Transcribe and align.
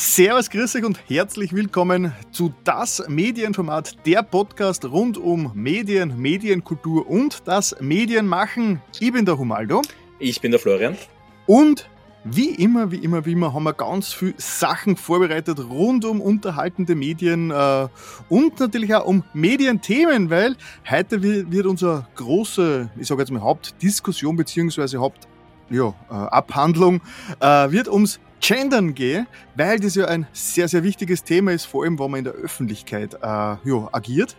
Servus, 0.00 0.48
grüß 0.48 0.76
euch 0.76 0.84
und 0.84 1.00
herzlich 1.08 1.52
willkommen 1.52 2.12
zu 2.30 2.54
das 2.62 3.02
Medienformat, 3.08 4.06
der 4.06 4.22
Podcast 4.22 4.84
rund 4.84 5.18
um 5.18 5.50
Medien, 5.56 6.16
Medienkultur 6.22 7.10
und 7.10 7.42
das 7.46 7.74
Medienmachen. 7.80 8.80
Ich 9.00 9.12
bin 9.12 9.24
der 9.24 9.36
Humaldo. 9.36 9.82
Ich 10.20 10.40
bin 10.40 10.52
der 10.52 10.60
Florian. 10.60 10.96
Und 11.48 11.90
wie 12.22 12.50
immer, 12.50 12.92
wie 12.92 12.98
immer, 12.98 13.26
wie 13.26 13.32
immer 13.32 13.52
haben 13.52 13.64
wir 13.64 13.72
ganz 13.72 14.12
viele 14.12 14.34
Sachen 14.36 14.94
vorbereitet 14.94 15.58
rund 15.58 16.04
um 16.04 16.20
unterhaltende 16.20 16.94
Medien 16.94 17.50
äh, 17.50 17.88
und 18.28 18.60
natürlich 18.60 18.94
auch 18.94 19.04
um 19.04 19.24
Medienthemen, 19.34 20.30
weil 20.30 20.54
heute 20.88 21.20
wird 21.24 21.66
unsere 21.66 22.06
große, 22.14 22.88
ich 23.00 23.08
sage 23.08 23.22
jetzt 23.22 23.32
mal 23.32 23.42
Hauptdiskussion 23.42 24.36
beziehungsweise 24.36 25.00
Haupt 25.00 25.26
ja, 25.70 25.88
äh, 26.08 26.14
Abhandlung 26.14 27.00
äh, 27.40 27.70
wird 27.72 27.88
ums 27.88 28.20
Gendern 28.40 28.94
gehen, 28.94 29.26
weil 29.54 29.78
das 29.78 29.94
ja 29.94 30.06
ein 30.06 30.26
sehr, 30.32 30.68
sehr 30.68 30.82
wichtiges 30.82 31.24
Thema 31.24 31.52
ist, 31.52 31.64
vor 31.64 31.84
allem, 31.84 31.98
wenn 31.98 32.10
man 32.10 32.18
in 32.18 32.24
der 32.24 32.34
Öffentlichkeit 32.34 33.14
äh, 33.14 33.18
ja, 33.26 33.88
agiert. 33.92 34.36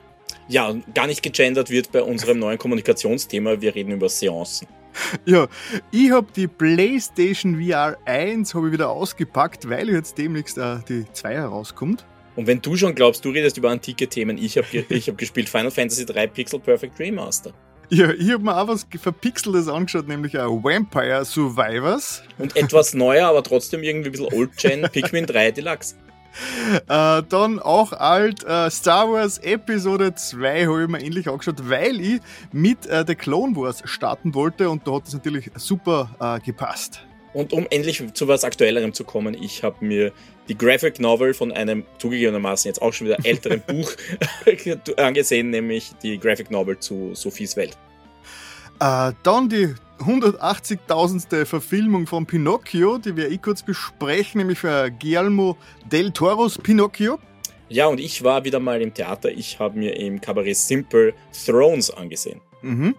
Ja, 0.47 0.75
gar 0.93 1.07
nicht 1.07 1.21
gegendert 1.21 1.69
wird 1.69 1.91
bei 1.91 2.01
unserem 2.01 2.39
neuen 2.39 2.57
Kommunikationsthema. 2.57 3.61
Wir 3.61 3.75
reden 3.75 3.91
über 3.91 4.09
Seancen. 4.09 4.67
Ja, 5.25 5.47
ich 5.91 6.11
habe 6.11 6.27
die 6.35 6.47
PlayStation 6.47 7.61
VR 7.61 7.97
1 8.05 8.49
ich 8.49 8.71
wieder 8.71 8.89
ausgepackt, 8.89 9.69
weil 9.69 9.89
jetzt 9.89 10.17
demnächst 10.17 10.57
äh, 10.57 10.77
die 10.87 11.05
2 11.11 11.33
herauskommt. 11.35 12.05
Und 12.35 12.47
wenn 12.47 12.61
du 12.61 12.75
schon 12.75 12.95
glaubst, 12.95 13.23
du 13.25 13.29
redest 13.29 13.57
über 13.57 13.69
antike 13.69 14.07
Themen, 14.07 14.37
ich 14.37 14.57
habe 14.57 14.67
ich 14.89 15.09
hab 15.09 15.17
gespielt 15.17 15.49
Final 15.49 15.71
Fantasy 15.71 16.05
3 16.05 16.27
Pixel 16.27 16.59
Perfect 16.59 16.99
Remaster. 16.99 17.53
Ja, 17.91 18.11
ich 18.11 18.31
habe 18.31 18.43
mir 18.43 18.55
auch 18.55 18.67
was 18.67 18.85
Verpixeltes 19.01 19.67
angeschaut, 19.67 20.07
nämlich 20.07 20.39
ein 20.39 20.63
Vampire 20.63 21.25
Survivors. 21.25 22.21
Und 22.37 22.55
etwas 22.55 22.93
neuer, 22.93 23.27
aber 23.27 23.41
trotzdem 23.41 23.81
irgendwie 23.81 24.09
ein 24.09 24.11
bisschen 24.11 24.33
Old-Gen, 24.33 24.87
Pikmin 24.91 25.25
3 25.25 25.51
Deluxe. 25.51 25.95
Äh, 26.87 27.23
dann 27.27 27.59
auch 27.59 27.91
alt 27.91 28.43
äh, 28.43 28.69
Star 28.69 29.11
Wars 29.11 29.39
Episode 29.39 30.13
2 30.13 30.67
habe 30.67 30.83
ich 30.83 30.87
mir 30.87 30.99
endlich 30.99 31.27
angeschaut, 31.27 31.67
weil 31.67 31.99
ich 31.99 32.21
mit 32.51 32.85
äh, 32.85 33.03
The 33.05 33.15
Clone 33.15 33.55
Wars 33.55 33.81
starten 33.85 34.35
wollte 34.35 34.69
und 34.69 34.87
da 34.87 34.93
hat 34.93 35.07
es 35.07 35.13
natürlich 35.13 35.49
super 35.55 36.11
äh, 36.19 36.39
gepasst. 36.39 37.01
Und 37.33 37.53
um 37.53 37.67
endlich 37.69 38.03
zu 38.13 38.27
was 38.27 38.43
Aktuellerem 38.43 38.93
zu 38.93 39.03
kommen, 39.03 39.35
ich 39.39 39.63
habe 39.63 39.85
mir 39.85 40.11
die 40.47 40.57
Graphic 40.57 40.99
Novel 40.99 41.33
von 41.33 41.51
einem 41.51 41.85
zugegebenermaßen 41.99 42.67
jetzt 42.67 42.81
auch 42.81 42.91
schon 42.91 43.07
wieder 43.07 43.17
älteren 43.23 43.61
Buch 43.67 43.91
angesehen, 44.97 45.51
nämlich 45.51 45.91
die 46.01 46.19
Graphic 46.19 46.49
Novel 46.49 46.79
zu 46.79 47.13
Sophies 47.13 47.55
Welt. 47.55 47.77
Äh, 48.79 49.11
dann 49.23 49.49
die 49.49 49.75
180.000. 49.99 51.45
Verfilmung 51.45 52.07
von 52.07 52.25
Pinocchio, 52.25 52.97
die 52.97 53.15
werde 53.15 53.33
ich 53.33 53.41
kurz 53.41 53.61
besprechen, 53.63 54.39
nämlich 54.39 54.59
für 54.59 54.89
Guillermo 54.89 55.57
del 55.91 56.11
Toros 56.11 56.57
Pinocchio. 56.57 57.19
Ja, 57.67 57.85
und 57.85 57.99
ich 57.99 58.23
war 58.23 58.43
wieder 58.45 58.59
mal 58.59 58.81
im 58.81 58.93
Theater. 58.93 59.29
Ich 59.29 59.59
habe 59.59 59.77
mir 59.77 59.95
im 59.95 60.19
Cabaret 60.19 60.55
Simple 60.55 61.13
Thrones 61.45 61.91
angesehen. 61.91 62.41
Mhm. 62.61 62.95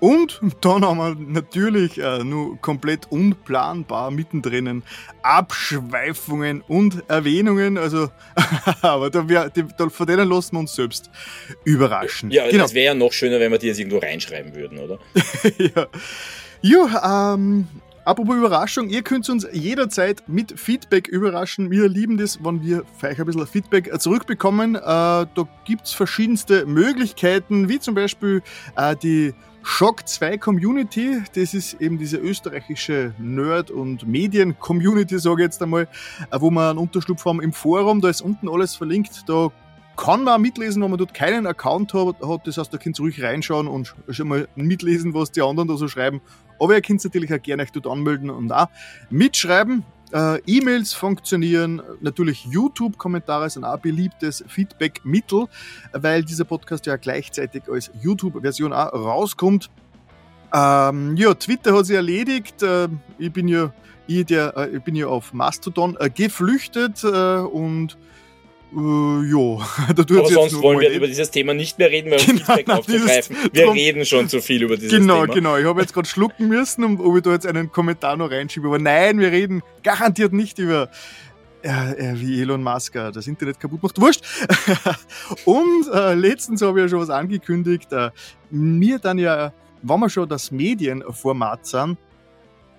Und 0.00 0.40
dann 0.60 0.84
haben 0.84 0.98
wir 0.98 1.14
natürlich 1.14 1.98
äh, 1.98 2.22
nur 2.24 2.60
komplett 2.60 3.10
unplanbar 3.10 4.10
mittendrin 4.10 4.82
Abschweifungen 5.22 6.62
und 6.62 7.04
Erwähnungen. 7.08 7.78
Also, 7.78 8.10
aber 8.82 9.10
da 9.10 9.28
wär, 9.28 9.50
die, 9.50 9.64
da, 9.76 9.88
von 9.88 10.06
denen 10.06 10.28
lassen 10.28 10.56
wir 10.56 10.60
uns 10.60 10.74
selbst 10.74 11.10
überraschen. 11.64 12.30
Ja, 12.30 12.48
genau. 12.50 12.64
es 12.64 12.74
wäre 12.74 12.86
ja 12.86 12.94
noch 12.94 13.12
schöner, 13.12 13.40
wenn 13.40 13.50
wir 13.50 13.58
die 13.58 13.66
jetzt 13.68 13.78
irgendwo 13.78 13.98
reinschreiben 13.98 14.54
würden, 14.54 14.78
oder? 14.78 14.98
ja. 15.58 15.86
Ja, 16.60 17.34
ähm, 17.34 17.66
Apropos 18.08 18.36
Überraschung, 18.36 18.88
ihr 18.88 19.02
könnt 19.02 19.28
uns 19.28 19.46
jederzeit 19.52 20.26
mit 20.28 20.58
Feedback 20.58 21.08
überraschen. 21.08 21.70
Wir 21.70 21.90
lieben 21.90 22.16
das, 22.16 22.42
wenn 22.42 22.62
wir 22.62 22.84
vielleicht 22.98 23.20
ein 23.20 23.26
bisschen 23.26 23.46
Feedback 23.46 24.00
zurückbekommen. 24.00 24.76
Äh, 24.76 24.80
da 24.80 25.48
gibt 25.66 25.82
es 25.84 25.92
verschiedenste 25.92 26.64
Möglichkeiten, 26.64 27.68
wie 27.68 27.78
zum 27.78 27.94
Beispiel 27.94 28.40
äh, 28.78 28.96
die 28.96 29.34
Shock 29.70 30.08
2 30.08 30.38
Community, 30.38 31.22
das 31.34 31.52
ist 31.52 31.74
eben 31.74 31.98
diese 31.98 32.16
österreichische 32.16 33.12
Nerd- 33.18 33.70
und 33.70 34.08
Medien-Community, 34.08 35.18
sage 35.18 35.42
ich 35.42 35.44
jetzt 35.44 35.62
einmal, 35.62 35.82
äh, 36.30 36.40
wo 36.40 36.50
man 36.50 36.70
einen 36.70 36.78
Unterschlupf 36.78 37.26
haben 37.26 37.42
im 37.42 37.52
Forum, 37.52 38.00
da 38.00 38.08
ist 38.08 38.22
unten 38.22 38.48
alles 38.48 38.74
verlinkt, 38.74 39.28
da 39.28 39.52
kann 39.94 40.24
man 40.24 40.34
auch 40.34 40.38
mitlesen, 40.38 40.82
wenn 40.82 40.90
man 40.90 40.98
dort 40.98 41.12
keinen 41.12 41.46
Account 41.46 41.92
hat, 41.92 42.16
das 42.46 42.56
heißt, 42.56 42.72
da 42.72 42.78
könnt 42.78 42.98
ihr 42.98 43.02
ruhig 43.02 43.22
reinschauen 43.22 43.68
und 43.68 43.94
schon 44.08 44.28
mal 44.28 44.48
mitlesen, 44.56 45.12
was 45.12 45.32
die 45.32 45.42
anderen 45.42 45.68
da 45.68 45.76
so 45.76 45.86
schreiben. 45.86 46.22
Aber 46.58 46.74
ihr 46.74 46.80
könnt 46.80 47.04
natürlich 47.04 47.32
auch 47.32 47.42
gerne 47.42 47.62
euch 47.62 47.70
dort 47.70 47.86
anmelden 47.86 48.30
und 48.30 48.50
auch 48.50 48.68
mitschreiben. 49.10 49.84
Äh, 50.12 50.40
E-Mails 50.46 50.94
funktionieren, 50.94 51.82
natürlich 52.00 52.44
YouTube-Kommentare 52.46 53.50
sind 53.50 53.64
auch 53.64 53.78
beliebtes 53.78 54.42
Feedback-Mittel, 54.46 55.46
weil 55.92 56.24
dieser 56.24 56.44
Podcast 56.44 56.86
ja 56.86 56.96
gleichzeitig 56.96 57.64
als 57.70 57.90
YouTube-Version 58.00 58.72
auch 58.72 58.92
rauskommt. 58.92 59.70
Ähm, 60.52 61.16
ja, 61.16 61.34
Twitter 61.34 61.76
hat 61.76 61.86
sich 61.86 61.96
erledigt. 61.96 62.62
Äh, 62.62 62.88
ich 63.18 63.32
bin 63.32 63.48
ja, 63.48 63.72
ich, 64.06 64.24
der, 64.24 64.56
äh, 64.56 64.76
ich 64.76 64.82
bin 64.82 64.94
ja 64.94 65.08
auf 65.08 65.34
Mastodon 65.34 65.96
äh, 66.00 66.08
geflüchtet 66.08 67.04
äh, 67.04 67.40
und 67.40 67.98
Uh, 68.70 69.22
jo, 69.22 69.62
da 69.88 70.02
tut 70.02 70.18
Aber 70.18 70.28
sonst 70.28 70.60
wollen 70.60 70.80
wir 70.80 70.90
über 70.90 71.06
dieses 71.06 71.30
Thema 71.30 71.54
nicht 71.54 71.78
mehr 71.78 71.90
reden, 71.90 72.10
weil 72.10 72.18
genau, 72.18 72.44
Feedback 72.44 72.68
aufzugreifen. 72.68 73.36
Wir 73.52 73.64
drum, 73.64 73.74
reden 73.74 74.04
schon 74.04 74.28
zu 74.28 74.42
viel 74.42 74.62
über 74.62 74.76
dieses 74.76 74.92
genau, 74.92 75.22
Thema. 75.22 75.34
Genau, 75.34 75.34
genau. 75.34 75.56
Ich 75.56 75.64
habe 75.64 75.80
jetzt 75.80 75.94
gerade 75.94 76.06
schlucken 76.08 76.48
müssen, 76.48 76.84
um, 76.84 77.00
ob 77.00 77.16
ich 77.16 77.22
da 77.22 77.32
jetzt 77.32 77.46
einen 77.46 77.72
Kommentar 77.72 78.16
noch 78.16 78.30
reinschiebe. 78.30 78.66
Aber 78.66 78.78
nein, 78.78 79.20
wir 79.20 79.32
reden 79.32 79.62
garantiert 79.82 80.34
nicht 80.34 80.58
über 80.58 80.90
äh, 81.62 82.14
wie 82.14 82.40
Elon 82.40 82.62
Musk 82.62 82.94
äh, 82.96 83.10
das 83.10 83.26
Internet 83.26 83.58
kaputt 83.58 83.82
macht. 83.82 84.00
Wurscht. 84.00 84.22
Und 85.46 85.88
äh, 85.92 86.14
letztens 86.14 86.62
habe 86.62 86.78
ich 86.78 86.84
ja 86.84 86.88
schon 86.88 87.00
was 87.00 87.10
angekündigt. 87.10 87.92
Äh, 87.92 88.10
mir 88.50 88.98
dann 88.98 89.18
ja, 89.18 89.52
wenn 89.82 90.00
wir 90.00 90.10
schon 90.10 90.28
das 90.28 90.50
Medienformat 90.50 91.66
sind, 91.66 91.98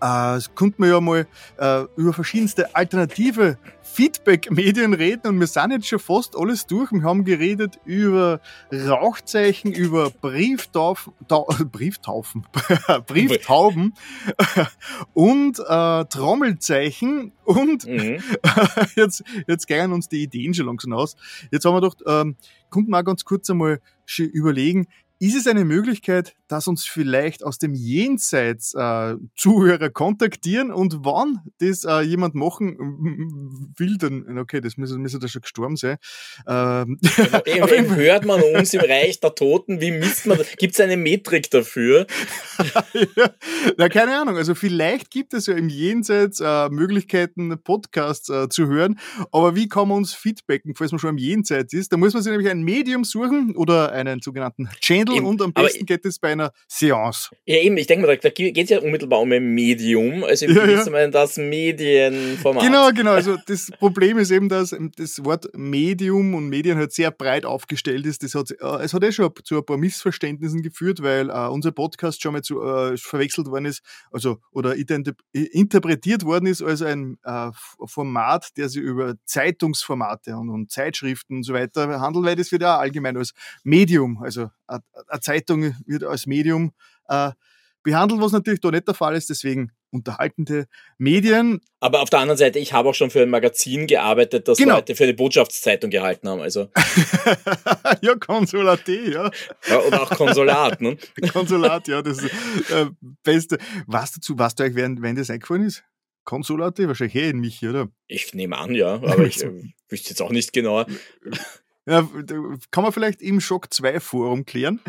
äh, 0.01 0.39
konnte 0.55 0.75
man 0.77 0.89
ja 0.89 1.01
mal 1.01 1.27
äh, 1.57 1.83
über 1.95 2.13
verschiedenste 2.13 2.75
alternative 2.75 3.57
Feedback-Medien 3.81 4.93
reden 4.93 5.27
und 5.27 5.39
wir 5.39 5.47
sind 5.47 5.71
jetzt 5.71 5.87
schon 5.87 5.99
fast 5.99 6.37
alles 6.37 6.67
durch. 6.67 6.91
Wir 6.91 7.03
haben 7.03 7.25
geredet 7.25 7.79
über 7.85 8.39
Rauchzeichen, 8.71 9.71
über 9.73 10.11
Brieftaufen, 10.11 11.13
Ta 11.27 11.39
Brieftaufen, 11.71 12.45
Brieftauben 13.07 13.93
und 15.13 15.59
äh, 15.59 16.05
Trommelzeichen 16.05 17.31
und 17.43 17.87
mhm. 17.87 18.21
jetzt, 18.95 19.23
jetzt 19.47 19.67
gehen 19.67 19.91
uns 19.91 20.07
die 20.07 20.23
Ideen 20.23 20.53
schon 20.53 20.67
langsam 20.67 20.93
aus. 20.93 21.15
Jetzt 21.51 21.65
haben 21.65 21.75
wir 21.75 21.81
doch, 21.81 21.95
ähm, 22.05 22.35
konnten 22.69 22.91
wir 22.91 23.03
ganz 23.03 23.25
kurz 23.25 23.49
einmal 23.49 23.79
überlegen, 24.17 24.87
ist 25.19 25.35
es 25.35 25.47
eine 25.47 25.65
Möglichkeit, 25.65 26.33
dass 26.47 26.67
uns 26.67 26.85
vielleicht 26.85 27.43
aus 27.43 27.57
dem 27.57 27.73
Jenseits 27.73 28.73
äh, 28.73 29.15
Zuhörer 29.35 29.89
kontaktieren 29.89 30.71
und 30.71 30.99
wann 31.03 31.41
das 31.59 31.83
äh, 31.83 31.99
jemand 32.01 32.35
machen 32.35 32.77
will, 33.77 33.97
dann, 33.97 34.37
okay, 34.37 34.61
das 34.61 34.77
müsste, 34.77 34.97
müsste 34.97 35.19
da 35.19 35.27
schon 35.27 35.41
gestorben 35.41 35.75
sein. 35.75 35.97
Ähm, 36.47 36.97
eben, 37.45 37.67
eben 37.67 37.95
hört 37.95 38.25
man 38.25 38.41
uns 38.41 38.73
im 38.73 38.79
Reich 38.79 39.19
der 39.19 39.35
Toten, 39.35 39.81
wie 39.81 39.91
misst 39.91 40.25
man 40.25 40.37
das? 40.37 40.55
Gibt 40.55 40.73
es 40.73 40.79
eine 40.79 40.95
Metrik 40.95 41.51
dafür? 41.51 42.07
ja, 42.93 43.29
na, 43.77 43.89
keine 43.89 44.17
Ahnung, 44.17 44.37
also 44.37 44.55
vielleicht 44.55 45.11
gibt 45.11 45.33
es 45.33 45.47
ja 45.47 45.55
im 45.55 45.67
Jenseits 45.67 46.39
äh, 46.39 46.69
Möglichkeiten, 46.69 47.61
Podcasts 47.61 48.29
äh, 48.29 48.47
zu 48.47 48.67
hören, 48.67 48.97
aber 49.33 49.55
wie 49.57 49.67
kann 49.67 49.89
man 49.89 49.97
uns 49.97 50.13
feedbacken, 50.13 50.75
falls 50.75 50.91
man 50.91 50.99
schon 50.99 51.11
im 51.11 51.17
Jenseits 51.17 51.73
ist? 51.73 51.91
Da 51.91 51.97
muss 51.97 52.13
man 52.13 52.23
sich 52.23 52.31
nämlich 52.31 52.49
ein 52.49 52.63
Medium 52.63 53.03
suchen 53.03 53.57
oder 53.57 53.91
einen 53.91 54.21
sogenannten 54.21 54.69
Channel 54.79 55.08
Kindle 55.09 55.17
eben, 55.17 55.27
und 55.27 55.41
am 55.41 55.53
besten 55.53 55.85
geht 55.85 56.05
es 56.05 56.19
bei 56.19 56.31
einer 56.31 56.51
Seance. 56.67 57.29
Ja, 57.45 57.57
eben, 57.57 57.77
ich 57.77 57.87
denke 57.87 58.05
mal, 58.05 58.17
da 58.17 58.29
geht 58.29 58.57
es 58.57 58.69
ja 58.69 58.79
unmittelbar 58.79 59.19
um 59.19 59.31
ein 59.31 59.53
Medium, 59.53 60.23
also 60.23 60.45
ja, 60.45 60.65
ja. 60.65 61.07
das 61.09 61.37
Medienformat. 61.37 62.63
Genau, 62.63 62.89
genau. 62.91 63.11
Also 63.11 63.37
das 63.47 63.71
Problem 63.79 64.17
ist 64.17 64.31
eben, 64.31 64.49
dass 64.49 64.75
das 64.95 65.23
Wort 65.23 65.47
Medium 65.55 66.33
und 66.33 66.49
Medien 66.49 66.77
halt 66.77 66.93
sehr 66.93 67.11
breit 67.11 67.45
aufgestellt 67.45 68.05
ist. 68.05 68.23
Das 68.23 68.35
hat, 68.35 68.51
äh, 68.51 68.83
es 68.83 68.93
hat 68.93 69.03
eh 69.03 69.11
schon 69.11 69.31
zu 69.43 69.57
ein 69.57 69.65
paar 69.65 69.77
Missverständnissen 69.77 70.61
geführt, 70.61 71.01
weil 71.01 71.29
äh, 71.29 71.47
unser 71.47 71.71
Podcast 71.71 72.21
schon 72.21 72.33
mal 72.33 72.41
zu, 72.41 72.61
äh, 72.61 72.97
verwechselt 72.97 73.47
worden 73.47 73.65
ist, 73.65 73.81
also 74.11 74.39
oder 74.51 74.75
interpretiert 74.75 76.25
worden 76.25 76.45
ist 76.45 76.61
als 76.61 76.81
ein 76.81 77.17
äh, 77.23 77.49
Format, 77.85 78.57
der 78.57 78.69
sich 78.69 78.81
über 78.81 79.15
Zeitungsformate 79.25 80.35
und, 80.35 80.49
und 80.49 80.71
Zeitschriften 80.71 81.37
und 81.37 81.43
so 81.43 81.53
weiter 81.53 81.99
handelt, 81.99 82.25
weil 82.25 82.35
das 82.35 82.51
wird 82.51 82.61
ja 82.61 82.77
allgemein 82.77 83.17
als 83.17 83.33
Medium, 83.63 84.21
also 84.21 84.49
eine 85.07 85.21
Zeitung 85.21 85.75
wird 85.85 86.03
als 86.03 86.25
Medium 86.25 86.73
äh, 87.07 87.31
behandelt, 87.83 88.21
was 88.21 88.31
natürlich 88.31 88.61
da 88.61 88.71
nicht 88.71 88.87
der 88.87 88.93
Fall 88.93 89.15
ist. 89.15 89.29
Deswegen 89.29 89.71
unterhaltende 89.91 90.67
Medien. 90.97 91.61
Aber 91.79 92.01
auf 92.01 92.09
der 92.09 92.19
anderen 92.19 92.37
Seite, 92.37 92.59
ich 92.59 92.73
habe 92.73 92.89
auch 92.89 92.93
schon 92.93 93.09
für 93.09 93.21
ein 93.21 93.29
Magazin 93.29 93.87
gearbeitet, 93.87 94.47
das 94.47 94.57
genau. 94.57 94.75
Leute 94.75 94.95
für 94.95 95.03
eine 95.03 95.13
Botschaftszeitung 95.13 95.89
gehalten 95.89 96.29
haben. 96.29 96.41
Also. 96.41 96.69
ja, 98.01 98.15
Konsulat.de, 98.15 99.11
ja. 99.11 99.31
ja. 99.67 99.79
Oder 99.79 100.03
auch 100.03 100.09
Konsulat, 100.11 100.81
ne? 100.81 100.97
Konsulat, 101.33 101.87
ja, 101.87 102.01
das 102.01 102.19
ist 102.19 102.31
äh, 102.71 102.87
Beste. 103.23 103.57
Was 103.87 104.11
dazu, 104.11 104.37
was 104.37 104.55
du 104.55 104.63
euch, 104.63 104.75
während, 104.75 105.01
wenn 105.01 105.15
das 105.15 105.29
eingefallen 105.29 105.63
ist? 105.63 105.83
Konsolat, 106.23 106.77
wahrscheinlich 106.79 107.15
eh 107.15 107.29
in 107.29 107.39
mich, 107.39 107.65
oder? 107.65 107.87
Ich 108.07 108.33
nehme 108.33 108.57
an, 108.57 108.75
ja, 108.75 108.95
aber 108.95 109.25
ich 109.25 109.43
äh, 109.43 109.63
wüsste 109.87 110.09
jetzt 110.09 110.21
auch 110.21 110.31
nicht 110.31 110.53
genau. 110.53 110.85
Ja, 111.89 112.07
kann 112.69 112.83
man 112.83 112.91
vielleicht 112.93 113.19
im 113.21 113.41
Schock 113.41 113.73
2 113.73 113.99
Forum 113.99 114.45
klären. 114.45 114.79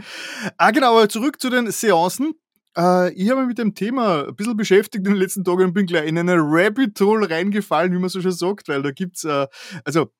Ah, 0.58 0.70
genau, 0.70 0.98
aber 0.98 1.08
zurück 1.08 1.40
zu 1.40 1.48
den 1.48 1.70
Seancen. 1.70 2.34
Äh, 2.76 3.12
ich 3.14 3.30
habe 3.30 3.40
mich 3.40 3.48
mit 3.48 3.58
dem 3.58 3.74
Thema 3.74 4.28
ein 4.28 4.36
bisschen 4.36 4.56
beschäftigt 4.56 5.06
in 5.06 5.14
den 5.14 5.20
letzten 5.20 5.42
Tagen 5.42 5.64
und 5.64 5.72
bin 5.72 5.86
gleich 5.86 6.06
in 6.06 6.18
eine 6.18 6.36
Rabbit 6.36 7.00
Hole 7.00 7.30
reingefallen, 7.30 7.92
wie 7.94 7.98
man 7.98 8.10
so 8.10 8.20
schon 8.20 8.32
sagt, 8.32 8.68
weil 8.68 8.82
da 8.82 8.90
gibt's, 8.90 9.24
äh, 9.24 9.46
also 9.84 10.12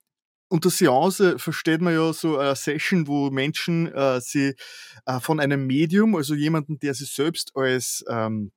unter 0.48 0.70
Seance 0.70 1.38
versteht 1.38 1.82
man 1.82 1.92
ja 1.92 2.14
so 2.14 2.38
eine 2.38 2.56
Session, 2.56 3.06
wo 3.06 3.30
Menschen 3.30 3.92
äh, 3.92 4.20
sie 4.22 4.54
äh, 5.04 5.20
von 5.20 5.38
einem 5.38 5.66
Medium, 5.66 6.16
also 6.16 6.34
jemanden, 6.34 6.78
der 6.78 6.94
sich 6.94 7.12
selbst 7.12 7.52
als 7.54 8.04
ähm, 8.08 8.52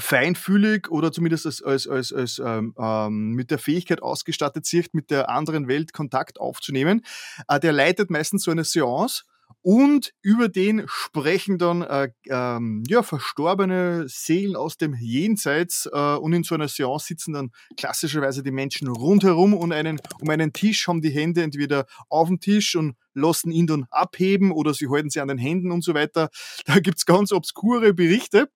feinfühlig 0.00 0.90
oder 0.90 1.12
zumindest 1.12 1.46
als, 1.46 1.62
als, 1.62 1.86
als, 1.86 2.12
als 2.12 2.38
ähm, 2.44 2.74
ähm, 2.78 3.32
mit 3.32 3.50
der 3.50 3.58
Fähigkeit 3.58 4.02
ausgestattet 4.02 4.66
sich, 4.66 4.92
mit 4.92 5.10
der 5.10 5.30
anderen 5.30 5.68
Welt 5.68 5.92
Kontakt 5.92 6.40
aufzunehmen. 6.40 7.04
Äh, 7.48 7.60
der 7.60 7.72
leitet 7.72 8.10
meistens 8.10 8.44
so 8.44 8.50
eine 8.50 8.64
Seance 8.64 9.24
und 9.62 10.12
über 10.22 10.48
den 10.48 10.84
sprechen 10.86 11.58
dann 11.58 11.82
äh, 11.82 12.10
ähm, 12.28 12.84
ja, 12.86 13.02
verstorbene 13.02 14.04
Seelen 14.08 14.56
aus 14.56 14.76
dem 14.76 14.94
Jenseits 14.94 15.88
äh, 15.92 16.14
und 16.14 16.32
in 16.32 16.44
so 16.44 16.54
einer 16.54 16.68
Seance 16.68 17.06
sitzen 17.06 17.32
dann 17.32 17.50
klassischerweise 17.76 18.42
die 18.42 18.50
Menschen 18.52 18.88
rundherum 18.88 19.54
und 19.54 19.72
einen, 19.72 20.00
um 20.20 20.30
einen 20.30 20.52
Tisch 20.52 20.86
haben 20.86 21.00
die 21.00 21.10
Hände 21.10 21.42
entweder 21.42 21.86
auf 22.08 22.28
dem 22.28 22.40
Tisch 22.40 22.76
und 22.76 22.96
lassen 23.14 23.50
ihn 23.50 23.66
dann 23.66 23.86
abheben 23.90 24.52
oder 24.52 24.74
sie 24.74 24.88
halten 24.88 25.10
sie 25.10 25.20
an 25.20 25.28
den 25.28 25.38
Händen 25.38 25.72
und 25.72 25.82
so 25.82 25.92
weiter. 25.94 26.30
Da 26.66 26.78
gibt's 26.78 27.04
ganz 27.04 27.32
obskure 27.32 27.94
Berichte. 27.94 28.48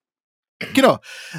Genau. 0.75 0.99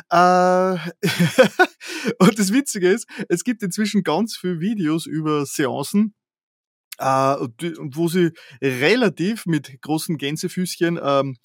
Äh, 0.10 0.78
und 2.20 2.40
das 2.40 2.54
Witzige 2.54 2.90
ist, 2.90 3.08
es 3.30 3.44
gibt 3.44 3.64
inzwischen 3.64 4.04
ganz 4.04 4.38
viele 4.38 4.60
Videos 4.60 5.06
über 5.06 5.46
Seancen, 5.46 6.14
äh, 7.00 7.06
wo 7.06 8.08
sie 8.08 8.32
relativ 8.62 9.46
mit 9.46 9.82
großen 9.82 10.18
Gänsefüßchen 10.18 11.00
ähm, 11.02 11.38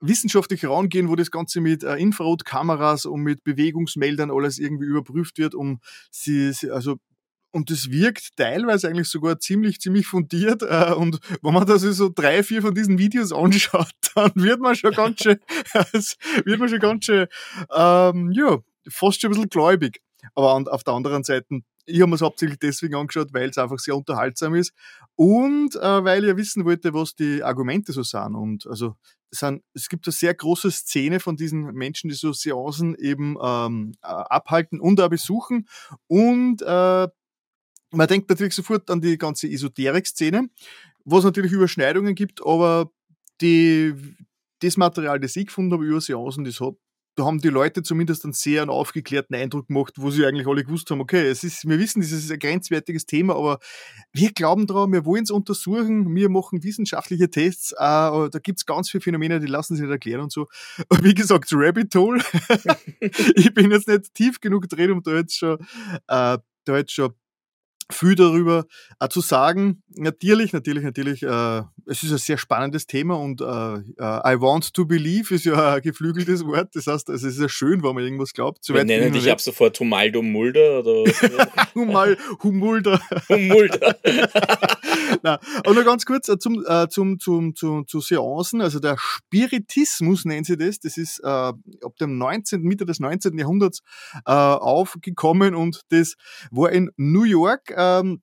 wissenschaftlich 0.00 0.64
rangehen, 0.64 1.08
wo 1.08 1.16
das 1.16 1.30
Ganze 1.30 1.60
mit 1.60 1.82
äh, 1.82 1.96
Infrarotkameras 1.96 3.06
und 3.06 3.22
mit 3.22 3.44
Bewegungsmeldern 3.44 4.30
alles 4.30 4.58
irgendwie 4.58 4.86
überprüft 4.86 5.38
wird, 5.38 5.54
um 5.54 5.80
sie, 6.10 6.52
sie 6.52 6.70
also 6.70 6.96
und 7.56 7.70
das 7.70 7.90
wirkt 7.90 8.36
teilweise 8.36 8.86
eigentlich 8.86 9.08
sogar 9.08 9.40
ziemlich, 9.40 9.80
ziemlich 9.80 10.06
fundiert. 10.06 10.60
Äh, 10.62 10.92
und 10.92 11.18
wenn 11.40 11.54
man 11.54 11.66
da 11.66 11.78
so 11.78 12.10
drei, 12.14 12.42
vier 12.42 12.60
von 12.60 12.74
diesen 12.74 12.98
Videos 12.98 13.32
anschaut, 13.32 13.88
dann 14.14 14.30
wird 14.34 14.60
man 14.60 14.76
schon 14.76 14.92
ganz 14.92 15.22
schön, 15.22 15.38
wird 16.44 16.60
man 16.60 16.68
schon 16.68 16.78
ganz 16.78 17.06
schön, 17.06 17.26
ähm, 17.74 18.30
ja, 18.32 18.58
fast 18.88 19.22
schon 19.22 19.30
ein 19.30 19.32
bisschen 19.32 19.48
gläubig. 19.48 20.02
Aber 20.34 20.62
auf 20.70 20.84
der 20.84 20.92
anderen 20.92 21.24
Seite, 21.24 21.60
ich 21.86 22.00
habe 22.00 22.10
mir 22.10 22.16
es 22.16 22.20
hauptsächlich 22.20 22.58
deswegen 22.58 22.94
angeschaut, 22.94 23.32
weil 23.32 23.48
es 23.48 23.56
einfach 23.56 23.78
sehr 23.78 23.96
unterhaltsam 23.96 24.54
ist 24.54 24.72
und 25.14 25.76
äh, 25.76 26.04
weil 26.04 26.24
ich 26.24 26.28
ja 26.28 26.36
wissen 26.36 26.66
wollte, 26.66 26.92
was 26.92 27.14
die 27.14 27.42
Argumente 27.42 27.92
so 27.92 28.02
sind. 28.02 28.34
Und 28.34 28.66
also 28.66 28.96
es, 29.30 29.38
sind, 29.38 29.62
es 29.72 29.88
gibt 29.88 30.06
eine 30.06 30.12
sehr 30.12 30.34
große 30.34 30.70
Szene 30.70 31.20
von 31.20 31.36
diesen 31.36 31.72
Menschen, 31.72 32.10
die 32.10 32.16
so 32.16 32.32
Seancen 32.32 32.96
eben 32.96 33.36
ähm, 33.40 33.92
äh, 34.02 34.06
abhalten 34.08 34.78
und 34.78 35.00
auch 35.00 35.08
besuchen. 35.08 35.68
Und 36.06 36.60
äh, 36.60 37.08
man 37.92 38.08
denkt 38.08 38.28
natürlich 38.28 38.54
sofort 38.54 38.90
an 38.90 39.00
die 39.00 39.18
ganze 39.18 39.48
Esoterik-Szene, 39.48 40.48
wo 41.04 41.18
es 41.18 41.24
natürlich 41.24 41.52
Überschneidungen 41.52 42.14
gibt, 42.14 42.44
aber 42.44 42.90
die, 43.40 43.94
das 44.60 44.76
Material, 44.76 45.20
das 45.20 45.36
ich 45.36 45.46
gefunden 45.46 45.72
habe 45.72 45.84
über 45.84 46.00
Seancen, 46.00 46.44
das 46.44 46.60
hat, 46.60 46.74
da 47.16 47.24
haben 47.24 47.40
die 47.40 47.48
Leute 47.48 47.82
zumindest 47.82 48.24
einen 48.24 48.34
sehr 48.34 48.68
aufgeklärten 48.68 49.34
Eindruck 49.34 49.68
gemacht, 49.68 49.94
wo 49.96 50.10
sie 50.10 50.26
eigentlich 50.26 50.46
alle 50.46 50.64
gewusst 50.64 50.90
haben, 50.90 51.00
okay, 51.00 51.26
es 51.28 51.44
ist, 51.44 51.66
wir 51.66 51.78
wissen, 51.78 52.02
das 52.02 52.12
ist 52.12 52.30
ein 52.30 52.38
grenzwertiges 52.38 53.06
Thema, 53.06 53.36
aber 53.36 53.58
wir 54.12 54.32
glauben 54.32 54.66
daran, 54.66 54.92
wir 54.92 55.06
wollen 55.06 55.22
es 55.22 55.30
untersuchen, 55.30 56.14
wir 56.14 56.28
machen 56.28 56.62
wissenschaftliche 56.62 57.30
Tests, 57.30 57.72
äh, 57.72 57.76
da 57.76 58.28
es 58.32 58.66
ganz 58.66 58.90
viele 58.90 59.00
Phänomene, 59.00 59.40
die 59.40 59.46
lassen 59.46 59.76
sich 59.76 59.84
nicht 59.84 59.92
erklären 59.92 60.20
und 60.20 60.32
so. 60.32 60.48
Und 60.88 61.04
wie 61.04 61.14
gesagt, 61.14 61.48
Rabbit 61.52 61.94
Hole, 61.94 62.22
ich 63.00 63.54
bin 63.54 63.70
jetzt 63.70 63.88
nicht 63.88 64.12
tief 64.12 64.40
genug 64.40 64.68
drin, 64.68 64.90
um 64.90 65.02
da 65.02 65.14
jetzt 65.14 65.38
schon, 65.38 65.58
äh, 66.08 66.38
da 66.64 66.76
jetzt 66.76 66.92
schon 66.92 67.14
viel 67.90 68.14
darüber 68.14 68.66
äh, 69.00 69.08
zu 69.08 69.20
sagen. 69.20 69.82
Natürlich, 69.94 70.52
natürlich, 70.52 70.84
natürlich, 70.84 71.22
äh, 71.22 71.62
es 71.86 72.02
ist 72.02 72.12
ein 72.12 72.18
sehr 72.18 72.38
spannendes 72.38 72.86
Thema 72.86 73.14
und 73.16 73.40
äh, 73.40 73.44
uh, 73.44 74.20
I 74.24 74.40
want 74.40 74.74
to 74.74 74.84
believe 74.84 75.34
ist 75.34 75.44
ja 75.44 75.74
ein 75.74 75.82
geflügeltes 75.82 76.44
Wort. 76.44 76.74
Das 76.74 76.86
heißt, 76.86 77.08
es 77.10 77.22
ist 77.22 77.38
ja 77.38 77.48
schön, 77.48 77.82
wenn 77.82 77.94
man 77.94 78.04
irgendwas 78.04 78.32
glaubt. 78.32 78.68
Wir 78.68 78.84
nennen 78.84 79.12
dich 79.12 79.30
ab 79.30 79.40
sofort 79.40 79.78
Humaldo 79.78 80.22
Mulder 80.22 80.80
oder 80.80 81.10
Humal, 81.74 82.16
Humulder. 82.42 83.00
Humulder. 83.28 83.96
Na, 85.22 85.38
und 85.66 85.76
noch 85.76 85.84
ganz 85.84 86.04
kurz 86.04 86.28
äh, 86.28 86.38
zum, 86.38 86.64
äh, 86.66 86.88
zum, 86.88 87.18
zum, 87.18 87.54
zum, 87.54 87.86
zu 87.86 88.00
Seancen. 88.00 88.60
Also 88.60 88.80
der 88.80 88.96
Spiritismus 88.98 90.24
nennen 90.24 90.44
sie 90.44 90.56
das. 90.56 90.80
Das 90.80 90.96
ist 90.96 91.20
äh, 91.20 91.26
ab 91.26 91.96
dem 92.00 92.18
19., 92.18 92.62
Mitte 92.62 92.84
des 92.84 92.98
19. 93.00 93.38
Jahrhunderts 93.38 93.80
äh, 94.26 94.32
aufgekommen 94.32 95.54
und 95.54 95.82
das 95.90 96.14
war 96.50 96.70
in 96.72 96.90
New 96.96 97.24
York 97.24 97.75
ähm, 97.76 98.22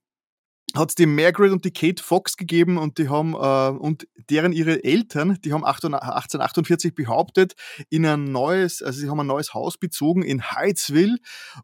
hat 0.75 0.89
es 0.89 0.95
die 0.95 1.05
Margaret 1.05 1.51
und 1.51 1.65
die 1.65 1.71
Kate 1.71 2.01
Fox 2.01 2.35
gegeben 2.35 2.77
und 2.77 2.97
die 2.97 3.09
haben 3.09 3.33
äh, 3.33 3.77
und 3.77 4.07
deren 4.29 4.53
ihre 4.53 4.83
Eltern, 4.83 5.37
die 5.43 5.53
haben 5.53 5.63
1848 5.63 6.95
behauptet, 6.95 7.53
in 7.89 8.05
ein 8.05 8.25
neues, 8.25 8.81
also 8.81 8.99
sie 8.99 9.09
haben 9.09 9.19
ein 9.19 9.27
neues 9.27 9.53
Haus 9.53 9.77
bezogen 9.77 10.23
in 10.23 10.41
Heightsville 10.41 11.17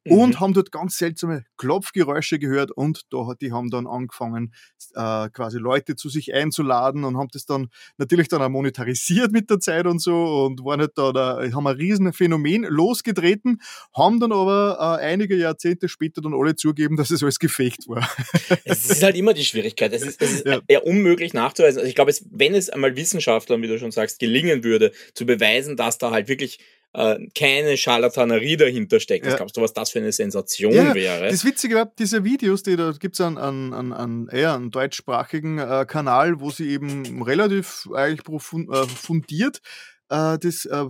mhm. 0.05 0.11
und 0.11 0.39
haben 0.39 0.53
dort 0.53 0.71
ganz 0.71 0.97
seltsame 0.97 1.43
Klopfgeräusche 1.57 2.37
gehört 2.37 2.71
und 2.71 3.01
da, 3.09 3.33
die 3.39 3.51
haben 3.51 3.71
dann 3.71 3.87
angefangen, 3.87 4.53
äh, 4.93 5.29
quasi 5.29 5.57
Leute 5.57 5.95
zu 5.95 6.09
sich 6.09 6.33
einzuladen 6.33 7.03
und 7.03 7.17
haben 7.17 7.29
das 7.31 7.45
dann 7.45 7.69
natürlich 7.97 8.27
dann 8.27 8.43
auch 8.43 8.49
monetarisiert 8.49 9.31
mit 9.31 9.49
der 9.49 9.59
Zeit 9.59 9.87
und 9.87 9.99
so 10.01 10.45
und 10.45 10.63
waren 10.63 10.81
halt 10.81 10.91
da, 10.95 11.11
da 11.11 11.41
haben 11.51 11.67
ein 11.67 11.75
riesen 11.75 12.13
Phänomen 12.13 12.63
losgetreten, 12.63 13.59
haben 13.95 14.19
dann 14.19 14.31
aber 14.31 14.99
äh, 15.01 15.05
einige 15.05 15.35
Jahrzehnte 15.35 15.89
später 15.89 16.21
dann 16.21 16.35
alle 16.35 16.55
zugeben, 16.55 16.95
dass 16.95 17.09
es 17.09 17.23
alles 17.23 17.39
gefecht 17.39 17.87
war. 17.87 18.07
ist 18.99 19.03
halt 19.03 19.15
immer 19.15 19.33
die 19.33 19.45
Schwierigkeit. 19.45 19.93
Es 19.93 20.01
ist, 20.01 20.21
es 20.21 20.31
ist 20.31 20.45
ja. 20.45 20.59
eher 20.67 20.85
unmöglich 20.85 21.33
nachzuweisen. 21.33 21.79
Also 21.79 21.89
ich 21.89 21.95
glaube, 21.95 22.13
wenn 22.31 22.55
es 22.55 22.69
einmal 22.69 22.95
Wissenschaftlern, 22.95 23.61
wie 23.61 23.67
du 23.67 23.79
schon 23.79 23.91
sagst, 23.91 24.19
gelingen 24.19 24.63
würde, 24.63 24.91
zu 25.13 25.25
beweisen, 25.25 25.75
dass 25.75 25.97
da 25.97 26.11
halt 26.11 26.27
wirklich 26.27 26.59
äh, 26.93 27.17
keine 27.37 27.77
Scharlatanerie 27.77 28.57
dahinter 28.57 28.99
steckt. 28.99 29.25
Ja. 29.25 29.35
Glaubst 29.35 29.57
du, 29.57 29.61
was 29.61 29.73
das 29.73 29.91
für 29.91 29.99
eine 29.99 30.11
Sensation 30.11 30.73
ja, 30.73 30.93
wäre? 30.93 31.29
Das 31.29 31.45
Witzige 31.45 31.75
war, 31.75 31.91
diese 31.97 32.23
Videos, 32.23 32.63
die 32.63 32.75
da 32.75 32.93
gibt 32.99 33.15
es 33.15 33.21
an, 33.21 33.37
an, 33.37 33.73
an, 33.73 33.93
an 33.93 34.27
eher 34.31 34.55
einen 34.55 34.71
deutschsprachigen 34.71 35.59
äh, 35.59 35.85
Kanal, 35.87 36.39
wo 36.39 36.49
sie 36.49 36.69
eben 36.69 37.21
relativ 37.21 37.87
eigentlich 37.93 38.27
äh, 38.27 38.87
fundiert 38.87 39.61
äh, 40.09 40.37
das 40.39 40.65
äh, 40.65 40.85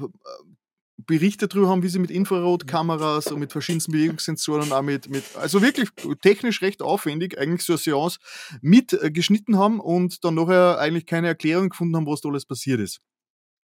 Berichte 1.05 1.47
darüber 1.47 1.69
haben, 1.69 1.83
wie 1.83 1.89
sie 1.89 1.99
mit 1.99 2.11
Infrarotkameras 2.11 3.31
und 3.31 3.39
mit 3.39 3.51
verschiedensten 3.51 3.91
Bewegungssensoren 3.91 4.63
und 4.63 4.73
auch 4.73 4.81
mit, 4.81 5.09
mit, 5.09 5.23
also 5.35 5.61
wirklich 5.61 5.89
technisch 6.21 6.61
recht 6.61 6.81
aufwendig 6.81 7.37
eigentlich 7.37 7.63
so 7.63 7.73
eine 7.73 7.77
Seance 7.77 8.19
mitgeschnitten 8.61 9.57
haben 9.57 9.79
und 9.79 10.23
dann 10.23 10.35
nachher 10.35 10.79
eigentlich 10.79 11.05
keine 11.05 11.27
Erklärung 11.27 11.69
gefunden 11.69 11.95
haben, 11.95 12.05
was 12.05 12.21
da 12.21 12.29
alles 12.29 12.45
passiert 12.45 12.79
ist. 12.79 12.99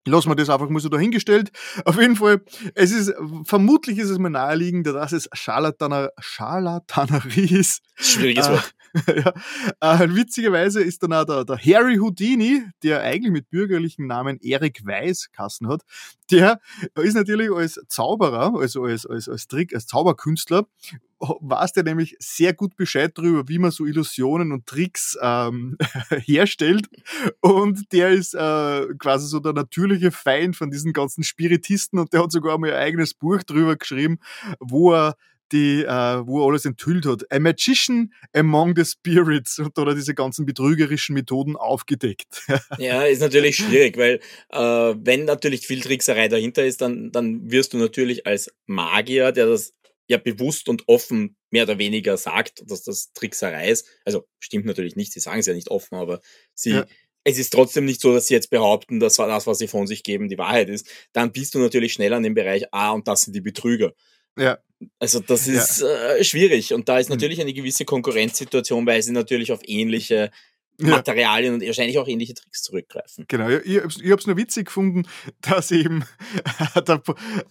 Lassen 0.07 0.29
wir 0.29 0.37
das 0.37 0.51
einfach 0.51 0.69
mal 0.69 0.81
so 0.81 0.91
dahingestellt. 0.91 1.51
Auf 1.87 1.99
jeden 1.99 2.17
Fall, 2.17 2.45
es 2.75 2.93
ist, 2.93 3.15
vermutlich 3.45 3.99
ist 3.99 4.11
es 4.11 4.19
mir 4.19 4.31
naheliegend, 4.31 4.87
dass 4.87 5.13
es 5.13 5.31
Scharlataner, 5.33 6.11
Scharlatanerie 6.19 7.59
ist. 7.59 7.81
Schwieriges 7.97 8.49
Wort. 8.51 8.75
Ja, 9.81 10.03
äh, 10.03 10.09
witzigerweise 10.15 10.83
ist 10.83 11.03
dann 11.03 11.13
auch 11.13 11.25
der, 11.25 11.45
der 11.45 11.57
Harry 11.57 11.97
Houdini, 11.97 12.63
der 12.83 13.03
eigentlich 13.03 13.33
mit 13.33 13.51
bürgerlichen 13.51 14.07
Namen 14.07 14.39
Eric 14.41 14.85
Weiß 14.85 15.31
Kassen 15.33 15.69
hat, 15.69 15.83
der 16.31 16.61
ist 16.95 17.15
natürlich 17.15 17.51
als 17.51 17.81
Zauberer, 17.89 18.55
also 18.59 18.85
als, 18.85 19.05
als, 19.07 19.29
als 19.29 19.49
Trick, 19.49 19.75
als 19.75 19.87
Zauberkünstler, 19.87 20.67
weiß 21.21 21.73
der 21.73 21.85
nämlich 21.85 22.17
sehr 22.19 22.53
gut 22.53 22.77
Bescheid 22.77 23.13
darüber, 23.17 23.49
wie 23.49 23.59
man 23.59 23.71
so 23.71 23.85
Illusionen 23.85 24.53
und 24.53 24.67
Tricks 24.67 25.17
ähm, 25.21 25.77
herstellt. 26.11 26.89
Und 27.41 27.93
der 27.93 28.11
ist 28.11 28.35
äh, 28.35 28.87
quasi 28.99 29.27
so 29.27 29.41
der 29.41 29.53
natürliche 29.53 30.11
Feind 30.11 30.57
von 30.57 30.71
diesen 30.71 30.93
ganzen 30.93 31.25
Spiritisten 31.25 31.99
und 31.99 32.13
der 32.13 32.23
hat 32.23 32.33
sogar 32.33 32.59
mal 32.59 32.73
ein 32.73 32.79
eigenes 32.79 33.15
Buch 33.15 33.43
drüber 33.43 33.77
geschrieben, 33.77 34.19
wo 34.61 34.93
er 34.93 35.17
die, 35.55 35.85
äh, 35.85 36.27
wo 36.27 36.41
er 36.43 36.49
alles 36.49 36.65
enthüllt 36.65 37.07
hat. 37.07 37.31
A 37.31 37.39
Magician 37.39 38.13
Among 38.33 38.75
the 38.77 38.85
Spirits 38.85 39.61
und 39.61 39.79
oder 39.79 39.95
diese 39.95 40.15
ganzen 40.15 40.45
betrügerischen 40.45 41.15
Methoden 41.15 41.57
aufgedeckt. 41.57 42.43
ja, 42.79 43.05
ist 43.05 43.21
natürlich 43.21 43.57
schwierig, 43.57 43.97
weil 43.97 44.21
äh, 44.51 44.59
wenn 44.99 45.25
natürlich 45.25 45.67
viel 45.67 45.81
Trickserei 45.81 46.29
dahinter 46.29 46.65
ist, 46.65 46.81
dann, 46.81 47.13
dann 47.13 47.51
wirst 47.51 47.73
du 47.73 47.79
natürlich 47.79 48.27
als 48.27 48.51
Magier, 48.67 49.31
der 49.31 49.47
das 49.47 49.73
ja 50.09 50.19
bewusst 50.19 50.69
und 50.69 50.83
offen 50.89 51.37
mehr 51.51 51.63
oder 51.63 51.79
weniger 51.79 52.17
sagt, 52.17 52.63
dass 52.67 52.83
das 52.83 53.13
Trickserei 53.13 53.71
ist. 53.71 53.87
Also 54.05 54.27
stimmt 54.41 54.67
natürlich 54.67 54.97
nicht, 54.97 55.13
sie 55.13 55.21
sagen 55.21 55.39
es 55.39 55.47
ja 55.47 55.55
nicht 55.55 55.71
offen, 55.71 55.95
aber 55.95 56.21
sie, 56.53 56.73
ja. 56.73 56.87
es 57.23 57.39
ist 57.39 57.53
trotzdem 57.53 57.85
nicht 57.85 58.01
so, 58.01 58.13
dass 58.13 58.27
sie 58.27 58.35
jetzt 58.35 58.51
behaupten, 58.51 58.99
dass 58.99 59.15
das, 59.17 59.47
was 59.47 59.59
sie 59.59 59.69
von 59.69 59.87
sich 59.87 60.03
geben, 60.03 60.29
die 60.29 60.37
Wahrheit 60.37 60.69
ist. 60.69 60.87
Dann 61.13 61.31
bist 61.31 61.55
du 61.55 61.61
natürlich 61.61 61.93
schnell 61.93 62.13
an 62.13 62.25
dem 62.25 62.35
Bereich, 62.35 62.65
ah, 62.73 62.91
und 62.91 63.07
das 63.07 63.23
sind 63.23 63.37
die 63.37 63.41
Betrüger. 63.41 63.95
Ja. 64.39 64.59
Also 64.99 65.21
das 65.21 65.47
ist 65.47 65.81
ja. 65.81 66.15
äh, 66.15 66.25
schwierig 66.25 66.75
und 66.75 66.89
da 66.89 66.99
ist 66.99 67.09
hm. 67.09 67.15
natürlich 67.15 67.41
eine 67.41 67.53
gewisse 67.53 67.85
Konkurrenzsituation, 67.85 68.87
weil 68.87 69.03
sie 69.03 69.13
natürlich 69.13 69.53
auf 69.53 69.61
ähnliche 69.65 70.31
Materialien 70.79 71.55
und 71.55 71.67
wahrscheinlich 71.67 71.99
auch 71.99 72.09
ähnliche 72.09 72.35
Tricks 72.35 72.63
zurückgreifen. 72.63 73.25
Genau, 73.29 73.49
ich, 73.49 73.67
ich 73.67 74.11
habe 74.11 74.21
es 74.21 74.27
nur 74.27 74.37
witzig 74.37 74.67
gefunden, 74.67 75.07
dass 75.41 75.71
eben, 75.71 76.05
der, 76.75 77.03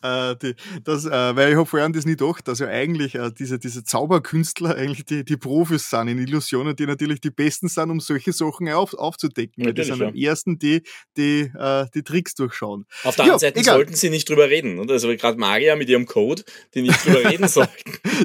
äh, 0.01 0.35
die, 0.35 0.55
das, 0.83 1.05
äh, 1.05 1.35
weil 1.35 1.51
ich 1.51 1.55
habe 1.55 1.65
vorhin 1.65 1.93
das 1.93 2.05
nicht 2.05 2.19
gedacht, 2.19 2.47
dass 2.47 2.59
ja 2.59 2.67
eigentlich 2.67 3.15
äh, 3.15 3.31
diese, 3.37 3.59
diese 3.59 3.83
Zauberkünstler 3.83 4.75
eigentlich 4.75 5.05
die, 5.05 5.23
die 5.23 5.37
Profis 5.37 5.89
sind 5.89 6.07
in 6.07 6.19
Illusionen, 6.19 6.75
die 6.75 6.85
natürlich 6.85 7.21
die 7.21 7.31
Besten 7.31 7.67
sind, 7.67 7.89
um 7.89 7.99
solche 7.99 8.33
Sachen 8.33 8.69
auf, 8.69 8.93
aufzudecken. 8.93 9.63
Natürlich, 9.63 9.65
weil 9.65 9.73
die 9.73 9.83
sind 9.83 10.01
ja. 10.01 10.07
am 10.07 10.15
ersten, 10.15 10.59
die 10.59 10.81
die, 11.17 11.51
äh, 11.57 11.85
die 11.93 12.03
Tricks 12.03 12.35
durchschauen. 12.35 12.85
Auf 13.03 13.15
der 13.15 13.25
anderen 13.25 13.35
ja, 13.35 13.39
Seite 13.39 13.59
egal. 13.59 13.75
sollten 13.75 13.95
sie 13.95 14.09
nicht 14.09 14.29
drüber 14.29 14.49
reden. 14.49 14.79
Oder? 14.79 14.93
Also 14.93 15.09
gerade 15.15 15.37
Magier 15.37 15.75
mit 15.75 15.89
ihrem 15.89 16.05
Code, 16.05 16.43
die 16.73 16.81
nicht 16.81 17.05
drüber 17.05 17.23
reden 17.29 17.47
sollten. 17.47 17.71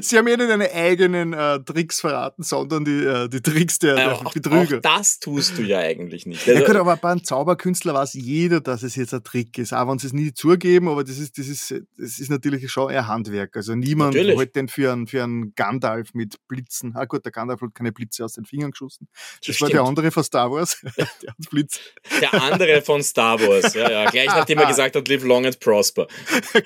sie 0.01 0.17
haben 0.17 0.27
ja 0.27 0.37
nicht 0.37 0.49
ihre 0.49 0.71
eigenen 0.73 1.33
äh, 1.33 1.59
Tricks 1.59 2.01
verraten, 2.01 2.43
sondern 2.43 2.85
die, 2.85 3.03
äh, 3.03 3.29
die 3.29 3.41
Tricks 3.41 3.79
der, 3.79 3.95
der 3.95 4.13
auch, 4.13 4.33
Betrüger. 4.33 4.77
Auch 4.77 4.81
das 4.89 5.19
tust 5.19 5.57
du 5.57 5.61
ja 5.61 5.79
eigentlich 5.79 6.25
nicht. 6.25 6.47
Also, 6.47 6.61
ja 6.61 6.65
gut, 6.65 6.75
aber 6.75 6.97
bei 6.97 7.11
einem 7.11 7.23
Zauberkünstler 7.23 7.93
weiß 7.93 8.13
jeder, 8.13 8.59
dass 8.59 8.81
es 8.81 8.95
jetzt 8.95 9.13
ein 9.13 9.23
Trick 9.23 9.57
ist, 9.57 9.73
auch 9.73 9.87
wenn 9.87 9.99
sie 9.99 10.07
es 10.07 10.13
nie 10.13 10.33
zugeben, 10.33 10.87
aber 10.87 11.03
das 11.03 11.19
ist, 11.19 11.37
das 11.37 11.47
ist, 11.47 11.71
das 11.97 12.19
ist 12.19 12.29
natürlich 12.29 12.69
schon 12.71 12.91
ein 12.91 13.07
Handwerk. 13.07 13.55
Also 13.55 13.75
niemand 13.75 14.15
natürlich. 14.15 14.37
hält 14.37 14.55
den 14.55 14.67
für 14.67 14.91
einen, 14.91 15.07
für 15.07 15.23
einen 15.23 15.53
Gandalf 15.53 16.13
mit 16.13 16.35
Blitzen. 16.47 16.95
Ah 16.95 17.05
gut, 17.05 17.23
der 17.23 17.31
Gandalf 17.31 17.61
hat 17.61 17.75
keine 17.75 17.91
Blitze 17.91 18.25
aus 18.25 18.33
den 18.33 18.45
Fingern 18.45 18.71
geschossen. 18.71 19.07
Das, 19.45 19.47
das 19.47 19.61
war 19.61 19.69
der 19.69 19.83
andere 19.83 20.09
von 20.09 20.23
Star 20.23 20.51
Wars. 20.51 20.81
der 20.97 21.05
hat 21.05 21.49
Blitz. 21.51 21.79
Der 22.19 22.33
andere 22.41 22.81
von 22.81 23.03
Star 23.03 23.39
Wars, 23.39 23.73
ja, 23.75 23.91
ja. 23.91 24.09
Gleich 24.09 24.27
nachdem 24.27 24.57
er 24.57 24.65
gesagt 24.67 24.95
hat, 24.95 25.07
live 25.07 25.23
long 25.23 25.45
and 25.45 25.59
prosper. 25.59 26.07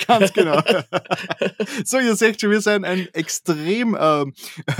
Ganz 0.07 0.31
genau. 0.31 0.61
so, 1.83 1.99
ihr 1.99 2.15
seht 2.15 2.39
schon, 2.39 2.51
wir 2.51 2.61
sind 2.61 2.85
ein 2.85 3.07
extrem 3.13 3.95
äh, 3.95 4.25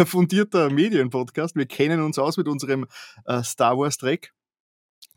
fundierter 0.06 0.70
Medienpodcast. 0.70 1.56
Wir 1.58 1.66
kennen 1.66 2.02
uns 2.02 2.18
aus 2.18 2.38
mit 2.38 2.48
unserem 2.48 2.86
äh, 3.26 3.33
Star 3.42 3.78
Wars 3.78 3.98
Dreck. 3.98 4.34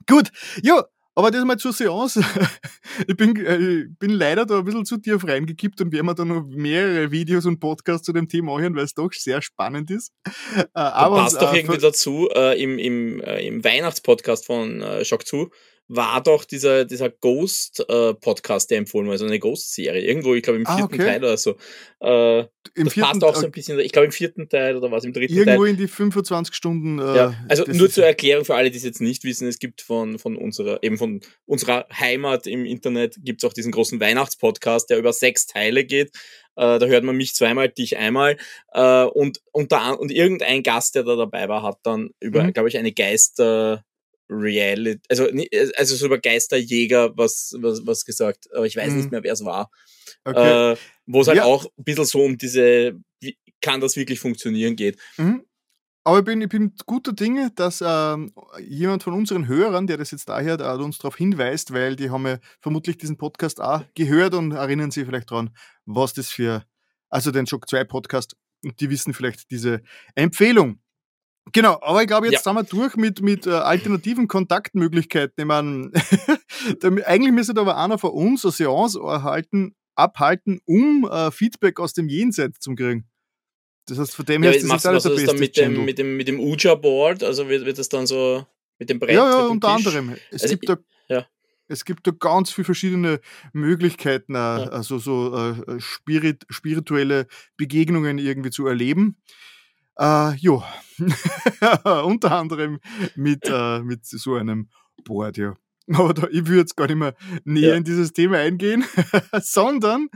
Gut, 0.06 0.30
ja, 0.62 0.84
aber 1.16 1.30
das 1.30 1.44
mal 1.46 1.56
zur 1.56 1.72
Seance. 1.72 2.20
ich 3.08 3.16
bin, 3.16 3.34
äh, 3.36 3.86
bin 3.98 4.10
leider 4.10 4.44
da 4.44 4.58
ein 4.58 4.64
bisschen 4.64 4.84
zu 4.84 4.98
tief 4.98 5.26
reingekippt 5.26 5.80
und 5.80 5.90
werden 5.90 6.06
wir 6.06 6.14
dann 6.14 6.28
noch 6.28 6.44
mehrere 6.46 7.10
Videos 7.10 7.46
und 7.46 7.58
Podcasts 7.58 8.04
zu 8.04 8.12
dem 8.12 8.28
Thema 8.28 8.60
hören, 8.60 8.76
weil 8.76 8.84
es 8.84 8.92
doch 8.92 9.10
sehr 9.12 9.40
spannend 9.40 9.90
ist. 9.90 10.12
Äh, 10.56 10.62
aber 10.74 11.16
passt 11.16 11.40
doch 11.40 11.54
äh, 11.54 11.60
irgendwie 11.60 11.78
dazu, 11.78 12.28
äh, 12.34 12.62
im, 12.62 12.78
im, 12.78 13.20
äh, 13.22 13.46
im 13.46 13.64
Weihnachtspodcast 13.64 14.44
von 14.44 14.82
äh, 14.82 15.04
Shock 15.06 15.26
2 15.26 15.46
war 15.88 16.22
doch 16.22 16.44
dieser, 16.44 16.84
dieser 16.84 17.10
Ghost-Podcast, 17.10 18.66
äh, 18.66 18.68
der 18.70 18.78
empfohlen 18.78 19.06
war, 19.06 19.12
also 19.12 19.26
eine 19.26 19.38
Ghost-Serie. 19.38 20.02
Irgendwo, 20.02 20.34
ich 20.34 20.42
glaube, 20.42 20.58
im 20.58 20.66
ah, 20.66 20.76
vierten 20.76 20.94
ah, 20.94 21.04
okay. 21.04 21.06
Teil 21.06 21.24
oder 21.24 21.36
so. 21.36 21.56
Äh, 22.00 22.40
Im 22.40 22.84
das 22.84 22.92
vierten, 22.92 23.10
passt 23.10 23.24
auch 23.24 23.36
so 23.36 23.46
ein 23.46 23.52
bisschen, 23.52 23.78
ich 23.78 23.92
glaube, 23.92 24.06
im 24.06 24.12
vierten 24.12 24.48
Teil 24.48 24.76
oder 24.76 24.90
was, 24.90 25.04
im 25.04 25.12
dritten 25.12 25.32
irgendwo 25.32 25.44
Teil. 25.44 25.54
Irgendwo 25.54 25.70
in 25.70 25.76
die 25.76 25.88
25 25.88 26.54
Stunden. 26.54 26.98
Äh, 26.98 27.16
ja, 27.16 27.34
also 27.48 27.64
nur 27.70 27.88
zur 27.88 28.04
Erklärung 28.04 28.44
für 28.44 28.56
alle, 28.56 28.70
die 28.70 28.78
es 28.78 28.84
jetzt 28.84 29.00
nicht 29.00 29.22
wissen, 29.24 29.46
es 29.46 29.58
gibt 29.58 29.80
von, 29.80 30.18
von 30.18 30.36
unserer, 30.36 30.82
eben 30.82 30.98
von 30.98 31.20
unserer 31.44 31.86
Heimat 31.92 32.46
im 32.46 32.64
Internet 32.64 33.16
gibt 33.22 33.42
es 33.42 33.48
auch 33.48 33.52
diesen 33.52 33.72
großen 33.72 34.00
Weihnachtspodcast, 34.00 34.90
der 34.90 34.98
über 34.98 35.12
sechs 35.12 35.46
Teile 35.46 35.84
geht. 35.84 36.10
Äh, 36.56 36.78
da 36.78 36.86
hört 36.86 37.04
man 37.04 37.16
mich 37.16 37.34
zweimal, 37.34 37.68
dich 37.68 37.96
einmal. 37.96 38.38
Äh, 38.72 39.04
und, 39.04 39.40
und, 39.52 39.72
da, 39.72 39.92
und 39.92 40.10
irgendein 40.10 40.62
Gast, 40.62 40.94
der 40.96 41.04
da 41.04 41.14
dabei 41.14 41.48
war, 41.48 41.62
hat 41.62 41.78
dann 41.84 42.10
über, 42.18 42.42
mhm. 42.42 42.52
glaube 42.52 42.68
ich, 42.68 42.78
eine 42.78 42.92
Geister, 42.92 43.84
Reality, 44.28 45.00
also, 45.08 45.28
also 45.76 45.96
so 45.96 46.06
über 46.06 46.18
Geisterjäger 46.18 47.16
was, 47.16 47.54
was, 47.58 47.86
was 47.86 48.04
gesagt, 48.04 48.48
aber 48.54 48.66
ich 48.66 48.76
weiß 48.76 48.90
mhm. 48.90 48.96
nicht 48.96 49.10
mehr, 49.10 49.22
wer 49.22 49.32
es 49.32 49.44
war. 49.44 49.70
Okay. 50.24 50.72
Äh, 50.72 50.76
Wo 51.06 51.20
es 51.20 51.28
halt 51.28 51.38
ja. 51.38 51.44
auch 51.44 51.64
ein 51.64 51.84
bisschen 51.84 52.04
so 52.04 52.22
um 52.22 52.36
diese, 52.36 52.94
wie, 53.20 53.38
kann 53.60 53.80
das 53.80 53.96
wirklich 53.96 54.18
funktionieren 54.18 54.76
geht. 54.76 54.98
Mhm. 55.16 55.44
Aber 56.06 56.20
ich 56.20 56.24
bin, 56.24 56.40
ich 56.40 56.48
bin 56.48 56.72
guter 56.86 57.12
Dinge, 57.12 57.50
dass 57.56 57.82
ähm, 57.84 58.32
jemand 58.60 59.02
von 59.02 59.12
unseren 59.12 59.48
Hörern, 59.48 59.88
der 59.88 59.96
das 59.96 60.12
jetzt 60.12 60.28
daher 60.28 60.58
hört, 60.58 60.80
uns 60.80 60.98
darauf 60.98 61.16
hinweist, 61.16 61.72
weil 61.72 61.96
die 61.96 62.10
haben 62.10 62.24
ja 62.26 62.38
vermutlich 62.60 62.96
diesen 62.96 63.16
Podcast 63.16 63.60
auch 63.60 63.82
gehört 63.94 64.34
und 64.34 64.52
erinnern 64.52 64.92
sich 64.92 65.04
vielleicht 65.04 65.32
daran, 65.32 65.50
was 65.84 66.14
das 66.14 66.28
für, 66.28 66.64
also 67.08 67.32
den 67.32 67.48
Shock 67.48 67.68
2 67.68 67.82
Podcast, 67.84 68.36
und 68.62 68.80
die 68.80 68.88
wissen 68.88 69.14
vielleicht 69.14 69.50
diese 69.50 69.82
Empfehlung. 70.14 70.80
Genau, 71.52 71.78
aber 71.80 72.02
ich 72.02 72.08
glaube, 72.08 72.26
jetzt 72.26 72.44
ja. 72.44 72.52
sind 72.52 72.54
wir 72.54 72.64
durch 72.64 72.96
mit, 72.96 73.22
mit 73.22 73.46
äh, 73.46 73.50
alternativen 73.50 74.26
Kontaktmöglichkeiten. 74.26 75.34
Ich 75.38 75.44
meine, 75.44 75.90
eigentlich 77.06 77.32
müsste 77.32 77.58
aber 77.60 77.76
einer 77.76 77.98
von 77.98 78.10
uns 78.10 78.44
eine 78.44 78.52
Seance 78.52 78.98
erhalten, 78.98 79.76
abhalten, 79.94 80.60
um 80.64 81.08
äh, 81.10 81.30
Feedback 81.30 81.78
aus 81.78 81.92
dem 81.92 82.08
Jenseits 82.08 82.58
zu 82.58 82.74
kriegen. 82.74 83.06
Das 83.86 83.98
heißt, 83.98 84.16
von 84.16 84.26
dem 84.26 84.42
her 84.42 84.52
ja, 84.52 84.58
ist 84.58 84.68
das 84.70 84.86
alles 84.86 85.04
der 85.04 85.10
beste 85.10 85.26
dann 85.26 85.38
mit 85.38 85.56
dem, 85.56 85.84
mit 85.84 85.98
dem, 85.98 86.16
mit 86.16 86.28
dem 86.28 86.40
Uja-Board, 86.40 87.22
also 87.22 87.48
wird, 87.48 87.64
wird 87.64 87.78
das 87.78 87.88
dann 87.88 88.06
so 88.06 88.44
mit 88.78 88.90
dem 88.90 88.98
Brett? 88.98 89.14
Ja, 89.14 89.30
ja, 89.30 89.46
unter 89.46 89.76
Tisch? 89.76 89.86
anderem. 89.86 90.16
Es, 90.30 90.42
also, 90.42 90.54
gibt 90.56 90.68
da, 90.68 90.76
ja. 91.08 91.26
es 91.68 91.84
gibt 91.84 92.06
da 92.06 92.10
ganz 92.10 92.50
viele 92.50 92.64
verschiedene 92.64 93.20
Möglichkeiten, 93.52 94.34
äh, 94.34 94.38
ja. 94.38 94.56
also 94.70 94.98
so 94.98 95.36
äh, 95.36 95.80
spirit, 95.80 96.44
spirituelle 96.50 97.28
Begegnungen 97.56 98.18
irgendwie 98.18 98.50
zu 98.50 98.66
erleben. 98.66 99.18
Äh, 99.98 100.34
jo, 100.36 100.62
unter 102.04 102.32
anderem 102.32 102.80
mit, 103.14 103.44
äh, 103.44 103.80
mit 103.80 104.04
so 104.06 104.34
einem 104.34 104.68
Board, 105.04 105.36
ja. 105.36 105.56
Aber 105.92 106.14
da, 106.14 106.26
ich 106.32 106.46
würde 106.46 106.60
jetzt 106.60 106.76
gar 106.76 106.88
nicht 106.88 106.96
mehr 106.96 107.14
näher 107.44 107.70
ja. 107.70 107.74
in 107.76 107.84
dieses 107.84 108.12
Thema 108.12 108.38
eingehen, 108.38 108.84
sondern. 109.40 110.08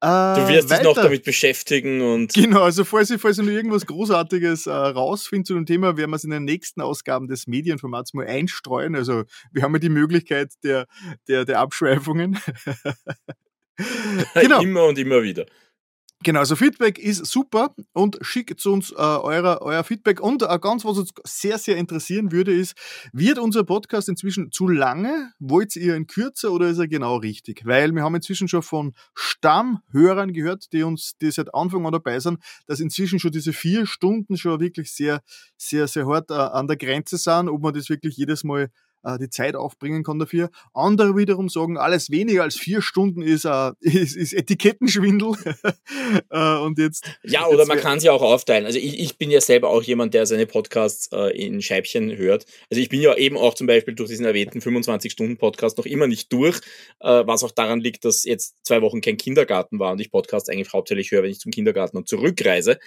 Äh, 0.00 0.06
du 0.06 0.48
wirst 0.48 0.70
weiter. 0.70 0.76
dich 0.76 0.84
noch 0.84 0.94
damit 0.94 1.24
beschäftigen 1.24 2.00
und. 2.00 2.32
Genau, 2.32 2.62
also 2.62 2.84
falls 2.84 3.10
ich, 3.10 3.20
falls 3.20 3.38
ich 3.38 3.44
noch 3.44 3.52
irgendwas 3.52 3.84
Großartiges 3.84 4.66
äh, 4.66 4.70
rausfinde 4.70 5.46
zu 5.46 5.54
dem 5.54 5.66
Thema, 5.66 5.98
werden 5.98 6.10
wir 6.10 6.16
es 6.16 6.24
in 6.24 6.30
den 6.30 6.44
nächsten 6.44 6.80
Ausgaben 6.80 7.28
des 7.28 7.46
Medienformats 7.46 8.14
mal 8.14 8.26
einstreuen. 8.26 8.96
Also 8.96 9.24
wir 9.52 9.62
haben 9.62 9.74
ja 9.74 9.78
die 9.78 9.90
Möglichkeit 9.90 10.52
der, 10.64 10.86
der, 11.28 11.44
der 11.44 11.60
Abschweifungen. 11.60 12.38
genau. 14.34 14.62
Immer 14.62 14.84
und 14.84 14.98
immer 14.98 15.22
wieder. 15.22 15.44
Genau, 16.22 16.40
also 16.40 16.54
Feedback 16.54 16.98
ist 16.98 17.24
super 17.24 17.74
und 17.94 18.18
schickt 18.20 18.66
uns 18.66 18.90
äh, 18.90 18.94
euer, 18.96 19.58
euer 19.62 19.82
Feedback. 19.84 20.20
Und 20.20 20.42
äh, 20.42 20.58
ganz, 20.60 20.84
was 20.84 20.98
uns 20.98 21.12
sehr, 21.24 21.56
sehr 21.56 21.78
interessieren 21.78 22.30
würde, 22.30 22.52
ist, 22.52 22.74
wird 23.14 23.38
unser 23.38 23.64
Podcast 23.64 24.10
inzwischen 24.10 24.52
zu 24.52 24.68
lange? 24.68 25.32
Wollt 25.38 25.74
ihr 25.76 25.96
ihn 25.96 26.06
kürzer 26.06 26.52
oder 26.52 26.68
ist 26.68 26.76
er 26.78 26.88
genau 26.88 27.16
richtig? 27.16 27.62
Weil 27.64 27.92
wir 27.92 28.02
haben 28.02 28.14
inzwischen 28.14 28.48
schon 28.48 28.60
von 28.60 28.92
Stammhörern 29.14 30.34
gehört, 30.34 30.74
die 30.74 30.82
uns, 30.82 31.16
die 31.22 31.30
seit 31.30 31.54
Anfang 31.54 31.86
an 31.86 31.92
dabei 31.92 32.20
sind, 32.20 32.38
dass 32.66 32.80
inzwischen 32.80 33.18
schon 33.18 33.32
diese 33.32 33.54
vier 33.54 33.86
Stunden 33.86 34.36
schon 34.36 34.60
wirklich 34.60 34.92
sehr, 34.92 35.22
sehr, 35.56 35.88
sehr 35.88 36.06
hart 36.06 36.30
äh, 36.30 36.34
an 36.34 36.66
der 36.66 36.76
Grenze 36.76 37.16
sind, 37.16 37.48
ob 37.48 37.62
man 37.62 37.72
das 37.72 37.88
wirklich 37.88 38.18
jedes 38.18 38.44
Mal 38.44 38.68
äh, 39.02 39.18
die 39.18 39.30
Zeit 39.30 39.56
aufbringen 39.56 40.02
kann 40.02 40.18
dafür. 40.18 40.50
Andere 40.74 41.16
wiederum 41.16 41.48
sagen, 41.48 41.78
alles 41.78 42.10
weniger 42.10 42.42
als 42.42 42.56
vier 42.56 42.82
Stunden 42.82 43.22
ist, 43.22 43.44
äh, 43.44 43.72
ist, 43.80 44.16
ist 44.16 44.32
Etikettenschwindel. 44.32 45.32
äh, 46.30 46.56
und 46.58 46.78
jetzt. 46.78 47.04
Ja, 47.22 47.46
oder 47.46 47.60
jetzt 47.60 47.68
man 47.68 47.78
kann 47.78 48.00
sie 48.00 48.10
auch 48.10 48.22
aufteilen. 48.22 48.66
Also 48.66 48.78
ich, 48.78 48.98
ich 48.98 49.18
bin 49.18 49.30
ja 49.30 49.40
selber 49.40 49.68
auch 49.68 49.82
jemand, 49.82 50.14
der 50.14 50.26
seine 50.26 50.46
Podcasts 50.46 51.08
äh, 51.12 51.36
in 51.36 51.62
Scheibchen 51.62 52.16
hört. 52.16 52.46
Also 52.70 52.80
ich 52.80 52.88
bin 52.88 53.00
ja 53.00 53.14
eben 53.16 53.36
auch 53.36 53.54
zum 53.54 53.66
Beispiel 53.66 53.94
durch 53.94 54.08
diesen 54.08 54.26
erwähnten 54.26 54.60
25-Stunden-Podcast 54.60 55.78
noch 55.78 55.86
immer 55.86 56.06
nicht 56.06 56.32
durch, 56.32 56.60
äh, 57.00 57.22
was 57.26 57.44
auch 57.44 57.50
daran 57.50 57.80
liegt, 57.80 58.04
dass 58.04 58.24
jetzt 58.24 58.56
zwei 58.64 58.82
Wochen 58.82 59.00
kein 59.00 59.16
Kindergarten 59.16 59.78
war 59.78 59.92
und 59.92 60.00
ich 60.00 60.10
Podcasts 60.10 60.48
eigentlich 60.48 60.72
hauptsächlich 60.72 61.10
höre, 61.10 61.22
wenn 61.22 61.30
ich 61.30 61.40
zum 61.40 61.52
Kindergarten 61.52 61.96
und 61.96 62.08
zurückreise. 62.08 62.78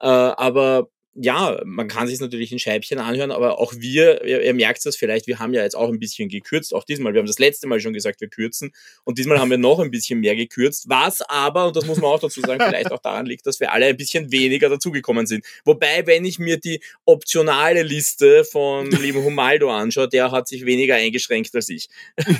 Äh, 0.00 0.06
aber 0.06 0.88
ja, 1.20 1.60
man 1.64 1.88
kann 1.88 2.06
sich 2.06 2.20
natürlich 2.20 2.52
in 2.52 2.60
Scheibchen 2.60 2.98
anhören, 2.98 3.32
aber 3.32 3.58
auch 3.58 3.74
wir, 3.76 4.24
ihr, 4.24 4.42
ihr 4.42 4.54
merkt 4.54 4.86
das 4.86 4.94
vielleicht, 4.94 5.26
wir 5.26 5.40
haben 5.40 5.52
ja 5.52 5.62
jetzt 5.62 5.74
auch 5.74 5.88
ein 5.88 5.98
bisschen 5.98 6.28
gekürzt, 6.28 6.72
auch 6.72 6.84
diesmal. 6.84 7.12
Wir 7.12 7.18
haben 7.18 7.26
das 7.26 7.40
letzte 7.40 7.66
Mal 7.66 7.80
schon 7.80 7.92
gesagt, 7.92 8.20
wir 8.20 8.28
kürzen 8.28 8.70
und 9.04 9.18
diesmal 9.18 9.40
haben 9.40 9.50
wir 9.50 9.58
noch 9.58 9.80
ein 9.80 9.90
bisschen 9.90 10.20
mehr 10.20 10.36
gekürzt, 10.36 10.88
was 10.88 11.22
aber, 11.22 11.66
und 11.66 11.76
das 11.76 11.86
muss 11.86 11.98
man 11.98 12.12
auch 12.12 12.20
dazu 12.20 12.40
sagen, 12.40 12.62
vielleicht 12.64 12.92
auch 12.92 13.00
daran 13.00 13.26
liegt, 13.26 13.46
dass 13.46 13.58
wir 13.58 13.72
alle 13.72 13.86
ein 13.86 13.96
bisschen 13.96 14.30
weniger 14.30 14.68
dazugekommen 14.68 15.26
sind. 15.26 15.44
Wobei, 15.64 16.06
wenn 16.06 16.24
ich 16.24 16.38
mir 16.38 16.58
die 16.60 16.80
optionale 17.04 17.82
Liste 17.82 18.44
von 18.44 18.88
lieben 18.90 19.24
Humaldo 19.24 19.70
anschaue, 19.70 20.08
der 20.08 20.30
hat 20.30 20.46
sich 20.46 20.66
weniger 20.66 20.94
eingeschränkt 20.94 21.54
als 21.54 21.68
ich. 21.68 21.88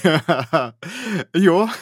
ja, 0.05 0.75
ja. 1.35 1.75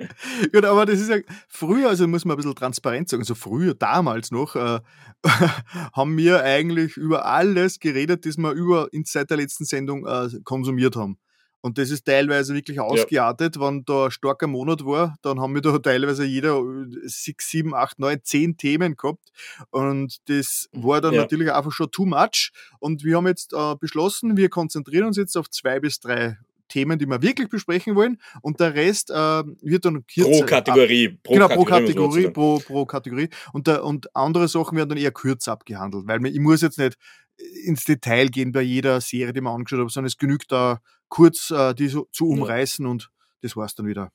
Gut, 0.52 0.64
aber 0.64 0.86
das 0.86 1.00
ist 1.00 1.10
ja 1.10 1.16
früher, 1.48 1.88
also 1.88 2.06
muss 2.06 2.24
man 2.24 2.34
ein 2.34 2.36
bisschen 2.36 2.54
transparent 2.54 3.08
sagen, 3.08 3.22
also 3.22 3.34
früher, 3.34 3.74
damals 3.74 4.30
noch, 4.30 4.54
äh, 4.54 4.78
haben 5.92 6.16
wir 6.16 6.43
eigentlich 6.44 6.96
über 6.96 7.26
alles 7.26 7.80
geredet, 7.80 8.26
das 8.26 8.36
wir 8.36 8.52
über 8.52 8.88
in 8.92 9.04
seit 9.04 9.30
der 9.30 9.38
letzten 9.38 9.64
Sendung 9.64 10.06
äh, 10.06 10.28
konsumiert 10.44 10.96
haben. 10.96 11.18
Und 11.64 11.78
das 11.78 11.88
ist 11.88 12.04
teilweise 12.04 12.52
wirklich 12.52 12.78
ausgeartet. 12.78 13.56
Ja. 13.56 13.62
Wenn 13.62 13.86
da 13.86 14.04
ein 14.04 14.10
starker 14.10 14.46
Monat 14.46 14.84
war, 14.84 15.16
dann 15.22 15.40
haben 15.40 15.54
wir 15.54 15.62
da 15.62 15.78
teilweise 15.78 16.24
jeder 16.24 16.62
sechs, 17.04 17.48
sieben, 17.48 17.74
acht, 17.74 17.98
neun, 17.98 18.20
zehn 18.22 18.58
Themen 18.58 18.96
gehabt. 18.96 19.32
Und 19.70 20.18
das 20.28 20.68
war 20.72 21.00
dann 21.00 21.14
ja. 21.14 21.22
natürlich 21.22 21.50
einfach 21.50 21.72
schon 21.72 21.90
too 21.90 22.04
much. 22.04 22.52
Und 22.80 23.02
wir 23.02 23.16
haben 23.16 23.26
jetzt 23.26 23.54
äh, 23.54 23.76
beschlossen, 23.76 24.36
wir 24.36 24.50
konzentrieren 24.50 25.06
uns 25.06 25.16
jetzt 25.16 25.38
auf 25.38 25.48
zwei 25.48 25.80
bis 25.80 26.00
drei 26.00 26.36
Themen, 26.68 26.98
die 26.98 27.06
wir 27.06 27.22
wirklich 27.22 27.48
besprechen 27.48 27.94
wollen 27.94 28.18
und 28.42 28.60
der 28.60 28.74
Rest 28.74 29.10
äh, 29.10 29.14
wird 29.14 29.84
dann 29.84 30.06
kürzer. 30.06 30.30
Pro 30.30 30.46
Kategorie. 30.46 31.18
Pro 31.22 31.34
genau, 31.34 31.48
pro 31.48 31.64
Kategorie, 31.64 32.30
pro, 32.30 32.58
pro 32.58 32.86
Kategorie. 32.86 33.28
Und, 33.52 33.66
der, 33.66 33.84
und 33.84 34.14
andere 34.16 34.48
Sachen 34.48 34.76
werden 34.76 34.90
dann 34.90 34.98
eher 34.98 35.12
kürzer 35.12 35.52
abgehandelt, 35.52 36.06
weil 36.06 36.24
ich 36.26 36.40
muss 36.40 36.62
jetzt 36.62 36.78
nicht 36.78 36.96
ins 37.64 37.84
Detail 37.84 38.28
gehen 38.28 38.52
bei 38.52 38.62
jeder 38.62 39.00
Serie, 39.00 39.32
die 39.32 39.40
man 39.40 39.54
angeschaut 39.54 39.80
habe, 39.80 39.90
sondern 39.90 40.08
es 40.08 40.18
genügt 40.18 40.52
da 40.52 40.80
kurz 41.08 41.50
äh, 41.50 41.74
die 41.74 41.88
so, 41.88 42.08
zu 42.12 42.28
umreißen 42.28 42.84
ja. 42.84 42.90
und 42.90 43.10
das 43.42 43.56
war's 43.56 43.74
dann 43.74 43.86
wieder. 43.86 44.10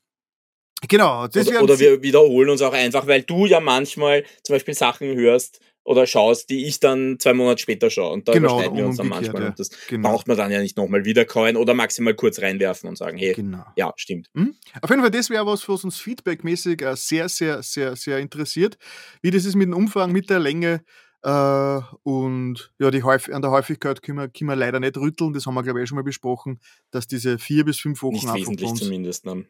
Genau. 0.87 1.27
Das 1.27 1.47
oder, 1.47 1.63
oder 1.63 1.79
wir 1.79 2.01
wiederholen 2.01 2.49
uns 2.49 2.61
auch 2.61 2.73
einfach, 2.73 3.05
weil 3.05 3.23
du 3.23 3.45
ja 3.45 3.59
manchmal 3.59 4.23
zum 4.43 4.55
Beispiel 4.55 4.73
Sachen 4.73 5.15
hörst 5.15 5.59
oder 5.89 6.05
schaust, 6.05 6.51
die 6.51 6.67
ich 6.67 6.79
dann 6.79 7.17
zwei 7.17 7.33
Monate 7.33 7.63
später 7.63 7.89
schaue. 7.89 8.13
Und 8.13 8.27
da 8.27 8.33
genau, 8.33 8.49
überschneiden 8.49 8.77
wir 8.77 8.85
uns 8.85 8.97
dann 8.97 9.07
manchmal. 9.07 9.41
Ja. 9.41 9.47
Und 9.47 9.59
das 9.59 9.71
genau. 9.87 10.09
braucht 10.09 10.27
man 10.27 10.37
dann 10.37 10.51
ja 10.51 10.61
nicht 10.61 10.77
nochmal 10.77 11.03
wiederkauen 11.03 11.57
oder 11.57 11.73
maximal 11.73 12.13
kurz 12.13 12.39
reinwerfen 12.39 12.87
und 12.87 12.95
sagen, 12.95 13.17
hey, 13.17 13.33
genau. 13.33 13.65
ja, 13.75 13.91
stimmt. 13.95 14.29
Mhm. 14.33 14.53
Auf 14.83 14.91
jeden 14.91 15.01
Fall, 15.01 15.09
das 15.09 15.31
wäre 15.31 15.47
was, 15.47 15.67
was 15.67 15.83
uns 15.83 15.97
feedbackmäßig 15.97 16.83
äh, 16.83 16.95
sehr, 16.95 17.27
sehr, 17.27 17.63
sehr, 17.63 17.95
sehr 17.95 18.19
interessiert. 18.19 18.77
Wie 19.23 19.31
das 19.31 19.45
ist 19.45 19.55
mit 19.55 19.65
dem 19.65 19.73
Umfang, 19.73 20.11
mit 20.11 20.29
der 20.29 20.37
Länge. 20.37 20.83
Äh, 21.23 21.79
und 22.03 22.71
ja, 22.77 22.91
die 22.91 23.01
Häuf 23.01 23.27
an 23.27 23.41
der 23.41 23.49
Häufigkeit 23.49 24.03
können 24.03 24.19
wir, 24.19 24.29
können 24.29 24.51
wir 24.51 24.55
leider 24.55 24.79
nicht 24.79 24.95
rütteln. 24.95 25.33
Das 25.33 25.47
haben 25.47 25.55
wir, 25.55 25.63
glaube 25.63 25.81
ich, 25.81 25.89
schon 25.89 25.95
mal 25.95 26.03
besprochen, 26.03 26.59
dass 26.91 27.07
diese 27.07 27.39
vier 27.39 27.65
bis 27.65 27.79
fünf 27.79 28.03
Wochen 28.03 28.13
nicht 28.13 28.31
wesentlich 28.35 28.75
zumindest. 28.75 29.25
Ne? 29.25 29.43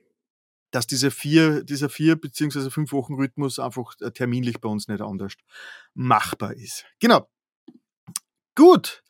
Dass 0.72 0.88
diese 0.88 1.12
vier, 1.12 1.64
dieser 1.64 1.90
vier 1.90 2.16
beziehungsweise 2.16 2.72
fünf 2.72 2.92
Wochen 2.92 3.16
Rhythmus 3.16 3.60
einfach 3.60 3.96
äh, 4.02 4.12
terminlich 4.12 4.60
bei 4.60 4.70
uns 4.70 4.88
nicht 4.88 5.02
anders 5.02 5.34
machbar 5.94 6.54
ist. 6.54 6.86
Genau. 7.00 7.30
Gut. 8.56 9.04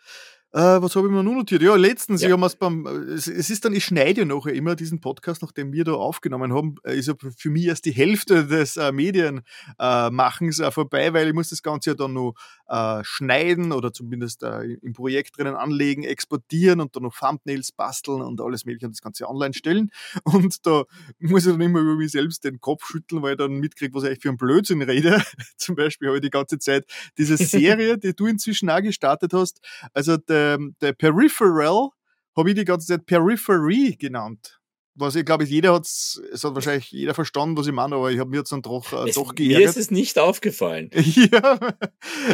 Äh, 0.51 0.81
was 0.81 0.95
habe 0.95 1.07
ich 1.07 1.13
mir 1.13 1.23
noch 1.23 1.33
notiert? 1.33 1.61
Ja, 1.61 1.75
letztens, 1.75 2.23
ja. 2.23 2.35
Ich 2.35 2.55
beim, 2.55 2.87
es, 2.87 3.27
es, 3.27 3.51
ist 3.51 3.65
dann, 3.65 3.73
ich 3.73 3.85
schneide 3.85 4.21
ja 4.21 4.25
nachher 4.25 4.53
immer 4.53 4.75
diesen 4.75 4.99
Podcast, 4.99 5.43
nachdem 5.43 5.71
wir 5.73 5.83
da 5.83 5.93
aufgenommen 5.93 6.53
haben, 6.53 6.75
äh, 6.83 6.97
ist 6.97 7.07
ja 7.07 7.13
für 7.37 7.51
mich 7.51 7.65
erst 7.65 7.85
die 7.85 7.91
Hälfte 7.91 8.47
des 8.47 8.75
äh, 8.75 8.91
Medienmachens 8.91 10.59
äh, 10.59 10.71
vorbei, 10.71 11.13
weil 11.13 11.27
ich 11.27 11.35
muss 11.35 11.49
das 11.49 11.61
Ganze 11.61 11.91
ja 11.91 11.93
dann 11.95 12.13
noch 12.13 12.33
äh, 12.67 13.03
schneiden 13.03 13.71
oder 13.71 13.93
zumindest 13.93 14.41
äh, 14.41 14.63
im 14.81 14.93
Projekt 14.93 15.37
drinnen 15.37 15.55
anlegen, 15.55 16.03
exportieren 16.03 16.81
und 16.81 16.95
dann 16.95 17.03
noch 17.03 17.15
Thumbnails 17.15 17.71
basteln 17.71 18.21
und 18.21 18.41
alles 18.41 18.65
mögliche 18.65 18.87
und 18.87 18.95
das 18.95 19.01
Ganze 19.01 19.29
online 19.29 19.53
stellen. 19.53 19.91
Und 20.23 20.65
da 20.65 20.83
muss 21.19 21.45
ich 21.45 21.51
dann 21.51 21.61
immer 21.61 21.79
über 21.79 21.95
mich 21.95 22.11
selbst 22.11 22.43
den 22.43 22.59
Kopf 22.59 22.85
schütteln, 22.85 23.21
weil 23.21 23.31
ich 23.31 23.37
dann 23.37 23.53
mitkriege, 23.59 23.93
was 23.93 24.03
ich 24.03 24.09
eigentlich 24.09 24.21
für 24.21 24.29
ein 24.29 24.37
Blödsinn 24.37 24.81
rede. 24.81 25.21
Zum 25.57 25.75
Beispiel 25.75 26.07
habe 26.07 26.17
ich 26.17 26.21
die 26.21 26.29
ganze 26.29 26.57
Zeit 26.59 26.85
diese 27.17 27.37
Serie, 27.37 27.97
die 27.97 28.15
du 28.15 28.27
inzwischen 28.27 28.69
auch 28.69 28.81
gestartet 28.81 29.33
hast, 29.33 29.59
also 29.93 30.17
der, 30.17 30.38
der 30.81 30.93
Peripheral, 30.93 31.89
habe 32.37 32.49
ich 32.49 32.55
die 32.55 32.65
ganze 32.65 32.87
Zeit 32.87 33.05
Periphery 33.05 33.95
genannt 33.99 34.59
was 34.99 35.15
ich 35.15 35.25
glaube, 35.25 35.45
jeder 35.45 35.73
hat 35.73 35.85
es 35.85 36.19
hat 36.43 36.55
wahrscheinlich 36.55 36.91
jeder 36.91 37.13
verstanden, 37.13 37.57
was 37.57 37.67
ich 37.67 37.73
meine, 37.73 37.95
aber 37.95 38.11
ich 38.11 38.19
habe 38.19 38.29
mir 38.29 38.37
jetzt 38.37 38.51
dann 38.51 38.61
doch, 38.61 38.91
äh, 38.91 39.09
es, 39.09 39.15
doch 39.15 39.33
geärgert. 39.33 39.59
Mir 39.59 39.69
ist 39.69 39.77
es 39.77 39.91
nicht 39.91 40.19
aufgefallen. 40.19 40.89
ja, 40.93 41.59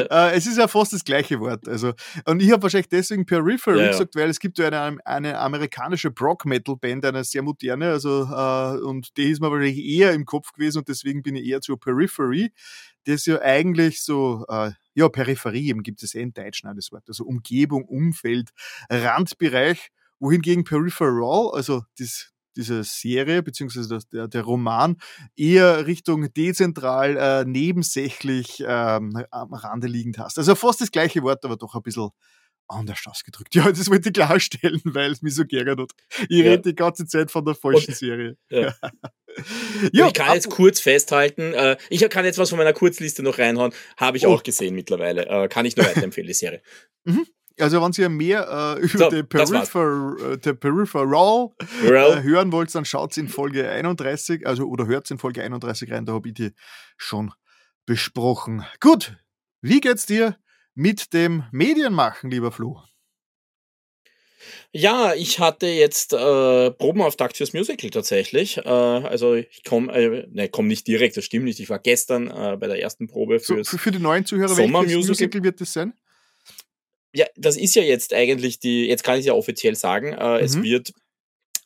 äh, 0.10 0.36
es 0.36 0.48
ist 0.48 0.58
ja 0.58 0.68
fast 0.68 0.94
das 0.94 1.04
gleiche 1.04 1.40
Wort. 1.40 1.68
Also, 1.68 1.94
und 2.26 2.42
ich 2.42 2.52
habe 2.52 2.64
wahrscheinlich 2.64 2.90
deswegen 2.90 3.26
Periphery 3.26 3.80
ja, 3.80 3.88
gesagt, 3.90 4.16
weil 4.16 4.30
es 4.30 4.40
gibt 4.40 4.58
ja 4.58 4.68
eine, 4.68 4.98
eine 5.06 5.40
amerikanische 5.40 6.12
Prog-Metal-Band, 6.12 7.06
eine 7.06 7.24
sehr 7.24 7.44
moderne, 7.44 7.92
also 7.92 8.24
äh, 8.24 8.82
und 8.82 9.16
die 9.18 9.30
ist 9.30 9.42
mir 9.42 9.52
wahrscheinlich 9.52 9.84
eher 9.84 10.14
im 10.14 10.26
Kopf 10.26 10.52
gewesen 10.54 10.80
und 10.80 10.90
deswegen 10.90 11.22
bin 11.22 11.36
ich 11.36 11.46
eher 11.46 11.62
zur 11.62 11.80
Periphery. 11.80 12.52
Das 13.06 13.26
ja 13.26 13.40
eigentlich 13.42 14.04
so, 14.04 14.46
äh, 14.50 14.72
ja, 14.94 15.10
Peripherie 15.10 15.70
eben 15.70 15.84
gibt 15.84 16.04
es 16.04 16.16
eh 16.16 16.22
in 16.22 16.34
Deutsch 16.34 16.64
das 16.64 16.92
Wort, 16.92 17.04
also 17.08 17.24
Umgebung, 17.26 17.86
Umfeld, 17.86 18.50
Randbereich 18.90 19.90
wohingegen 20.20 20.64
Peripheral, 20.64 21.52
also 21.54 21.84
das, 22.00 22.32
diese 22.56 22.84
Serie, 22.84 23.44
beziehungsweise 23.44 24.00
der, 24.12 24.28
der 24.28 24.42
Roman, 24.44 24.98
eher 25.36 25.86
Richtung 25.88 26.32
dezentral, 26.34 27.18
äh, 27.18 27.46
nebensächlich 27.46 28.64
ähm, 28.66 29.22
am 29.30 29.54
Rande 29.54 29.88
liegend 29.88 30.18
hast. 30.18 30.38
Also 30.38 30.56
fast 30.56 30.82
das 30.82 30.92
gleiche 30.92 31.22
Wort, 31.24 31.44
aber 31.44 31.58
doch 31.58 31.76
ein 31.76 31.82
bisschen 31.82 32.10
anders 32.68 33.00
ausgedrückt. 33.06 33.54
Ja, 33.56 33.72
das 33.72 33.90
wollte 33.90 34.10
ich 34.10 34.14
klarstellen, 34.14 34.82
weil 34.86 35.12
es 35.12 35.22
mich 35.22 35.36
so 35.36 35.46
geärgert 35.46 35.80
hat. 35.80 35.92
Ich 36.30 36.40
ja. 36.40 36.52
rede 36.52 36.64
die 36.64 36.76
ganze 36.76 37.06
Zeit 37.06 37.32
von 37.32 37.46
der 37.46 37.56
falschen 37.56 37.92
Und, 37.92 37.98
Serie. 37.98 38.38
Ja. 38.50 38.74
ja, 39.92 40.08
ich 40.08 40.14
kann 40.14 40.34
jetzt 40.34 40.50
kurz 40.50 40.80
festhalten, 40.80 41.54
äh, 41.54 41.78
ich 41.90 42.08
kann 42.10 42.26
jetzt 42.26 42.38
was 42.38 42.50
von 42.50 42.58
meiner 42.58 42.74
Kurzliste 42.74 43.24
noch 43.24 43.38
reinhauen, 43.38 43.74
habe 43.98 44.18
ich 44.18 44.28
oh. 44.28 44.34
auch 44.34 44.44
gesehen 44.44 44.76
mittlerweile. 44.76 45.28
Äh, 45.28 45.48
kann 45.48 45.66
ich 45.66 45.76
nur 45.76 45.86
weiterempfehlen, 45.86 46.28
die 46.28 46.34
Serie. 46.34 46.62
Mhm. 47.04 47.26
Also 47.58 47.82
wenn 47.82 47.92
ihr 47.98 48.10
mehr 48.10 48.78
äh, 48.78 48.82
über 48.82 48.98
so, 48.98 49.10
die 49.10 49.24
Peripher, 49.24 50.16
äh, 50.30 50.54
Peripheral 50.54 51.52
äh, 51.84 52.22
hören 52.22 52.52
wollt, 52.52 52.76
dann 52.76 52.84
schaut 52.84 53.16
in 53.16 53.30
Folge 53.30 53.70
31, 53.70 54.46
also 54.46 54.66
oder 54.66 54.88
hört 54.88 55.10
in 55.10 55.18
Folge 55.18 55.42
31 55.42 55.90
rein, 55.92 56.06
da 56.06 56.14
habe 56.14 56.28
ich 56.28 56.34
die 56.34 56.52
schon 56.98 57.32
besprochen. 57.86 58.66
Gut, 58.82 59.16
wie 59.62 59.80
geht's 59.80 60.06
dir 60.06 60.38
mit 60.76 61.14
dem 61.14 61.44
Medienmachen, 61.52 62.30
lieber 62.30 62.52
Flo? 62.52 62.82
Ja, 64.72 65.14
ich 65.16 65.40
hatte 65.40 65.68
jetzt 65.68 66.14
äh, 66.14 66.70
Probenauftakt 66.72 67.38
fürs 67.38 67.54
Musical 67.54 67.90
tatsächlich. 67.90 68.58
Äh, 68.58 68.70
also 68.70 69.34
ich 69.34 69.64
komme 69.64 69.92
äh, 69.94 70.28
ne, 70.30 70.50
komm 70.50 70.68
nicht 70.68 70.86
direkt, 70.88 71.18
das 71.18 71.26
stimmt 71.26 71.46
nicht. 71.46 71.60
Ich 71.60 71.70
war 71.70 71.80
gestern 71.80 72.28
äh, 72.28 72.58
bei 72.58 72.68
der 72.68 72.82
ersten 72.82 73.08
Probe 73.08 73.40
fürs 73.40 73.68
so, 73.68 73.78
für, 73.78 73.84
für 73.84 73.92
die 73.92 74.00
neuen 74.00 74.26
Zuhörer, 74.26 74.56
welches 74.56 75.08
Musical 75.08 75.44
wird 75.44 75.62
das 75.62 75.74
sein? 75.74 75.94
ja, 77.16 77.26
das 77.38 77.56
ist 77.56 77.76
ja 77.76 77.82
jetzt 77.82 78.14
eigentlich 78.14 78.60
die, 78.60 78.88
jetzt 78.88 79.04
kann 79.04 79.16
ich 79.16 79.22
es 79.22 79.26
ja 79.28 79.34
offiziell 79.34 79.76
sagen, 79.76 80.12
äh, 80.12 80.38
mhm. 80.38 80.44
es 80.44 80.62
wird 80.62 80.94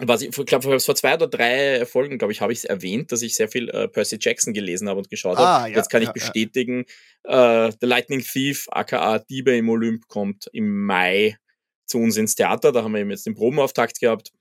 was 0.02 0.22
ich 0.22 0.32
glaube, 0.32 0.80
vor 0.80 0.96
zwei 0.96 1.14
oder 1.14 1.28
drei 1.28 1.86
Folgen, 1.86 2.18
glaube 2.18 2.32
ich, 2.32 2.40
habe 2.40 2.54
ich 2.54 2.60
es 2.60 2.66
erwähnt, 2.66 3.12
dass 3.12 3.22
ich 3.22 3.36
sehr 3.36 3.50
viel 3.50 3.70
äh, 3.70 3.88
Percy 3.90 4.18
Jackson 4.20 4.54
gelesen 4.54 4.88
habe 4.88 5.00
und 5.00 5.10
geschaut 5.10 5.38
ah, 5.38 5.62
habe. 5.62 5.72
Ja, 5.72 5.78
Jetzt 5.78 5.90
kann 5.90 6.02
ja, 6.02 6.08
ich 6.08 6.14
bestätigen, 6.14 6.86
ja. 7.28 7.68
äh, 7.68 7.72
The 7.80 7.86
Lightning 7.86 8.22
Thief, 8.22 8.68
aka 8.72 9.20
Diebe 9.20 9.56
im 9.58 9.70
Olymp, 9.70 10.08
kommt 10.08 10.50
im 10.54 10.86
Mai 10.86 11.38
zu 11.86 11.98
uns 12.00 12.16
ins 12.16 12.36
Theater. 12.36 12.72
Da 12.72 12.84
haben 12.84 12.94
wir 12.94 13.02
eben 13.02 13.12
jetzt 13.12 13.26
den 13.26 13.36
Probenauftakt 13.36 14.00
gehabt. 14.00 14.32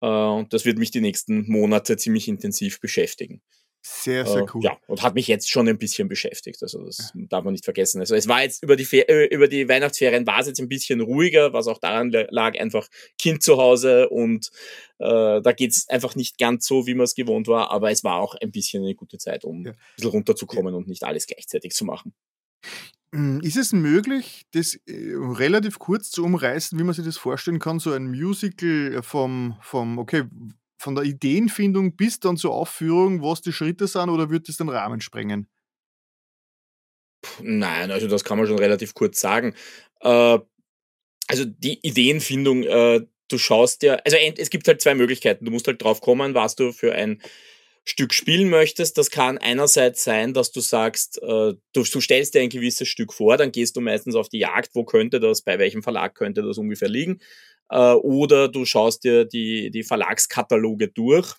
Äh, 0.00 0.06
und 0.06 0.52
das 0.52 0.64
wird 0.64 0.78
mich 0.78 0.92
die 0.92 1.00
nächsten 1.00 1.50
Monate 1.50 1.96
ziemlich 1.96 2.28
intensiv 2.28 2.80
beschäftigen. 2.80 3.42
Sehr, 3.84 4.24
sehr 4.24 4.46
cool. 4.54 4.62
Äh, 4.64 4.68
ja, 4.68 4.78
und 4.86 5.02
hat 5.02 5.16
mich 5.16 5.26
jetzt 5.26 5.50
schon 5.50 5.68
ein 5.68 5.76
bisschen 5.76 6.06
beschäftigt. 6.06 6.62
Also 6.62 6.84
das 6.84 7.12
ja. 7.14 7.22
darf 7.28 7.42
man 7.42 7.52
nicht 7.52 7.64
vergessen. 7.64 8.00
Also 8.00 8.14
es 8.14 8.28
war 8.28 8.40
jetzt 8.40 8.62
über 8.62 8.76
die, 8.76 8.84
Fer 8.84 9.08
äh, 9.08 9.26
über 9.26 9.48
die 9.48 9.68
Weihnachtsferien 9.68 10.24
war 10.24 10.38
es 10.38 10.46
jetzt 10.46 10.60
ein 10.60 10.68
bisschen 10.68 11.00
ruhiger, 11.00 11.52
was 11.52 11.66
auch 11.66 11.78
daran 11.78 12.12
lag, 12.30 12.56
einfach 12.60 12.86
Kind 13.18 13.42
zu 13.42 13.56
Hause 13.56 14.08
und 14.08 14.50
äh, 14.98 15.42
da 15.42 15.52
geht's 15.52 15.88
einfach 15.88 16.14
nicht 16.14 16.38
ganz 16.38 16.64
so, 16.64 16.86
wie 16.86 16.94
man 16.94 17.04
es 17.04 17.16
gewohnt 17.16 17.48
war, 17.48 17.72
aber 17.72 17.90
es 17.90 18.04
war 18.04 18.20
auch 18.20 18.36
ein 18.36 18.52
bisschen 18.52 18.84
eine 18.84 18.94
gute 18.94 19.18
Zeit, 19.18 19.44
um 19.44 19.64
ja. 19.64 19.72
ein 19.72 19.76
bisschen 19.96 20.10
runterzukommen 20.12 20.72
ja. 20.72 20.78
und 20.78 20.86
nicht 20.86 21.02
alles 21.02 21.26
gleichzeitig 21.26 21.72
zu 21.72 21.84
machen. 21.84 22.14
Hm, 23.12 23.40
ist 23.40 23.56
es 23.56 23.72
möglich, 23.72 24.44
das 24.52 24.74
äh, 24.86 25.14
relativ 25.16 25.80
kurz 25.80 26.10
zu 26.10 26.24
umreißen, 26.24 26.78
wie 26.78 26.84
man 26.84 26.94
sich 26.94 27.04
das 27.04 27.16
vorstellen 27.16 27.58
kann, 27.58 27.80
so 27.80 27.92
ein 27.92 28.10
Musical 28.10 29.02
vom, 29.02 29.56
vom 29.60 29.98
okay, 29.98 30.22
von 30.82 30.96
der 30.96 31.04
Ideenfindung 31.04 31.94
bis 31.96 32.18
dann 32.18 32.36
zur 32.36 32.52
Aufführung, 32.52 33.22
was 33.22 33.40
die 33.40 33.52
Schritte 33.52 33.86
sind, 33.86 34.10
oder 34.10 34.30
wird 34.30 34.48
das 34.48 34.56
den 34.56 34.68
Rahmen 34.68 35.00
sprengen? 35.00 35.48
Nein, 37.40 37.92
also 37.92 38.08
das 38.08 38.24
kann 38.24 38.36
man 38.36 38.48
schon 38.48 38.58
relativ 38.58 38.92
kurz 38.94 39.20
sagen. 39.20 39.54
Äh, 40.00 40.38
also 41.28 41.44
die 41.44 41.78
Ideenfindung, 41.86 42.64
äh, 42.64 43.00
du 43.28 43.38
schaust 43.38 43.82
dir, 43.82 44.04
also 44.04 44.16
es 44.16 44.50
gibt 44.50 44.66
halt 44.66 44.82
zwei 44.82 44.96
Möglichkeiten. 44.96 45.44
Du 45.44 45.52
musst 45.52 45.68
halt 45.68 45.80
drauf 45.80 46.00
kommen, 46.00 46.34
was 46.34 46.56
du 46.56 46.72
für 46.72 46.92
ein 46.92 47.22
Stück 47.84 48.12
spielen 48.12 48.50
möchtest. 48.50 48.98
Das 48.98 49.10
kann 49.10 49.38
einerseits 49.38 50.02
sein, 50.02 50.34
dass 50.34 50.50
du 50.50 50.60
sagst, 50.60 51.22
äh, 51.22 51.54
du, 51.72 51.84
du 51.84 52.00
stellst 52.00 52.34
dir 52.34 52.40
ein 52.40 52.48
gewisses 52.48 52.88
Stück 52.88 53.12
vor, 53.12 53.36
dann 53.36 53.52
gehst 53.52 53.76
du 53.76 53.80
meistens 53.80 54.16
auf 54.16 54.28
die 54.28 54.40
Jagd, 54.40 54.70
wo 54.74 54.84
könnte 54.84 55.20
das, 55.20 55.42
bei 55.42 55.60
welchem 55.60 55.84
Verlag 55.84 56.16
könnte 56.16 56.42
das 56.42 56.58
ungefähr 56.58 56.88
liegen 56.88 57.20
äh, 57.72 57.94
oder 57.94 58.48
du 58.48 58.64
schaust 58.64 59.04
dir 59.04 59.24
die, 59.24 59.70
die 59.70 59.82
Verlagskataloge 59.82 60.88
durch. 60.88 61.34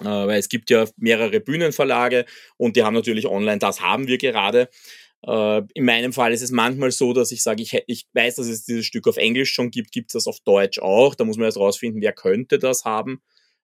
Äh, 0.00 0.04
weil 0.04 0.40
es 0.40 0.48
gibt 0.48 0.70
ja 0.70 0.86
mehrere 0.96 1.38
Bühnenverlage 1.38 2.24
und 2.56 2.74
die 2.74 2.82
haben 2.82 2.94
natürlich 2.94 3.26
online, 3.26 3.58
das 3.58 3.80
haben 3.80 4.08
wir 4.08 4.18
gerade. 4.18 4.68
Äh, 5.24 5.62
in 5.74 5.84
meinem 5.84 6.12
Fall 6.12 6.32
ist 6.32 6.42
es 6.42 6.50
manchmal 6.50 6.90
so, 6.90 7.12
dass 7.12 7.30
ich 7.30 7.42
sage, 7.42 7.62
ich, 7.62 7.78
ich 7.86 8.06
weiß, 8.12 8.36
dass 8.36 8.48
es 8.48 8.64
dieses 8.64 8.86
Stück 8.86 9.06
auf 9.06 9.18
Englisch 9.18 9.52
schon 9.52 9.70
gibt, 9.70 9.92
gibt 9.92 10.10
es 10.10 10.14
das 10.14 10.26
auf 10.26 10.40
Deutsch 10.40 10.80
auch. 10.80 11.14
Da 11.14 11.24
muss 11.24 11.36
man 11.36 11.44
erst 11.44 11.58
rausfinden, 11.58 12.02
wer 12.02 12.12
könnte 12.12 12.58
das 12.58 12.84
haben. 12.84 13.20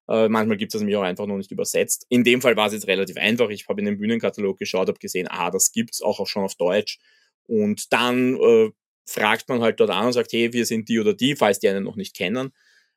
Äh, 0.09 0.29
manchmal 0.29 0.57
gibt 0.57 0.71
es 0.71 0.75
das 0.75 0.83
nämlich 0.83 0.97
auch 0.97 1.03
einfach 1.03 1.27
noch 1.27 1.37
nicht 1.37 1.51
übersetzt. 1.51 2.07
In 2.11 2.23
dem 2.23 2.43
Fall 2.43 2.57
war 2.57 2.69
es 2.69 2.75
jetzt 2.75 2.87
relativ 2.87 3.16
einfach. 3.16 3.49
Ich 3.51 3.69
habe 3.69 3.81
in 3.81 3.87
den 3.87 3.99
Bühnenkatalog 3.99 4.59
geschaut, 4.59 4.88
habe 4.88 4.99
gesehen, 4.99 5.27
ah, 5.29 5.51
das 5.51 5.73
gibt's 5.73 6.01
auch, 6.03 6.21
auch 6.21 6.27
schon 6.29 6.45
auf 6.45 6.55
Deutsch. 6.55 6.99
Und 7.47 7.93
dann 7.93 8.37
äh, 8.37 8.71
fragt 9.11 9.49
man 9.49 9.61
halt 9.61 9.81
dort 9.81 9.90
an 9.90 10.07
und 10.07 10.12
sagt, 10.12 10.33
hey, 10.33 10.53
wir 10.53 10.64
sind 10.64 10.88
die 10.88 11.01
oder 11.01 11.14
die, 11.14 11.35
falls 11.35 11.59
die 11.59 11.68
einen 11.68 11.83
noch 11.83 11.96
nicht 11.96 12.14
kennen. 12.14 12.53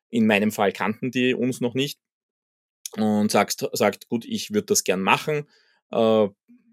In 0.10 0.28
meinem 0.28 0.52
Fall 0.52 0.72
kannten 0.72 1.10
die 1.10 1.34
uns 1.34 1.60
noch 1.60 1.74
nicht. 1.74 2.00
Und 2.96 3.32
sagt, 3.32 3.68
sagt 3.74 4.08
gut, 4.08 4.24
ich 4.24 4.54
würde 4.54 4.68
das 4.68 4.84
gern 4.84 5.02
machen. 5.02 5.48
Äh, 5.92 6.28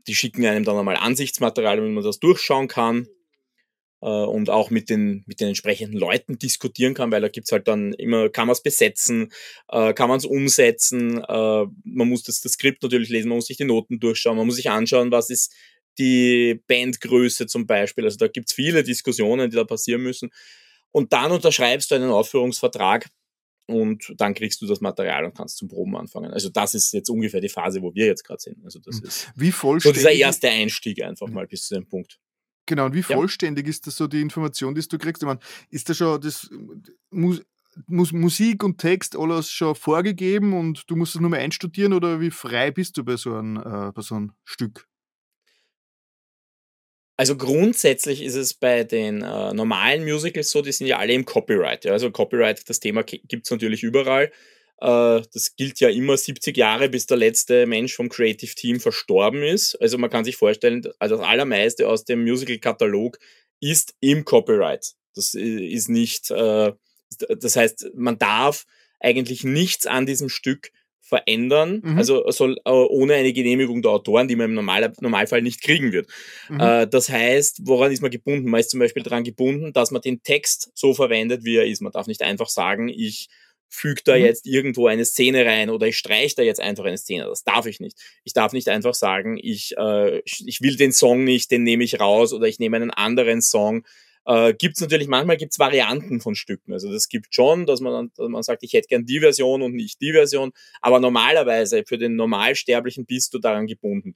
die 0.07 0.15
schicken 0.15 0.45
einem 0.45 0.65
dann 0.65 0.77
einmal 0.77 0.97
Ansichtsmaterial, 0.97 1.83
wenn 1.83 1.95
man 1.95 2.05
das 2.05 2.21
durchschauen 2.21 2.69
kann. 2.69 3.09
äh, 4.03 4.07
und 4.07 4.51
auch 4.51 4.71
mit 4.71 4.91
den, 4.91 5.25
mit 5.27 5.41
den 5.41 5.49
entsprechenden 5.49 5.99
Leuten 5.99 6.39
diskutieren 6.39 6.95
kann, 6.95 7.13
weil 7.13 7.21
da 7.21 7.29
gibt's 7.29 7.53
halt 7.53 7.69
dann 7.69 7.93
immer, 7.95 8.29
kann 8.31 8.47
man 8.47 8.53
es 8.53 8.63
besetzen, 8.63 9.33
äh, 9.69 9.93
kann 9.95 10.09
man 10.09 10.19
es 10.19 10.25
umsetzen, 10.25 11.21
man 11.21 12.09
muss 12.09 12.23
das, 12.23 12.41
das 12.41 12.53
Skript 12.53 12.83
natürlich 12.83 13.11
lesen, 13.11 13.29
man 13.29 13.37
muss 13.39 13.47
sich 13.47 13.57
die 13.57 13.65
Noten 13.65 14.01
durchschauen, 14.01 14.37
man 14.37 14.47
muss 14.47 14.57
sich 14.57 14.71
anschauen, 14.71 15.11
was 15.11 15.31
ist 15.31 15.55
die 16.01 16.61
Bandgröße 16.67 17.47
zum 17.47 17.67
Beispiel. 17.67 18.05
Also 18.05 18.17
da 18.17 18.27
gibt's 18.27 18.53
viele 18.53 18.83
Diskussionen, 18.83 19.51
die 19.51 19.57
da 19.57 19.65
passieren 19.65 20.03
müssen. 20.03 20.31
Und 20.91 21.13
dann 21.13 21.31
unterschreibst 21.31 21.91
du 21.91 21.95
einen 21.95 22.11
Aufführungsvertrag 22.11 23.09
und 23.67 24.13
dann 24.17 24.35
kriegst 24.35 24.61
du 24.61 24.67
das 24.67 24.81
Material 24.81 25.25
und 25.25 25.37
kannst 25.37 25.59
zum 25.59 25.69
Proben 25.69 25.97
anfangen. 25.97 26.33
Also 26.33 26.49
das 26.49 26.75
ist 26.75 26.93
jetzt 26.93 27.09
ungefähr 27.09 27.41
die 27.41 27.49
Phase, 27.49 27.81
wo 27.83 27.95
wir 27.95 28.07
jetzt 28.07 28.25
gerade 28.25 28.41
sind. 28.41 28.65
Also 28.65 28.81
das 28.81 28.97
hm. 28.97 29.05
ist 29.05 29.33
wie 29.37 29.53
vollständig 29.53 30.03
so 30.03 30.09
dieser 30.09 30.19
erste 30.19 30.49
Einstieg 30.49 31.03
einfach 31.03 31.29
mal 31.29 31.47
bis 31.47 31.67
zu 31.67 31.75
dem 31.75 31.87
Punkt. 31.87 32.19
Genau, 32.67 32.87
und 32.87 32.95
wie 32.95 33.03
vollständig 33.03 33.67
ja. 33.67 33.71
ist 33.71 33.87
das 33.87 33.97
so 33.97 34.07
die 34.07 34.21
Information, 34.21 34.75
die 34.75 34.87
du 34.87 34.99
kriegst? 34.99 35.23
Ich 35.23 35.27
meine, 35.27 35.41
ist 35.71 35.89
da 35.89 35.95
schon 35.95 36.21
das 36.21 36.51
Mus 37.11 37.43
Musik 37.87 38.65
und 38.65 38.79
Text 38.79 39.17
alles 39.17 39.51
schon 39.51 39.77
vorgegeben 39.77 40.53
und 40.59 40.91
du 40.91 40.97
musst 40.97 41.15
es 41.15 41.21
nur 41.21 41.31
mal 41.31 41.39
einstudieren 41.39 41.93
oder 41.93 42.21
wie 42.21 42.33
frei 42.33 42.73
bist 42.73 42.97
du 42.97 43.05
bei 43.05 43.17
so 43.17 43.35
einem, 43.35 43.59
äh, 43.59 43.93
bei 43.93 44.03
so 44.03 44.17
einem 44.17 44.33
Stück? 44.45 44.90
Also 47.21 47.37
grundsätzlich 47.37 48.23
ist 48.23 48.35
es 48.35 48.55
bei 48.55 48.83
den 48.83 49.21
äh, 49.21 49.53
normalen 49.53 50.05
Musicals 50.05 50.51
so, 50.51 50.63
die 50.63 50.73
sind 50.73 50.87
ja 50.87 50.97
alle 50.97 51.13
im 51.13 51.27
Copyright. 51.27 51.85
Ja? 51.85 51.93
Also 51.93 52.11
Copyright, 52.11 52.67
das 52.67 52.81
Thema 52.81 53.03
gibt 53.03 53.45
es 53.45 53.51
natürlich 53.51 53.83
überall. 53.83 54.33
Äh, 54.81 55.21
das 55.31 55.55
gilt 55.55 55.81
ja 55.81 55.91
immer 55.91 56.17
70 56.17 56.57
Jahre, 56.57 56.89
bis 56.89 57.05
der 57.05 57.19
letzte 57.19 57.67
Mensch 57.67 57.95
vom 57.95 58.09
Creative 58.09 58.55
Team 58.55 58.81
verstorben 58.81 59.43
ist. 59.43 59.75
Also 59.83 59.99
man 59.99 60.09
kann 60.09 60.25
sich 60.25 60.37
vorstellen, 60.37 60.89
also 60.99 61.19
das 61.19 61.27
allermeiste 61.27 61.91
aus 61.91 62.07
dem 62.07 62.23
Musical-Katalog 62.23 63.19
ist 63.61 63.95
im 64.01 64.25
Copyright. 64.25 64.95
Das 65.15 65.35
ist 65.35 65.91
nicht, 65.91 66.31
äh, 66.31 66.73
das 67.39 67.55
heißt, 67.55 67.91
man 67.97 68.17
darf 68.17 68.65
eigentlich 68.99 69.45
nichts 69.45 69.87
an 69.87 70.07
diesem 70.07 70.31
Stück 70.31 70.71
verändern, 71.01 71.81
mhm. 71.83 71.99
also 71.99 72.31
soll 72.31 72.57
äh, 72.65 72.71
ohne 72.71 73.15
eine 73.15 73.33
Genehmigung 73.33 73.83
der 73.83 73.91
Autoren, 73.91 74.29
die 74.29 74.37
man 74.37 74.47
im 74.47 74.55
Normal, 74.55 74.93
Normalfall 75.01 75.43
nicht 75.43 75.63
kriegen 75.63 75.93
wird. 75.93 76.09
Mhm. 76.49 76.61
Äh, 76.61 76.87
das 76.87 77.09
heißt, 77.09 77.63
woran 77.65 77.91
ist 77.91 78.01
man 78.01 78.11
gebunden? 78.11 78.49
Man 78.49 78.61
ist 78.61 78.71
zum 78.71 78.81
Beispiel 78.81 79.03
daran 79.03 79.25
gebunden, 79.25 79.73
dass 79.73 79.91
man 79.91 80.03
den 80.03 80.23
Text 80.23 80.71
so 80.75 80.95
verwendet, 80.95 81.45
wie 81.45 81.57
er 81.57 81.67
ist. 81.67 81.83
Man 81.83 81.93
darf 81.93 82.07
nicht 82.07 82.23
einfach 82.23 82.49
sagen, 82.49 82.89
ich 82.89 83.29
füge 83.71 84.03
da 84.05 84.17
mhm. 84.17 84.25
jetzt 84.25 84.47
irgendwo 84.47 84.89
eine 84.89 85.05
Szene 85.05 85.47
rein 85.47 85.71
oder 85.71 85.87
ich 85.87 85.97
streiche 85.97 86.35
da 86.37 86.43
jetzt 86.43 86.61
einfach 86.61 86.85
eine 86.85 86.99
Szene. 86.99 87.25
Das 87.25 87.45
darf 87.45 87.67
ich 87.67 87.81
nicht. 87.81 87.97
Ich 88.25 88.33
darf 88.33 88.53
nicht 88.53 88.69
einfach 88.69 88.95
sagen, 88.95 89.39
ich, 89.41 89.77
äh, 89.79 90.21
ich 90.25 90.61
will 90.61 90.77
den 90.77 90.93
Song 90.93 91.25
nicht, 91.25 91.51
den 91.51 91.63
nehme 91.63 91.85
ich 91.85 92.01
raus 92.01 92.33
oder 92.33 92.47
ich 92.47 92.59
nehme 92.59 92.77
einen 92.77 92.91
anderen 92.91 93.41
Song. 93.41 93.85
Äh, 94.27 94.55
gibt 94.55 94.77
es 94.77 94.81
natürlich, 94.81 95.09
manchmal 95.09 95.37
gibt's 95.37 95.59
Varianten 95.59 96.21
von 96.21 96.35
Stücken. 96.35 96.73
Also 96.73 96.93
das 96.93 97.09
gibt 97.09 97.35
schon, 97.35 97.67
dass 97.67 97.81
man, 97.81 98.11
dass 98.17 98.29
man 98.29 98.43
sagt, 98.43 98.63
ich 98.63 98.73
hätte 98.73 98.89
gern 98.89 99.07
die 99.07 99.21
Version 99.21 99.63
und 99.63 99.75
nicht 99.75 100.01
die 100.01 100.13
Version. 100.13 100.53
Aber 100.81 101.01
normalerweise 101.01 101.85
für 101.87 101.99
den 101.99 102.17
Normalsterblichen 102.17 103.07
bist 103.07 103.35
du 103.35 103.39
daran 103.39 103.67
gebunden. 103.67 104.15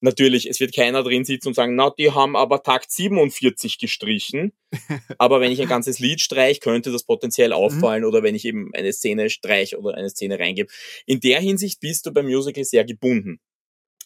Natürlich, 0.00 0.48
es 0.48 0.60
wird 0.60 0.74
keiner 0.74 1.02
drin 1.02 1.24
sitzen 1.24 1.48
und 1.48 1.54
sagen, 1.54 1.74
na, 1.74 1.90
die 1.90 2.12
haben 2.12 2.36
aber 2.36 2.62
Takt 2.62 2.90
47 2.90 3.78
gestrichen. 3.78 4.52
aber 5.18 5.40
wenn 5.40 5.50
ich 5.50 5.60
ein 5.62 5.68
ganzes 5.68 5.98
Lied 5.98 6.20
streich, 6.20 6.60
könnte 6.60 6.92
das 6.92 7.04
potenziell 7.04 7.48
mhm. 7.48 7.54
auffallen 7.54 8.02
mhm. 8.02 8.08
oder 8.08 8.22
wenn 8.22 8.34
ich 8.34 8.44
eben 8.44 8.70
eine 8.74 8.92
Szene 8.92 9.30
streich 9.30 9.76
oder 9.76 9.94
eine 9.94 10.10
Szene 10.10 10.38
reingebe. 10.38 10.70
In 11.06 11.20
der 11.20 11.40
Hinsicht 11.40 11.80
bist 11.80 12.04
du 12.04 12.12
beim 12.12 12.26
Musical 12.26 12.64
sehr 12.64 12.84
gebunden. 12.84 13.40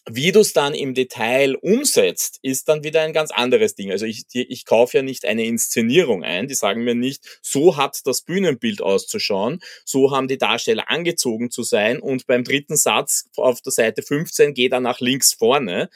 Wie 0.09 0.31
du 0.31 0.39
es 0.39 0.53
dann 0.53 0.73
im 0.73 0.95
Detail 0.95 1.55
umsetzt, 1.55 2.39
ist 2.41 2.67
dann 2.67 2.83
wieder 2.83 3.01
ein 3.01 3.13
ganz 3.13 3.29
anderes 3.29 3.75
Ding. 3.75 3.91
Also 3.91 4.07
ich, 4.07 4.23
ich 4.33 4.65
kaufe 4.65 4.97
ja 4.97 5.03
nicht 5.03 5.25
eine 5.25 5.45
Inszenierung 5.45 6.23
ein. 6.23 6.47
Die 6.47 6.55
sagen 6.55 6.83
mir 6.83 6.95
nicht, 6.95 7.39
so 7.43 7.77
hat 7.77 7.99
das 8.05 8.23
Bühnenbild 8.23 8.81
auszuschauen, 8.81 9.59
so 9.85 10.09
haben 10.09 10.27
die 10.27 10.39
Darsteller 10.39 10.89
angezogen 10.89 11.51
zu 11.51 11.61
sein 11.61 11.99
und 11.99 12.25
beim 12.25 12.43
dritten 12.43 12.77
Satz 12.77 13.29
auf 13.35 13.61
der 13.61 13.71
Seite 13.71 14.01
15 14.01 14.55
geht 14.55 14.71
er 14.71 14.79
nach 14.79 15.01
links 15.01 15.33
vorne 15.33 15.89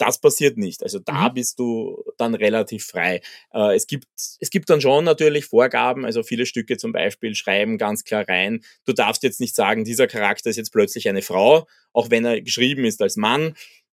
das 0.00 0.18
passiert 0.18 0.56
nicht. 0.56 0.82
Also 0.82 0.98
da 0.98 1.28
mhm. 1.28 1.34
bist 1.34 1.58
du 1.58 2.02
dann 2.16 2.34
relativ 2.34 2.86
frei. 2.86 3.20
Äh, 3.52 3.76
es, 3.76 3.86
gibt, 3.86 4.06
es 4.16 4.50
gibt 4.50 4.70
dann 4.70 4.80
schon 4.80 5.04
natürlich 5.04 5.44
Vorgaben, 5.46 6.04
also 6.04 6.22
viele 6.22 6.46
Stücke 6.46 6.78
zum 6.78 6.92
Beispiel 6.92 7.34
schreiben 7.34 7.76
ganz 7.76 8.04
klar 8.04 8.24
rein, 8.26 8.64
du 8.86 8.92
darfst 8.92 9.22
jetzt 9.22 9.40
nicht 9.40 9.54
sagen, 9.54 9.84
dieser 9.84 10.06
Charakter 10.06 10.48
ist 10.48 10.56
jetzt 10.56 10.72
plötzlich 10.72 11.08
eine 11.08 11.22
Frau, 11.22 11.66
auch 11.92 12.10
wenn 12.10 12.24
er 12.24 12.40
geschrieben 12.40 12.84
ist 12.84 13.02
als 13.02 13.16
Mann, 13.16 13.54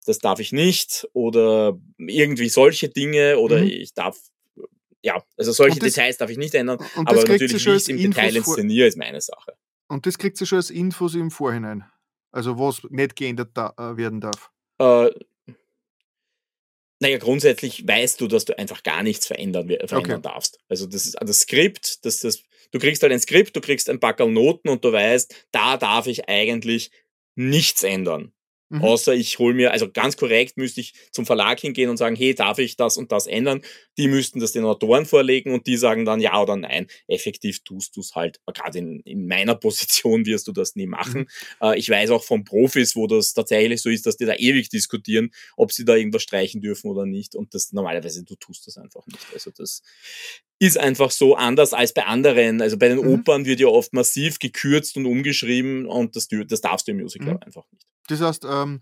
das 0.07 0.19
darf 0.19 0.41
ich 0.41 0.53
nicht. 0.53 1.07
Oder 1.13 1.79
irgendwie 1.99 2.49
solche 2.49 2.89
Dinge 2.89 3.39
oder 3.39 3.59
mhm. 3.59 3.69
ich 3.69 3.93
darf 3.93 4.19
ja, 5.03 5.23
also 5.37 5.53
solche 5.53 5.79
das, 5.79 5.95
Details 5.95 6.19
darf 6.19 6.31
ich 6.31 6.37
nicht 6.37 6.55
ändern, 6.55 6.79
aber 6.95 7.15
natürlich, 7.15 7.53
wie 7.53 7.71
ich 7.71 7.89
im 7.89 7.97
Infos 7.97 8.17
Detail 8.17 8.37
inszeniere, 8.37 8.87
ist 8.87 8.99
meine 8.99 9.21
Sache. 9.21 9.55
Und 9.89 10.05
das 10.07 10.19
kriegt 10.19 10.37
sie 10.37 10.47
schon 10.47 10.57
als 10.57 10.71
Infos 10.71 11.15
im 11.15 11.31
Vorhinein. 11.31 11.85
Also 12.33 12.59
was 12.59 12.83
nicht 12.91 13.17
geändert 13.17 13.51
da, 13.55 13.73
äh, 13.79 13.97
werden 13.97 14.21
darf. 14.21 14.51
Äh, 14.79 15.11
naja, 17.01 17.19
grundsätzlich 17.19 17.87
weißt 17.87 18.21
du, 18.21 18.29
dass 18.29 18.45
du 18.45 18.57
einfach 18.59 18.83
gar 18.83 19.03
nichts 19.03 19.27
verändern, 19.27 19.69
verändern 19.69 20.19
okay. 20.19 20.21
darfst. 20.23 20.59
Also 20.69 20.87
das 20.87 21.07
ist 21.07 21.17
das 21.19 21.41
Skript, 21.41 22.05
das, 22.05 22.21
das, 22.21 22.43
du 22.71 22.79
kriegst 22.79 23.03
halt 23.03 23.13
ein 23.13 23.21
Skript, 23.21 23.57
du 23.57 23.61
kriegst 23.61 23.89
ein 23.89 24.01
Packerl 24.01 24.31
Noten 24.31 24.69
und 24.69 24.85
du 24.85 24.93
weißt, 24.93 25.47
da 25.51 25.79
darf 25.79 26.07
ich 26.07 26.29
eigentlich 26.29 26.91
nichts 27.35 27.83
ändern. 27.83 28.33
Mhm. 28.71 28.83
Außer 28.83 29.15
ich 29.15 29.39
hole 29.41 29.53
mir, 29.53 29.73
also 29.73 29.91
ganz 29.91 30.17
korrekt 30.17 30.57
müsste 30.57 30.81
ich 30.81 30.95
zum 31.11 31.27
Verlag 31.27 31.59
hingehen 31.59 31.91
und 31.91 31.97
sagen, 31.97 32.15
hey, 32.15 32.35
darf 32.37 32.59
ich 32.59 32.77
das 32.77 32.97
und 32.97 33.11
das 33.11 33.27
ändern? 33.27 33.63
Die 33.99 34.07
müssten 34.07 34.39
das 34.39 34.53
den 34.53 34.65
Autoren 34.65 35.07
vorlegen 35.07 35.53
und 35.53 35.67
die 35.67 35.77
sagen 35.77 36.05
dann 36.05 36.21
ja 36.21 36.41
oder 36.41 36.55
nein. 36.55 36.87
Effektiv 37.09 37.65
tust 37.65 37.97
du 37.97 38.01
es 38.01 38.15
halt, 38.15 38.41
gerade 38.47 38.79
in, 38.79 39.01
in 39.01 39.27
meiner 39.27 39.55
Position 39.57 40.25
wirst 40.25 40.47
du 40.47 40.53
das 40.53 40.77
nie 40.77 40.87
machen. 40.87 41.23
Mhm. 41.23 41.27
Äh, 41.69 41.79
ich 41.79 41.91
weiß 41.91 42.11
auch 42.11 42.23
von 42.23 42.45
Profis, 42.45 42.95
wo 42.95 43.09
das 43.09 43.35
tatsächlich 43.35 43.83
so 43.83 43.91
ist, 43.91 44.07
dass 44.07 44.17
die 44.17 44.25
da 44.25 44.35
ewig 44.35 44.69
diskutieren, 44.69 45.31
ob 45.57 45.73
sie 45.73 45.85
da 45.85 45.97
irgendwas 45.97 46.23
streichen 46.23 46.61
dürfen 46.61 46.89
oder 46.91 47.07
nicht. 47.07 47.35
Und 47.35 47.55
das 47.55 47.73
normalerweise, 47.73 48.25
du 48.25 48.37
tust 48.37 48.69
das 48.69 48.77
einfach 48.79 49.05
nicht. 49.09 49.27
Also 49.35 49.51
das 49.51 49.83
ist 50.61 50.79
einfach 50.79 51.11
so 51.11 51.35
anders 51.35 51.73
als 51.73 51.93
bei 51.93 52.05
anderen. 52.05 52.63
Also 52.63 52.79
bei 52.79 52.89
den 52.89 52.99
mhm. 52.99 53.15
Opern 53.15 53.47
wird 53.47 53.59
ja 53.59 53.67
oft 53.67 53.93
massiv 53.95 54.39
gekürzt 54.39 54.97
und 54.97 55.07
umgeschrieben 55.07 55.87
und 55.87 56.15
das, 56.15 56.29
das 56.29 56.61
darfst 56.61 56.87
du 56.87 56.93
im 56.93 56.99
Musical 57.01 57.35
mhm. 57.35 57.43
einfach 57.43 57.65
nicht. 57.73 57.87
Das 58.11 58.21
heißt, 58.21 58.47
ähm, 58.49 58.81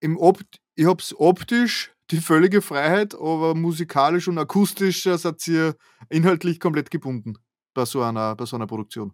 im 0.00 0.16
Opt 0.16 0.60
ich 0.78 0.86
habe 0.86 1.02
es 1.02 1.12
optisch 1.18 1.90
die 2.12 2.18
völlige 2.18 2.62
Freiheit, 2.62 3.12
aber 3.14 3.56
musikalisch 3.56 4.28
und 4.28 4.38
akustisch 4.38 5.02
seid 5.02 5.46
ihr 5.48 5.74
inhaltlich 6.08 6.60
komplett 6.60 6.92
gebunden 6.92 7.34
bei 7.74 7.84
so 7.84 8.00
einer, 8.00 8.36
bei 8.36 8.46
so 8.46 8.54
einer 8.54 8.68
Produktion. 8.68 9.12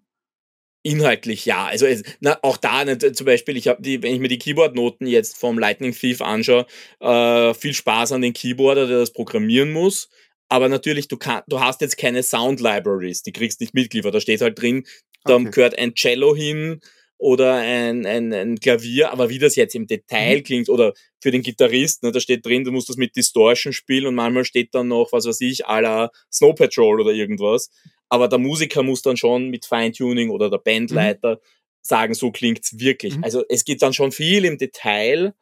Inhaltlich 0.83 1.47
ja, 1.47 1.65
also 1.65 1.87
na, 2.21 2.39
auch 2.43 2.59
da 2.59 2.85
nicht, 2.85 3.17
zum 3.17 3.25
Beispiel, 3.25 3.57
ich 3.57 3.69
habe 3.69 3.81
die, 3.81 4.03
wenn 4.03 4.15
ich 4.15 4.21
mir 4.21 4.29
die 4.29 4.39
Keyboard-Noten 4.39 5.07
jetzt 5.07 5.39
vom 5.39 5.59
Lightning 5.59 5.93
Thief 5.93 6.21
anschaue, 6.21 6.67
äh, 7.01 7.55
viel 7.55 7.73
Spaß 7.73 8.13
an 8.13 8.21
den 8.21 8.35
Keyboarder, 8.35 8.87
der 8.87 8.99
das 8.99 9.15
programmieren 9.15 9.73
muss. 9.73 10.11
Aber 10.51 10.69
natürlich, 10.69 11.09
du, 11.09 11.17
kann, 11.17 11.43
du 11.49 11.61
hast 11.61 11.81
jetzt 11.81 11.97
keine 11.97 12.23
Sound 12.23 12.61
Libraries, 12.61 13.23
die 13.23 13.33
kriegst 13.33 13.63
nicht 13.63 13.73
mitgeliefert. 13.73 14.15
Da 14.15 14.21
steht 14.21 14.43
halt 14.43 14.61
drin, 14.61 14.85
da 15.25 15.37
okay. 15.37 15.51
gehört 15.51 15.79
ein 15.79 15.95
Cello 15.95 16.37
hin, 16.37 16.83
oder 17.19 17.55
ein, 17.55 18.07
ein, 18.07 18.33
ein 18.33 18.61
Klavier, 18.61 19.13
aber 19.13 19.29
wie 19.29 19.39
das 19.39 19.57
jetzt 19.57 19.75
im 19.75 19.87
Detail 19.87 20.39
mhm. 20.39 20.43
klingt 20.43 20.69
oder 20.69 20.93
für 21.21 21.31
den 21.31 21.43
Gitarristen, 21.43 22.07
ne, 22.07 22.13
da 22.13 22.21
steht 22.21 22.45
drin, 22.45 22.65
du 22.65 22.73
musst 22.73 22.89
das 22.89 22.97
mit 22.97 23.17
Distortion 23.17 23.73
spielen 23.73 24.07
und 24.07 24.15
manchmal 24.15 24.45
steht 24.45 24.75
dann 24.75 24.89
noch, 24.89 25.13
was 25.13 25.27
weiß 25.27 25.41
ich, 25.43 25.67
à 25.67 25.81
la 25.81 26.11
Snow 26.31 26.55
Patrol 26.55 27.01
oder 27.01 27.13
irgendwas. 27.13 27.71
Aber 28.09 28.29
der 28.29 28.39
Musiker 28.39 28.83
muss 28.83 29.03
dann 29.03 29.17
schon 29.17 29.49
mit 29.49 29.65
Feintuning 29.65 30.31
oder 30.31 30.51
der 30.51 30.59
Bandleiter 30.59 31.37
mhm. 31.37 31.41
sagen, 31.81 32.15
so 32.15 32.31
klingt's 32.31 32.79
wirklich. 32.79 33.17
Mhm. 33.17 33.25
Also 33.25 33.45
es 33.49 33.65
geht 33.65 33.83
dann 33.83 33.95
schon 33.95 34.13
viel 34.13 34.45
im 34.45 34.59
Detail, 34.59 35.35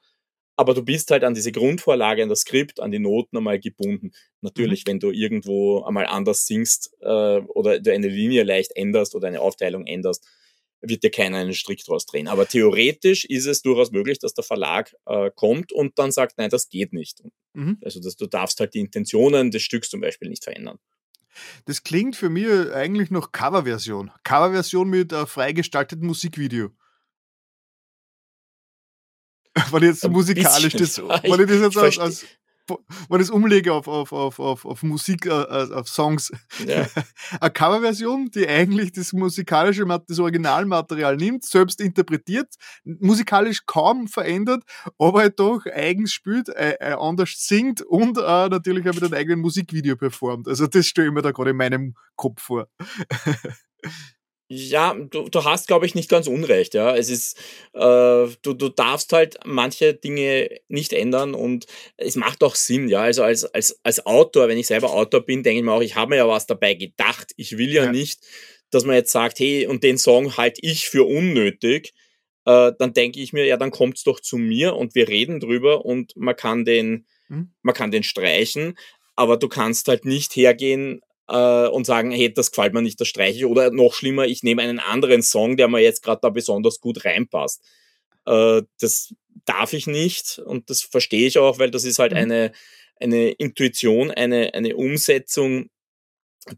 aber 0.57 0.75
du 0.75 0.85
bist 0.85 1.11
halt 1.11 1.25
an 1.25 1.35
diese 1.35 1.53
Grundvorlage, 1.53 2.23
an 2.23 2.29
das 2.29 2.41
Skript, 2.41 2.79
an 2.79 2.93
die 2.93 2.99
Noten 2.99 3.39
einmal 3.39 3.59
gebunden. 3.59 4.13
Natürlich, 4.43 4.85
mhm. 4.85 4.91
wenn 4.91 5.01
du 5.01 5.11
irgendwo 5.11 5.83
einmal 5.83 6.07
anders 6.07 6.47
singst 6.47 6.95
äh, 7.01 7.07
oder 7.39 7.81
du 7.81 7.93
eine 7.93 8.09
Linie 8.09 8.45
leicht 8.45 8.77
änderst 8.77 9.15
oder 9.15 9.29
eine 9.29 9.41
Aufteilung 9.41 9.87
änderst, 9.87 10.25
wird 10.83 11.03
dir 11.03 11.11
keiner 11.11 11.39
einen 11.39 11.55
Strick 11.55 11.85
draus 11.85 12.07
drehen. 12.07 12.29
Aber 12.29 12.47
theoretisch 12.47 13.25
ist 13.25 13.47
es 13.47 13.63
durchaus 13.63 13.93
möglich, 13.93 14.19
dass 14.19 14.35
der 14.35 14.45
Verlag 14.45 14.95
äh, 15.07 15.31
kommt 15.35 15.73
und 15.73 15.99
dann 15.99 16.13
sagt, 16.13 16.39
nein, 16.39 16.51
das 16.51 16.69
geht 16.69 16.93
nicht. 16.93 17.23
Mhm. 17.55 17.79
Also 17.83 18.01
dass 18.01 18.17
du 18.17 18.27
darfst 18.27 18.61
halt 18.61 18.75
die 18.75 18.81
Intentionen 18.81 19.51
des 19.51 19.63
Stücks 19.63 19.89
zum 19.89 20.01
Beispiel 20.01 20.29
nicht 20.29 20.45
verändern. 20.45 20.79
Das 21.65 21.83
klingt 21.83 22.17
für 22.17 22.29
mich 22.29 22.47
eigentlich 22.73 23.11
noch 23.11 23.33
Coverversion. 23.33 24.11
Coverversion 24.23 24.89
mit 24.89 25.13
äh, 25.13 25.27
freigestaltetem 25.27 26.07
Musikvideo. 26.07 26.71
Weil 29.71 29.85
jetzt 29.85 30.01
so 30.01 30.09
musikalisch 30.09 30.73
das, 30.73 30.99
weil 30.99 31.41
ich 31.43 31.47
das 31.47 31.61
jetzt 31.61 31.77
als, 31.77 31.99
als 31.99 32.27
wenn 33.09 33.21
ich 33.21 33.29
es 33.29 33.31
umlege 33.31 33.73
auf, 33.73 33.89
auf, 33.89 34.13
auf, 34.13 34.39
auf, 34.39 34.65
auf 34.65 34.83
Musik, 34.83 35.27
äh, 35.27 35.31
äh 35.31 35.73
auf 35.73 35.89
Songs. 35.89 36.33
Ja. 36.67 36.87
Eine 37.41 37.51
Coverversion, 37.51 38.31
die 38.31 38.49
eigentlich 38.49 38.93
das 38.93 39.13
musikalische, 39.13 39.85
das 40.07 40.19
Originalmaterial 40.19 41.17
nimmt, 41.17 41.45
selbst 41.45 41.81
interpretiert, 41.81 42.55
musikalisch 42.85 43.67
kaum 43.67 44.09
verändert, 44.09 44.63
aber 44.99 45.21
halt 45.21 45.39
doch 45.39 45.65
eigens 45.67 46.13
spielt, 46.13 46.49
äh, 46.49 46.77
äh, 46.81 46.93
anders 46.99 47.35
singt 47.37 47.83
und 47.83 48.19
äh, 48.19 48.49
natürlich 48.49 48.89
auch 48.89 48.95
mit 48.95 49.05
einem 49.05 49.15
eigenen 49.15 49.41
Musikvideo 49.41 49.97
performt. 49.97 50.49
Also 50.49 50.67
das 50.67 50.87
stelle 50.87 51.09
ich 51.09 51.15
mir 51.15 51.23
da 51.23 51.33
gerade 51.33 51.51
in 51.51 51.57
meinem 51.57 51.95
Kopf 52.17 52.43
vor. 52.43 52.69
Ja, 54.55 54.95
du, 54.95 55.31
du 55.31 55.45
hast, 55.45 55.67
glaube 55.67 55.87
ich, 55.87 55.95
nicht 55.95 56.11
ganz 56.11 56.27
unrecht. 56.27 56.75
Ja, 56.75 56.95
es 56.95 57.09
ist, 57.09 57.39
äh, 57.73 58.27
du, 58.43 58.53
du 58.53 58.69
darfst 58.69 59.11
halt 59.15 59.39
manche 59.47 59.95
Dinge 59.95 60.51
nicht 60.69 60.93
ändern 60.93 61.35
und 61.35 61.65
es 61.97 62.17
macht 62.17 62.45
auch 62.45 62.55
Sinn. 62.55 62.89
Ja, 62.89 63.01
also 63.01 63.23
als, 63.23 63.47
als, 63.47 63.81
als 63.83 64.05
Autor, 64.05 64.49
wenn 64.49 64.59
ich 64.59 64.67
selber 64.67 64.93
Autor 64.93 65.23
bin, 65.23 65.43
denke 65.43 65.61
ich 65.61 65.65
mir 65.65 65.73
auch, 65.73 65.81
ich 65.81 65.97
habe 65.97 66.11
mir 66.11 66.17
ja 66.17 66.29
was 66.29 66.47
dabei 66.47 66.75
gedacht. 66.75 67.33
Ich 67.39 67.57
will 67.57 67.73
ja, 67.73 67.85
ja, 67.85 67.93
nicht, 67.93 68.21
dass 68.71 68.85
man 68.85 68.95
jetzt 68.95 69.11
sagt, 69.11 69.39
hey, 69.39 69.67
und 69.67 69.83
den 69.83 69.97
Song 69.97 70.37
halte 70.37 70.61
ich 70.63 70.87
für 70.87 71.05
unnötig. 71.05 71.95
Äh, 72.45 72.73
dann 72.79 72.93
denke 72.93 73.21
ich 73.21 73.33
mir, 73.33 73.47
ja, 73.47 73.57
dann 73.57 73.71
kommt's 73.71 74.05
doch 74.05 74.21
zu 74.21 74.37
mir 74.37 74.77
und 74.77 74.95
wir 74.95 75.09
reden 75.09 75.41
drüber 75.41 75.87
und 75.87 76.15
man 76.15 76.37
kann 76.37 76.67
den, 76.67 77.07
mhm. 77.29 77.55
man 77.63 77.75
kann 77.75 77.91
den 77.91 78.03
streichen. 78.03 78.77
Aber 79.17 79.39
du 79.39 79.49
kannst 79.49 79.89
halt 79.89 80.05
nicht 80.05 80.37
hergehen 80.37 81.01
äh, 81.33 81.67
und 81.69 81.87
sagen, 81.87 82.11
hey, 82.11 82.33
das 82.33 82.51
gefällt 82.51 82.75
mir 82.75 82.83
nicht, 82.83 83.01
das 83.01 83.09
streiche 83.09 83.39
ich. 83.39 83.47
Oder 83.47 83.71
noch 83.71 83.95
schlimmer, 83.95 84.27
ich 84.27 84.43
nehme 84.43 84.63
einen 84.63 84.79
anderen 84.79 85.23
Song, 85.23 85.57
der 85.57 85.69
mir 85.69 85.81
jetzt 85.81 86.03
gerade 86.03 86.21
da 86.21 86.29
besonders 86.29 86.81
gut 86.81 87.05
reinpasst. 87.05 87.63
Äh, 88.27 88.63
das 88.81 89.15
darf 89.47 89.73
ich 89.73 89.87
nicht 89.87 90.39
und 90.39 90.69
das 90.71 90.83
verstehe 90.83 91.27
ich 91.27 91.39
auch, 91.39 91.59
weil 91.59 91.71
das 91.71 91.85
ist 91.85 91.99
halt 91.99 92.13
mhm. 92.13 92.19
eine, 92.19 92.53
eine 93.01 93.31
Intuition, 93.31 94.11
eine, 94.11 94.53
eine 94.55 94.77
Umsetzung, 94.77 95.71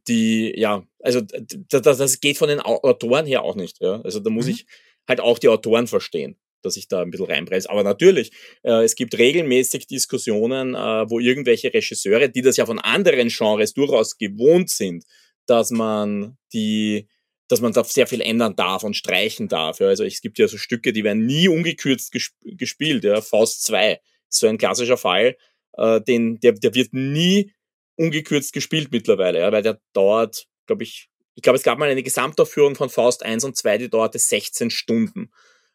die, 0.08 0.52
ja, 0.58 0.84
also 1.00 1.20
das, 1.20 1.82
das 1.82 2.20
geht 2.20 2.38
von 2.38 2.48
den 2.48 2.60
Autoren 2.60 3.26
her 3.26 3.42
auch 3.42 3.54
nicht. 3.54 3.80
Ja? 3.80 4.00
Also 4.02 4.18
da 4.20 4.30
muss 4.30 4.46
mhm. 4.46 4.52
ich 4.52 4.66
halt 5.06 5.20
auch 5.20 5.38
die 5.38 5.48
Autoren 5.48 5.86
verstehen 5.86 6.36
dass 6.64 6.76
ich 6.76 6.88
da 6.88 7.02
ein 7.02 7.10
bisschen 7.10 7.26
reinpreise. 7.26 7.70
Aber 7.70 7.82
natürlich, 7.82 8.32
äh, 8.62 8.82
es 8.82 8.94
gibt 8.94 9.18
regelmäßig 9.18 9.86
Diskussionen, 9.86 10.74
äh, 10.74 11.10
wo 11.10 11.18
irgendwelche 11.20 11.72
Regisseure, 11.72 12.28
die 12.28 12.42
das 12.42 12.56
ja 12.56 12.66
von 12.66 12.78
anderen 12.78 13.28
Genres 13.28 13.74
durchaus 13.74 14.16
gewohnt 14.16 14.70
sind, 14.70 15.04
dass 15.46 15.70
man 15.70 16.36
die 16.52 17.08
dass 17.46 17.60
man 17.60 17.74
da 17.74 17.84
sehr 17.84 18.06
viel 18.06 18.22
ändern 18.22 18.56
darf 18.56 18.84
und 18.84 18.96
streichen 18.96 19.48
darf. 19.48 19.78
Ja. 19.78 19.88
Also 19.88 20.02
es 20.02 20.22
gibt 20.22 20.38
ja 20.38 20.48
so 20.48 20.56
Stücke, 20.56 20.94
die 20.94 21.04
werden 21.04 21.26
nie 21.26 21.46
ungekürzt 21.46 22.10
gesp 22.10 22.32
gespielt. 22.42 23.04
Ja. 23.04 23.20
Faust 23.20 23.64
2 23.64 24.00
so 24.34 24.46
ein 24.48 24.58
klassischer 24.58 24.96
Fall, 24.96 25.36
äh, 25.74 26.00
den, 26.00 26.40
der, 26.40 26.52
der 26.52 26.74
wird 26.74 26.92
nie 26.92 27.52
ungekürzt 27.96 28.52
gespielt 28.52 28.88
mittlerweile, 28.90 29.40
ja, 29.40 29.52
weil 29.52 29.62
der 29.62 29.80
dauert, 29.92 30.46
glaube 30.66 30.82
ich, 30.82 31.08
ich 31.36 31.42
glaube, 31.42 31.56
es 31.56 31.62
gab 31.62 31.78
mal 31.78 31.88
eine 31.88 32.02
Gesamtaufführung 32.02 32.76
von 32.76 32.90
Faust 32.90 33.24
1 33.24 33.44
und 33.44 33.56
2, 33.56 33.78
die 33.78 33.90
dauerte 33.90 34.18
16 34.18 34.70
Stunden. 34.70 35.30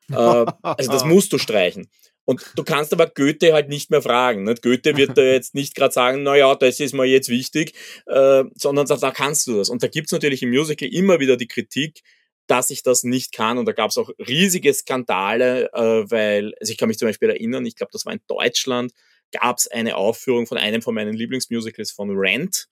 Äh, 0.09 0.45
also 0.61 0.91
das 0.91 1.05
musst 1.05 1.33
du 1.33 1.37
streichen. 1.37 1.89
Und 2.25 2.45
du 2.55 2.63
kannst 2.63 2.93
aber 2.93 3.07
Goethe 3.07 3.53
halt 3.53 3.69
nicht 3.69 3.89
mehr 3.89 4.03
fragen. 4.03 4.43
Nicht? 4.43 4.61
Goethe 4.61 4.95
wird 4.95 5.17
da 5.17 5.23
jetzt 5.23 5.55
nicht 5.55 5.73
gerade 5.73 5.91
sagen, 5.91 6.21
na 6.21 6.35
ja, 6.35 6.53
das 6.53 6.79
ist 6.79 6.93
mir 6.93 7.05
jetzt 7.05 7.29
wichtig, 7.29 7.73
äh, 8.05 8.43
sondern 8.55 8.85
da, 8.85 8.97
da 8.97 9.09
kannst 9.09 9.47
du 9.47 9.57
das. 9.57 9.69
Und 9.69 9.81
da 9.81 9.87
gibt's 9.87 10.11
natürlich 10.11 10.43
im 10.43 10.51
Musical 10.51 10.87
immer 10.89 11.19
wieder 11.19 11.37
die 11.37 11.47
Kritik, 11.47 12.01
dass 12.45 12.69
ich 12.69 12.83
das 12.83 13.03
nicht 13.03 13.31
kann. 13.31 13.57
Und 13.57 13.65
da 13.65 13.71
gab's 13.71 13.97
auch 13.97 14.11
riesige 14.19 14.71
Skandale, 14.73 15.71
äh, 15.73 16.11
weil, 16.11 16.53
also 16.59 16.71
ich 16.71 16.77
kann 16.77 16.87
mich 16.87 16.99
zum 16.99 17.07
Beispiel 17.07 17.29
erinnern, 17.29 17.65
ich 17.65 17.75
glaube, 17.75 17.91
das 17.93 18.05
war 18.05 18.13
in 18.13 18.21
Deutschland, 18.27 18.91
gab's 19.31 19.67
eine 19.67 19.95
Aufführung 19.95 20.45
von 20.45 20.59
einem 20.59 20.83
von 20.83 20.93
meinen 20.93 21.13
Lieblingsmusicals 21.13 21.91
von 21.91 22.11
Rent. 22.11 22.67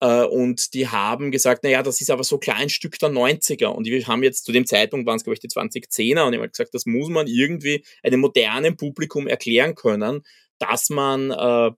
Äh, 0.00 0.24
und 0.24 0.74
die 0.74 0.88
haben 0.88 1.30
gesagt, 1.30 1.64
naja, 1.64 1.82
das 1.82 2.00
ist 2.00 2.10
aber 2.10 2.24
so 2.24 2.38
klein 2.38 2.68
Stück 2.68 2.98
der 2.98 3.10
90er. 3.10 3.66
Und 3.66 3.86
wir 3.86 4.06
haben 4.06 4.22
jetzt 4.22 4.44
zu 4.44 4.52
dem 4.52 4.66
Zeitpunkt 4.66 5.06
waren 5.06 5.16
es, 5.16 5.24
glaube 5.24 5.34
ich, 5.34 5.40
die 5.40 5.48
2010er. 5.48 6.26
Und 6.26 6.32
ich 6.34 6.38
habe 6.38 6.48
gesagt, 6.48 6.74
das 6.74 6.86
muss 6.86 7.08
man 7.08 7.26
irgendwie 7.26 7.84
einem 8.02 8.20
modernen 8.20 8.76
Publikum 8.76 9.26
erklären 9.26 9.74
können, 9.74 10.22
dass 10.58 10.90
man, 10.90 11.30
äh, 11.30 11.70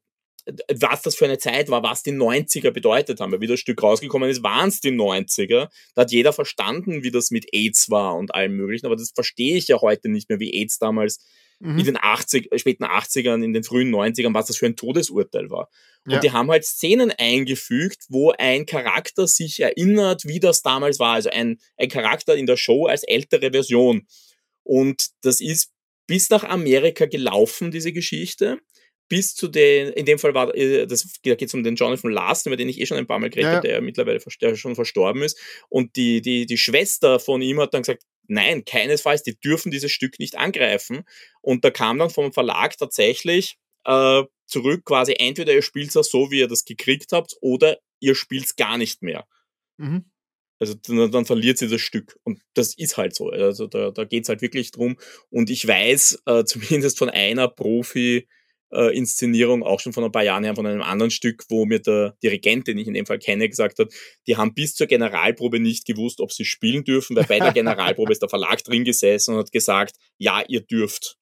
was 0.73 1.03
das 1.03 1.15
für 1.15 1.27
eine 1.27 1.39
Zeit 1.39 1.69
war, 1.69 1.83
was 1.83 2.03
die 2.03 2.13
90er 2.13 2.71
bedeutet 2.71 3.21
haben. 3.21 3.33
Weil 3.33 3.41
wie 3.41 3.47
das 3.47 3.61
Stück 3.61 3.83
rausgekommen 3.83 4.31
ist, 4.31 4.43
waren 4.43 4.69
es 4.69 4.81
die 4.81 4.91
90er. 4.91 5.69
Da 5.95 6.03
hat 6.03 6.13
jeder 6.13 6.33
verstanden, 6.33 7.03
wie 7.03 7.11
das 7.11 7.31
mit 7.31 7.47
AIDS 7.53 7.91
war 7.91 8.17
und 8.17 8.35
allem 8.35 8.57
möglichen. 8.57 8.87
Aber 8.87 8.97
das 8.97 9.13
verstehe 9.15 9.57
ich 9.57 9.69
ja 9.69 9.81
heute 9.81 10.09
nicht 10.09 10.29
mehr, 10.29 10.41
wie 10.41 10.55
AIDS 10.55 10.79
damals 10.79 11.19
mhm. 11.61 11.79
in 11.79 11.85
den 11.85 11.99
80, 12.01 12.49
späten 12.57 12.85
80ern, 12.85 13.45
in 13.45 13.53
den 13.53 13.65
frühen 13.65 13.95
90ern, 13.95 14.35
was 14.35 14.47
das 14.47 14.57
für 14.57 14.67
ein 14.67 14.77
Todesurteil 14.77 15.51
war. 15.51 15.69
Und 16.07 16.13
ja. 16.13 16.21
die 16.21 16.33
haben 16.33 16.51
halt 16.51 16.65
Szenen 16.65 17.11
eingefügt, 17.11 18.05
wo 18.09 18.33
ein 18.33 18.65
Charakter 18.65 19.27
sich 19.27 19.61
erinnert, 19.61 20.25
wie 20.25 20.41
das 20.41 20.63
damals 20.63 20.99
war. 20.99 21.15
Also 21.15 21.31
ein, 21.31 21.59
ein 21.77 21.89
Charakter 21.89 22.37
in 22.37 22.47
der 22.47 22.57
Show 22.57 22.87
als 22.87 23.03
ältere 23.03 23.51
Version. 23.51 24.07
Und 24.63 25.09
das 25.23 25.41
ist 25.41 25.71
bis 26.07 26.31
nach 26.31 26.45
Amerika 26.45 27.05
gelaufen, 27.05 27.71
diese 27.71 27.93
Geschichte. 27.93 28.59
Bis 29.09 29.35
zu 29.35 29.49
den, 29.49 29.93
in 29.93 30.07
dem 30.07 30.19
Fall 30.19 30.35
war, 30.35 30.55
äh, 30.55 30.87
das, 30.87 31.03
da 31.25 31.35
geht 31.35 31.49
es 31.49 31.55
um 31.55 31.65
den 31.65 31.77
Jonathan 31.77 32.11
Larson, 32.11 32.51
über 32.51 32.57
den 32.57 32.69
ich 32.69 32.81
eh 32.81 32.87
schon 32.87 32.99
ein 32.99 33.07
paar 33.07 33.19
Mal 33.19 33.31
geredet 33.31 33.51
habe, 33.51 33.69
ja. 33.69 33.75
der 33.75 33.81
mittlerweile 33.81 34.21
der 34.41 34.57
schon 34.57 34.75
verstorben 34.75 35.23
ist. 35.23 35.39
Und 35.69 35.97
die, 35.97 36.21
die, 36.21 36.47
die 36.47 36.59
Schwester 36.59 37.19
von 37.19 37.41
ihm 37.41 37.61
hat 37.61 37.75
dann 37.75 37.83
gesagt, 37.83 38.03
nein, 38.29 38.65
keinesfalls, 38.65 39.23
die 39.23 39.39
dürfen 39.39 39.71
dieses 39.71 39.91
Stück 39.91 40.19
nicht 40.19 40.37
angreifen. 40.37 41.05
Und 41.41 41.65
da 41.65 41.71
kam 41.71 41.99
dann 41.99 42.11
vom 42.11 42.33
Verlag 42.33 42.77
tatsächlich 42.77 43.57
äh, 43.85 44.23
zurück, 44.47 44.85
quasi 44.85 45.15
entweder 45.19 45.53
ihr 45.53 45.63
spielt 45.63 45.95
es 45.95 46.11
so, 46.11 46.31
wie 46.31 46.41
ihr 46.41 46.49
das 46.49 46.65
gekriegt 46.65 47.13
habt, 47.13 47.37
oder 47.41 47.79
ihr 48.01 48.15
spielt 48.15 48.45
es 48.45 48.57
gar 48.57 48.79
nicht 48.79 49.03
mehr. 49.03 49.27
Mhm. 49.79 50.05
Also 50.61 50.75
dann, 50.75 51.11
dann, 51.11 51.25
verliert 51.25 51.59
sie 51.59 51.69
das 51.69 51.81
Stück. 51.81 52.19
Und 52.25 52.41
das 52.55 52.77
ist 52.77 52.97
halt 52.97 53.15
so. 53.15 53.31
Also 53.31 53.67
da, 53.67 53.91
da 53.91 54.05
geht 54.05 54.25
es 54.25 54.29
halt 54.29 54.43
wirklich 54.43 54.73
drum. 54.73 54.99
Und 55.31 55.51
ich 55.51 55.67
weiß 55.67 56.23
äh, 56.27 56.45
zumindest 56.47 56.99
von 56.99 57.11
einer 57.11 57.49
Profi- 57.49 58.27
äh, 58.73 58.97
Inszenierung, 58.97 59.63
auch 59.63 59.81
schon 59.81 59.93
von 59.93 60.05
ein 60.05 60.13
paar 60.13 60.25
Jahren 60.25 60.45
her, 60.45 60.55
von 60.55 60.67
einem 60.67 60.83
anderen 60.83 61.11
Stück, 61.11 61.45
wo 61.49 61.65
mir 61.65 61.81
der 61.81 62.17
Dirigent, 62.23 62.67
den 62.67 62.79
ich 62.79 62.87
in 62.87 62.95
dem 62.95 63.07
Fall 63.07 63.19
kenne, 63.19 63.49
gesagt 63.49 63.79
hat, 63.79 63.93
die 64.27 64.37
haben 64.37 64.55
bis 64.55 64.75
zur 64.75 64.87
Generalprobe 64.87 65.61
nicht 65.61 65.87
gewusst, 65.87 66.21
ob 66.21 66.33
sie 66.33 66.45
spielen 66.45 66.85
dürfen, 66.85 67.17
weil 67.17 67.25
bei 67.25 67.39
der 67.39 67.53
Generalprobe 67.55 68.13
ist 68.13 68.23
der 68.23 68.29
Verlag 68.29 68.63
drin 68.65 68.85
gesessen 68.85 69.35
und 69.35 69.41
hat 69.41 69.53
gesagt, 69.53 69.97
ja, 70.19 70.43
ihr 70.47 70.61
dürft. 70.61 71.17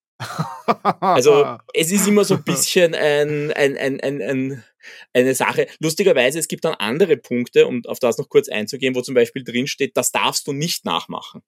Also 0.83 1.59
es 1.75 1.93
ist 1.93 2.09
immer 2.09 2.25
so 2.25 2.35
ein 2.35 2.45
bisschen 2.45 2.95
ein, 2.95 3.53
ein, 3.53 3.77
ein, 3.77 4.01
ein, 4.01 4.23
ein 4.23 4.65
eine 5.13 5.35
Sache. 5.35 5.67
Lustigerweise, 5.81 6.39
es 6.39 6.49
gibt 6.49 6.65
dann 6.65 6.75
andere 6.75 7.17
Punkte, 7.17 7.67
um 7.67 7.85
auf 7.87 7.99
das 7.99 8.19
noch 8.19 8.29
kurz 8.29 8.49
einzugehen, 8.49 8.95
wo 8.95 9.03
zum 9.03 9.15
Beispiel 9.15 9.45
drinsteht, 9.45 9.97
das 9.97 10.13
darfst 10.13 10.47
du 10.47 10.53
nicht 10.53 10.85
nachmachen. 10.85 11.43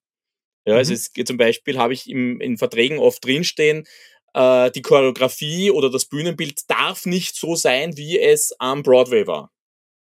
Ja, 0.67 0.75
also 0.77 0.93
mhm. 0.93 0.97
es, 0.97 1.13
zum 1.27 1.37
Beispiel 1.37 1.79
habe 1.79 1.95
ich 1.95 2.11
im, 2.11 2.41
in 2.41 2.59
Verträgen 2.59 2.99
oft 2.99 3.25
drinstehen, 3.25 3.87
äh, 4.35 4.71
die 4.71 4.83
Choreografie 4.83 5.71
oder 5.71 5.91
das 5.91 6.07
Bühnenbild 6.07 6.61
darf 6.69 7.07
nicht 7.07 7.37
so 7.37 7.57
sein, 7.57 7.97
wie 7.97 8.19
es 8.19 8.53
am 8.59 8.83
Broadway 8.83 9.27
war. 9.27 9.51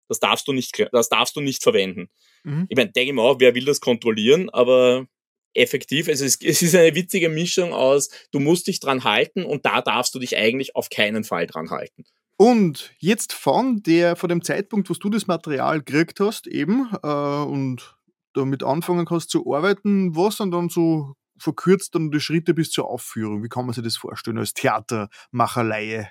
Das 0.09 0.21
darfst 0.21 0.49
du 0.49 0.53
nicht, 0.53 0.89
das 0.93 1.09
darfst 1.09 1.37
du 1.37 1.41
nicht 1.41 1.63
verwenden. 1.63 2.09
Mhm. 2.45 2.67
Ich 2.69 2.77
meine, 2.77 2.91
denke 2.91 3.21
auch, 3.21 3.41
wer 3.41 3.55
will 3.55 3.65
das 3.65 3.81
kontrollieren, 3.81 4.49
aber 4.51 5.07
effektiv. 5.55 6.09
Also 6.09 6.25
es, 6.25 6.41
es 6.41 6.63
ist 6.63 6.75
eine 6.75 6.95
witzige 6.95 7.29
Mischung 7.29 7.73
aus, 7.73 8.09
du 8.31 8.41
musst 8.41 8.67
dich 8.67 8.81
dran 8.81 9.05
halten 9.05 9.45
und 9.45 9.67
da 9.67 9.83
darfst 9.83 10.15
du 10.15 10.19
dich 10.19 10.37
eigentlich 10.37 10.77
auf 10.77 10.89
keinen 10.89 11.25
Fall 11.25 11.47
dran 11.47 11.71
halten. 11.71 12.05
Und 12.37 12.93
jetzt 12.99 13.33
von 13.33 13.83
der, 13.83 14.15
von 14.15 14.29
dem 14.29 14.43
Zeitpunkt, 14.43 14.89
wo 14.89 14.95
du 14.95 15.11
das 15.11 15.27
Material 15.27 15.83
gekriegt 15.83 16.21
hast, 16.21 16.47
eben, 16.47 16.89
äh, 17.03 17.09
und 17.09 17.97
damit 18.33 18.63
anfangen 18.63 19.07
kannst 19.07 19.31
zu 19.31 19.53
arbeiten, 19.53 20.15
was 20.15 20.37
sind 20.37 20.53
dann 20.53 20.69
so 20.69 21.15
verkürzt 21.39 21.95
dann 21.95 22.11
die 22.11 22.21
Schritte 22.21 22.55
bis 22.55 22.71
zur 22.71 22.89
Aufführung? 22.89 23.43
Wie 23.43 23.49
kann 23.49 23.67
man 23.67 23.75
sich 23.75 23.85
das 23.85 23.97
vorstellen 23.97 24.39
als 24.39 24.55
Theatermacherleihe? 24.55 26.09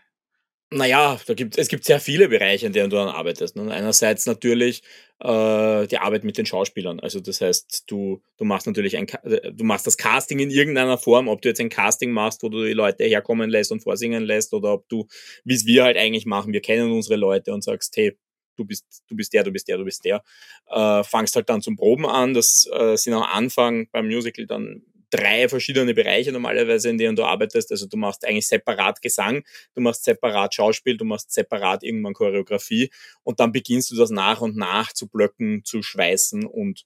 Naja, 0.70 1.18
da 1.26 1.34
gibt, 1.34 1.58
es 1.58 1.70
gibt 1.70 1.86
sehr 1.86 2.02
viele 2.02 2.28
Bereiche, 2.28 2.66
in 2.66 2.74
denen 2.74 2.90
du 2.90 2.98
dann 2.98 3.08
arbeitest. 3.08 3.56
Ne? 3.56 3.72
Einerseits 3.72 4.26
natürlich 4.26 4.84
äh, 5.20 5.88
die 5.88 5.98
Arbeit 5.98 6.26
mit 6.26 6.38
den 6.38 6.46
Schauspielern. 6.46 7.00
Also 7.00 7.22
das 7.22 7.40
heißt, 7.40 7.86
du, 7.88 8.22
du 8.38 8.44
machst 8.44 8.68
natürlich 8.68 8.98
ein, 8.98 9.08
äh, 9.08 9.54
du 9.54 9.64
machst 9.64 9.88
das 9.88 9.96
Casting 9.96 10.40
in 10.40 10.50
irgendeiner 10.50 10.98
Form, 10.98 11.30
ob 11.30 11.42
du 11.42 11.48
jetzt 11.48 11.62
ein 11.62 11.70
Casting 11.70 12.12
machst, 12.12 12.44
wo 12.44 12.50
du 12.50 12.66
die 12.66 12.74
Leute 12.74 13.06
herkommen 13.06 13.50
lässt 13.50 13.72
und 13.72 13.80
vorsingen 13.80 14.26
lässt, 14.26 14.54
oder 14.54 14.74
ob 14.74 14.90
du, 14.90 15.08
wie 15.46 15.54
es 15.54 15.66
wir 15.66 15.86
halt 15.86 15.96
eigentlich 15.96 16.26
machen, 16.26 16.52
wir 16.52 16.62
kennen 16.62 16.92
unsere 16.92 17.16
Leute 17.16 17.54
und 17.54 17.64
sagst, 17.64 17.96
hey, 17.96 18.18
du 18.58 18.66
bist, 18.66 18.86
du 19.08 19.16
bist 19.16 19.34
der, 19.34 19.44
du 19.46 19.52
bist 19.52 19.70
der, 19.70 19.78
du 19.78 19.86
bist 19.86 20.04
der. 20.04 20.22
Äh, 20.68 21.02
fangst 21.04 21.36
halt 21.38 21.48
dann 21.48 21.62
zum 21.62 21.78
Proben 21.78 22.06
an. 22.06 22.34
Das 22.34 22.68
äh, 22.74 22.98
sind 22.98 23.14
am 23.14 23.24
Anfang 23.24 23.88
beim 23.92 24.08
Musical 24.08 24.46
dann 24.46 24.82
drei 25.10 25.48
verschiedene 25.50 25.94
Bereiche 25.94 26.32
normalerweise, 26.32 26.90
in 26.90 26.98
denen 26.98 27.16
du 27.16 27.24
arbeitest. 27.24 27.72
Also 27.72 27.88
du 27.88 27.98
machst 27.98 28.26
eigentlich 28.26 28.48
separat 28.48 29.02
Gesang, 29.02 29.44
du 29.74 29.82
machst 29.82 30.04
separat 30.04 30.54
Schauspiel, 30.54 30.98
du 30.98 31.06
machst 31.06 31.32
separat 31.32 31.84
irgendwann 31.84 32.14
Choreografie 32.14 32.90
und 33.24 33.40
dann 33.40 33.52
beginnst 33.52 33.92
du 33.92 33.96
das 33.96 34.10
nach 34.10 34.42
und 34.42 34.56
nach 34.58 34.94
zu 34.94 35.08
blöcken, 35.08 35.64
zu 35.64 35.82
schweißen 35.82 36.46
und 36.46 36.84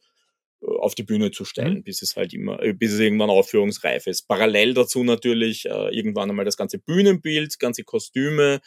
äh, 0.61 0.67
auf 0.67 0.95
die 0.95 1.03
Bühne 1.03 1.31
zu 1.31 1.45
stellen, 1.45 1.75
mhm. 1.77 1.83
bis 1.83 2.01
es 2.01 2.15
halt 2.15 2.33
immer, 2.33 2.61
äh, 2.61 2.73
bis 2.73 2.93
es 2.93 2.99
irgendwann 2.99 3.29
aufführungsreif 3.29 4.07
ist. 4.07 4.27
Parallel 4.27 4.73
dazu 4.73 5.03
natürlich 5.03 5.65
äh, 5.65 5.95
irgendwann 5.95 6.29
einmal 6.29 6.45
das 6.45 6.57
ganze 6.57 6.77
Bühnenbild, 6.79 7.59
ganze 7.59 7.83
Kostüme, 7.83 8.61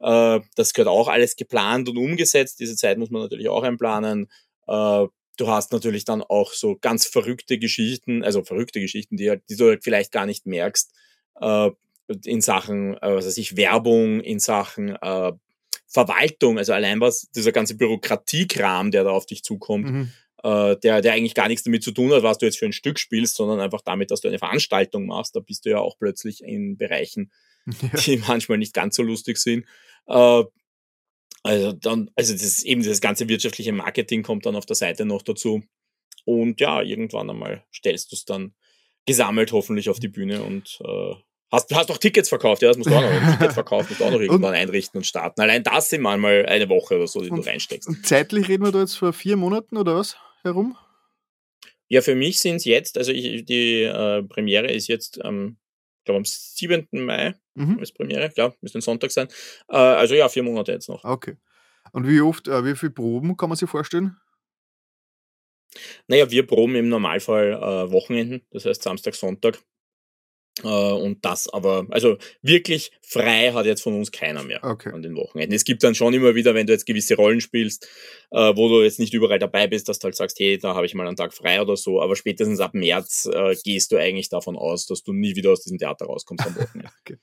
Äh, 0.00 0.40
das 0.56 0.72
gehört 0.74 0.88
auch 0.88 1.08
alles 1.08 1.36
geplant 1.36 1.88
und 1.88 1.96
umgesetzt. 1.96 2.58
Diese 2.60 2.76
Zeit 2.76 2.98
muss 2.98 3.10
man 3.10 3.22
natürlich 3.22 3.48
auch 3.48 3.62
einplanen. 3.62 4.28
Äh, 4.66 5.06
du 5.36 5.48
hast 5.48 5.72
natürlich 5.72 6.04
dann 6.04 6.22
auch 6.22 6.52
so 6.52 6.76
ganz 6.80 7.06
verrückte 7.06 7.58
Geschichten, 7.58 8.22
also 8.24 8.44
verrückte 8.44 8.80
Geschichten, 8.80 9.16
die, 9.16 9.30
halt, 9.30 9.42
die 9.48 9.56
du 9.56 9.68
halt 9.68 9.84
vielleicht 9.84 10.12
gar 10.12 10.26
nicht 10.26 10.46
merkst, 10.46 10.92
äh, 11.40 11.70
in 12.24 12.40
Sachen, 12.40 12.94
äh, 12.96 13.14
was 13.14 13.26
weiß 13.26 13.38
ich, 13.38 13.56
Werbung, 13.56 14.20
in 14.20 14.38
Sachen 14.38 14.96
äh, 14.96 15.32
Verwaltung, 15.88 16.58
also 16.58 16.72
allein 16.72 17.00
was, 17.00 17.28
dieser 17.34 17.52
ganze 17.52 17.76
Bürokratiekram, 17.76 18.90
der 18.90 19.04
da 19.04 19.10
auf 19.10 19.26
dich 19.26 19.42
zukommt, 19.42 19.90
mhm. 19.90 20.12
äh, 20.42 20.76
der, 20.76 21.02
der 21.02 21.12
eigentlich 21.12 21.34
gar 21.34 21.48
nichts 21.48 21.64
damit 21.64 21.82
zu 21.82 21.92
tun 21.92 22.12
hat, 22.12 22.22
was 22.22 22.38
du 22.38 22.46
jetzt 22.46 22.58
für 22.58 22.66
ein 22.66 22.72
Stück 22.72 22.98
spielst, 22.98 23.36
sondern 23.36 23.60
einfach 23.60 23.82
damit, 23.82 24.10
dass 24.10 24.20
du 24.20 24.28
eine 24.28 24.38
Veranstaltung 24.38 25.06
machst, 25.06 25.36
da 25.36 25.40
bist 25.40 25.64
du 25.64 25.70
ja 25.70 25.78
auch 25.78 25.98
plötzlich 25.98 26.42
in 26.42 26.76
Bereichen, 26.76 27.30
ja. 27.66 28.00
die 28.00 28.16
manchmal 28.16 28.58
nicht 28.58 28.74
ganz 28.74 28.96
so 28.96 29.02
lustig 29.02 29.38
sind. 29.38 29.66
Äh, 30.06 30.44
also 31.42 31.72
dann, 31.72 32.10
also 32.14 32.32
das 32.32 32.42
ist 32.42 32.64
eben 32.64 32.84
das 32.84 33.00
ganze 33.00 33.28
wirtschaftliche 33.28 33.72
Marketing 33.72 34.22
kommt 34.22 34.46
dann 34.46 34.56
auf 34.56 34.66
der 34.66 34.76
Seite 34.76 35.04
noch 35.04 35.22
dazu. 35.22 35.62
Und 36.24 36.60
ja, 36.60 36.82
irgendwann 36.82 37.30
einmal 37.30 37.64
stellst 37.74 38.12
du 38.12 38.16
es 38.16 38.24
dann 38.24 38.54
gesammelt 39.06 39.52
hoffentlich 39.52 39.88
auf 39.90 39.98
die 39.98 40.08
Bühne 40.08 40.44
und 40.44 40.78
äh, 40.84 41.14
hast, 41.50 41.74
hast 41.74 41.90
auch 41.90 41.98
Tickets 41.98 42.28
verkauft, 42.28 42.62
ja, 42.62 42.68
das 42.68 42.78
musst 42.78 42.90
du 42.90 42.94
auch 42.94 43.02
noch, 43.02 43.10
ein 43.10 43.32
Ticket 43.38 43.52
verkauft, 43.52 43.90
musst 43.90 44.00
du 44.00 44.04
auch 44.04 44.12
noch 44.12 44.20
irgendwann 44.20 44.50
und, 44.50 44.56
einrichten 44.56 44.98
und 44.98 45.04
starten. 45.04 45.40
Allein 45.40 45.64
das 45.64 45.90
sind 45.90 46.02
manchmal 46.02 46.46
eine 46.46 46.68
Woche 46.68 46.96
oder 46.96 47.08
so, 47.08 47.20
die 47.20 47.30
und, 47.30 47.44
du 47.44 47.48
reinsteckst. 47.48 47.88
Und 47.88 48.06
zeitlich 48.06 48.48
reden 48.48 48.64
wir 48.64 48.70
da 48.70 48.80
jetzt 48.80 48.94
vor 48.94 49.12
vier 49.12 49.36
Monaten 49.36 49.76
oder 49.76 49.96
was 49.96 50.16
herum? 50.42 50.76
Ja, 51.88 52.00
für 52.00 52.14
mich 52.14 52.38
sind 52.38 52.56
es 52.56 52.64
jetzt, 52.64 52.96
also 52.96 53.12
ich, 53.12 53.44
die 53.44 53.82
äh, 53.82 54.22
Premiere 54.22 54.72
ist 54.72 54.88
jetzt 54.88 55.20
ähm, 55.24 55.58
ich 56.02 56.04
glaube 56.04 56.18
am 56.18 56.24
7. 56.24 56.88
Mai 56.90 57.36
mhm. 57.54 57.78
ist 57.78 57.92
Premiere, 57.92 58.28
klar, 58.28 58.52
müsste 58.60 58.78
ein 58.78 58.82
Sonntag 58.82 59.12
sein. 59.12 59.28
Äh, 59.68 59.76
also 59.76 60.16
ja, 60.16 60.28
vier 60.28 60.42
Monate 60.42 60.72
jetzt 60.72 60.88
noch. 60.88 61.04
Okay. 61.04 61.36
Und 61.92 62.08
wie 62.08 62.20
oft, 62.20 62.48
äh, 62.48 62.64
wie 62.64 62.74
viele 62.74 62.90
Proben 62.90 63.36
kann 63.36 63.48
man 63.48 63.56
sich 63.56 63.70
vorstellen? 63.70 64.16
Naja, 66.08 66.28
wir 66.28 66.44
proben 66.44 66.74
im 66.74 66.88
Normalfall 66.88 67.52
äh, 67.52 67.92
Wochenenden, 67.92 68.44
das 68.50 68.64
heißt 68.64 68.82
Samstag, 68.82 69.14
Sonntag. 69.14 69.62
Äh, 70.62 70.66
und 70.66 71.24
das 71.24 71.48
aber, 71.48 71.86
also 71.90 72.16
wirklich 72.42 72.92
frei 73.02 73.52
hat 73.52 73.66
jetzt 73.66 73.82
von 73.82 73.94
uns 73.94 74.10
keiner 74.10 74.42
mehr 74.42 74.62
okay. 74.62 74.92
an 74.92 75.02
den 75.02 75.16
Wochenenden. 75.16 75.54
Es 75.54 75.64
gibt 75.64 75.82
dann 75.82 75.94
schon 75.94 76.14
immer 76.14 76.34
wieder, 76.34 76.54
wenn 76.54 76.66
du 76.66 76.72
jetzt 76.72 76.86
gewisse 76.86 77.16
Rollen 77.16 77.40
spielst, 77.40 77.88
äh, 78.30 78.56
wo 78.56 78.68
du 78.68 78.82
jetzt 78.82 78.98
nicht 78.98 79.14
überall 79.14 79.38
dabei 79.38 79.66
bist, 79.66 79.88
dass 79.88 79.98
du 79.98 80.04
halt 80.04 80.16
sagst, 80.16 80.38
hey, 80.38 80.58
da 80.58 80.74
habe 80.74 80.86
ich 80.86 80.94
mal 80.94 81.06
einen 81.06 81.16
Tag 81.16 81.34
frei 81.34 81.60
oder 81.60 81.76
so, 81.76 82.00
aber 82.00 82.16
spätestens 82.16 82.60
ab 82.60 82.74
März 82.74 83.28
äh, 83.32 83.54
gehst 83.62 83.92
du 83.92 83.98
eigentlich 83.98 84.28
davon 84.28 84.56
aus, 84.56 84.86
dass 84.86 85.02
du 85.02 85.12
nie 85.12 85.36
wieder 85.36 85.52
aus 85.52 85.62
diesem 85.62 85.78
Theater 85.78 86.06
rauskommst 86.06 86.46
am 86.46 86.56
Wochenende. 86.56 86.90
okay. 87.00 87.18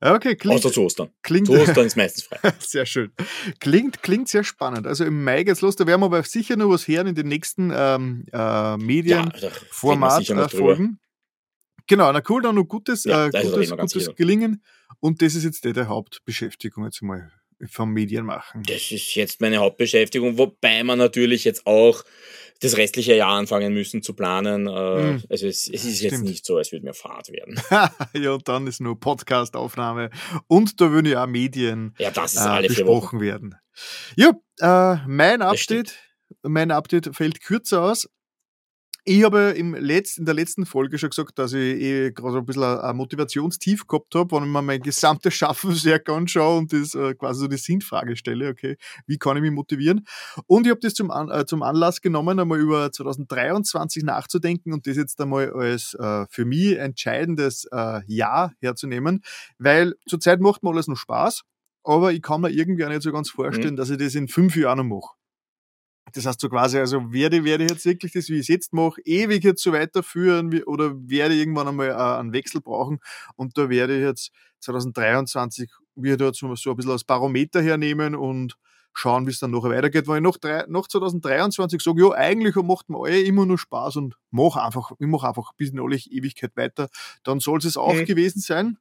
Okay, 0.00 0.36
klingt. 0.36 0.58
Außer 0.58 0.72
zu 0.72 0.84
Ostern. 0.84 1.10
Klingt, 1.22 1.48
zu 1.48 1.54
Ostern 1.54 1.86
ist 1.86 1.96
meistens 1.96 2.24
frei. 2.24 2.52
Sehr 2.60 2.86
schön. 2.86 3.10
Klingt, 3.58 4.02
klingt 4.02 4.28
sehr 4.28 4.44
spannend. 4.44 4.86
Also 4.86 5.04
im 5.04 5.24
Mai 5.24 5.42
geht's 5.42 5.62
los, 5.62 5.74
da 5.74 5.84
werden 5.86 6.00
wir 6.00 6.06
aber 6.06 6.22
sicher 6.22 6.54
noch 6.56 6.70
was 6.70 6.86
hören 6.86 7.08
in 7.08 7.16
den 7.16 7.26
nächsten 7.28 7.72
ähm, 7.74 8.26
äh, 8.32 8.76
Medienformat-Folgen. 8.76 11.00
Genau, 11.86 12.10
na 12.12 12.22
cool, 12.28 12.42
dann 12.42 12.54
noch 12.54 12.64
gutes, 12.64 13.04
ja, 13.04 13.26
äh, 13.26 13.30
gutes, 13.30 13.70
gutes 13.70 14.14
Gelingen. 14.16 14.62
Und 15.00 15.22
das 15.22 15.34
ist 15.34 15.44
jetzt 15.44 15.64
die 15.64 15.74
Hauptbeschäftigung 15.74 16.84
jetzt 16.84 17.02
mal 17.02 17.30
vom 17.64 17.92
Medienmachen. 17.92 18.62
Das 18.64 18.90
ist 18.90 19.14
jetzt 19.14 19.40
meine 19.40 19.58
Hauptbeschäftigung, 19.58 20.36
wobei 20.38 20.84
man 20.84 20.98
natürlich 20.98 21.44
jetzt 21.44 21.66
auch 21.66 22.04
das 22.60 22.76
restliche 22.76 23.14
Jahr 23.14 23.36
anfangen 23.36 23.72
müssen 23.72 24.02
zu 24.02 24.14
planen. 24.14 24.64
Mm. 24.64 25.22
Also 25.28 25.46
es, 25.46 25.68
es 25.68 25.84
ist 25.84 25.98
Stimmt. 25.98 26.12
jetzt 26.12 26.22
nicht 26.22 26.46
so, 26.46 26.56
als 26.56 26.72
würde 26.72 26.84
mir 26.84 26.94
Fahrt 26.94 27.30
werden. 27.30 27.60
ja, 28.14 28.32
und 28.32 28.48
dann 28.48 28.66
ist 28.66 28.80
nur 28.80 28.98
Podcast-Aufnahme 28.98 30.10
und 30.46 30.80
da 30.80 30.90
würden 30.90 31.06
ja 31.06 31.24
auch 31.24 31.28
Medien 31.28 31.94
ja, 31.98 32.10
das 32.10 32.34
ist 32.34 32.40
äh, 32.40 32.48
alle 32.48 32.68
besprochen 32.68 33.20
werden. 33.20 33.56
Ja, 34.16 34.32
äh, 34.60 34.98
mein 35.06 35.42
Update, 35.42 35.94
mein 36.42 36.70
Update 36.70 37.14
fällt 37.14 37.42
kürzer 37.42 37.82
aus. 37.82 38.08
Ich 39.08 39.22
habe 39.22 39.54
im 39.56 39.76
Letz-, 39.76 40.18
in 40.18 40.24
der 40.24 40.34
letzten 40.34 40.66
Folge 40.66 40.98
schon 40.98 41.10
gesagt, 41.10 41.38
dass 41.38 41.52
ich 41.52 41.80
eh 41.80 42.10
gerade 42.10 42.38
ein 42.38 42.44
bisschen 42.44 42.64
ein 42.64 42.96
Motivationstief 42.96 43.86
gehabt 43.86 44.12
habe, 44.16 44.34
wenn 44.34 44.42
ich 44.42 44.50
mir 44.50 44.62
mein 44.62 44.80
gesamtes 44.82 45.32
Schaffenswerk 45.32 46.08
anschaue 46.08 46.58
und 46.58 46.72
das 46.72 46.96
äh, 46.96 47.14
quasi 47.14 47.38
so 47.38 47.46
die 47.46 47.56
Sinnfrage 47.56 48.16
stelle, 48.16 48.48
okay, 48.48 48.76
wie 49.06 49.16
kann 49.16 49.36
ich 49.36 49.42
mich 49.42 49.52
motivieren? 49.52 50.04
Und 50.48 50.66
ich 50.66 50.72
habe 50.72 50.80
das 50.80 50.94
zum, 50.94 51.12
An 51.12 51.30
äh, 51.30 51.46
zum 51.46 51.62
Anlass 51.62 52.00
genommen, 52.00 52.40
einmal 52.40 52.58
über 52.58 52.90
2023 52.90 54.02
nachzudenken 54.02 54.72
und 54.72 54.88
das 54.88 54.96
jetzt 54.96 55.20
einmal 55.20 55.52
als 55.52 55.94
äh, 55.94 56.26
für 56.28 56.44
mich 56.44 56.76
entscheidendes 56.76 57.68
äh, 57.70 58.00
Jahr 58.08 58.54
herzunehmen, 58.58 59.22
weil 59.58 59.94
zurzeit 60.08 60.40
macht 60.40 60.64
mir 60.64 60.70
alles 60.70 60.88
noch 60.88 60.96
Spaß, 60.96 61.44
aber 61.84 62.12
ich 62.12 62.22
kann 62.22 62.40
mir 62.40 62.50
irgendwie 62.50 62.84
auch 62.84 62.88
nicht 62.88 63.02
so 63.02 63.12
ganz 63.12 63.30
vorstellen, 63.30 63.74
mhm. 63.74 63.76
dass 63.76 63.90
ich 63.90 63.98
das 63.98 64.16
in 64.16 64.26
fünf 64.26 64.56
Jahren 64.56 64.78
noch 64.78 64.96
mache. 64.96 65.25
Das 66.12 66.24
heißt 66.24 66.40
so 66.40 66.48
quasi, 66.48 66.78
also 66.78 67.12
werde, 67.12 67.44
werde 67.44 67.64
ich 67.64 67.70
jetzt 67.70 67.84
wirklich 67.84 68.12
das, 68.12 68.28
wie 68.28 68.34
ich 68.34 68.40
es 68.40 68.48
jetzt 68.48 68.72
mache, 68.72 69.00
ewig 69.04 69.42
jetzt 69.42 69.62
so 69.62 69.72
weiterführen 69.72 70.62
oder 70.64 70.94
werde 71.08 71.34
ich 71.34 71.40
irgendwann 71.40 71.68
einmal 71.68 71.88
äh, 71.88 71.92
einen 71.92 72.32
Wechsel 72.32 72.60
brauchen 72.60 73.00
und 73.34 73.58
da 73.58 73.68
werde 73.68 73.96
ich 73.96 74.02
jetzt 74.02 74.30
2023 74.60 75.70
wieder 75.96 76.32
so, 76.32 76.54
so 76.54 76.70
ein 76.70 76.76
bisschen 76.76 76.92
als 76.92 77.04
Barometer 77.04 77.60
hernehmen 77.60 78.14
und 78.14 78.56
schauen, 78.92 79.26
wie 79.26 79.30
es 79.30 79.40
dann 79.40 79.50
nachher 79.50 79.70
weitergeht. 79.70 80.06
Weil 80.06 80.18
ich 80.18 80.22
nach, 80.22 80.38
drei, 80.38 80.64
nach 80.68 80.86
2023 80.86 81.82
sage, 81.82 82.02
ja, 82.02 82.12
eigentlich 82.12 82.54
macht 82.56 82.88
mir 82.88 82.98
alle 82.98 83.20
immer 83.20 83.46
nur 83.46 83.58
Spaß 83.58 83.96
und 83.96 84.16
mach 84.30 84.56
einfach, 84.56 84.92
ich 84.98 85.06
mache 85.06 85.28
einfach 85.28 85.52
bis 85.56 85.70
in 85.70 85.80
alle 85.80 85.96
Ewigkeit 85.96 86.56
weiter, 86.56 86.88
dann 87.22 87.40
soll 87.40 87.58
es 87.58 87.76
auch 87.76 87.94
mhm. 87.94 88.04
gewesen 88.04 88.40
sein. 88.40 88.78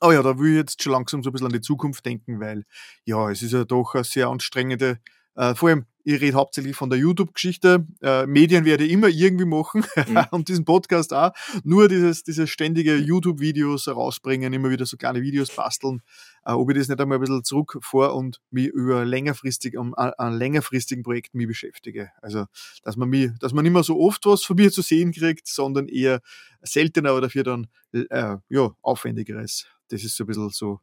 Aber 0.00 0.10
oh 0.10 0.14
ja, 0.14 0.22
da 0.22 0.38
will 0.38 0.50
ich 0.50 0.56
jetzt 0.56 0.82
schon 0.82 0.92
langsam 0.92 1.22
so 1.22 1.30
ein 1.30 1.32
bisschen 1.32 1.46
an 1.46 1.52
die 1.52 1.60
Zukunft 1.60 2.04
denken, 2.04 2.40
weil 2.40 2.64
ja, 3.04 3.30
es 3.30 3.40
ist 3.42 3.52
ja 3.52 3.64
doch 3.64 3.94
eine 3.94 4.02
sehr 4.02 4.28
anstrengende 4.28 4.98
äh, 5.34 5.54
vor 5.54 5.68
allem, 5.70 5.86
ich 6.04 6.20
rede 6.20 6.36
hauptsächlich 6.36 6.74
von 6.74 6.90
der 6.90 6.98
YouTube-Geschichte. 6.98 7.86
Äh, 8.02 8.26
Medien 8.26 8.64
werde 8.64 8.84
ich 8.84 8.92
immer 8.92 9.08
irgendwie 9.08 9.44
machen 9.44 9.84
mhm. 10.08 10.24
und 10.30 10.48
diesen 10.48 10.64
Podcast 10.64 11.12
auch. 11.12 11.32
Nur 11.64 11.88
dieses, 11.88 12.24
dieses 12.24 12.50
ständige 12.50 12.96
YouTube-Videos 12.96 13.88
rausbringen, 13.88 14.52
immer 14.52 14.70
wieder 14.70 14.84
so 14.84 14.96
kleine 14.96 15.22
Videos 15.22 15.54
basteln. 15.54 16.02
Äh, 16.44 16.52
ob 16.52 16.70
ich 16.70 16.76
das 16.76 16.88
nicht 16.88 17.00
einmal 17.00 17.18
ein 17.18 17.20
bisschen 17.20 17.44
zurückfahre 17.44 18.14
und 18.14 18.40
mich 18.50 18.66
über 18.66 19.04
längerfristig, 19.04 19.76
um, 19.76 19.94
an, 19.94 20.12
an 20.18 20.34
längerfristigen 20.34 21.04
Projekten 21.04 21.38
mich 21.38 21.46
beschäftige. 21.46 22.10
Also, 22.20 22.46
dass 22.82 22.96
man 22.96 23.08
mich, 23.08 23.30
dass 23.38 23.52
man 23.52 23.62
nicht 23.62 23.72
mehr 23.72 23.84
so 23.84 24.00
oft 24.00 24.26
was 24.26 24.42
von 24.42 24.56
mir 24.56 24.72
zu 24.72 24.82
sehen 24.82 25.12
kriegt, 25.12 25.46
sondern 25.46 25.88
eher 25.88 26.20
seltener 26.62 27.12
oder 27.12 27.22
dafür 27.22 27.44
dann, 27.44 27.68
äh, 27.92 28.36
ja, 28.48 28.70
aufwendigeres. 28.82 29.66
Das 29.88 30.02
ist 30.02 30.16
so 30.16 30.24
ein 30.24 30.26
bisschen 30.26 30.50
so 30.50 30.80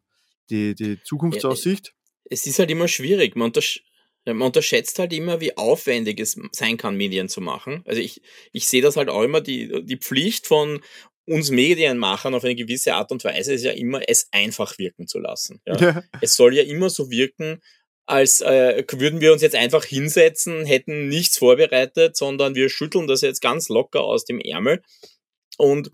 die, 0.50 0.76
die 0.76 1.02
Zukunftsaussicht. 1.04 1.94
es 2.30 2.48
ist 2.48 2.60
halt 2.60 2.72
immer 2.72 2.88
schwierig. 2.88 3.36
Man 3.36 3.48
untersch 3.48 3.84
man 4.38 4.48
unterschätzt 4.48 5.00
halt 5.00 5.13
immer, 5.13 5.42
wie 5.42 5.58
aufwendig 5.58 6.20
es 6.20 6.39
sein 6.52 6.78
kann, 6.78 6.96
Medien 6.96 7.30
zu 7.30 7.42
machen. 7.42 7.84
Also 7.86 8.02
ich, 8.02 8.22
ich 8.52 8.68
sehe 8.68 8.82
das 8.82 8.96
halt 8.96 9.10
auch 9.10 9.24
immer, 9.24 9.42
die, 9.42 9.84
die 9.86 9.98
Pflicht 9.98 10.48
von 10.48 10.82
uns 11.26 11.52
Medienmachern 11.52 12.34
auf 12.34 12.44
eine 12.44 12.56
gewisse 12.56 12.96
Art 12.96 13.12
und 13.12 13.24
Weise 13.24 13.54
ist 13.54 13.63
ja 13.63 13.72
immer, 13.72 14.02
es 14.08 14.28
einfach 14.32 14.78
wirken 14.80 15.08
zu 15.08 15.20
lassen. 15.20 15.62
Ja? 15.65 15.78
ja. 15.78 16.04
Es 16.22 16.36
soll 16.36 16.56
ja 16.56 16.63
immer 16.63 16.89
so 16.89 17.12
wirken, 17.12 17.62
als 18.08 18.42
äh, 18.42 18.84
würden 18.94 19.22
wir 19.22 19.32
uns 19.32 19.44
jetzt 19.44 19.56
einfach 19.56 19.86
hinsetzen, 19.86 20.65
hätten 20.65 21.08
nichts 21.10 21.38
vorbereitet, 21.38 22.18
sondern 22.18 22.56
wir 22.56 22.70
schütteln 22.70 23.06
das 23.06 23.22
jetzt 23.22 23.42
ganz 23.42 23.70
locker 23.70 24.02
aus 24.02 24.26
dem 24.26 24.39
Ärmel. 24.39 24.82
Und 25.58 25.92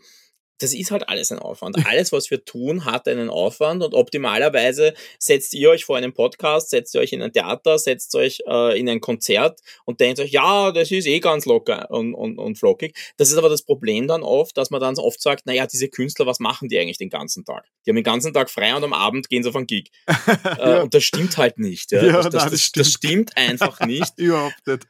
das 0.60 0.74
ist 0.74 0.92
halt 0.92 1.10
alles 1.10 1.32
ein 1.32 1.40
Aufwand. 1.40 1.86
Alles, 1.86 2.12
was 2.12 2.32
wir 2.32 2.46
tun, 2.46 2.86
hat 2.86 3.08
einen 3.08 3.30
Aufwand 3.30 3.84
und 3.84 3.94
optimalerweise 3.94 4.94
setzt 5.20 5.54
ihr 5.54 5.70
euch 5.70 5.86
vor 5.86 5.98
einen 5.98 6.14
Podcast, 6.14 6.70
setzt 6.70 6.96
ihr 6.96 7.02
euch 7.02 7.14
in 7.14 7.22
ein 7.22 7.34
Theater, 7.34 7.78
setzt 7.78 8.16
euch 8.16 8.42
äh, 8.48 8.80
in 8.80 8.88
ein 8.88 9.02
Konzert 9.02 9.60
und 9.86 10.00
denkt 10.00 10.20
euch, 10.20 10.32
ja, 10.32 10.72
das 10.72 10.92
ist 10.92 11.08
eh 11.08 11.20
ganz 11.20 11.46
locker 11.46 11.90
und, 11.92 12.14
und, 12.14 12.38
und 12.38 12.58
flockig. 12.58 12.96
Das 13.18 13.32
ist 13.32 13.38
aber 13.38 13.50
das 13.50 13.64
Problem 13.64 14.08
dann 14.08 14.24
oft, 14.24 14.58
dass 14.58 14.70
man 14.70 14.80
dann 14.80 14.96
oft 14.98 15.22
sagt, 15.22 15.46
naja, 15.46 15.68
diese 15.68 15.90
Künstler, 15.90 16.26
was 16.26 16.40
machen 16.40 16.70
die 16.70 16.80
eigentlich 16.80 16.98
den 16.98 17.10
ganzen 17.10 17.44
Tag? 17.44 17.66
Die 17.86 17.92
haben 17.92 17.96
den 17.96 18.04
ganzen 18.04 18.34
Tag 18.34 18.50
frei 18.50 18.76
und 18.76 18.84
am 18.84 18.94
Abend 18.94 19.30
gehen 19.30 19.44
sie 19.44 19.50
auf 19.50 19.56
einen 19.56 19.68
Gig. 19.68 19.92
Äh, 20.46 20.70
ja. 20.70 20.82
Und 20.82 20.94
das 20.94 21.04
stimmt 21.04 21.38
halt 21.38 21.58
nicht. 21.58 21.92
Ja? 21.92 22.04
ja 22.04 22.12
das, 22.14 22.30
das, 22.30 22.44
nein, 22.44 22.52
das, 22.52 22.62
stimmt. 22.62 22.86
das, 22.86 22.94
stimmt. 22.94 23.38
einfach 23.38 23.80
nicht. 23.82 24.14
Überhaupt 24.18 24.68
nicht. 24.68 24.88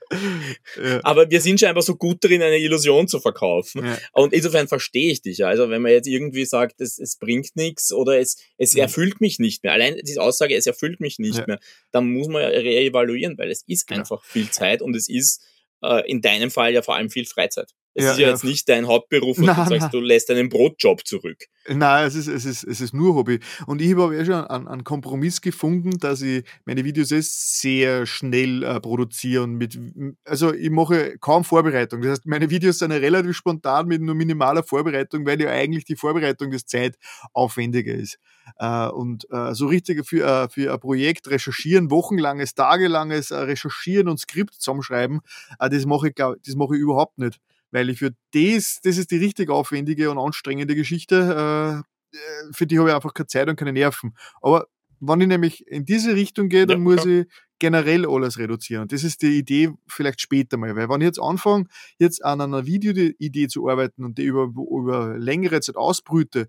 Ja. 0.78 0.99
Aber 1.04 1.30
wir 1.30 1.41
sind 1.41 1.60
scheinbar 1.60 1.82
so 1.82 1.95
gut 1.95 2.23
darin, 2.23 2.41
eine 2.41 2.58
Illusion 2.58 3.08
zu 3.08 3.19
verkaufen. 3.19 3.86
Und 4.12 4.34
insofern 4.34 4.67
verstehe 4.67 5.12
ich 5.12 5.21
dich. 5.21 5.39
Ja. 5.39 5.54
Also 5.59 5.69
wenn 5.69 5.81
man 5.81 5.91
jetzt 5.91 6.07
irgendwie 6.07 6.45
sagt, 6.45 6.81
es, 6.81 6.99
es 6.99 7.17
bringt 7.17 7.55
nichts 7.55 7.93
oder 7.93 8.19
es, 8.19 8.37
es 8.57 8.73
mhm. 8.73 8.81
erfüllt 8.81 9.21
mich 9.21 9.39
nicht 9.39 9.63
mehr, 9.63 9.73
allein 9.73 9.95
diese 10.03 10.21
Aussage, 10.21 10.55
es 10.55 10.67
erfüllt 10.67 10.99
mich 10.99 11.19
nicht 11.19 11.37
ja. 11.37 11.45
mehr, 11.47 11.59
dann 11.91 12.11
muss 12.11 12.27
man 12.27 12.41
ja 12.41 12.49
reevaluieren, 12.49 13.37
weil 13.37 13.51
es 13.51 13.63
ist 13.67 13.87
genau. 13.87 14.01
einfach 14.01 14.23
viel 14.23 14.49
Zeit 14.51 14.82
und 14.82 14.95
es 14.95 15.07
ist 15.09 15.43
äh, 15.82 16.09
in 16.09 16.21
deinem 16.21 16.51
Fall 16.51 16.73
ja 16.73 16.82
vor 16.82 16.95
allem 16.95 17.09
viel 17.09 17.25
Freizeit. 17.25 17.73
Es 17.97 18.03
ja, 18.03 18.11
ist 18.11 18.17
ja, 18.19 18.25
ja, 18.25 18.31
jetzt 18.33 18.43
nicht 18.43 18.67
dein 18.67 18.87
Hauptberuf, 18.87 19.37
und 19.37 19.47
du 19.47 19.53
sagst, 19.53 19.69
nein. 19.69 19.89
du 19.89 20.01
lässt 20.01 20.29
deinen 20.29 20.49
Brotjob 20.49 21.07
zurück. 21.07 21.45
Nein, 21.69 22.05
es 22.05 22.15
ist, 22.15 22.27
es 22.27 22.43
ist, 22.43 22.65
es 22.65 22.81
ist 22.81 22.93
nur 22.93 23.15
Hobby. 23.15 23.39
Und 23.67 23.81
ich 23.81 23.95
habe 23.95 24.13
ja 24.17 24.25
schon 24.25 24.33
einen, 24.33 24.67
einen, 24.67 24.83
Kompromiss 24.83 25.39
gefunden, 25.39 25.97
dass 25.97 26.21
ich 26.21 26.43
meine 26.65 26.83
Videos 26.83 27.07
sehr 27.09 28.05
schnell 28.05 28.63
äh, 28.63 28.81
produziere 28.81 29.43
und 29.43 29.53
mit, 29.53 29.79
also 30.25 30.53
ich 30.53 30.69
mache 30.69 31.17
kaum 31.19 31.45
Vorbereitung. 31.45 32.01
Das 32.01 32.11
heißt, 32.11 32.25
meine 32.25 32.49
Videos 32.49 32.79
sind 32.79 32.91
ja 32.91 32.97
relativ 32.97 33.37
spontan 33.37 33.87
mit 33.87 34.01
nur 34.01 34.13
minimaler 34.13 34.63
Vorbereitung, 34.63 35.25
weil 35.25 35.41
ja 35.41 35.49
eigentlich 35.49 35.85
die 35.85 35.95
Vorbereitung 35.95 36.51
des 36.51 36.65
Zeit 36.65 36.97
aufwendiger 37.31 37.95
ist. 37.95 38.19
Äh, 38.59 38.87
und 38.89 39.25
äh, 39.31 39.53
so 39.53 39.67
richtig 39.67 40.05
für, 40.05 40.25
äh, 40.25 40.49
für 40.49 40.73
ein 40.73 40.79
Projekt 40.81 41.29
recherchieren, 41.29 41.89
wochenlanges, 41.89 42.55
tagelanges 42.55 43.31
äh, 43.31 43.37
Recherchieren 43.37 44.09
und 44.09 44.19
Skript 44.19 44.53
zusammenschreiben, 44.55 45.21
äh, 45.59 45.69
das 45.69 45.85
mache 45.85 46.09
ich, 46.09 46.15
das 46.15 46.55
mache 46.55 46.75
ich 46.75 46.81
überhaupt 46.81 47.17
nicht 47.19 47.39
weil 47.76 47.89
ich 47.89 47.99
für 47.99 48.11
das, 48.32 48.80
das 48.82 48.97
ist 48.97 49.11
die 49.11 49.17
richtig 49.17 49.49
aufwendige 49.49 50.09
und 50.09 50.17
anstrengende 50.17 50.76
Geschichte, 50.76 51.84
äh, 52.15 52.17
für 52.53 52.65
die 52.65 52.80
habe 52.80 52.89
ich 52.89 52.95
einfach 52.95 53.13
keine 53.13 53.28
Zeit 53.28 53.49
und 53.49 53.57
keine 53.57 53.73
Nerven. 53.73 54.15
Aber 54.41 54.67
wenn 55.01 55.19
ich 55.19 55.28
nämlich 55.28 55.67
in 55.67 55.84
diese 55.84 56.15
Richtung 56.15 56.47
gehe, 56.47 56.65
dann 56.65 56.78
ja, 56.78 56.84
muss 56.84 57.03
ja. 57.03 57.19
ich 57.19 57.26
generell 57.59 58.07
alles 58.07 58.39
reduzieren. 58.39 58.84
Und 58.84 58.93
das 58.93 59.03
ist 59.03 59.21
die 59.21 59.38
Idee 59.38 59.73
vielleicht 59.88 60.21
später 60.21 60.55
mal. 60.55 60.73
Weil 60.78 60.88
wenn 60.88 61.01
ich 61.01 61.05
jetzt 61.05 61.21
anfange, 61.21 61.65
jetzt 61.99 62.23
an 62.23 62.39
einer 62.39 62.65
Videoidee 62.65 63.47
zu 63.49 63.67
arbeiten 63.67 64.05
und 64.05 64.17
die 64.17 64.23
über, 64.23 64.53
über 64.55 65.17
längere 65.17 65.59
Zeit 65.59 65.76
ausbrüte, 65.76 66.47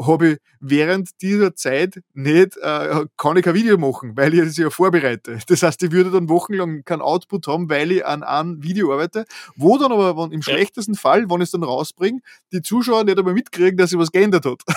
habe 0.00 0.32
ich 0.32 0.38
während 0.60 1.10
dieser 1.22 1.54
Zeit 1.54 2.02
nicht, 2.12 2.56
äh, 2.58 3.06
kann 3.16 3.36
ich 3.36 3.44
kein 3.44 3.54
Video 3.54 3.78
machen, 3.78 4.16
weil 4.16 4.34
ich 4.34 4.40
das 4.40 4.56
ja 4.56 4.70
vorbereite. 4.70 5.38
Das 5.46 5.62
heißt, 5.62 5.82
ich 5.82 5.92
würde 5.92 6.10
dann 6.10 6.28
wochenlang 6.28 6.84
keinen 6.84 7.02
Output 7.02 7.46
haben, 7.46 7.70
weil 7.70 7.92
ich 7.92 8.04
an 8.04 8.22
einem 8.22 8.62
Video 8.62 8.92
arbeite, 8.92 9.24
wo 9.56 9.78
dann 9.78 9.92
aber 9.92 10.16
wenn, 10.16 10.32
im 10.32 10.40
ja. 10.40 10.52
schlechtesten 10.52 10.94
Fall, 10.94 11.30
wenn 11.30 11.40
ich 11.40 11.46
es 11.46 11.50
dann 11.52 11.62
rausbringe, 11.62 12.20
die 12.52 12.62
Zuschauer 12.62 13.04
nicht 13.04 13.18
einmal 13.18 13.34
mitkriegen, 13.34 13.76
dass 13.76 13.90
sich 13.90 13.98
was 13.98 14.12
geändert 14.12 14.44
hat. 14.44 14.62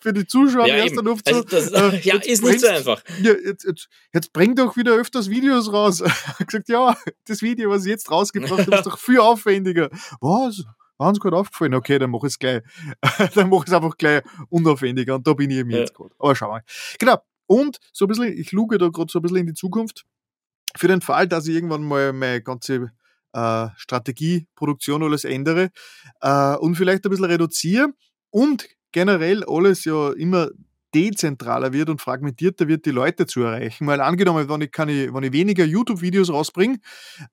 Für 0.00 0.12
die 0.12 0.26
Zuschauer 0.26 0.66
ja, 0.66 0.76
erst 0.76 0.96
dann 0.96 1.08
oft 1.08 1.28
so. 1.28 1.34
Also 1.34 1.48
das, 1.48 1.72
äh, 1.72 1.98
ja, 2.02 2.16
ist 2.16 2.44
nicht 2.44 2.60
so 2.60 2.68
einfach. 2.68 3.02
Ja, 3.20 3.32
jetzt, 3.32 3.64
jetzt, 3.64 3.88
jetzt 4.12 4.32
bring 4.32 4.54
doch 4.54 4.76
wieder 4.76 4.94
öfters 4.94 5.28
Videos 5.28 5.72
raus. 5.72 6.02
ich 6.38 6.46
gesagt, 6.46 6.68
ja, 6.68 6.96
das 7.26 7.42
Video, 7.42 7.70
was 7.70 7.84
ich 7.84 7.90
jetzt 7.90 8.10
rausgebracht 8.10 8.66
habe, 8.66 8.76
ist 8.76 8.86
doch 8.86 8.98
viel 8.98 9.18
aufwendiger. 9.18 9.90
Was? 10.20 10.64
Waren 10.98 11.12
es 11.14 11.20
gerade 11.20 11.36
aufgefallen? 11.36 11.74
Okay, 11.74 11.98
dann 11.98 12.10
mach 12.10 12.22
ich 12.22 12.30
es 12.30 12.38
gleich. 12.38 12.62
dann 13.34 13.48
mach 13.48 13.62
ich 13.62 13.68
es 13.68 13.72
einfach 13.72 13.96
gleich 13.96 14.22
unaufwendiger 14.48 15.16
und 15.16 15.26
da 15.26 15.34
bin 15.34 15.50
ich 15.50 15.58
eben 15.58 15.70
ja. 15.70 15.78
jetzt 15.78 15.94
gerade. 15.94 16.14
Aber 16.18 16.34
schau 16.36 16.48
mal. 16.48 16.62
Genau. 16.98 17.18
Und 17.46 17.78
so 17.92 18.06
ein 18.06 18.08
bisschen, 18.08 18.32
ich 18.32 18.52
luge 18.52 18.78
da 18.78 18.88
gerade 18.88 19.10
so 19.10 19.18
ein 19.18 19.22
bisschen 19.22 19.38
in 19.38 19.46
die 19.46 19.54
Zukunft. 19.54 20.04
Für 20.76 20.88
den 20.88 21.00
Fall, 21.00 21.28
dass 21.28 21.46
ich 21.46 21.54
irgendwann 21.54 21.82
mal 21.82 22.12
meine 22.12 22.42
ganze 22.42 22.90
äh, 23.32 23.68
Strategie, 23.76 24.46
Produktion 24.54 25.02
alles 25.02 25.24
ändere 25.24 25.70
äh, 26.20 26.56
und 26.56 26.76
vielleicht 26.76 27.04
ein 27.04 27.10
bisschen 27.10 27.26
reduziere 27.26 27.88
und 28.30 28.66
generell 28.92 29.44
alles 29.44 29.84
ja 29.84 30.12
immer 30.12 30.48
dezentraler 30.94 31.72
wird 31.72 31.90
und 31.90 32.00
fragmentierter 32.00 32.68
wird, 32.68 32.86
die 32.86 32.90
Leute 32.90 33.26
zu 33.26 33.42
erreichen. 33.42 33.86
Weil 33.86 34.00
angenommen, 34.00 34.48
wenn 34.48 34.60
ich, 34.60 34.70
kann 34.70 34.88
ich, 34.88 35.12
wenn 35.12 35.24
ich 35.24 35.32
weniger 35.32 35.64
YouTube-Videos 35.64 36.30
rausbringe, 36.30 36.78
äh, 37.18 37.26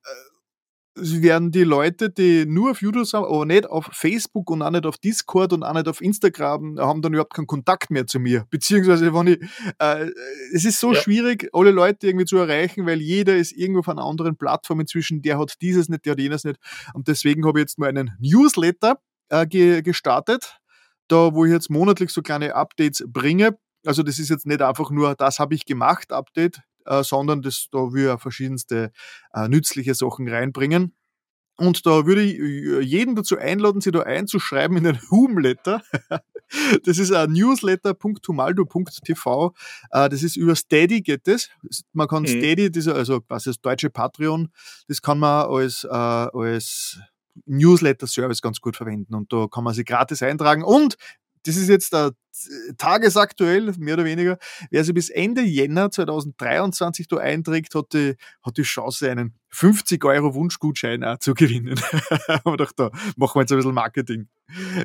werden 0.96 1.52
die 1.52 1.64
Leute, 1.64 2.10
die 2.10 2.46
nur 2.46 2.72
auf 2.72 2.82
YouTube 2.82 3.06
sind, 3.06 3.24
aber 3.24 3.46
nicht 3.46 3.70
auf 3.70 3.90
Facebook 3.92 4.50
und 4.50 4.62
auch 4.62 4.72
nicht 4.72 4.86
auf 4.86 4.98
Discord 4.98 5.54
und 5.54 5.64
auch 5.64 5.74
nicht 5.74 5.88
auf 5.88 6.02
Instagram, 6.02 6.78
haben 6.80 7.02
dann 7.02 7.14
überhaupt 7.14 7.34
keinen 7.34 7.48
Kontakt 7.48 7.90
mehr 7.92 8.08
zu 8.08 8.20
mir. 8.20 8.46
Beziehungsweise, 8.50 9.14
wenn 9.14 9.28
ich, 9.28 9.42
äh, 9.80 10.10
es 10.54 10.66
ist 10.66 10.80
so 10.80 10.94
ja. 10.94 11.00
schwierig, 11.00 11.50
alle 11.54 11.72
Leute 11.72 12.08
irgendwie 12.08 12.26
zu 12.26 12.38
erreichen, 12.38 12.86
weil 12.86 13.02
jeder 13.02 13.38
ist 13.38 13.54
irgendwo 13.54 13.80
auf 13.80 13.90
einer 13.90 14.04
anderen 14.04 14.38
Plattform 14.38 14.82
inzwischen, 14.82 15.22
der 15.22 15.40
hat 15.40 15.56
dieses 15.62 15.88
nicht, 15.88 16.06
der 16.06 16.12
hat 16.14 16.20
jenes 16.20 16.44
nicht. 16.44 16.60
Und 16.94 17.08
deswegen 17.08 17.46
habe 17.46 17.60
ich 17.60 17.64
jetzt 17.64 17.80
mal 17.80 17.90
einen 17.90 18.12
Newsletter 18.20 19.00
äh, 19.30 19.48
ge 19.48 19.82
gestartet, 19.82 20.58
da 21.08 21.34
wo 21.34 21.46
ich 21.46 21.52
jetzt 21.52 21.70
monatlich 21.70 22.12
so 22.12 22.22
kleine 22.22 22.56
Updates 22.56 23.04
bringe. 23.08 23.58
Also 23.86 24.04
das 24.04 24.20
ist 24.20 24.30
jetzt 24.30 24.46
nicht 24.46 24.62
einfach 24.62 24.92
nur, 24.92 25.16
das 25.16 25.40
habe 25.40 25.56
ich 25.56 25.66
gemacht, 25.66 26.12
Update, 26.12 26.62
äh, 26.86 27.04
sondern 27.04 27.42
das, 27.42 27.68
da 27.72 27.94
wir 27.94 28.18
verschiedenste 28.18 28.92
äh, 29.34 29.48
nützliche 29.48 29.96
Sachen 29.96 30.28
reinbringen. 30.28 30.94
Und 31.58 31.86
da 31.86 32.06
würde 32.06 32.24
ich 32.24 32.40
äh, 32.40 32.82
jeden 32.82 33.16
dazu 33.16 33.38
einladen, 33.38 33.80
sich 33.82 33.94
da 33.94 34.02
einzuschreiben 34.02 34.78
in 34.78 34.86
den 34.86 35.00
Humletter. 35.12 35.84
Das 36.84 36.98
ist 36.98 37.14
ein 37.14 37.32
newsletter.humaldo.tv. 37.32 39.54
Äh, 39.92 40.10
das 40.10 40.24
ist 40.24 40.36
über 40.36 40.56
Steady 40.56 41.02
geht 41.02 41.28
das. 41.28 41.50
Man 41.94 42.08
kann 42.08 42.24
mhm. 42.24 42.28
Steady, 42.28 42.72
also 42.90 43.22
quasi 43.22 43.52
das 43.52 43.62
deutsche 43.62 43.90
Patreon, 43.90 44.50
das 44.88 45.02
kann 45.02 45.20
man 45.20 45.48
als, 45.48 45.84
äh, 45.84 45.90
als 45.90 47.00
Newsletter-Service 47.46 48.42
ganz 48.42 48.60
gut 48.60 48.76
verwenden. 48.76 49.16
Und 49.16 49.32
da 49.32 49.48
kann 49.48 49.64
man 49.64 49.74
sich 49.74 49.86
gratis 49.86 50.22
eintragen. 50.22 50.64
Und 50.64 50.98
das 51.46 51.56
ist 51.56 51.70
jetzt 51.70 51.94
der 51.94 52.12
tagesaktuell, 52.78 53.74
mehr 53.78 53.96
oder 53.96 54.06
weniger. 54.06 54.38
Wer 54.70 54.84
sich 54.84 54.94
bis 54.94 55.10
Ende 55.10 55.42
Jänner 55.42 55.90
2023 55.92 57.08
da 57.08 57.18
einträgt, 57.18 57.76
hat 57.76 57.94
die, 57.94 58.16
hat 58.44 58.58
die 58.58 58.64
Chance, 58.64 59.12
einen 59.12 59.36
50 59.50 60.04
Euro 60.06 60.34
Wunschgutschein 60.34 61.04
auch 61.04 61.18
zu 61.20 61.34
gewinnen. 61.34 61.78
Aber 62.44 62.58
doch 62.58 62.72
da 62.72 62.92
machen 63.18 63.36
wir 63.36 63.42
jetzt 63.42 63.52
ein 63.52 63.58
bisschen 63.58 63.74
Marketing. 63.74 64.30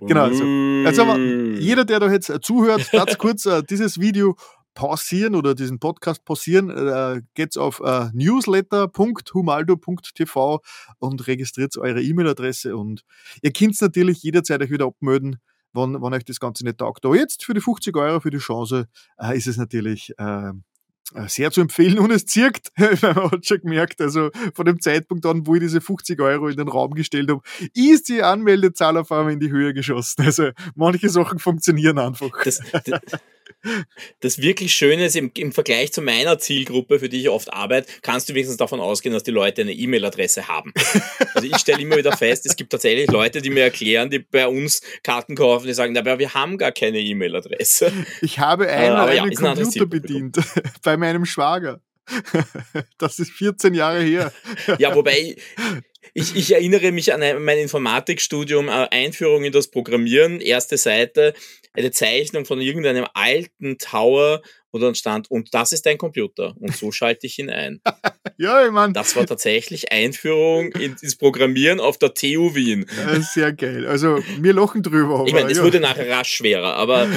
Genau. 0.02 0.24
Also, 0.24 0.44
also 0.86 1.16
jeder, 1.16 1.84
der 1.84 2.00
da 2.00 2.10
jetzt 2.10 2.32
zuhört, 2.42 2.90
ganz 2.96 3.16
kurz 3.18 3.46
uh, 3.46 3.62
dieses 3.62 4.00
Video 4.00 4.36
pausieren 4.74 5.34
oder 5.34 5.54
diesen 5.54 5.78
Podcast 5.78 6.24
pausieren, 6.24 6.70
äh, 6.70 7.20
geht's 7.34 7.56
auf 7.56 7.80
äh, 7.80 8.10
newsletter.humaldo.tv 8.12 10.60
und 10.98 11.26
registriert 11.26 11.76
eure 11.78 12.02
E-Mail-Adresse 12.02 12.76
und 12.76 13.02
ihr 13.40 13.52
könnt 13.52 13.80
natürlich 13.80 14.22
jederzeit 14.22 14.60
euch 14.60 14.70
wieder 14.70 14.84
abmelden, 14.84 15.38
wenn, 15.76 16.02
wenn 16.02 16.14
euch 16.14 16.24
das 16.24 16.40
Ganze 16.40 16.64
nicht 16.64 16.78
taugt. 16.78 17.04
Aber 17.04 17.16
jetzt 17.16 17.44
für 17.44 17.54
die 17.54 17.60
50 17.60 17.96
Euro, 17.96 18.20
für 18.20 18.30
die 18.30 18.38
Chance, 18.38 18.88
äh, 19.18 19.36
ist 19.36 19.46
es 19.46 19.56
natürlich 19.56 20.12
äh, 20.18 20.48
äh 20.48 21.28
sehr 21.28 21.50
zu 21.50 21.60
empfehlen 21.60 21.98
und 21.98 22.10
es 22.10 22.26
zirkt, 22.26 22.72
man 22.76 23.30
hat 23.30 23.46
schon 23.46 23.60
gemerkt, 23.60 24.00
also 24.00 24.30
von 24.54 24.66
dem 24.66 24.80
Zeitpunkt 24.80 25.24
an, 25.26 25.46
wo 25.46 25.54
ich 25.54 25.60
diese 25.60 25.80
50 25.80 26.20
Euro 26.20 26.48
in 26.48 26.56
den 26.56 26.68
Raum 26.68 26.94
gestellt 26.94 27.30
habe, 27.30 27.42
ist 27.74 28.08
die 28.08 28.22
Anmeldezahl 28.22 28.96
auf 28.96 29.12
einmal 29.12 29.32
in 29.32 29.40
die 29.40 29.50
Höhe 29.50 29.74
geschossen. 29.74 30.24
Also 30.24 30.50
manche 30.74 31.08
Sachen 31.08 31.38
funktionieren 31.38 31.98
einfach. 31.98 32.30
Das, 32.42 32.60
das, 32.72 33.20
das 34.20 34.40
wirklich 34.40 34.74
Schöne 34.74 35.06
ist, 35.06 35.16
im, 35.16 35.30
im, 35.36 35.52
Vergleich 35.52 35.92
zu 35.92 36.02
meiner 36.02 36.38
Zielgruppe, 36.38 36.98
für 36.98 37.08
die 37.08 37.20
ich 37.20 37.28
oft 37.28 37.52
arbeite, 37.52 37.88
kannst 38.02 38.28
du 38.28 38.34
wenigstens 38.34 38.56
davon 38.56 38.80
ausgehen, 38.80 39.12
dass 39.12 39.22
die 39.22 39.30
Leute 39.30 39.62
eine 39.62 39.72
E-Mail-Adresse 39.72 40.48
haben. 40.48 40.72
Also 41.34 41.48
ich 41.48 41.56
stelle 41.56 41.82
immer 41.82 41.96
wieder 41.96 42.16
fest, 42.16 42.46
es 42.46 42.56
gibt 42.56 42.70
tatsächlich 42.70 43.10
Leute, 43.10 43.42
die 43.42 43.50
mir 43.50 43.64
erklären, 43.64 44.10
die 44.10 44.20
bei 44.20 44.46
uns 44.46 44.80
Karten 45.02 45.34
kaufen, 45.34 45.66
die 45.66 45.74
sagen, 45.74 45.96
aber 45.96 46.18
wir 46.18 46.34
haben 46.34 46.58
gar 46.58 46.72
keine 46.72 47.00
E-Mail-Adresse. 47.00 47.92
Ich 48.22 48.38
habe 48.38 48.68
einen, 48.68 48.96
äh, 48.96 49.20
einen 49.20 49.32
ja, 49.32 49.54
Computer 49.54 49.86
bedient, 49.86 50.38
bei 50.82 50.96
meinem 50.96 51.24
Schwager. 51.24 51.80
Das 52.98 53.18
ist 53.18 53.32
14 53.32 53.74
Jahre 53.74 54.00
her. 54.00 54.32
Ja, 54.78 54.94
wobei 54.94 55.36
ich, 56.14 56.36
ich 56.36 56.52
erinnere 56.52 56.92
mich 56.92 57.12
an 57.12 57.20
mein 57.42 57.58
Informatikstudium, 57.58 58.68
äh, 58.68 58.88
Einführung 58.90 59.44
in 59.44 59.52
das 59.52 59.68
Programmieren, 59.68 60.40
erste 60.40 60.76
Seite 60.76 61.34
eine 61.76 61.90
Zeichnung 61.90 62.44
von 62.44 62.60
irgendeinem 62.60 63.06
alten 63.14 63.78
Tower, 63.78 64.40
wo 64.72 64.78
dann 64.78 64.94
stand, 64.94 65.30
und 65.30 65.54
das 65.54 65.72
ist 65.72 65.86
dein 65.86 65.98
Computer. 65.98 66.54
Und 66.58 66.76
so 66.76 66.90
schalte 66.90 67.26
ich 67.26 67.38
ihn 67.38 67.50
ein. 67.50 67.80
ja, 68.38 68.64
ich 68.64 68.72
meine. 68.72 68.92
Das 68.92 69.14
war 69.16 69.26
tatsächlich 69.26 69.92
Einführung 69.92 70.72
ins 70.72 71.16
Programmieren 71.16 71.80
auf 71.80 71.98
der 71.98 72.14
TU 72.14 72.54
Wien. 72.54 72.86
Ja, 72.96 73.20
sehr 73.20 73.52
geil. 73.52 73.86
Also, 73.86 74.22
wir 74.38 74.52
lachen 74.52 74.82
drüber. 74.82 75.24
ich 75.26 75.32
meine, 75.32 75.50
es 75.50 75.58
ja. 75.58 75.64
wurde 75.64 75.80
nachher 75.80 76.08
rasch 76.08 76.32
schwerer, 76.32 76.74
aber 76.74 77.08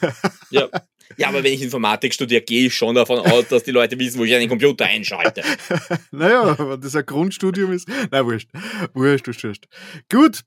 ja. 0.50 0.68
Ja, 1.16 1.28
aber 1.28 1.44
wenn 1.44 1.52
ich 1.52 1.62
Informatik 1.62 2.12
studiere, 2.14 2.42
gehe 2.42 2.66
ich 2.66 2.74
schon 2.74 2.94
davon 2.94 3.18
aus, 3.20 3.48
dass 3.48 3.64
die 3.64 3.70
Leute 3.70 3.98
wissen, 3.98 4.18
wo 4.18 4.24
ich 4.24 4.34
einen 4.34 4.48
Computer 4.48 4.84
einschalte. 4.86 5.42
naja, 6.10 6.56
wenn 6.58 6.80
das 6.80 6.96
ein 6.96 7.06
Grundstudium 7.06 7.72
ist. 7.72 7.88
Na, 8.10 8.24
wurscht. 8.24 8.48
Wurscht, 8.94 9.26
wurscht, 9.26 9.44
wurscht. 9.44 9.64
Gut, 10.10 10.42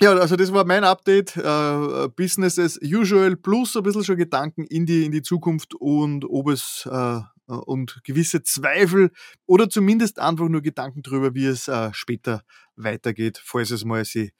ja, 0.00 0.12
also 0.12 0.36
das 0.36 0.52
war 0.52 0.64
mein 0.64 0.84
Update. 0.84 1.36
Äh, 1.36 2.08
Business 2.14 2.58
as 2.58 2.78
usual 2.82 3.36
plus 3.36 3.76
ein 3.76 3.82
bisschen 3.82 4.04
schon 4.04 4.16
Gedanken 4.16 4.64
in 4.66 4.84
die, 4.84 5.06
in 5.06 5.12
die 5.12 5.22
Zukunft 5.22 5.74
und 5.74 6.24
ob 6.28 6.48
es 6.48 6.86
äh, 6.90 7.20
und 7.46 8.00
gewisse 8.04 8.42
Zweifel 8.42 9.10
oder 9.46 9.68
zumindest 9.68 10.18
einfach 10.18 10.48
nur 10.48 10.62
Gedanken 10.62 11.02
darüber, 11.02 11.34
wie 11.34 11.46
es 11.46 11.68
äh, 11.68 11.90
später 11.92 12.42
weitergeht, 12.74 13.40
falls 13.42 13.70
es 13.70 13.84
mal 13.84 14.04
sich 14.04 14.32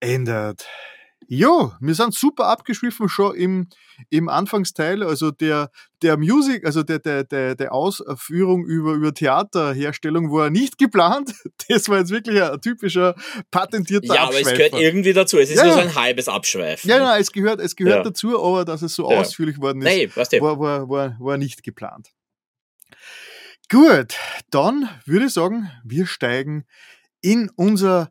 ändert. 0.00 0.66
Jo, 1.32 1.72
wir 1.80 1.94
sind 1.94 2.12
super 2.12 2.46
abgeschwiffen 2.46 3.08
schon 3.08 3.36
im, 3.36 3.68
im 4.08 4.28
Anfangsteil. 4.28 5.04
Also 5.04 5.30
der, 5.30 5.70
der 6.02 6.16
Music, 6.16 6.66
also 6.66 6.82
der, 6.82 6.98
der, 6.98 7.22
der, 7.22 7.54
der 7.54 7.72
Ausführung 7.72 8.66
über, 8.66 8.94
über 8.94 9.14
Theaterherstellung 9.14 10.32
war 10.32 10.50
nicht 10.50 10.76
geplant. 10.76 11.32
Das 11.68 11.88
war 11.88 11.98
jetzt 11.98 12.10
wirklich 12.10 12.42
ein 12.42 12.60
typischer 12.60 13.14
patentierter 13.52 14.12
Ja, 14.12 14.24
aber 14.24 14.40
es 14.40 14.50
gehört 14.50 14.74
irgendwie 14.74 15.12
dazu. 15.12 15.38
Es 15.38 15.50
ist 15.50 15.58
ja, 15.58 15.66
nur 15.66 15.74
so 15.74 15.78
ein 15.78 15.94
halbes 15.94 16.26
Abschweifen. 16.26 16.90
Ja, 16.90 16.98
nein, 16.98 17.20
es 17.20 17.30
gehört, 17.30 17.60
es 17.60 17.76
gehört 17.76 17.98
ja. 17.98 18.02
dazu, 18.02 18.42
aber 18.42 18.64
dass 18.64 18.82
es 18.82 18.96
so 18.96 19.08
ja. 19.08 19.18
ausführlich 19.18 19.60
worden 19.60 19.82
ist, 19.82 19.84
nee, 19.84 20.40
war, 20.40 20.58
war, 20.58 20.88
war, 20.88 21.16
war 21.20 21.38
nicht 21.38 21.62
geplant. 21.62 22.08
Gut, 23.68 24.16
dann 24.50 24.88
würde 25.04 25.26
ich 25.26 25.32
sagen, 25.32 25.70
wir 25.84 26.06
steigen 26.06 26.64
in 27.20 27.50
unserer 27.54 28.10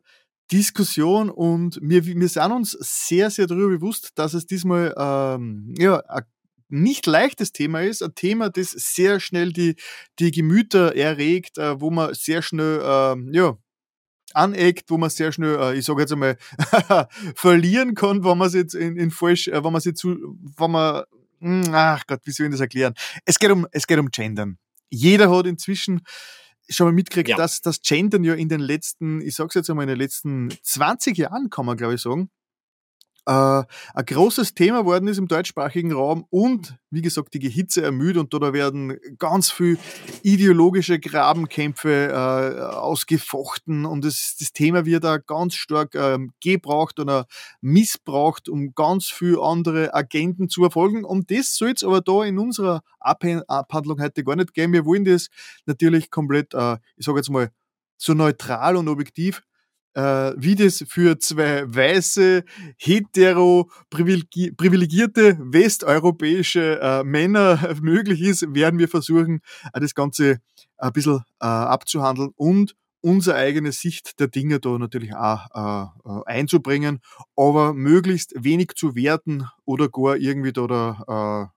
Diskussion 0.52 1.30
und 1.30 1.78
wir, 1.82 2.04
wir 2.04 2.28
sind 2.28 2.52
uns 2.52 2.72
sehr, 2.72 3.30
sehr 3.30 3.46
darüber 3.46 3.68
bewusst, 3.68 4.12
dass 4.16 4.34
es 4.34 4.46
diesmal 4.46 4.94
ähm, 4.96 5.74
ja, 5.78 6.00
ein 6.08 6.24
nicht 6.68 7.06
leichtes 7.06 7.52
Thema 7.52 7.82
ist, 7.82 8.02
ein 8.02 8.14
Thema, 8.14 8.48
das 8.48 8.70
sehr 8.70 9.20
schnell 9.20 9.52
die, 9.52 9.76
die 10.18 10.30
Gemüter 10.30 10.94
erregt, 10.96 11.58
äh, 11.58 11.80
wo 11.80 11.90
man 11.90 12.14
sehr 12.14 12.42
schnell 12.42 12.80
ähm, 12.84 13.30
ja, 13.32 13.56
aneckt, 14.34 14.90
wo 14.90 14.98
man 14.98 15.10
sehr 15.10 15.32
schnell, 15.32 15.58
äh, 15.58 15.78
ich 15.78 15.84
sage 15.84 16.02
jetzt 16.02 16.12
einmal, 16.12 16.36
verlieren 17.34 17.94
kann, 17.94 18.24
wenn 18.24 18.38
man 18.38 18.48
es 18.48 18.54
jetzt 18.54 18.74
in, 18.74 18.96
in 18.96 19.10
falsch, 19.10 19.48
äh, 19.48 19.64
wenn 19.64 19.72
man 19.72 19.80
sich 19.80 19.96
zu, 19.96 20.16
wenn 20.56 20.70
man, 20.70 21.04
mh, 21.40 21.66
hm, 21.66 21.74
ach 21.74 22.06
Gott, 22.06 22.20
wie 22.24 22.30
soll 22.30 22.46
ich 22.46 22.52
das 22.52 22.60
erklären? 22.60 22.94
Es 23.24 23.38
geht 23.38 23.50
um, 23.50 23.66
es 23.72 23.86
geht 23.86 23.98
um 23.98 24.10
Gendern. 24.10 24.58
Jeder 24.90 25.30
hat 25.30 25.46
inzwischen 25.46 26.02
schon 26.70 26.86
mal 26.86 26.92
mitgekriegt, 26.92 27.28
ja. 27.28 27.36
dass 27.36 27.60
das 27.60 27.80
Gendern 27.82 28.24
ja 28.24 28.34
in 28.34 28.48
den 28.48 28.60
letzten, 28.60 29.20
ich 29.20 29.34
sag's 29.34 29.54
jetzt 29.54 29.68
einmal, 29.70 29.84
in 29.84 29.88
den 29.88 29.98
letzten 29.98 30.50
20 30.62 31.16
Jahren, 31.16 31.50
kann 31.50 31.66
man 31.66 31.76
glaube 31.76 31.94
ich 31.94 32.00
sagen, 32.00 32.30
äh, 33.26 33.32
ein 33.32 34.04
großes 34.06 34.54
Thema 34.54 34.84
worden 34.84 35.08
ist 35.08 35.18
im 35.18 35.28
deutschsprachigen 35.28 35.92
Raum 35.92 36.24
und, 36.30 36.76
wie 36.90 37.02
gesagt, 37.02 37.34
die 37.34 37.48
Hitze 37.48 37.82
ermüdet 37.82 38.34
und 38.34 38.42
da 38.42 38.52
werden 38.52 38.98
ganz 39.18 39.50
viel 39.50 39.78
ideologische 40.22 40.98
Grabenkämpfe 40.98 42.08
äh, 42.08 42.60
ausgefochten 42.74 43.84
und 43.84 44.04
das, 44.04 44.36
das 44.38 44.52
Thema 44.52 44.86
wird 44.86 45.04
da 45.04 45.18
ganz 45.18 45.54
stark 45.54 45.94
ähm, 45.94 46.32
gebraucht 46.42 46.98
oder 46.98 47.26
missbraucht, 47.60 48.48
um 48.48 48.74
ganz 48.74 49.06
viele 49.06 49.40
andere 49.42 49.94
Agenten 49.94 50.48
zu 50.48 50.64
erfolgen. 50.64 51.04
Und 51.04 51.30
das 51.30 51.54
soll 51.54 51.72
es 51.76 51.84
aber 51.84 52.00
da 52.00 52.24
in 52.24 52.38
unserer 52.38 52.82
Abhandlung 52.98 54.00
heute 54.00 54.24
gar 54.24 54.36
nicht 54.36 54.54
gehen. 54.54 54.72
Wir 54.72 54.84
wollen 54.84 55.04
das 55.04 55.28
natürlich 55.66 56.10
komplett, 56.10 56.54
äh, 56.54 56.78
ich 56.96 57.06
sage 57.06 57.18
jetzt 57.18 57.30
mal, 57.30 57.50
so 57.96 58.14
neutral 58.14 58.76
und 58.76 58.88
objektiv 58.88 59.42
äh, 59.94 60.32
wie 60.36 60.54
das 60.54 60.84
für 60.88 61.18
zwei 61.18 61.64
weiße, 61.66 62.44
hetero, 62.76 63.70
privilegierte 63.90 65.38
westeuropäische 65.40 66.80
äh, 66.80 67.04
Männer 67.04 67.74
möglich 67.82 68.20
ist, 68.20 68.54
werden 68.54 68.78
wir 68.78 68.88
versuchen, 68.88 69.40
äh, 69.72 69.80
das 69.80 69.94
Ganze 69.94 70.38
ein 70.78 70.92
bisschen 70.92 71.24
äh, 71.40 71.46
abzuhandeln 71.46 72.30
und 72.36 72.76
unsere 73.02 73.36
eigene 73.36 73.72
Sicht 73.72 74.20
der 74.20 74.28
Dinge 74.28 74.60
da 74.60 74.78
natürlich 74.78 75.14
auch 75.14 75.46
äh, 75.54 76.08
äh 76.08 76.22
einzubringen, 76.26 77.00
aber 77.36 77.72
möglichst 77.72 78.34
wenig 78.36 78.72
zu 78.76 78.94
werten 78.94 79.46
oder 79.64 79.88
gar 79.88 80.16
irgendwie 80.16 80.52
da, 80.52 80.66
da 80.66 81.50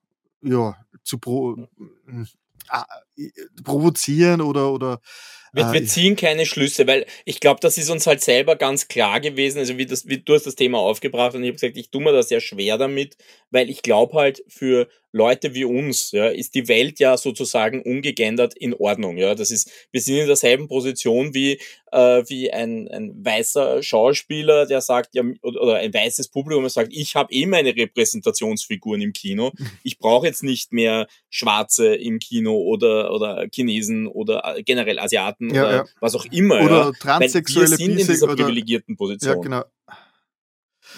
äh, 0.44 0.50
ja, 0.50 0.76
zu 1.04 1.18
pro, 1.18 1.58
äh, 1.58 2.84
provozieren 3.64 4.42
oder, 4.42 4.72
oder 4.72 5.00
wir, 5.56 5.72
wir, 5.72 5.86
ziehen 5.86 6.16
keine 6.16 6.48
Schlüsse, 6.48 6.88
weil 6.88 7.06
ich 7.26 7.40
glaube, 7.40 7.60
das 7.62 7.78
ist 7.78 7.92
uns 7.92 8.08
halt 8.08 8.22
selber 8.22 8.56
ganz 8.56 8.88
klar 8.88 9.20
gewesen. 9.20 9.60
Also 9.60 9.78
wie, 9.78 9.86
das, 9.86 10.08
wie 10.08 10.18
du 10.18 10.34
hast 10.34 10.48
das 10.48 10.56
Thema 10.56 10.80
aufgebracht 10.80 11.36
und 11.36 11.44
ich 11.44 11.50
habe 11.50 11.60
gesagt, 11.60 11.78
ich 11.78 11.92
tue 11.92 12.02
mir 12.02 12.12
da 12.12 12.24
sehr 12.24 12.42
schwer 12.42 12.80
damit, 12.80 13.18
weil 13.52 13.70
ich 13.70 13.84
glaube 13.84 14.18
halt 14.18 14.44
für 14.48 14.88
Leute 15.12 15.54
wie 15.54 15.64
uns, 15.64 16.12
ja, 16.12 16.28
ist 16.28 16.56
die 16.56 16.68
Welt 16.68 17.00
ja 17.00 17.18
sozusagen 17.18 17.84
ungegendert 17.84 18.56
in 18.58 18.74
Ordnung. 18.74 19.18
Ja, 19.18 19.36
das 19.36 19.52
ist, 19.52 19.70
wir 19.92 20.02
sind 20.02 20.18
in 20.18 20.26
derselben 20.26 20.68
Position 20.68 21.36
wie 21.36 21.60
äh, 21.92 22.24
wie 22.28 22.52
ein, 22.52 22.88
ein 22.88 23.24
weißer 23.24 23.84
Schauspieler, 23.84 24.66
der 24.66 24.82
sagt, 24.82 25.14
ja, 25.14 25.24
oder 25.44 25.76
ein 25.76 25.94
weißes 25.94 26.30
Publikum, 26.30 26.68
sagt, 26.68 26.92
ich 26.92 27.16
habe 27.16 27.32
eh 27.32 27.46
meine 27.46 27.76
Repräsentationsfiguren 27.76 29.02
im 29.02 29.14
Kino. 29.14 29.52
Ich 29.86 29.98
brauche 29.98 30.26
jetzt 30.26 30.44
nicht 30.44 30.72
mehr 30.72 31.08
Schwarze 31.30 31.94
im 31.96 32.20
Kino 32.20 32.56
oder 32.58 33.03
oder 33.12 33.48
Chinesen 33.54 34.08
oder 34.08 34.58
äh, 34.58 34.64
generell 34.64 35.00
Asiaten 35.00 35.54
ja, 35.54 35.64
oder 35.64 35.76
ja. 35.76 35.86
was 36.00 36.16
auch 36.16 36.26
immer. 36.26 36.62
Oder 36.62 36.86
ja. 36.86 36.92
transsexuelle 37.00 37.72
Weil 37.72 37.78
wir 37.80 37.86
sind 37.86 38.00
in 38.00 38.08
dieser 38.08 38.28
privilegierten 38.28 38.96
Position. 38.96 39.36
Ja, 39.36 39.42
genau. 39.42 39.64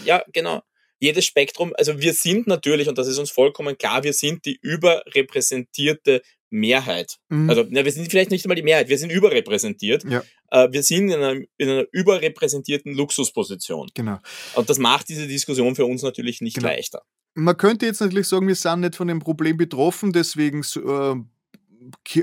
Ja, 0.04 0.24
genau 0.34 0.62
jedes 1.00 1.26
Spektrum, 1.26 1.74
also 1.78 2.00
wir 2.00 2.14
sind 2.14 2.48
natürlich, 2.48 2.88
und 2.88 2.98
das 2.98 3.08
ist 3.08 3.18
uns 3.18 3.30
vollkommen 3.30 3.78
klar, 3.78 4.04
wir 4.04 4.14
sind 4.14 4.46
die 4.46 4.58
überrepräsentierte 4.62 6.22
Mehrheit. 6.50 7.18
Mhm. 7.30 7.50
Also 7.50 7.66
na, 7.70 7.84
wir 7.84 7.92
sind 7.92 8.10
vielleicht 8.10 8.32
nicht 8.32 8.46
einmal 8.46 8.56
die 8.56 8.64
Mehrheit, 8.64 8.88
wir 8.88 8.98
sind 8.98 9.12
überrepräsentiert. 9.12 10.04
Ja. 10.06 10.24
Äh, 10.52 10.72
wir 10.72 10.84
sind 10.84 11.10
in 11.10 11.22
einer, 11.22 11.42
in 11.58 11.70
einer 11.70 11.86
überrepräsentierten 11.92 12.94
Luxusposition. 12.94 13.90
Genau. 13.94 14.20
Und 14.56 14.70
das 14.70 14.80
macht 14.80 15.10
diese 15.10 15.28
Diskussion 15.28 15.76
für 15.76 15.86
uns 15.86 16.02
natürlich 16.02 16.42
nicht 16.42 16.56
genau. 16.56 16.70
leichter. 16.70 17.02
Man 17.34 17.58
könnte 17.58 17.86
jetzt 17.86 18.00
natürlich 18.00 18.28
sagen, 18.28 18.48
wir 18.48 18.56
sind 18.56 18.80
nicht 18.80 18.96
von 18.96 19.10
dem 19.10 19.20
Problem 19.20 19.58
betroffen, 19.58 20.14
deswegen 20.14 20.62
äh, 20.62 21.16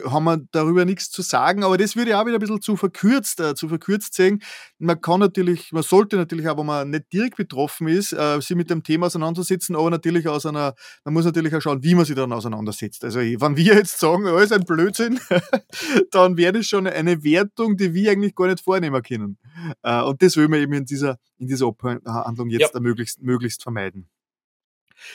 haben 0.06 0.24
wir 0.24 0.40
darüber 0.52 0.84
nichts 0.84 1.10
zu 1.10 1.22
sagen, 1.22 1.64
aber 1.64 1.78
das 1.78 1.96
würde 1.96 2.10
ich 2.10 2.16
auch 2.16 2.26
wieder 2.26 2.36
ein 2.36 2.40
bisschen 2.40 2.60
zu 2.60 2.76
verkürzt, 2.76 3.40
äh, 3.40 3.54
zu 3.54 3.68
verkürzt 3.68 4.14
sehen. 4.14 4.42
Man 4.78 5.00
kann 5.00 5.20
natürlich, 5.20 5.72
man 5.72 5.82
sollte 5.82 6.16
natürlich 6.16 6.48
auch, 6.48 6.58
wenn 6.58 6.66
man 6.66 6.90
nicht 6.90 7.12
direkt 7.12 7.36
betroffen 7.36 7.88
ist, 7.88 8.12
äh, 8.12 8.40
sich 8.40 8.56
mit 8.56 8.70
dem 8.70 8.82
Thema 8.82 9.06
auseinandersetzen, 9.06 9.76
aber 9.76 9.90
natürlich 9.90 10.28
aus 10.28 10.46
einer, 10.46 10.74
man 11.04 11.14
muss 11.14 11.24
natürlich 11.24 11.54
auch 11.54 11.60
schauen, 11.60 11.82
wie 11.82 11.94
man 11.94 12.04
sich 12.04 12.16
dann 12.16 12.32
auseinandersetzt. 12.32 13.04
Also 13.04 13.20
wenn 13.20 13.56
wir 13.56 13.74
jetzt 13.74 13.98
sagen, 13.98 14.26
alles 14.26 14.52
ein 14.52 14.64
Blödsinn, 14.64 15.20
dann 16.10 16.36
wäre 16.36 16.52
das 16.52 16.66
schon 16.66 16.86
eine 16.86 17.22
Wertung, 17.22 17.76
die 17.76 17.94
wir 17.94 18.10
eigentlich 18.10 18.34
gar 18.34 18.48
nicht 18.48 18.62
vornehmen 18.62 19.02
können. 19.02 19.38
Äh, 19.82 20.02
und 20.02 20.22
das 20.22 20.36
will 20.36 20.48
man 20.48 20.60
eben 20.60 20.72
in 20.72 20.84
dieser, 20.84 21.18
in 21.38 21.46
dieser 21.46 21.66
Abhandlung 21.66 22.50
jetzt 22.50 22.74
ja. 22.74 22.80
möglichst, 22.80 23.22
möglichst 23.22 23.62
vermeiden. 23.62 24.08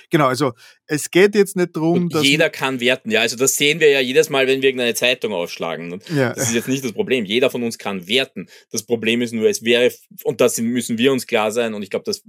Genau, 0.09 0.27
also 0.27 0.53
es 0.85 1.11
geht 1.11 1.35
jetzt 1.35 1.55
nicht 1.55 1.75
darum, 1.75 2.09
dass. 2.09 2.23
Jeder 2.23 2.49
kann 2.49 2.79
werten, 2.79 3.11
ja. 3.11 3.21
Also 3.21 3.35
das 3.35 3.55
sehen 3.55 3.79
wir 3.79 3.89
ja 3.89 3.99
jedes 3.99 4.29
Mal, 4.29 4.47
wenn 4.47 4.61
wir 4.61 4.69
irgendeine 4.69 4.93
Zeitung 4.93 5.33
aufschlagen. 5.33 6.01
Ja. 6.13 6.33
Das 6.33 6.49
ist 6.49 6.55
jetzt 6.55 6.67
nicht 6.67 6.83
das 6.83 6.93
Problem. 6.93 7.25
Jeder 7.25 7.49
von 7.49 7.63
uns 7.63 7.77
kann 7.77 8.07
werten. 8.07 8.47
Das 8.71 8.83
Problem 8.83 9.21
ist 9.21 9.33
nur, 9.33 9.49
es 9.49 9.63
wäre, 9.63 9.91
und 10.23 10.41
das 10.41 10.57
müssen 10.57 10.97
wir 10.97 11.11
uns 11.11 11.27
klar 11.27 11.51
sein, 11.51 11.73
und 11.73 11.83
ich 11.83 11.89
glaube, 11.89 12.05
das 12.05 12.23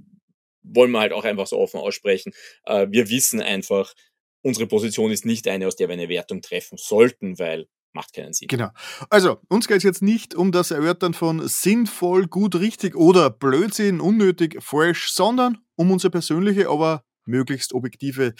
wollen 0.62 0.90
wir 0.90 1.00
halt 1.00 1.12
auch 1.12 1.24
einfach 1.24 1.46
so 1.46 1.58
offen 1.58 1.80
aussprechen. 1.80 2.32
Äh, 2.64 2.86
wir 2.90 3.08
wissen 3.08 3.40
einfach, 3.40 3.94
unsere 4.42 4.66
Position 4.66 5.10
ist 5.10 5.24
nicht 5.24 5.48
eine, 5.48 5.66
aus 5.66 5.76
der 5.76 5.88
wir 5.88 5.94
eine 5.94 6.08
Wertung 6.08 6.42
treffen 6.42 6.78
sollten, 6.78 7.38
weil 7.38 7.66
macht 7.92 8.12
keinen 8.12 8.32
Sinn. 8.32 8.48
Genau. 8.48 8.68
Also, 9.10 9.40
uns 9.48 9.66
geht 9.66 9.78
es 9.78 9.82
jetzt 9.82 10.02
nicht 10.02 10.34
um 10.34 10.52
das 10.52 10.70
Erörtern 10.70 11.14
von 11.14 11.46
sinnvoll, 11.48 12.26
gut, 12.26 12.54
richtig 12.56 12.94
oder 12.94 13.30
Blödsinn, 13.30 14.00
unnötig, 14.00 14.62
falsch, 14.62 15.10
sondern 15.10 15.58
um 15.76 15.90
unsere 15.90 16.10
persönliche, 16.10 16.68
aber 16.68 17.04
möglichst 17.28 17.72
objektive 17.72 18.34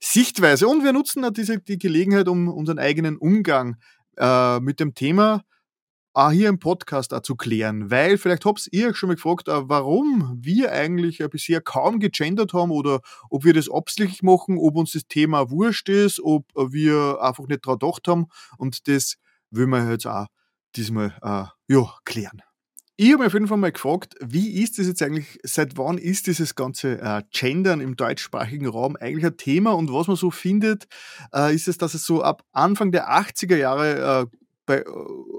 Sichtweise. 0.00 0.68
Und 0.68 0.84
wir 0.84 0.92
nutzen 0.92 1.24
diese, 1.32 1.58
die 1.60 1.78
Gelegenheit, 1.78 2.28
um 2.28 2.48
unseren 2.48 2.78
eigenen 2.78 3.16
Umgang 3.16 3.76
äh, 4.18 4.60
mit 4.60 4.80
dem 4.80 4.94
Thema 4.94 5.42
auch 6.14 6.30
hier 6.30 6.48
im 6.48 6.58
Podcast 6.58 7.14
auch 7.14 7.22
zu 7.22 7.36
klären, 7.36 7.90
weil 7.90 8.18
vielleicht 8.18 8.44
habt 8.44 8.68
ihr 8.70 8.88
euch 8.88 8.96
schon 8.96 9.08
mal 9.08 9.14
gefragt, 9.14 9.48
äh, 9.48 9.68
warum 9.68 10.38
wir 10.40 10.72
eigentlich 10.72 11.24
bisher 11.30 11.60
kaum 11.60 12.00
gegendert 12.00 12.52
haben 12.52 12.70
oder 12.70 13.00
ob 13.30 13.44
wir 13.44 13.54
das 13.54 13.70
absichtlich 13.70 14.22
machen, 14.22 14.58
ob 14.58 14.76
uns 14.76 14.92
das 14.92 15.06
Thema 15.06 15.50
wurscht 15.50 15.88
ist, 15.88 16.20
ob 16.22 16.44
wir 16.54 17.18
einfach 17.22 17.46
nicht 17.46 17.64
dran 17.64 17.78
gedacht 17.78 18.06
haben 18.08 18.26
und 18.58 18.88
das 18.88 19.16
will 19.50 19.66
man 19.66 19.90
jetzt 19.90 20.06
auch 20.06 20.26
diesmal 20.76 21.16
äh, 21.22 21.44
ja, 21.72 21.94
klären. 22.04 22.42
Ich 22.96 23.10
habe 23.10 23.18
mich 23.18 23.28
auf 23.28 23.32
jeden 23.32 23.48
Fall 23.48 23.56
mal 23.56 23.72
gefragt, 23.72 24.16
wie 24.20 24.62
ist 24.62 24.78
das 24.78 24.86
jetzt 24.86 25.02
eigentlich, 25.02 25.38
seit 25.42 25.78
wann 25.78 25.96
ist 25.96 26.26
dieses 26.26 26.54
ganze 26.54 27.00
äh, 27.00 27.22
Gendern 27.32 27.80
im 27.80 27.96
deutschsprachigen 27.96 28.66
Raum 28.66 28.96
eigentlich 28.96 29.24
ein 29.24 29.36
Thema 29.38 29.72
und 29.72 29.92
was 29.92 30.08
man 30.08 30.16
so 30.16 30.30
findet, 30.30 30.86
äh, 31.34 31.54
ist 31.54 31.68
es, 31.68 31.78
dass 31.78 31.94
es 31.94 32.04
so 32.04 32.22
ab 32.22 32.44
Anfang 32.52 32.92
der 32.92 33.10
80er 33.10 33.56
Jahre 33.56 34.28
äh, 34.30 34.36
bei, 34.66 34.78
äh, 34.78 34.84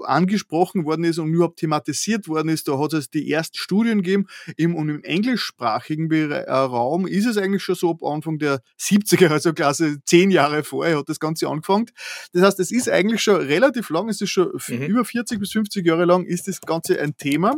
angesprochen 0.04 0.84
worden 0.84 1.04
ist 1.04 1.18
und 1.18 1.32
überhaupt 1.32 1.58
thematisiert 1.58 2.28
worden 2.28 2.48
ist. 2.48 2.68
Da 2.68 2.78
hat 2.78 2.92
es 2.92 3.10
die 3.10 3.30
ersten 3.30 3.58
Studien 3.58 4.02
gegeben. 4.02 4.26
Im, 4.56 4.74
und 4.74 4.88
im 4.88 5.02
englischsprachigen 5.02 6.10
äh, 6.10 6.50
Raum 6.50 7.06
ist 7.06 7.26
es 7.26 7.36
eigentlich 7.36 7.62
schon 7.62 7.74
so 7.74 7.90
ab 7.90 8.02
Anfang 8.02 8.38
der 8.38 8.60
70er, 8.80 9.28
also 9.28 9.52
Klasse 9.52 9.98
zehn 10.04 10.30
Jahre 10.30 10.64
vorher 10.64 10.98
hat 10.98 11.08
das 11.08 11.20
Ganze 11.20 11.48
angefangen. 11.48 11.86
Das 12.32 12.42
heißt, 12.42 12.60
es 12.60 12.70
ist 12.70 12.88
eigentlich 12.88 13.22
schon 13.22 13.36
relativ 13.36 13.90
lang, 13.90 14.08
es 14.08 14.20
ist 14.20 14.30
schon 14.30 14.52
mhm. 14.68 14.82
über 14.82 15.04
40 15.04 15.38
bis 15.38 15.52
50 15.52 15.86
Jahre 15.86 16.04
lang 16.04 16.24
ist 16.24 16.48
das 16.48 16.60
Ganze 16.60 17.00
ein 17.00 17.16
Thema. 17.16 17.54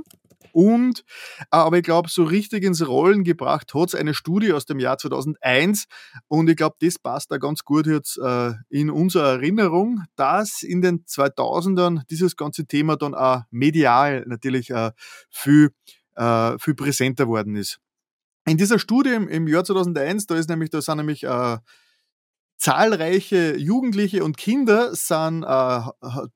Und, 0.56 1.04
aber 1.50 1.76
ich 1.76 1.82
glaube, 1.82 2.08
so 2.08 2.24
richtig 2.24 2.64
ins 2.64 2.88
Rollen 2.88 3.24
gebracht 3.24 3.74
hat 3.74 3.88
es 3.88 3.94
eine 3.94 4.14
Studie 4.14 4.54
aus 4.54 4.64
dem 4.64 4.78
Jahr 4.78 4.96
2001. 4.96 5.84
Und 6.28 6.48
ich 6.48 6.56
glaube, 6.56 6.76
das 6.80 6.98
passt 6.98 7.30
da 7.30 7.36
ganz 7.36 7.62
gut 7.62 7.86
jetzt 7.86 8.16
äh, 8.16 8.52
in 8.70 8.88
unserer 8.88 9.32
Erinnerung, 9.32 10.04
dass 10.16 10.62
in 10.62 10.80
den 10.80 11.04
2000ern 11.04 12.04
dieses 12.08 12.36
ganze 12.36 12.64
Thema 12.64 12.96
dann 12.96 13.14
auch 13.14 13.42
medial 13.50 14.24
natürlich 14.26 14.70
äh, 14.70 14.92
viel, 15.28 15.72
äh, 16.14 16.58
viel 16.58 16.74
präsenter 16.74 17.28
worden 17.28 17.54
ist. 17.54 17.78
In 18.46 18.56
dieser 18.56 18.78
Studie 18.78 19.10
im, 19.10 19.28
im 19.28 19.48
Jahr 19.48 19.64
2001, 19.64 20.26
da 20.26 20.36
ist 20.36 20.48
nämlich, 20.48 20.70
da 20.70 20.80
sind 20.80 20.96
nämlich 20.96 21.24
äh, 21.24 21.58
zahlreiche 22.58 23.56
Jugendliche 23.56 24.24
und 24.24 24.36
Kinder 24.38 24.94
sind 24.94 25.42
äh, 25.42 25.80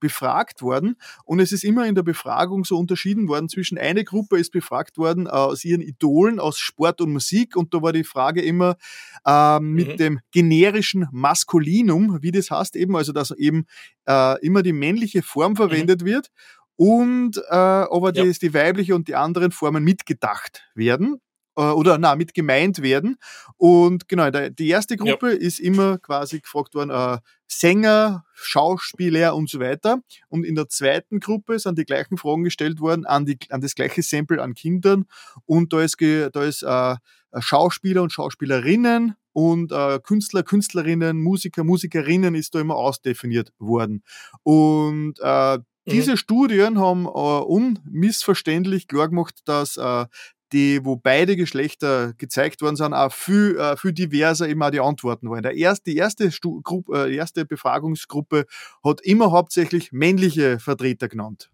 befragt 0.01 0.61
worden 0.61 0.97
und 1.25 1.41
es 1.41 1.53
ist 1.53 1.65
immer 1.65 1.87
in 1.87 1.95
der 1.95 2.03
Befragung 2.03 2.65
so 2.65 2.77
unterschieden 2.77 3.27
worden 3.29 3.49
zwischen 3.49 3.79
eine 3.79 4.05
Gruppe 4.05 4.39
ist 4.39 4.51
befragt 4.51 4.99
worden 4.99 5.27
äh, 5.27 5.31
aus 5.31 5.65
ihren 5.65 5.81
Idolen 5.81 6.39
aus 6.39 6.59
Sport 6.59 7.01
und 7.01 7.13
Musik 7.13 7.57
und 7.57 7.73
da 7.73 7.81
war 7.81 7.93
die 7.93 8.05
Frage 8.05 8.43
immer 8.43 8.77
äh, 9.25 9.61
mit 9.61 9.89
mhm. 9.89 9.97
dem 9.97 10.21
generischen 10.31 11.09
Maskulinum, 11.11 12.19
wie 12.21 12.33
das 12.33 12.51
heißt 12.51 12.77
eben, 12.77 12.97
also 12.97 13.13
dass 13.13 13.31
eben 13.31 13.65
äh, 14.07 14.39
immer 14.45 14.63
die 14.63 14.75
männliche 14.75 15.23
Form 15.23 15.57
verwendet 15.57 16.03
mhm. 16.03 16.07
wird 16.07 16.31
und 16.77 17.39
äh, 17.49 17.55
aber 17.55 18.13
ja. 18.15 18.25
die, 18.25 18.39
die 18.39 18.55
weibliche 18.55 18.95
und 18.95 19.09
die 19.09 19.15
anderen 19.15 19.53
Formen 19.53 19.85
mitgedacht 19.85 20.65
werden 20.75 21.21
oder 21.63 21.99
na, 21.99 22.17
mit 22.17 22.35
gemeint 22.35 22.83
werden. 22.83 23.17
Und 23.57 24.09
genau, 24.09 24.31
die 24.31 24.69
erste 24.69 24.97
Gruppe 24.97 25.31
ja. 25.31 25.37
ist 25.37 25.61
immer 25.61 25.99
quasi 25.99 26.41
gefragt 26.41 26.75
worden, 26.75 26.91
äh, 26.91 27.19
Sänger, 27.47 28.25
Schauspieler 28.35 29.35
und 29.35 29.51
so 29.51 29.59
weiter. 29.59 30.03
Und 30.29 30.45
in 30.45 30.55
der 30.55 30.69
zweiten 30.69 31.19
Gruppe 31.21 31.59
sind 31.59 31.79
die 31.79 31.85
gleichen 31.85 32.17
Fragen 32.17 32.45
gestellt 32.45 32.81
worden 32.81 33.07
an, 33.07 33.27
die, 33.27 33.39
an 33.51 33.61
das 33.61 33.75
gleiche 33.75 34.03
Sample 34.03 34.41
an 34.41 34.55
Kindern. 34.55 35.07
Und 35.47 35.73
da 35.73 35.83
ist, 35.83 35.97
da 36.01 36.45
ist 36.45 36.63
äh, 36.63 36.97
Schauspieler 37.39 38.03
und 38.03 38.13
Schauspielerinnen 38.13 39.17
und 39.33 39.73
äh, 39.73 40.01
Künstler, 40.03 40.43
Künstlerinnen, 40.43 41.21
Musiker, 41.21 41.65
Musikerinnen 41.65 42.35
ist 42.35 42.55
da 42.55 42.61
immer 42.61 42.77
ausdefiniert 42.77 43.53
worden. 43.59 44.03
Und 44.43 45.15
äh, 45.21 45.59
mhm. 45.59 45.63
diese. 45.87 46.17
Studien 46.17 46.79
haben 46.79 47.07
äh, 47.07 47.09
unmissverständlich 47.09 48.89
klar 48.89 49.09
gemacht, 49.09 49.41
dass 49.45 49.77
äh, 49.77 50.07
die, 50.53 50.85
wo 50.85 50.97
beide 50.97 51.37
Geschlechter 51.37 52.13
gezeigt 52.19 52.63
worden 52.63 52.77
sind, 52.77 52.95
auch 52.95 53.13
viel, 53.13 53.57
äh, 53.59 53.77
viel 53.77 53.93
diverser 53.93 54.49
immer 54.49 54.67
auch 54.67 54.71
die 54.71 54.81
Antworten 54.81 55.31
waren. 55.31 55.43
Der 55.43 55.57
erste, 55.57 55.91
die 55.91 55.97
erste, 55.97 56.31
Stu 56.33 56.63
äh, 56.93 57.15
erste 57.15 57.45
Befragungsgruppe 57.45 58.47
hat 58.85 59.01
immer 59.03 59.31
hauptsächlich 59.31 59.93
männliche 59.93 60.59
Vertreter 60.59 61.09
genannt. 61.09 61.51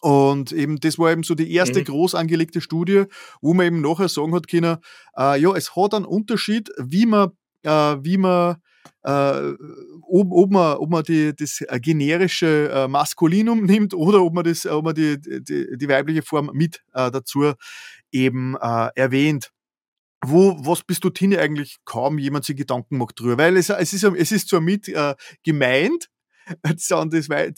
Und 0.00 0.52
eben, 0.52 0.80
das 0.80 0.98
war 0.98 1.12
eben 1.12 1.22
so 1.22 1.34
die 1.34 1.52
erste 1.52 1.80
mhm. 1.80 1.84
groß 1.84 2.14
angelegte 2.14 2.60
Studie, 2.60 3.04
wo 3.42 3.52
man 3.52 3.66
eben 3.66 3.80
nachher 3.82 4.08
sagen 4.08 4.34
hat 4.34 4.48
können, 4.48 4.78
äh, 5.16 5.40
ja, 5.40 5.54
es 5.54 5.76
hat 5.76 5.94
einen 5.94 6.06
Unterschied, 6.06 6.70
wie 6.78 7.06
man, 7.06 7.32
äh, 7.62 7.70
wie 7.70 8.16
man 8.16 8.56
äh, 9.02 9.52
ob, 10.02 10.32
ob, 10.32 10.50
man, 10.50 10.76
ob 10.76 10.90
man 10.90 11.02
die, 11.04 11.34
das 11.34 11.64
generische 11.80 12.70
äh, 12.70 12.88
Maskulinum 12.88 13.64
nimmt 13.64 13.94
oder 13.94 14.22
ob 14.22 14.34
man, 14.34 14.44
das, 14.44 14.66
ob 14.66 14.84
man 14.84 14.94
die, 14.94 15.20
die, 15.20 15.76
die 15.76 15.88
weibliche 15.88 16.22
Form 16.22 16.50
mit 16.52 16.82
äh, 16.92 17.10
dazu 17.10 17.52
eben 18.12 18.56
äh, 18.60 18.88
erwähnt. 18.94 19.52
Wo, 20.22 20.58
was 20.60 20.82
bist 20.82 21.02
du 21.04 21.10
Tine 21.10 21.38
eigentlich 21.38 21.78
kaum 21.86 22.18
jemand 22.18 22.44
sich 22.44 22.56
Gedanken 22.56 22.98
macht 22.98 23.18
drüber? 23.18 23.38
Weil 23.38 23.56
es, 23.56 23.70
es, 23.70 23.94
ist, 23.94 24.04
es 24.04 24.32
ist 24.32 24.48
zwar 24.50 24.60
mit 24.60 24.86
äh, 24.88 25.14
gemeint, 25.42 26.10
das, 26.62 26.88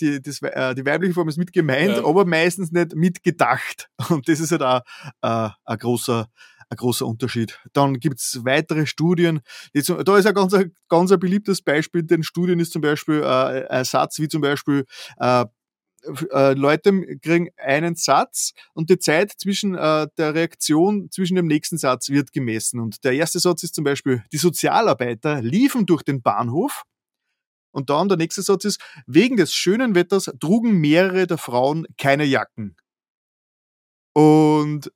die, 0.00 0.22
das, 0.22 0.42
äh, 0.42 0.74
die 0.74 0.84
weibliche 0.84 1.14
Form 1.14 1.28
ist 1.28 1.38
mit 1.38 1.52
gemeint, 1.52 1.96
ja. 1.96 2.04
aber 2.04 2.24
meistens 2.24 2.70
nicht 2.70 2.94
mitgedacht. 2.94 3.88
Und 4.08 4.28
das 4.28 4.40
ist 4.40 4.52
halt 4.52 4.62
auch 4.62 4.82
äh, 5.22 5.50
ein 5.64 5.78
großer, 5.78 6.28
ein 6.72 6.76
großer 6.76 7.06
Unterschied. 7.06 7.60
Dann 7.72 8.00
gibt 8.00 8.18
es 8.18 8.40
weitere 8.44 8.86
Studien. 8.86 9.40
Die, 9.74 9.82
da 9.82 10.16
ist 10.16 10.26
ein 10.26 10.34
ganz, 10.34 10.56
ganz 10.88 11.12
ein 11.12 11.20
beliebtes 11.20 11.62
Beispiel 11.62 12.02
den 12.02 12.22
Studien 12.22 12.58
ist 12.60 12.72
zum 12.72 12.82
Beispiel 12.82 13.22
äh, 13.22 13.66
ein 13.68 13.84
Satz 13.84 14.18
wie 14.18 14.28
zum 14.28 14.40
Beispiel 14.40 14.84
äh, 15.18 15.44
äh, 16.32 16.54
Leute 16.54 17.18
kriegen 17.18 17.50
einen 17.56 17.94
Satz 17.94 18.52
und 18.74 18.90
die 18.90 18.98
Zeit 18.98 19.32
zwischen 19.38 19.74
äh, 19.74 20.08
der 20.16 20.34
Reaktion 20.34 21.10
zwischen 21.10 21.36
dem 21.36 21.46
nächsten 21.46 21.78
Satz 21.78 22.08
wird 22.08 22.32
gemessen. 22.32 22.80
Und 22.80 23.04
der 23.04 23.12
erste 23.12 23.38
Satz 23.38 23.62
ist 23.62 23.74
zum 23.74 23.84
Beispiel, 23.84 24.24
die 24.32 24.38
Sozialarbeiter 24.38 25.42
liefen 25.42 25.86
durch 25.86 26.02
den 26.02 26.22
Bahnhof. 26.22 26.82
Und 27.70 27.88
dann 27.88 28.08
der 28.08 28.18
nächste 28.18 28.42
Satz 28.42 28.64
ist, 28.64 28.80
wegen 29.06 29.36
des 29.36 29.54
schönen 29.54 29.94
Wetters 29.94 30.30
trugen 30.40 30.78
mehrere 30.78 31.26
der 31.26 31.38
Frauen 31.38 31.86
keine 31.96 32.24
Jacken. 32.24 32.76
Und 34.14 34.92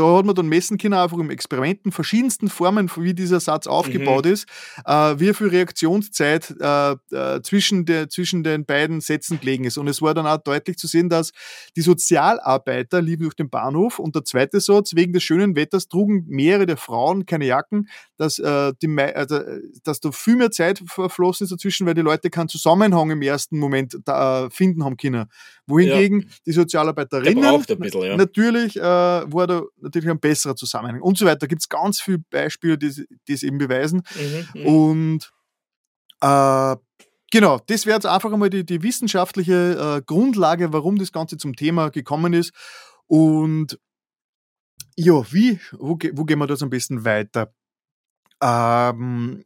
da 0.00 0.16
hat 0.16 0.24
man 0.24 0.34
dann 0.34 0.48
messen 0.48 0.78
können, 0.78 0.94
einfach 0.94 1.18
im 1.18 1.28
Experimenten, 1.28 1.92
verschiedensten 1.92 2.48
Formen, 2.48 2.90
wie 2.96 3.12
dieser 3.12 3.38
Satz 3.38 3.66
aufgebaut 3.66 4.24
mhm. 4.24 4.32
ist, 4.32 4.46
äh, 4.86 4.92
wie 5.18 5.34
viel 5.34 5.48
Reaktionszeit 5.48 6.54
äh, 6.58 6.92
äh, 7.12 7.42
zwischen, 7.42 7.84
der, 7.84 8.08
zwischen 8.08 8.42
den 8.42 8.64
beiden 8.64 9.02
Sätzen 9.02 9.40
gelegen 9.40 9.64
ist. 9.64 9.76
Und 9.76 9.88
es 9.88 10.00
war 10.00 10.14
dann 10.14 10.26
auch 10.26 10.38
deutlich 10.38 10.78
zu 10.78 10.86
sehen, 10.86 11.10
dass 11.10 11.32
die 11.76 11.82
Sozialarbeiter 11.82 13.02
liefen 13.02 13.24
durch 13.24 13.34
den 13.34 13.50
Bahnhof 13.50 13.98
und 13.98 14.14
der 14.14 14.24
zweite 14.24 14.60
Satz, 14.60 14.94
wegen 14.94 15.12
des 15.12 15.22
schönen 15.22 15.54
Wetters 15.54 15.88
trugen 15.88 16.24
mehrere 16.28 16.64
der 16.64 16.78
Frauen 16.78 17.26
keine 17.26 17.44
Jacken, 17.44 17.88
dass, 18.16 18.38
äh, 18.38 18.72
die, 18.80 18.86
äh, 18.86 19.60
dass 19.84 20.00
da 20.00 20.12
viel 20.12 20.36
mehr 20.36 20.50
Zeit 20.50 20.82
verflossen 20.86 21.44
ist 21.44 21.52
dazwischen, 21.52 21.86
weil 21.86 21.94
die 21.94 22.00
Leute 22.00 22.30
keinen 22.30 22.48
Zusammenhang 22.48 23.10
im 23.10 23.20
ersten 23.20 23.58
Moment 23.58 23.98
da, 24.06 24.46
äh, 24.46 24.50
finden 24.50 24.82
haben 24.82 24.96
können. 24.96 25.26
Wohingegen 25.66 26.22
ja. 26.22 26.28
die 26.46 26.52
Sozialarbeiterinnen 26.52 27.44
bisschen, 27.66 28.02
ja. 28.02 28.16
natürlich 28.16 28.76
äh, 28.76 28.82
war 28.82 29.46
da 29.46 29.62
natürlich 29.94 30.10
ein 30.10 30.20
besserer 30.20 30.56
Zusammenhang 30.56 31.00
und 31.00 31.18
so 31.18 31.26
weiter. 31.26 31.38
Da 31.38 31.46
gibt 31.46 31.62
es 31.62 31.68
ganz 31.68 32.00
viele 32.00 32.18
Beispiele, 32.30 32.78
die, 32.78 33.06
es 33.28 33.42
eben 33.42 33.58
beweisen. 33.58 34.02
Mhm, 34.14 34.60
mhm. 34.60 34.66
und 34.66 35.32
äh, 36.20 36.76
Genau, 37.32 37.60
das 37.68 37.86
wäre 37.86 37.96
jetzt 37.96 38.06
einfach 38.06 38.32
einmal 38.32 38.50
die, 38.50 38.64
die 38.66 38.82
wissenschaftliche 38.82 39.98
äh, 39.98 40.02
Grundlage, 40.04 40.72
warum 40.72 40.98
das 40.98 41.12
Ganze 41.12 41.36
zum 41.36 41.54
Thema 41.54 41.90
gekommen 41.90 42.32
ist. 42.32 42.52
Und 43.06 43.78
ja, 44.96 45.32
wie, 45.32 45.60
wo, 45.72 45.96
wo 46.12 46.24
gehen 46.24 46.40
wir 46.40 46.48
das 46.48 46.62
am 46.62 46.70
besten 46.70 47.04
weiter? 47.04 47.54
Ähm, 48.42 49.44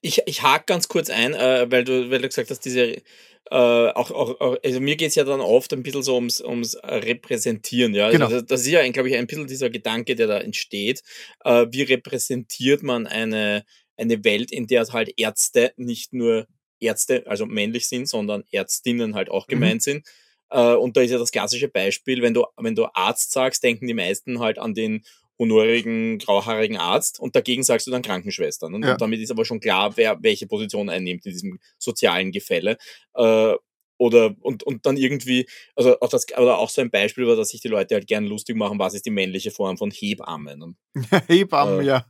ich, 0.00 0.22
ich 0.26 0.42
hake 0.42 0.64
ganz 0.66 0.86
kurz 0.86 1.10
ein, 1.10 1.34
äh, 1.34 1.66
weil, 1.70 1.84
du, 1.84 2.10
weil 2.10 2.22
du 2.22 2.28
gesagt 2.28 2.50
hast, 2.50 2.60
diese 2.60 3.02
äh, 3.50 3.56
auch, 3.56 4.10
auch, 4.10 4.56
also 4.62 4.80
mir 4.80 4.96
geht 4.96 5.08
es 5.08 5.14
ja 5.16 5.24
dann 5.24 5.40
oft 5.40 5.72
ein 5.72 5.82
bisschen 5.82 6.02
so 6.02 6.14
ums, 6.14 6.40
ums 6.40 6.76
Repräsentieren, 6.82 7.94
ja. 7.94 8.06
Also 8.06 8.18
genau. 8.18 8.26
Also 8.26 8.42
das 8.42 8.60
ist 8.60 8.68
ja, 8.68 8.88
glaube 8.90 9.08
ich, 9.08 9.16
ein 9.16 9.26
bisschen 9.26 9.46
dieser 9.46 9.70
Gedanke, 9.70 10.14
der 10.14 10.26
da 10.26 10.38
entsteht. 10.38 11.02
Äh, 11.44 11.66
wie 11.70 11.82
repräsentiert 11.82 12.82
man 12.82 13.06
eine, 13.06 13.64
eine 13.96 14.22
Welt, 14.24 14.52
in 14.52 14.66
der 14.66 14.84
halt 14.92 15.12
Ärzte 15.16 15.72
nicht 15.76 16.12
nur 16.12 16.46
Ärzte, 16.80 17.24
also 17.26 17.46
männlich 17.46 17.88
sind, 17.88 18.08
sondern 18.08 18.44
Ärztinnen 18.50 19.14
halt 19.14 19.30
auch 19.30 19.46
mhm. 19.48 19.50
gemeint 19.50 19.74
mhm. 19.76 19.80
sind. 19.80 20.06
Äh, 20.50 20.74
und 20.74 20.96
da 20.96 21.00
ist 21.00 21.10
ja 21.10 21.18
das 21.18 21.32
klassische 21.32 21.68
Beispiel, 21.68 22.22
wenn 22.22 22.34
du, 22.34 22.44
wenn 22.56 22.74
du 22.74 22.86
Arzt 22.94 23.32
sagst, 23.32 23.62
denken 23.62 23.86
die 23.86 23.94
meisten 23.94 24.40
halt 24.40 24.58
an 24.58 24.74
den 24.74 25.04
honorigen, 25.40 26.18
grauhaarigen 26.18 26.76
Arzt 26.76 27.18
und 27.18 27.34
dagegen 27.34 27.62
sagst 27.62 27.86
du 27.86 27.90
dann 27.90 28.02
Krankenschwestern. 28.02 28.74
Und, 28.74 28.84
ja. 28.84 28.92
und 28.92 29.00
damit 29.00 29.20
ist 29.20 29.30
aber 29.30 29.46
schon 29.46 29.58
klar, 29.58 29.96
wer 29.96 30.22
welche 30.22 30.46
Position 30.46 30.90
einnimmt 30.90 31.24
in 31.24 31.32
diesem 31.32 31.58
sozialen 31.78 32.30
Gefälle. 32.30 32.76
Äh, 33.14 33.54
oder 33.96 34.34
und, 34.40 34.62
und 34.62 34.86
dann 34.86 34.96
irgendwie, 34.96 35.46
also 35.74 35.98
auch 36.00 36.08
das, 36.08 36.26
oder 36.36 36.58
auch 36.58 36.70
so 36.70 36.82
ein 36.82 36.90
Beispiel, 36.90 37.24
über 37.24 37.36
das 37.36 37.48
sich 37.48 37.60
die 37.60 37.68
Leute 37.68 37.94
halt 37.94 38.06
gern 38.06 38.26
lustig 38.26 38.56
machen, 38.56 38.78
was 38.78 38.94
ist 38.94 39.06
die 39.06 39.10
männliche 39.10 39.50
Form 39.50 39.76
von 39.76 39.90
Hebammen? 39.90 40.62
Und, 40.62 40.76
Hebammen, 41.28 41.80
äh, 41.80 41.86
ja. 41.86 42.06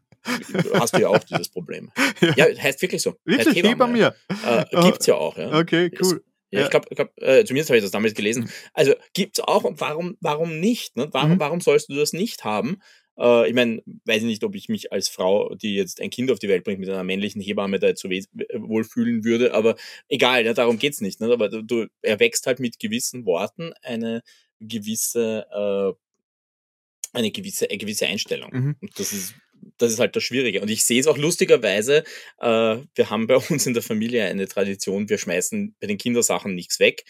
Hast 0.75 0.95
du 0.95 1.01
ja 1.01 1.09
auch 1.09 1.25
dieses 1.25 1.49
Problem. 1.49 1.91
Ja, 2.21 2.49
ja 2.49 2.63
heißt 2.63 2.83
wirklich 2.83 3.01
so. 3.01 3.15
Wirklich, 3.25 3.65
Hebamme, 3.65 3.99
ja. 3.99 4.15
Äh, 4.47 4.65
gibt's 4.83 5.07
ja 5.07 5.15
auch, 5.15 5.39
ja. 5.39 5.59
Okay, 5.59 5.91
cool. 6.03 6.23
Ja, 6.51 6.65
ich 6.65 6.71
glaube, 6.71 6.95
glaub, 6.95 7.11
äh, 7.17 7.45
zumindest 7.45 7.71
habe 7.71 7.79
ich 7.79 7.85
das 7.85 7.93
damals 7.93 8.15
gelesen. 8.15 8.45
Mhm. 8.45 8.51
Also 8.75 8.95
gibt's 9.15 9.41
auch 9.41 9.65
und 9.65 9.81
warum, 9.81 10.17
warum 10.21 10.59
nicht? 10.59 10.97
Ne? 10.97 11.09
Warum, 11.13 11.33
mhm. 11.33 11.41
warum 11.41 11.61
sollst 11.61 11.89
du 11.89 11.95
das 11.95 12.13
nicht 12.13 12.45
haben? 12.45 12.83
Äh, 13.21 13.49
ich 13.49 13.55
meine, 13.55 13.83
weiß 14.05 14.19
ich 14.19 14.29
nicht, 14.29 14.45
ob 14.45 14.55
ich 14.55 14.69
mich 14.69 14.93
als 14.93 15.09
Frau, 15.09 15.55
die 15.55 15.75
jetzt 15.75 16.01
ein 16.01 16.11
Kind 16.11 16.31
auf 16.31 16.39
die 16.39 16.49
Welt 16.49 16.65
bringt, 16.65 16.81
mit 16.81 16.89
einer 16.89 17.05
männlichen 17.05 17.41
Hebamme 17.41 17.79
da 17.79 17.89
jetzt 17.89 18.01
so 18.01 18.09
wohl 18.09 18.85
fühlen 18.85 19.25
würde, 19.25 19.55
aber 19.55 19.77
egal, 20.09 20.45
ja, 20.45 20.55
darum 20.55 20.79
geht's 20.79 21.01
nicht. 21.01 21.21
Ne? 21.21 21.33
Aber 21.33 21.49
du, 21.49 21.63
du 21.63 21.87
erwächst 22.03 22.47
halt 22.47 22.61
mit 22.61 22.79
gewissen 22.79 23.27
Worten 23.27 23.73
eine 23.83 24.23
gewisse, 24.61 25.47
äh, 25.53 27.17
eine 27.17 27.31
gewisse, 27.31 27.69
eine 27.69 27.79
gewisse 27.79 28.07
Einstellung. 28.07 28.51
Mhm. 28.53 28.77
Und 28.81 28.99
das 28.99 29.13
ist 29.13 29.35
das 29.81 29.93
ist 29.93 29.99
halt 29.99 30.15
das 30.17 30.23
Schwierige. 30.23 30.61
Und 30.61 30.71
ich 30.71 30.85
sehe 30.85 31.01
es 31.01 31.07
auch 31.07 31.17
lustigerweise, 31.17 32.05
äh, 32.39 32.77
wir 32.95 33.11
haben 33.11 33.27
bei 33.27 33.37
uns 33.51 33.67
in 33.67 33.75
der 33.75 33.83
Familie 33.83 34.25
eine 34.25 34.47
Tradition, 34.47 35.09
wir 35.09 35.19
schmeißen 35.19 35.77
bei 35.81 35.87
den 35.87 35.99
Kindersachen 35.99 36.55
nichts 36.55 36.81
weg. 36.81 37.05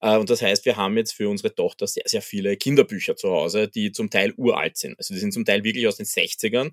Äh, 0.00 0.16
und 0.16 0.30
das 0.30 0.42
heißt, 0.42 0.64
wir 0.64 0.76
haben 0.76 0.96
jetzt 0.96 1.12
für 1.12 1.28
unsere 1.28 1.54
Tochter 1.54 1.86
sehr, 1.86 2.04
sehr 2.06 2.22
viele 2.22 2.56
Kinderbücher 2.56 3.16
zu 3.16 3.30
Hause, 3.30 3.68
die 3.68 3.92
zum 3.92 4.10
Teil 4.10 4.32
uralt 4.36 4.76
sind. 4.76 4.98
Also 4.98 5.14
die 5.14 5.20
sind 5.20 5.32
zum 5.32 5.44
Teil 5.44 5.64
wirklich 5.64 5.86
aus 5.86 5.96
den 5.96 6.06
60ern. 6.06 6.72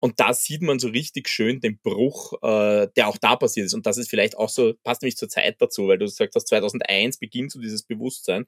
Und 0.00 0.18
da 0.18 0.34
sieht 0.34 0.62
man 0.62 0.80
so 0.80 0.88
richtig 0.88 1.28
schön 1.28 1.60
den 1.60 1.78
Bruch, 1.78 2.32
äh, 2.42 2.88
der 2.96 3.06
auch 3.06 3.18
da 3.18 3.36
passiert 3.36 3.66
ist. 3.66 3.74
Und 3.74 3.86
das 3.86 3.98
ist 3.98 4.10
vielleicht 4.10 4.36
auch 4.36 4.48
so, 4.48 4.74
passt 4.82 5.02
nämlich 5.02 5.16
zur 5.16 5.28
Zeit 5.28 5.56
dazu, 5.60 5.86
weil 5.86 5.98
du 5.98 6.06
gesagt 6.06 6.34
hast, 6.34 6.48
2001 6.48 7.18
beginnt 7.18 7.52
so 7.52 7.60
dieses 7.60 7.84
Bewusstsein. 7.84 8.46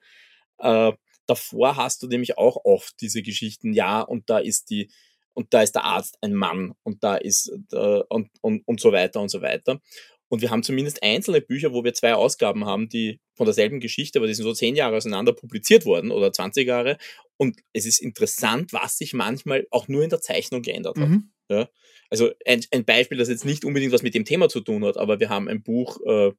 Äh, 0.58 0.92
davor 1.26 1.76
hast 1.76 2.02
du 2.02 2.08
nämlich 2.08 2.38
auch 2.38 2.64
oft 2.64 3.00
diese 3.00 3.22
Geschichten, 3.22 3.72
ja, 3.72 4.00
und 4.00 4.28
da 4.30 4.38
ist 4.38 4.70
die, 4.70 4.90
und 5.34 5.52
da 5.52 5.62
ist 5.62 5.74
der 5.74 5.84
Arzt 5.84 6.16
ein 6.20 6.34
Mann 6.34 6.74
und 6.82 7.04
da 7.04 7.16
ist 7.16 7.52
äh, 7.72 8.02
und, 8.08 8.30
und, 8.40 8.66
und 8.66 8.80
so 8.80 8.92
weiter 8.92 9.20
und 9.20 9.28
so 9.28 9.42
weiter. 9.42 9.80
Und 10.28 10.40
wir 10.40 10.50
haben 10.50 10.62
zumindest 10.62 11.02
einzelne 11.02 11.40
Bücher, 11.40 11.72
wo 11.72 11.84
wir 11.84 11.94
zwei 11.94 12.14
Ausgaben 12.14 12.64
haben, 12.64 12.88
die 12.88 13.20
von 13.34 13.44
derselben 13.44 13.78
Geschichte, 13.78 14.18
aber 14.18 14.26
die 14.26 14.34
sind 14.34 14.44
so 14.44 14.52
zehn 14.52 14.74
Jahre 14.74 14.96
auseinander 14.96 15.32
publiziert 15.32 15.84
worden 15.84 16.10
oder 16.10 16.32
20 16.32 16.66
Jahre. 16.66 16.96
Und 17.36 17.60
es 17.72 17.84
ist 17.86 18.00
interessant, 18.00 18.72
was 18.72 18.96
sich 18.96 19.12
manchmal 19.12 19.66
auch 19.70 19.86
nur 19.88 20.02
in 20.02 20.10
der 20.10 20.20
Zeichnung 20.20 20.62
geändert 20.62 20.98
hat. 20.98 21.08
Mhm. 21.08 21.30
Ja? 21.48 21.68
Also 22.10 22.30
ein, 22.46 22.64
ein, 22.72 22.84
Beispiel, 22.84 23.18
das 23.18 23.28
jetzt 23.28 23.44
nicht 23.44 23.64
unbedingt 23.64 23.92
was 23.92 24.02
mit 24.02 24.14
dem 24.14 24.24
Thema 24.24 24.48
zu 24.48 24.60
tun 24.60 24.84
hat, 24.84 24.96
aber 24.96 25.20
wir 25.20 25.28
haben 25.28 25.48
ein 25.48 25.62
Buch, 25.62 26.00
äh, 26.06 26.32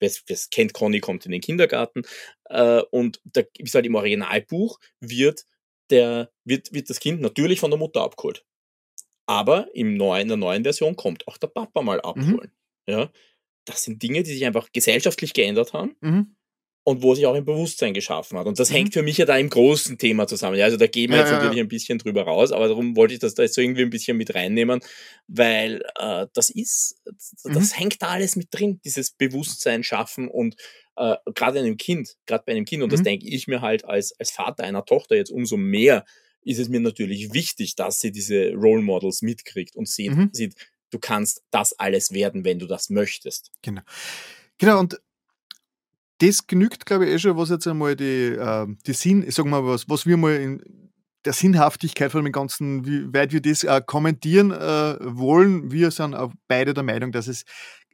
wer 0.00 0.10
es 0.28 0.50
kennt, 0.50 0.72
Conny 0.72 1.00
kommt 1.00 1.26
in 1.26 1.32
den 1.32 1.40
Kindergarten. 1.40 2.02
Äh, 2.44 2.82
und 2.90 3.20
da 3.24 3.42
ist 3.58 3.74
halt 3.74 3.86
im 3.86 3.94
Originalbuch 3.94 4.80
wird 5.00 5.44
der 5.90 6.32
wird, 6.44 6.72
wird 6.72 6.90
das 6.90 7.00
Kind 7.00 7.20
natürlich 7.20 7.60
von 7.60 7.70
der 7.70 7.78
Mutter 7.78 8.02
abgeholt. 8.02 8.44
Aber 9.26 9.68
im 9.74 9.96
neuen, 9.96 10.22
in 10.22 10.28
der 10.28 10.36
neuen 10.36 10.62
Version 10.64 10.96
kommt 10.96 11.28
auch 11.28 11.36
der 11.36 11.48
Papa 11.48 11.82
mal 11.82 11.98
mhm. 11.98 12.04
abholen. 12.04 12.52
Mhm. 12.86 12.92
Ja, 12.92 13.12
das 13.64 13.84
sind 13.84 14.02
Dinge, 14.02 14.22
die 14.22 14.32
sich 14.32 14.44
einfach 14.44 14.72
gesellschaftlich 14.72 15.32
geändert 15.32 15.72
haben. 15.72 15.96
Mhm. 16.00 16.36
Und 16.82 17.02
wo 17.02 17.14
sich 17.14 17.26
auch 17.26 17.34
ein 17.34 17.44
Bewusstsein 17.44 17.92
geschaffen 17.92 18.38
hat. 18.38 18.46
Und 18.46 18.58
das 18.58 18.70
mhm. 18.70 18.74
hängt 18.74 18.94
für 18.94 19.02
mich 19.02 19.18
ja 19.18 19.26
da 19.26 19.36
im 19.36 19.50
großen 19.50 19.98
Thema 19.98 20.26
zusammen. 20.26 20.56
Ja, 20.56 20.64
also 20.64 20.76
da 20.76 20.86
gehen 20.86 21.10
wir 21.10 21.18
jetzt 21.18 21.28
ja, 21.28 21.36
natürlich 21.36 21.58
ja. 21.58 21.64
ein 21.64 21.68
bisschen 21.68 21.98
drüber 21.98 22.22
raus, 22.22 22.52
aber 22.52 22.68
darum 22.68 22.96
wollte 22.96 23.14
ich 23.14 23.20
das 23.20 23.34
da 23.34 23.42
jetzt 23.42 23.54
so 23.54 23.60
irgendwie 23.60 23.82
ein 23.82 23.90
bisschen 23.90 24.16
mit 24.16 24.34
reinnehmen, 24.34 24.80
weil 25.28 25.82
äh, 25.98 26.26
das 26.32 26.48
ist, 26.48 27.00
das 27.44 27.72
mhm. 27.72 27.78
hängt 27.78 28.02
da 28.02 28.08
alles 28.08 28.36
mit 28.36 28.48
drin, 28.50 28.80
dieses 28.84 29.10
Bewusstsein 29.10 29.84
schaffen 29.84 30.28
und 30.28 30.56
äh, 30.96 31.16
gerade 31.34 31.60
einem 31.60 31.76
Kind, 31.76 32.16
gerade 32.26 32.44
bei 32.46 32.52
einem 32.52 32.64
Kind, 32.64 32.82
und 32.82 32.88
mhm. 32.88 32.92
das 32.96 33.02
denke 33.02 33.28
ich 33.28 33.46
mir 33.46 33.60
halt 33.60 33.84
als, 33.84 34.18
als 34.18 34.30
Vater 34.30 34.64
einer 34.64 34.84
Tochter 34.84 35.16
jetzt 35.16 35.30
umso 35.30 35.56
mehr, 35.56 36.04
ist 36.42 36.58
es 36.58 36.70
mir 36.70 36.80
natürlich 36.80 37.34
wichtig, 37.34 37.76
dass 37.76 38.00
sie 38.00 38.10
diese 38.10 38.52
Role 38.52 38.82
Models 38.82 39.20
mitkriegt 39.20 39.76
und 39.76 39.88
sieht, 39.88 40.12
mhm. 40.12 40.30
sieht, 40.32 40.54
du 40.90 40.98
kannst 40.98 41.42
das 41.50 41.78
alles 41.78 42.12
werden, 42.12 42.44
wenn 42.44 42.58
du 42.58 42.66
das 42.66 42.88
möchtest. 42.88 43.50
Genau. 43.62 43.82
Genau, 44.58 44.80
und 44.80 45.00
das 46.20 46.46
genügt, 46.46 46.86
glaube 46.86 47.06
ich, 47.06 47.12
eh 47.14 47.18
schon, 47.18 47.36
was 47.36 47.50
jetzt 47.50 47.66
einmal 47.66 47.96
die, 47.96 48.28
äh, 48.28 48.66
die 48.86 48.92
Sinn, 48.92 49.24
ich 49.26 49.34
sag 49.34 49.46
mal, 49.46 49.64
was, 49.64 49.88
was 49.88 50.06
wir 50.06 50.16
mal 50.16 50.36
in 50.36 50.90
der 51.24 51.32
Sinnhaftigkeit 51.32 52.12
von 52.12 52.24
dem 52.24 52.32
Ganzen, 52.32 52.86
wie 52.86 53.12
weit 53.12 53.32
wir 53.32 53.42
das 53.42 53.64
äh, 53.64 53.80
kommentieren 53.84 54.50
äh, 54.52 54.96
wollen. 55.00 55.70
Wir 55.70 55.90
sind 55.90 56.14
auch 56.14 56.32
beide 56.48 56.74
der 56.74 56.82
Meinung, 56.82 57.12
dass 57.12 57.26
es 57.26 57.44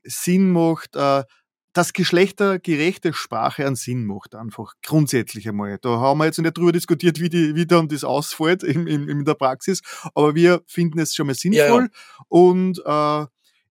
Sinn 0.05 0.53
macht, 0.53 0.95
äh, 0.97 1.25
dass 1.73 1.93
geschlechtergerechte 1.93 3.13
Sprache 3.13 3.67
einen 3.67 3.77
Sinn 3.77 4.07
macht, 4.07 4.35
einfach 4.35 4.75
grundsätzlich 4.83 5.49
einmal. 5.49 5.79
Da 5.83 6.01
haben 6.01 6.19
wir 6.19 6.25
jetzt 6.25 6.39
nicht 6.39 6.57
drüber 6.57 6.73
diskutiert, 6.73 7.21
wie, 7.21 7.29
die, 7.29 7.55
wie 7.55 7.67
dann 7.67 7.89
das 7.89 8.03
ausfällt 8.03 8.63
in, 8.63 8.87
in, 8.87 9.09
in 9.09 9.25
der 9.25 9.35
Praxis, 9.35 9.83
aber 10.15 10.35
wir 10.35 10.63
finden 10.67 10.99
es 10.99 11.15
schon 11.15 11.27
mal 11.27 11.35
sinnvoll 11.35 11.83
ja, 11.83 11.89
ja. 11.89 12.25
und 12.29 12.83
äh, 12.85 13.27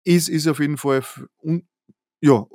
ist, 0.04 0.30
ist 0.30 0.48
auf 0.48 0.60
jeden 0.60 0.78
Fall, 0.78 1.04
ja, 2.22 2.46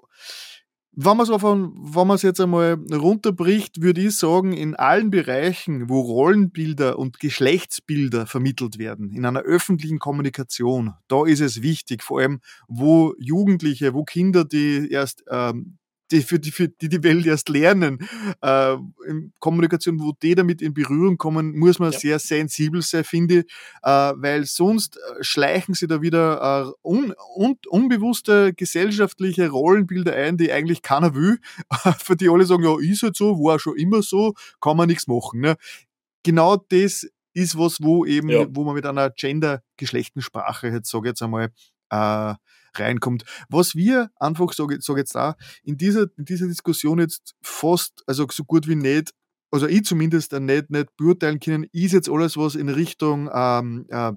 wenn 0.96 2.06
man 2.06 2.14
es 2.16 2.22
jetzt 2.22 2.40
einmal 2.40 2.78
runterbricht, 2.90 3.82
würde 3.82 4.00
ich 4.00 4.16
sagen, 4.16 4.54
in 4.54 4.74
allen 4.74 5.10
Bereichen, 5.10 5.90
wo 5.90 6.00
Rollenbilder 6.00 6.98
und 6.98 7.20
Geschlechtsbilder 7.20 8.26
vermittelt 8.26 8.78
werden, 8.78 9.12
in 9.12 9.26
einer 9.26 9.42
öffentlichen 9.42 9.98
Kommunikation, 9.98 10.94
da 11.08 11.26
ist 11.26 11.40
es 11.40 11.60
wichtig, 11.60 12.02
vor 12.02 12.20
allem 12.20 12.40
wo 12.66 13.14
Jugendliche, 13.18 13.92
wo 13.92 14.04
Kinder, 14.04 14.46
die 14.46 14.90
erst 14.90 15.22
ähm, 15.30 15.76
die 16.10 16.22
für 16.22 16.38
die, 16.38 16.50
für 16.50 16.68
die, 16.68 16.88
die 16.88 17.02
Welt 17.02 17.26
erst 17.26 17.48
lernen, 17.48 17.98
äh, 18.42 18.74
in 19.08 19.32
Kommunikation, 19.40 20.00
wo 20.00 20.12
die 20.22 20.34
damit 20.34 20.62
in 20.62 20.74
Berührung 20.74 21.18
kommen, 21.18 21.56
muss 21.56 21.78
man 21.78 21.92
ja. 21.92 21.98
sehr 21.98 22.18
sensibel 22.18 22.82
sein, 22.82 23.04
finde 23.04 23.38
ich, 23.40 23.44
äh, 23.82 24.12
weil 24.16 24.44
sonst 24.44 24.96
äh, 24.96 25.22
schleichen 25.22 25.74
sie 25.74 25.86
da 25.86 26.02
wieder 26.02 26.66
äh, 26.66 26.88
un, 26.88 27.14
un, 27.36 27.56
unbewusste 27.68 28.52
gesellschaftliche 28.54 29.48
Rollenbilder 29.48 30.14
ein, 30.14 30.36
die 30.36 30.52
eigentlich 30.52 30.82
keiner 30.82 31.14
will, 31.14 31.38
für 31.98 32.16
die 32.16 32.28
alle 32.28 32.46
sagen, 32.46 32.64
ja, 32.64 32.78
ist 32.78 33.02
halt 33.02 33.16
so, 33.16 33.36
war 33.38 33.58
schon 33.58 33.76
immer 33.76 34.02
so, 34.02 34.34
kann 34.60 34.76
man 34.76 34.88
nichts 34.88 35.06
machen. 35.06 35.40
Ne? 35.40 35.56
Genau 36.22 36.56
das 36.56 37.06
ist 37.34 37.58
was, 37.58 37.82
wo 37.82 38.04
eben, 38.06 38.28
ja. 38.30 38.46
wo 38.48 38.64
man 38.64 38.74
mit 38.74 38.86
einer 38.86 39.10
gender-geschlechten 39.10 40.22
Sprache, 40.22 40.68
jetzt 40.68 40.90
sage 40.90 41.08
ich 41.08 41.10
jetzt 41.10 41.22
einmal, 41.22 41.50
äh, 41.90 42.34
reinkommt. 42.78 43.24
Was 43.48 43.74
wir 43.74 44.10
einfach, 44.16 44.52
sage 44.52 44.78
sag 44.80 44.96
jetzt 44.96 45.14
da, 45.14 45.36
in 45.62 45.76
dieser, 45.76 46.06
in 46.16 46.24
dieser 46.24 46.46
Diskussion 46.46 46.98
jetzt 46.98 47.34
fast, 47.42 48.02
also 48.06 48.26
so 48.30 48.44
gut 48.44 48.68
wie 48.68 48.76
nicht, 48.76 49.12
also 49.50 49.66
ich 49.66 49.84
zumindest 49.84 50.32
nicht, 50.32 50.70
nicht 50.70 50.96
beurteilen 50.96 51.40
können, 51.40 51.66
ist 51.72 51.92
jetzt 51.92 52.10
alles, 52.10 52.36
was 52.36 52.54
in 52.54 52.68
Richtung 52.68 53.30
ähm, 53.32 53.86
äh, 53.88 54.12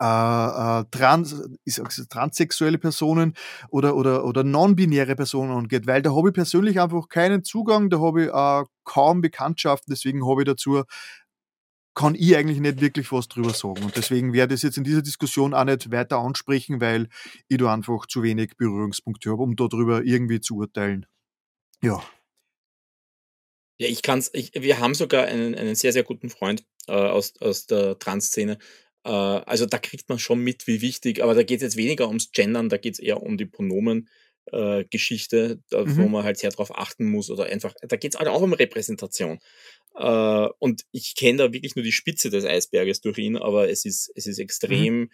äh, 0.00 0.80
äh 0.80 0.84
trans, 0.90 1.42
ich 1.64 1.74
sag's, 1.74 2.06
transsexuelle 2.08 2.78
Personen 2.78 3.34
oder, 3.70 3.96
oder, 3.96 4.24
oder 4.24 4.44
non-binäre 4.44 5.16
Personen 5.16 5.52
angeht, 5.52 5.86
weil 5.86 6.02
da 6.02 6.14
habe 6.14 6.28
ich 6.28 6.34
persönlich 6.34 6.80
einfach 6.80 7.08
keinen 7.08 7.44
Zugang, 7.44 7.90
da 7.90 8.00
habe 8.00 8.24
ich 8.24 8.28
äh, 8.28 8.64
kaum 8.84 9.20
Bekanntschaften, 9.20 9.92
deswegen 9.92 10.26
habe 10.28 10.42
ich 10.42 10.46
dazu 10.46 10.82
kann 11.98 12.14
ich 12.14 12.36
eigentlich 12.36 12.60
nicht 12.60 12.80
wirklich 12.80 13.10
was 13.10 13.26
drüber 13.26 13.52
sagen. 13.52 13.82
Und 13.82 13.96
deswegen 13.96 14.32
werde 14.32 14.54
ich 14.54 14.60
es 14.60 14.62
jetzt 14.62 14.78
in 14.78 14.84
dieser 14.84 15.02
Diskussion 15.02 15.52
auch 15.52 15.64
nicht 15.64 15.90
weiter 15.90 16.18
ansprechen, 16.18 16.80
weil 16.80 17.08
ich 17.48 17.58
da 17.58 17.74
einfach 17.74 18.06
zu 18.06 18.22
wenig 18.22 18.56
Berührungspunkte 18.56 19.32
habe, 19.32 19.42
um 19.42 19.56
darüber 19.56 20.04
irgendwie 20.04 20.40
zu 20.40 20.58
urteilen. 20.58 21.06
Ja. 21.82 22.00
Ja, 23.80 23.88
ich 23.88 24.02
kann's, 24.02 24.30
ich, 24.32 24.52
wir 24.54 24.78
haben 24.78 24.94
sogar 24.94 25.24
einen, 25.24 25.56
einen 25.56 25.74
sehr, 25.74 25.92
sehr 25.92 26.04
guten 26.04 26.30
Freund 26.30 26.64
äh, 26.86 26.92
aus, 26.92 27.34
aus 27.40 27.66
der 27.66 27.98
Trans-Szene. 27.98 28.58
Äh, 29.04 29.10
also 29.10 29.66
da 29.66 29.78
kriegt 29.78 30.08
man 30.08 30.20
schon 30.20 30.38
mit, 30.38 30.68
wie 30.68 30.80
wichtig, 30.80 31.20
aber 31.20 31.34
da 31.34 31.42
geht 31.42 31.58
es 31.58 31.62
jetzt 31.64 31.76
weniger 31.76 32.06
ums 32.06 32.30
Gendern, 32.30 32.68
da 32.68 32.76
geht 32.76 32.94
es 32.94 33.00
eher 33.00 33.24
um 33.24 33.36
die 33.36 33.46
Pronomen. 33.46 34.08
Äh, 34.52 34.84
Geschichte, 34.90 35.60
da, 35.70 35.84
mhm. 35.84 35.96
wo 35.96 36.08
man 36.08 36.24
halt 36.24 36.38
sehr 36.38 36.50
darauf 36.50 36.76
achten 36.76 37.10
muss 37.10 37.30
oder 37.30 37.46
einfach, 37.46 37.74
da 37.82 37.96
geht 37.96 38.14
es 38.14 38.18
halt 38.18 38.28
auch 38.28 38.40
um 38.40 38.52
Repräsentation. 38.52 39.38
Äh, 39.94 40.48
und 40.58 40.84
ich 40.92 41.14
kenne 41.16 41.38
da 41.38 41.52
wirklich 41.52 41.76
nur 41.76 41.82
die 41.82 41.92
Spitze 41.92 42.30
des 42.30 42.44
Eisberges 42.44 43.00
durch 43.00 43.18
ihn, 43.18 43.36
aber 43.36 43.68
es 43.68 43.84
ist, 43.84 44.10
es 44.14 44.26
ist 44.26 44.38
extrem. 44.38 45.00
Mhm. 45.00 45.10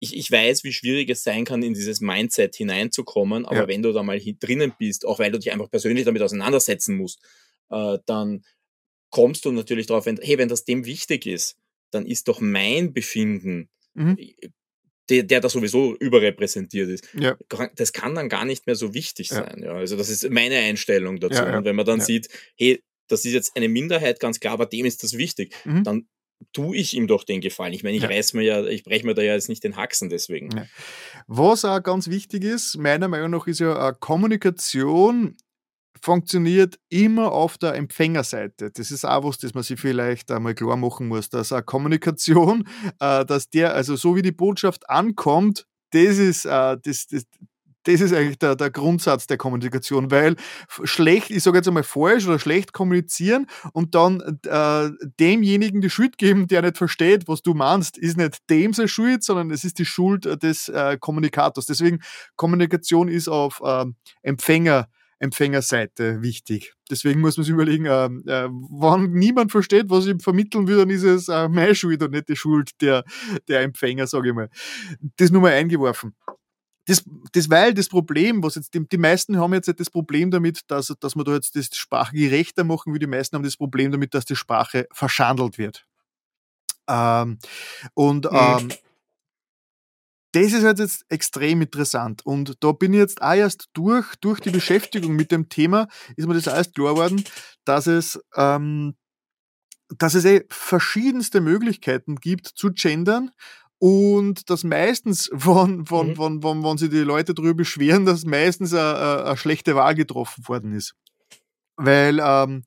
Ich, 0.00 0.16
ich 0.16 0.30
weiß, 0.30 0.62
wie 0.62 0.72
schwierig 0.72 1.10
es 1.10 1.24
sein 1.24 1.44
kann, 1.44 1.62
in 1.62 1.74
dieses 1.74 2.00
Mindset 2.00 2.54
hineinzukommen, 2.54 3.44
aber 3.44 3.62
ja. 3.62 3.68
wenn 3.68 3.82
du 3.82 3.92
da 3.92 4.02
mal 4.02 4.20
drinnen 4.20 4.72
bist, 4.78 5.04
auch 5.04 5.18
weil 5.18 5.32
du 5.32 5.38
dich 5.38 5.50
einfach 5.50 5.70
persönlich 5.70 6.04
damit 6.04 6.22
auseinandersetzen 6.22 6.96
musst, 6.96 7.20
äh, 7.70 7.98
dann 8.06 8.44
kommst 9.10 9.44
du 9.44 9.52
natürlich 9.52 9.86
darauf, 9.86 10.06
wenn, 10.06 10.20
hey, 10.22 10.38
wenn 10.38 10.48
das 10.48 10.64
dem 10.64 10.86
wichtig 10.86 11.26
ist, 11.26 11.56
dann 11.90 12.06
ist 12.06 12.28
doch 12.28 12.40
mein 12.40 12.92
Befinden, 12.92 13.68
mhm. 13.94 14.16
Der, 15.08 15.22
der 15.22 15.40
da 15.40 15.48
sowieso 15.48 15.96
überrepräsentiert 15.96 16.88
ist, 16.88 17.08
ja. 17.14 17.36
das 17.76 17.92
kann 17.92 18.14
dann 18.14 18.28
gar 18.28 18.44
nicht 18.44 18.66
mehr 18.66 18.76
so 18.76 18.94
wichtig 18.94 19.30
ja. 19.30 19.36
sein. 19.36 19.62
Ja. 19.62 19.72
Also 19.72 19.96
das 19.96 20.08
ist 20.08 20.28
meine 20.30 20.56
Einstellung 20.56 21.18
dazu. 21.20 21.42
Und 21.42 21.64
wenn 21.64 21.76
man 21.76 21.86
dann 21.86 22.00
sieht, 22.00 22.28
hey, 22.56 22.82
das 23.08 23.24
ist 23.24 23.32
jetzt 23.32 23.56
eine 23.56 23.68
Minderheit, 23.68 24.20
ganz 24.20 24.38
klar, 24.38 24.52
aber 24.52 24.66
dem 24.66 24.84
ist 24.84 25.02
das 25.02 25.16
wichtig. 25.16 25.54
Mhm. 25.64 25.84
Dann 25.84 26.08
tue 26.52 26.76
ich 26.76 26.94
ihm 26.94 27.06
doch 27.06 27.24
den 27.24 27.40
Gefallen. 27.40 27.72
Ich 27.72 27.82
meine, 27.82 27.96
ich 27.96 28.02
ja. 28.02 28.08
reiß 28.08 28.34
mir 28.34 28.42
ja, 28.42 28.64
ich 28.64 28.84
breche 28.84 29.04
mir 29.04 29.14
da 29.14 29.22
ja 29.22 29.34
jetzt 29.34 29.48
nicht 29.48 29.64
den 29.64 29.76
Haxen 29.76 30.08
deswegen. 30.08 30.50
Ja. 30.56 30.66
Was 31.26 31.64
auch 31.64 31.82
ganz 31.82 32.08
wichtig 32.08 32.44
ist, 32.44 32.76
meiner 32.76 33.08
Meinung 33.08 33.30
nach, 33.30 33.46
ist 33.46 33.60
ja 33.60 33.92
Kommunikation 33.92 35.36
funktioniert 36.02 36.78
immer 36.88 37.32
auf 37.32 37.58
der 37.58 37.74
Empfängerseite. 37.74 38.70
Das 38.70 38.90
ist 38.90 39.04
auch 39.04 39.24
was, 39.24 39.38
das 39.38 39.54
man 39.54 39.62
sich 39.62 39.80
vielleicht 39.80 40.30
einmal 40.30 40.54
klar 40.54 40.76
machen 40.76 41.08
muss, 41.08 41.28
dass 41.30 41.52
eine 41.52 41.62
Kommunikation, 41.62 42.68
äh, 43.00 43.24
dass 43.24 43.50
der, 43.50 43.74
also 43.74 43.96
so 43.96 44.16
wie 44.16 44.22
die 44.22 44.32
Botschaft 44.32 44.88
ankommt, 44.88 45.66
das 45.90 46.18
ist, 46.18 46.44
äh, 46.44 46.76
das, 46.82 47.06
das, 47.06 47.24
das 47.84 48.00
ist 48.02 48.12
eigentlich 48.12 48.38
der, 48.38 48.54
der 48.54 48.70
Grundsatz 48.70 49.26
der 49.26 49.38
Kommunikation, 49.38 50.10
weil 50.10 50.36
schlecht, 50.84 51.30
ich 51.30 51.42
sage 51.42 51.58
jetzt 51.58 51.68
einmal 51.68 51.84
falsch 51.84 52.26
oder 52.26 52.38
schlecht 52.38 52.74
kommunizieren 52.74 53.46
und 53.72 53.94
dann 53.94 54.20
äh, 54.44 54.90
demjenigen 55.18 55.80
die 55.80 55.88
Schuld 55.88 56.18
geben, 56.18 56.48
der 56.48 56.60
nicht 56.62 56.76
versteht, 56.76 57.28
was 57.28 57.42
du 57.42 57.54
meinst, 57.54 57.96
ist 57.96 58.18
nicht 58.18 58.50
dem 58.50 58.74
seine 58.74 58.88
Schuld, 58.88 59.24
sondern 59.24 59.50
es 59.50 59.64
ist 59.64 59.78
die 59.78 59.86
Schuld 59.86 60.26
des 60.42 60.70
Kommunikators. 61.00 61.64
Deswegen 61.64 62.00
Kommunikation 62.36 63.08
ist 63.08 63.28
auf 63.28 63.62
äh, 63.64 63.86
Empfänger 64.22 64.88
Empfängerseite 65.18 66.22
wichtig. 66.22 66.74
Deswegen 66.90 67.20
muss 67.20 67.36
man 67.36 67.44
sich 67.44 67.52
überlegen, 67.52 67.86
äh, 67.86 68.06
äh, 68.06 68.48
wenn 68.48 69.12
niemand 69.12 69.50
versteht, 69.50 69.90
was 69.90 70.06
ich 70.06 70.22
vermitteln 70.22 70.68
will, 70.68 70.76
dann 70.76 70.90
ist 70.90 71.02
es 71.02 71.28
äh, 71.28 71.48
meine 71.48 71.74
Schuld 71.74 72.02
und 72.02 72.12
nicht 72.12 72.28
die 72.28 72.36
Schuld 72.36 72.70
der, 72.80 73.04
der 73.48 73.62
Empfänger, 73.62 74.06
sage 74.06 74.28
ich 74.28 74.34
mal. 74.34 74.48
Das 75.16 75.30
nur 75.30 75.42
mal 75.42 75.52
eingeworfen 75.52 76.14
das, 76.88 77.04
das 77.32 77.50
weil 77.50 77.74
das 77.74 77.88
Problem, 77.88 78.42
was 78.42 78.54
jetzt 78.54 78.72
die, 78.72 78.88
die 78.88 78.96
meisten 78.96 79.38
haben 79.38 79.52
jetzt 79.52 79.66
nicht 79.66 79.78
das 79.78 79.90
Problem 79.90 80.30
damit, 80.30 80.62
dass, 80.68 80.94
dass 80.98 81.14
man 81.14 81.26
da 81.26 81.34
jetzt 81.34 81.54
das 81.54 81.68
Sprache 81.74 82.16
gerechter 82.16 82.64
machen 82.64 82.92
will, 82.92 82.98
die 82.98 83.06
meisten 83.06 83.36
haben 83.36 83.42
das 83.42 83.58
Problem 83.58 83.92
damit, 83.92 84.14
dass 84.14 84.24
die 84.24 84.36
Sprache 84.36 84.86
verschandelt 84.90 85.58
wird. 85.58 85.84
Ähm, 86.88 87.38
und 87.92 88.24
mhm. 88.24 88.38
ähm, 88.38 88.68
das 90.32 90.52
ist 90.52 90.64
halt 90.64 90.78
jetzt 90.78 91.04
extrem 91.08 91.62
interessant. 91.62 92.24
Und 92.24 92.56
da 92.60 92.72
bin 92.72 92.92
ich 92.92 92.98
jetzt 92.98 93.22
auch 93.22 93.34
erst 93.34 93.68
durch, 93.72 94.16
durch 94.16 94.40
die 94.40 94.50
Beschäftigung 94.50 95.14
mit 95.16 95.32
dem 95.32 95.48
Thema, 95.48 95.88
ist 96.16 96.26
mir 96.28 96.34
das 96.34 96.48
auch 96.48 96.54
erst 96.56 96.74
klar 96.74 96.94
geworden, 96.94 97.24
dass 97.64 97.86
es, 97.86 98.20
ähm, 98.36 98.94
dass 99.96 100.14
es 100.14 100.24
eh 100.24 100.44
verschiedenste 100.50 101.40
Möglichkeiten 101.40 102.16
gibt 102.16 102.46
zu 102.46 102.70
gendern 102.72 103.30
und 103.78 104.50
dass 104.50 104.64
meistens, 104.64 105.30
wenn, 105.32 105.90
wenn, 105.90 106.08
mhm. 106.08 106.18
wenn, 106.18 106.42
wenn, 106.42 106.64
wenn 106.64 106.78
sich 106.78 106.90
die 106.90 106.98
Leute 106.98 107.32
darüber 107.32 107.54
beschweren, 107.54 108.04
dass 108.04 108.24
meistens 108.24 108.74
eine, 108.74 109.24
eine 109.24 109.36
schlechte 109.36 109.74
Wahl 109.76 109.94
getroffen 109.94 110.46
worden 110.46 110.74
ist. 110.74 110.94
Weil 111.76 112.20
ähm, 112.22 112.64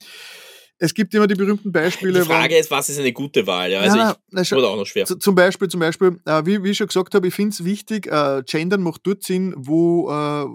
es 0.82 0.96
gibt 0.96 1.14
immer 1.14 1.28
die 1.28 1.36
berühmten 1.36 1.72
Beispiele. 1.72 2.22
Die 2.22 2.26
Frage 2.26 2.58
ist, 2.58 2.72
was 2.72 2.90
ist 2.90 2.98
eine 2.98 3.14
gute 3.14 3.46
Wahl? 3.46 3.72
Ja, 3.72 3.82
also 3.82 3.98
ja, 3.98 4.16
ich, 4.42 4.52
oder 4.52 4.70
auch 4.70 4.76
noch 4.76 4.88
schwer. 4.88 5.06
Zum 5.06 5.36
Beispiel, 5.36 5.68
zum 5.68 5.80
Beispiel, 5.80 6.20
äh, 6.26 6.42
wie, 6.44 6.64
wie 6.64 6.72
ich 6.72 6.78
schon 6.78 6.88
gesagt 6.88 7.14
habe, 7.14 7.28
ich 7.28 7.36
finde 7.36 7.52
es 7.52 7.64
wichtig, 7.64 8.08
äh, 8.08 8.42
Gendern 8.48 8.82
macht 8.82 9.02
dort 9.04 9.24
Sinn, 9.24 9.54
wo, 9.56 10.10
äh, 10.10 10.46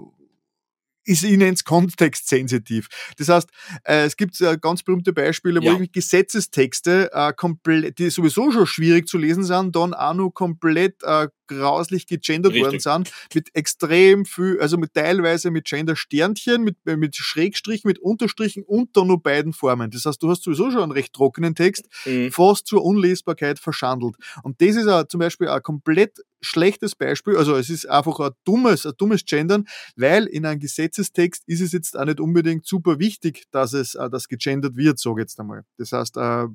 ist 1.09 1.23
ihnen 1.23 1.55
kontextsensitiv. 1.63 2.89
Das 3.17 3.29
heißt, 3.29 3.49
äh, 3.85 4.03
es 4.03 4.17
gibt 4.17 4.39
äh, 4.41 4.57
ganz 4.59 4.83
berühmte 4.83 5.13
Beispiele, 5.13 5.61
wo 5.61 5.65
ja. 5.65 5.85
Gesetzestexte 5.93 7.09
äh, 7.13 7.31
komplett, 7.31 7.97
die 7.97 8.09
sowieso 8.09 8.51
schon 8.51 8.67
schwierig 8.67 9.07
zu 9.07 9.17
lesen 9.17 9.45
sind, 9.45 9.77
dann 9.77 9.93
auch 9.93 10.13
noch 10.13 10.31
komplett 10.31 11.01
äh, 11.03 11.29
grauslich 11.47 12.07
gegendert 12.07 12.53
Richtig. 12.53 12.85
worden 12.85 13.05
sind, 13.05 13.11
mit 13.33 13.49
extrem 13.55 14.25
viel, 14.25 14.59
also 14.59 14.77
mit 14.77 14.93
teilweise 14.93 15.51
mit 15.51 15.65
Gender-Sternchen, 15.65 16.63
mit, 16.63 16.77
mit 16.85 17.15
Schrägstrichen, 17.15 17.87
mit 17.87 17.99
Unterstrichen 17.99 18.63
und 18.63 18.95
dann 18.95 19.07
nur 19.07 19.21
beiden 19.21 19.53
Formen. 19.53 19.91
Das 19.91 20.05
heißt, 20.05 20.21
du 20.21 20.29
hast 20.29 20.43
sowieso 20.43 20.71
schon 20.71 20.83
einen 20.83 20.91
recht 20.91 21.13
trockenen 21.13 21.55
Text, 21.55 21.87
mhm. 22.05 22.31
fast 22.31 22.67
zur 22.67 22.83
Unlesbarkeit 22.83 23.59
verschandelt. 23.59 24.15
Und 24.43 24.61
das 24.61 24.75
ist 24.75 24.87
auch 24.87 25.07
zum 25.07 25.19
Beispiel 25.19 25.47
ein 25.49 25.61
komplett 25.63 26.19
schlechtes 26.41 26.95
Beispiel, 26.95 27.35
also 27.35 27.55
es 27.55 27.69
ist 27.69 27.89
einfach 27.89 28.19
ein 28.19 28.31
dummes, 28.43 28.85
ein 28.85 28.93
dummes 28.97 29.25
Gendern, 29.25 29.65
weil 29.95 30.25
in 30.25 30.45
einem 30.45 30.59
Gesetzestext 30.59 31.43
ist 31.47 31.61
es 31.61 31.71
jetzt 31.71 31.97
auch 31.97 32.05
nicht 32.05 32.19
unbedingt 32.19 32.65
super 32.65 32.99
wichtig, 32.99 33.45
dass 33.51 33.73
es, 33.73 33.95
äh, 33.95 34.09
das 34.09 34.27
gegendert 34.27 34.75
wird, 34.75 34.99
sage 34.99 35.21
ich 35.21 35.23
jetzt 35.23 35.39
einmal. 35.39 35.63
Das 35.77 35.91
heißt, 35.91 36.17
äh, 36.17 36.47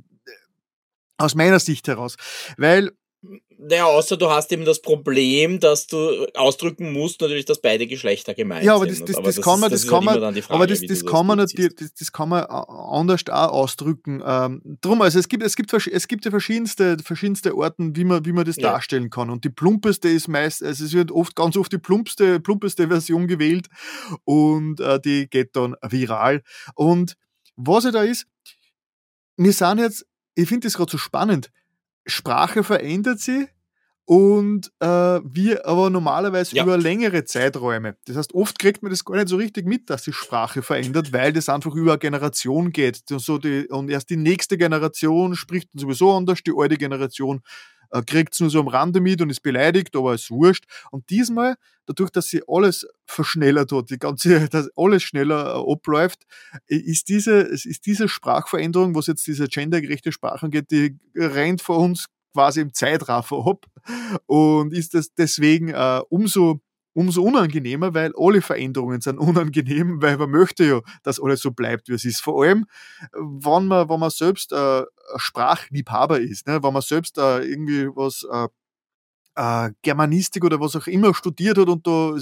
aus 1.18 1.34
meiner 1.34 1.58
Sicht 1.58 1.88
heraus. 1.88 2.16
Weil 2.56 2.92
naja, 3.56 3.84
außer 3.84 4.16
du 4.16 4.28
hast 4.28 4.50
eben 4.50 4.64
das 4.64 4.82
Problem, 4.82 5.60
dass 5.60 5.86
du 5.86 6.26
ausdrücken 6.34 6.92
musst, 6.92 7.20
natürlich, 7.20 7.44
dass 7.44 7.60
beide 7.60 7.86
Geschlechter 7.86 8.34
gemeint 8.34 8.64
ja, 8.64 8.74
aber 8.74 8.86
das, 8.86 9.04
das, 9.04 9.16
das, 9.22 9.40
kann 9.40 9.60
man, 9.60 9.70
das, 9.70 9.86
kann 9.86 10.04
man, 10.04 10.20
aber 10.48 10.66
das, 10.66 10.80
das 10.80 11.06
kann 11.06 11.26
man 11.26 11.38
natürlich, 11.38 11.76
das, 11.76 11.94
das 11.94 12.10
kann 12.10 12.30
man 12.30 12.44
anders 12.44 13.22
auch 13.28 13.52
ausdrücken. 13.52 14.20
Ähm, 14.26 14.78
drum, 14.80 15.00
also 15.02 15.20
es 15.20 15.28
gibt, 15.28 15.44
es 15.44 15.54
gibt, 15.54 15.72
es 15.72 16.08
gibt 16.08 16.24
ja 16.24 16.32
verschiedenste, 16.32 16.96
verschiedenste 16.98 17.56
Orten, 17.56 17.94
wie 17.94 18.04
man, 18.04 18.24
wie 18.24 18.32
man 18.32 18.44
das 18.44 18.56
ja. 18.56 18.72
darstellen 18.72 19.10
kann. 19.10 19.30
Und 19.30 19.44
die 19.44 19.50
plumpeste 19.50 20.08
ist 20.08 20.26
meist, 20.26 20.62
also 20.64 20.84
es 20.84 20.92
wird 20.92 21.12
oft, 21.12 21.36
ganz 21.36 21.56
oft 21.56 21.72
die 21.72 21.78
plumpste, 21.78 22.40
plumpeste 22.40 22.88
Version 22.88 23.28
gewählt 23.28 23.68
und 24.24 24.80
äh, 24.80 25.00
die 25.00 25.28
geht 25.30 25.54
dann 25.54 25.76
viral. 25.88 26.42
Und 26.74 27.14
was 27.54 27.84
ja 27.84 27.92
da 27.92 28.02
ist, 28.02 28.26
wir 29.36 29.52
sind 29.52 29.78
jetzt, 29.78 30.04
ich 30.34 30.48
finde 30.48 30.66
das 30.66 30.74
gerade 30.74 30.90
so 30.90 30.98
spannend, 30.98 31.50
Sprache 32.06 32.64
verändert 32.64 33.20
sich 33.20 33.48
und 34.04 34.72
äh, 34.80 34.86
wir 34.86 35.64
aber 35.64 35.88
normalerweise 35.88 36.56
ja. 36.56 36.64
über 36.64 36.76
längere 36.76 37.24
Zeiträume. 37.24 37.96
Das 38.04 38.16
heißt, 38.16 38.34
oft 38.34 38.58
kriegt 38.58 38.82
man 38.82 38.90
das 38.90 39.04
gar 39.04 39.16
nicht 39.16 39.28
so 39.28 39.36
richtig 39.36 39.66
mit, 39.66 39.88
dass 39.90 40.02
die 40.02 40.12
Sprache 40.12 40.62
verändert, 40.62 41.12
weil 41.12 41.32
das 41.32 41.48
einfach 41.48 41.74
über 41.74 41.92
eine 41.92 41.98
Generation 41.98 42.72
geht. 42.72 43.02
Und, 43.10 43.20
so 43.20 43.38
die, 43.38 43.68
und 43.68 43.88
erst 43.90 44.10
die 44.10 44.16
nächste 44.16 44.58
Generation 44.58 45.36
spricht 45.36 45.68
dann 45.72 45.80
sowieso 45.80 46.12
anders, 46.12 46.42
die 46.42 46.52
alte 46.54 46.76
Generation 46.76 47.42
äh, 47.92 48.02
kriegt 48.02 48.34
es 48.34 48.40
nur 48.40 48.50
so 48.50 48.60
am 48.60 48.68
Rande 48.68 49.00
mit 49.00 49.20
und 49.20 49.30
ist 49.30 49.42
beleidigt, 49.42 49.94
aber 49.94 50.14
ist 50.14 50.30
wurscht. 50.30 50.64
Und 50.90 51.08
diesmal, 51.10 51.56
dadurch, 51.86 52.10
dass 52.10 52.28
sie 52.28 52.42
alles 52.48 52.86
verschnellert 53.06 53.70
hat, 53.72 53.90
die 53.90 53.98
ganze, 53.98 54.48
dass 54.50 54.68
alles 54.76 55.02
schneller 55.02 55.54
äh, 55.54 55.72
abläuft, 55.72 56.24
ist 56.66 57.08
diese, 57.08 57.40
ist 57.40 57.86
diese 57.86 58.08
Sprachveränderung, 58.08 58.94
was 58.94 59.06
jetzt 59.06 59.26
diese 59.26 59.46
gendergerechte 59.46 60.12
Sprache 60.12 60.46
angeht, 60.46 60.70
die 60.70 60.98
rennt 61.14 61.62
vor 61.62 61.78
uns 61.78 62.06
quasi 62.32 62.62
im 62.62 62.72
Zeitraffer 62.72 63.46
ab 63.46 63.66
und 64.26 64.72
ist 64.72 64.94
das 64.94 65.12
deswegen 65.14 65.68
äh, 65.68 66.00
umso 66.08 66.60
umso 66.94 67.22
unangenehmer, 67.22 67.94
weil 67.94 68.12
alle 68.16 68.42
Veränderungen 68.42 69.00
sind 69.00 69.18
unangenehm, 69.18 70.00
weil 70.02 70.16
man 70.16 70.30
möchte 70.30 70.64
ja, 70.64 70.80
dass 71.02 71.20
alles 71.20 71.40
so 71.40 71.50
bleibt, 71.50 71.88
wie 71.88 71.94
es 71.94 72.04
ist. 72.04 72.20
Vor 72.20 72.44
allem, 72.44 72.66
wenn 73.12 73.66
man, 73.66 73.88
wenn 73.88 74.00
man 74.00 74.10
selbst 74.10 74.52
äh, 74.52 74.82
Sprachliebhaber 75.16 76.20
ist, 76.20 76.46
ne? 76.46 76.62
wenn 76.62 76.72
man 76.72 76.82
selbst 76.82 77.18
äh, 77.18 77.40
irgendwie 77.40 77.88
was 77.88 78.26
äh, 78.30 78.48
äh, 79.34 79.70
Germanistik 79.82 80.44
oder 80.44 80.60
was 80.60 80.76
auch 80.76 80.86
immer 80.86 81.14
studiert 81.14 81.58
hat 81.58 81.68
und 81.68 81.86
da 81.86 82.14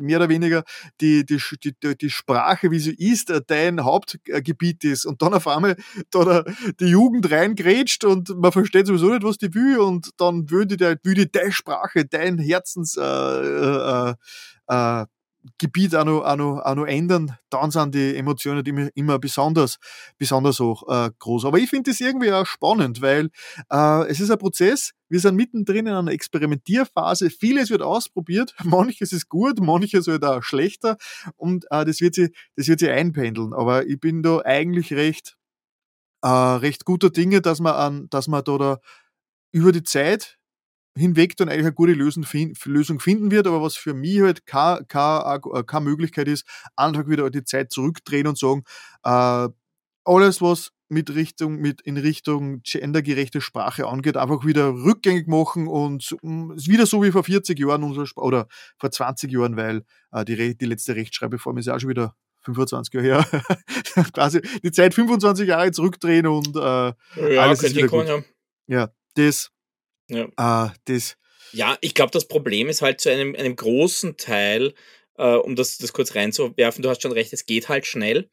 mehr 0.00 0.18
oder 0.18 0.28
weniger 0.28 0.64
die, 1.00 1.24
die, 1.24 1.40
die, 1.62 1.96
die 1.96 2.10
Sprache, 2.10 2.70
wie 2.70 2.78
sie 2.78 2.94
ist, 2.94 3.30
äh, 3.30 3.40
dein 3.46 3.84
Hauptgebiet 3.84 4.84
ist. 4.84 5.04
Und 5.04 5.22
dann 5.22 5.34
auf 5.34 5.46
einmal 5.46 5.76
da 6.10 6.44
die 6.80 6.86
Jugend 6.86 7.30
reingrätscht 7.30 8.04
und 8.04 8.30
man 8.36 8.52
versteht 8.52 8.86
sowieso 8.86 9.10
nicht, 9.10 9.24
was 9.24 9.38
die 9.38 9.54
will 9.54 9.78
und 9.78 10.10
dann 10.16 10.50
würde, 10.50 10.76
der, 10.76 10.98
würde 11.02 11.26
deine 11.26 11.52
Sprache, 11.52 12.04
dein 12.04 12.38
Herzens 12.38 12.96
äh, 12.96 13.02
äh, 13.02 14.14
äh, 14.68 15.04
Gebiet 15.58 15.94
auch 15.94 16.04
noch, 16.04 16.24
auch, 16.24 16.36
noch, 16.36 16.60
auch 16.60 16.74
noch 16.74 16.86
ändern, 16.86 17.36
dann 17.50 17.70
sind 17.70 17.94
die 17.94 18.16
Emotionen 18.16 18.64
immer, 18.64 18.88
immer 18.94 19.18
besonders, 19.18 19.78
besonders 20.16 20.58
hoch, 20.58 20.88
äh, 20.88 21.10
groß. 21.18 21.44
Aber 21.44 21.58
ich 21.58 21.68
finde 21.68 21.90
das 21.90 22.00
irgendwie 22.00 22.32
auch 22.32 22.46
spannend, 22.46 23.02
weil 23.02 23.30
äh, 23.70 24.08
es 24.08 24.20
ist 24.20 24.30
ein 24.30 24.38
Prozess, 24.38 24.92
wir 25.08 25.20
sind 25.20 25.36
mittendrin 25.36 25.86
in 25.86 25.92
einer 25.92 26.12
Experimentierphase, 26.12 27.30
vieles 27.30 27.70
wird 27.70 27.82
ausprobiert, 27.82 28.54
manches 28.64 29.12
ist 29.12 29.28
gut, 29.28 29.60
manches 29.60 30.06
wird 30.06 30.24
auch 30.24 30.42
schlechter 30.42 30.96
und 31.36 31.66
äh, 31.70 31.84
das, 31.84 32.00
wird 32.00 32.14
sie, 32.14 32.30
das 32.56 32.68
wird 32.68 32.80
sie 32.80 32.90
einpendeln. 32.90 33.52
Aber 33.52 33.86
ich 33.86 34.00
bin 34.00 34.22
da 34.22 34.40
eigentlich 34.44 34.92
recht, 34.94 35.36
äh, 36.22 36.28
recht 36.28 36.84
guter 36.84 37.10
Dinge, 37.10 37.42
dass 37.42 37.60
man, 37.60 37.74
an, 37.74 38.06
dass 38.10 38.28
man 38.28 38.42
da, 38.44 38.56
da 38.56 38.78
über 39.52 39.72
die 39.72 39.82
Zeit 39.82 40.38
hinweg 40.96 41.36
dann 41.36 41.48
eigentlich 41.48 41.66
eine 41.66 41.74
gute 41.74 41.92
Lösung, 41.92 42.24
Lösung 42.64 43.00
finden 43.00 43.30
wird, 43.30 43.46
aber 43.46 43.62
was 43.62 43.76
für 43.76 43.94
mich 43.94 44.20
halt 44.20 44.46
keine, 44.46 44.84
keine, 44.86 45.40
äh, 45.52 45.62
keine 45.64 45.84
Möglichkeit 45.84 46.28
ist, 46.28 46.46
einfach 46.76 47.08
wieder 47.08 47.28
die 47.30 47.44
Zeit 47.44 47.72
zurückdrehen 47.72 48.26
und 48.26 48.38
sagen, 48.38 48.64
äh, 49.02 49.48
alles, 50.04 50.40
was 50.40 50.70
mit 50.88 51.14
Richtung, 51.14 51.56
mit 51.56 51.80
in 51.80 51.96
Richtung 51.96 52.62
gendergerechte 52.62 53.40
Sprache 53.40 53.86
angeht, 53.86 54.16
einfach 54.16 54.44
wieder 54.44 54.72
rückgängig 54.72 55.26
machen 55.26 55.66
und 55.66 56.16
mm, 56.22 56.52
wieder 56.56 56.86
so 56.86 57.02
wie 57.02 57.10
vor 57.10 57.24
40 57.24 57.58
Jahren 57.58 57.82
oder 58.16 58.46
vor 58.78 58.90
20 58.90 59.32
Jahren, 59.32 59.56
weil 59.56 59.82
äh, 60.12 60.24
die, 60.24 60.56
die 60.56 60.66
letzte 60.66 60.94
Rechtschreibreform 60.94 61.58
ist 61.58 61.66
ja 61.66 61.74
auch 61.74 61.80
schon 61.80 61.90
wieder 61.90 62.14
25 62.42 62.94
Jahre 62.94 63.06
her. 63.06 63.44
Quasi 64.12 64.40
die 64.62 64.72
Zeit 64.72 64.94
25 64.94 65.48
Jahre 65.48 65.72
zurückdrehen 65.72 66.26
und 66.26 66.54
äh, 66.54 66.60
ja, 66.60 66.94
alles 67.16 67.62
ist 67.62 67.74
wieder 67.74 67.88
gut. 67.88 68.06
Kommen, 68.06 68.24
ja. 68.66 68.80
ja, 68.80 68.90
das 69.14 69.50
ja. 70.08 70.66
Äh, 70.66 70.70
das 70.84 71.16
ja, 71.54 71.78
ich 71.80 71.94
glaube, 71.94 72.10
das 72.10 72.26
Problem 72.26 72.68
ist 72.68 72.82
halt 72.82 73.00
zu 73.00 73.10
einem, 73.10 73.36
einem 73.36 73.54
großen 73.54 74.16
Teil, 74.16 74.74
äh, 75.18 75.36
um 75.36 75.54
das, 75.54 75.78
das 75.78 75.92
kurz 75.92 76.14
reinzuwerfen, 76.16 76.82
du 76.82 76.90
hast 76.90 77.02
schon 77.02 77.12
recht, 77.12 77.32
es 77.32 77.46
geht 77.46 77.68
halt 77.68 77.86
schnell. 77.86 78.28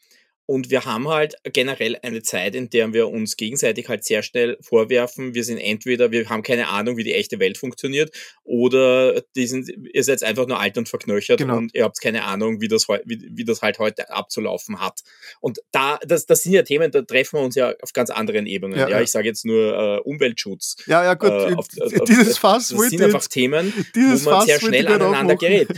Und 0.45 0.69
wir 0.69 0.85
haben 0.85 1.07
halt 1.07 1.35
generell 1.43 1.97
eine 2.01 2.23
Zeit, 2.23 2.55
in 2.55 2.69
der 2.69 2.91
wir 2.93 3.07
uns 3.09 3.37
gegenseitig 3.37 3.87
halt 3.87 4.03
sehr 4.03 4.21
schnell 4.21 4.57
vorwerfen, 4.61 5.33
wir 5.33 5.43
sind 5.43 5.59
entweder, 5.59 6.11
wir 6.11 6.27
haben 6.29 6.43
keine 6.43 6.67
Ahnung, 6.67 6.97
wie 6.97 7.03
die 7.03 7.13
echte 7.13 7.39
Welt 7.39 7.57
funktioniert, 7.57 8.11
oder 8.43 9.21
die 9.35 9.47
sind, 9.47 9.69
ihr 9.93 10.03
seid 10.03 10.23
einfach 10.23 10.47
nur 10.47 10.59
alt 10.59 10.77
und 10.77 10.89
verknöchert 10.89 11.37
genau. 11.37 11.57
und 11.57 11.73
ihr 11.73 11.83
habt 11.83 12.01
keine 12.01 12.23
Ahnung, 12.25 12.59
wie 12.59 12.67
das, 12.67 12.87
wie, 13.05 13.29
wie 13.31 13.45
das 13.45 13.61
halt 13.61 13.79
heute 13.79 14.09
abzulaufen 14.09 14.81
hat. 14.81 15.01
Und 15.39 15.59
da, 15.71 15.99
das, 16.05 16.25
das 16.25 16.43
sind 16.43 16.53
ja 16.53 16.63
Themen, 16.63 16.91
da 16.91 17.01
treffen 17.01 17.39
wir 17.39 17.43
uns 17.43 17.55
ja 17.55 17.73
auf 17.81 17.93
ganz 17.93 18.09
anderen 18.09 18.45
Ebenen. 18.45 18.77
Ja, 18.77 18.89
ja, 18.89 18.97
ja. 18.97 19.01
ich 19.01 19.11
sage 19.11 19.27
jetzt 19.27 19.45
nur 19.45 19.73
äh, 19.73 19.99
Umweltschutz. 20.01 20.77
Ja, 20.85 21.03
ja, 21.03 21.13
gut. 21.13 21.29
Äh, 21.29 21.55
auf, 21.55 21.67
auf, 21.79 22.07
dieses 22.07 22.37
Fass 22.37 22.69
das 22.69 22.89
sind 22.89 23.01
einfach 23.01 23.27
Themen, 23.27 23.73
wo 23.93 23.99
man 23.99 24.17
Fass 24.17 24.45
sehr 24.45 24.59
schnell 24.59 24.87
aneinander 24.87 25.35
gerät. 25.35 25.69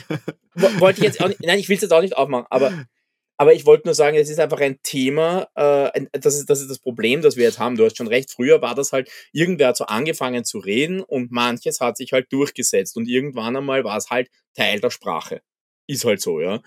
Wollte 0.56 1.00
ich 1.00 1.06
jetzt 1.06 1.22
auch 1.22 1.28
nicht, 1.28 1.42
nein, 1.42 1.60
ich 1.60 1.70
will 1.70 1.76
es 1.76 1.82
jetzt 1.82 1.92
auch 1.92 2.02
nicht 2.02 2.16
aufmachen, 2.16 2.46
aber 2.50 2.74
aber 3.38 3.54
ich 3.54 3.66
wollte 3.66 3.88
nur 3.88 3.96
sagen, 3.96 4.18
es 4.18 4.30
ist 4.30 4.40
einfach 4.40 4.60
ein 4.60 4.80
Thema, 4.84 5.48
äh, 5.56 6.06
das, 6.12 6.36
ist, 6.36 6.50
das 6.50 6.62
ist 6.62 6.70
das 6.70 6.80
Problem, 6.80 7.22
das 7.22 7.36
wir 7.36 7.44
jetzt 7.44 7.60
haben. 7.60 7.76
Du 7.76 7.86
hast 7.86 7.98
schon 7.98 8.08
recht, 8.08 8.32
früher 8.32 8.62
war 8.62 8.76
das 8.76 8.92
halt, 8.92 9.10
irgendwer 9.32 9.70
hat 9.70 9.78
so 9.78 9.86
angefangen 9.86 10.46
zu 10.46 10.60
reden 10.60 11.02
und 11.02 11.32
manches 11.32 11.80
hat 11.80 11.98
sich 11.98 12.14
halt 12.14 12.32
durchgesetzt 12.32 12.96
und 12.98 13.08
irgendwann 13.08 13.56
einmal 13.56 13.84
war 13.84 13.98
es 13.98 14.10
halt 14.10 14.30
Teil 14.54 14.80
der 14.80 14.92
Sprache. 14.92 15.42
Ist 15.88 16.06
halt 16.06 16.22
so, 16.22 16.40
ja. 16.40 16.62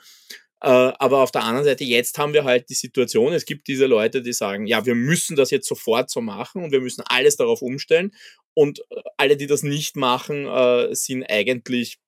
Äh, 0.63 0.69
aber 0.99 1.23
auf 1.23 1.31
der 1.31 1.45
anderen 1.45 1.65
Seite, 1.65 1.85
jetzt 1.85 2.19
haben 2.19 2.33
wir 2.33 2.45
halt 2.45 2.69
die 2.71 2.75
Situation, 2.75 3.33
es 3.33 3.45
gibt 3.45 3.69
diese 3.69 3.87
Leute, 3.87 4.23
die 4.23 4.33
sagen, 4.33 4.67
ja, 4.67 4.87
wir 4.87 4.95
müssen 4.95 5.37
das 5.37 5.51
jetzt 5.51 5.69
sofort 5.69 6.11
so 6.11 6.21
machen 6.21 6.65
und 6.65 6.73
wir 6.73 6.81
müssen 6.81 7.05
alles 7.07 7.37
darauf 7.37 7.63
umstellen. 7.63 8.13
Und 8.55 8.81
äh, 8.91 9.03
alle, 9.19 9.37
die 9.37 9.47
das 9.47 9.63
nicht 9.63 9.97
machen, 9.97 10.47
äh, 10.47 10.95
sind 10.95 11.25
eigentlich 11.25 11.99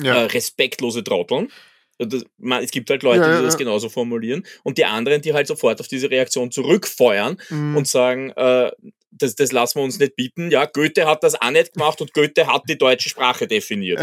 ja. 0.00 0.22
äh, 0.22 0.24
respektlose 0.24 1.04
Trotteln. 1.04 1.50
Das, 1.98 2.24
man, 2.38 2.64
es 2.64 2.70
gibt 2.70 2.90
halt 2.90 3.02
Leute, 3.02 3.22
ja, 3.22 3.38
die 3.38 3.44
das 3.44 3.58
genauso 3.58 3.88
formulieren 3.88 4.44
und 4.62 4.78
die 4.78 4.84
anderen, 4.84 5.22
die 5.22 5.34
halt 5.34 5.46
sofort 5.46 5.80
auf 5.80 5.88
diese 5.88 6.10
Reaktion 6.10 6.50
zurückfeuern 6.50 7.36
mhm. 7.50 7.76
und 7.76 7.86
sagen, 7.86 8.30
äh, 8.30 8.70
das, 9.12 9.34
das 9.34 9.52
lassen 9.52 9.78
wir 9.78 9.84
uns 9.84 9.98
nicht 9.98 10.16
bieten. 10.16 10.50
Ja, 10.50 10.64
Goethe 10.64 11.06
hat 11.06 11.22
das 11.22 11.40
auch 11.40 11.50
nicht 11.50 11.74
gemacht 11.74 12.00
und 12.00 12.14
Goethe 12.14 12.46
hat 12.46 12.62
die 12.68 12.78
deutsche 12.78 13.08
Sprache 13.08 13.46
definiert. 13.46 14.00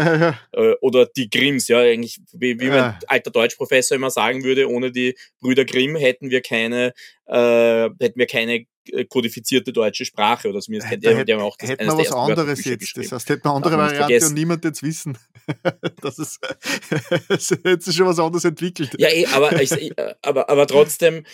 Äh, 0.52 0.74
oder 0.80 1.06
die 1.06 1.28
Grimms, 1.28 1.68
ja, 1.68 1.80
eigentlich, 1.80 2.20
wie, 2.32 2.58
wie 2.60 2.68
mein 2.68 2.96
alter 3.06 3.30
Deutschprofessor 3.30 3.96
immer 3.96 4.10
sagen 4.10 4.44
würde, 4.44 4.68
ohne 4.68 4.92
die 4.92 5.16
Brüder 5.40 5.64
Grimm 5.64 5.96
hätten 5.96 6.30
wir 6.30 6.40
keine, 6.40 6.92
äh, 7.26 7.88
hätten 8.00 8.18
wir 8.18 8.26
keine 8.26 8.66
kodifizierte 9.08 9.72
deutsche 9.72 10.04
Sprache 10.04 10.48
oder 10.48 10.60
zumindest 10.60 10.90
hätte, 10.90 11.16
hätte, 11.16 11.38
auch 11.38 11.56
das 11.56 11.70
hätte 11.70 11.86
man 11.86 11.98
was 11.98 12.12
anderes 12.12 12.64
jetzt. 12.64 12.96
Das 12.96 13.12
heißt, 13.12 13.28
hätte 13.28 13.42
man 13.44 13.56
andere 13.56 13.76
Variante 13.76 14.26
und 14.26 14.34
niemand 14.34 14.64
jetzt 14.64 14.82
wissen. 14.82 15.18
das 16.02 16.18
ist, 16.18 16.38
es 17.28 17.50
hätte 17.50 17.80
sich 17.80 17.96
schon 17.96 18.06
was 18.06 18.18
anderes 18.18 18.44
entwickelt. 18.44 18.94
Ja, 18.98 19.08
eh, 19.08 19.26
aber, 19.26 19.60
ich, 19.60 19.72
äh, 19.72 20.14
aber, 20.22 20.48
aber 20.48 20.66
trotzdem, 20.66 21.24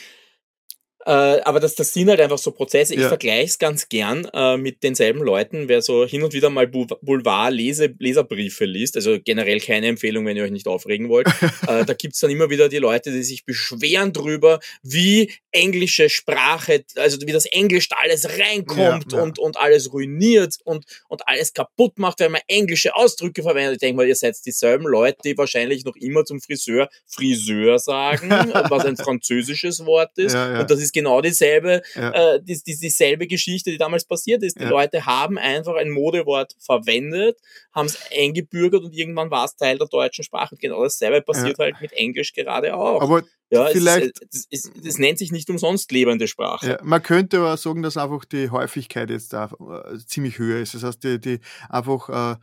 Äh, 1.07 1.41
aber 1.43 1.61
das, 1.61 1.77
das 1.77 1.93
sind 1.93 2.09
halt 2.09 2.21
einfach 2.21 2.39
so 2.39 2.51
Prozesse. 2.51 2.95
Ich 2.95 3.01
ja. 3.01 3.09
vergleiche 3.09 3.45
es 3.45 3.59
ganz 3.59 3.89
gern 3.89 4.29
äh, 4.35 4.57
mit 4.57 4.83
denselben 4.83 5.21
Leuten, 5.21 5.69
wer 5.69 5.81
so 5.81 6.05
hin 6.05 6.25
und 6.25 6.33
wieder 6.33 6.51
mal 6.51 6.67
Boulevard-Leserbriefe 6.67 8.65
liest. 8.65 8.97
Also 8.97 9.19
generell 9.25 9.61
keine 9.61 9.87
Empfehlung, 9.87 10.27
wenn 10.27 10.37
ihr 10.37 10.43
euch 10.43 10.51
nicht 10.51 10.67
aufregen 10.67 11.09
wollt. 11.09 11.29
äh, 11.69 11.85
da 11.85 11.95
gibt's 11.95 12.19
dann 12.19 12.31
immer 12.31 12.51
wieder 12.51 12.69
die 12.69 12.79
Leute, 12.79 13.13
die 13.13 13.23
sich 13.23 13.45
beschweren 13.45 14.13
drüber, 14.13 14.59
wie 14.83 15.33
englische 15.53 16.09
Sprache, 16.09 16.85
also 16.97 17.19
wie 17.25 17.33
das 17.33 17.47
Englisch 17.47 17.89
da 17.89 17.97
alles 18.03 18.29
reinkommt 18.29 19.13
ja, 19.13 19.19
ja. 19.19 19.23
Und, 19.23 19.39
und 19.39 19.57
alles 19.59 19.93
ruiniert 19.93 20.57
und, 20.65 20.85
und 21.09 21.29
alles 21.29 21.53
kaputt 21.53 22.01
macht, 22.01 22.19
wenn 22.19 22.33
man 22.33 22.41
englische 22.49 22.97
Ausdrücke 22.97 23.45
verwendet. 23.45 23.75
Ich 23.75 23.79
denke 23.79 23.99
mal, 23.99 24.09
ihr 24.09 24.17
seid 24.17 24.35
dieselben 24.45 24.87
Leute, 24.87 25.19
die 25.25 25.39
wahrscheinlich 25.39 25.85
noch 25.85 25.95
immer 25.95 26.25
zum 26.25 26.41
Friseur 26.41 26.89
Friseur 27.07 27.79
sagen, 27.79 28.31
was 28.71 28.85
ein 28.85 28.97
französisches 28.97 29.87
Wort 29.87 30.19
ist. 30.19 30.35
Und 30.35 30.69
das 30.69 30.81
ist 30.81 30.96
genau 30.97 31.21
dieselbe, 31.21 31.83
ja. 31.95 32.35
äh, 32.35 32.43
die, 32.43 32.59
die, 32.67 32.79
dieselbe 32.79 33.27
Geschichte, 33.27 33.71
die 33.71 33.79
damals 33.79 34.07
passiert 34.07 34.43
ist. 34.43 34.59
Die 34.59 34.65
ja. 34.65 34.71
Leute 34.71 35.05
haben 35.05 35.39
einfach 35.39 35.75
ein 35.75 35.91
Modewort 35.91 36.57
verwendet, 36.59 37.39
haben 37.73 37.87
es 37.87 37.99
eingebürgert 38.17 38.83
und 38.83 38.95
irgendwann 38.95 39.31
war 39.31 39.45
es 39.45 39.57
Teil 39.57 39.77
der 39.77 39.89
deutschen 39.89 40.25
Sprache. 40.25 40.57
genau 40.57 40.83
dasselbe 40.83 41.21
passiert 41.21 41.59
ja. 41.59 41.67
halt 41.67 41.81
mit 41.81 41.93
Englisch 41.93 42.33
gerade 42.33 42.75
auch. 42.75 43.03
Aber 43.03 43.23
ja, 43.51 43.67
vielleicht. 43.67 44.23
Es, 44.23 44.49
es, 44.51 44.65
es, 44.65 44.85
es, 44.85 44.99
nennt 44.99 45.19
sich 45.19 45.31
nicht 45.31 45.49
umsonst 45.51 45.93
lebende 45.93 46.27
Sprache. 46.27 46.67
Ja, 46.67 46.79
man 46.83 47.03
könnte 47.03 47.39
aber 47.39 47.57
sagen, 47.57 47.83
dass 47.83 47.97
einfach 47.97 48.25
die 48.25 48.51
Häufigkeit 48.51 49.11
jetzt 49.11 49.33
da 49.33 49.51
äh, 49.61 49.99
ziemlich 49.99 50.39
höher 50.39 50.61
ist. 50.61 50.75
Das 50.75 50.83
heißt, 50.83 51.05
die, 51.05 51.21
die 51.21 51.41
einfach 51.69 52.09
äh, 52.09 52.37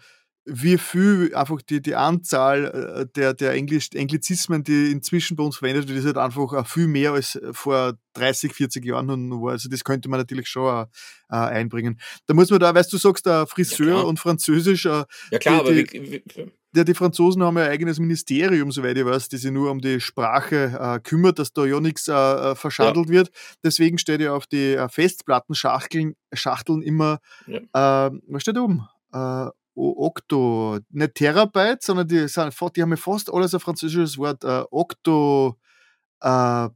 wie 0.45 0.77
viel 0.77 1.33
einfach 1.35 1.61
die, 1.61 1.81
die 1.81 1.95
Anzahl 1.95 2.65
äh, 2.65 3.05
der, 3.15 3.33
der 3.33 3.53
Englisch, 3.53 3.89
Englizismen, 3.93 4.63
die 4.63 4.91
inzwischen 4.91 5.37
bei 5.37 5.43
uns 5.43 5.57
verwendet 5.57 5.87
wird, 5.87 5.99
ist 5.99 6.05
halt 6.05 6.17
einfach 6.17 6.67
viel 6.67 6.87
mehr 6.87 7.13
als 7.13 7.39
vor 7.51 7.93
30, 8.13 8.53
40 8.53 8.85
Jahren 8.85 9.29
noch 9.29 9.41
war. 9.41 9.51
Also 9.51 9.69
das 9.69 9.83
könnte 9.83 10.09
man 10.09 10.19
natürlich 10.19 10.47
schon 10.47 10.85
äh, 11.29 11.35
einbringen. 11.35 11.99
Da 12.27 12.33
muss 12.33 12.49
man 12.49 12.59
da, 12.59 12.75
weißt 12.75 12.91
du, 12.91 12.97
sagst 12.97 13.25
da 13.25 13.45
Friseur 13.45 13.99
ja, 13.99 14.01
und 14.01 14.19
Französisch. 14.19 14.85
Äh, 14.85 15.05
ja 15.31 15.39
klar, 15.39 15.63
die, 15.63 15.69
aber 15.69 15.75
wie, 15.75 16.23
wie, 16.35 16.51
ja, 16.75 16.83
die 16.83 16.93
Franzosen 16.93 17.43
haben 17.43 17.57
ja 17.57 17.65
ein 17.65 17.71
eigenes 17.71 17.99
Ministerium, 17.99 18.71
soweit 18.71 18.97
ich 18.97 19.05
weiß, 19.05 19.29
die 19.29 19.37
sich 19.37 19.51
nur 19.51 19.71
um 19.71 19.79
die 19.79 19.99
Sprache 20.01 20.77
äh, 20.77 20.99
kümmert, 20.99 21.39
dass 21.39 21.53
da 21.53 21.65
ja 21.65 21.79
nichts 21.79 22.07
äh, 22.07 22.13
äh 22.13 22.55
verschandelt 22.55 23.07
ja. 23.07 23.13
wird. 23.13 23.31
Deswegen 23.63 23.97
steht 23.97 24.21
ja 24.21 24.33
auf 24.33 24.47
die 24.47 24.73
äh, 24.73 24.89
Festplattenschachteln 24.89 26.15
Schachteln 26.33 26.81
immer, 26.81 27.19
ja. 27.47 28.07
äh, 28.07 28.11
was 28.27 28.41
steht 28.41 28.57
da 28.57 28.61
oben? 28.61 28.87
Okto, 29.75 30.79
nicht 30.89 31.15
Terabyte, 31.15 31.81
sondern 31.81 32.07
die, 32.07 32.27
sind, 32.27 32.53
die 32.75 32.81
haben 32.81 32.91
ja 32.91 32.97
fast 32.97 33.33
alles 33.33 33.53
ein 33.53 33.59
französisches 33.59 34.17
Wort. 34.17 34.43
Äh, 34.43 34.63
Okto, 34.69 35.57
äh, 36.21 36.69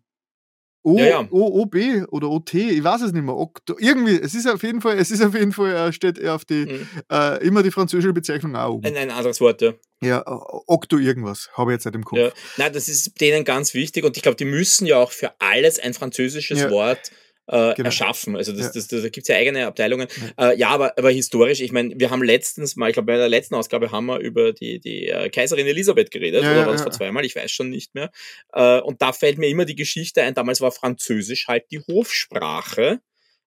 O, 0.88 0.98
ja, 0.98 1.06
ja. 1.06 1.28
OOB 1.30 2.08
oder 2.12 2.30
OT, 2.30 2.54
ich 2.54 2.82
weiß 2.82 3.02
es 3.02 3.12
nicht 3.12 3.24
mehr. 3.24 3.36
Okto, 3.36 3.76
irgendwie, 3.78 4.22
es 4.22 4.34
ist 4.34 4.48
auf 4.48 4.64
jeden 4.64 4.80
Fall, 4.80 4.98
es 4.98 5.12
ist 5.12 5.22
auf 5.22 5.34
jeden 5.34 5.52
Fall, 5.52 5.76
äh, 5.76 5.92
steht 5.92 6.26
auf 6.26 6.46
die, 6.46 6.66
mhm. 6.66 6.88
äh, 7.12 7.46
immer 7.46 7.62
die 7.62 7.72
französische 7.72 8.14
Bezeichnung 8.14 8.56
auch 8.56 8.76
oben. 8.76 8.86
Ein, 8.86 8.96
ein 8.96 9.12
anderes 9.12 9.42
Wort, 9.42 9.62
ja. 9.62 9.74
Ja, 10.02 10.24
Okto 10.26 10.98
irgendwas, 10.98 11.50
habe 11.56 11.72
ich 11.72 11.76
jetzt 11.76 11.86
nicht 11.86 11.96
im 11.96 12.06
Kopf. 12.06 12.20
Ja. 12.20 12.30
Nein, 12.56 12.72
das 12.72 12.88
ist 12.88 13.20
denen 13.20 13.44
ganz 13.44 13.74
wichtig 13.74 14.06
und 14.06 14.16
ich 14.16 14.24
glaube, 14.24 14.38
die 14.38 14.46
müssen 14.46 14.86
ja 14.86 14.96
auch 14.98 15.12
für 15.12 15.34
alles 15.40 15.78
ein 15.78 15.94
französisches. 15.94 16.70
Wort 16.70 17.12
äh, 17.48 17.74
genau. 17.74 17.88
erschaffen. 17.88 18.36
Also 18.36 18.52
das, 18.52 18.62
ja. 18.62 18.72
das, 18.74 18.88
das, 18.88 19.02
da 19.02 19.10
gibt's 19.10 19.30
ja 19.30 19.36
eigene 19.36 19.66
Abteilungen. 19.66 20.08
Ja, 20.38 20.50
äh, 20.50 20.58
ja 20.58 20.70
aber, 20.70 20.98
aber 20.98 21.12
historisch, 21.12 21.62
ich 21.62 21.72
meine, 21.72 21.94
wir 21.98 22.10
haben 22.10 22.24
letztens 22.24 22.76
mal, 22.76 22.90
ich 22.90 22.94
glaube 22.94 23.08
bei 23.08 23.18
der 23.18 23.30
letzten 23.30 23.56
Ausgabe 23.56 23.92
haben 23.92 24.06
wir 24.06 24.20
über 24.20 24.54
die, 24.54 24.80
die 24.80 25.08
äh, 25.08 25.30
Kaiserin 25.30 25.68
Elisabeth 25.68 26.12
geredet, 26.12 26.44
ja, 26.44 26.52
oder 26.52 26.66
war 26.66 26.74
das 26.74 26.84
vor 26.84 26.92
zweimal? 26.92 27.26
Ich 27.26 27.36
weiß 27.36 27.52
schon 27.52 27.70
nicht 27.70 27.96
mehr. 27.96 28.12
Äh, 28.54 28.80
und 28.80 29.02
da 29.02 29.14
fällt 29.14 29.38
mir 29.38 29.48
immer 29.48 29.66
die 29.66 29.76
Geschichte 29.76 30.22
ein, 30.22 30.34
damals 30.34 30.62
war 30.62 30.72
Französisch 30.72 31.48
halt 31.48 31.66
die 31.72 31.80
Hofsprache. 31.80 33.00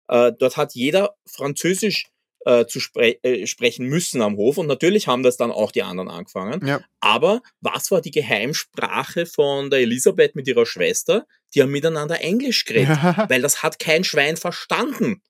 Äh, 0.08 0.32
dort 0.38 0.56
hat 0.56 0.74
jeder 0.74 1.14
Französisch 1.26 2.06
äh, 2.46 2.66
zu 2.66 2.80
spre 2.80 3.22
äh, 3.22 3.46
sprechen 3.46 3.86
müssen 3.86 4.22
am 4.22 4.36
Hof. 4.36 4.58
Und 4.58 4.66
natürlich 4.66 5.06
haben 5.08 5.22
das 5.22 5.36
dann 5.36 5.50
auch 5.50 5.72
die 5.72 5.82
anderen 5.82 6.08
angefangen. 6.08 6.66
Ja. 6.66 6.80
Aber 7.00 7.42
was 7.60 7.90
war 7.90 8.00
die 8.00 8.10
Geheimsprache 8.10 9.26
von 9.26 9.70
der 9.70 9.80
Elisabeth 9.80 10.34
mit 10.34 10.48
ihrer 10.48 10.66
Schwester? 10.66 11.26
Die 11.54 11.62
haben 11.62 11.70
miteinander 11.70 12.20
Englisch 12.20 12.64
geredet, 12.64 12.98
ja. 13.02 13.26
weil 13.28 13.42
das 13.42 13.62
hat 13.62 13.78
kein 13.78 14.04
Schwein 14.04 14.36
verstanden. 14.36 15.22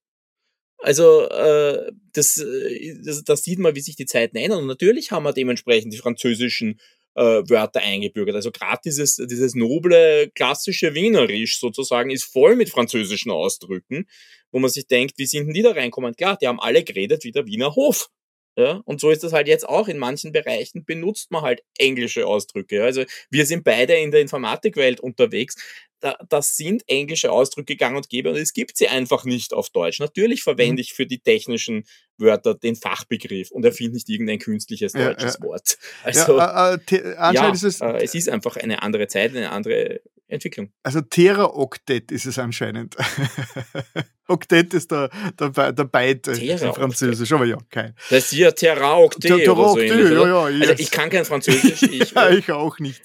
Also 0.78 1.28
äh, 1.28 1.92
das, 2.12 2.38
äh, 2.38 2.96
das, 3.04 3.24
das 3.24 3.42
sieht 3.42 3.58
man, 3.58 3.74
wie 3.74 3.80
sich 3.80 3.96
die 3.96 4.06
Zeiten 4.06 4.36
ändern. 4.36 4.60
Und 4.60 4.66
natürlich 4.66 5.10
haben 5.10 5.24
wir 5.24 5.32
dementsprechend 5.32 5.92
die 5.92 5.98
französischen 5.98 6.80
äh, 7.14 7.42
Wörter 7.48 7.80
eingebürgert. 7.80 8.36
Also 8.36 8.50
gerade 8.50 8.80
dieses, 8.84 9.16
dieses 9.16 9.54
noble, 9.54 10.30
klassische 10.34 10.94
Wienerisch 10.94 11.58
sozusagen 11.58 12.10
ist 12.10 12.24
voll 12.24 12.56
mit 12.56 12.70
französischen 12.70 13.30
Ausdrücken, 13.30 14.06
wo 14.52 14.58
man 14.58 14.70
sich 14.70 14.86
denkt, 14.86 15.18
wie 15.18 15.26
sind 15.26 15.46
denn 15.46 15.54
die 15.54 15.62
da 15.62 15.72
reinkommen? 15.72 16.14
Klar, 16.14 16.36
die 16.40 16.46
haben 16.46 16.60
alle 16.60 16.84
geredet 16.84 17.24
wie 17.24 17.32
der 17.32 17.46
Wiener 17.46 17.74
Hof. 17.74 18.08
Ja, 18.56 18.82
und 18.84 19.00
so 19.00 19.10
ist 19.10 19.22
das 19.22 19.32
halt 19.32 19.46
jetzt 19.46 19.68
auch. 19.68 19.88
In 19.88 19.98
manchen 19.98 20.32
Bereichen 20.32 20.84
benutzt 20.84 21.30
man 21.30 21.42
halt 21.42 21.62
englische 21.78 22.26
Ausdrücke. 22.26 22.82
Also 22.84 23.04
wir 23.30 23.46
sind 23.46 23.64
beide 23.64 23.94
in 23.94 24.10
der 24.10 24.20
Informatikwelt 24.20 25.00
unterwegs 25.00 25.56
da, 26.00 26.16
das 26.28 26.56
sind 26.56 26.82
englische 26.88 27.30
Ausdrücke 27.30 27.76
gang 27.76 27.96
und 27.96 28.08
gäbe 28.08 28.30
und 28.30 28.36
es 28.36 28.52
gibt 28.52 28.76
sie 28.76 28.88
einfach 28.88 29.24
nicht 29.24 29.52
auf 29.52 29.70
Deutsch. 29.70 30.00
Natürlich 30.00 30.42
verwende 30.42 30.74
mhm. 30.74 30.78
ich 30.80 30.94
für 30.94 31.06
die 31.06 31.18
technischen 31.18 31.84
Wörter 32.16 32.54
den 32.54 32.76
Fachbegriff 32.76 33.50
und 33.50 33.64
erfinde 33.64 33.94
nicht 33.94 34.08
irgendein 34.08 34.38
künstliches 34.38 34.92
deutsches 34.92 35.34
ja, 35.34 35.40
ja. 35.40 35.46
Wort. 35.46 35.78
Also, 36.02 36.38
ja, 36.38 36.74
äh, 36.74 36.96
äh, 36.96 37.34
ja 37.34 37.52
ist 37.52 37.62
es, 37.62 37.80
äh, 37.80 37.98
es 38.02 38.14
ist 38.14 38.28
einfach 38.28 38.56
eine 38.56 38.82
andere 38.82 39.08
Zeit, 39.08 39.36
eine 39.36 39.50
andere 39.50 40.00
Entwicklung. 40.30 40.72
Also 40.82 41.00
Tera-Oktet 41.00 42.10
ist 42.12 42.26
es 42.26 42.38
anscheinend. 42.38 42.96
Oktet 44.28 44.72
ist 44.74 44.90
der, 44.90 45.10
der, 45.38 45.72
der 45.72 45.84
Byte 45.84 46.28
in 46.28 46.58
Französisch, 46.58 47.32
aber 47.32 47.46
ja, 47.46 47.58
kein. 47.68 47.94
Das 48.10 48.32
ist 48.32 48.32
ja 48.32 48.52
Terra-Oktet 48.52 49.22
Terra 49.22 49.52
oder 49.52 49.68
so 49.70 49.78
ähnlich, 49.78 50.12
ja, 50.12 50.26
ja, 50.26 50.48
yes. 50.48 50.68
Also 50.68 50.82
ich 50.82 50.90
kann 50.90 51.10
kein 51.10 51.24
Französisch. 51.24 51.82
Ich, 51.90 52.12
ja, 52.12 52.30
ich 52.30 52.50
auch 52.52 52.78
nicht. 52.78 53.02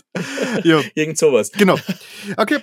Ja. 0.63 0.81
Irgend 0.95 1.17
sowas. 1.17 1.51
Genau. 1.51 1.77
Okay. 2.37 2.59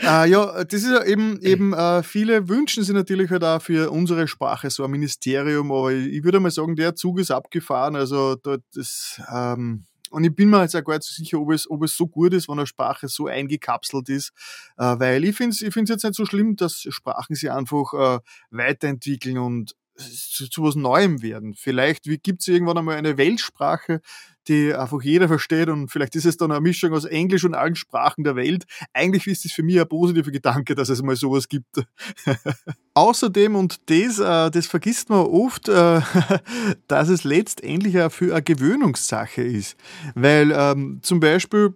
äh, 0.00 0.28
ja, 0.30 0.64
das 0.64 0.82
ist 0.82 0.90
ja 0.90 1.04
eben, 1.04 1.40
eben 1.42 1.72
äh, 1.72 2.02
viele 2.02 2.48
wünschen 2.48 2.84
sich 2.84 2.94
natürlich 2.94 3.30
halt 3.30 3.42
auch 3.42 3.60
für 3.60 3.90
unsere 3.90 4.28
Sprache 4.28 4.70
so 4.70 4.84
ein 4.84 4.90
Ministerium, 4.90 5.72
aber 5.72 5.92
ich 5.92 6.22
würde 6.22 6.38
mal 6.38 6.50
sagen, 6.50 6.76
der 6.76 6.94
Zug 6.94 7.18
ist 7.18 7.30
abgefahren, 7.30 7.96
also 7.96 8.36
dort 8.36 8.62
ist... 8.76 9.20
Ähm, 9.32 9.86
und 10.12 10.24
ich 10.24 10.34
bin 10.34 10.50
mir 10.50 10.62
jetzt 10.62 10.76
auch 10.76 10.84
gar 10.84 10.94
nicht 10.94 11.04
so 11.04 11.14
sicher, 11.14 11.40
ob 11.40 11.50
es, 11.52 11.68
ob 11.70 11.82
es 11.82 11.96
so 11.96 12.06
gut 12.06 12.34
ist, 12.34 12.48
wenn 12.48 12.58
eine 12.58 12.66
Sprache 12.66 13.08
so 13.08 13.26
eingekapselt 13.26 14.08
ist, 14.08 14.32
äh, 14.76 14.98
weil 14.98 15.24
ich 15.24 15.34
finde 15.36 15.54
es 15.54 15.62
ich 15.62 15.74
jetzt 15.74 16.04
nicht 16.04 16.14
so 16.14 16.26
schlimm, 16.26 16.56
dass 16.56 16.86
Sprachen 16.90 17.34
sich 17.34 17.50
einfach 17.50 17.92
äh, 17.94 18.20
weiterentwickeln 18.50 19.38
und 19.38 19.74
zu, 19.96 20.48
zu 20.48 20.62
was 20.62 20.74
Neuem 20.74 21.22
werden. 21.22 21.54
Vielleicht 21.54 22.04
gibt 22.22 22.40
es 22.40 22.48
irgendwann 22.48 22.78
einmal 22.78 22.96
eine 22.96 23.16
Weltsprache, 23.16 24.00
die 24.48 24.74
einfach 24.74 25.02
jeder 25.02 25.28
versteht 25.28 25.68
und 25.68 25.88
vielleicht 25.88 26.16
ist 26.16 26.24
es 26.24 26.36
dann 26.36 26.50
eine 26.50 26.60
Mischung 26.60 26.92
aus 26.92 27.04
Englisch 27.04 27.44
und 27.44 27.54
allen 27.54 27.76
Sprachen 27.76 28.24
der 28.24 28.34
Welt. 28.34 28.64
Eigentlich 28.92 29.26
ist 29.26 29.44
es 29.44 29.52
für 29.52 29.62
mich 29.62 29.80
ein 29.80 29.88
positiver 29.88 30.30
Gedanke, 30.30 30.74
dass 30.74 30.88
es 30.88 31.02
mal 31.02 31.16
sowas 31.16 31.48
gibt. 31.48 31.84
Außerdem, 32.94 33.54
und 33.54 33.80
das, 33.88 34.18
äh, 34.18 34.50
das 34.50 34.66
vergisst 34.66 35.10
man 35.10 35.20
oft, 35.20 35.68
äh, 35.68 36.00
dass 36.88 37.08
es 37.08 37.24
letztendlich 37.24 38.00
auch 38.00 38.10
für 38.10 38.32
eine 38.32 38.42
Gewöhnungssache 38.42 39.42
ist. 39.42 39.76
Weil 40.14 40.52
ähm, 40.52 40.98
zum 41.02 41.20
Beispiel 41.20 41.74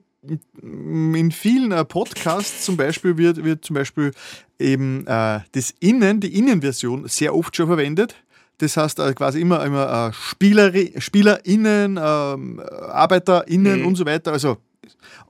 in 0.62 1.30
vielen 1.30 1.72
äh, 1.72 1.84
Podcasts 1.84 2.64
zum 2.64 2.76
Beispiel 2.76 3.16
wird, 3.16 3.44
wird 3.44 3.64
zum 3.64 3.74
Beispiel 3.74 4.12
eben 4.58 5.06
äh, 5.06 5.40
das 5.52 5.74
Innen, 5.80 6.20
die 6.20 6.38
Innenversion 6.38 7.08
sehr 7.08 7.34
oft 7.34 7.56
schon 7.56 7.66
verwendet. 7.66 8.14
Das 8.58 8.76
heißt 8.76 8.98
äh, 9.00 9.12
quasi 9.12 9.40
immer, 9.40 9.64
immer 9.64 10.08
äh, 10.08 10.12
Spieler, 10.12 10.72
SpielerInnen, 10.98 12.00
ähm, 12.02 12.60
ArbeiterInnen 12.60 13.80
mhm. 13.80 13.86
und 13.86 13.96
so 13.96 14.06
weiter. 14.06 14.32
Also 14.32 14.56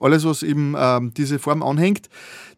alles, 0.01 0.25
was 0.25 0.43
eben 0.43 0.75
ähm, 0.79 1.13
diese 1.17 1.39
Form 1.39 1.63
anhängt, 1.63 2.09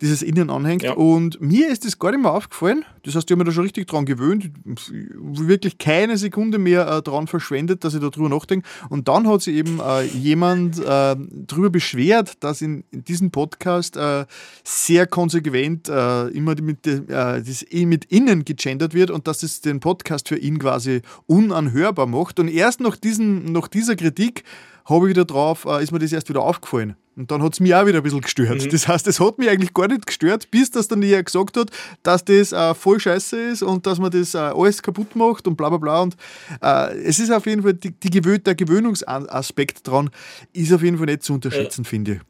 dieses 0.01 0.23
Innen 0.23 0.51
anhängt. 0.51 0.83
Ja. 0.83 0.93
Und 0.93 1.41
mir 1.41 1.69
ist 1.69 1.85
das 1.85 1.99
gar 1.99 2.11
nicht 2.11 2.23
mehr 2.23 2.33
aufgefallen. 2.33 2.85
Das 3.03 3.15
heißt, 3.15 3.29
ich 3.29 3.33
habe 3.33 3.39
mir 3.39 3.45
da 3.45 3.53
schon 3.53 3.65
richtig 3.65 3.87
dran 3.87 4.05
gewöhnt, 4.05 4.51
wirklich 4.65 5.79
keine 5.79 6.17
Sekunde 6.17 6.59
mehr 6.59 6.87
äh, 6.89 7.03
dran 7.03 7.27
verschwendet, 7.27 7.85
dass 7.85 7.95
ich 7.95 8.01
darüber 8.01 8.29
nachdenke. 8.29 8.69
Und 8.91 9.09
dann 9.09 9.27
hat 9.29 9.43
sich 9.43 9.57
eben 9.57 9.81
äh, 9.81 10.03
jemand 10.05 10.79
äh, 10.79 11.17
darüber 11.17 11.71
beschwert, 11.71 12.43
dass 12.45 12.61
in, 12.61 12.85
in 12.91 13.05
diesem 13.05 13.31
Podcast 13.31 13.97
äh, 13.97 14.27
sehr 14.65 15.07
konsequent 15.07 15.89
äh, 15.89 16.29
immer 16.29 16.55
mit, 16.61 16.87
äh, 16.87 17.03
das 17.07 17.65
mit 17.73 18.05
innen 18.07 18.45
gegendert 18.45 18.95
wird 18.95 19.11
und 19.11 19.27
dass 19.27 19.43
es 19.43 19.61
den 19.61 19.81
Podcast 19.81 20.29
für 20.29 20.37
ihn 20.37 20.59
quasi 20.59 21.03
unanhörbar 21.27 22.07
macht. 22.07 22.39
Und 22.41 22.49
erst 22.49 22.81
nach, 22.81 22.97
diesen, 22.97 23.53
nach 23.53 23.69
dieser 23.69 23.97
Kritik 23.97 24.45
habe 24.89 25.07
ich 25.07 25.11
wieder 25.11 25.25
drauf, 25.25 25.67
äh, 25.67 25.83
ist 25.83 25.93
mir 25.93 25.99
das 25.99 26.13
erst 26.13 26.29
wieder 26.29 26.43
aufgefallen. 26.43 26.97
Und 27.17 27.33
dann 27.33 27.43
hat 27.43 27.53
es 27.53 27.61
mich 27.61 27.75
auch 27.75 27.85
wieder 27.85 27.99
ein 27.99 28.05
bisschen 28.05 28.21
gestört. 28.21 28.65
Mhm. 28.65 28.71
Das 28.71 28.87
heißt, 28.87 29.07
es 29.09 29.19
hat 29.19 29.39
mich 29.39 29.51
eigentlich 29.51 29.75
gar 29.75 29.89
nicht 29.89 30.07
gestört, 30.07 30.51
bis 30.53 30.71
das 30.71 30.87
dann 30.87 31.03
jeder 31.03 31.23
gesagt 31.23 31.57
hat, 31.57 31.71
dass 32.05 32.25
das 32.25 32.53
äh, 32.53 32.75
voll 32.75 33.01
scheiße 33.01 33.37
ist 33.37 33.63
und 33.63 33.87
dass 33.87 33.99
man 33.99 34.13
das 34.13 34.35
äh, 34.35 34.39
alles 34.39 34.83
kaputt 34.83 35.17
macht 35.17 35.49
und 35.49 35.57
bla 35.57 35.69
bla 35.69 35.79
bla. 35.79 36.03
Und 36.03 36.17
äh, 36.63 36.97
es 37.03 37.19
ist 37.19 37.33
auf 37.33 37.47
jeden 37.47 37.63
Fall, 37.63 37.75
die, 37.75 37.91
die 37.91 38.11
Gewö 38.11 38.39
der 38.39 38.55
Gewöhnungsaspekt 38.55 39.87
dran 39.87 40.11
ist 40.53 40.73
auf 40.73 40.83
jeden 40.83 40.99
Fall 40.99 41.07
nicht 41.07 41.25
zu 41.25 41.35
unterschätzen, 41.35 41.85
finde 41.85 42.13
ich. 42.13 42.21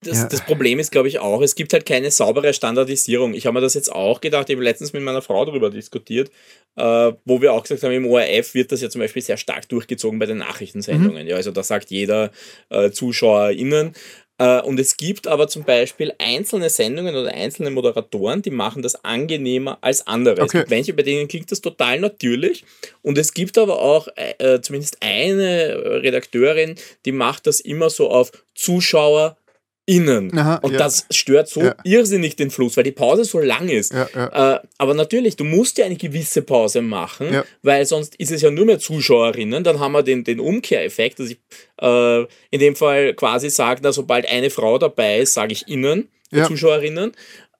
Das, 0.00 0.18
ja. 0.18 0.28
das 0.28 0.44
Problem 0.44 0.78
ist, 0.78 0.92
glaube 0.92 1.08
ich, 1.08 1.18
auch, 1.18 1.42
es 1.42 1.54
gibt 1.54 1.72
halt 1.72 1.84
keine 1.84 2.10
saubere 2.10 2.54
Standardisierung. 2.54 3.34
Ich 3.34 3.46
habe 3.46 3.54
mir 3.54 3.60
das 3.60 3.74
jetzt 3.74 3.90
auch 3.90 4.20
gedacht, 4.20 4.48
ich 4.48 4.54
habe 4.54 4.64
letztens 4.64 4.92
mit 4.92 5.02
meiner 5.02 5.22
Frau 5.22 5.44
darüber 5.44 5.70
diskutiert, 5.70 6.30
äh, 6.76 7.12
wo 7.24 7.40
wir 7.42 7.52
auch 7.52 7.62
gesagt 7.62 7.82
haben, 7.82 7.92
im 7.92 8.06
ORF 8.06 8.54
wird 8.54 8.70
das 8.70 8.80
ja 8.80 8.90
zum 8.90 9.00
Beispiel 9.00 9.22
sehr 9.22 9.36
stark 9.36 9.68
durchgezogen 9.68 10.18
bei 10.18 10.26
den 10.26 10.38
Nachrichtensendungen. 10.38 11.24
Mhm. 11.24 11.28
Ja, 11.28 11.36
also 11.36 11.50
da 11.50 11.62
sagt 11.62 11.90
jeder 11.90 12.30
äh, 12.70 12.90
ZuschauerInnen, 12.90 13.94
äh, 14.38 14.60
und 14.62 14.78
es 14.78 14.96
gibt 14.96 15.26
aber 15.26 15.48
zum 15.48 15.64
Beispiel 15.64 16.12
einzelne 16.18 16.70
Sendungen 16.70 17.16
oder 17.16 17.32
einzelne 17.34 17.70
Moderatoren, 17.70 18.40
die 18.40 18.50
machen 18.50 18.82
das 18.82 19.04
angenehmer 19.04 19.78
als 19.80 20.06
andere. 20.06 20.42
Okay. 20.42 20.44
Es 20.44 20.52
gibt 20.52 20.70
welche, 20.70 20.94
bei 20.94 21.02
denen 21.02 21.26
klingt 21.26 21.50
das 21.50 21.60
total 21.60 21.98
natürlich. 21.98 22.64
Und 23.02 23.18
es 23.18 23.34
gibt 23.34 23.58
aber 23.58 23.80
auch 23.82 24.06
äh, 24.14 24.54
äh 24.54 24.60
zumindest 24.60 24.98
eine 25.00 26.02
Redakteurin, 26.02 26.76
die 27.04 27.12
macht 27.12 27.48
das 27.48 27.58
immer 27.58 27.90
so 27.90 28.10
auf 28.10 28.30
Zuschauer 28.54 29.36
innen. 29.88 30.36
Aha, 30.38 30.56
und 30.56 30.72
ja. 30.72 30.78
das 30.78 31.06
stört 31.10 31.48
so 31.48 31.62
ja. 31.62 31.74
irrsinnig 31.82 32.36
den 32.36 32.50
Fluss, 32.50 32.76
weil 32.76 32.84
die 32.84 32.92
Pause 32.92 33.24
so 33.24 33.38
lang 33.38 33.68
ist. 33.68 33.92
Ja, 33.92 34.56
äh, 34.56 34.60
aber 34.76 34.92
natürlich, 34.92 35.36
du 35.36 35.44
musst 35.44 35.78
ja 35.78 35.86
eine 35.86 35.96
gewisse 35.96 36.42
Pause 36.42 36.82
machen, 36.82 37.42
weil 37.62 37.86
sonst 37.86 38.14
ist 38.16 38.30
es 38.30 38.42
ja 38.42 38.50
nur 38.50 38.66
mehr 38.66 38.78
Zuschauerinnen. 38.78 39.64
Dann 39.64 39.80
haben 39.80 39.92
wir 39.92 40.02
den, 40.02 40.24
den 40.24 40.40
Umkehreffekt, 40.40 41.20
dass 41.20 41.30
ich 41.30 41.38
äh, 41.80 42.20
in 42.50 42.60
dem 42.60 42.76
Fall 42.76 43.14
quasi 43.14 43.48
sage, 43.48 43.80
dass 43.80 43.96
sobald 43.96 44.28
eine 44.30 44.50
Frau 44.50 44.76
dabei 44.76 45.20
ist, 45.20 45.32
sage 45.32 45.52
ich 45.52 45.66
innen, 45.68 46.08
Zuschauerinnen. 46.30 47.12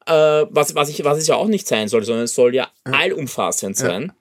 Äh, 0.07 0.13
was, 0.13 0.75
was, 0.75 0.91
ich, 0.91 1.03
was 1.05 1.17
es 1.17 1.27
ja 1.27 1.37
auch 1.37 1.49
nicht 1.49 1.67
sein 1.67 1.89
soll, 1.89 2.05
sondern 2.05 2.25
es 2.25 2.35
soll 2.35 2.55
ja, 2.55 2.69
allumfassend 2.85 3.77
sein. 3.77 4.13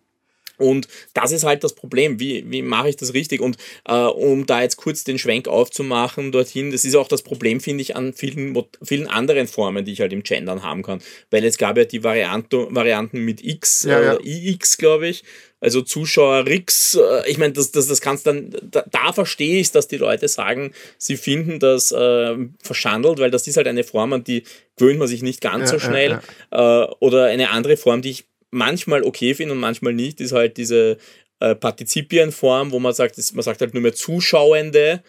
Und 0.57 0.87
das 1.13 1.31
ist 1.31 1.43
halt 1.43 1.63
das 1.63 1.73
Problem. 1.73 2.19
Wie, 2.19 2.49
wie 2.49 2.61
mache 2.61 2.89
ich 2.89 2.95
das 2.95 3.13
richtig? 3.13 3.41
Und 3.41 3.57
äh, 3.87 3.93
um 3.93 4.45
da 4.45 4.61
jetzt 4.61 4.77
kurz 4.77 5.03
den 5.03 5.19
Schwenk 5.19 5.47
aufzumachen 5.47 6.31
dorthin, 6.31 6.71
das 6.71 6.85
ist 6.85 6.95
auch 6.95 7.07
das 7.07 7.21
Problem, 7.21 7.59
finde 7.59 7.81
ich, 7.81 7.95
an 7.95 8.13
vielen, 8.13 8.57
vielen 8.83 9.07
anderen 9.07 9.47
Formen, 9.47 9.85
die 9.85 9.93
ich 9.93 10.01
halt 10.01 10.13
im 10.13 10.23
Gendern 10.23 10.63
haben 10.63 10.83
kann. 10.83 10.99
Weil 11.29 11.43
es 11.43 11.57
gab 11.57 11.77
ja 11.77 11.85
die 11.85 12.03
Variante, 12.03 12.67
Varianten 12.69 13.19
mit 13.23 13.43
X, 13.43 13.83
ja, 13.83 14.01
ja. 14.01 14.13
Äh, 14.15 14.49
IX, 14.51 14.77
glaube 14.77 15.07
ich. 15.07 15.23
Also 15.59 15.81
Zuschauer 15.81 16.45
Rix, 16.45 16.95
äh, 16.95 17.29
ich 17.29 17.39
meine, 17.39 17.53
das, 17.53 17.71
das, 17.71 17.87
das 17.87 17.99
kannst 17.99 18.27
dann, 18.27 18.55
da, 18.61 18.85
da 18.89 19.11
verstehe 19.11 19.59
ich 19.59 19.71
dass 19.71 19.87
die 19.87 19.97
Leute 19.97 20.27
sagen, 20.27 20.71
sie 20.97 21.17
finden 21.17 21.59
das 21.59 21.91
äh, 21.91 22.35
verschandelt, 22.61 23.19
weil 23.19 23.31
das 23.31 23.47
ist 23.47 23.57
halt 23.57 23.67
eine 23.67 23.83
Form, 23.83 24.13
an 24.13 24.23
die 24.23 24.43
gewöhnt 24.75 24.99
man 24.99 25.07
sich 25.07 25.23
nicht 25.23 25.41
ganz 25.41 25.71
ja, 25.71 25.79
so 25.79 25.79
schnell. 25.79 26.19
Äh, 26.51 26.83
oder 26.99 27.25
eine 27.25 27.49
andere 27.49 27.75
Form, 27.75 28.01
die 28.01 28.11
ich 28.11 28.25
manchmal 28.51 29.03
okay 29.03 29.33
finde 29.33 29.53
und 29.53 29.59
manchmal 29.59 29.93
nicht, 29.93 30.21
ist 30.21 30.31
halt 30.31 30.57
diese 30.57 30.97
äh, 31.39 31.55
Partizipienform, 31.55 32.71
wo 32.71 32.79
man 32.79 32.93
sagt, 32.93 33.17
man 33.33 33.43
sagt 33.43 33.61
halt 33.61 33.73
nur 33.73 33.83
mehr 33.83 33.93
Zuschauende. 33.93 35.03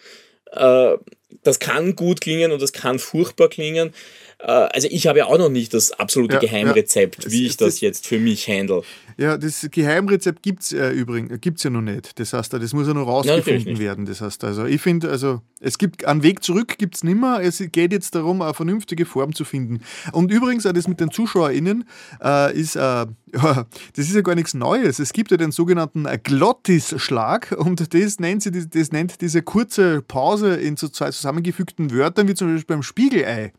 Äh, 0.53 0.97
das 1.43 1.59
kann 1.59 1.95
gut 1.95 2.21
klingen 2.21 2.53
und 2.53 2.63
das 2.63 2.73
kann 2.73 2.99
furchtbar 2.99 3.49
klingen. 3.49 3.93
Äh, 4.39 4.47
also 4.47 4.89
ich 4.91 5.07
habe 5.07 5.19
ja 5.19 5.27
auch 5.27 5.39
noch 5.39 5.49
nicht 5.49 5.75
das 5.75 5.93
absolute 5.93 6.35
ja, 6.35 6.41
Geheimrezept, 6.41 7.25
ja. 7.25 7.31
wie 7.31 7.47
ich 7.47 7.57
das, 7.57 7.81
jetzt 7.81 8.07
für 8.07 8.19
mich 8.19 8.49
handle. 8.49 8.83
Ja, 9.17 9.37
das 9.37 9.67
Geheimrezept 9.71 10.43
gibt 10.43 10.63
es 10.63 10.73
äh, 10.73 10.91
übrigens 10.91 11.41
gibt's 11.41 11.65
ja 11.65 11.71
noch 11.71 11.81
nicht. 11.81 12.19
Das 12.21 12.33
heißt, 12.33 12.53
das 12.53 12.73
muss 12.73 12.87
ja 12.87 12.95
noch 12.95 13.07
rausgefunden 13.07 13.75
ja, 13.75 13.79
werden. 13.79 14.07
Das 14.07 14.21
heißt, 14.21 14.45
also 14.45 14.65
ich 14.65 14.81
finde, 14.81 15.11
also 15.11 15.43
es 15.61 15.77
gibt 15.77 16.05
einen 16.05 16.23
Weg 16.23 16.45
zurück 16.45 16.79
gibt 16.79 16.95
es 16.95 17.05
nicht 17.05 17.21
mehr. 17.21 17.41
Es 17.43 17.59
geht 17.73 17.93
jetzt 17.93 18.15
darum, 18.15 18.43
eine 18.43 18.55
vernünftige 18.55 19.07
Form 19.07 19.35
zu 19.35 19.45
finden. 19.45 19.81
Und 20.13 20.31
übrigens, 20.31 20.67
auch 20.67 20.73
das 20.73 20.87
mit 20.87 21.01
den 21.01 21.11
ZuschauerInnen 21.11 21.85
äh, 22.23 22.57
ist, 22.57 22.77
äh, 22.77 22.81
ja, 23.35 23.67
das 23.95 24.07
ist 24.07 24.15
ja 24.15 24.21
gar 24.21 24.37
nichts 24.37 24.55
Neues. 24.55 25.01
Es 25.01 25.13
gibt 25.13 25.33
ja 25.33 25.37
den 25.37 25.51
sogenannten 25.51 26.07
Glottisschlag 26.23 27.53
und 27.59 27.93
das 27.93 28.19
nennt, 28.21 28.43
sie, 28.43 28.69
das 28.69 28.93
nennt 28.93 29.21
diese 29.21 29.43
kurze 29.43 30.01
Pause 30.03 30.55
in 30.55 30.77
so 30.77 30.89
zwei 30.89 31.11
zusammengefügten 31.19 31.93
Wörtern, 31.93 32.29
wie 32.29 32.35
zum 32.35 32.53
Beispiel 32.53 32.77
beim 32.77 32.83
Spiegelei. 32.83 33.53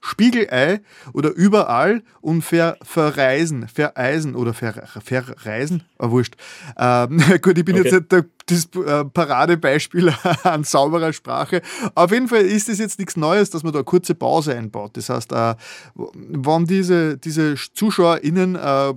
Spiegelei 0.00 0.80
oder 1.12 1.30
überall 1.30 2.02
und 2.20 2.42
ver, 2.42 2.76
verreisen, 2.82 3.66
vereisen 3.68 4.36
oder 4.36 4.54
ver, 4.54 4.86
verreisen, 5.02 5.82
oh, 5.98 6.10
wurscht. 6.10 6.36
Ähm, 6.78 7.20
gut, 7.42 7.58
ich 7.58 7.64
bin 7.64 7.80
okay. 7.80 7.90
jetzt 7.90 8.12
nicht 8.12 8.26
das 8.46 8.82
äh, 8.82 9.04
Paradebeispiel 9.04 10.12
an 10.44 10.64
sauberer 10.64 11.12
Sprache. 11.12 11.62
Auf 11.94 12.12
jeden 12.12 12.28
Fall 12.28 12.42
ist 12.42 12.68
es 12.68 12.78
jetzt 12.78 12.98
nichts 12.98 13.16
Neues, 13.16 13.50
dass 13.50 13.62
man 13.62 13.72
da 13.72 13.80
eine 13.80 13.84
kurze 13.84 14.14
Pause 14.14 14.54
einbaut. 14.54 14.96
Das 14.96 15.08
heißt, 15.08 15.32
äh, 15.32 15.54
wenn 15.94 16.64
diese, 16.64 17.18
diese 17.18 17.56
ZuschauerInnen 17.74 18.54
äh, 18.54 18.94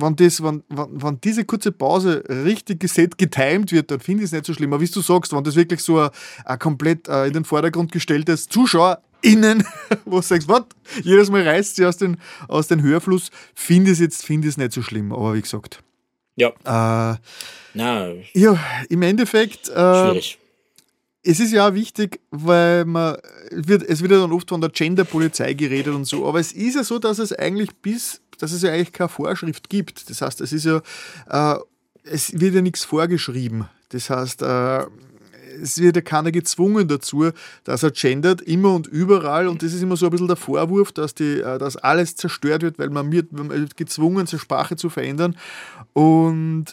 wenn, 0.00 0.16
das, 0.16 0.42
wenn, 0.42 0.62
wenn, 0.68 1.02
wenn 1.02 1.20
diese 1.20 1.44
kurze 1.44 1.72
Pause 1.72 2.22
richtig 2.28 2.80
gesetzt, 2.80 3.18
getimed 3.18 3.72
wird, 3.72 3.90
dann 3.90 4.00
finde 4.00 4.22
ich 4.22 4.28
es 4.28 4.32
nicht 4.32 4.46
so 4.46 4.54
schlimm. 4.54 4.72
Aber 4.72 4.82
wie 4.82 4.88
du 4.88 5.00
sagst, 5.00 5.32
wenn 5.32 5.44
das 5.44 5.56
wirklich 5.56 5.80
so 5.80 5.98
ein, 5.98 6.10
ein 6.44 6.58
komplett 6.58 7.08
äh, 7.08 7.26
in 7.26 7.32
den 7.32 7.44
Vordergrund 7.44 7.92
gestelltes 7.92 8.48
Zuschauer 8.48 9.02
innen, 9.22 9.64
wo 10.04 10.16
du 10.16 10.22
sagst, 10.22 10.48
was? 10.48 10.64
Jedes 11.02 11.30
Mal 11.30 11.46
reißt 11.46 11.76
sie 11.76 11.86
aus 11.86 11.96
dem 11.96 12.16
aus 12.48 12.68
den 12.68 12.82
Hörfluss. 12.82 13.30
Finde 13.54 13.90
ich 13.90 13.94
es 13.94 14.00
jetzt 14.00 14.24
find 14.24 14.44
nicht 14.44 14.72
so 14.72 14.82
schlimm, 14.82 15.12
aber 15.12 15.34
wie 15.34 15.42
gesagt. 15.42 15.82
Ja. 16.36 16.48
Äh, 16.48 17.18
Na, 17.74 18.12
ja, 18.32 18.58
im 18.88 19.02
Endeffekt. 19.02 19.68
Äh, 19.68 19.72
schwierig. 19.72 20.38
Es 21.22 21.38
ist 21.38 21.52
ja 21.52 21.68
auch 21.68 21.74
wichtig, 21.74 22.20
weil 22.30 22.86
man 22.86 23.18
wird, 23.50 23.82
es 23.82 24.00
wird 24.00 24.12
ja 24.12 24.20
dann 24.20 24.32
oft 24.32 24.48
von 24.48 24.62
der 24.62 24.70
Gender-Polizei 24.70 25.52
geredet 25.52 25.94
und 25.94 26.06
so, 26.06 26.26
aber 26.26 26.40
es 26.40 26.52
ist 26.52 26.76
ja 26.76 26.82
so, 26.82 26.98
dass 26.98 27.18
es 27.18 27.34
eigentlich 27.34 27.74
bis, 27.82 28.22
dass 28.42 28.52
es 28.52 28.62
ja 28.62 28.72
eigentlich 28.72 28.92
keine 28.92 29.08
Vorschrift 29.08 29.68
gibt. 29.68 30.10
Das 30.10 30.22
heißt, 30.22 30.40
es 30.40 30.52
ist 30.52 30.64
ja, 30.64 30.80
äh, 31.28 31.58
es 32.04 32.38
wird 32.38 32.54
ja 32.54 32.62
nichts 32.62 32.84
vorgeschrieben. 32.84 33.68
Das 33.90 34.10
heißt, 34.10 34.42
äh, 34.42 34.86
es 35.60 35.78
wird 35.78 35.96
ja 35.96 36.02
keiner 36.02 36.30
gezwungen 36.30 36.88
dazu, 36.88 37.30
dass 37.64 37.82
er 37.82 37.90
gendert, 37.90 38.40
immer 38.42 38.74
und 38.74 38.86
überall. 38.86 39.48
Und 39.48 39.62
das 39.62 39.72
ist 39.72 39.82
immer 39.82 39.96
so 39.96 40.06
ein 40.06 40.10
bisschen 40.10 40.28
der 40.28 40.36
Vorwurf, 40.36 40.92
dass, 40.92 41.14
die, 41.14 41.40
äh, 41.40 41.58
dass 41.58 41.76
alles 41.76 42.16
zerstört 42.16 42.62
wird, 42.62 42.78
weil 42.78 42.90
man 42.90 43.12
wird, 43.12 43.76
gezwungen, 43.76 44.26
seine 44.26 44.40
Sprache 44.40 44.76
zu 44.76 44.90
verändern. 44.90 45.36
Und 45.92 46.66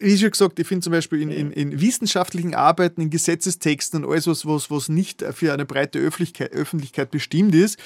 wie 0.00 0.16
schon 0.16 0.30
gesagt, 0.30 0.60
ich 0.60 0.66
finde 0.66 0.84
zum 0.84 0.92
Beispiel 0.92 1.20
in, 1.20 1.30
in, 1.30 1.50
in, 1.50 1.80
wissenschaftlichen 1.80 2.54
Arbeiten, 2.54 3.00
in 3.00 3.10
Gesetzestexten 3.10 4.04
und 4.04 4.12
alles, 4.12 4.28
was, 4.28 4.46
was, 4.46 4.70
was 4.70 4.88
nicht 4.88 5.24
für 5.32 5.52
eine 5.52 5.64
breite 5.64 5.98
Öffentlichkeit, 5.98 6.52
Öffentlichkeit 6.52 7.10
bestimmt 7.10 7.52
ist, 7.54 7.78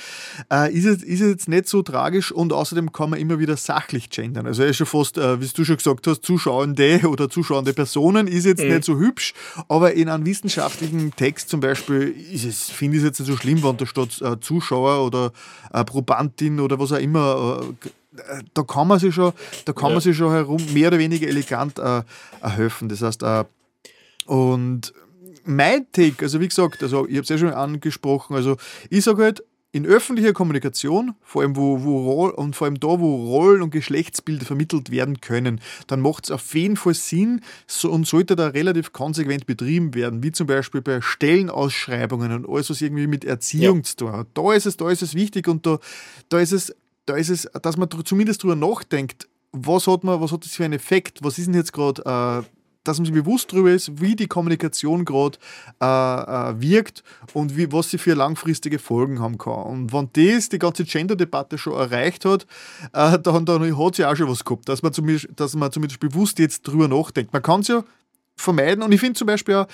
äh, 0.53 0.71
ist, 0.73 0.85
es, 0.85 1.03
ist 1.03 1.23
es 1.23 1.29
jetzt 1.29 1.49
nicht 1.49 1.69
so 1.69 1.83
tragisch 1.83 2.31
und 2.31 2.53
außerdem 2.53 2.93
kann 2.93 3.11
man 3.11 3.19
immer 3.19 3.39
wieder 3.39 3.57
sachlich 3.57 4.11
gendern. 4.11 4.47
Also 4.47 4.63
er 4.63 4.69
ist 4.69 4.77
schon 4.77 4.87
fast, 4.87 5.17
äh, 5.17 5.41
wie 5.41 5.49
du 5.49 5.65
schon 5.65 5.79
gesagt 5.79 6.07
hast, 6.07 6.23
Zuschauende 6.23 7.01
oder 7.09 7.31
zuschauende 7.31 7.73
Personen 7.73 8.27
ist 8.27 8.45
jetzt 8.45 8.63
mhm. 8.63 8.69
nicht 8.69 8.85
so 8.85 8.99
hübsch, 8.99 9.33
aber 9.69 9.95
in 9.95 10.11
einem 10.11 10.27
wissenschaftlichen 10.27 11.17
Text 11.17 11.49
zum 11.49 11.61
Beispiel 11.61 12.15
finde 12.15 12.99
ich 12.99 13.03
es 13.03 13.09
jetzt 13.09 13.21
nicht 13.21 13.29
so 13.29 13.39
schlimm, 13.39 13.63
wenn 13.63 13.79
da 13.79 13.87
steht 13.87 14.21
äh, 14.21 14.39
Zuschauer 14.39 15.07
oder 15.07 15.33
äh, 15.73 15.83
Probandin 15.83 16.61
oder 16.61 16.79
was 16.79 16.93
auch 16.93 16.99
immer 16.99 17.63
äh, 17.83 17.89
da 18.55 18.63
kann 18.63 18.89
man 18.89 18.99
sich 18.99 19.15
schon, 19.15 19.33
da 19.65 19.73
kann 19.73 19.89
ja. 19.89 19.95
man 19.95 20.01
sich 20.01 20.17
schon 20.17 20.33
herum 20.33 20.61
mehr 20.73 20.89
oder 20.89 20.99
weniger 20.99 21.27
elegant 21.27 21.79
äh, 21.79 22.03
helfen. 22.43 22.89
Das 22.89 23.03
heißt, 23.03 23.23
äh, 23.23 23.45
und 24.27 24.93
mein 25.45 25.87
Take, 25.93 26.25
also 26.25 26.41
wie 26.41 26.49
gesagt, 26.49 26.83
also 26.83 27.07
ich 27.07 27.15
habe 27.15 27.23
es 27.23 27.29
ja 27.29 27.39
schon 27.39 27.53
angesprochen, 27.53 28.37
also 28.37 28.57
ich 28.91 29.05
sage 29.05 29.23
halt, 29.23 29.45
in 29.75 29.87
öffentlicher 29.87 30.35
Kommunikation, 30.35 31.15
vor 31.23 31.41
allem 31.41 31.57
wo, 31.57 31.83
wo 31.83 32.29
und 32.29 32.55
vor 32.55 32.67
allem 32.67 32.79
da, 32.79 32.89
wo 32.89 33.25
Rollen- 33.25 33.63
und 33.63 33.71
Geschlechtsbilder 33.71 34.45
vermittelt 34.45 34.91
werden 34.91 35.23
können, 35.23 35.63
dann 35.87 36.01
macht 36.01 36.25
es 36.25 36.31
auf 36.31 36.55
jeden 36.55 36.77
Fall 36.77 36.93
Sinn 36.93 37.41
so, 37.67 37.91
und 37.91 38.07
sollte 38.07 38.37
da 38.37 38.49
relativ 38.49 38.93
konsequent 38.93 39.47
betrieben 39.47 39.95
werden, 39.95 40.23
wie 40.23 40.31
zum 40.31 40.47
Beispiel 40.47 40.83
bei 40.83 41.01
Stellenausschreibungen 41.01 42.33
und 42.33 42.49
alles, 42.49 42.69
was 42.69 42.83
irgendwie 42.83 43.07
mit 43.07 43.25
Erziehung 43.25 43.79
ja. 43.79 43.83
zu 43.85 43.97
tun 43.97 44.13
hat. 44.13 44.27
Da 44.35 44.53
ist 44.53 44.67
es, 44.67 44.77
da 44.77 44.91
ist 44.91 45.01
es 45.01 45.15
wichtig 45.15 45.49
und 45.49 45.65
da, 45.65 45.79
da 46.29 46.39
ist 46.39 46.53
es 46.53 46.75
da 47.07 47.17
ist 47.17 47.31
es, 47.31 47.49
dass 47.63 47.77
man 47.77 47.89
zumindest 48.05 48.43
darüber 48.43 48.57
nachdenkt, 48.57 49.29
was 49.53 49.87
hat, 49.87 50.05
man, 50.05 50.21
was 50.21 50.33
hat 50.33 50.45
das 50.45 50.53
für 50.53 50.65
einen 50.65 50.75
Effekt, 50.75 51.23
was 51.23 51.39
ist 51.39 51.47
denn 51.47 51.55
jetzt 51.55 51.73
gerade, 51.73 52.03
äh, 52.03 52.47
dass 52.85 52.99
man 52.99 53.05
sich 53.05 53.15
bewusst 53.15 53.53
darüber 53.53 53.71
ist, 53.71 54.01
wie 54.01 54.17
die 54.17 54.27
Kommunikation 54.27 55.05
gerade 55.05 55.39
äh, 55.81 55.85
äh, 55.85 56.61
wirkt 56.61 57.05
und 57.33 57.57
wie, 57.57 57.71
was 57.71 57.91
sie 57.91 57.99
für 57.99 58.15
langfristige 58.15 58.79
Folgen 58.79 59.21
haben 59.21 59.39
kann. 59.39 59.63
Und 59.65 59.93
wenn 59.93 60.09
das 60.13 60.49
die 60.49 60.59
ganze 60.59 60.85
Gender-Debatte 60.85 61.59
schon 61.59 61.75
erreicht 61.75 62.25
hat, 62.25 62.47
äh, 62.93 63.19
dann, 63.19 63.47
dann 63.47 63.79
hat 63.79 63.95
sie 63.95 64.05
auch 64.05 64.17
schon 64.17 64.29
was 64.29 64.45
gehabt, 64.45 64.69
dass 64.69 64.83
man, 64.83 64.93
zumindest, 64.93 65.29
dass 65.37 65.55
man 65.55 65.71
zumindest 65.71 66.01
bewusst 66.01 66.39
jetzt 66.39 66.67
drüber 66.67 66.89
nachdenkt. 66.89 67.33
Man 67.33 67.43
kann 67.43 67.61
es 67.61 67.69
ja 67.69 67.85
vermeiden. 68.43 68.82
Und 68.82 68.93
ich 68.93 69.01
finde 69.01 69.18
zum 69.18 69.26
Beispiel 69.26 69.55
auch, 69.55 69.66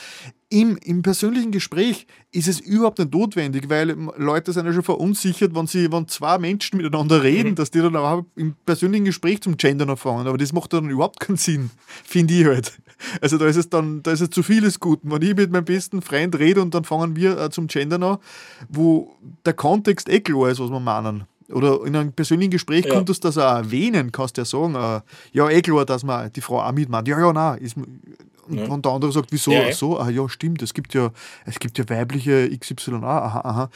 im, 0.50 0.78
im 0.78 1.02
persönlichen 1.02 1.50
Gespräch 1.50 2.06
ist 2.30 2.48
es 2.48 2.60
überhaupt 2.60 2.98
nicht 2.98 3.12
notwendig, 3.12 3.68
weil 3.68 3.90
Leute 4.16 4.52
sind 4.52 4.64
ja 4.64 4.72
schon 4.72 4.82
verunsichert, 4.82 5.54
wenn, 5.54 5.66
sie, 5.66 5.92
wenn 5.92 6.08
zwei 6.08 6.38
Menschen 6.38 6.78
miteinander 6.78 7.22
reden, 7.22 7.50
mhm. 7.50 7.54
dass 7.54 7.70
die 7.70 7.80
dann 7.80 7.94
auch 7.96 8.24
im 8.34 8.54
persönlichen 8.64 9.04
Gespräch 9.04 9.42
zum 9.42 9.58
Gendern 9.58 9.90
erfahren. 9.90 10.26
Aber 10.26 10.38
das 10.38 10.54
macht 10.54 10.72
dann 10.72 10.88
überhaupt 10.88 11.20
keinen 11.20 11.36
Sinn, 11.36 11.70
finde 12.04 12.34
ich 12.34 12.46
halt. 12.46 12.72
Also 13.20 13.36
da 13.36 13.46
ist 13.46 13.56
es 13.56 13.68
dann, 13.68 14.02
da 14.02 14.10
ist 14.10 14.22
es 14.22 14.30
zu 14.30 14.42
vieles 14.42 14.80
gut. 14.80 15.00
Wenn 15.02 15.22
ich 15.22 15.36
mit 15.36 15.52
meinem 15.52 15.66
besten 15.66 16.00
Freund 16.00 16.38
rede 16.38 16.62
und 16.62 16.74
dann 16.74 16.84
fangen 16.84 17.14
wir 17.14 17.38
äh, 17.38 17.50
zum 17.50 17.66
Gendern 17.66 18.02
an, 18.02 18.18
wo 18.68 19.14
der 19.44 19.52
Kontext 19.52 20.08
eh 20.08 20.20
klar 20.20 20.48
ist, 20.48 20.60
was 20.60 20.70
wir 20.70 20.80
meinen. 20.80 21.24
Oder 21.50 21.84
in 21.84 21.96
einem 21.96 22.12
persönlichen 22.12 22.50
Gespräch 22.50 22.84
Ja. 22.84 22.94
konntest 22.94 23.24
du 23.24 23.28
das 23.28 23.38
auch 23.38 23.56
erwähnen, 23.56 24.12
kannst 24.12 24.36
du 24.36 24.42
ja 24.42 24.44
sagen, 24.44 24.74
äh, 24.74 25.00
ja, 25.32 25.48
eh 25.48 25.62
klar, 25.62 25.84
dass 25.86 26.04
man 26.04 26.32
die 26.32 26.40
Frau 26.40 26.60
auch 26.60 26.72
mitmacht. 26.72 27.08
Ja, 27.08 27.18
ja, 27.18 27.32
nein. 27.32 27.58
Ist, 27.58 27.76
und, 28.48 28.58
Ja. 28.58 28.64
und 28.66 28.84
der 28.84 28.92
andere 28.92 29.12
sagt, 29.12 29.32
wieso? 29.32 29.52
Ja, 29.52 29.68
ja. 29.68 29.72
So, 29.72 29.98
ah, 29.98 30.08
ja, 30.10 30.28
stimmt, 30.28 30.62
es 30.62 30.74
gibt 30.74 30.94
ja, 30.94 31.12
es 31.46 31.58
gibt 31.58 31.78
ja 31.78 31.88
weibliche 31.88 32.48
XYA, 32.58 32.96
aha, 33.02 33.40
aha. 33.40 33.70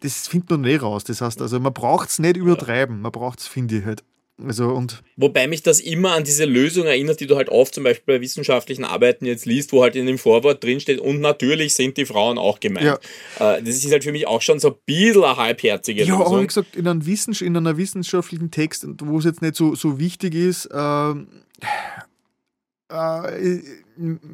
Das 0.00 0.28
findet 0.28 0.50
man 0.50 0.60
nicht 0.62 0.82
raus. 0.82 1.04
Das 1.04 1.20
heißt, 1.20 1.40
also 1.42 1.58
man 1.60 1.72
braucht 1.72 2.08
es 2.10 2.18
nicht 2.18 2.36
übertreiben, 2.36 3.00
man 3.00 3.12
braucht 3.12 3.40
es, 3.40 3.46
finde 3.46 3.78
ich 3.78 3.84
halt. 3.84 4.02
Also 4.46 4.68
und 4.68 5.02
Wobei 5.16 5.48
mich 5.48 5.64
das 5.64 5.80
immer 5.80 6.12
an 6.12 6.22
diese 6.22 6.44
Lösung 6.44 6.86
erinnert, 6.86 7.18
die 7.18 7.26
du 7.26 7.34
halt 7.34 7.48
oft 7.48 7.74
zum 7.74 7.82
Beispiel 7.82 8.14
bei 8.18 8.20
wissenschaftlichen 8.20 8.84
Arbeiten 8.84 9.26
jetzt 9.26 9.46
liest, 9.46 9.72
wo 9.72 9.82
halt 9.82 9.96
in 9.96 10.06
dem 10.06 10.16
Vorwort 10.16 10.62
drinsteht, 10.62 11.00
und 11.00 11.20
natürlich 11.20 11.74
sind 11.74 11.96
die 11.96 12.06
Frauen 12.06 12.38
auch 12.38 12.60
gemeint. 12.60 13.00
Äh, 13.40 13.60
das 13.60 13.84
ist 13.84 13.90
halt 13.90 14.04
für 14.04 14.12
mich 14.12 14.28
auch 14.28 14.40
schon 14.40 14.60
so 14.60 14.68
ein 14.68 14.74
bisschen 14.86 15.24
eine 15.24 15.36
halbherzige 15.36 16.04
Ja, 16.04 16.14
aber 16.14 16.26
wie 16.26 16.30
Lösung. 16.34 16.46
gesagt, 16.46 16.76
in 16.76 16.86
einem, 16.86 17.04
Wissens 17.04 17.40
in 17.40 17.56
einer 17.56 17.76
wissenschaftlichen 17.76 18.52
Text, 18.52 18.86
wo 19.02 19.18
es 19.18 19.24
jetzt 19.24 19.42
nicht 19.42 19.56
so, 19.56 19.74
so 19.74 19.98
wichtig 19.98 20.36
ist, 20.36 20.68
ähm, 20.72 21.26
äh, 22.92 23.58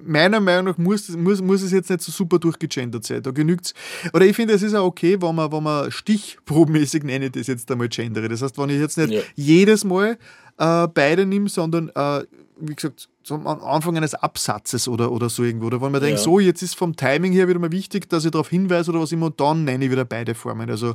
meiner 0.04 0.40
Meinung 0.40 0.66
nach 0.66 0.78
muss, 0.78 1.08
muss, 1.10 1.40
muss 1.40 1.62
es 1.62 1.72
jetzt 1.72 1.90
nicht 1.90 2.02
so 2.02 2.12
super 2.12 2.38
durchgegendert 2.38 3.04
sein. 3.04 3.22
Da 3.22 3.30
genügt's. 3.30 3.72
Oder 4.12 4.26
ich 4.26 4.36
finde, 4.36 4.54
es 4.54 4.62
ist 4.62 4.74
auch 4.74 4.84
okay, 4.86 5.16
wenn 5.20 5.34
man, 5.34 5.50
wenn 5.50 5.62
man 5.62 5.90
stichprobenmäßig 5.90 7.02
nenne 7.04 7.26
ich 7.26 7.32
das 7.32 7.46
jetzt 7.46 7.70
einmal 7.70 7.88
gendere. 7.88 8.28
Das 8.28 8.42
heißt, 8.42 8.58
wenn 8.58 8.70
ich 8.70 8.80
jetzt 8.80 8.98
nicht 8.98 9.10
Ja. 9.12 9.20
jedes 9.34 9.84
Mal 9.84 10.18
äh, 10.58 10.86
beide 10.88 11.26
nehme, 11.26 11.48
sondern 11.48 11.88
äh, 11.94 12.24
wie 12.60 12.74
gesagt, 12.74 13.08
so 13.24 13.34
am 13.34 13.46
Anfang 13.46 13.96
eines 13.96 14.14
Absatzes 14.14 14.86
oder, 14.86 15.10
oder 15.10 15.28
so 15.28 15.42
irgendwo. 15.42 15.66
Oder 15.66 15.80
wenn 15.80 15.90
man 15.92 16.00
denkt, 16.00 16.18
Ja. 16.18 16.24
so, 16.24 16.38
jetzt 16.40 16.62
ist 16.62 16.76
vom 16.76 16.94
Timing 16.94 17.32
her 17.32 17.48
wieder 17.48 17.58
mal 17.58 17.72
wichtig, 17.72 18.08
dass 18.10 18.24
ich 18.24 18.30
darauf 18.30 18.48
hinweise 18.50 18.90
oder 18.90 19.00
was 19.00 19.12
immer, 19.12 19.26
und 19.26 19.40
dann 19.40 19.64
nenne 19.64 19.84
ich 19.86 19.90
wieder 19.90 20.04
beide 20.04 20.34
Formen. 20.34 20.70
Also 20.70 20.94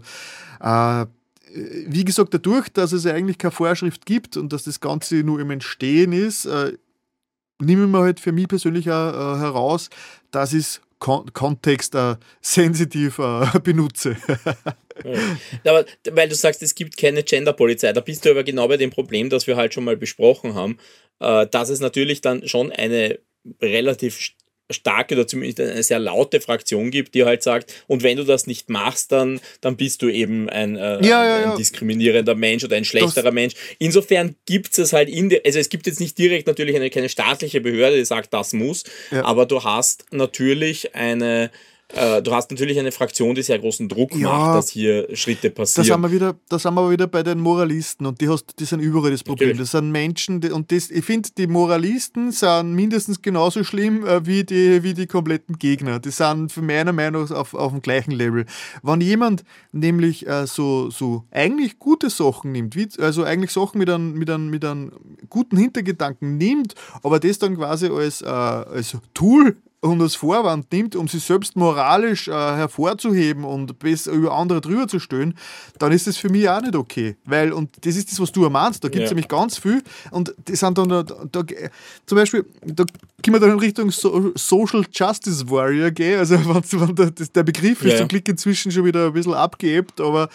äh, 0.61 1.05
wie 1.87 2.05
gesagt, 2.05 2.33
dadurch, 2.33 2.69
dass 2.69 2.91
es 2.91 3.05
eigentlich 3.07 3.39
keine 3.39 3.51
Vorschrift 3.51 4.05
gibt 4.05 4.37
und 4.37 4.53
dass 4.53 4.63
das 4.63 4.79
Ganze 4.79 5.15
nur 5.23 5.39
im 5.39 5.49
Entstehen 5.49 6.11
ist, 6.13 6.45
äh, 6.45 6.77
nehme 7.59 7.85
ich 7.85 7.89
mir 7.89 7.99
halt 7.99 8.19
für 8.19 8.31
mich 8.31 8.47
persönlich 8.47 8.89
auch 8.89 9.35
äh, 9.35 9.39
heraus, 9.39 9.89
dass 10.31 10.53
ich 10.53 10.59
es 10.59 10.81
kon 10.99 11.31
Kontext 11.33 11.95
äh, 11.95 12.11
äh, 12.11 13.59
benutze. 13.63 14.17
Ja. 15.03 15.71
Aber 15.71 15.85
weil 16.11 16.27
du 16.27 16.35
sagst, 16.35 16.61
es 16.61 16.75
gibt 16.75 16.97
keine 16.97 17.23
Genderpolizei, 17.23 17.93
da 17.93 18.01
bist 18.01 18.25
du 18.25 18.31
aber 18.31 18.43
genau 18.43 18.67
bei 18.67 18.77
dem 18.77 18.89
Problem, 18.89 19.29
das 19.29 19.47
wir 19.47 19.55
halt 19.55 19.73
schon 19.73 19.85
mal 19.85 19.95
besprochen 19.95 20.55
haben, 20.55 20.77
äh, 21.19 21.47
dass 21.47 21.69
es 21.69 21.79
natürlich 21.79 22.21
dann 22.21 22.47
schon 22.47 22.71
eine 22.71 23.19
relativ 23.61 24.19
starke 24.71 25.15
oder 25.15 25.27
zumindest 25.27 25.59
eine 25.59 25.83
sehr 25.83 25.99
laute 25.99 26.41
Fraktion 26.41 26.91
gibt, 26.91 27.15
die 27.15 27.25
halt 27.25 27.43
sagt, 27.43 27.73
und 27.87 28.03
wenn 28.03 28.17
du 28.17 28.23
das 28.23 28.47
nicht 28.47 28.69
machst, 28.69 29.11
dann, 29.11 29.39
dann 29.61 29.77
bist 29.77 30.01
du 30.01 30.09
eben 30.09 30.49
ein, 30.49 30.75
äh, 30.75 31.03
Ja, 31.05 31.25
ja, 31.25 31.35
ein, 31.35 31.41
ja. 31.41 31.51
ein 31.51 31.57
diskriminierender 31.57 32.35
Mensch 32.35 32.63
oder 32.63 32.75
ein 32.75 32.85
schlechterer 32.85 33.31
Mensch. 33.31 33.55
Insofern 33.79 34.35
gibt 34.45 34.77
es 34.77 34.93
halt 34.93 35.09
in 35.09 35.29
der, 35.29 35.41
also 35.45 35.59
es 35.59 35.69
gibt 35.69 35.87
jetzt 35.87 35.99
nicht 35.99 36.17
direkt 36.17 36.47
natürlich 36.47 36.75
eine, 36.75 36.89
keine 36.89 37.09
staatliche 37.09 37.61
Behörde, 37.61 37.97
die 37.97 38.05
sagt, 38.05 38.33
das 38.33 38.53
muss, 38.53 38.83
aber 39.11 39.45
du 39.45 39.63
hast 39.63 40.05
natürlich 40.11 40.95
eine 40.95 41.51
äh, 41.93 42.21
Du 42.21 42.33
hast 42.33 42.51
natürlich 42.51 42.77
eine 42.79 42.91
Fraktion, 42.91 43.33
die 43.35 43.41
sehr 43.41 43.57
großen 43.59 43.89
Druck 43.89 44.15
Ja. 44.15 44.29
macht, 44.29 44.57
dass 44.57 44.69
hier 44.69 45.07
Schritte 45.15 45.49
Da 45.49 45.55
passieren. 45.63 45.85
sind 45.85 46.01
wir 46.01 46.11
wieder, 46.11 46.35
da 46.49 46.59
sind 46.59 46.73
wir 46.75 46.89
wieder 46.91 47.07
bei 47.07 47.23
den 47.23 47.39
Moralisten 47.39 48.05
und 48.05 48.21
die, 48.21 48.29
hast, 48.29 48.59
die 48.59 48.65
sind 48.65 48.79
überall 48.79 49.11
das 49.11 49.23
Problem. 49.23 49.49
Natürlich. 49.49 49.71
Das 49.71 49.79
sind 49.79 49.91
Menschen, 49.91 50.41
die, 50.41 50.51
und 50.51 50.71
das, 50.71 50.89
ich 50.91 51.03
finde, 51.03 51.29
die 51.37 51.47
Moralisten 51.47 52.31
sind 52.31 52.73
mindestens 52.75 53.21
genauso 53.21 53.63
schlimm 53.63 54.05
äh, 54.05 54.25
wie, 54.25 54.43
die, 54.43 54.83
wie 54.83 54.93
die 54.93 55.07
kompletten 55.07 55.57
Gegner. 55.57 55.99
Die 55.99 56.11
sind 56.11 56.51
für 56.51 56.61
meiner 56.61 56.93
Meinung 56.93 57.23
nach 57.23 57.31
auf, 57.31 57.53
auf 57.53 57.71
dem 57.71 57.81
gleichen 57.81 58.11
Level. 58.11 58.45
Wenn 58.83 59.01
jemand 59.01 59.43
nämlich 59.71 60.27
äh, 60.27 60.45
so, 60.47 60.89
so 60.89 61.23
eigentlich 61.31 61.79
gute 61.79 62.09
Sachen 62.09 62.51
nimmt, 62.51 62.75
wie, 62.75 62.87
also 62.99 63.23
eigentlich 63.23 63.51
Sachen 63.51 63.79
mit 63.79 63.89
einem, 63.89 64.13
mit, 64.13 64.29
einem, 64.29 64.49
mit 64.49 64.63
einem 64.65 64.91
guten 65.29 65.57
Hintergedanken 65.57 66.37
nimmt, 66.37 66.75
aber 67.03 67.19
das 67.19 67.39
dann 67.39 67.55
quasi 67.57 67.87
als, 67.87 68.21
äh, 68.21 68.25
als 68.25 68.95
Tool 69.13 69.57
und 69.81 70.01
als 70.01 70.15
Vorwand 70.15 70.71
nimmt, 70.73 70.95
um 70.95 71.07
sich 71.07 71.23
selbst 71.23 71.55
moralisch 71.55 72.27
äh, 72.27 72.31
hervorzuheben 72.31 73.45
und 73.45 73.79
besser 73.79 74.11
über 74.11 74.33
andere 74.33 74.59
drüber 74.59 74.87
zu 74.89 74.99
stellen, 74.99 75.35
dann 75.77 75.91
ist 75.93 76.05
das 76.05 76.17
für 76.17 76.29
mich 76.29 76.49
auch 76.49 76.61
nicht 76.61 76.75
okay. 76.75 77.15
Weil, 77.25 77.53
und 77.53 77.85
das 77.85 77.95
ist 77.95 78.11
das, 78.11 78.19
was 78.19 78.31
du 78.33 78.49
meinst, 78.49 78.83
da 78.83 78.89
gibt 78.89 79.03
es 79.05 79.09
Ja. 79.09 79.15
nämlich 79.15 79.29
ganz 79.29 79.57
viel 79.57 79.81
und 80.11 80.33
die 80.47 80.55
sind 80.55 80.77
dann, 80.77 80.89
da, 80.89 81.03
da, 81.03 81.43
zum 82.05 82.15
Beispiel, 82.17 82.45
da 82.65 82.83
können 83.23 83.35
wir 83.35 83.39
dann 83.39 83.51
in 83.51 83.59
Richtung 83.59 83.89
so, 83.91 84.31
Social 84.35 84.83
Justice 84.91 85.49
Warrior 85.49 85.91
gehen, 85.91 86.19
also 86.19 86.35
wenn, 86.73 86.95
der, 86.95 87.11
der 87.11 87.43
Begriff 87.43 87.81
ist 87.83 87.93
Ja. 87.93 87.97
zum 87.99 88.09
Glück 88.09 88.27
inzwischen 88.27 88.71
schon 88.73 88.83
wieder 88.83 89.07
ein 89.07 89.13
bisschen 89.13 89.33
abgeebbt, 89.33 90.01
aber 90.01 90.27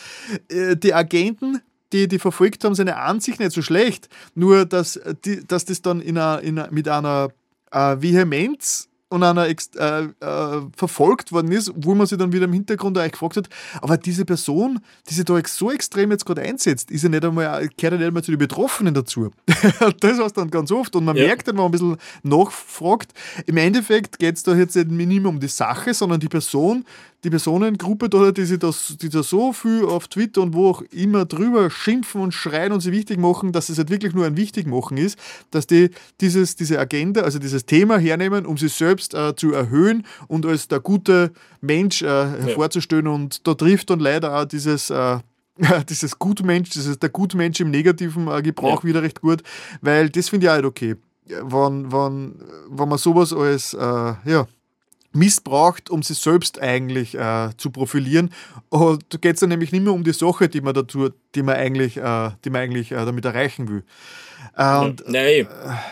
äh, 0.48 0.74
die 0.74 0.94
Agenten, 0.94 1.60
die, 1.92 2.08
die 2.08 2.18
verfolgt 2.18 2.64
haben, 2.64 2.74
sind 2.74 2.86
ja 2.88 2.96
an 2.96 3.20
sich 3.20 3.38
nicht 3.38 3.52
so 3.52 3.60
schlecht, 3.60 4.08
nur 4.34 4.64
dass, 4.64 4.96
äh, 4.96 5.14
die, 5.22 5.46
dass 5.46 5.66
das 5.66 5.82
dann 5.82 6.00
in 6.00 6.16
einer, 6.16 6.40
in 6.40 6.58
einer, 6.58 6.72
mit 6.72 6.88
einer 6.88 7.28
äh, 7.72 7.96
Vehemenz 8.00 8.88
und 9.14 9.22
einer 9.22 9.46
äh, 9.48 9.52
äh, 9.52 10.60
verfolgt 10.76 11.32
worden 11.32 11.52
ist, 11.52 11.72
wo 11.76 11.94
man 11.94 12.06
sich 12.06 12.18
dann 12.18 12.32
wieder 12.32 12.44
im 12.44 12.52
Hintergrund 12.52 12.98
eigentlich 12.98 13.12
gefragt 13.12 13.36
hat, 13.36 13.48
aber 13.80 13.96
diese 13.96 14.24
Person, 14.24 14.80
die 15.08 15.14
sich 15.14 15.24
da 15.24 15.40
so 15.46 15.70
extrem 15.70 16.10
jetzt 16.10 16.26
gerade 16.26 16.42
einsetzt, 16.42 16.90
ist 16.90 17.02
ja 17.04 17.08
nicht 17.08 17.24
einmal, 17.24 17.68
gehört 17.76 17.80
ja 17.80 17.90
nicht 17.98 18.06
einmal 18.06 18.22
zu 18.24 18.32
den 18.32 18.38
Betroffenen 18.38 18.92
dazu. 18.94 19.30
das 20.00 20.18
heißt 20.18 20.36
dann 20.36 20.50
ganz 20.50 20.70
oft 20.70 20.94
und 20.96 21.04
man 21.04 21.16
Ja. 21.16 21.26
merkt 21.26 21.48
dann, 21.48 21.54
wenn 21.56 21.62
man 21.62 21.68
ein 21.68 21.72
bisschen 21.72 21.96
nachfragt, 22.22 23.12
im 23.46 23.56
Endeffekt 23.56 24.18
geht 24.18 24.36
es 24.36 24.42
da 24.42 24.54
jetzt 24.54 24.76
nicht 24.76 24.88
mehr 24.90 25.26
um 25.26 25.40
die 25.40 25.48
Sache, 25.48 25.94
sondern 25.94 26.20
die 26.20 26.28
Person, 26.28 26.84
die 27.24 27.30
Personengruppe 27.30 28.08
da, 28.08 28.30
die 28.30 28.44
sich 28.44 28.58
das, 28.58 28.96
die 29.00 29.08
da 29.08 29.22
so 29.22 29.52
viel 29.52 29.84
auf 29.84 30.08
Twitter 30.08 30.42
und 30.42 30.54
wo 30.54 30.68
auch 30.68 30.82
immer 30.92 31.24
drüber 31.24 31.70
schimpfen 31.70 32.20
und 32.20 32.32
schreien 32.32 32.72
und 32.72 32.80
sie 32.80 32.92
wichtig 32.92 33.18
machen, 33.18 33.52
dass 33.52 33.70
es 33.70 33.78
halt 33.78 33.90
wirklich 33.90 34.14
nur 34.14 34.26
ein 34.26 34.36
Wichtigmachen 34.36 34.96
ist, 34.98 35.18
dass 35.50 35.66
die 35.66 35.90
dieses, 36.20 36.54
diese 36.56 36.78
Agenda, 36.78 37.22
also 37.22 37.38
dieses 37.38 37.64
Thema 37.66 37.98
hernehmen, 37.98 38.44
um 38.46 38.58
sich 38.58 38.74
selbst 38.74 39.14
äh, 39.14 39.34
zu 39.34 39.52
erhöhen 39.52 40.06
und 40.28 40.44
als 40.46 40.68
der 40.68 40.80
gute 40.80 41.32
Mensch 41.60 42.02
äh, 42.02 42.06
hervorzustellen. 42.06 43.06
Und 43.08 43.46
da 43.46 43.54
trifft 43.54 43.90
dann 43.90 44.00
leider 44.00 44.38
auch 44.38 44.44
dieses 44.44 44.90
äh, 44.90 45.18
dieses 45.88 46.18
Gutmensch, 46.18 46.70
dieses 46.70 46.98
der 46.98 47.08
Gutmensch 47.10 47.60
im 47.60 47.70
negativen 47.70 48.28
äh, 48.28 48.42
Gebrauch 48.42 48.82
Ja. 48.82 48.88
wieder 48.88 49.02
recht 49.02 49.20
gut, 49.20 49.42
weil 49.80 50.10
das 50.10 50.28
finde 50.28 50.46
ich 50.46 50.50
auch 50.50 50.56
nicht 50.56 50.66
okay. 50.66 50.96
Wenn, 51.26 51.90
wenn, 51.90 52.34
wenn 52.68 52.88
man 52.88 52.98
sowas 52.98 53.32
als 53.32 53.72
äh, 53.72 53.78
ja, 53.78 54.46
missbraucht, 55.14 55.90
um 55.90 56.02
sich 56.02 56.18
selbst 56.18 56.60
eigentlich 56.60 57.14
äh, 57.14 57.50
zu 57.56 57.70
profilieren. 57.70 58.30
Und 58.68 59.04
da 59.08 59.18
geht 59.18 59.34
es 59.34 59.40
dann 59.40 59.50
nämlich 59.50 59.72
nicht 59.72 59.82
mehr 59.82 59.92
um 59.92 60.04
die 60.04 60.12
Sache, 60.12 60.48
die 60.48 60.60
man 60.60 60.74
dazu, 60.74 61.10
die 61.34 61.42
man 61.42 61.56
eigentlich, 61.56 61.96
äh, 61.96 62.30
die 62.44 62.50
man 62.50 62.62
eigentlich 62.62 62.92
äh, 62.92 62.96
damit 62.96 63.24
erreichen 63.24 63.68
will. 63.68 63.84
Äh, 64.56 64.78
und. 64.78 65.08
Nein, 65.08 65.46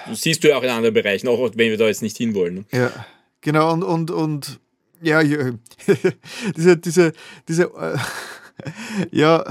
das 0.09 0.21
siehst 0.23 0.43
du 0.45 0.49
ja 0.49 0.57
auch 0.57 0.63
in 0.63 0.71
anderen 0.71 0.95
Bereichen, 0.95 1.29
auch 1.29 1.51
wenn 1.55 1.71
wir 1.71 1.79
da 1.79 1.87
jetzt 1.87 2.03
nicht 2.03 2.17
hinwollen. 2.17 2.55
Ne? 2.55 2.65
Ja, 2.73 2.91
genau, 3.41 3.73
und, 3.73 3.83
und, 3.83 4.11
und 4.11 4.61
ja, 5.01 5.21
ja 5.21 5.51
diese, 6.57 6.77
diese, 6.77 7.13
diese, 7.49 7.65
äh, 7.65 7.99
ja, 9.11 9.45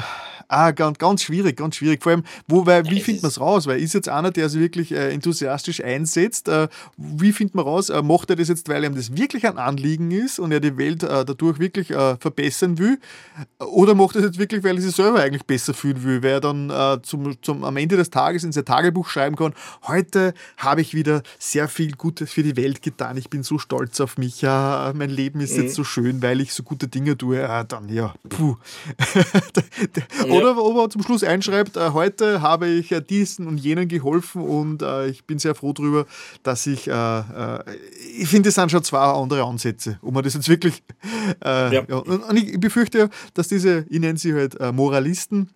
ah, 0.52 0.72
ganz, 0.72 0.98
ganz 0.98 1.24
schwierig, 1.24 1.58
ganz 1.58 1.76
schwierig. 1.78 2.04
Vor 2.04 2.12
allem, 2.12 2.24
wo, 2.48 2.66
weil, 2.66 2.86
wie 2.90 3.00
findet 3.02 3.24
man 3.24 3.30
es 3.30 3.40
raus? 3.40 3.68
Weil 3.68 3.80
ist 3.82 3.94
jetzt 3.94 4.10
einer, 4.10 4.32
der 4.32 4.50
sich 4.50 4.60
wirklich 4.62 4.92
äh, 4.92 5.12
enthusiastisch 5.14 5.84
einsetzt, 5.84 6.48
äh, 6.48 6.68
wie 6.98 7.32
findet 7.32 7.56
man 7.56 7.66
raus? 7.66 7.90
Äh, 7.90 8.02
macht 8.02 8.30
er 8.30 8.36
das 8.36 8.50
jetzt, 8.50 8.68
weil 8.70 8.84
ihm 8.84 8.96
das 8.96 9.16
wirklich 9.16 9.48
ein 9.48 9.58
Anliegen 9.58 10.12
ist 10.12 10.40
und 10.40 10.52
er 10.52 10.60
die 10.60 10.78
Welt 10.78 11.04
äh, 11.04 11.26
dadurch 11.26 11.60
wirklich 11.60 11.92
äh, 11.92 12.18
verbessern 12.18 12.78
will? 12.78 13.00
Oder 13.60 13.96
macht 13.96 14.16
er 14.16 14.22
das 14.22 14.30
jetzt 14.32 14.40
wirklich, 14.40 14.64
weil 14.64 14.76
er 14.76 14.82
sich 14.82 14.96
selber 14.96 15.22
eigentlich 15.22 15.46
besser 15.46 15.74
fühlen 15.74 16.04
will, 16.04 16.22
weil 16.22 16.32
er 16.32 16.42
dann 16.42 16.70
äh, 16.70 17.02
zum, 17.02 17.42
zum, 17.42 17.64
am 17.64 17.78
Ende 17.78 17.98
des 17.98 18.10
Tages 18.10 18.44
in 18.44 18.52
sein 18.52 18.66
Tagebuch 18.66 19.08
schreiben 19.10 19.36
kann, 19.36 19.54
heute 19.88 20.34
habe 20.58 20.82
ich 20.82 20.94
wieder 20.94 21.24
sehr 21.40 21.68
viel 21.68 21.94
Gutes 21.94 22.32
für 22.32 22.44
die 22.44 22.58
Welt 22.58 22.82
getan, 22.82 23.18
ich 23.18 23.30
bin 23.30 23.44
so 23.44 23.58
stolz 23.58 24.00
auf 24.02 24.18
mich, 24.18 24.42
ja, 24.42 24.92
mein 24.96 25.10
Leben 25.10 25.40
ist 25.40 25.56
Mhm. 25.56 25.64
jetzt 25.64 25.76
so 25.76 25.84
schön, 25.84 26.22
weil 26.22 26.42
ich 26.42 26.54
so 26.54 26.64
gute 26.64 26.88
Dinge 26.88 27.18
tue, 27.18 27.38
ja, 27.38 27.64
dann 27.64 27.88
ja, 27.90 28.14
puh. 28.30 28.58
Oder 30.42 30.58
ob 30.64 30.78
er 30.78 30.90
zum 30.90 31.04
Schluss 31.04 31.24
einschreibt, 31.24 31.78
äh, 31.78 31.92
heute 31.92 32.42
habe 32.42 32.68
ich 32.68 32.92
äh, 32.92 33.02
diesen 33.02 33.48
und 33.48 33.58
jenen 33.58 33.88
geholfen 33.88 34.42
und 34.42 34.82
äh, 34.82 35.08
ich 35.08 35.26
bin 35.26 35.40
sehr 35.40 35.56
froh 35.56 35.74
darüber, 35.74 36.06
dass 36.44 36.68
ich, 36.68 36.88
äh, 36.88 36.92
äh, 36.92 37.60
ich 38.18 38.28
finde, 38.28 38.50
es 38.50 38.56
sind 38.56 38.72
schon 38.72 38.84
zwei 38.84 39.00
andere 39.00 39.44
Ansätze, 39.44 40.00
ob 40.02 40.14
man 40.14 40.24
das 40.24 40.34
jetzt 40.34 40.50
wirklich, 40.50 40.84
äh, 41.44 41.76
Ja. 41.76 41.84
ja. 41.88 41.96
Und, 41.98 42.38
ich 42.38 42.60
befürchte 42.60 42.98
ja, 42.98 43.10
dass 43.34 43.48
diese, 43.48 43.86
ich 43.90 44.00
nenne 44.00 44.18
sie 44.18 44.34
halt 44.34 44.58
Moralisten, 44.74 45.50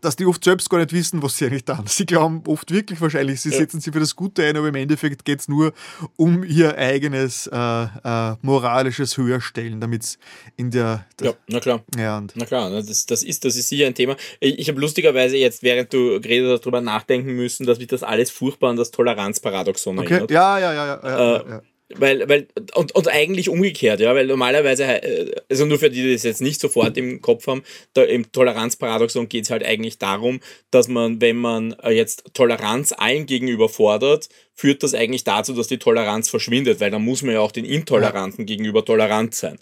dass 0.00 0.16
die 0.16 0.26
oft 0.26 0.44
selbst 0.44 0.68
gar 0.68 0.78
nicht 0.78 0.92
wissen, 0.92 1.22
was 1.22 1.36
sie 1.36 1.46
eigentlich 1.46 1.64
tun. 1.64 1.84
Sie 1.86 2.04
glauben 2.04 2.42
oft 2.46 2.70
wirklich 2.70 3.00
wahrscheinlich, 3.00 3.40
sie 3.40 3.50
setzen 3.50 3.80
sich 3.80 3.92
für 3.92 4.00
das 4.00 4.14
Gute 4.16 4.44
ein, 4.44 4.56
aber 4.56 4.68
im 4.68 4.74
Endeffekt 4.74 5.24
geht 5.24 5.40
es 5.40 5.48
nur 5.48 5.72
um 6.16 6.44
ihr 6.44 6.76
eigenes 6.76 7.46
äh, 7.46 7.56
äh, 7.56 8.34
moralisches 8.42 9.16
Höherstellen, 9.16 9.80
damit 9.80 10.02
es 10.02 10.18
in 10.56 10.70
der, 10.70 11.06
Ja, 11.22 11.32
na 11.48 11.60
klar. 11.60 11.84
ja, 11.96 12.18
und, 12.18 12.32
Na 12.36 12.44
klar, 12.44 12.70
das, 12.70 13.06
das, 13.06 13.22
ist, 13.22 13.44
das 13.44 13.56
ist 13.56 13.68
sicher 13.68 13.86
ein 13.86 13.94
Thema. 13.94 14.16
Ich, 14.40 14.58
ich 14.58 14.68
habe 14.68 14.80
lustigerweise 14.80 15.36
jetzt, 15.36 15.62
während 15.62 15.92
du 15.92 16.20
geredet 16.20 16.50
hast, 16.52 16.60
darüber 16.62 16.80
nachdenken 16.80 17.34
müssen, 17.34 17.64
dass 17.66 17.78
mich 17.78 17.88
das 17.88 18.02
alles 18.02 18.30
furchtbar 18.30 18.70
an 18.70 18.76
das 18.76 18.90
Toleranzparadoxon 18.90 19.98
okay, 19.98 20.10
erinnert. 20.14 20.30
ja, 20.30 20.58
ja, 20.58 20.72
ja, 20.74 20.86
ja, 20.86 21.00
ja, 21.02 21.16
Äh, 21.16 21.32
ja, 21.32 21.48
ja. 21.50 21.62
Weil, 21.90 22.26
weil, 22.30 22.48
und, 22.74 22.94
und 22.94 23.08
eigentlich 23.08 23.50
umgekehrt, 23.50 24.00
ja, 24.00 24.14
weil 24.14 24.26
normalerweise, 24.26 24.84
äh, 24.84 25.34
also 25.50 25.66
nur 25.66 25.78
für 25.78 25.90
die, 25.90 26.02
die 26.02 26.12
das 26.14 26.22
jetzt 26.22 26.40
nicht 26.40 26.58
sofort 26.58 26.96
im 26.96 27.20
Kopf 27.20 27.46
haben, 27.46 27.62
da 27.92 28.02
im 28.02 28.32
Toleranzparadoxon 28.32 29.28
geht 29.28 29.44
es 29.44 29.50
halt 29.50 29.62
eigentlich 29.62 29.98
darum, 29.98 30.40
dass 30.70 30.88
man, 30.88 31.20
wenn 31.20 31.36
man 31.36 31.72
äh, 31.82 31.90
jetzt 31.90 32.24
Toleranz 32.32 32.94
allen 32.96 33.26
gegenüber 33.26 33.68
fordert, 33.68 34.30
führt 34.54 34.82
das 34.82 34.94
eigentlich 34.94 35.24
dazu, 35.24 35.52
dass 35.52 35.68
die 35.68 35.78
Toleranz 35.78 36.30
verschwindet, 36.30 36.80
weil 36.80 36.90
dann 36.90 37.04
muss 37.04 37.22
man 37.22 37.34
ja 37.34 37.40
auch 37.40 37.52
den 37.52 37.66
Intoleranten 37.66 38.40
ja. 38.40 38.46
gegenüber 38.46 38.84
tolerant 38.84 39.34
sein. 39.34 39.58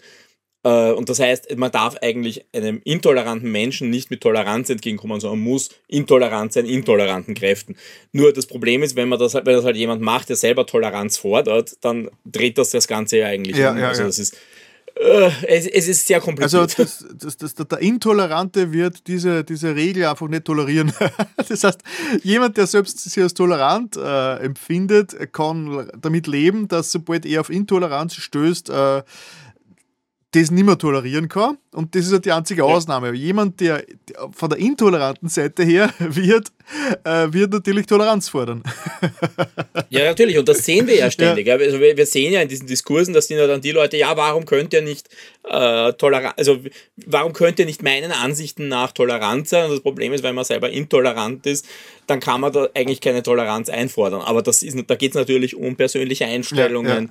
Äh, 0.63 0.91
und 0.91 1.09
das 1.09 1.19
heißt, 1.19 1.55
man 1.57 1.71
darf 1.71 1.97
eigentlich 2.01 2.45
einem 2.53 2.81
intoleranten 2.83 3.51
Menschen 3.51 3.89
nicht 3.89 4.09
mit 4.09 4.21
Toleranz 4.21 4.69
entgegenkommen, 4.69 5.19
sondern 5.19 5.39
muss 5.39 5.69
intolerant 5.87 6.53
sein, 6.53 6.65
intoleranten 6.65 7.35
Kräften. 7.35 7.75
Nur 8.11 8.33
das 8.33 8.45
Problem 8.45 8.83
ist, 8.83 8.95
wenn 8.95 9.09
man 9.09 9.19
das, 9.19 9.35
halt, 9.35 9.45
wenn 9.45 9.55
das 9.55 9.65
halt 9.65 9.75
jemand 9.75 10.01
macht, 10.01 10.29
der 10.29 10.35
selber 10.35 10.65
Toleranz 10.65 11.17
fordert, 11.17 11.73
dann 11.81 12.09
dreht 12.25 12.57
das 12.57 12.71
das 12.71 12.87
Ganze 12.87 13.17
ja 13.17 13.27
eigentlich 13.27 13.57
ja, 13.57 13.71
um. 13.71 13.77
Ja, 13.77 13.89
also 13.89 14.01
ja. 14.01 14.07
das 14.07 14.19
ist 14.19 14.37
äh, 14.95 15.31
es, 15.47 15.65
es, 15.65 15.87
ist 15.87 16.05
sehr 16.05 16.19
kompliziert. 16.19 16.61
Also 16.77 16.83
das, 16.83 17.37
das, 17.37 17.55
das, 17.55 17.67
der 17.67 17.79
Intolerante 17.79 18.71
wird 18.71 19.07
diese, 19.07 19.43
diese 19.43 19.75
Regel 19.75 20.05
einfach 20.05 20.27
nicht 20.27 20.45
tolerieren. 20.45 20.93
Das 21.35 21.63
heißt, 21.63 21.81
jemand, 22.23 22.57
der 22.57 22.67
selbst 22.67 22.99
sich 22.99 23.21
als 23.21 23.33
tolerant 23.33 23.97
äh, 23.97 24.37
empfindet, 24.37 25.33
kann 25.33 25.89
damit 25.99 26.25
leben, 26.27 26.67
dass 26.67 26.91
sobald 26.91 27.25
er 27.25 27.41
auf 27.41 27.49
Intoleranz 27.49 28.15
stößt, 28.15 28.69
äh, 28.69 29.03
das 30.33 30.51
nicht 30.51 30.65
mehr 30.65 30.77
tolerieren 30.77 31.29
kann. 31.29 31.57
Und 31.71 31.95
das 31.95 32.07
ist 32.07 32.13
halt 32.13 32.25
die 32.25 32.31
einzige 32.31 32.65
Ausnahme. 32.65 33.07
Ja. 33.07 33.13
Jemand, 33.13 33.59
der 33.59 33.83
von 34.31 34.49
der 34.49 34.59
intoleranten 34.59 35.29
Seite 35.29 35.63
her 35.63 35.89
wird, 35.99 36.51
äh, 37.03 37.27
wird 37.31 37.51
natürlich 37.51 37.85
Toleranz 37.85 38.29
fordern. 38.29 38.63
ja, 39.89 40.05
natürlich. 40.05 40.37
Und 40.37 40.47
das 40.47 40.59
sehen 40.59 40.87
wir 40.87 40.95
ja 40.97 41.11
ständig. 41.11 41.47
Ja. 41.47 41.55
Also 41.55 41.79
wir, 41.79 41.97
wir, 41.97 42.05
sehen 42.05 42.33
ja 42.33 42.41
in 42.41 42.47
diesen 42.47 42.67
Diskursen, 42.67 43.13
dass 43.13 43.27
die 43.27 43.35
dann 43.35 43.61
die 43.61 43.71
Leute, 43.71 43.97
ja, 43.97 44.15
warum 44.15 44.45
könnt 44.45 44.73
ihr 44.73 44.81
nicht 44.81 45.09
äh, 45.43 45.93
tolerant, 45.93 46.37
also 46.37 46.59
warum 47.05 47.33
könnt 47.33 47.59
ihr 47.59 47.65
nicht 47.65 47.83
meinen 47.83 48.11
Ansichten 48.11 48.67
nach 48.67 48.91
tolerant 48.91 49.47
sein? 49.47 49.65
Und 49.65 49.71
das 49.71 49.81
Problem 49.81 50.13
ist, 50.13 50.23
wenn 50.23 50.35
man 50.35 50.45
selber 50.45 50.69
intolerant 50.69 51.45
ist, 51.45 51.65
dann 52.07 52.19
kann 52.19 52.41
man 52.41 52.51
da 52.51 52.67
eigentlich 52.73 53.01
keine 53.01 53.23
Toleranz 53.23 53.69
einfordern. 53.69 54.21
Aber 54.21 54.41
das 54.41 54.61
ist, 54.61 54.77
da 54.87 54.95
geht 54.95 55.11
es 55.11 55.15
natürlich 55.15 55.55
um 55.55 55.75
persönliche 55.75 56.25
Einstellungen. 56.25 57.03
Ja, 57.05 57.09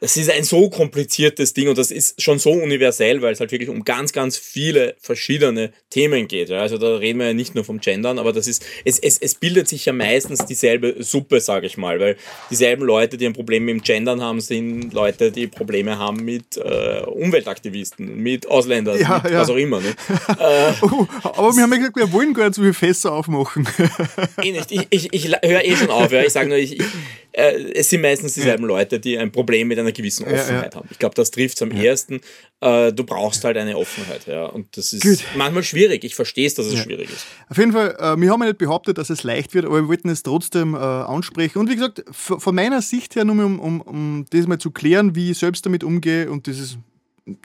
das 0.00 0.16
ist 0.16 0.30
ein 0.30 0.44
so 0.44 0.70
kompliziertes 0.70 1.52
Ding 1.52 1.68
und 1.68 1.76
das 1.76 1.90
ist 1.90 2.20
schon 2.22 2.38
so 2.38 2.52
universell, 2.52 3.20
weil 3.22 3.32
es 3.32 3.40
halt 3.40 3.52
wirklich 3.52 3.68
um 3.68 3.84
ganz, 3.84 4.12
ganz 4.12 4.38
viele 4.38 4.96
verschiedene 4.98 5.72
Themen 5.90 6.26
geht. 6.26 6.48
Ja. 6.48 6.60
Also 6.60 6.78
da 6.78 6.96
reden 6.96 7.18
wir 7.18 7.26
ja 7.26 7.34
nicht 7.34 7.54
nur 7.54 7.64
vom 7.64 7.80
Gendern, 7.80 8.18
aber 8.18 8.32
das 8.32 8.46
ist, 8.46 8.64
es, 8.90 8.98
es, 8.98 9.18
es 9.18 9.34
bildet 9.34 9.68
sich 9.68 9.86
ja 9.86 9.92
meistens 9.92 10.44
dieselbe 10.44 10.96
Suppe, 11.02 11.40
sage 11.40 11.66
ich 11.66 11.76
mal, 11.76 12.00
weil 12.00 12.16
dieselben 12.50 12.84
Leute, 12.84 13.16
die 13.16 13.26
ein 13.26 13.32
Problem 13.32 13.64
mit 13.64 13.74
dem 13.74 13.82
Gendern 13.82 14.20
haben, 14.20 14.40
sind 14.40 14.92
Leute, 14.92 15.30
die 15.30 15.46
Probleme 15.46 15.98
haben 15.98 16.24
mit 16.24 16.56
äh, 16.56 17.02
Umweltaktivisten, 17.06 18.16
mit 18.16 18.50
Ausländern, 18.50 18.98
ja, 19.00 19.20
mit 19.22 19.32
ja. 19.32 19.40
was 19.40 19.50
auch 19.50 19.56
immer. 19.56 19.80
Ne? 19.80 19.90
äh, 20.38 20.72
oh, 20.82 21.06
aber 21.22 21.54
wir 21.54 21.62
haben 21.62 21.72
ja 21.72 21.78
gesagt, 21.78 21.96
wir 21.96 22.12
wollen 22.12 22.34
gar 22.34 22.46
nicht 22.46 22.56
so 22.56 22.62
viele 22.62 22.74
Fässer 22.74 23.12
aufmachen. 23.12 23.66
eh 24.42 24.52
nicht. 24.52 24.72
Ich, 24.72 24.86
ich, 24.90 25.12
ich 25.12 25.26
höre 25.28 25.64
eh 25.64 25.76
schon 25.76 25.90
auf. 25.90 26.10
Ja. 26.12 26.22
Ich 26.22 26.32
sage 26.32 26.48
nur, 26.48 26.58
ich, 26.58 26.78
ich 26.78 26.84
äh, 27.32 27.72
es 27.74 27.90
sind 27.90 28.00
meistens 28.00 28.34
dieselben. 28.34 28.64
Leute, 28.64 29.00
die 29.00 29.18
ein 29.18 29.32
Problem 29.32 29.68
mit 29.68 29.78
einer 29.78 29.92
gewissen 29.92 30.26
Offenheit 30.26 30.74
haben. 30.74 30.88
Ich 30.90 30.98
glaube, 30.98 31.14
das 31.14 31.30
trifft 31.30 31.56
es 31.56 31.62
am 31.62 31.70
ersten. 31.70 32.20
Äh, 32.60 32.92
du 32.92 33.04
brauchst 33.04 33.44
halt 33.44 33.56
eine 33.56 33.76
Offenheit. 33.76 34.26
Ja. 34.26 34.46
Und 34.46 34.76
das 34.76 34.92
ist 34.92 35.02
Gut. 35.02 35.18
manchmal 35.36 35.62
schwierig. 35.62 36.04
Ich 36.04 36.14
verstehe 36.14 36.46
es, 36.46 36.54
dass 36.54 36.66
es 36.66 36.78
schwierig 36.78 37.08
ist. 37.10 37.26
Auf 37.48 37.56
jeden 37.58 37.72
Fall, 37.72 37.96
äh, 37.98 38.20
wir 38.20 38.30
haben 38.30 38.40
ja 38.40 38.48
nicht 38.48 38.58
behauptet, 38.58 38.79
dass 38.84 39.10
es 39.10 39.22
leicht 39.22 39.54
wird, 39.54 39.64
aber 39.64 39.82
wir 39.82 39.88
wollten 39.88 40.08
es 40.08 40.22
trotzdem 40.22 40.74
äh, 40.74 40.78
ansprechen. 40.78 41.58
Und 41.58 41.70
wie 41.70 41.76
gesagt, 41.76 42.04
von 42.10 42.54
meiner 42.54 42.82
Sicht 42.82 43.16
her, 43.16 43.24
nur 43.24 43.44
um, 43.44 43.58
um, 43.58 43.80
um 43.80 44.24
das 44.30 44.46
mal 44.46 44.58
zu 44.58 44.70
klären, 44.70 45.14
wie 45.14 45.30
ich 45.30 45.38
selbst 45.38 45.64
damit 45.66 45.84
umgehe 45.84 46.30
und 46.30 46.46
dieses 46.46 46.78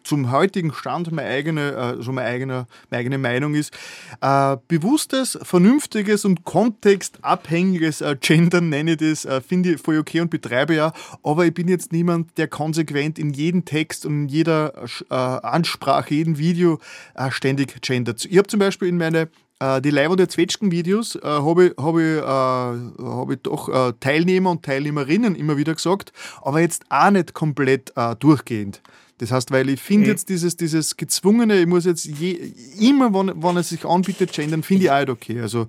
zum 0.03 0.31
heutigen 0.31 0.73
Stand 0.73 1.11
meine 1.11 1.29
eigene, 1.29 1.75
also 1.75 2.11
meine 2.11 2.27
eigene, 2.27 2.67
meine 2.89 2.99
eigene 3.01 3.17
Meinung 3.17 3.55
ist, 3.55 3.73
äh, 4.21 4.57
bewusstes, 4.67 5.37
vernünftiges 5.41 6.25
und 6.25 6.43
kontextabhängiges 6.43 8.01
äh, 8.01 8.15
Gendern 8.19 8.69
nenne 8.69 8.91
ich 8.91 8.97
das, 8.97 9.25
äh, 9.25 9.41
finde 9.41 9.73
ich 9.73 9.81
voll 9.81 9.97
okay 9.97 10.21
und 10.21 10.29
betreibe 10.29 10.75
ja, 10.75 10.93
aber 11.23 11.45
ich 11.45 11.53
bin 11.53 11.67
jetzt 11.67 11.91
niemand, 11.91 12.37
der 12.37 12.47
konsequent 12.47 13.19
in 13.19 13.31
jedem 13.31 13.65
Text 13.65 14.05
und 14.05 14.23
in 14.23 14.27
jeder 14.29 14.73
äh, 15.09 15.13
Ansprache, 15.13 16.13
jedem 16.13 16.37
Video 16.37 16.79
äh, 17.15 17.31
ständig 17.31 17.81
gendert. 17.81 18.25
Ich 18.25 18.37
habe 18.37 18.47
zum 18.47 18.59
Beispiel 18.59 18.87
in 18.87 18.97
meine 18.97 19.29
äh, 19.59 19.81
die 19.81 19.89
Live- 19.89 20.09
und 20.09 20.31
Zwetschgen-Videos 20.31 21.15
äh, 21.15 21.21
habe 21.23 21.67
ich, 21.67 21.77
hab 21.77 21.97
ich, 21.97 22.17
äh, 22.17 23.03
hab 23.03 23.31
ich 23.31 23.39
doch 23.41 23.69
äh, 23.69 23.93
Teilnehmer 23.99 24.51
und 24.51 24.63
Teilnehmerinnen 24.63 25.35
immer 25.35 25.57
wieder 25.57 25.73
gesagt, 25.73 26.11
aber 26.41 26.59
jetzt 26.59 26.85
auch 26.89 27.11
nicht 27.11 27.33
komplett 27.33 27.93
äh, 27.95 28.15
durchgehend. 28.15 28.81
Das 29.17 29.31
heißt, 29.31 29.51
weil 29.51 29.69
ich 29.69 29.81
finde 29.81 30.07
mhm. 30.07 30.11
jetzt 30.11 30.27
dieses, 30.27 30.57
dieses 30.57 30.97
gezwungene, 30.97 31.59
ich 31.59 31.67
muss 31.67 31.85
jetzt 31.85 32.03
je, 32.05 32.51
immer, 32.79 33.13
wenn, 33.13 33.41
wenn 33.41 33.57
es 33.57 33.69
sich 33.69 33.85
anbietet, 33.85 34.33
gendern, 34.33 34.61
finde 34.61 34.83
ich 34.83 34.91
auch 34.91 34.99
nicht 34.99 35.09
okay. 35.09 35.39
Also 35.39 35.67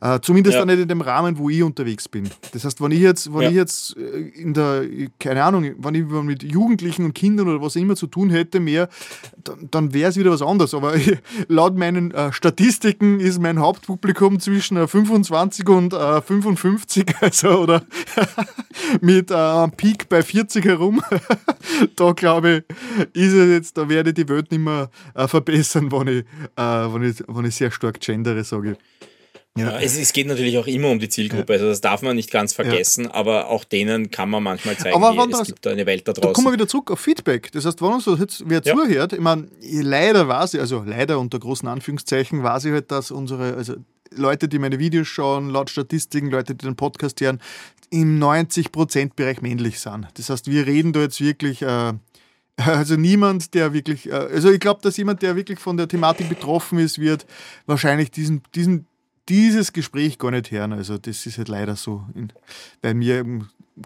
äh, 0.00 0.18
zumindest 0.20 0.54
ja. 0.54 0.62
auch 0.62 0.66
nicht 0.66 0.78
in 0.78 0.88
dem 0.88 1.02
Rahmen, 1.02 1.36
wo 1.36 1.50
ich 1.50 1.62
unterwegs 1.62 2.08
bin. 2.08 2.30
Das 2.52 2.64
heißt, 2.64 2.80
wenn 2.80 2.92
ich 2.92 3.00
jetzt, 3.00 3.32
wenn 3.34 3.42
ja. 3.42 3.48
ich 3.50 3.54
jetzt 3.54 3.96
äh, 3.98 4.20
in 4.40 4.54
der, 4.54 4.84
keine 5.18 5.44
Ahnung, 5.44 5.74
wenn 5.78 5.94
ich 5.94 6.04
mit 6.06 6.42
Jugendlichen 6.42 7.04
und 7.04 7.14
Kindern 7.14 7.48
oder 7.48 7.60
was 7.60 7.76
immer 7.76 7.96
zu 7.96 8.06
tun 8.06 8.30
hätte, 8.30 8.60
mehr, 8.60 8.88
dann, 9.44 9.68
dann 9.70 9.92
wäre 9.92 10.08
es 10.08 10.16
wieder 10.16 10.30
was 10.30 10.40
anderes. 10.40 10.72
Aber 10.72 10.96
ich, 10.96 11.18
laut 11.48 11.76
meinen 11.76 12.12
äh, 12.12 12.32
Statistiken 12.32 13.20
ist 13.20 13.40
mein 13.40 13.58
Hauptpublikum 13.60 14.40
zwischen 14.40 14.78
äh, 14.78 14.86
25 14.86 15.68
und 15.68 15.92
äh, 15.92 16.22
55, 16.22 17.06
also 17.20 17.48
oder 17.58 17.82
mit 19.02 19.30
äh, 19.30 19.34
einem 19.34 19.72
Peak 19.72 20.08
bei 20.08 20.22
40 20.22 20.64
herum. 20.64 21.02
da 21.96 22.12
glaube 22.12 22.64
ich, 22.68 22.76
ist 23.12 23.32
es 23.32 23.48
jetzt, 23.50 23.78
da 23.78 23.88
werde 23.88 24.10
ich 24.10 24.14
die 24.14 24.28
Welt 24.28 24.50
nicht 24.50 24.60
mehr 24.60 24.90
äh, 25.14 25.28
verbessern, 25.28 25.90
wenn 25.92 26.08
ich, 26.08 26.24
äh, 26.56 26.62
wenn, 26.62 27.02
ich, 27.02 27.22
wenn 27.26 27.44
ich 27.44 27.54
sehr 27.54 27.70
stark 27.70 28.00
gendere, 28.00 28.44
sage 28.44 28.72
ich. 28.72 28.78
Ja. 29.56 29.78
Es, 29.80 29.98
es, 29.98 30.12
geht 30.12 30.26
natürlich 30.26 30.58
auch 30.58 30.66
immer 30.66 30.90
um 30.90 30.98
die 30.98 31.08
Zielgruppe, 31.08 31.54
ja. 31.54 31.58
also 31.58 31.68
das 31.68 31.80
darf 31.80 32.02
man 32.02 32.14
nicht 32.14 32.30
ganz 32.30 32.52
vergessen, 32.52 33.04
ja. 33.04 33.14
aber 33.14 33.48
auch 33.48 33.64
denen 33.64 34.10
kann 34.10 34.28
man 34.28 34.42
manchmal 34.42 34.76
zeigen, 34.76 35.02
aber 35.02 35.24
es 35.24 35.30
das, 35.30 35.46
gibt 35.46 35.64
da 35.64 35.70
eine 35.70 35.86
Welt 35.86 36.06
da 36.06 36.12
draußen. 36.12 36.28
Da 36.28 36.32
kommen 36.34 36.48
wir 36.48 36.52
wieder 36.52 36.68
zurück 36.68 36.90
auf 36.90 37.00
Feedback. 37.00 37.50
Das 37.52 37.64
heißt, 37.64 37.80
wenn 37.80 37.88
uns 37.88 38.04
jetzt 38.04 38.42
wer 38.46 38.60
ja. 38.62 38.74
zuhört, 38.74 39.14
ich 39.14 39.20
meine, 39.20 39.48
leider 39.62 40.28
war 40.28 40.46
sie, 40.46 40.60
also 40.60 40.84
leider 40.84 41.18
unter 41.18 41.38
großen 41.38 41.66
Anführungszeichen, 41.66 42.42
war 42.42 42.60
sie 42.60 42.70
halt, 42.70 42.90
dass 42.90 43.10
unsere, 43.10 43.54
also 43.54 43.76
Leute, 44.14 44.46
die 44.48 44.58
meine 44.58 44.78
Videos 44.78 45.08
schauen, 45.08 45.48
laut 45.48 45.70
Statistiken, 45.70 46.30
Leute, 46.30 46.54
die 46.54 46.66
den 46.66 46.76
Podcast 46.76 47.20
hören, 47.20 47.40
im 47.90 48.20
90%-Bereich 48.20 49.42
männlich 49.42 49.78
sind. 49.80 50.08
Das 50.14 50.28
heißt, 50.28 50.50
wir 50.50 50.66
reden 50.66 50.92
da 50.92 51.00
jetzt 51.00 51.20
wirklich 51.20 51.62
äh, 51.62 51.92
also 52.56 52.96
niemand, 52.96 53.54
der 53.54 53.72
wirklich, 53.72 54.08
äh, 54.08 54.14
also 54.14 54.50
ich 54.50 54.60
glaube, 54.60 54.80
dass 54.82 54.96
jemand, 54.96 55.22
der 55.22 55.36
wirklich 55.36 55.58
von 55.58 55.76
der 55.76 55.88
Thematik 55.88 56.28
betroffen 56.28 56.78
ist, 56.78 56.98
wird 56.98 57.26
wahrscheinlich 57.66 58.10
diesen, 58.10 58.42
diesen, 58.54 58.86
dieses 59.28 59.72
Gespräch 59.72 60.18
gar 60.18 60.30
nicht 60.30 60.50
hören. 60.50 60.72
Also 60.72 60.98
das 60.98 61.26
ist 61.26 61.38
halt 61.38 61.48
leider 61.48 61.76
so 61.76 62.04
in, 62.14 62.32
bei 62.80 62.94
mir 62.94 63.24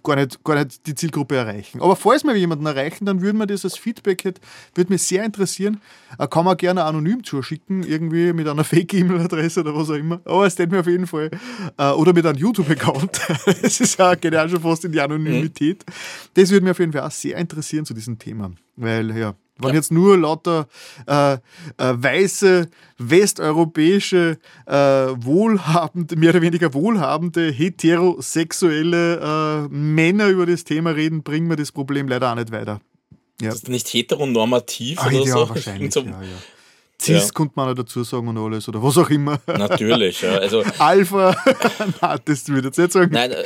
gar 0.02 0.16
nicht, 0.16 0.42
gar 0.44 0.62
nicht 0.62 0.86
die 0.86 0.94
Zielgruppe 0.94 1.36
erreichen. 1.36 1.80
Aber 1.80 1.96
falls 1.96 2.24
wir 2.24 2.34
jemanden 2.36 2.66
erreichen, 2.66 3.06
dann 3.06 3.22
würden 3.22 3.38
wir 3.38 3.46
das 3.46 3.64
als 3.64 3.76
Feedback, 3.76 4.24
hätte, 4.24 4.40
würde 4.74 4.92
mich 4.92 5.02
sehr 5.02 5.24
interessieren. 5.24 5.80
Äh, 6.18 6.28
kann 6.28 6.44
man 6.44 6.56
gerne 6.56 6.84
anonym 6.84 7.24
zuschicken, 7.24 7.82
irgendwie 7.82 8.32
mit 8.32 8.48
einer 8.48 8.64
Fake-E-Mail-Adresse 8.64 9.60
oder 9.60 9.74
was 9.74 9.90
auch 9.90 9.94
immer. 9.94 10.20
Aber 10.24 10.46
es 10.46 10.54
steht 10.54 10.70
mir 10.70 10.80
auf 10.80 10.86
jeden 10.86 11.06
Fall. 11.06 11.30
Äh, 11.76 11.90
oder 11.90 12.12
mit 12.12 12.26
einem 12.26 12.38
YouTube-Account. 12.38 13.20
das 13.46 13.80
ist 13.80 13.98
ja, 13.98 14.14
geht 14.14 14.32
ja 14.32 14.48
schon 14.48 14.60
fast 14.60 14.84
in 14.84 14.92
die 14.92 15.00
Anonymität. 15.00 15.84
Das 16.34 16.50
würde 16.50 16.64
mich 16.64 16.72
auf 16.72 16.78
jeden 16.78 16.92
Fall 16.92 17.02
auch 17.02 17.10
sehr 17.10 17.36
interessieren 17.36 17.84
zu 17.84 17.94
diesem 17.94 18.18
Thema. 18.18 18.52
Weil, 18.76 19.16
ja, 19.16 19.34
wenn 19.62 19.70
ja. 19.70 19.76
jetzt 19.76 19.92
nur 19.92 20.18
lauter 20.18 20.68
äh, 21.06 21.34
äh, 21.34 21.38
weiße, 21.78 22.68
westeuropäische, 22.98 24.38
äh, 24.66 24.74
wohlhabende, 24.74 26.16
mehr 26.16 26.30
oder 26.30 26.42
weniger 26.42 26.74
wohlhabende, 26.74 27.50
heterosexuelle 27.50 29.20
äh, 29.20 29.68
Männer 29.68 30.28
über 30.28 30.46
das 30.46 30.64
Thema 30.64 30.90
reden, 30.90 31.22
bringen 31.22 31.48
wir 31.48 31.56
das 31.56 31.72
Problem 31.72 32.08
leider 32.08 32.30
auch 32.30 32.36
nicht 32.36 32.52
weiter. 32.52 32.80
Ja. 33.40 33.48
Das 33.48 33.56
ist 33.56 33.68
nicht 33.68 33.88
heteronormativ 33.88 34.98
Ach, 35.00 35.06
oder 35.06 35.24
ja, 35.24 35.32
so? 35.32 35.38
Wahrscheinlich, 35.48 35.94
ja, 35.94 36.02
ja. 36.02 36.12
Cis 37.00 37.26
ja. 37.26 37.30
kommt 37.32 37.56
man 37.56 37.74
dazu 37.74 38.04
sagen 38.04 38.28
und 38.28 38.36
alles 38.36 38.68
oder 38.68 38.82
was 38.82 38.98
auch 38.98 39.08
immer. 39.08 39.40
Natürlich, 39.46 40.20
ja. 40.20 40.32
Also, 40.32 40.62
Alpha, 40.78 41.34
nein, 42.02 42.18
das 42.26 42.48
würde 42.48 42.60
ich 42.60 42.64
jetzt 42.66 42.78
nicht 42.78 42.92
sagen. 42.92 43.12
Nein, 43.12 43.32
äh, 43.32 43.44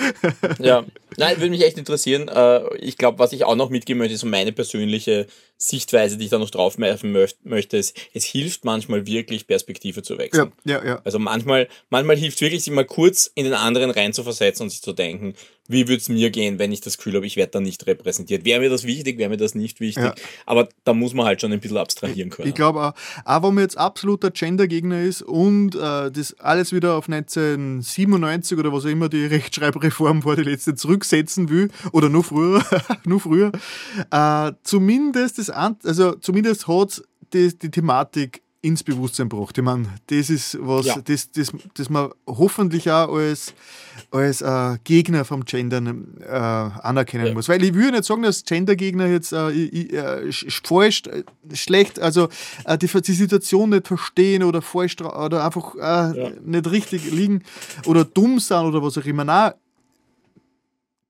ja. 0.59 0.85
Nein, 1.17 1.37
würde 1.37 1.51
mich 1.51 1.65
echt 1.65 1.79
interessieren. 1.79 2.29
Äh, 2.29 2.77
ich 2.79 2.99
glaube, 2.99 3.21
was 3.21 3.33
ich 3.33 3.45
auch 3.45 3.55
noch 3.55 3.71
mitgeben 3.71 3.99
möchte, 3.99 4.15
ist 4.15 4.23
so 4.23 4.27
meine 4.27 4.51
persönliche 4.51 5.29
Sichtweise, 5.57 6.17
die 6.17 6.25
ich 6.25 6.31
da 6.31 6.39
noch 6.39 6.51
drauf 6.51 6.79
werfen 6.79 7.17
möchte, 7.45 7.77
ist, 7.77 7.97
es 8.13 8.25
hilft 8.25 8.65
manchmal 8.65 9.07
wirklich, 9.07 9.47
Perspektive 9.47 10.03
zu 10.03 10.19
wechseln. 10.19 10.53
Ja, 10.65 10.83
ja, 10.83 10.87
ja. 10.87 11.01
Also 11.05 11.19
manchmal, 11.19 11.69
manchmal 11.91 12.17
hilft 12.17 12.37
es 12.37 12.41
wirklich, 12.43 12.65
sich 12.65 12.73
mal 12.73 12.85
kurz 12.85 13.31
in 13.35 13.45
den 13.45 13.55
anderen 13.55 13.91
rein 13.91 14.13
zu 14.13 14.23
versetzen 14.25 14.65
und 14.65 14.71
sich 14.71 14.83
zu 14.83 14.93
denken, 14.93 15.35
wie 15.67 15.89
würde 15.89 16.01
es 16.01 16.11
mir 16.11 16.31
gehen, 16.31 16.59
wenn 16.59 16.73
ich 16.73 16.83
das 16.83 16.99
Gefühl 16.99 17.15
habe, 17.15 17.27
ich 17.27 17.37
werde 17.37 17.53
da 17.53 17.61
nicht 17.61 17.87
repräsentiert? 17.87 18.45
Wäre 18.45 18.61
mir 18.61 18.69
das 18.69 18.85
wichtig, 18.85 19.17
wäre 19.17 19.31
mir 19.31 19.39
das 19.39 19.55
nicht 19.55 19.81
wichtig? 19.81 20.05
Ja. 20.05 20.15
Aber 20.45 20.69
da 20.85 20.93
muss 20.93 21.15
man 21.15 21.25
halt 21.25 21.41
schon 21.41 21.53
ein 21.53 21.61
bisschen 21.61 21.79
abstrahieren 21.79 22.29
können. 22.29 22.49
Ich 22.49 22.55
glaube 22.55 22.81
auch, 22.81 22.93
auch 23.25 23.43
wenn 23.43 23.55
man 23.55 23.65
jetzt 23.65 23.79
absoluter 23.79 24.31
Gender-Gegner 24.31 25.01
ist 25.01 25.23
und 25.23 25.75
äh, 25.75 26.11
das 26.11 26.39
alles 26.39 26.73
wieder 26.73 26.95
auf 26.95 27.09
1997 27.09 28.59
oder 28.59 28.73
was 28.75 28.85
auch 28.85 28.91
immer 28.91 29.09
die 29.09 29.25
Rechtschreibreform 29.25 30.25
war, 30.25 30.37
die 30.37 30.43
letzte 30.43 30.75
zurücksetzen 30.75 31.49
will, 31.49 31.71
oder 31.93 32.11
nur 32.11 32.25
früher, 32.25 32.63
nur 33.07 33.21
früher, 33.21 33.51
äh, 34.11 34.53
zumindest 34.65 35.39
das, 35.49 35.85
also 35.85 36.13
zumindest 36.15 36.69
hat 36.69 37.03
die, 37.33 37.57
die 37.57 37.71
Thematik 37.71 38.43
ins 38.65 38.83
Bewusstsein 38.83 39.29
gebracht. 39.29 39.59
Ich 39.59 39.63
meine, 39.63 39.87
das 40.07 40.31
ist 40.31 40.57
was, 40.59 40.87
ja. 40.87 40.97
das, 41.05 41.31
das, 41.31 41.53
das 41.75 41.91
man 41.91 42.09
hoffentlich 42.27 42.91
auch 42.91 43.15
als, 43.15 43.53
als 44.11 44.41
äh, 44.41 44.79
Gegner 44.85 45.27
vom 45.27 45.45
Gendern 45.45 46.17
äh, 46.21 46.31
anerkennen 46.31 47.27
ja. 47.27 47.35
muss. 47.35 47.51
Weil 47.51 47.63
ich 47.63 47.75
würde 47.75 47.93
nicht 47.93 48.05
sagen, 48.05 48.23
dass 48.23 48.43
Gendergegner 48.43 49.07
jetzt 49.07 49.33
äh, 49.33 49.51
äh, 49.51 50.33
falsch, 50.33 51.03
äh, 51.07 51.25
schlecht, 51.55 52.01
also 52.01 52.31
äh, 52.65 52.79
die, 52.79 52.87
die 52.87 53.13
Situation 53.13 53.69
nicht 53.69 53.87
verstehen 53.87 54.43
oder 54.43 54.63
falsch 54.63 54.97
oder 55.03 55.45
einfach 55.45 55.75
ja. 55.75 56.31
nicht 56.43 56.71
richtig 56.71 57.11
liegen 57.13 57.43
oder 57.85 58.07
dumm 58.07 58.41
sind 58.41 58.65
oder 58.65 58.83
was 58.83 58.97
auch 58.97 59.05
immer. 59.05 59.25
Nein, 59.25 59.53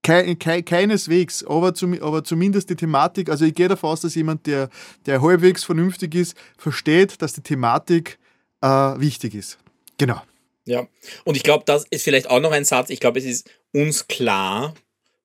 Ke 0.05 0.37
ke 0.37 0.63
keineswegs, 0.63 1.45
aber, 1.45 1.75
zum, 1.75 2.01
aber 2.03 2.23
zumindest 2.23 2.69
die 2.69 2.77
Thematik, 2.77 3.31
also 3.31 3.47
ich 3.47 3.55
gehe 3.55 3.69
davon 3.69 3.91
aus, 3.91 4.03
dass 4.03 4.15
jemand, 4.15 4.47
der, 4.47 4.69
der 5.07 5.23
halbwegs 5.23 5.65
vernünftig 5.65 6.15
ist, 6.15 6.37
versteht, 6.59 7.23
dass 7.23 7.33
die 7.33 7.41
Thematik 7.41 8.19
äh, 8.61 8.67
wichtig 8.67 9.35
ist. 9.35 9.59
Genau. 9.97 10.21
Ja, 10.67 10.87
und 11.25 11.37
ich 11.37 11.43
glaube, 11.43 11.65
das 11.67 11.87
ist 11.89 12.05
vielleicht 12.05 12.29
auch 12.29 12.41
noch 12.41 12.53
ein 12.53 12.65
Satz, 12.65 12.91
ich 12.91 13.01
glaube, 13.01 13.19
es 13.19 13.25
ist 13.25 13.51
uns 13.73 14.07
klar 14.07 14.75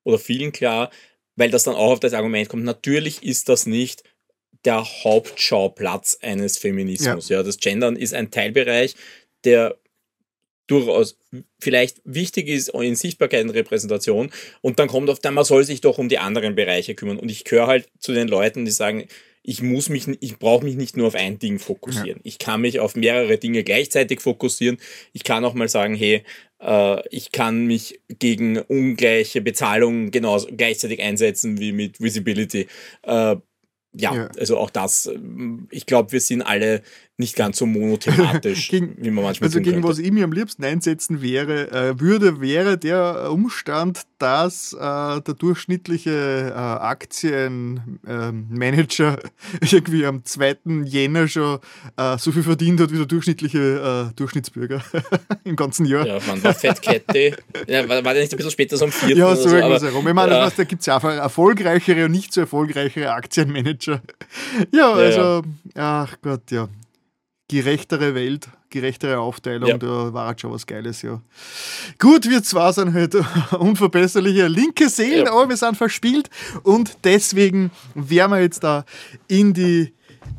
oder 0.03 0.17
vielen 0.17 0.53
klar, 0.53 0.89
weil 1.35 1.51
das 1.51 1.63
dann 1.63 1.75
auch 1.75 1.91
auf 1.91 1.99
das 1.99 2.13
Argument 2.13 2.47
kommt, 2.47 2.63
natürlich 2.63 3.21
ist 3.21 3.49
das 3.49 3.65
nicht 3.65 4.03
der 4.65 4.85
Hauptschauplatz 5.03 6.19
eines 6.21 6.57
Feminismus. 6.57 7.29
Ja. 7.29 7.37
ja, 7.37 7.43
das 7.43 7.57
Gendern 7.57 7.95
ist 7.95 8.13
ein 8.13 8.31
Teilbereich, 8.31 8.95
der 9.43 9.77
durchaus 10.69 11.17
vielleicht 11.59 12.01
wichtig 12.05 12.47
ist 12.47 12.69
in 12.69 12.95
Sichtbarkeit 12.95 13.43
und 13.43 13.51
Repräsentation. 13.51 14.31
Und 14.61 14.79
dann 14.79 14.87
kommt 14.87 15.09
auf, 15.09 15.19
dann, 15.19 15.33
man 15.33 15.43
soll 15.43 15.63
sich 15.63 15.81
doch 15.81 15.97
um 15.97 16.09
die 16.09 16.19
anderen 16.19 16.55
Bereiche 16.55 16.95
kümmern. 16.95 17.17
Und 17.17 17.29
ich 17.29 17.43
gehöre 17.43 17.67
halt 17.67 17.89
zu 17.99 18.13
den 18.13 18.27
Leuten, 18.27 18.65
die 18.65 18.71
sagen, 18.71 19.07
ich 19.41 19.61
muss 19.63 19.89
mich, 19.89 20.05
ich 20.19 20.37
brauche 20.37 20.63
mich 20.63 20.75
nicht 20.75 20.97
nur 20.97 21.07
auf 21.07 21.15
ein 21.15 21.39
Ding 21.39 21.59
fokussieren. 21.59 22.17
Ja. 22.17 22.21
Ich 22.23 22.37
kann 22.39 22.61
mich 22.61 22.79
auf 22.79 22.95
mehrere 22.95 23.37
Dinge 23.37 23.63
gleichzeitig 23.63 24.21
fokussieren. 24.21 24.77
Ich 25.13 25.23
kann 25.23 25.45
auch 25.45 25.53
mal 25.53 25.69
sagen, 25.69 25.95
hey, 25.95 26.23
äh, 26.61 27.07
ich 27.09 27.31
kann 27.31 27.65
mich 27.65 28.01
gegen 28.07 28.57
ungleiche 28.57 29.41
Bezahlung 29.41 30.11
genauso 30.11 30.49
gleichzeitig 30.55 31.01
einsetzen 31.01 31.59
wie 31.59 31.71
mit 31.71 31.99
Visibility. 31.99 32.67
Äh, 33.03 33.37
ja, 33.93 34.13
ja, 34.15 34.29
also 34.37 34.57
auch 34.57 34.69
das, 34.69 35.09
ich 35.71 35.87
glaube, 35.87 36.11
wir 36.11 36.21
sind 36.21 36.43
alle 36.43 36.83
nicht 37.19 37.35
ganz 37.35 37.57
so 37.57 37.65
monothematisch, 37.65 38.67
gegen, 38.69 38.95
wie 38.97 39.11
man 39.11 39.25
manchmal 39.25 39.49
Also 39.49 39.59
gegen 39.59 39.83
was 39.83 39.99
ich 39.99 40.09
mir 40.09 40.23
am 40.23 40.31
liebsten 40.31 40.63
einsetzen 40.63 41.21
wäre, 41.21 41.69
äh, 41.71 41.99
würde, 41.99 42.39
wäre 42.39 42.77
der 42.77 43.29
Umstand, 43.29 44.03
dass 44.19 44.71
äh, 44.71 44.77
der 44.79 45.33
durchschnittliche 45.37 46.49
äh, 46.49 46.53
Aktienmanager 46.53 49.19
irgendwie 49.61 50.05
am 50.05 50.23
2. 50.23 50.59
Jänner 50.85 51.27
schon 51.27 51.59
äh, 51.97 52.17
so 52.17 52.31
viel 52.31 52.43
verdient 52.43 52.79
hat 52.79 52.93
wie 52.93 52.97
der 52.97 53.05
durchschnittliche 53.05 54.07
äh, 54.09 54.13
Durchschnittsbürger 54.15 54.81
im 55.43 55.57
ganzen 55.57 55.85
Jahr. 55.85 56.07
Ja, 56.07 56.19
man 56.25 56.41
war 56.41 56.53
Fettkette. 56.53 57.35
ja, 57.67 57.89
war, 57.89 58.05
war 58.05 58.13
der 58.13 58.23
nicht 58.23 58.33
ein 58.33 58.37
bisschen 58.37 58.51
später 58.51 58.77
so 58.77 58.85
am 58.85 58.93
4. 58.93 59.17
Ja, 59.17 59.35
so, 59.35 59.49
so 59.49 59.57
irgendwas 59.57 59.83
herum. 59.83 60.07
Ich 60.07 60.13
meine, 60.13 60.31
ja. 60.31 60.49
da 60.49 60.63
gibt 60.63 60.79
es 60.79 60.85
ja 60.85 60.95
auch 60.95 61.03
erfolgreichere 61.03 62.05
und 62.05 62.11
nicht 62.11 62.33
so 62.33 62.39
erfolgreichere 62.39 63.11
Aktienmanager. 63.11 64.01
Ja, 64.71 64.93
also, 64.93 65.19
ja, 65.19 65.41
ja. 65.75 66.03
ach 66.03 66.15
Gott, 66.21 66.49
ja 66.51 66.69
gerechtere 67.49 68.15
Welt, 68.15 68.47
gerechtere 68.69 69.19
Aufteilung, 69.19 69.69
ja. 69.69 69.77
da 69.77 70.13
war 70.13 70.27
halt 70.27 70.39
schon 70.39 70.51
was 70.51 70.65
Geiles, 70.65 71.01
ja. 71.01 71.19
Gut, 71.97 72.29
wir 72.29 72.41
zwar 72.43 72.71
sind 72.71 72.93
halt 72.93 73.15
unverbesserliche 73.59 74.47
linke 74.47 74.87
Seelen, 74.87 75.25
ja. 75.25 75.33
aber 75.33 75.49
wir 75.49 75.57
sind 75.57 75.75
verspielt 75.75 76.29
und 76.63 76.97
deswegen 77.03 77.71
werden 77.95 78.31
wir 78.31 78.41
jetzt 78.41 78.63
da 78.63 78.85
in 79.27 79.53
die 79.53 79.93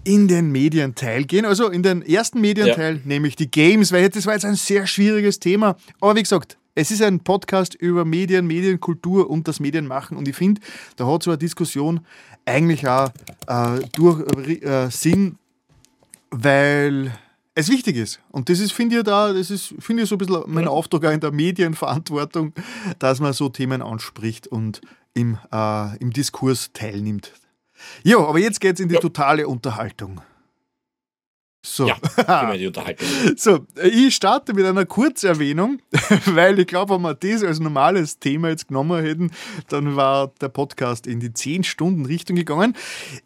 in 0.05 0.29
den 0.29 0.51
Medienteil 0.51 1.25
gehen. 1.25 1.45
Also 1.45 1.69
in 1.69 1.83
den 1.83 2.01
ersten 2.03 2.41
Medienteil, 2.41 2.95
ja. 2.97 3.01
nämlich 3.05 3.37
die 3.37 3.51
Games, 3.51 3.93
weil 3.93 4.09
das 4.09 4.25
war 4.25 4.33
jetzt 4.33 4.45
ein 4.45 4.55
sehr 4.55 4.87
schwieriges 4.87 5.41
Thema. 5.41 5.77
Aber 6.01 6.17
wie 6.17 6.23
gesagt, 6.23 6.57
es 6.75 6.91
ist 6.91 7.03
ein 7.03 7.21
Podcast 7.21 7.75
über 7.75 8.05
Medien, 8.05 8.47
Medienkultur 8.47 9.29
und 9.29 9.47
das 9.49 9.61
Medienmachen. 9.61 10.17
Und 10.17 10.29
ich 10.29 10.37
finde, 10.37 10.61
da 10.97 11.07
hat 11.07 11.25
so 11.25 11.31
eine 11.31 11.39
Diskussion 11.39 12.01
eigentlich 12.47 12.89
auch 12.89 13.11
äh, 13.49 13.81
durch, 13.93 14.63
äh, 14.63 14.89
Sinn, 14.91 15.37
weil 16.31 17.13
es 17.55 17.69
wichtig 17.69 17.97
ist. 17.97 18.21
Und 18.31 18.49
das 18.49 18.61
ist, 18.61 18.73
finde 18.73 18.99
ich, 18.99 19.05
da, 19.05 19.33
das 19.33 19.51
ist, 19.51 19.75
finde 19.79 20.05
ich, 20.05 20.09
so 20.09 20.15
ein 20.15 20.19
bisschen 20.19 20.43
mein 20.47 20.69
Auftrag 20.69 21.05
auch 21.05 21.13
in 21.13 21.21
der 21.21 21.33
Medienverantwortung, 21.33 22.55
dass 22.99 23.21
man 23.21 23.33
so 23.33 23.49
Themen 23.49 23.83
anspricht 23.83 24.47
und 24.47 24.81
im, 25.15 25.39
äh, 25.53 25.97
im 25.99 26.13
Diskurs 26.13 26.73
teilnimmt. 26.73 27.33
Ja, 28.03 28.19
aber 28.19 28.39
jetzt 28.39 28.61
geht 28.61 28.75
es 28.75 28.81
in 28.81 28.89
die 28.89 28.97
totale 28.97 29.49
Unterhaltung. 29.49 30.21
So. 31.63 31.89
Ja, 31.89 31.97
so, 33.37 33.67
ich 33.83 34.15
starte 34.15 34.55
mit 34.55 34.65
einer 34.65 34.87
Kurzerwähnung, 34.87 35.83
weil 36.25 36.59
ich 36.59 36.67
glaube, 36.67 36.95
wenn 36.95 37.03
wir 37.03 37.15
das 37.15 37.45
als 37.45 37.61
normales 37.61 38.19
Thema 38.19 38.49
jetzt 38.49 38.69
genommen 38.69 39.05
hätten, 39.05 39.31
dann 39.69 39.95
war 39.95 40.33
der 40.41 40.49
Podcast 40.49 41.07
in 41.07 41.21
die 41.21 41.29
10-Stunden-Richtung 41.29 42.37
gegangen. 42.37 42.75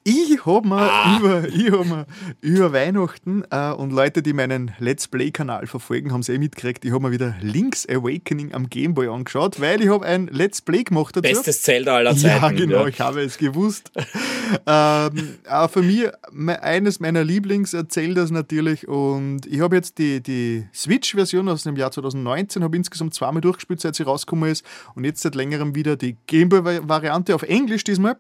Ich 0.03 0.45
habe 0.47 0.67
mir, 0.67 0.81
ah. 0.81 1.17
über, 1.17 1.43
hab 1.43 1.87
mir 1.87 2.07
über 2.41 2.73
Weihnachten 2.73 3.45
äh, 3.51 3.71
und 3.71 3.93
Leute, 3.93 4.21
die 4.21 4.33
meinen 4.33 4.73
Let's 4.81 5.07
Play-Kanal 5.07 5.69
verfolgen, 5.69 6.13
haben 6.13 6.21
es 6.21 6.29
eh 6.29 6.39
mitgekriegt, 6.39 6.85
ich 6.85 6.91
habe 6.91 7.05
mir 7.05 7.13
wieder 7.13 7.37
Link's 7.41 7.89
Awakening 7.89 8.53
am 8.53 8.69
Gameboy 8.69 9.07
angeschaut, 9.09 9.61
weil 9.61 9.81
ich 9.81 9.89
habe 9.89 10.05
ein 10.05 10.27
Let's 10.27 10.61
Play 10.61 10.83
gemacht 10.83 11.17
dazu. 11.17 11.23
Bestes 11.23 11.63
Zelda 11.63 11.95
aller 11.99 12.17
Zeiten. 12.17 12.43
Ja, 12.43 12.51
genau, 12.51 12.81
ja. 12.81 12.89
ich 12.89 13.01
habe 13.01 13.23
es 13.23 13.39
gewusst. 13.39 13.93
ähm, 14.67 15.39
aber 15.47 15.69
für 15.69 15.83
mich 15.83 16.09
eines 16.35 16.99
meiner 16.99 17.23
Lieblings-Zelda 17.23 18.24
das 18.25 18.31
natürlich 18.31 18.89
und 18.89 19.47
ich 19.47 19.61
habe 19.61 19.77
jetzt 19.77 19.99
die, 19.99 20.23
die 20.23 20.67
Switch-Version 20.75 21.49
aus 21.49 21.63
dem 21.63 21.77
Jahr 21.77 21.91
2019, 21.91 22.65
habe 22.65 22.77
insgesamt 22.77 23.15
zweimal 23.15 23.41
durchgespielt, 23.41 23.81
seit 23.81 23.95
sie 23.95 24.03
rausgekommen 24.03 24.51
ist 24.51 24.65
und 24.95 25.05
jetzt 25.05 25.23
seit 25.23 25.35
längerem 25.35 25.75
wieder 25.75 25.97
die 25.97 26.17
Gameboy-Variante 26.27 27.35
auf 27.35 27.43
Englisch 27.43 27.85
diesmal. 27.85 28.17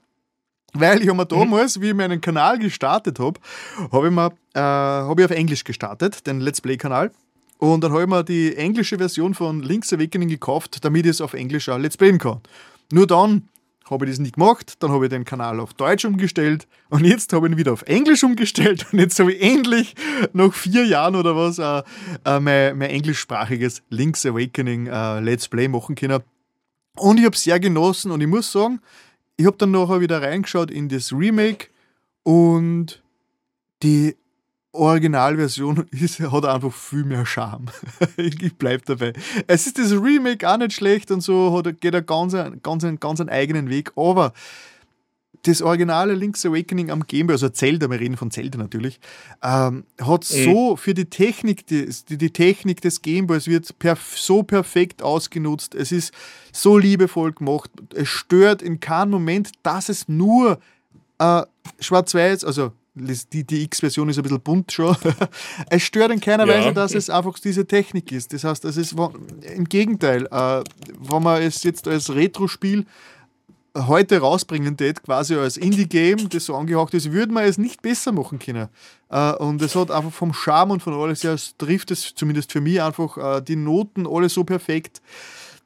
Weil 0.75 1.03
ich 1.03 1.09
habe 1.09 1.17
mir 1.17 1.27
damals, 1.27 1.79
mhm. 1.79 1.83
wie 1.83 1.89
ich 1.89 1.95
meinen 1.95 2.21
Kanal 2.21 2.59
gestartet 2.59 3.21
habe, 3.21 3.41
habe 3.93 4.09
ich, 4.09 4.13
mir, 4.13 4.33
äh, 4.55 4.61
hab 4.61 5.19
ich 5.19 5.25
auf 5.25 5.31
Englisch 5.31 5.63
gestartet, 5.63 6.27
den 6.27 6.41
Let's 6.41 6.61
Play-Kanal. 6.61 7.13
Und 7.59 7.83
dann 7.83 7.93
habe 7.93 8.03
ich 8.03 8.09
mir 8.09 8.25
die 8.25 8.57
englische 8.57 8.99
Version 8.99 9.35
von 9.35 9.63
Link's 9.63 9.93
Awakening 9.93 10.29
gekauft, 10.29 10.85
damit 10.85 11.07
ich 11.07 11.13
es 11.13 11.21
auf 11.21 11.35
Englisch 11.35 11.69
auch 11.69 11.79
Let's 11.79 11.97
Playen 11.97 12.19
kann. 12.19 12.41
Nur 12.93 13.07
dann 13.07 13.49
habe 13.90 14.06
ich 14.06 14.12
das 14.12 14.19
nicht 14.19 14.36
gemacht, 14.36 14.82
dann 14.82 14.90
habe 14.90 15.06
ich 15.06 15.11
den 15.11 15.24
Kanal 15.24 15.61
auf 15.61 15.74
Deutsch 15.74 16.05
umgestellt 16.05 16.66
und 16.89 17.05
jetzt 17.05 17.32
habe 17.32 17.47
ich 17.47 17.52
ihn 17.52 17.59
wieder 17.59 17.73
auf 17.73 17.82
Englisch 17.82 18.24
umgestellt 18.24 18.86
und 18.93 18.98
jetzt 18.98 19.19
habe 19.19 19.32
ich 19.32 19.43
endlich 19.43 19.94
nach 20.32 20.52
vier 20.52 20.86
Jahren 20.86 21.16
oder 21.16 21.36
was 21.36 21.59
äh, 21.59 21.82
äh, 22.24 22.40
mein, 22.40 22.78
mein 22.78 22.90
englischsprachiges 22.90 23.82
Link's 23.90 24.24
Awakening 24.24 24.86
äh, 24.86 25.20
Let's 25.20 25.48
Play 25.48 25.69
machen 25.69 25.94
können. 25.94 26.23
Und 26.97 27.19
ich 27.19 27.24
habe 27.24 27.35
es 27.35 27.43
sehr 27.43 27.61
genossen 27.61 28.11
und 28.11 28.20
ich 28.20 28.28
muss 28.28 28.51
sagen, 28.51 28.81
ich 29.36 29.47
habe 29.47 29.56
dann 29.56 29.73
nachher 29.73 30.01
wieder 30.01 30.23
reingeschaut 30.23 30.70
in 30.70 30.89
das 30.89 31.12
Remake 31.12 31.69
und 32.23 33.02
die 33.82 34.16
Originalversion 34.75 35.87
ist, 35.91 36.21
hat 36.21 36.45
einfach 36.45 36.73
viel 36.73 37.05
mehr 37.05 37.25
Charme. 37.25 37.67
ich 38.17 38.57
bleibe 38.57 38.85
dabei. 38.85 39.13
Es 39.47 39.67
ist 39.67 39.79
das 39.79 39.93
Remake 39.93 40.49
auch 40.49 40.59
nicht 40.59 40.73
schlecht 40.73 41.11
und 41.11 41.21
so, 41.21 41.57
hat, 41.57 41.81
geht 41.81 41.95
er 41.95 42.03
ganz, 42.03 42.37
ganz, 42.63 42.85
ganz 43.01 43.21
einen 43.21 43.31
eigenen 43.31 43.71
Weg, 43.71 43.93
aber 43.97 44.33
das 45.47 45.61
originale 45.61 46.15
Link's 46.15 46.45
Awakening 46.47 46.91
am 46.91 47.07
Gameboy, 47.07 47.35
also 47.35 47.49
Zelda, 47.51 47.91
wir 47.91 48.01
reden 48.01 48.17
von 48.17 48.31
Zelda 48.31 48.59
natürlich, 48.59 48.99
ähm, 49.43 49.85
hat 50.01 50.29
mhm. 50.31 50.45
so 50.45 50.77
für 50.77 50.95
die 50.95 51.05
Technik, 51.05 51.67
die, 51.67 51.89
die 52.09 52.31
Technik 52.31 52.81
des 52.81 53.03
Gameboys 53.03 53.47
wird 53.47 53.79
perf 53.79 54.19
so 54.19 54.43
perfekt 54.43 55.03
ausgenutzt. 55.03 55.75
Es 55.75 55.93
ist 55.93 56.15
so 56.53 56.79
liebevoll 56.79 57.33
gemacht. 57.33 57.71
Es 57.95 58.09
stört 58.09 58.63
in 58.63 58.81
keinem 58.81 59.11
Moment, 59.11 59.53
dass 59.63 59.89
es 59.89 60.09
nur 60.09 60.59
äh, 61.19 61.43
schwarz-weiß, 61.79 62.45
also 62.45 62.73
die, 62.95 63.45
die 63.45 63.62
X-Version 63.65 64.09
ist 64.09 64.19
ein 64.19 64.23
bisschen 64.23 64.41
bunt 64.41 64.73
schon. 64.73 64.97
es 65.71 65.83
stört 65.83 66.12
in 66.12 66.21
keiner 66.21 66.47
ja. 66.47 66.55
Weise, 66.55 66.73
dass 66.73 66.95
es 66.95 67.11
einfach 67.11 67.39
diese 67.39 67.66
Technik 67.66 68.12
ist. 68.12 68.33
Das 68.33 68.45
heißt, 68.45 68.65
es 68.65 68.77
ist 68.77 68.95
im 69.55 69.65
Gegenteil, 69.65 70.27
äh, 70.31 70.62
wenn 70.99 71.23
man 71.23 71.43
es 71.43 71.62
jetzt 71.62 71.89
als 71.89 72.15
Retro-Spiel 72.15 72.87
heute 73.77 74.19
rausbringen 74.19 74.77
tät, 74.77 75.03
quasi 75.03 75.35
als 75.35 75.57
Indie-Game, 75.57 76.29
das 76.29 76.45
so 76.45 76.55
angehaucht 76.55 76.95
ist, 76.95 77.11
würde 77.11 77.33
man 77.33 77.45
es 77.45 77.59
nicht 77.59 77.83
besser 77.83 78.12
machen 78.12 78.39
können. 78.39 78.69
Äh, 79.11 79.33
und 79.35 79.61
es 79.61 79.75
hat 79.75 79.91
einfach 79.91 80.12
vom 80.12 80.33
Charme 80.33 80.73
und 80.73 80.83
von 80.83 80.95
alles 80.95 81.25
her, 81.25 81.33
es 81.33 81.57
trifft 81.57 81.91
es 81.91 82.15
zumindest 82.15 82.53
für 82.53 82.61
mich 82.61 82.81
einfach 82.81 83.16
äh, 83.19 83.41
die 83.43 83.57
Noten 83.57 84.07
alle 84.07 84.29
so 84.29 84.45
perfekt 84.45 85.01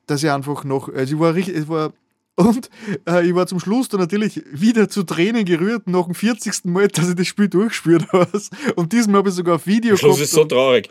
dass 0.08 0.22
ich 0.22 0.30
einfach 0.30 0.64
noch, 0.64 0.88
also 0.88 1.14
ich 1.14 1.20
war 1.20 1.34
richtig, 1.34 1.56
es 1.56 1.68
war 1.68 1.92
und 2.38 2.70
äh, 3.08 3.26
ich 3.26 3.34
war 3.34 3.48
zum 3.48 3.58
Schluss 3.58 3.88
dann 3.88 3.98
natürlich 3.98 4.40
wieder 4.52 4.88
zu 4.88 5.02
Tränen 5.02 5.44
gerührt, 5.44 5.88
nach 5.88 6.04
dem 6.04 6.14
40. 6.14 6.66
Mal, 6.66 6.86
dass 6.86 7.08
ich 7.08 7.16
das 7.16 7.26
Spiel 7.26 7.48
durchgespielt 7.48 8.06
habe. 8.12 8.40
Und 8.76 8.92
diesmal 8.92 9.18
habe 9.18 9.28
ich 9.28 9.34
sogar 9.34 9.56
auf 9.56 9.66
Video 9.66 9.96
gehabt. 9.96 10.12
Das 10.12 10.20
ist 10.20 10.30
so 10.30 10.44
traurig. 10.44 10.88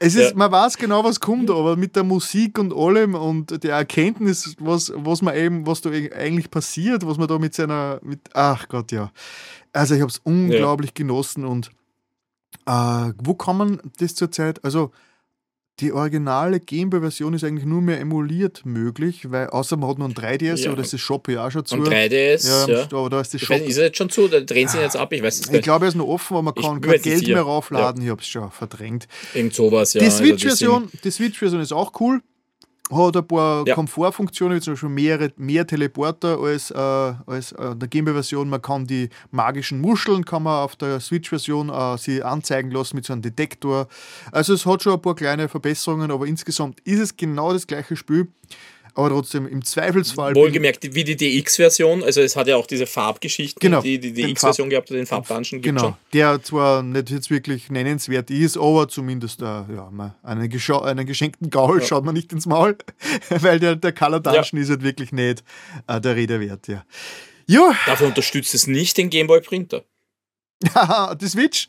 Es 0.00 0.16
ist, 0.16 0.30
ja. 0.30 0.36
Man 0.36 0.50
weiß 0.50 0.76
genau, 0.78 1.04
was 1.04 1.20
kommt, 1.20 1.48
aber 1.48 1.76
mit 1.76 1.94
der 1.94 2.02
Musik 2.02 2.58
und 2.58 2.74
allem 2.74 3.14
und 3.14 3.62
der 3.62 3.76
Erkenntnis, 3.76 4.56
was, 4.58 4.92
was 4.96 5.22
man 5.22 5.36
eben, 5.36 5.64
was 5.64 5.80
da 5.80 5.90
eigentlich 5.90 6.50
passiert, 6.50 7.06
was 7.06 7.18
man 7.18 7.28
da 7.28 7.38
mit 7.38 7.54
seiner, 7.54 8.00
mit, 8.02 8.20
ach 8.32 8.66
Gott, 8.66 8.90
ja. 8.90 9.12
Also 9.72 9.94
ich 9.94 10.00
habe 10.00 10.10
es 10.10 10.18
unglaublich 10.24 10.90
ja. 10.90 10.94
genossen 11.04 11.44
und 11.44 11.70
äh, 12.66 13.12
wo 13.22 13.34
kann 13.34 13.56
man 13.56 13.80
das 13.98 14.16
zurzeit, 14.16 14.64
also 14.64 14.90
die 15.80 15.92
originale 15.92 16.60
Gameboy-Version 16.60 17.34
ist 17.34 17.44
eigentlich 17.44 17.64
nur 17.64 17.80
mehr 17.80 18.00
emuliert 18.00 18.62
möglich, 18.64 19.30
weil 19.30 19.48
außer 19.48 19.76
man 19.76 19.90
hat 19.90 19.98
noch 19.98 20.08
ein 20.08 20.14
3DS, 20.14 20.60
ja. 20.60 20.70
aber 20.70 20.82
das 20.82 20.92
ist 20.92 21.00
Shop 21.00 21.26
ja 21.28 21.46
auch 21.46 21.50
schon 21.50 21.64
zu. 21.64 21.76
Ein 21.76 21.84
3DS, 21.84 22.68
ja. 22.68 22.80
ja. 22.80 22.82
Aber 22.92 23.08
da 23.08 23.20
ist 23.20 23.32
das 23.32 23.40
Shop. 23.40 23.56
ist 23.56 23.78
er 23.78 23.84
jetzt 23.84 23.96
schon 23.96 24.10
zu, 24.10 24.28
da 24.28 24.40
drehen 24.40 24.68
sie 24.68 24.78
jetzt 24.78 24.96
ab, 24.96 25.12
ich 25.12 25.22
weiß 25.22 25.40
es 25.40 25.46
nicht. 25.50 25.58
Ich 25.58 25.62
glaube, 25.62 25.86
er 25.86 25.88
ist 25.88 25.94
noch 25.94 26.06
offen, 26.06 26.34
aber 26.34 26.42
man 26.42 26.54
kann 26.54 26.80
kein 26.80 27.00
Geld 27.00 27.26
mehr 27.26 27.42
raufladen, 27.42 28.02
ja. 28.02 28.06
ich 28.06 28.10
habe 28.10 28.20
es 28.20 28.28
schon 28.28 28.50
verdrängt. 28.50 29.08
Irgend 29.34 29.54
sowas, 29.54 29.94
ja. 29.94 30.00
Die 30.00 30.06
also 30.06 30.18
Switch-Version 30.18 30.90
also 30.92 31.10
Switch 31.10 31.42
ist 31.42 31.72
auch 31.72 31.98
cool 32.00 32.20
hat 32.90 33.16
ein 33.16 33.26
paar 33.26 33.66
ja. 33.66 33.74
Komfortfunktionen, 33.74 34.56
wie 34.56 34.60
zum 34.60 34.74
Beispiel 34.74 34.88
mehrere, 34.88 35.32
mehr 35.36 35.66
Teleporter 35.66 36.38
als, 36.38 36.70
äh, 36.70 36.76
als 36.76 37.52
äh, 37.52 37.76
der 37.76 37.88
Gameboy-Version. 37.88 38.48
Man 38.48 38.62
kann 38.62 38.86
die 38.86 39.08
magischen 39.30 39.80
Muscheln 39.80 40.24
kann 40.24 40.42
man 40.42 40.64
auf 40.64 40.76
der 40.76 41.00
Switch-Version 41.00 41.68
äh, 41.68 41.98
sie 41.98 42.22
anzeigen 42.22 42.70
lassen 42.70 42.96
mit 42.96 43.04
so 43.04 43.12
einem 43.12 43.22
Detektor. 43.22 43.88
Also 44.32 44.54
es 44.54 44.66
hat 44.66 44.82
schon 44.82 44.94
ein 44.94 45.02
paar 45.02 45.14
kleine 45.14 45.48
Verbesserungen, 45.48 46.10
aber 46.10 46.26
insgesamt 46.26 46.80
ist 46.80 47.00
es 47.00 47.16
genau 47.16 47.52
das 47.52 47.66
gleiche 47.66 47.96
Spiel 47.96 48.28
aber 48.94 49.08
trotzdem 49.08 49.46
im 49.46 49.64
Zweifelsfall. 49.64 50.34
Wohlgemerkt, 50.34 50.94
wie 50.94 51.04
die 51.04 51.16
DX-Version, 51.16 52.02
also 52.02 52.20
es 52.20 52.36
hat 52.36 52.46
ja 52.46 52.56
auch 52.56 52.66
diese 52.66 52.86
Farbgeschichten, 52.86 53.60
genau, 53.60 53.82
die 53.82 53.98
die 53.98 54.12
DX-Version 54.12 54.70
gehabt 54.70 54.90
hat, 54.90 54.96
den 54.96 55.06
Farbdungeon 55.06 55.62
Genau, 55.62 55.80
schon. 55.80 55.94
der 56.12 56.42
zwar 56.42 56.82
nicht 56.82 57.10
jetzt 57.10 57.30
wirklich 57.30 57.70
nennenswert 57.70 58.30
ist, 58.30 58.56
aber 58.56 58.88
zumindest 58.88 59.42
äh, 59.42 59.44
ja, 59.44 59.90
einen, 60.24 60.50
einen 60.50 61.06
geschenkten 61.06 61.50
Gaul 61.50 61.80
ja. 61.80 61.86
schaut 61.86 62.04
man 62.04 62.14
nicht 62.14 62.32
ins 62.32 62.46
Maul, 62.46 62.76
weil 63.28 63.58
der, 63.58 63.76
der 63.76 63.92
Color 63.92 64.20
Dungeon 64.20 64.44
ja. 64.52 64.60
ist 64.60 64.70
halt 64.70 64.82
wirklich 64.82 65.12
nicht 65.12 65.44
äh, 65.86 66.00
der 66.00 66.16
Rede 66.16 66.40
wert. 66.40 66.68
Ja. 66.68 66.84
Ja. 67.46 67.74
Dafür 67.86 68.06
unterstützt 68.06 68.54
es 68.54 68.68
nicht 68.68 68.96
den 68.96 69.10
Gameboy 69.10 69.40
Printer. 69.40 69.82
Ja, 70.62 71.14
die 71.20 71.28
Switch? 71.28 71.68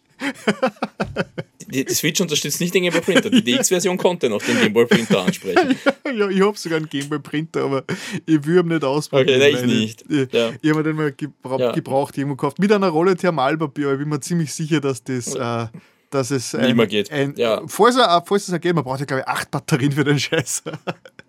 die, 1.67 1.85
die, 1.85 1.93
Switch 1.93 2.21
unterstützt 2.21 2.59
nicht 2.61 2.73
den 2.73 2.83
Gameboy 2.83 3.01
Printer. 3.01 3.29
Die 3.29 3.43
DX-Version 3.57 3.97
konnte 3.97 4.29
noch 4.29 4.41
den 4.41 4.59
Gameboy 4.59 4.85
Printer 4.85 5.23
ansprechen. 5.23 5.75
ja, 6.15 6.29
ich 6.29 6.41
habe 6.41 6.57
sogar 6.57 6.77
einen 6.77 6.89
Gameboy 6.89 7.19
Printer, 7.19 7.63
aber 7.63 7.83
ich 8.25 8.45
will 8.45 8.59
ihn 8.59 8.67
nicht 8.67 8.83
ausprobieren. 8.83 9.41
Okay, 9.41 9.55
ich 9.55 9.63
nicht. 9.63 10.03
Ich, 10.09 10.31
ja. 10.31 10.51
ich 10.61 10.69
habe 10.69 10.83
den 10.83 10.95
mal 10.95 11.11
gebra 11.11 11.57
ja. 11.57 11.71
gebraucht 11.71 12.17
irgendwo 12.17 12.35
gekauft. 12.35 12.59
Mit 12.59 12.71
einer 12.71 12.89
Rolle 12.89 13.15
Thermalpapier. 13.15 13.93
Ich 13.93 13.99
bin 13.99 14.09
mir 14.09 14.19
ziemlich 14.19 14.53
sicher, 14.53 14.79
dass 14.79 15.03
das. 15.03 15.35
Äh, 15.35 15.67
dass 16.11 16.29
es 16.29 16.53
ein, 16.53 16.77
geht. 16.89 17.09
Ein, 17.09 17.35
ja. 17.37 17.61
falls, 17.67 17.95
er, 17.95 18.21
falls 18.25 18.45
es 18.49 18.59
geht, 18.59 18.75
man 18.75 18.83
braucht 18.83 18.99
ja 18.99 19.05
glaube 19.05 19.21
ich 19.21 19.27
acht 19.29 19.49
Batterien 19.49 19.93
für 19.93 20.03
den 20.03 20.19
Scheiß. 20.19 20.61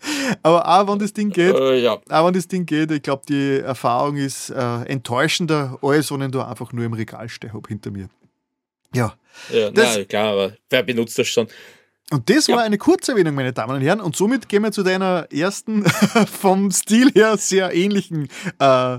Aber 0.43 0.67
auch 0.69 0.93
wenn 0.93 0.99
das 0.99 1.13
Ding 1.13 1.31
geht, 1.31 1.55
äh, 1.55 1.81
ja. 1.81 2.01
auch 2.09 2.27
wenn 2.27 2.35
das 2.35 2.49
Ding 2.49 2.67
geht, 2.67 2.91
ich 2.91 3.03
glaube, 3.03 3.23
die 3.29 3.61
Erfahrung 3.61 4.17
ist 4.17 4.51
äh, 4.51 4.83
enttäuschender, 4.85 5.79
als 5.83 6.11
wenn 6.11 6.23
ich 6.23 6.31
da 6.31 6.49
einfach 6.49 6.73
nur 6.73 6.85
im 6.85 6.93
Regal 6.93 7.29
stehe 7.29 7.53
hinter 7.69 7.91
mir. 7.91 8.09
Ja. 8.95 9.15
Ja, 9.51 9.71
das, 9.71 9.97
na, 9.97 10.05
klar, 10.05 10.33
aber 10.33 10.57
wer 10.69 10.83
benutzt 10.83 11.19
das 11.19 11.29
schon? 11.29 11.49
Und 12.13 12.29
das 12.29 12.47
ja. 12.47 12.57
war 12.57 12.63
eine 12.63 12.77
Kurzerwähnung, 12.77 13.35
meine 13.35 13.53
Damen 13.53 13.77
und 13.77 13.83
Herren. 13.83 14.01
Und 14.01 14.15
somit 14.17 14.49
gehen 14.49 14.63
wir 14.63 14.71
zu 14.71 14.83
deiner 14.83 15.27
ersten, 15.33 15.85
vom 16.41 16.71
Stil 16.71 17.11
her 17.13 17.39
sehr 17.39 17.75
ähnlichen 17.75 18.29
äh, 18.61 18.97
äh, 18.97 18.99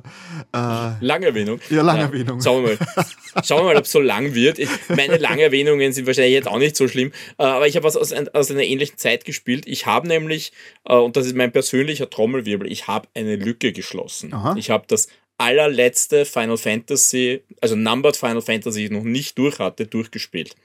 Langerwähnung. 0.51 1.59
Ja, 1.69 1.83
Langerwähnung. 1.83 2.41
Schauen 2.41 2.65
wir 2.65 2.77
mal. 2.77 3.05
Schauen 3.43 3.59
wir 3.59 3.65
mal, 3.65 3.77
ob 3.77 3.85
es 3.85 3.91
so 3.91 3.99
lang 3.99 4.33
wird. 4.33 4.57
Ich, 4.57 4.69
meine 4.89 5.17
Langerwähnungen 5.17 5.93
sind 5.93 6.07
wahrscheinlich 6.07 6.33
jetzt 6.33 6.47
auch 6.47 6.57
nicht 6.57 6.75
so 6.75 6.87
schlimm. 6.87 7.11
Äh, 7.37 7.43
aber 7.43 7.67
ich 7.67 7.75
habe 7.75 7.83
was 7.83 7.95
aus, 7.95 8.11
aus, 8.11 8.49
einer 8.49 8.63
ähnlichen 8.63 8.97
Zeit 8.97 9.25
gespielt. 9.25 9.65
Ich 9.67 9.85
habe 9.85 10.07
nämlich, 10.07 10.51
äh, 10.85 10.95
und 10.95 11.15
das 11.15 11.27
ist 11.27 11.35
mein 11.35 11.51
persönlicher 11.51 12.09
Trommelwirbel, 12.09 12.71
ich 12.71 12.87
habe 12.87 13.07
eine 13.13 13.35
Lücke 13.35 13.73
geschlossen. 13.73 14.33
Aha. 14.33 14.55
Ich 14.57 14.71
habe 14.71 14.85
das 14.87 15.07
allerletzte 15.37 16.25
Final 16.25 16.57
Fantasy, 16.57 17.43
also 17.61 17.75
Numbered 17.75 18.17
Final 18.17 18.41
Fantasy, 18.41 18.85
ich 18.85 18.91
noch 18.91 19.03
nicht 19.03 19.37
durch 19.37 19.59
hatte, 19.59 19.85
durchgespielt 19.85 20.55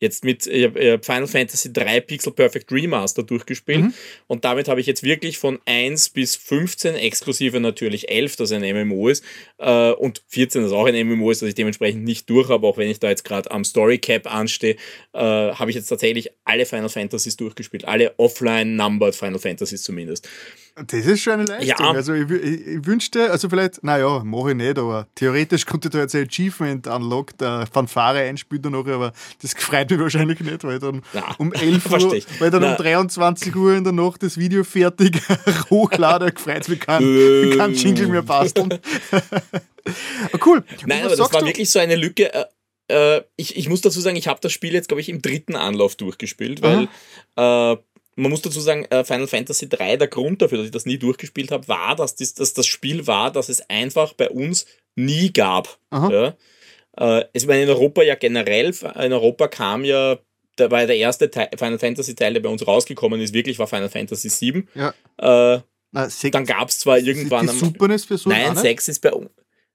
jetzt 0.00 0.24
mit 0.24 0.46
hab 0.46 1.04
Final 1.04 1.26
Fantasy 1.26 1.72
3 1.72 2.00
Pixel 2.00 2.32
Perfect 2.32 2.70
Remaster 2.72 3.22
durchgespielt 3.22 3.80
mhm. 3.80 3.94
und 4.26 4.44
damit 4.44 4.68
habe 4.68 4.80
ich 4.80 4.86
jetzt 4.86 5.02
wirklich 5.02 5.38
von 5.38 5.58
1 5.64 6.10
bis 6.10 6.36
15, 6.36 6.94
exklusive 6.94 7.60
natürlich 7.60 8.08
11, 8.08 8.36
das 8.36 8.52
ein 8.52 8.62
MMO 8.62 9.08
ist, 9.08 9.24
äh, 9.58 9.90
und 9.92 10.22
14, 10.28 10.62
das 10.62 10.72
auch 10.72 10.86
ein 10.86 11.06
MMO 11.06 11.30
ist, 11.30 11.42
das 11.42 11.48
ich 11.48 11.54
dementsprechend 11.54 12.04
nicht 12.04 12.28
durch 12.30 12.48
habe, 12.48 12.66
auch 12.66 12.76
wenn 12.76 12.90
ich 12.90 13.00
da 13.00 13.08
jetzt 13.08 13.24
gerade 13.24 13.50
am 13.50 13.64
Story 13.64 13.98
Cap 13.98 14.32
anstehe, 14.32 14.76
äh, 15.12 15.18
habe 15.18 15.70
ich 15.70 15.76
jetzt 15.76 15.88
tatsächlich 15.88 16.30
alle 16.44 16.66
Final 16.66 16.88
Fantasies 16.88 17.36
durchgespielt, 17.36 17.84
alle 17.84 18.18
offline 18.18 18.76
numbered 18.76 19.14
Final 19.14 19.38
Fantasies 19.38 19.82
zumindest. 19.82 20.28
Das 20.86 21.06
ist 21.06 21.22
schon 21.22 21.34
eine 21.34 21.44
Leistung. 21.44 21.86
Ja. 21.86 21.92
Also 21.92 22.14
ich, 22.14 22.30
ich, 22.30 22.66
ich, 22.66 22.86
wünschte, 22.86 23.30
also 23.30 23.48
vielleicht, 23.48 23.82
naja, 23.82 24.22
mache 24.24 24.50
ich 24.50 24.56
nicht, 24.56 24.78
aber 24.78 25.06
theoretisch 25.14 25.66
konnte 25.66 25.88
ich 25.88 25.92
da 25.92 26.00
jetzt 26.00 26.14
ein 26.14 26.26
Achievement 26.26 26.86
unlock, 26.86 27.36
der 27.38 27.66
Fanfare 27.70 28.20
einspielt 28.20 28.64
noch, 28.64 28.86
aber 28.86 29.12
das 29.42 29.54
freut 29.54 29.90
mich 29.90 29.98
wahrscheinlich 29.98 30.40
nicht, 30.40 30.64
weil 30.64 30.78
dann 30.78 31.02
Na, 31.12 31.34
um 31.38 31.52
11 31.54 31.90
Uhr, 31.90 32.22
weil 32.38 32.50
dann 32.50 32.62
Na. 32.62 32.72
um 32.72 32.76
23 32.76 33.54
Uhr 33.56 33.74
in 33.74 33.84
der 33.84 33.92
Nacht 33.92 34.22
das 34.22 34.38
Video 34.38 34.62
fertig 34.64 35.20
hochlade, 35.70 36.32
freut 36.36 36.68
mich 36.68 36.80
kein, 36.80 37.02
kein 37.56 37.74
Jingle 37.74 38.08
mehr 38.08 38.22
basteln. 38.22 38.78
Ah, 40.32 40.38
cool. 40.44 40.62
Nein, 40.84 41.04
aber 41.04 41.16
das 41.16 41.32
war 41.32 41.40
du? 41.40 41.46
wirklich 41.46 41.70
so 41.70 41.78
eine 41.78 41.96
Lücke. 41.96 42.30
Äh, 42.34 42.44
äh, 42.88 43.22
ich, 43.36 43.56
ich 43.56 43.68
muss 43.68 43.80
dazu 43.80 44.00
sagen, 44.00 44.16
ich 44.16 44.28
habe 44.28 44.40
das 44.42 44.52
Spiel 44.52 44.72
jetzt, 44.72 44.88
glaube 44.88 45.00
ich, 45.00 45.08
im 45.08 45.22
dritten 45.22 45.56
Anlauf 45.56 45.96
durchgespielt, 45.96 46.62
weil 46.62 46.88
äh, 47.36 47.76
man 48.18 48.32
muss 48.32 48.42
dazu 48.42 48.60
sagen, 48.60 48.84
äh, 48.86 49.04
Final 49.04 49.28
Fantasy 49.28 49.68
3, 49.68 49.96
der 49.96 50.08
Grund 50.08 50.42
dafür, 50.42 50.58
dass 50.58 50.66
ich 50.66 50.72
das 50.72 50.86
nie 50.86 50.98
durchgespielt 50.98 51.52
habe, 51.52 51.68
war, 51.68 51.94
dass 51.94 52.16
das, 52.16 52.34
dass 52.34 52.52
das 52.52 52.66
Spiel 52.66 53.06
war, 53.06 53.30
dass 53.30 53.48
es 53.48 53.70
einfach 53.70 54.12
bei 54.12 54.28
uns 54.28 54.66
nie 54.96 55.32
gab. 55.32 55.78
Ja? 55.92 56.36
Äh, 56.96 57.24
es 57.32 57.46
war 57.46 57.54
in 57.54 57.68
Europa 57.68 58.02
ja 58.02 58.16
generell, 58.16 58.74
in 58.96 59.12
Europa 59.12 59.46
kam 59.46 59.84
ja, 59.84 60.18
da 60.56 60.70
war 60.70 60.84
der 60.86 60.96
erste 60.96 61.30
Teil, 61.30 61.48
Final 61.56 61.78
Fantasy 61.78 62.16
Teil, 62.16 62.32
der 62.32 62.40
bei 62.40 62.48
uns 62.48 62.66
rausgekommen 62.66 63.20
ist, 63.20 63.34
wirklich 63.34 63.58
war 63.60 63.68
Final 63.68 63.88
Fantasy 63.88 64.28
7. 64.28 64.68
Ja. 64.74 64.88
Äh, 65.18 65.60
Na, 65.92 66.08
dann 66.32 66.44
gab 66.44 66.70
es 66.70 66.80
zwar 66.80 66.98
irgendwann. 66.98 67.46
Die 67.46 67.56
Super 67.56 67.86
NES-Version? 67.86 68.34
Nein, 68.34 68.56
6 68.56 68.88
ist 68.88 69.00
bei 69.00 69.12
uns. 69.12 69.30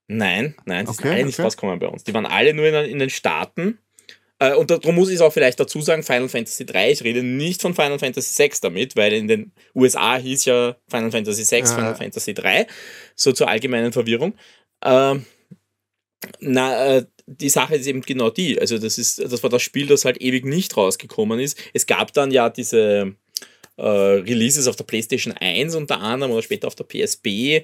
Nein, 0.07 0.53
nein, 0.65 0.85
sie 0.85 0.91
okay, 0.91 1.01
sind 1.03 1.11
alle 1.11 1.25
nicht 1.25 1.35
okay. 1.35 1.43
rausgekommen 1.43 1.79
bei 1.79 1.87
uns. 1.87 2.03
Die 2.03 2.13
waren 2.13 2.25
alle 2.25 2.53
nur 2.53 2.65
in, 2.65 2.75
in 2.91 2.99
den 2.99 3.09
Staaten 3.09 3.79
äh, 4.39 4.55
und 4.55 4.71
darum 4.71 4.95
muss 4.95 5.09
ich 5.09 5.15
es 5.15 5.21
auch 5.21 5.33
vielleicht 5.33 5.59
dazu 5.59 5.81
sagen, 5.81 6.03
Final 6.03 6.29
Fantasy 6.29 6.65
3, 6.65 6.91
ich 6.91 7.03
rede 7.03 7.23
nicht 7.23 7.61
von 7.61 7.73
Final 7.73 7.99
Fantasy 7.99 8.33
6 8.33 8.61
damit, 8.61 8.95
weil 8.95 9.13
in 9.13 9.27
den 9.27 9.51
USA 9.75 10.17
hieß 10.17 10.45
ja 10.45 10.75
Final 10.89 11.11
Fantasy 11.11 11.43
6, 11.43 11.69
ja. 11.69 11.75
Final 11.75 11.95
Fantasy 11.95 12.33
3, 12.33 12.67
so 13.15 13.31
zur 13.31 13.47
allgemeinen 13.47 13.93
Verwirrung. 13.93 14.33
Ähm, 14.83 15.25
na, 16.39 16.97
äh, 16.97 17.05
die 17.25 17.49
Sache 17.49 17.75
ist 17.75 17.87
eben 17.87 18.01
genau 18.01 18.29
die. 18.29 18.59
Also, 18.59 18.77
das 18.77 18.97
ist, 18.97 19.19
das 19.19 19.43
war 19.43 19.49
das 19.49 19.61
Spiel, 19.61 19.87
das 19.87 20.05
halt 20.05 20.21
ewig 20.21 20.45
nicht 20.45 20.75
rausgekommen 20.75 21.39
ist. 21.39 21.57
Es 21.73 21.85
gab 21.85 22.13
dann 22.13 22.31
ja 22.31 22.49
diese, 22.49 23.15
äh, 23.77 23.83
Releases 23.83 24.67
auf 24.67 24.75
der 24.75 24.83
PlayStation 24.83 25.33
1 25.33 25.75
unter 25.75 25.99
anderem 25.99 26.31
oder 26.31 26.43
später 26.43 26.67
auf 26.67 26.75
der 26.75 26.85
PSP, 26.85 27.27
äh, 27.27 27.63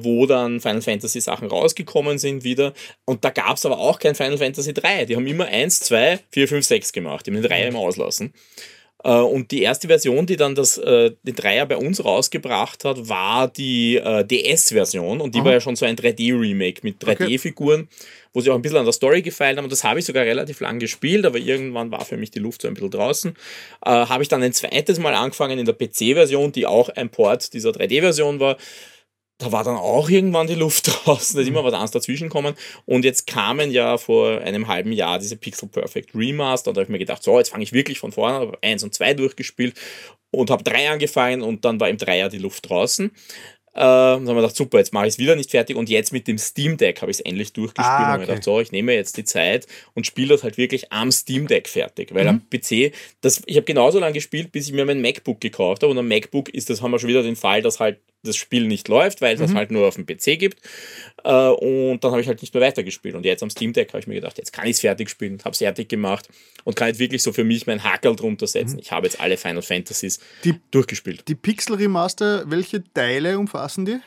wo 0.00 0.26
dann 0.26 0.60
Final 0.60 0.82
Fantasy 0.82 1.20
Sachen 1.20 1.48
rausgekommen 1.48 2.18
sind 2.18 2.44
wieder. 2.44 2.74
Und 3.04 3.24
da 3.24 3.30
gab 3.30 3.56
es 3.56 3.66
aber 3.66 3.78
auch 3.78 3.98
kein 3.98 4.14
Final 4.14 4.38
Fantasy 4.38 4.74
3. 4.74 5.06
Die 5.06 5.16
haben 5.16 5.26
immer 5.26 5.46
1, 5.46 5.80
2, 5.80 6.20
4, 6.30 6.48
5, 6.48 6.66
6 6.66 6.92
gemacht. 6.92 7.26
Die 7.26 7.30
haben 7.30 7.42
den 7.42 7.48
3 7.48 7.68
immer 7.68 7.78
auslassen. 7.78 8.32
Äh, 9.04 9.10
und 9.10 9.50
die 9.50 9.62
erste 9.62 9.88
Version, 9.88 10.26
die 10.26 10.36
dann 10.36 10.54
das, 10.54 10.76
äh, 10.78 11.12
den 11.22 11.34
Dreier 11.34 11.66
bei 11.66 11.76
uns 11.76 12.04
rausgebracht 12.04 12.84
hat, 12.84 13.08
war 13.08 13.48
die 13.48 13.96
äh, 13.96 14.24
DS-Version. 14.24 15.20
Und 15.20 15.34
die 15.34 15.38
Aha. 15.38 15.46
war 15.46 15.52
ja 15.52 15.60
schon 15.60 15.76
so 15.76 15.86
ein 15.86 15.96
3D-Remake 15.96 16.80
mit 16.82 17.02
3D-Figuren. 17.02 17.82
Okay 17.82 17.88
wo 18.38 18.40
sie 18.40 18.50
auch 18.50 18.54
ein 18.54 18.62
bisschen 18.62 18.78
an 18.78 18.84
der 18.84 18.92
Story 18.92 19.20
gefeilt 19.20 19.58
haben. 19.58 19.64
Und 19.64 19.72
das 19.72 19.82
habe 19.82 19.98
ich 19.98 20.06
sogar 20.06 20.24
relativ 20.24 20.60
lang 20.60 20.78
gespielt, 20.78 21.26
aber 21.26 21.38
irgendwann 21.38 21.90
war 21.90 22.04
für 22.04 22.16
mich 22.16 22.30
die 22.30 22.38
Luft 22.38 22.62
so 22.62 22.68
ein 22.68 22.74
bisschen 22.74 22.92
draußen. 22.92 23.34
Äh, 23.84 23.90
habe 23.90 24.22
ich 24.22 24.28
dann 24.28 24.44
ein 24.44 24.52
zweites 24.52 25.00
Mal 25.00 25.14
angefangen 25.14 25.58
in 25.58 25.66
der 25.66 25.72
PC-Version, 25.72 26.52
die 26.52 26.64
auch 26.64 26.88
ein 26.88 27.10
Port 27.10 27.52
dieser 27.52 27.70
3D-Version 27.70 28.38
war 28.38 28.56
da 29.40 29.52
war 29.52 29.62
dann 29.62 29.76
auch 29.76 30.10
irgendwann 30.10 30.48
die 30.48 30.56
Luft 30.56 30.88
draußen, 31.04 31.36
da 31.36 31.42
ist 31.42 31.48
immer 31.48 31.62
was 31.62 31.72
anderes 31.72 31.92
dazwischen 31.92 32.28
kommen. 32.28 32.54
Und 32.86 33.04
jetzt 33.04 33.28
kamen 33.28 33.70
ja 33.70 33.96
vor 33.96 34.40
einem 34.40 34.66
halben 34.66 34.90
Jahr 34.90 35.20
diese 35.20 35.36
Pixel 35.36 35.68
Perfect 35.68 36.12
Remaster. 36.12 36.70
Und 36.70 36.76
da 36.76 36.80
habe 36.80 36.90
ich 36.90 36.92
mir 36.92 36.98
gedacht, 36.98 37.22
so, 37.22 37.38
jetzt 37.38 37.50
fange 37.50 37.62
ich 37.62 37.72
wirklich 37.72 38.00
von 38.00 38.10
vorne, 38.10 38.34
habe 38.34 38.58
eins 38.62 38.82
und 38.82 38.94
zwei 38.94 39.14
durchgespielt 39.14 39.78
und 40.30 40.50
habe 40.50 40.64
drei 40.64 40.90
angefangen 40.90 41.42
und 41.42 41.64
dann 41.64 41.80
war 41.80 41.88
im 41.88 41.96
Dreier 41.96 42.28
die 42.28 42.38
Luft 42.38 42.68
draußen. 42.68 43.12
Äh, 43.78 43.80
dann 43.80 44.26
haben 44.26 44.26
wir 44.26 44.34
gedacht, 44.34 44.56
super, 44.56 44.78
jetzt 44.78 44.92
mache 44.92 45.06
ich 45.06 45.14
es 45.14 45.18
wieder 45.20 45.36
nicht 45.36 45.52
fertig 45.52 45.76
und 45.76 45.88
jetzt 45.88 46.12
mit 46.12 46.26
dem 46.26 46.36
Steam 46.36 46.76
Deck 46.76 47.00
habe 47.00 47.12
ich 47.12 47.18
es 47.18 47.20
endlich 47.20 47.52
durchgespielt 47.52 47.86
ah, 47.88 48.14
okay. 48.14 48.22
und 48.22 48.26
gedacht, 48.26 48.42
so, 48.42 48.60
ich 48.60 48.72
nehme 48.72 48.92
jetzt 48.92 49.16
die 49.16 49.22
Zeit 49.22 49.68
und 49.94 50.04
spiele 50.04 50.30
das 50.30 50.42
halt 50.42 50.58
wirklich 50.58 50.92
am 50.92 51.12
Steam 51.12 51.46
Deck 51.46 51.68
fertig, 51.68 52.12
weil 52.12 52.24
mhm. 52.24 52.28
am 52.28 52.42
PC, 52.50 52.92
das, 53.20 53.40
ich 53.46 53.54
habe 53.54 53.64
genauso 53.64 54.00
lange 54.00 54.14
gespielt, 54.14 54.50
bis 54.50 54.66
ich 54.66 54.72
mir 54.72 54.84
mein 54.84 55.00
MacBook 55.00 55.40
gekauft 55.40 55.84
habe 55.84 55.92
und 55.92 55.98
am 55.98 56.08
MacBook 56.08 56.48
ist 56.48 56.70
das, 56.70 56.82
haben 56.82 56.90
wir 56.90 56.98
schon 56.98 57.08
wieder 57.08 57.22
den 57.22 57.36
Fall, 57.36 57.62
dass 57.62 57.78
halt 57.78 58.00
das 58.22 58.36
Spiel 58.36 58.66
nicht 58.66 58.88
läuft, 58.88 59.20
weil 59.20 59.34
es 59.34 59.40
mhm. 59.40 59.46
das 59.46 59.54
halt 59.54 59.70
nur 59.70 59.86
auf 59.86 59.94
dem 59.94 60.06
PC 60.06 60.38
gibt 60.38 60.60
äh, 61.24 61.30
und 61.30 62.02
dann 62.02 62.10
habe 62.10 62.20
ich 62.20 62.28
halt 62.28 62.42
nicht 62.42 62.52
mehr 62.52 62.62
weitergespielt 62.62 63.14
und 63.14 63.24
jetzt 63.24 63.42
am 63.42 63.50
Steam 63.50 63.72
Deck 63.72 63.88
habe 63.88 64.00
ich 64.00 64.06
mir 64.06 64.14
gedacht, 64.14 64.38
jetzt 64.38 64.52
kann 64.52 64.66
ich 64.66 64.72
es 64.72 64.80
fertig 64.80 65.08
spielen, 65.08 65.38
habe 65.44 65.52
es 65.52 65.58
fertig 65.58 65.88
gemacht 65.88 66.28
und 66.64 66.74
kann 66.74 66.88
jetzt 66.88 66.98
wirklich 66.98 67.22
so 67.22 67.32
für 67.32 67.44
mich 67.44 67.66
mein 67.66 67.82
Hackerl 67.82 68.16
drunter 68.16 68.46
setzen. 68.46 68.74
Mhm. 68.74 68.80
Ich 68.80 68.92
habe 68.92 69.06
jetzt 69.06 69.20
alle 69.20 69.36
Final 69.36 69.62
Fantasies 69.62 70.18
die, 70.44 70.54
durchgespielt. 70.70 71.28
Die 71.28 71.34
Pixel 71.34 71.76
Remaster, 71.76 72.44
welche 72.50 72.82
Teile 72.92 73.38
umfassen 73.38 73.86
die? 73.86 73.98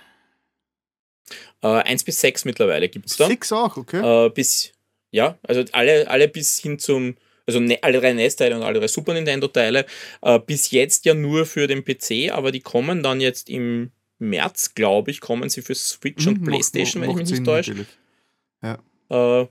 Äh, 1.62 1.68
1 1.68 2.04
bis 2.04 2.20
6 2.22 2.46
mittlerweile 2.46 2.90
gibt 2.90 3.08
es 3.08 3.18
da. 3.18 3.28
6 3.28 3.52
auch, 3.54 3.78
okay. 3.78 4.26
Äh, 4.26 4.30
bis, 4.30 4.74
ja, 5.12 5.38
also 5.44 5.64
alle, 5.72 6.10
alle 6.10 6.28
bis 6.28 6.60
hin 6.60 6.80
zum, 6.80 7.16
also 7.46 7.60
ne, 7.60 7.80
alle 7.82 8.00
drei 8.00 8.14
NES-Teile 8.14 8.56
und 8.56 8.64
alle 8.64 8.80
drei 8.80 8.88
Super 8.88 9.14
Nintendo-Teile. 9.14 9.86
Äh, 10.22 10.40
bis 10.40 10.72
jetzt 10.72 11.06
ja 11.06 11.14
nur 11.14 11.46
für 11.46 11.68
den 11.68 11.84
PC, 11.84 12.32
aber 12.32 12.52
die 12.52 12.62
kommen 12.62 13.04
dann 13.04 13.22
jetzt 13.22 13.50
im 13.50 13.92
März, 14.22 14.74
glaube 14.76 15.12
ich, 15.12 15.20
kommen 15.20 15.50
sie 15.50 15.62
für 15.62 15.76
Switch 15.76 16.26
mhm, 16.26 16.34
und 16.34 16.44
PlayStation, 16.44 17.02
macht, 17.02 17.10
wenn 17.10 17.24
ich 17.24 17.32
mich 17.32 17.40
nicht 17.40 17.46
täusche. 17.46 17.86
Ja. 18.64 18.80
Äh, 19.12 19.48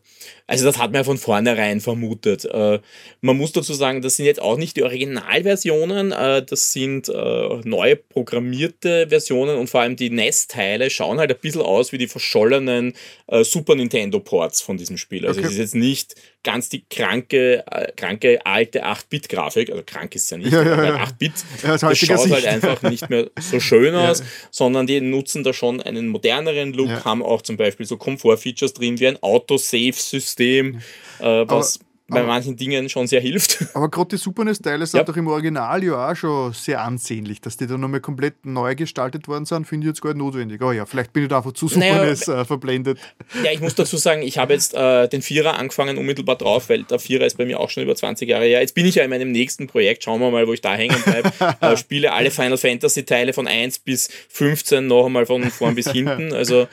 also 0.46 0.64
das 0.64 0.78
hat 0.78 0.90
man 0.90 1.00
ja 1.00 1.04
von 1.04 1.18
vornherein 1.18 1.80
vermutet. 1.80 2.46
Äh, 2.46 2.80
man 3.20 3.36
muss 3.36 3.52
dazu 3.52 3.74
sagen, 3.74 4.00
das 4.00 4.16
sind 4.16 4.24
jetzt 4.24 4.40
auch 4.40 4.56
nicht 4.56 4.76
die 4.76 4.82
Originalversionen, 4.82 6.12
äh, 6.12 6.42
das 6.44 6.72
sind 6.72 7.08
neu 7.08 7.96
programmierte 8.08 9.08
Versionen 9.08 9.58
und 9.58 9.68
vor 9.68 9.80
allem 9.80 9.96
die 9.96 10.10
NES-Teile 10.10 10.88
schauen 10.90 11.18
halt 11.18 11.30
ein 11.30 11.38
bisschen 11.40 11.60
aus 11.62 11.92
wie 11.92 11.98
die 11.98 12.06
verschollenen 12.06 12.94
Super 13.42 13.74
Nintendo-Ports 13.74 14.62
von 14.62 14.76
diesem 14.76 14.96
Spiel. 14.96 15.26
Also 15.26 15.40
okay. 15.40 15.48
es 15.48 15.54
ist 15.54 15.58
jetzt 15.58 15.74
nicht 15.74 16.14
ganz 16.42 16.68
die 16.68 16.84
kranke, 16.88 17.64
kranke 17.96 18.44
alte 18.44 18.84
8-Bit-Grafik, 18.84 19.70
also 19.70 19.82
krank 19.84 20.14
ist 20.14 20.30
ja 20.30 20.38
nicht, 20.38 20.52
ja, 20.52 20.62
ja, 20.62 20.84
ja. 20.84 21.04
8-Bit, 21.04 21.32
ja, 21.62 21.68
das, 21.72 21.80
das 21.80 21.98
schaut 21.98 22.20
Sicht. 22.20 22.34
halt 22.34 22.46
einfach 22.46 22.82
nicht 22.82 23.10
mehr 23.10 23.30
so 23.38 23.60
schön 23.60 23.94
aus, 23.96 24.22
sondern 24.50 24.86
die 24.86 25.00
nutzen 25.00 25.44
da 25.44 25.52
schon 25.52 25.80
einen 25.82 26.08
moderneren 26.08 26.72
Look, 26.72 27.04
haben 27.04 27.22
auch 27.22 27.42
zum 27.42 27.56
Beispiel 27.56 27.86
so 27.86 27.96
Komfort-Features 27.96 28.72
drin 28.74 28.98
wie 29.00 29.08
ein 29.08 29.22
Auto-Save-System, 29.22 30.80
äh, 31.18 31.22
was 31.22 31.78
Aber 31.78 31.89
bei 32.10 32.22
manchen 32.22 32.56
Dingen 32.56 32.88
schon 32.88 33.06
sehr 33.06 33.20
hilft. 33.20 33.64
Aber 33.74 33.88
gerade 33.88 34.08
die 34.10 34.16
Super 34.16 34.44
NES-Teile 34.44 34.86
sind 34.86 34.98
ja. 34.98 35.04
doch 35.04 35.16
im 35.16 35.26
Original 35.28 35.82
ja 35.82 36.10
auch 36.10 36.14
schon 36.14 36.52
sehr 36.52 36.82
ansehnlich. 36.82 37.40
Dass 37.40 37.56
die 37.56 37.66
dann 37.66 37.80
nochmal 37.80 38.00
komplett 38.00 38.44
neu 38.44 38.74
gestaltet 38.74 39.28
worden 39.28 39.46
sind, 39.46 39.66
finde 39.66 39.86
ich 39.86 39.90
jetzt 39.90 40.02
gar 40.02 40.10
nicht 40.10 40.18
notwendig. 40.18 40.60
Aber 40.60 40.72
ja, 40.72 40.86
vielleicht 40.86 41.12
bin 41.12 41.22
ich 41.22 41.28
da 41.28 41.38
einfach 41.38 41.52
zu 41.52 41.68
Super 41.68 41.80
naja, 41.80 42.04
NES 42.04 42.28
äh, 42.28 42.44
verblendet. 42.44 42.98
Ja, 43.44 43.52
ich 43.52 43.60
muss 43.60 43.74
dazu 43.74 43.96
sagen, 43.96 44.22
ich 44.22 44.38
habe 44.38 44.52
jetzt 44.52 44.74
äh, 44.74 45.08
den 45.08 45.22
Vierer 45.22 45.58
angefangen 45.58 45.98
unmittelbar 45.98 46.36
drauf, 46.36 46.68
weil 46.68 46.82
der 46.82 46.98
Vierer 46.98 47.26
ist 47.26 47.38
bei 47.38 47.46
mir 47.46 47.60
auch 47.60 47.70
schon 47.70 47.82
über 47.82 47.94
20 47.94 48.28
Jahre 48.28 48.44
her. 48.44 48.60
Jetzt 48.60 48.74
bin 48.74 48.86
ich 48.86 48.96
ja 48.96 49.04
in 49.04 49.10
meinem 49.10 49.32
nächsten 49.32 49.66
Projekt, 49.66 50.04
schauen 50.04 50.20
wir 50.20 50.30
mal, 50.30 50.46
wo 50.46 50.52
ich 50.52 50.60
da 50.60 50.74
hängen 50.74 51.00
bleibe. 51.04 51.32
äh, 51.60 51.76
spiele 51.76 52.12
alle 52.12 52.30
Final 52.30 52.58
Fantasy-Teile 52.58 53.32
von 53.32 53.46
1 53.46 53.80
bis 53.80 54.08
15 54.28 54.86
noch 54.86 55.06
einmal 55.06 55.26
von 55.26 55.50
vorn 55.50 55.74
bis 55.74 55.90
hinten. 55.90 56.34
Also 56.40 56.68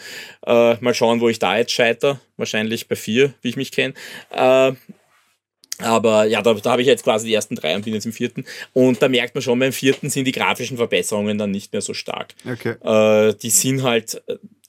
äh, 0.45 0.75
mal 0.79 0.93
schauen, 0.93 1.19
wo 1.19 1.27
ich 1.27 1.39
da 1.39 1.57
jetzt 1.57 1.71
scheiter. 1.71 2.21
Wahrscheinlich 2.37 2.87
bei 2.87 2.95
4, 2.95 3.33
wie 3.41 3.49
ich 3.49 3.57
mich 3.57 3.71
kenne. 3.71 3.93
Äh, 5.79 5.83
aber 5.83 6.25
ja, 6.25 6.41
da, 6.41 6.53
da 6.53 6.71
habe 6.71 6.81
ich 6.81 6.87
jetzt 6.87 7.03
quasi 7.03 7.27
die 7.27 7.33
ersten 7.33 7.55
drei 7.55 7.75
und 7.75 7.85
bin 7.85 7.93
jetzt 7.93 8.05
im 8.05 8.13
vierten. 8.13 8.45
Und 8.73 9.01
da 9.01 9.09
merkt 9.09 9.35
man 9.35 9.41
schon, 9.41 9.59
beim 9.59 9.73
vierten 9.73 10.09
sind 10.09 10.25
die 10.25 10.31
grafischen 10.31 10.77
Verbesserungen 10.77 11.37
dann 11.37 11.51
nicht 11.51 11.73
mehr 11.73 11.81
so 11.81 11.93
stark. 11.93 12.33
Okay. 12.49 12.75
Äh, 12.83 13.35
die 13.35 13.49
sind 13.49 13.83
halt, 13.83 14.21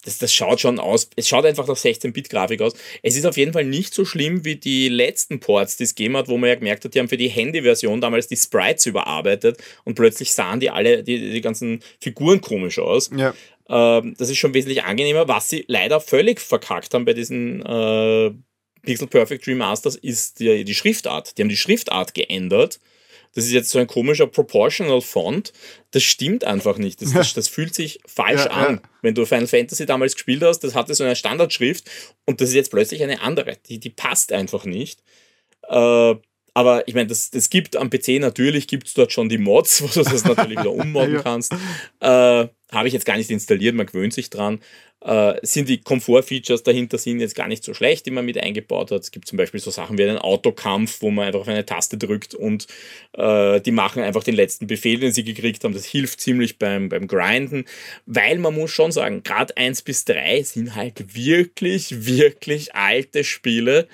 das, 0.04 0.18
das 0.18 0.32
schaut 0.32 0.60
schon 0.60 0.78
aus, 0.78 1.10
es 1.16 1.28
schaut 1.28 1.44
einfach 1.44 1.66
nach 1.66 1.76
16-Bit-Grafik 1.76 2.60
aus. 2.62 2.74
Es 3.02 3.16
ist 3.16 3.26
auf 3.26 3.36
jeden 3.36 3.52
Fall 3.52 3.64
nicht 3.64 3.94
so 3.94 4.04
schlimm 4.04 4.44
wie 4.44 4.56
die 4.56 4.88
letzten 4.88 5.40
Ports, 5.40 5.76
die 5.76 5.84
es 5.84 5.94
gegeben 5.94 6.16
hat, 6.16 6.28
wo 6.28 6.38
man 6.38 6.48
ja 6.48 6.54
gemerkt 6.54 6.84
hat, 6.84 6.94
die 6.94 6.98
haben 6.98 7.08
für 7.08 7.16
die 7.16 7.28
Handy-Version 7.28 8.00
damals 8.00 8.28
die 8.28 8.36
Sprites 8.36 8.86
überarbeitet 8.86 9.58
und 9.84 9.94
plötzlich 9.94 10.32
sahen 10.32 10.60
die 10.60 10.70
alle, 10.70 11.02
die, 11.02 11.30
die 11.30 11.40
ganzen 11.40 11.80
Figuren 12.00 12.40
komisch 12.40 12.78
aus. 12.78 13.10
Ja. 13.16 13.34
Äh, 13.68 14.12
das 14.16 14.30
ist 14.30 14.38
schon 14.38 14.54
wesentlich 14.54 14.84
angenehmer, 14.84 15.28
was 15.28 15.48
sie 15.48 15.64
leider 15.68 16.00
völlig 16.00 16.40
verkackt 16.40 16.94
haben 16.94 17.04
bei 17.04 17.12
diesen 17.12 17.64
äh, 17.64 18.30
Pixel 18.88 19.06
Perfect 19.06 19.46
Remasters 19.46 19.96
ist 19.96 20.40
die, 20.40 20.64
die 20.64 20.74
Schriftart. 20.74 21.36
Die 21.36 21.42
haben 21.42 21.50
die 21.50 21.58
Schriftart 21.58 22.14
geändert. 22.14 22.80
Das 23.34 23.44
ist 23.44 23.52
jetzt 23.52 23.68
so 23.68 23.78
ein 23.78 23.86
komischer 23.86 24.26
Proportional 24.26 25.02
Font. 25.02 25.52
Das 25.90 26.02
stimmt 26.04 26.44
einfach 26.44 26.78
nicht. 26.78 27.02
Das, 27.02 27.12
das, 27.12 27.34
das 27.34 27.48
fühlt 27.48 27.74
sich 27.74 28.00
falsch 28.06 28.46
ja, 28.46 28.50
an. 28.50 28.76
Ja. 28.76 28.90
Wenn 29.02 29.14
du 29.14 29.26
Final 29.26 29.46
Fantasy 29.46 29.84
damals 29.84 30.14
gespielt 30.14 30.42
hast, 30.42 30.60
das 30.60 30.74
hatte 30.74 30.94
so 30.94 31.04
eine 31.04 31.16
Standardschrift 31.16 31.90
und 32.24 32.40
das 32.40 32.48
ist 32.48 32.54
jetzt 32.54 32.70
plötzlich 32.70 33.02
eine 33.02 33.20
andere. 33.20 33.58
Die, 33.68 33.78
die 33.78 33.90
passt 33.90 34.32
einfach 34.32 34.64
nicht. 34.64 35.02
Äh, 35.68 36.14
aber 36.54 36.88
ich 36.88 36.94
meine, 36.94 37.08
das, 37.08 37.30
das 37.30 37.50
gibt 37.50 37.76
am 37.76 37.90
PC 37.90 38.20
natürlich, 38.20 38.68
gibt 38.68 38.86
es 38.86 38.94
dort 38.94 39.12
schon 39.12 39.28
die 39.28 39.36
Mods, 39.36 39.82
wo 39.82 39.86
du 39.88 40.08
das 40.08 40.24
natürlich 40.24 40.58
wieder 40.58 40.72
ummodden 40.72 41.16
ja. 41.16 41.22
kannst. 41.22 41.52
Äh, 42.00 42.48
Habe 42.72 42.88
ich 42.88 42.94
jetzt 42.94 43.06
gar 43.06 43.16
nicht 43.16 43.30
installiert, 43.30 43.74
man 43.74 43.86
gewöhnt 43.86 44.12
sich 44.12 44.30
dran 44.30 44.60
äh, 45.00 45.34
sind 45.42 45.68
die 45.68 45.80
Komfortfeatures 45.80 46.64
dahinter 46.64 46.98
sind 46.98 47.20
jetzt 47.20 47.36
gar 47.36 47.46
nicht 47.46 47.62
so 47.62 47.72
schlecht, 47.72 48.06
die 48.06 48.10
man 48.10 48.24
mit 48.24 48.38
eingebaut 48.38 48.90
hat. 48.90 49.02
Es 49.02 49.10
gibt 49.10 49.28
zum 49.28 49.36
Beispiel 49.36 49.60
so 49.60 49.70
Sachen 49.70 49.96
wie 49.96 50.02
einen 50.02 50.18
Autokampf, 50.18 51.02
wo 51.02 51.10
man 51.10 51.26
einfach 51.26 51.40
auf 51.40 51.48
eine 51.48 51.64
Taste 51.64 51.98
drückt 51.98 52.34
und 52.34 52.66
äh, 53.12 53.60
die 53.60 53.70
machen 53.70 54.02
einfach 54.02 54.24
den 54.24 54.34
letzten 54.34 54.66
Befehl, 54.66 54.98
den 54.98 55.12
sie 55.12 55.24
gekriegt 55.24 55.62
haben. 55.62 55.74
Das 55.74 55.84
hilft 55.84 56.20
ziemlich 56.20 56.58
beim, 56.58 56.88
beim 56.88 57.06
Grinden, 57.06 57.64
weil 58.06 58.38
man 58.38 58.54
muss 58.54 58.70
schon 58.72 58.90
sagen, 58.90 59.22
gerade 59.22 59.56
1 59.56 59.82
bis 59.82 60.04
3 60.04 60.42
sind 60.42 60.74
halt 60.74 61.14
wirklich, 61.14 62.06
wirklich 62.06 62.74
alte 62.74 63.22
Spiele, 63.22 63.86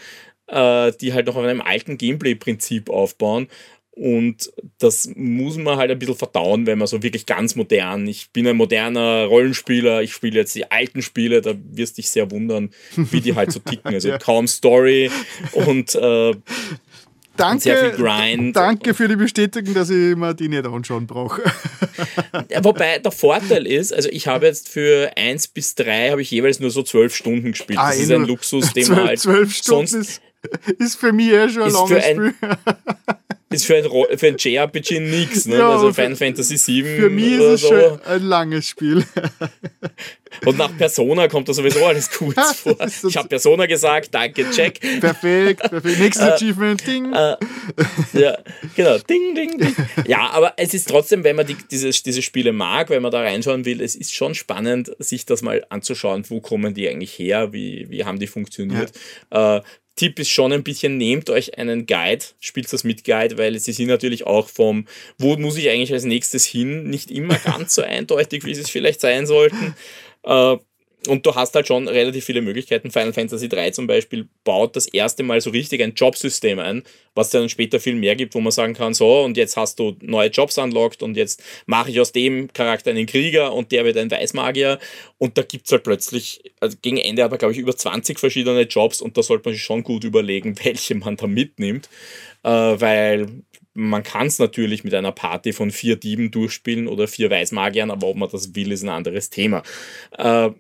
äh, 0.47 0.93
die 1.01 1.13
halt 1.13 1.27
noch 1.27 1.37
auf 1.37 1.45
einem 1.45 1.61
alten 1.61 1.99
Gameplay-Prinzip 1.99 2.89
aufbauen. 2.89 3.49
Und 3.97 4.51
das 4.79 5.09
muss 5.15 5.57
man 5.57 5.77
halt 5.77 5.93
ein 5.93 5.99
bisschen 6.01 6.17
verdauen, 6.17 6.67
wenn 6.67 6.79
man 6.79 6.89
so 6.89 7.05
wirklich 7.05 7.27
ganz 7.27 7.55
modern, 7.55 8.09
ich 8.09 8.31
bin 8.33 8.45
ein 8.49 8.57
moderner 8.57 9.27
Rollenspieler, 9.27 10.03
ich 10.03 10.13
spiele 10.13 10.41
jetzt 10.41 10.55
die 10.57 10.69
alten 10.69 11.01
Spiele, 11.01 11.41
da 11.41 11.55
wirst 11.71 11.97
du 11.97 12.03
dich 12.03 12.11
sehr 12.11 12.29
wundern, 12.33 12.71
wie 12.97 13.21
die 13.21 13.37
halt 13.37 13.53
so 13.53 13.61
ticken. 13.61 13.95
Also 13.95 14.09
ja. 14.11 14.19
kaum 14.19 14.49
Story 14.49 15.13
und 15.53 15.95
äh, 15.95 16.35
danke, 17.37 17.63
sehr 17.63 17.79
viel 17.79 18.05
Grind. 18.05 18.57
Danke 18.57 18.95
für 18.95 19.07
die 19.07 19.15
Bestätigung, 19.15 19.75
dass 19.75 19.91
ich 19.91 20.17
mir 20.17 20.35
die 20.35 20.49
nicht 20.49 20.67
anschauen 20.67 21.07
brauche. 21.07 21.43
Wobei 22.63 22.99
der 22.99 23.13
Vorteil 23.13 23.65
ist, 23.65 23.93
also 23.93 24.09
ich 24.09 24.27
habe 24.27 24.47
jetzt 24.47 24.69
für 24.69 25.13
1 25.17 25.49
bis 25.49 25.77
3 25.77 26.11
habe 26.11 26.23
ich 26.23 26.33
jeweils 26.33 26.59
nur 26.59 26.71
so 26.71 26.83
12 26.83 27.15
Stunden 27.15 27.53
gespielt. 27.53 27.79
Ah, 27.79 27.91
das 27.91 28.01
ist 28.01 28.11
ein 28.11 28.25
Luxus, 28.25 28.73
den 28.73 28.87
12, 28.87 28.99
man 28.99 29.07
halt 29.07 29.21
12 29.21 29.55
Stunden 29.55 29.87
sonst 29.87 29.93
ist, 29.93 30.23
ist 30.81 30.97
für 30.97 31.13
mich 31.13 31.29
eh 31.29 31.49
schon 31.49 31.63
ein 31.63 31.71
langes 31.71 32.05
Spiel 32.05 32.35
ist 33.55 33.67
für 33.67 33.77
ein, 33.77 34.19
für 34.19 34.27
ein 34.27 34.37
JRPG 34.39 35.01
nichts. 35.01 35.47
Ne? 35.47 35.59
Ja, 35.59 35.71
also 35.71 35.93
Final 35.93 36.17
Fantasy 36.17 36.57
VII. 36.57 37.01
Für 37.01 37.11
mich 37.11 37.33
ist 37.33 37.41
es 37.41 37.61
so. 37.63 37.69
schon 37.69 38.03
ein 38.03 38.23
langes 38.23 38.69
Spiel. 38.69 39.05
Und 40.45 40.59
nach 40.59 40.77
Persona 40.77 41.29
kommt 41.29 41.49
da 41.49 41.53
sowieso 41.53 41.85
alles 41.85 42.11
kurz 42.11 42.57
vor. 42.57 42.77
Ich 43.09 43.17
habe 43.17 43.29
Persona 43.29 43.67
gesagt, 43.67 44.13
danke, 44.13 44.51
check. 44.51 44.81
Perfekt, 45.01 45.61
perfekt. 45.71 45.99
Nächstes 46.01 46.27
äh, 46.29 46.33
Achievement, 46.33 46.87
ding. 46.87 47.13
Äh, 47.13 47.37
ja, 48.13 48.39
genau, 48.75 48.99
ding, 48.99 49.35
ding, 49.35 49.59
ding. 49.59 49.77
Ja, 50.07 50.31
aber 50.31 50.55
es 50.57 50.75
ist 50.75 50.89
trotzdem, 50.89 51.25
wenn 51.25 51.37
man 51.37 51.47
die, 51.47 51.57
diese, 51.71 51.91
diese 51.91 52.23
Spiele 52.23 52.53
mag, 52.53 52.91
wenn 52.91 53.03
man 53.03 53.13
da 53.13 53.21
reinschauen 53.21 53.65
will, 53.65 53.81
es 53.81 53.95
ist 53.95 54.15
schon 54.15 54.35
spannend, 54.35 54.91
sich 54.99 55.25
das 55.25 55.43
mal 55.43 55.65
anzuschauen, 55.69 56.25
wo 56.29 56.41
kommen 56.41 56.75
die 56.75 56.89
eigentlich 56.89 57.19
her, 57.19 57.53
wie, 57.53 57.87
wie 57.89 58.05
haben 58.05 58.19
die 58.19 58.27
funktioniert. 58.27 58.93
Ja. 59.33 59.59
Äh, 59.59 59.63
Tipp 59.97 60.19
ist 60.19 60.31
schon 60.31 60.53
ein 60.53 60.65
bisschen, 60.65 60.97
nehmt 60.97 61.31
euch 61.31 61.57
einen 61.57 61.87
Guide, 61.87 62.25
spielt 62.41 62.73
das 62.73 62.85
mit 62.85 63.05
Guide, 63.05 63.39
weil 63.39 63.59
sie 63.59 63.73
sind 63.73 63.89
natürlich 63.89 64.27
auch 64.27 64.49
vom, 64.49 64.87
wo 65.19 65.37
muss 65.37 65.57
ich 65.57 65.69
eigentlich 65.71 65.93
als 65.93 66.05
nächstes 66.05 66.45
hin, 66.45 66.85
nicht 66.91 67.11
immer 67.11 67.39
ganz 67.45 67.75
so 67.77 67.83
eindeutig, 67.83 68.45
wie 68.45 68.55
sie 68.55 68.63
es 68.63 68.71
vielleicht 68.71 69.01
sein 69.01 69.27
sollten. 69.27 69.77
Äh, 70.25 70.57
und 71.09 71.25
du 71.27 71.35
hast 71.35 71.55
halt 71.55 71.67
schon 71.67 71.89
relativ 71.89 72.25
viele 72.25 72.43
Möglichkeiten. 72.43 72.91
Final 72.91 73.13
Fantasy 73.13 73.49
3 73.49 73.71
zum 73.71 73.87
Beispiel 73.87 74.29
baut 74.45 74.77
das 74.77 74.87
erste 74.87 75.23
Mal 75.23 75.41
so 75.41 75.51
richtig 75.51 75.83
ein 75.83 75.95
Jobsystem 75.95 76.59
ein, 76.59 76.83
was 77.15 77.31
dann 77.31 77.49
später 77.49 77.81
viel 77.81 77.95
mehr 77.95 78.17
gibt, 78.17 78.35
wo 78.35 78.41
man 78.41 78.53
sagen 78.53 78.75
kann, 78.75 78.95
so, 78.95 79.23
und 79.23 79.37
jetzt 79.37 79.57
hast 79.57 79.79
du 79.79 79.97
neue 80.01 80.29
Jobs 80.29 80.59
unlocked 80.59 81.03
und 81.03 81.17
jetzt 81.17 81.43
mache 81.67 81.91
ich 81.91 82.01
aus 82.01 82.13
dem 82.13 82.53
Charakter 82.53 82.91
einen 82.91 83.07
Krieger 83.07 83.53
und 83.53 83.73
der 83.73 83.85
wird 83.85 83.97
ein 83.97 84.11
Weißmagier. 84.11 84.79
Und 85.19 85.39
da 85.39 85.43
gibt 85.43 85.67
es 85.67 85.73
halt 85.73 85.85
plötzlich, 85.85 86.53
also 86.61 86.77
gegen 86.81 86.97
Ende 86.97 87.23
hat 87.23 87.31
man, 87.31 87.39
glaube 87.39 87.53
ich, 87.53 87.59
über 87.59 87.77
20 87.77 88.19
verschiedene 88.19 88.63
Jobs 88.63 89.01
und 89.01 89.17
da 89.17 89.23
sollte 89.23 89.49
man 89.49 89.55
sich 89.55 89.63
schon 89.63 89.83
gut 89.83 90.05
überlegen, 90.05 90.57
welche 90.65 90.95
man 90.95 91.17
da 91.17 91.27
mitnimmt, 91.27 91.89
äh, 92.43 92.49
weil 92.49 93.29
man 93.75 94.05
kann 94.05 94.29
es 94.29 94.39
natürlich 94.39 94.85
mit 94.85 94.95
einer 94.95 95.13
Party 95.13 95.53
von 95.53 95.71
vier 95.71 95.97
Dieben 95.97 96.31
durchspielen 96.31 96.87
oder 96.87 97.09
vier 97.09 97.29
Weißmagiern, 97.31 97.91
aber 97.91 98.07
ob 98.07 98.17
man 98.17 98.31
das 98.31 98.55
will, 98.55 98.71
ist 98.71 98.85
ein 98.85 98.89
anderes 98.89 99.31
Thema. 99.31 99.63
Äh, 100.17 100.51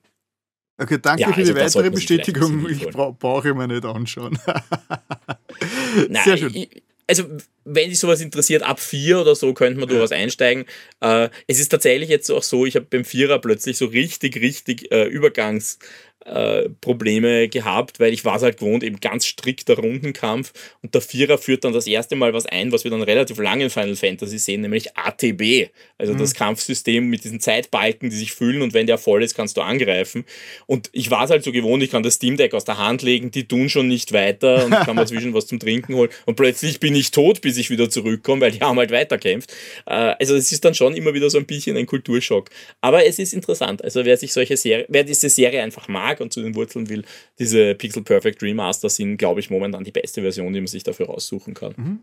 Okay, 0.76 0.98
danke 1.00 1.22
ja, 1.22 1.32
für 1.32 1.42
die 1.42 1.52
also 1.52 1.78
weitere 1.78 1.90
Bestätigung. 1.90 2.68
Ich 2.68 2.86
bra 2.88 3.10
brauche 3.10 3.54
mir 3.54 3.68
nicht 3.68 3.84
anschauen. 3.84 4.38
Nein, 6.08 6.24
Sehr 6.24 6.36
schön. 6.36 6.54
Ich, 6.54 6.82
also 7.06 7.24
wenn 7.64 7.90
dich 7.90 7.98
sowas 7.98 8.20
interessiert, 8.20 8.62
ab 8.62 8.80
vier 8.80 9.20
oder 9.20 9.34
so 9.34 9.52
könnte 9.54 9.78
man 9.78 9.88
durchaus 9.88 10.12
einsteigen. 10.12 10.64
Äh, 11.00 11.28
es 11.46 11.60
ist 11.60 11.68
tatsächlich 11.68 12.08
jetzt 12.08 12.30
auch 12.30 12.42
so, 12.42 12.66
ich 12.66 12.76
habe 12.76 12.86
beim 12.88 13.04
Vierer 13.04 13.38
plötzlich 13.38 13.78
so 13.78 13.86
richtig, 13.86 14.36
richtig 14.36 14.90
äh, 14.90 15.06
Übergangs- 15.06 15.78
äh, 16.24 16.68
Probleme 16.80 17.48
gehabt, 17.48 18.00
weil 18.00 18.12
ich 18.12 18.24
war 18.24 18.36
es 18.36 18.42
halt 18.42 18.58
gewohnt, 18.58 18.82
eben 18.82 19.00
ganz 19.00 19.26
strikter 19.26 19.76
Rundenkampf 19.76 20.52
und 20.82 20.94
der 20.94 21.00
Vierer 21.00 21.38
führt 21.38 21.64
dann 21.64 21.72
das 21.72 21.86
erste 21.86 22.16
Mal 22.16 22.32
was 22.32 22.46
ein, 22.46 22.72
was 22.72 22.84
wir 22.84 22.90
dann 22.90 23.02
relativ 23.02 23.38
lange 23.38 23.64
in 23.64 23.70
Final 23.70 23.96
Fantasy 23.96 24.38
sehen, 24.38 24.62
nämlich 24.62 24.96
ATB, 24.96 25.70
also 25.98 26.14
mhm. 26.14 26.18
das 26.18 26.34
Kampfsystem 26.34 27.08
mit 27.08 27.24
diesen 27.24 27.40
Zeitbalken, 27.40 28.10
die 28.10 28.16
sich 28.16 28.32
füllen 28.32 28.62
und 28.62 28.74
wenn 28.74 28.86
der 28.86 28.98
voll 28.98 29.22
ist, 29.22 29.34
kannst 29.34 29.56
du 29.56 29.60
angreifen 29.60 30.24
und 30.66 30.90
ich 30.92 31.10
war 31.10 31.24
es 31.24 31.30
halt 31.30 31.44
so 31.44 31.52
gewohnt, 31.52 31.82
ich 31.82 31.90
kann 31.90 32.02
das 32.02 32.14
Steam 32.14 32.36
Deck 32.36 32.54
aus 32.54 32.64
der 32.64 32.78
Hand 32.78 33.02
legen, 33.02 33.30
die 33.30 33.46
tun 33.46 33.68
schon 33.68 33.88
nicht 33.88 34.12
weiter 34.12 34.64
und 34.64 34.70
kann 34.70 34.96
mal 34.96 35.06
zwischen 35.06 35.34
was 35.34 35.46
zum 35.46 35.58
Trinken 35.58 35.94
holen 35.94 36.10
und 36.26 36.36
plötzlich 36.36 36.80
bin 36.80 36.94
ich 36.94 37.10
tot, 37.10 37.40
bis 37.40 37.56
ich 37.56 37.70
wieder 37.70 37.90
zurückkomme, 37.90 38.42
weil 38.42 38.52
die 38.52 38.60
haben 38.60 38.78
halt 38.78 38.90
weiterkämpft. 38.90 39.52
Äh, 39.86 40.14
also 40.18 40.34
es 40.34 40.52
ist 40.52 40.64
dann 40.64 40.74
schon 40.74 40.94
immer 40.94 41.14
wieder 41.14 41.30
so 41.30 41.38
ein 41.38 41.46
bisschen 41.46 41.76
ein 41.76 41.86
Kulturschock. 41.86 42.50
Aber 42.80 43.04
es 43.04 43.18
ist 43.18 43.32
interessant, 43.32 43.82
also 43.82 44.04
wer 44.04 44.16
sich 44.16 44.32
solche 44.32 44.56
Serie, 44.56 44.86
wer 44.88 45.04
diese 45.04 45.28
Serie 45.28 45.62
einfach 45.62 45.88
mag, 45.88 46.13
mag 46.14 46.20
und 46.20 46.32
zu 46.32 46.42
den 46.42 46.54
Wurzeln 46.54 46.88
will, 46.88 47.04
diese 47.38 47.74
Pixel 47.74 48.02
Perfect 48.02 48.42
Remaster 48.42 48.88
sind, 48.88 49.16
glaube 49.16 49.40
ich, 49.40 49.50
momentan 49.50 49.84
die 49.84 49.92
beste 49.92 50.22
Version, 50.22 50.52
die 50.52 50.60
man 50.60 50.66
sich 50.66 50.82
dafür 50.82 51.06
raussuchen 51.06 51.54
kann. 51.54 51.74
Mhm. 51.76 52.00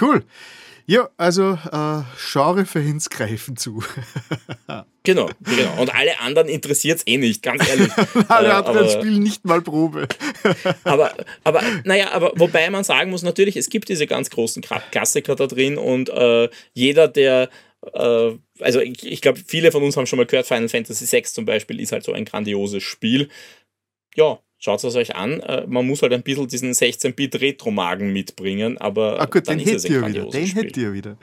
Cool. 0.00 0.24
Ja, 0.86 1.10
also 1.16 1.52
äh, 1.52 2.02
Genre-Fans 2.32 3.08
greifen 3.08 3.56
zu. 3.56 3.84
genau, 5.04 5.30
genau. 5.40 5.80
Und 5.80 5.94
alle 5.94 6.18
anderen 6.18 6.48
interessiert 6.48 6.98
es 6.98 7.06
eh 7.06 7.18
nicht, 7.18 7.42
ganz 7.42 7.68
ehrlich. 7.68 7.92
alle 8.28 8.48
äh, 8.48 8.52
anderen 8.52 8.88
spielen 8.88 9.22
nicht 9.22 9.44
mal 9.44 9.62
Probe. 9.62 10.08
aber, 10.84 11.14
aber, 11.44 11.62
naja, 11.84 12.10
aber 12.10 12.32
wobei 12.34 12.68
man 12.70 12.82
sagen 12.82 13.10
muss, 13.10 13.22
natürlich, 13.22 13.56
es 13.56 13.70
gibt 13.70 13.90
diese 13.90 14.08
ganz 14.08 14.30
großen 14.30 14.62
Klassiker 14.90 15.36
da 15.36 15.46
drin 15.46 15.78
und 15.78 16.08
äh, 16.08 16.48
jeder, 16.72 17.06
der 17.06 17.48
also 18.60 18.80
ich, 18.80 19.04
ich 19.04 19.20
glaube, 19.20 19.40
viele 19.44 19.72
von 19.72 19.82
uns 19.82 19.96
haben 19.96 20.06
schon 20.06 20.18
mal 20.18 20.26
gehört, 20.26 20.46
Final 20.46 20.68
Fantasy 20.68 21.10
VI 21.10 21.24
zum 21.24 21.44
Beispiel 21.44 21.80
ist 21.80 21.92
halt 21.92 22.04
so 22.04 22.12
ein 22.12 22.24
grandioses 22.24 22.82
Spiel. 22.82 23.28
Ja, 24.14 24.38
schaut 24.58 24.84
es 24.84 24.94
euch 24.94 25.16
an. 25.16 25.40
Äh, 25.40 25.66
man 25.66 25.86
muss 25.86 26.02
halt 26.02 26.12
ein 26.12 26.22
bisschen 26.22 26.46
diesen 26.46 26.72
16-Bit-Retro-Magen 26.72 28.12
mitbringen, 28.12 28.78
aber 28.78 29.20
ah, 29.20 29.26
gut, 29.26 29.48
dann 29.48 29.58
den 29.58 29.66
ist 29.66 29.84
es 29.84 29.90
ein 29.90 30.06
wieder. 30.06 30.26
Den 30.26 30.46
hättet 30.46 30.76
ihr 30.76 30.92
wieder. 30.92 31.16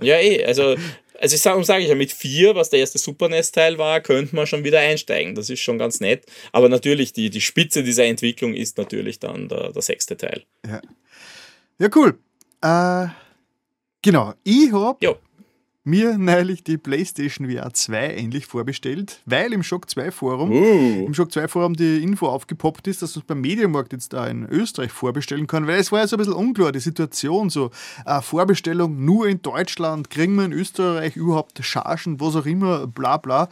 ja, 0.00 0.18
eh, 0.18 0.44
also 0.44 0.76
also 1.20 1.34
ich 1.34 1.42
sage 1.42 1.64
sag 1.64 1.80
ich 1.80 1.88
ja, 1.88 1.94
mit 1.94 2.12
4, 2.12 2.54
was 2.54 2.70
der 2.70 2.80
erste 2.80 2.98
Super 2.98 3.28
NES-Teil 3.28 3.78
war, 3.78 4.00
könnte 4.00 4.36
man 4.36 4.46
schon 4.46 4.64
wieder 4.64 4.80
einsteigen. 4.80 5.34
Das 5.34 5.50
ist 5.50 5.60
schon 5.60 5.78
ganz 5.78 6.00
nett. 6.00 6.26
Aber 6.52 6.68
natürlich, 6.68 7.12
die, 7.12 7.30
die 7.30 7.40
Spitze 7.40 7.82
dieser 7.82 8.04
Entwicklung 8.04 8.54
ist 8.54 8.78
natürlich 8.78 9.18
dann 9.18 9.48
der, 9.48 9.72
der 9.72 9.82
sechste 9.82 10.16
Teil. 10.16 10.44
Ja, 10.66 10.82
ja 11.78 11.88
cool. 11.94 12.18
Äh, 12.62 13.06
genau, 14.02 14.34
ich 14.44 14.72
habe 14.72 14.98
mir 15.86 16.18
neulich 16.18 16.64
die 16.64 16.78
PlayStation 16.78 17.48
VR 17.48 17.72
2 17.72 18.08
endlich 18.08 18.46
vorbestellt, 18.46 19.20
weil 19.24 19.52
im 19.52 19.62
Shock 19.62 19.88
2 19.88 20.10
Forum, 20.10 20.50
uh. 20.50 21.06
im 21.06 21.14
Shock 21.14 21.30
2 21.32 21.46
Forum 21.46 21.74
die 21.74 22.02
Info 22.02 22.26
aufgepoppt 22.26 22.88
ist, 22.88 23.02
dass 23.02 23.14
man 23.14 23.20
es 23.22 23.26
beim 23.26 23.40
Mediamarkt 23.40 23.92
jetzt 23.92 24.12
da 24.12 24.26
in 24.26 24.46
Österreich 24.46 24.90
vorbestellen 24.90 25.46
kann, 25.46 25.68
weil 25.68 25.78
es 25.78 25.92
war 25.92 26.00
ja 26.00 26.08
so 26.08 26.16
ein 26.16 26.18
bisschen 26.18 26.34
unklar, 26.34 26.72
die 26.72 26.80
Situation, 26.80 27.50
so 27.50 27.70
äh, 28.04 28.20
Vorbestellung 28.20 29.04
nur 29.04 29.28
in 29.28 29.40
Deutschland, 29.42 30.10
kriegen 30.10 30.34
wir 30.34 30.44
in 30.44 30.52
Österreich 30.52 31.14
überhaupt 31.14 31.64
Chargen, 31.64 32.20
was 32.20 32.34
auch 32.34 32.46
immer, 32.46 32.88
bla 32.88 33.16
bla 33.16 33.48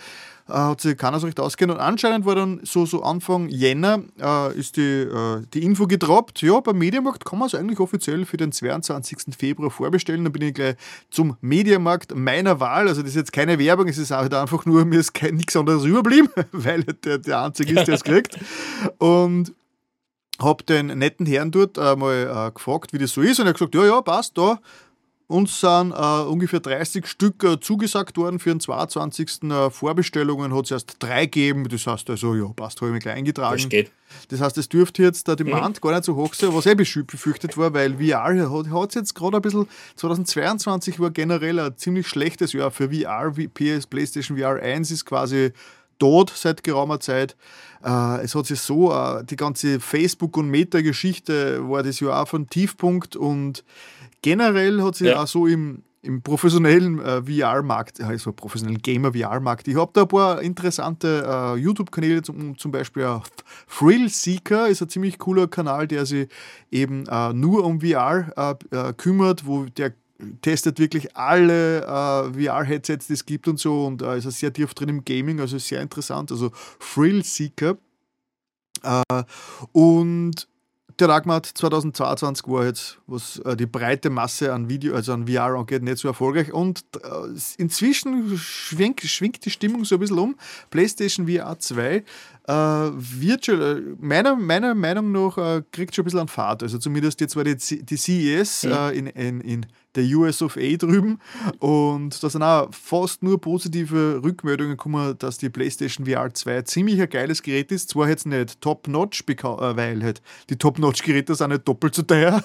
äh, 0.48 0.52
hat 0.52 0.80
sich 0.80 0.96
keiner 0.96 1.20
so 1.20 1.26
recht 1.26 1.40
ausgehen. 1.40 1.70
Und 1.70 1.78
anscheinend 1.78 2.26
war 2.26 2.34
dann 2.34 2.60
so, 2.64 2.86
so 2.86 3.02
Anfang 3.02 3.48
Jänner 3.48 4.02
äh, 4.20 4.58
ist 4.58 4.76
die, 4.76 4.82
äh, 4.82 5.42
die 5.52 5.64
Info 5.64 5.86
gedroppt. 5.86 6.42
Ja, 6.42 6.60
beim 6.60 6.78
Mediamarkt 6.78 7.24
kann 7.24 7.38
man 7.38 7.46
es 7.46 7.54
eigentlich 7.54 7.80
offiziell 7.80 8.24
für 8.24 8.36
den 8.36 8.52
22. 8.52 9.34
Februar 9.36 9.70
vorbestellen. 9.70 10.24
Dann 10.24 10.32
bin 10.32 10.42
ich 10.42 10.54
gleich 10.54 10.76
zum 11.10 11.36
Mediamarkt 11.40 12.14
meiner 12.14 12.60
Wahl. 12.60 12.88
Also 12.88 13.02
das 13.02 13.10
ist 13.10 13.16
jetzt 13.16 13.32
keine 13.32 13.58
Werbung, 13.58 13.88
es 13.88 13.98
ist 13.98 14.10
halt 14.10 14.34
einfach 14.34 14.66
nur, 14.66 14.84
mir 14.84 15.00
ist 15.00 15.12
nichts 15.22 15.56
anderes 15.56 15.84
überblieben, 15.84 16.28
weil 16.52 16.82
der 16.82 17.18
der 17.18 17.42
Einzige 17.42 17.78
ist, 17.78 17.88
der 17.88 17.94
es 17.94 18.04
kriegt. 18.04 18.38
Und 18.98 19.54
habe 20.40 20.64
den 20.64 20.86
netten 20.86 21.26
Herrn 21.26 21.50
dort 21.50 21.78
äh, 21.78 21.94
mal 21.96 22.48
äh, 22.48 22.52
gefragt, 22.52 22.92
wie 22.92 22.98
das 22.98 23.12
so 23.12 23.22
ist. 23.22 23.38
Und 23.38 23.46
er 23.46 23.50
hat 23.50 23.58
gesagt, 23.58 23.74
ja, 23.74 23.84
ja, 23.84 24.00
passt, 24.00 24.36
da 24.36 24.58
uns 25.26 25.60
sind 25.60 25.92
äh, 25.92 26.22
ungefähr 26.22 26.60
30 26.60 27.06
Stück 27.06 27.42
äh, 27.44 27.58
zugesagt 27.58 28.18
worden 28.18 28.38
für 28.38 28.50
den 28.50 28.60
22. 28.60 29.44
Äh, 29.44 29.70
Vorbestellungen 29.70 30.54
hat 30.54 30.66
es 30.66 30.70
erst 30.70 30.96
drei 30.98 31.24
gegeben. 31.24 31.66
Das 31.68 31.86
heißt 31.86 32.10
also, 32.10 32.34
ja, 32.34 32.46
passt, 32.54 32.80
habe 32.80 32.90
ich 32.90 32.94
mich 32.94 33.02
gleich 33.02 33.16
eingetragen. 33.16 33.56
Das 33.56 33.68
geht. 33.68 33.90
Das 34.28 34.40
heißt, 34.40 34.58
es 34.58 34.68
dürfte 34.68 35.02
jetzt 35.02 35.26
der 35.26 35.36
Demand 35.36 35.76
mhm. 35.76 35.80
gar 35.80 35.92
nicht 35.92 36.04
so 36.04 36.14
hoch 36.14 36.34
sein, 36.34 36.54
was 36.54 36.66
eh 36.66 36.74
befürchtet 36.74 37.56
war, 37.56 37.72
weil 37.72 37.94
VR 37.94 38.50
hat 38.50 38.88
es 38.90 38.94
jetzt 38.94 39.14
gerade 39.14 39.36
ein 39.36 39.42
bisschen, 39.42 39.66
2022 39.96 41.00
war 41.00 41.10
generell 41.10 41.58
ein 41.58 41.76
ziemlich 41.76 42.06
schlechtes 42.06 42.52
Jahr 42.52 42.70
für 42.70 42.90
VR. 42.90 43.32
PS, 43.32 43.86
PlayStation 43.86 44.36
VR 44.36 44.60
1 44.60 44.90
ist 44.90 45.06
quasi 45.06 45.52
tot 45.98 46.32
seit 46.34 46.62
geraumer 46.62 47.00
Zeit. 47.00 47.36
Äh, 47.84 48.22
es 48.22 48.34
hat 48.34 48.46
sich 48.46 48.60
so, 48.60 48.92
äh, 48.92 49.24
die 49.24 49.36
ganze 49.36 49.80
Facebook- 49.80 50.36
und 50.36 50.48
Meta-Geschichte 50.48 51.68
war 51.68 51.82
das 51.82 52.00
Jahr 52.00 52.22
auch 52.22 52.28
von 52.28 52.48
Tiefpunkt 52.48 53.16
und 53.16 53.64
generell 54.24 54.82
hat 54.82 54.94
sich 54.94 55.08
ja. 55.08 55.22
auch 55.22 55.26
so 55.26 55.46
im, 55.46 55.82
im 56.00 56.22
professionellen 56.22 56.98
äh, 56.98 57.22
VR-Markt, 57.22 58.00
also 58.00 58.32
professionellen 58.32 58.80
Gamer-VR-Markt, 58.80 59.68
ich 59.68 59.76
habe 59.76 59.90
da 59.92 60.02
ein 60.02 60.08
paar 60.08 60.40
interessante 60.40 61.24
äh, 61.26 61.60
YouTube-Kanäle, 61.60 62.22
zum, 62.22 62.56
zum 62.56 62.72
Beispiel 62.72 63.02
äh, 63.02 63.18
Thrill 63.68 64.08
Seeker 64.08 64.68
ist 64.68 64.80
ein 64.80 64.88
ziemlich 64.88 65.18
cooler 65.18 65.46
Kanal, 65.46 65.86
der 65.86 66.06
sich 66.06 66.28
eben 66.70 67.04
äh, 67.06 67.34
nur 67.34 67.64
um 67.64 67.82
VR 67.82 68.56
äh, 68.72 68.74
äh, 68.74 68.92
kümmert, 68.94 69.46
wo 69.46 69.66
der 69.66 69.92
testet 70.40 70.78
wirklich 70.78 71.16
alle 71.16 71.82
VR-Headsets, 71.82 73.08
die 73.08 73.12
es 73.12 73.26
gibt 73.26 73.46
und 73.46 73.58
so 73.58 73.84
und 73.84 74.00
ist 74.00 74.30
sehr 74.38 74.52
tief 74.52 74.72
drin 74.72 74.88
im 74.88 75.04
Gaming, 75.04 75.40
also 75.40 75.58
sehr 75.58 75.82
interessant, 75.82 76.30
also 76.30 76.50
Thrill 76.78 77.22
Seeker. 77.24 77.76
und 79.72 80.48
der 80.98 81.08
Ragmat 81.08 81.46
2022 81.46 82.46
war 82.48 82.66
jetzt, 82.66 82.98
was 83.06 83.38
äh, 83.40 83.56
die 83.56 83.66
breite 83.66 84.10
Masse 84.10 84.52
an 84.52 84.68
Video, 84.68 84.94
also 84.94 85.12
an 85.12 85.26
VR 85.26 85.54
angeht, 85.54 85.82
nicht 85.82 85.98
so 85.98 86.08
erfolgreich. 86.08 86.52
Und 86.52 86.84
äh, 87.02 87.08
inzwischen 87.58 88.38
schwingt, 88.38 89.00
schwingt 89.02 89.44
die 89.44 89.50
Stimmung 89.50 89.84
so 89.84 89.96
ein 89.96 90.00
bisschen 90.00 90.18
um. 90.18 90.36
PlayStation 90.70 91.28
VR 91.28 91.58
2 91.58 91.96
äh, 91.96 92.02
wird 92.46 93.46
schon, 93.46 93.60
äh, 93.60 93.80
meiner, 93.98 94.36
meiner 94.36 94.74
Meinung 94.74 95.12
nach, 95.12 95.38
äh, 95.38 95.62
kriegt 95.72 95.94
schon 95.94 96.02
ein 96.02 96.06
bisschen 96.06 96.20
an 96.20 96.28
Fahrt. 96.28 96.62
Also 96.62 96.78
zumindest 96.78 97.20
jetzt 97.20 97.36
war 97.36 97.44
die, 97.44 97.56
die 97.56 97.96
CES 97.96 98.64
äh, 98.64 98.96
in, 98.96 99.06
in, 99.06 99.40
in 99.40 99.66
der 99.94 100.04
US 100.16 100.42
of 100.42 100.56
A 100.56 100.76
drüben 100.76 101.18
und 101.58 102.22
da 102.22 102.30
sind 102.30 102.42
auch 102.42 102.68
fast 102.72 103.22
nur 103.22 103.40
positive 103.40 104.20
Rückmeldungen 104.22 104.72
gekommen, 104.72 105.16
dass 105.18 105.38
die 105.38 105.50
PlayStation 105.50 106.06
VR 106.06 106.32
2 106.32 106.62
ziemlich 106.62 107.00
ein 107.00 107.08
geiles 107.08 107.42
Gerät 107.42 107.72
ist. 107.72 107.90
Zwar 107.90 108.08
jetzt 108.08 108.26
nicht 108.26 108.60
top-notch, 108.60 109.24
äh, 109.28 109.76
weil 109.76 110.02
halt 110.02 110.22
die 110.50 110.56
top-notch-Geräte 110.56 111.34
sind 111.34 111.50
nicht 111.50 111.66
doppelt 111.66 111.94
so 111.94 112.02
teuer. 112.02 112.42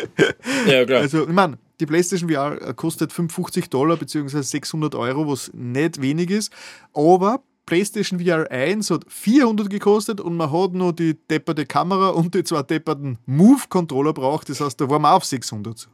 ja, 0.66 0.84
klar. 0.84 1.00
Also, 1.00 1.22
ich 1.26 1.32
meine, 1.32 1.58
die 1.80 1.86
PlayStation 1.86 2.30
VR 2.30 2.74
kostet 2.74 3.12
55 3.12 3.68
Dollar 3.68 3.96
bzw. 3.96 4.42
600 4.42 4.94
Euro, 4.94 5.28
was 5.28 5.50
nicht 5.54 6.00
wenig 6.00 6.30
ist, 6.30 6.52
aber 6.94 7.42
PlayStation 7.66 8.20
VR 8.20 8.48
1 8.50 8.90
hat 8.90 9.04
400 9.08 9.68
gekostet 9.68 10.20
und 10.20 10.36
man 10.36 10.52
hat 10.52 10.72
nur 10.72 10.92
die 10.92 11.14
depperte 11.28 11.66
Kamera 11.66 12.10
und 12.10 12.32
die 12.34 12.44
zwei 12.44 12.62
depperten 12.62 13.18
Move-Controller 13.26 14.12
braucht. 14.12 14.48
Das 14.48 14.60
heißt, 14.60 14.80
da 14.80 14.88
waren 14.88 15.02
wir 15.02 15.12
auf 15.12 15.24
600. 15.24 15.88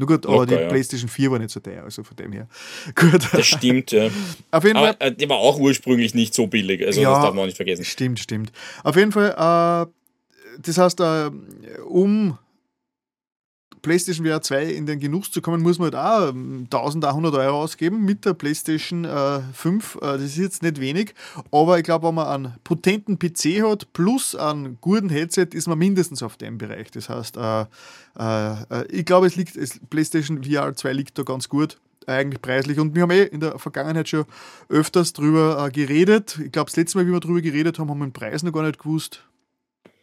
Nur 0.00 0.06
gut, 0.06 0.24
aber 0.24 0.46
die 0.46 0.54
ja. 0.54 0.66
PlayStation 0.66 1.10
4 1.10 1.30
war 1.30 1.38
nicht 1.38 1.50
so 1.50 1.60
teuer, 1.60 1.84
also 1.84 2.02
von 2.02 2.16
dem 2.16 2.32
her. 2.32 2.48
Gut. 2.94 3.20
Das 3.32 3.46
stimmt, 3.46 3.92
ja. 3.92 4.08
Auf 4.50 4.64
jeden 4.64 4.78
aber, 4.78 4.94
Fall. 4.94 4.96
Äh, 4.98 5.12
die 5.12 5.28
war 5.28 5.36
auch 5.36 5.58
ursprünglich 5.60 6.14
nicht 6.14 6.32
so 6.32 6.46
billig, 6.46 6.86
also 6.86 7.02
ja, 7.02 7.10
das 7.12 7.22
darf 7.22 7.34
man 7.34 7.42
auch 7.42 7.46
nicht 7.46 7.56
vergessen. 7.56 7.84
Stimmt, 7.84 8.18
stimmt. 8.18 8.50
Auf 8.82 8.96
jeden 8.96 9.12
Fall, 9.12 9.28
äh, 9.32 10.58
das 10.62 10.78
heißt, 10.78 11.00
äh, 11.00 11.30
um 11.86 12.38
PlayStation 13.82 14.26
VR 14.26 14.42
2 14.42 14.64
in 14.64 14.86
den 14.86 15.00
Genuss 15.00 15.30
zu 15.30 15.40
kommen, 15.40 15.62
muss 15.62 15.78
man 15.78 15.94
halt 15.94 15.96
auch 15.96 16.28
1100 16.28 17.34
ähm, 17.34 17.40
Euro 17.40 17.62
ausgeben 17.62 18.04
mit 18.04 18.24
der 18.24 18.34
PlayStation 18.34 19.04
äh, 19.04 19.40
5. 19.52 19.96
Äh, 19.96 20.00
das 20.00 20.22
ist 20.22 20.36
jetzt 20.38 20.62
nicht 20.62 20.80
wenig, 20.80 21.14
aber 21.50 21.78
ich 21.78 21.84
glaube, 21.84 22.08
wenn 22.08 22.14
man 22.14 22.26
einen 22.26 22.54
potenten 22.64 23.18
PC 23.18 23.62
hat 23.62 23.92
plus 23.92 24.34
einen 24.34 24.78
guten 24.80 25.08
Headset, 25.08 25.48
ist 25.52 25.68
man 25.68 25.78
mindestens 25.78 26.22
auf 26.22 26.36
dem 26.36 26.58
Bereich. 26.58 26.90
Das 26.90 27.08
heißt, 27.08 27.36
äh, 27.36 27.62
äh, 28.18 28.52
äh 28.70 28.86
ich 28.90 29.04
glaube, 29.04 29.26
es 29.26 29.36
liegt, 29.36 29.56
es, 29.56 29.80
PlayStation 29.90 30.42
VR 30.44 30.74
2 30.74 30.92
liegt 30.92 31.18
da 31.18 31.22
ganz 31.22 31.48
gut 31.48 31.78
eigentlich 32.06 32.42
preislich. 32.42 32.78
Und 32.78 32.94
wir 32.94 33.02
haben 33.02 33.10
eh 33.10 33.24
in 33.24 33.40
der 33.40 33.58
Vergangenheit 33.58 34.08
schon 34.08 34.24
öfters 34.68 35.12
drüber 35.12 35.66
äh, 35.66 35.70
geredet. 35.70 36.38
Ich 36.44 36.52
glaube, 36.52 36.70
das 36.70 36.76
letzte 36.76 36.98
Mal, 36.98 37.06
wie 37.06 37.12
wir 37.12 37.20
drüber 37.20 37.40
geredet 37.40 37.78
haben, 37.78 37.90
haben 37.90 37.98
wir 37.98 38.06
den 38.06 38.12
Preis 38.12 38.42
noch 38.42 38.52
gar 38.52 38.62
nicht 38.62 38.78
gewusst. 38.78 39.22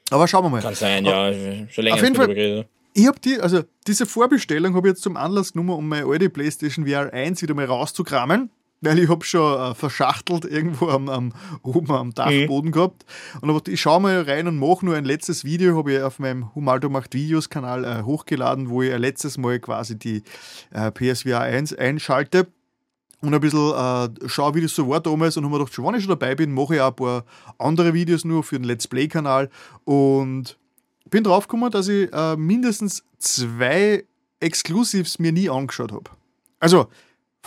Aber 0.10 0.28
schauen 0.28 0.46
wir 0.46 0.50
mal. 0.50 0.62
Kann 0.62 0.76
sein, 0.76 1.06
ja. 1.06 1.32
Schon 1.70 1.84
länger 1.84 1.96
auf 1.96 2.04
jeden 2.04 2.16
Fall, 2.16 2.28
geredet 2.28 2.68
ich 2.98 3.06
habe 3.06 3.20
die, 3.20 3.40
also 3.40 3.62
diese 3.86 4.08
Vorbestellung 4.08 4.74
habe 4.74 4.88
ich 4.88 4.94
jetzt 4.94 5.04
zum 5.04 5.18
Anlass 5.18 5.54
genommen, 5.54 5.78
um 5.78 5.88
meine 5.88 6.08
alte 6.08 6.32
PlayStation 6.32 6.88
VR 6.88 7.14
1 7.14 7.44
wieder 7.44 7.54
mal 7.54 7.66
rauszukramen. 7.66 8.50
weil 8.82 8.98
ich 8.98 9.10
habe 9.10 9.24
schon 9.24 9.60
äh, 9.60 9.76
verschachtelt 9.76 10.46
irgendwo 10.46 10.88
am, 10.90 11.08
am, 11.08 11.34
oben 11.62 11.92
am 11.92 12.14
Dachboden 12.14 12.70
mhm. 12.70 12.74
gehabt. 12.74 13.06
Und 13.42 13.52
aber 13.52 13.62
ich 13.68 13.80
schaue 13.80 14.02
mal 14.02 14.22
rein 14.22 14.48
und 14.48 14.58
mache 14.58 14.84
nur 14.84 14.96
ein 14.96 15.06
letztes 15.06 15.46
Video, 15.46 15.78
habe 15.78 15.94
ich 15.94 16.02
auf 16.02 16.18
meinem 16.18 16.56
Humaldo 16.56 16.90
macht 16.90 17.14
Videos 17.14 17.50
Kanal 17.50 17.86
äh, 17.86 18.04
hochgeladen, 18.04 18.70
wo 18.70 18.82
ich 18.82 18.92
ein 18.92 19.02
letztes 19.02 19.38
Mal 19.38 19.60
quasi 19.60 19.98
die 19.98 20.24
äh, 20.72 20.92
PSVR 20.92 21.42
1 21.42 21.76
einschalte 21.76 22.48
und 23.22 23.34
ein 23.34 23.42
bisschen 23.42 23.74
äh, 23.76 24.28
schaue, 24.28 24.56
wie 24.56 24.62
das 24.62 24.74
so 24.74 24.90
war 24.90 25.02
damals 25.02 25.38
und 25.38 25.44
habe 25.44 25.54
mir 25.54 25.60
gedacht, 25.60 25.76
schon 25.76 25.86
wenn 25.86 25.96
ich 25.96 26.04
schon 26.04 26.18
dabei 26.18 26.34
bin, 26.34 26.52
mache 26.52 26.76
ich 26.76 26.82
auch 26.82 26.90
ein 26.90 26.96
paar 26.96 27.26
andere 27.60 27.94
Videos 27.94 28.26
nur 28.26 28.44
für 28.44 28.58
den 28.58 28.66
Let's 28.66 28.88
Play-Kanal 28.88 29.50
und 29.86 30.58
bin 31.10 31.24
drauf 31.24 31.48
gekommen, 31.48 31.72
dass 31.72 31.88
ich 31.88 32.12
äh, 32.14 32.36
mindestens 32.36 33.04
zwei 33.18 34.06
Exclusives 34.40 35.20
mir 35.20 35.32
nie 35.32 35.50
angeschaut 35.50 35.92
habe. 35.92 36.12
Also, 36.60 36.88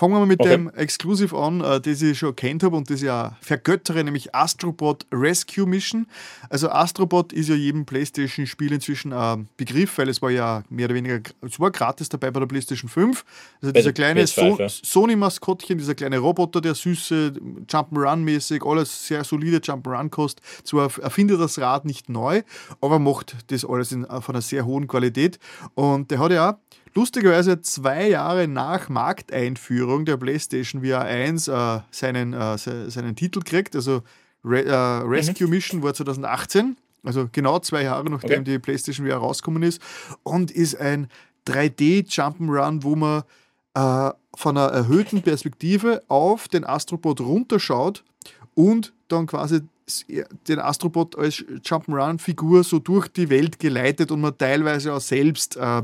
Fangen 0.00 0.14
wir 0.14 0.20
mal 0.20 0.26
mit 0.26 0.40
okay. 0.40 0.52
dem 0.52 0.70
Exclusive 0.70 1.36
an, 1.36 1.60
äh, 1.60 1.78
das 1.78 2.00
ich 2.00 2.18
schon 2.18 2.34
kennt 2.34 2.62
habe 2.62 2.74
und 2.74 2.88
das 2.88 3.02
ich 3.02 3.10
auch 3.10 3.32
vergöttere, 3.42 4.02
nämlich 4.02 4.34
Astrobot 4.34 5.04
Rescue 5.12 5.66
Mission. 5.66 6.06
Also 6.48 6.70
Astrobot 6.70 7.34
ist 7.34 7.50
ja 7.50 7.54
jedem 7.54 7.84
PlayStation-Spiel 7.84 8.72
inzwischen 8.72 9.12
ein 9.12 9.50
Begriff, 9.58 9.98
weil 9.98 10.08
es 10.08 10.22
war 10.22 10.30
ja 10.30 10.62
mehr 10.70 10.86
oder 10.86 10.94
weniger, 10.94 11.20
es 11.42 11.60
war 11.60 11.70
gratis 11.70 12.08
dabei 12.08 12.30
bei 12.30 12.40
der 12.40 12.46
PlayStation 12.46 12.88
5. 12.88 13.26
Also 13.60 13.72
dieser 13.72 13.92
kleine 13.92 14.26
so 14.26 14.56
ja. 14.58 14.70
Sony-Maskottchen, 14.70 15.76
dieser 15.76 15.94
kleine 15.94 16.16
Roboter, 16.16 16.62
der 16.62 16.74
süße, 16.74 17.34
Jump'n'Run-mäßig, 17.68 18.66
alles 18.66 19.06
sehr 19.06 19.22
solide 19.22 19.58
Jump'n'Run 19.58 20.08
kostet. 20.08 20.42
Zwar 20.64 20.90
erfindet 20.98 21.42
das 21.42 21.58
Rad 21.58 21.84
nicht 21.84 22.08
neu, 22.08 22.40
aber 22.80 22.98
macht 22.98 23.36
das 23.48 23.66
alles 23.66 23.92
in, 23.92 24.06
von 24.06 24.34
einer 24.34 24.40
sehr 24.40 24.64
hohen 24.64 24.86
Qualität. 24.86 25.38
Und 25.74 26.10
der 26.10 26.20
hat 26.20 26.32
ja 26.32 26.52
auch 26.52 26.54
lustigerweise 26.94 27.60
zwei 27.62 28.08
Jahre 28.08 28.48
nach 28.48 28.88
Markteinführung 28.88 30.04
der 30.04 30.16
PlayStation 30.16 30.84
VR 30.84 31.02
1 31.02 31.48
äh, 31.48 31.80
seinen, 31.90 32.32
äh, 32.32 32.58
seinen 32.58 33.16
Titel 33.16 33.40
kriegt. 33.40 33.76
Also 33.76 34.02
Re 34.44 34.64
äh, 34.64 34.74
Rescue 34.74 35.46
mhm. 35.46 35.54
Mission 35.54 35.82
war 35.82 35.94
2018, 35.94 36.76
also 37.02 37.28
genau 37.30 37.58
zwei 37.58 37.82
Jahre 37.82 38.08
nachdem 38.10 38.40
okay. 38.40 38.44
die 38.44 38.58
PlayStation 38.58 39.06
VR 39.06 39.18
rausgekommen 39.18 39.62
ist 39.62 39.80
und 40.22 40.50
ist 40.50 40.76
ein 40.76 41.08
3D 41.46 42.06
Jump'n'Run, 42.08 42.82
wo 42.82 42.96
man 42.96 43.22
äh, 43.74 44.10
von 44.34 44.56
einer 44.56 44.68
erhöhten 44.68 45.22
Perspektive 45.22 46.02
auf 46.08 46.48
den 46.48 46.64
Astrobot 46.64 47.20
runterschaut 47.20 48.04
und 48.54 48.92
dann 49.08 49.26
quasi 49.26 49.60
den 50.48 50.58
Astrobot 50.60 51.18
als 51.18 51.44
Jump'n'Run-Figur 51.64 52.64
so 52.64 52.78
durch 52.78 53.08
die 53.08 53.28
Welt 53.28 53.58
geleitet 53.58 54.10
und 54.10 54.20
man 54.20 54.36
teilweise 54.38 54.94
auch 54.94 55.00
selbst 55.00 55.56
äh, 55.56 55.82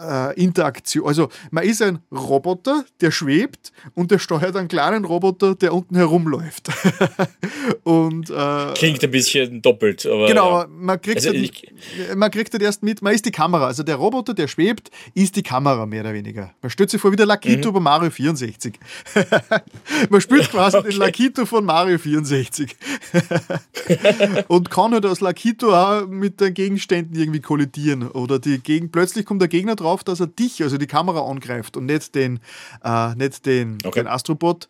äh, 0.00 0.42
Interaktion. 0.42 1.06
Also 1.06 1.28
man 1.50 1.64
ist 1.64 1.82
ein 1.82 1.98
Roboter, 2.12 2.84
der 3.00 3.10
schwebt 3.10 3.72
und 3.94 4.10
der 4.10 4.18
steuert 4.18 4.56
einen 4.56 4.68
kleinen 4.68 5.04
Roboter, 5.04 5.54
der 5.54 5.74
unten 5.74 5.96
herumläuft. 5.96 6.68
und, 7.84 8.30
äh, 8.30 8.74
Klingt 8.74 9.02
ein 9.02 9.10
bisschen 9.10 9.62
doppelt. 9.62 10.06
Aber, 10.06 10.26
genau, 10.26 10.64
man, 10.68 11.00
kriegt 11.00 11.26
also 11.26 11.30
halt, 11.30 12.16
man 12.16 12.30
kriegt 12.30 12.52
halt 12.52 12.62
erst 12.62 12.82
mit, 12.82 13.02
man 13.02 13.14
ist 13.14 13.24
die 13.24 13.30
Kamera. 13.30 13.66
Also 13.66 13.82
der 13.82 13.96
Roboter, 13.96 14.34
der 14.34 14.48
schwebt, 14.48 14.90
ist 15.14 15.36
die 15.36 15.42
Kamera 15.42 15.86
mehr 15.86 16.02
oder 16.02 16.14
weniger. 16.14 16.52
Man 16.62 16.70
stellt 16.70 16.90
sich 16.90 17.00
vor 17.00 17.12
wie 17.12 17.16
der 17.16 17.26
Lakito 17.26 17.70
mhm. 17.70 17.74
bei 17.74 17.80
Mario 17.80 18.10
64. 18.10 18.74
man 20.10 20.20
spielt 20.20 20.50
quasi 20.50 20.76
okay. 20.78 20.90
den 20.90 20.98
Lakito 20.98 21.46
von 21.46 21.64
Mario 21.64 21.98
64. 21.98 22.76
und 24.48 24.70
kann 24.70 24.92
halt 24.92 25.06
als 25.06 25.20
Lakito 25.20 25.74
auch 25.74 26.06
mit 26.06 26.40
den 26.40 26.54
Gegenständen 26.54 27.18
irgendwie 27.18 27.40
kollidieren. 27.40 28.08
Oder 28.08 28.38
die 28.38 28.58
Gegen 28.58 28.90
plötzlich 28.90 29.24
kommt 29.24 29.40
der 29.40 29.48
Gegner 29.48 29.76
drauf 29.76 29.87
drauf, 29.88 30.04
dass 30.04 30.20
er 30.20 30.26
dich, 30.26 30.62
also 30.62 30.78
die 30.78 30.86
Kamera 30.86 31.28
angreift 31.28 31.76
und 31.76 31.86
nicht 31.86 32.14
den, 32.14 32.40
äh, 32.84 33.14
nicht 33.14 33.46
den, 33.46 33.78
okay. 33.84 34.00
den 34.00 34.06
Astrobot. 34.06 34.68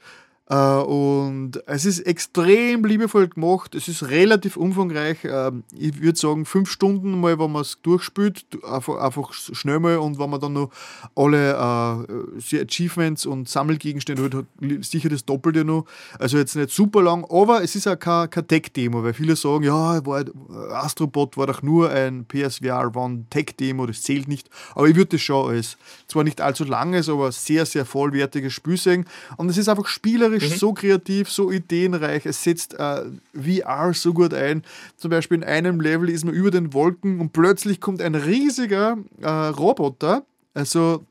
Äh, 0.50 0.54
und 0.54 1.62
es 1.66 1.84
ist 1.84 2.00
extrem 2.00 2.84
liebevoll 2.84 3.28
gemacht. 3.28 3.74
Es 3.74 3.88
ist 3.88 4.08
relativ 4.08 4.56
umfangreich. 4.56 5.24
Äh, 5.24 5.52
ich 5.76 6.00
würde 6.00 6.18
sagen, 6.18 6.46
fünf 6.46 6.70
Stunden 6.70 7.20
mal, 7.20 7.38
wenn 7.38 7.52
man 7.52 7.62
es 7.62 7.78
durchspielt, 7.82 8.46
einfach, 8.64 9.32
schnell 9.32 9.78
mal 9.78 9.98
und 9.98 10.18
wenn 10.18 10.30
man 10.30 10.40
dann 10.40 10.54
noch 10.54 10.70
alle 11.14 11.52
äh, 11.52 12.60
Achievements 12.62 13.26
und 13.26 13.48
Sammelgegenstände 13.48 14.24
hat, 14.24 14.34
hat 14.34 14.46
sicher 14.80 15.10
das 15.10 15.24
Doppelte 15.24 15.64
noch. 15.64 15.84
Also 16.18 16.38
jetzt 16.38 16.56
nicht 16.56 16.70
super 16.70 17.02
lang, 17.02 17.26
aber 17.28 17.62
es 17.62 17.74
ist 17.74 17.86
auch 17.86 17.98
kein, 17.98 18.30
kein 18.30 18.46
Tech-Demo, 18.48 19.02
weil 19.02 19.12
viele 19.12 19.36
sagen, 19.36 19.64
ja, 19.64 20.04
war, 20.06 20.24
Astrobot 20.72 21.36
war 21.36 21.46
doch 21.46 21.62
nur 21.62 21.90
ein 21.90 22.24
PSVR 22.24 22.96
One 22.96 23.24
Tech-Demo, 23.28 23.86
das 23.86 24.02
zählt 24.02 24.28
nicht. 24.28 24.48
Aber 24.74 24.88
ich 24.88 24.96
würde 24.96 25.16
das 25.16 25.20
schon 25.20 25.50
als 25.50 25.76
zwar 26.06 26.24
nicht 26.24 26.40
allzu 26.40 26.64
langes, 26.64 27.08
aber 27.08 27.32
sehr, 27.32 27.66
sehr 27.66 27.84
vollwertiges 27.84 28.54
Spiel 28.54 28.78
sehen. 28.78 29.04
Und 29.36 29.50
es 29.50 29.58
ist 29.58 29.68
einfach 29.68 29.86
spielerisch 29.86 30.37
künstlerisch 30.38 30.50
mhm. 30.50 30.58
so 30.58 30.72
kreativ, 30.72 31.30
so 31.30 31.50
ideenreich. 31.50 32.26
Es 32.26 32.42
setzt 32.42 32.74
äh, 32.74 33.04
VR 33.34 33.92
so 33.94 34.12
gut 34.12 34.34
ein. 34.34 34.62
Zum 34.96 35.10
Beispiel 35.10 35.38
in 35.38 35.44
einem 35.44 35.80
Level 35.80 36.08
ist 36.08 36.24
man 36.24 36.34
über 36.34 36.50
den 36.50 36.72
Wolken 36.72 37.20
und 37.20 37.32
plötzlich 37.32 37.80
kommt 37.80 38.02
ein 38.02 38.14
riesiger 38.14 38.98
äh, 39.20 39.28
Roboter. 39.28 40.24
Also 40.54 41.04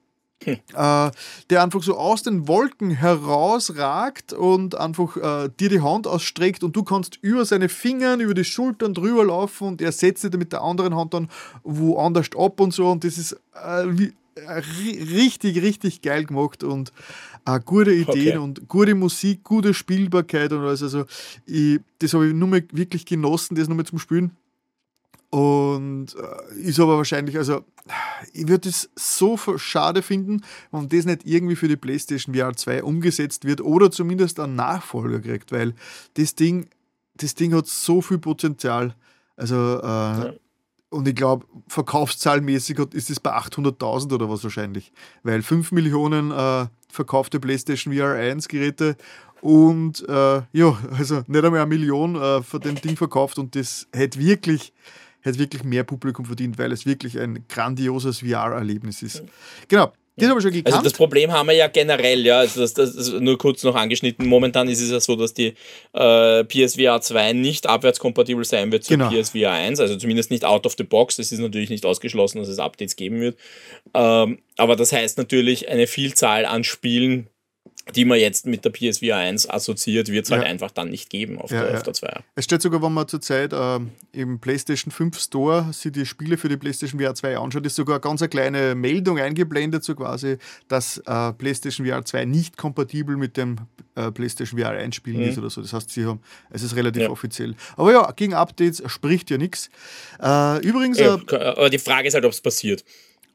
hm. 0.44 0.54
Äh, 0.76 1.12
der 1.50 1.64
einfach 1.64 1.82
so 1.82 1.98
aus 1.98 2.22
den 2.22 2.48
Wolken 2.48 2.92
herausragt 2.92 4.34
und 4.34 4.76
einfach 4.76 5.18
äh, 5.18 5.50
dir 5.60 5.70
die 5.70 5.82
Hand 5.82 6.06
ausstreckt 6.06 6.64
und 6.64 6.76
du 6.76 6.84
kannst 6.84 7.18
über 7.24 7.44
seine 7.44 7.70
Finger, 7.70 8.18
über 8.18 8.36
die 8.36 8.44
Schultern 8.44 8.94
drüber 8.94 9.26
laufen 9.26 9.68
und 9.68 9.82
er 9.82 9.92
setzt 9.92 10.24
dir 10.24 10.38
mit 10.38 10.54
der 10.54 10.62
anderen 10.62 10.96
Hand 10.96 11.16
dann 11.16 11.30
woanders 11.64 12.28
ab 12.38 12.60
und 12.60 12.72
so 12.72 12.92
und 12.92 13.04
das 13.04 13.18
ist 13.18 13.34
äh, 13.56 13.86
wie, 13.88 14.14
richtig, 15.12 15.62
richtig 15.62 16.02
geil 16.02 16.26
gemacht 16.26 16.64
und 16.64 16.92
auch 17.46 17.64
gute 17.64 17.94
Ideen 17.94 18.38
okay. 18.38 18.38
und 18.38 18.68
gute 18.68 18.96
Musik, 18.96 19.44
gute 19.44 19.74
Spielbarkeit 19.74 20.52
und 20.52 20.60
alles. 20.60 20.84
Also, 20.84 21.06
ich, 21.46 21.80
das 22.00 22.14
habe 22.14 22.28
ich 22.28 22.34
nur 22.34 22.48
mal 22.48 22.64
wirklich 22.72 23.06
genossen, 23.06 23.56
das 23.56 23.68
nur 23.68 23.78
mal 23.78 23.86
zum 23.86 24.00
Spielen. 24.00 24.32
Und 25.30 26.16
äh, 26.16 26.60
ist 26.62 26.80
aber 26.80 26.98
wahrscheinlich, 26.98 27.38
also 27.38 27.66
ich 28.34 28.48
würde 28.48 28.70
es 28.70 28.90
so 28.96 29.38
schade 29.58 30.02
finden, 30.02 30.42
wenn 30.72 30.88
das 30.88 31.06
nicht 31.06 31.26
irgendwie 31.26 31.56
für 31.56 31.68
die 31.68 31.76
PlayStation 31.76 32.34
VR 32.34 32.56
2 32.56 32.84
umgesetzt 32.84 33.44
wird 33.44 33.62
oder 33.62 33.92
zumindest 33.92 34.40
einen 34.40 34.56
Nachfolger 34.56 35.20
kriegt, 35.20 35.52
weil 35.52 35.74
das 36.14 36.36
Ding, 36.36 36.70
das 37.16 37.36
Ding 37.36 37.54
hat 37.54 37.68
so 37.68 38.02
viel 38.02 38.20
Potenzial. 38.20 38.96
Also, 39.36 39.56
äh, 39.56 39.86
ja. 39.86 40.34
Und 40.90 41.08
ich 41.08 41.16
glaube, 41.16 41.46
verkaufszahlmäßig 41.68 42.80
ist 42.94 43.10
es 43.10 43.20
bei 43.20 43.36
800.000 43.36 44.14
oder 44.14 44.30
was 44.30 44.44
wahrscheinlich, 44.44 44.92
weil 45.24 45.42
5 45.42 45.72
Millionen 45.72 46.32
äh, 46.32 46.68
verkaufte 46.90 47.40
PlayStation 47.40 47.94
VR 47.94 48.14
1 48.14 48.48
Geräte 48.48 48.96
und 49.42 50.08
äh, 50.08 50.42
ja, 50.52 50.78
also 50.98 51.24
nicht 51.28 51.44
einmal 51.44 51.62
eine 51.62 51.66
Million 51.68 52.16
äh, 52.16 52.42
von 52.42 52.62
dem 52.62 52.76
Ding 52.76 52.96
verkauft 52.96 53.38
und 53.38 53.56
das 53.56 53.88
hätte 53.94 54.20
wirklich, 54.20 54.74
hätte 55.22 55.40
wirklich 55.40 55.64
mehr 55.64 55.84
Publikum 55.84 56.26
verdient, 56.26 56.58
weil 56.58 56.72
es 56.72 56.86
wirklich 56.86 57.20
ein 57.20 57.46
grandioses 57.48 58.20
VR-Erlebnis 58.20 59.04
ist. 59.04 59.24
Genau. 59.68 59.92
Das 60.18 60.30
habe 60.30 60.40
ich 60.40 60.44
schon 60.44 60.52
gekannt. 60.52 60.74
Also 60.74 60.84
das 60.84 60.94
Problem 60.94 61.32
haben 61.32 61.48
wir 61.48 61.56
ja 61.56 61.68
generell, 61.68 62.26
ja. 62.26 62.40
Also 62.40 62.62
das, 62.62 62.74
das 62.74 62.96
ist 62.96 63.14
nur 63.14 63.38
kurz 63.38 63.64
noch 63.64 63.76
angeschnitten. 63.76 64.26
Momentan 64.28 64.68
ist 64.68 64.82
es 64.82 64.90
ja 64.90 65.00
so, 65.00 65.16
dass 65.16 65.34
die 65.34 65.54
äh, 65.94 66.44
PSVR 66.44 67.00
2 67.02 67.34
nicht 67.34 67.68
abwärtskompatibel 67.68 68.44
sein 68.44 68.72
wird 68.72 68.84
zur 68.84 68.98
genau. 68.98 69.12
PSVR 69.12 69.52
1, 69.52 69.80
also 69.80 69.96
zumindest 69.96 70.32
nicht 70.32 70.44
out 70.44 70.66
of 70.66 70.74
the 70.76 70.84
box. 70.84 71.20
Es 71.20 71.32
ist 71.32 71.40
natürlich 71.40 71.70
nicht 71.70 71.86
ausgeschlossen, 71.86 72.40
dass 72.40 72.48
es 72.48 72.58
Updates 72.58 72.96
geben 72.96 73.22
wird. 73.22 73.38
Ähm, 73.94 74.40
aber 74.58 74.76
das 74.76 74.92
heißt 74.92 75.20
natürlich, 75.20 75.70
eine 75.70 75.86
Vielzahl 75.86 76.46
an 76.46 76.64
Spielen 76.64 77.30
die 77.96 78.06
man 78.06 78.20
jetzt 78.20 78.46
mit 78.46 78.66
der 78.66 78.72
PSVR 78.72 79.18
1 79.18 79.50
assoziiert, 79.50 80.10
wird 80.10 80.26
es 80.26 80.32
halt 80.32 80.44
einfach 80.44 80.72
dann 80.72 80.90
nicht 80.90 81.10
geben 81.10 81.40
auf, 81.40 81.52
ja, 81.52 81.62
der, 81.62 81.72
ja. 81.72 81.78
auf 81.78 81.84
der 81.84 81.94
2. 81.94 82.20
Es 82.36 82.46
steht 82.46 82.62
sogar, 82.62 82.82
wenn 82.82 82.94
man 82.94 83.08
zurzeit 83.08 83.54
äh, 83.54 83.80
im 84.14 84.40
PlayStation 84.40 84.92
5 84.92 85.20
Store 85.20 85.74
sich 85.74 85.92
die 85.92 86.06
Spiele 86.06 86.38
für 86.38 86.50
die 86.50 86.58
PlayStation 86.58 87.00
VR 87.00 87.16
2 87.16 87.38
anschaut, 87.38 87.66
ist 87.66 87.76
sogar 87.76 87.96
eine 87.96 88.02
ganz 88.02 88.22
eine 88.22 88.30
kleine 88.30 88.76
Meldung 88.76 89.20
eingeblendet, 89.20 89.84
so 89.84 89.96
quasi, 89.96 90.38
dass 90.68 90.98
äh, 91.06 91.34
PlayStation 91.34 91.86
VR 91.86 92.04
2 92.04 92.26
nicht 92.26 92.58
kompatibel 92.58 93.18
mit 93.18 93.38
dem 93.38 93.58
äh, 93.96 94.12
PlayStation 94.12 94.60
VR 94.60 94.72
1 94.72 94.96
Spielen 94.96 95.22
mhm. 95.22 95.30
ist 95.30 95.38
oder 95.38 95.50
so. 95.50 95.62
Das 95.62 95.74
heißt, 95.74 95.90
sie 95.90 96.06
haben, 96.06 96.22
es 96.52 96.64
ist 96.64 96.76
relativ 96.76 97.04
ja. 97.04 97.10
offiziell. 97.10 97.56
Aber 97.76 97.92
ja, 97.92 98.12
gegen 98.12 98.34
Updates 98.34 98.84
spricht 98.88 99.30
ja 99.30 99.38
nichts. 99.38 99.70
Äh, 100.22 100.66
übrigens. 100.66 101.00
Äh, 101.00 101.06
aber 101.06 101.70
die 101.70 101.80
Frage 101.80 102.08
ist 102.08 102.14
halt, 102.14 102.26
ob 102.26 102.32
es 102.32 102.42
passiert. 102.42 102.84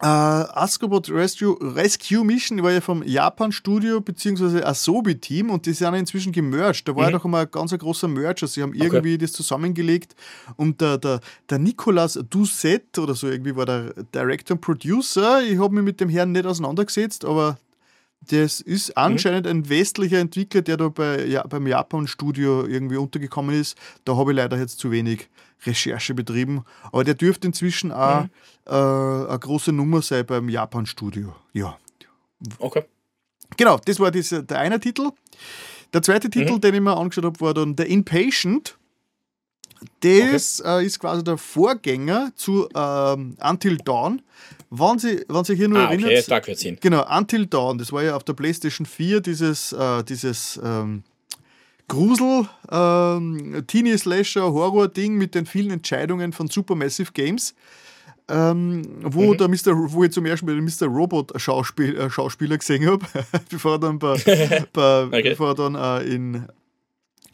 Uh, 0.04 0.50
Astrobot 0.54 1.08
Rescue, 1.10 1.56
Rescue 1.60 2.24
Mission 2.24 2.60
war 2.60 2.72
ja 2.72 2.80
vom 2.80 3.04
Japan-Studio 3.04 4.00
bzw. 4.00 4.64
Asobi-Team 4.64 5.48
und 5.48 5.64
die 5.64 5.72
sind 5.72 5.92
ja 5.92 5.96
inzwischen 5.96 6.32
gemerged. 6.32 6.88
Da 6.88 6.96
war 6.96 7.04
mhm. 7.04 7.12
ja 7.12 7.18
doch 7.18 7.24
immer 7.24 7.38
ein 7.38 7.50
ganz 7.52 7.70
großer 7.70 8.08
Merger. 8.08 8.48
Sie 8.48 8.62
haben 8.62 8.74
irgendwie 8.74 9.14
okay. 9.14 9.18
das 9.18 9.30
zusammengelegt 9.30 10.16
und 10.56 10.80
der, 10.80 10.98
der, 10.98 11.20
der 11.48 11.60
Nicolas 11.60 12.18
Doucet 12.28 12.98
oder 12.98 13.14
so 13.14 13.28
irgendwie 13.28 13.54
war 13.54 13.64
der 13.64 13.94
Director 14.12 14.56
und 14.56 14.60
Producer. 14.60 15.40
Ich 15.40 15.60
habe 15.60 15.72
mich 15.72 15.84
mit 15.84 16.00
dem 16.00 16.08
Herrn 16.08 16.32
nicht 16.32 16.46
auseinandergesetzt, 16.46 17.24
aber 17.24 17.58
das 18.28 18.60
ist 18.60 18.88
mhm. 18.88 18.94
anscheinend 18.96 19.46
ein 19.46 19.68
westlicher 19.68 20.18
Entwickler, 20.18 20.62
der 20.62 20.78
da 20.78 20.88
bei, 20.88 21.26
ja, 21.26 21.46
beim 21.46 21.66
Japan-Studio 21.66 22.66
irgendwie 22.66 22.96
untergekommen 22.96 23.54
ist. 23.54 23.76
Da 24.04 24.16
habe 24.16 24.32
ich 24.32 24.36
leider 24.36 24.58
jetzt 24.58 24.80
zu 24.80 24.90
wenig 24.90 25.28
Recherche 25.64 26.14
betrieben. 26.14 26.64
Aber 26.86 27.04
der 27.04 27.14
dürfte 27.14 27.46
inzwischen 27.46 27.92
auch 27.92 28.24
mhm. 28.24 28.30
äh, 28.66 28.70
eine 28.70 29.38
große 29.38 29.72
Nummer 29.72 30.02
sein 30.02 30.26
beim 30.26 30.48
Japan-Studio. 30.48 31.34
Ja. 31.52 31.78
Okay. 32.58 32.84
Genau, 33.56 33.78
das 33.84 34.00
war 34.00 34.10
diese, 34.10 34.42
der 34.42 34.58
eine 34.58 34.80
Titel. 34.80 35.10
Der 35.92 36.02
zweite 36.02 36.30
Titel, 36.30 36.54
mhm. 36.54 36.60
den 36.60 36.74
ich 36.74 36.80
mir 36.80 36.96
angeschaut 36.96 37.24
habe, 37.24 37.40
war 37.40 37.54
dann 37.54 37.74
The 37.76 37.84
Impatient. 37.84 38.78
Das 40.00 40.60
okay. 40.60 40.82
äh, 40.82 40.86
ist 40.86 41.00
quasi 41.00 41.24
der 41.24 41.36
Vorgänger 41.36 42.32
zu 42.36 42.68
ähm, 42.74 43.36
Until 43.40 43.76
Dawn. 43.78 44.22
Wenn 44.70 44.98
Sie, 44.98 45.24
wenn 45.28 45.44
Sie 45.44 45.54
hier 45.54 45.68
nur 45.68 45.80
ah, 45.80 45.90
erinnern. 45.90 46.10
Okay. 46.30 46.78
Genau, 46.80 47.04
Until 47.14 47.46
Dawn, 47.46 47.78
das 47.78 47.92
war 47.92 48.02
ja 48.02 48.16
auf 48.16 48.24
der 48.24 48.32
PlayStation 48.32 48.86
4 48.86 49.20
dieses, 49.20 49.72
äh, 49.72 50.02
dieses 50.04 50.58
ähm, 50.62 51.02
Grusel, 51.88 52.48
ähm, 52.70 53.64
Teenie-Slasher, 53.66 54.52
Horror-Ding 54.52 55.14
mit 55.16 55.34
den 55.34 55.46
vielen 55.46 55.70
Entscheidungen 55.70 56.32
von 56.32 56.48
Supermassive 56.48 57.12
Games. 57.12 57.54
Ähm, 58.28 58.82
wo, 59.02 59.32
mhm. 59.32 59.36
der 59.36 59.48
Mr., 59.48 59.92
wo 59.92 60.04
ich 60.04 60.12
zum 60.12 60.24
ersten 60.24 60.46
Mal 60.46 60.54
den 60.54 60.64
Mr. 60.64 60.86
Robot-Schauspieler 60.86 62.06
äh, 62.06 62.10
Schauspieler 62.10 62.56
gesehen 62.56 62.86
habe, 62.86 63.04
bevor 63.50 63.72
er 63.72 63.78
dann, 63.80 63.98
bei, 63.98 64.14
bei, 64.72 65.04
okay. 65.04 65.30
bevor 65.30 65.48
er 65.48 65.54
dann 65.54 65.74
äh, 65.74 66.14
in 66.14 66.46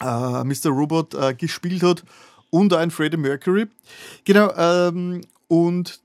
äh, 0.01 0.43
Mr. 0.43 0.69
Robot 0.69 1.13
äh, 1.13 1.33
gespielt 1.35 1.83
hat 1.83 2.03
und 2.49 2.73
ein 2.73 2.91
Freddie 2.91 3.17
Mercury. 3.17 3.67
Genau, 4.25 4.51
ähm, 4.57 5.21
und 5.47 6.01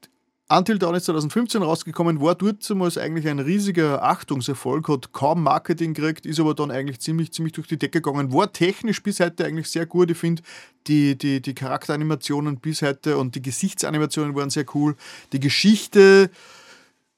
Until 0.49 0.79
Dawn 0.79 0.95
ist 0.95 1.07
2015 1.07 1.63
rausgekommen, 1.63 2.21
war 2.21 2.35
dort 2.35 2.69
damals 2.69 2.99
eigentlich 2.99 3.29
ein 3.29 3.39
riesiger 3.39 4.03
Achtungserfolg, 4.03 4.89
hat 4.89 5.13
kaum 5.13 5.43
Marketing 5.43 5.95
gekriegt, 5.95 6.27
ist 6.27 6.39
aber 6.39 6.55
dann 6.55 6.71
eigentlich 6.71 7.01
ziemlich, 7.01 7.33
ziemlich 7.33 7.55
durch 7.55 7.67
die 7.67 7.79
Decke 7.79 8.03
gegangen, 8.03 8.31
war 8.31 8.53
technisch 8.53 9.03
bis 9.03 9.21
heute 9.21 9.47
eigentlich 9.47 9.71
sehr 9.71 9.87
gut. 9.87 10.11
Ich 10.11 10.19
finde, 10.19 10.43
die, 10.87 11.17
die, 11.17 11.41
die 11.41 11.55
Charakteranimationen 11.55 12.59
bis 12.59 12.83
heute 12.83 13.17
und 13.17 13.35
die 13.35 13.43
Gesichtsanimationen 13.43 14.35
waren 14.35 14.51
sehr 14.51 14.67
cool. 14.75 14.97
Die 15.33 15.41
Geschichte, 15.41 16.31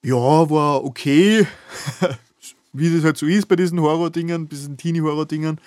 ja, 0.03 0.15
war 0.15 0.85
okay. 0.85 1.49
wie 2.79 2.95
das 2.95 3.05
halt 3.05 3.17
so 3.17 3.27
ist 3.27 3.49
bei 3.49 3.57
diesen 3.57 3.81
Horror-Dingern, 3.81 4.49
diesen 4.49 4.77
Teenie-Horror-Dingern. 4.77 5.59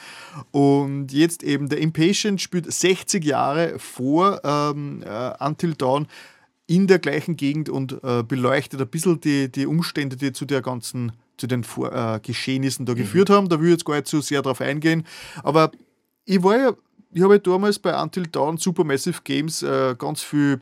Und 0.52 1.12
jetzt 1.12 1.44
eben 1.44 1.68
der 1.68 1.80
Impatient 1.80 2.40
spielt 2.40 2.72
60 2.72 3.24
Jahre 3.26 3.80
vor 3.80 4.42
ähm, 4.44 5.04
äh, 5.04 5.34
Until 5.44 5.74
Dawn 5.74 6.08
in 6.70 6.86
der 6.86 7.00
gleichen 7.00 7.36
Gegend 7.36 7.68
und 7.68 8.04
äh, 8.04 8.22
beleuchtet 8.22 8.80
ein 8.80 8.88
bisschen 8.88 9.20
die, 9.20 9.52
die 9.52 9.66
Umstände, 9.66 10.16
die 10.16 10.34
zu 10.34 10.46
der 10.46 10.62
ganzen, 10.62 11.14
zu 11.38 11.48
den 11.48 11.64
Vor 11.64 11.92
äh, 11.92 12.20
Geschehnissen 12.22 12.86
da 12.86 12.94
mhm. 12.94 12.98
geführt 12.98 13.32
haben. 13.32 13.50
Da 13.50 13.60
will 13.60 13.70
ich 13.70 13.74
jetzt 13.74 13.86
gar 13.86 13.96
nicht 13.96 14.08
so 14.08 14.22
sehr 14.22 14.44
drauf 14.44 14.62
eingehen. 14.62 15.04
Aber 15.42 15.72
ich 16.26 16.44
war 16.44 16.58
ja, 16.58 16.74
ich 17.12 17.24
habe 17.24 17.34
ja 17.34 17.40
damals 17.40 17.80
bei 17.80 18.00
Until 18.00 18.28
Dawn 18.28 18.58
Supermassive 18.58 19.22
Games 19.24 19.64
äh, 19.64 19.96
ganz 19.98 20.22
viel 20.22 20.62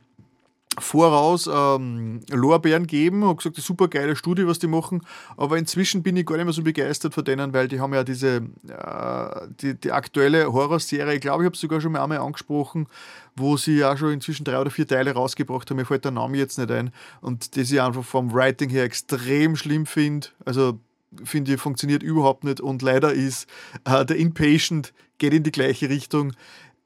voraus 0.79 1.49
ähm, 1.51 2.21
Lorbeeren 2.29 2.85
geben, 2.87 3.25
habe 3.25 3.37
gesagt, 3.37 3.57
super 3.57 3.87
geile 3.87 4.15
Studie, 4.15 4.47
was 4.47 4.59
die 4.59 4.67
machen, 4.67 5.01
aber 5.35 5.57
inzwischen 5.57 6.03
bin 6.03 6.15
ich 6.17 6.25
gar 6.25 6.35
nicht 6.35 6.45
mehr 6.45 6.53
so 6.53 6.63
begeistert 6.63 7.13
von 7.13 7.25
denen, 7.25 7.53
weil 7.53 7.67
die 7.67 7.79
haben 7.79 7.93
ja 7.93 8.03
diese, 8.03 8.37
äh, 8.67 9.47
die, 9.61 9.73
die 9.75 9.91
aktuelle 9.91 10.51
Horrorserie, 10.51 11.15
ich 11.15 11.21
glaube, 11.21 11.43
ich 11.43 11.45
habe 11.45 11.55
es 11.55 11.61
sogar 11.61 11.81
schon 11.81 11.91
mal 11.91 12.03
einmal 12.03 12.19
angesprochen, 12.19 12.87
wo 13.35 13.57
sie 13.57 13.77
ja 13.77 13.97
schon 13.97 14.11
inzwischen 14.13 14.43
drei 14.43 14.59
oder 14.59 14.71
vier 14.71 14.87
Teile 14.87 15.11
rausgebracht 15.11 15.69
haben, 15.69 15.77
mir 15.77 15.85
fällt 15.85 16.05
der 16.05 16.11
Name 16.11 16.37
jetzt 16.37 16.57
nicht 16.57 16.71
ein 16.71 16.91
und 17.21 17.57
das 17.57 17.71
ich 17.71 17.81
einfach 17.81 18.03
vom 18.03 18.33
Writing 18.33 18.69
her 18.69 18.83
extrem 18.83 19.55
schlimm 19.55 19.85
finde, 19.85 20.27
also 20.45 20.79
finde 21.23 21.53
ich, 21.53 21.61
funktioniert 21.61 22.03
überhaupt 22.03 22.43
nicht 22.43 22.61
und 22.61 22.81
leider 22.81 23.13
ist 23.13 23.47
äh, 23.85 24.05
der 24.05 24.17
Inpatient 24.17 24.93
geht 25.17 25.33
in 25.33 25.43
die 25.43 25.51
gleiche 25.51 25.89
Richtung. 25.89 26.33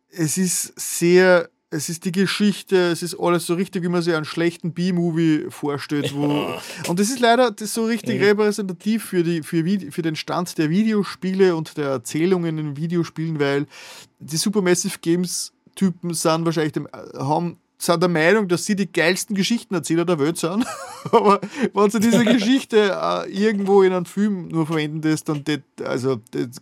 Es 0.10 0.38
ist 0.38 0.80
sehr 0.80 1.50
es 1.74 1.88
ist 1.88 2.04
die 2.04 2.12
Geschichte, 2.12 2.76
es 2.92 3.02
ist 3.02 3.18
alles 3.18 3.46
so 3.46 3.54
richtig, 3.54 3.82
wie 3.82 3.88
man 3.88 4.02
sich 4.02 4.14
einen 4.14 4.26
schlechten 4.26 4.74
B-Movie 4.74 5.46
vorstellt. 5.50 6.14
Wo, 6.14 6.26
und 6.88 7.00
das 7.00 7.10
ist 7.10 7.20
leider 7.20 7.50
das 7.50 7.70
ist 7.70 7.74
so 7.74 7.86
richtig 7.86 8.20
mhm. 8.20 8.26
repräsentativ 8.26 9.06
für, 9.06 9.24
die, 9.24 9.42
für, 9.42 9.64
für 9.92 10.02
den 10.02 10.18
Stand 10.18 10.58
der 10.58 10.70
Videospiele 10.70 11.56
und 11.56 11.78
der 11.78 11.88
Erzählungen 11.88 12.58
in 12.58 12.78
Videospielen, 12.78 13.40
weil 13.40 13.68
die 14.20 14.36
Supermassive 14.36 15.00
Games-Typen 15.02 16.14
sind 16.14 16.46
wahrscheinlich 16.46 16.74
dem, 16.74 16.90
haben 17.18 17.58
sind 17.78 18.02
der 18.02 18.10
Meinung, 18.10 18.48
dass 18.48 18.66
sie 18.66 18.76
die 18.76 18.92
geilsten 18.92 19.36
Geschichtenerzähler 19.36 20.06
der 20.06 20.20
Welt 20.20 20.38
sind. 20.38 20.66
Aber 21.12 21.40
wenn 21.74 21.90
sie 21.90 22.00
diese 22.00 22.24
Geschichte 22.26 22.92
äh, 23.02 23.32
irgendwo 23.32 23.82
in 23.82 23.94
einem 23.94 24.06
Film 24.06 24.50
nur 24.50 24.68
verwenden, 24.68 25.02
das, 25.02 25.24
dann 25.24 25.44
das, 25.44 25.60
also, 25.84 26.20
das, 26.32 26.62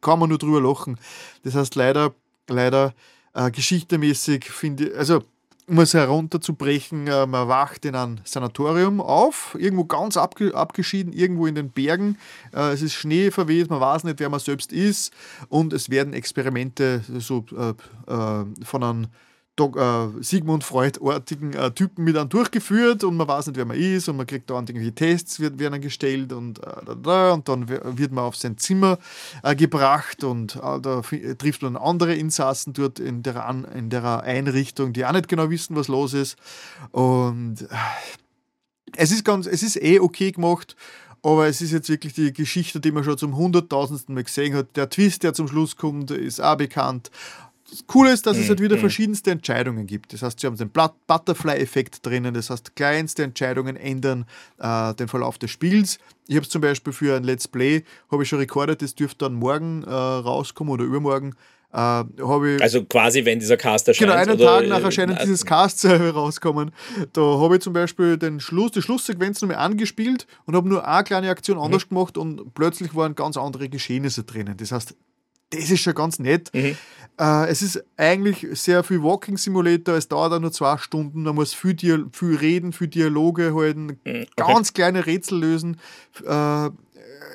kann 0.00 0.18
man 0.20 0.28
nur 0.28 0.38
drüber 0.38 0.60
lachen. 0.60 0.98
Das 1.42 1.54
heißt, 1.54 1.74
leider, 1.74 2.14
leider 2.48 2.94
äh, 3.38 3.50
geschichtemäßig 3.50 4.50
finde 4.50 4.88
ich, 4.88 4.96
also 4.96 5.22
um 5.68 5.78
es 5.80 5.92
herunterzubrechen, 5.92 7.06
äh, 7.06 7.26
man 7.26 7.46
wacht 7.46 7.84
in 7.84 7.94
einem 7.94 8.16
Sanatorium 8.24 9.00
auf, 9.00 9.54
irgendwo 9.58 9.84
ganz 9.84 10.16
abge 10.16 10.54
abgeschieden, 10.54 11.12
irgendwo 11.12 11.46
in 11.46 11.54
den 11.54 11.70
Bergen. 11.70 12.16
Äh, 12.54 12.72
es 12.72 12.82
ist 12.82 12.94
Schnee 12.94 13.30
verweht, 13.30 13.70
man 13.70 13.80
weiß 13.80 14.04
nicht, 14.04 14.18
wer 14.18 14.30
man 14.30 14.40
selbst 14.40 14.72
ist 14.72 15.12
und 15.48 15.72
es 15.72 15.90
werden 15.90 16.14
Experimente 16.14 17.02
so 17.18 17.44
äh, 17.52 17.74
äh 18.10 18.44
von 18.64 18.82
einem 18.82 19.06
äh, 19.60 20.22
Sigmund 20.22 20.64
Freud-artigen 20.64 21.52
äh, 21.52 21.70
Typen 21.72 22.04
mit 22.04 22.16
einem 22.16 22.28
durchgeführt 22.28 23.04
und 23.04 23.16
man 23.16 23.28
weiß 23.28 23.46
nicht, 23.46 23.56
wer 23.56 23.64
man 23.64 23.76
ist 23.76 24.08
und 24.08 24.16
man 24.16 24.26
kriegt 24.26 24.50
da 24.50 24.54
irgendwelche 24.54 24.94
Tests 24.94 25.40
wird, 25.40 25.58
werden 25.58 25.80
gestellt 25.80 26.32
und, 26.32 26.60
äh, 26.60 27.30
und 27.30 27.48
dann 27.48 27.68
wird 27.68 28.12
man 28.12 28.24
auf 28.24 28.36
sein 28.36 28.58
Zimmer 28.58 28.98
äh, 29.42 29.54
gebracht 29.56 30.24
und 30.24 30.56
äh, 30.56 30.80
da 30.80 31.02
trifft 31.38 31.62
man 31.62 31.76
andere 31.76 32.14
Insassen 32.14 32.72
dort 32.72 32.98
in 32.98 33.22
der, 33.22 33.46
An 33.46 33.64
in 33.64 33.90
der 33.90 34.22
Einrichtung, 34.22 34.92
die 34.92 35.04
auch 35.04 35.12
nicht 35.12 35.28
genau 35.28 35.50
wissen, 35.50 35.76
was 35.76 35.88
los 35.88 36.14
ist 36.14 36.36
und 36.92 37.62
äh, 37.62 37.66
es 38.96 39.12
ist 39.12 39.24
ganz, 39.24 39.46
es 39.46 39.62
ist 39.62 39.76
eh 39.82 40.00
okay 40.00 40.32
gemacht 40.32 40.76
aber 41.22 41.46
es 41.46 41.60
ist 41.60 41.72
jetzt 41.72 41.88
wirklich 41.88 42.12
die 42.14 42.32
Geschichte, 42.32 42.80
die 42.80 42.92
man 42.92 43.04
schon 43.04 43.18
zum 43.18 43.36
hunderttausendsten 43.36 44.14
Mal 44.14 44.24
gesehen 44.24 44.54
hat. 44.54 44.76
Der 44.76 44.88
Twist, 44.88 45.22
der 45.24 45.34
zum 45.34 45.48
Schluss 45.48 45.76
kommt, 45.76 46.10
ist 46.10 46.40
auch 46.40 46.56
bekannt. 46.56 47.10
Das 47.70 47.86
Coole 47.86 48.12
ist, 48.12 48.26
dass 48.26 48.38
es 48.38 48.48
halt 48.48 48.60
wieder 48.60 48.76
mhm. 48.76 48.80
verschiedenste 48.80 49.30
Entscheidungen 49.30 49.86
gibt. 49.86 50.12
Das 50.12 50.22
heißt, 50.22 50.40
sie 50.40 50.46
haben 50.46 50.56
den 50.56 50.70
Butterfly-Effekt 50.70 52.04
drinnen, 52.04 52.32
das 52.32 52.48
heißt, 52.48 52.74
kleinste 52.76 53.24
Entscheidungen 53.24 53.76
ändern 53.76 54.24
äh, 54.58 54.94
den 54.94 55.08
Verlauf 55.08 55.38
des 55.38 55.50
Spiels. 55.50 55.98
Ich 56.26 56.36
habe 56.36 56.44
es 56.44 56.50
zum 56.50 56.62
Beispiel 56.62 56.92
für 56.92 57.16
ein 57.16 57.24
Let's 57.24 57.46
Play, 57.46 57.84
habe 58.10 58.22
ich 58.22 58.28
schon 58.28 58.38
rekordet, 58.38 58.80
das 58.80 58.94
dürfte 58.94 59.26
dann 59.26 59.34
morgen 59.34 59.82
äh, 59.82 59.90
rauskommen 59.90 60.72
oder 60.72 60.84
übermorgen. 60.84 61.34
Äh, 61.72 62.04
also 62.62 62.84
quasi, 62.84 63.24
wenn 63.26 63.38
dieser 63.38 63.58
Cast 63.58 63.88
erscheint. 63.88 64.10
Genau, 64.10 64.18
einen 64.18 64.38
Tag 64.38 64.66
nach 64.66 64.82
Erscheinen 64.82 65.16
äh, 65.16 65.22
dieses 65.22 65.44
Casts 65.44 65.84
rauskommen. 65.84 66.70
Da 67.12 67.20
habe 67.20 67.56
ich 67.56 67.62
zum 67.62 67.74
Beispiel 67.74 68.16
den 68.16 68.40
Schluss, 68.40 68.72
die 68.72 68.80
Schlusssequenz 68.80 69.42
nochmal 69.42 69.58
angespielt 69.58 70.26
und 70.46 70.56
habe 70.56 70.68
nur 70.68 70.88
eine 70.88 71.04
kleine 71.04 71.28
Aktion 71.28 71.58
anders 71.58 71.84
mhm. 71.84 71.88
gemacht 71.90 72.16
und 72.16 72.54
plötzlich 72.54 72.94
waren 72.94 73.14
ganz 73.14 73.36
andere 73.36 73.68
Geschehnisse 73.68 74.24
drinnen. 74.24 74.56
Das 74.56 74.72
heißt, 74.72 74.94
das 75.50 75.70
ist 75.70 75.80
schon 75.80 75.94
ganz 75.94 76.18
nett. 76.18 76.50
Mhm. 76.52 76.76
Äh, 77.18 77.48
es 77.48 77.62
ist 77.62 77.82
eigentlich 77.96 78.46
sehr 78.52 78.84
viel 78.84 79.02
Walking 79.02 79.36
Simulator, 79.36 79.96
es 79.96 80.08
dauert 80.08 80.32
auch 80.32 80.38
nur 80.38 80.52
zwei 80.52 80.76
Stunden, 80.78 81.24
man 81.24 81.34
muss 81.34 81.52
viel, 81.52 81.74
Dia 81.74 81.98
viel 82.12 82.36
reden, 82.36 82.72
viel 82.72 82.88
Dialoge 82.88 83.54
halten, 83.54 83.98
mhm. 84.04 84.26
okay. 84.36 84.52
ganz 84.52 84.72
kleine 84.72 85.06
Rätsel 85.06 85.40
lösen. 85.40 85.80
Äh, 86.24 86.70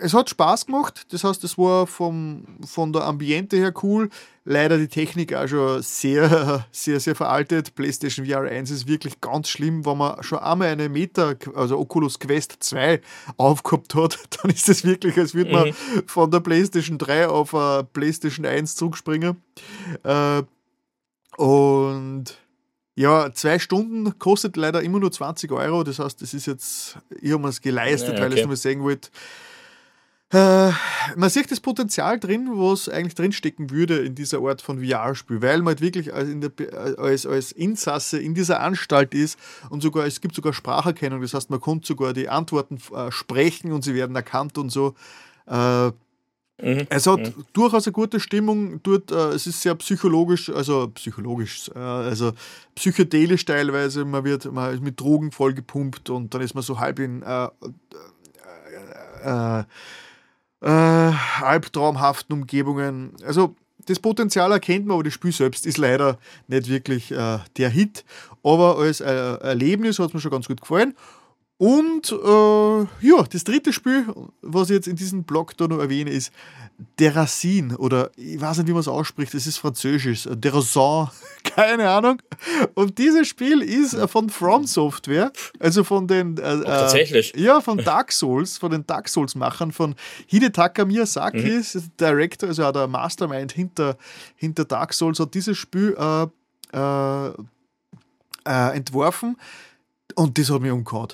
es 0.01 0.13
hat 0.13 0.29
Spaß 0.29 0.65
gemacht, 0.65 1.05
das 1.11 1.23
heißt, 1.23 1.43
es 1.43 1.57
war 1.57 1.87
vom, 1.87 2.45
von 2.65 2.93
der 2.93 3.05
Ambiente 3.05 3.57
her 3.57 3.73
cool. 3.83 4.09
Leider 4.45 4.77
die 4.77 4.89
Technik 4.89 5.33
auch 5.33 5.47
schon 5.47 5.81
sehr, 5.81 6.65
sehr, 6.71 6.99
sehr 6.99 7.15
veraltet. 7.15 7.75
PlayStation 7.75 8.25
VR 8.25 8.41
1 8.41 8.71
ist 8.71 8.87
wirklich 8.87 9.21
ganz 9.21 9.47
schlimm. 9.49 9.85
Wenn 9.85 9.97
man 9.97 10.21
schon 10.21 10.39
einmal 10.39 10.67
eine 10.67 10.89
Meta, 10.89 11.35
also 11.55 11.79
Oculus 11.79 12.19
Quest 12.19 12.57
2 12.59 12.99
aufgehabt 13.37 13.95
hat, 13.95 14.19
dann 14.41 14.51
ist 14.51 14.67
es 14.67 14.83
wirklich, 14.83 15.17
als 15.17 15.33
würde 15.33 15.51
man 15.51 15.67
mhm. 15.69 15.73
von 16.07 16.29
der 16.29 16.41
PlayStation 16.41 16.97
3 16.97 17.29
auf 17.29 17.55
eine 17.55 17.85
PlayStation 17.85 18.45
1 18.45 18.75
zurückspringen. 18.75 19.41
Äh, 20.03 20.43
und 21.37 22.37
ja, 22.95 23.33
zwei 23.33 23.57
Stunden 23.57 24.19
kostet 24.19 24.55
leider 24.55 24.81
immer 24.83 24.99
nur 24.99 25.11
20 25.11 25.51
Euro. 25.51 25.83
Das 25.83 25.99
heißt, 25.99 26.21
das 26.21 26.33
ist 26.33 26.45
jetzt, 26.45 26.97
ich 27.21 27.31
habe 27.31 27.41
mir 27.41 27.49
es 27.49 27.61
geleistet, 27.61 28.09
ja, 28.09 28.13
okay. 28.15 28.23
weil 28.23 28.33
ich 28.33 28.41
es 28.41 28.45
nur 28.45 28.55
sehen 28.55 28.83
wollte. 28.83 29.09
Äh, 30.33 30.71
man 31.15 31.29
sieht 31.29 31.51
das 31.51 31.59
Potenzial 31.59 32.19
drin, 32.19 32.49
was 32.53 32.89
eigentlich 32.89 33.13
drinstecken 33.13 33.69
würde 33.69 33.99
in 33.99 34.15
dieser 34.15 34.39
Art 34.39 34.63
von 34.63 34.83
VR-Spiel, 34.83 35.43
weil 35.43 35.59
man 35.59 35.67
halt 35.67 35.81
wirklich 35.81 36.11
als, 36.11 36.29
der, 36.33 36.97
als, 36.97 37.25
als 37.27 37.51
Insasse 37.51 38.17
in 38.17 38.33
dieser 38.33 38.61
Anstalt 38.61 39.13
ist 39.13 39.37
und 39.69 39.83
sogar 39.83 40.07
es 40.07 40.21
gibt 40.21 40.33
sogar 40.33 40.53
Spracherkennung, 40.53 41.21
das 41.21 41.35
heißt, 41.35 41.51
man 41.51 41.61
konnte 41.61 41.85
sogar 41.85 42.13
die 42.13 42.29
Antworten 42.29 42.79
äh, 42.95 43.11
sprechen 43.11 43.71
und 43.71 43.83
sie 43.83 43.93
werden 43.93 44.15
erkannt 44.15 44.57
und 44.57 44.71
so. 44.71 44.95
Äh, 45.45 45.87
mhm. 45.87 46.87
Es 46.89 47.05
hat 47.05 47.19
mhm. 47.19 47.45
durchaus 47.53 47.85
eine 47.85 47.93
gute 47.93 48.19
Stimmung 48.19 48.81
dort. 48.81 49.11
Äh, 49.11 49.35
es 49.35 49.45
ist 49.45 49.61
sehr 49.61 49.75
psychologisch, 49.75 50.49
also 50.49 50.87
psychologisch, 50.95 51.69
äh, 51.75 51.79
also 51.79 52.31
psychedelisch 52.73 53.45
teilweise. 53.45 54.03
Man 54.03 54.23
wird 54.23 54.51
man 54.51 54.73
ist 54.73 54.81
mit 54.81 54.99
Drogen 54.99 55.31
vollgepumpt 55.31 56.09
und 56.09 56.33
dann 56.33 56.41
ist 56.41 56.55
man 56.55 56.63
so 56.63 56.79
halb 56.79 56.97
in 56.97 57.23
äh, 60.63 60.67
albtraumhaften 61.41 62.33
Umgebungen. 62.33 63.13
Also 63.25 63.55
das 63.85 63.99
Potenzial 63.99 64.51
erkennt 64.51 64.85
man, 64.85 64.95
aber 64.95 65.03
das 65.03 65.13
Spiel 65.13 65.31
selbst 65.31 65.65
ist 65.65 65.77
leider 65.77 66.17
nicht 66.47 66.69
wirklich 66.69 67.11
äh, 67.11 67.39
der 67.57 67.69
Hit. 67.69 68.05
Aber 68.43 68.77
als 68.77 69.01
äh, 69.01 69.05
Erlebnis 69.05 69.99
hat 69.99 70.07
es 70.07 70.13
mir 70.13 70.21
schon 70.21 70.31
ganz 70.31 70.47
gut 70.47 70.61
gefallen. 70.61 70.95
Und 71.57 72.11
äh, 72.11 73.07
ja, 73.07 73.23
das 73.29 73.43
dritte 73.43 73.71
Spiel, 73.71 74.05
was 74.41 74.69
ich 74.69 74.75
jetzt 74.75 74.87
in 74.87 74.95
diesem 74.95 75.23
Blog 75.23 75.55
da 75.55 75.67
noch 75.67 75.79
erwähne, 75.79 76.09
ist 76.09 76.31
Derasin 76.99 77.75
oder 77.75 78.11
ich 78.15 78.41
weiß 78.41 78.57
nicht, 78.57 78.67
wie 78.67 78.71
man 78.71 78.81
es 78.81 78.87
ausspricht, 78.87 79.33
es 79.33 79.47
ist 79.47 79.57
französisch, 79.57 80.27
Derasin, 80.29 81.07
keine 81.43 81.89
Ahnung. 81.89 82.21
Und 82.73 82.97
dieses 82.97 83.27
Spiel 83.27 83.61
ist 83.61 83.95
von 84.09 84.29
From 84.29 84.65
Software, 84.65 85.31
also 85.59 85.83
von 85.83 86.07
den 86.07 86.37
äh, 86.37 86.57
oh, 86.59 86.63
tatsächlich. 86.63 87.35
Äh, 87.35 87.41
ja, 87.41 87.61
von 87.61 87.77
Dark 87.85 88.11
Souls, 88.11 88.57
von 88.57 88.71
den 88.71 88.85
Dark 88.85 89.07
Souls 89.07 89.35
Machern 89.35 89.71
von 89.71 89.95
Hidetaka 90.27 90.85
Miyazaki, 90.85 91.37
mhm. 91.37 91.59
ist 91.59 91.91
Director, 91.99 92.49
also 92.49 92.65
auch 92.65 92.71
der 92.71 92.87
Mastermind 92.87 93.51
hinter, 93.51 93.97
hinter 94.35 94.65
Dark 94.65 94.93
Souls 94.93 95.19
hat 95.19 95.33
dieses 95.33 95.57
Spiel 95.57 95.95
äh, 95.97 96.23
äh, 96.75 97.33
äh 98.45 98.75
entworfen 98.75 99.37
und 100.15 100.37
das 100.37 100.49
hat 100.49 100.61
mich 100.61 100.71
umgehauen. 100.71 101.13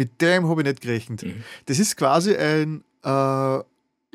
Mit 0.00 0.22
dem 0.22 0.48
habe 0.48 0.62
ich 0.62 0.66
nicht 0.66 0.80
gerechnet. 0.80 1.22
Mhm. 1.24 1.44
Das 1.66 1.78
ist 1.78 1.94
quasi 1.94 2.34
ein 2.34 2.82
äh, 3.04 3.08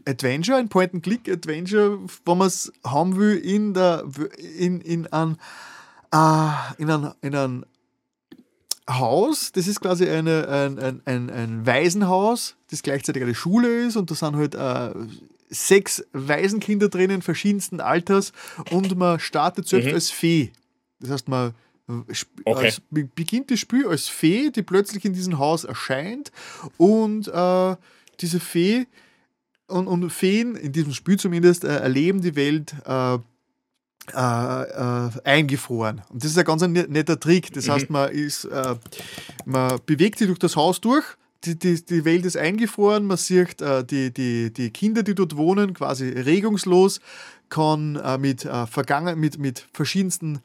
Adventure, 0.09 0.57
ein 0.57 0.67
Point-and-Click-Adventure, 0.67 1.99
wo 2.25 2.33
man 2.33 2.47
es 2.47 2.73
haben 2.83 3.17
will 3.17 3.37
in 3.37 3.75
der 3.75 4.03
in, 4.57 4.81
in 4.81 5.05
ein, 5.13 5.37
äh, 6.11 6.81
in 6.81 6.89
ein, 6.89 7.11
in 7.21 7.35
ein 7.35 7.65
Haus, 8.89 9.51
das 9.51 9.67
ist 9.67 9.79
quasi 9.79 10.09
eine, 10.09 10.47
ein, 10.47 10.79
ein, 10.79 11.01
ein, 11.05 11.29
ein 11.29 11.67
Waisenhaus, 11.67 12.55
das 12.71 12.81
gleichzeitig 12.81 13.21
eine 13.21 13.35
Schule 13.35 13.85
ist 13.85 13.95
und 13.95 14.09
da 14.09 14.15
sind 14.15 14.35
halt 14.35 14.55
äh, 14.55 14.91
sechs 15.51 16.03
Waisenkinder 16.13 16.89
drinnen, 16.89 17.21
verschiedensten 17.21 17.79
Alters 17.79 18.33
und 18.71 18.97
man 18.97 19.19
startet 19.19 19.67
selbst 19.67 19.89
mhm. 19.89 19.93
als 19.93 20.09
Fee. 20.09 20.51
Das 20.99 21.11
heißt, 21.11 21.27
man 21.27 21.53
Okay. 21.87 22.65
Als, 22.65 22.81
beginnt 22.89 23.51
das 23.51 23.59
Spiel 23.59 23.87
als 23.87 24.07
Fee, 24.07 24.49
die 24.49 24.63
plötzlich 24.63 25.05
in 25.05 25.13
diesem 25.13 25.37
Haus 25.37 25.65
erscheint 25.65 26.31
und 26.77 27.27
äh, 27.27 27.75
diese 28.21 28.39
Fee 28.39 28.87
und, 29.67 29.87
und 29.87 30.09
Feen, 30.09 30.55
in 30.55 30.71
diesem 30.71 30.93
Spiel 30.93 31.19
zumindest, 31.19 31.63
äh, 31.63 31.77
erleben 31.77 32.21
die 32.21 32.35
Welt 32.35 32.73
äh, 32.85 33.15
äh, 33.15 33.19
äh 34.13 35.09
eingefroren. 35.23 36.01
Und 36.09 36.23
das 36.23 36.31
ist 36.31 36.37
ein 36.37 36.45
ganz 36.45 36.61
netter 36.63 37.19
Trick. 37.19 37.53
Das 37.53 37.67
mhm. 37.67 37.71
heißt, 37.71 37.89
man, 37.91 38.11
ist, 38.11 38.45
äh, 38.45 38.75
man 39.45 39.79
bewegt 39.85 40.17
sich 40.17 40.27
durch 40.27 40.39
das 40.39 40.55
Haus 40.55 40.81
durch, 40.81 41.05
die, 41.43 41.57
die, 41.57 41.85
die 41.85 42.05
Welt 42.05 42.25
ist 42.25 42.37
eingefroren, 42.37 43.05
man 43.05 43.17
sieht 43.17 43.61
die, 43.61 44.11
die, 44.11 44.51
die 44.51 44.71
Kinder, 44.71 45.03
die 45.03 45.13
dort 45.13 45.37
wohnen, 45.37 45.75
quasi 45.75 46.07
regungslos, 46.09 46.99
kann 47.49 48.01
mit, 48.19 48.41
vergangen, 48.41 49.19
mit, 49.19 49.37
mit 49.37 49.67
verschiedensten 49.71 50.39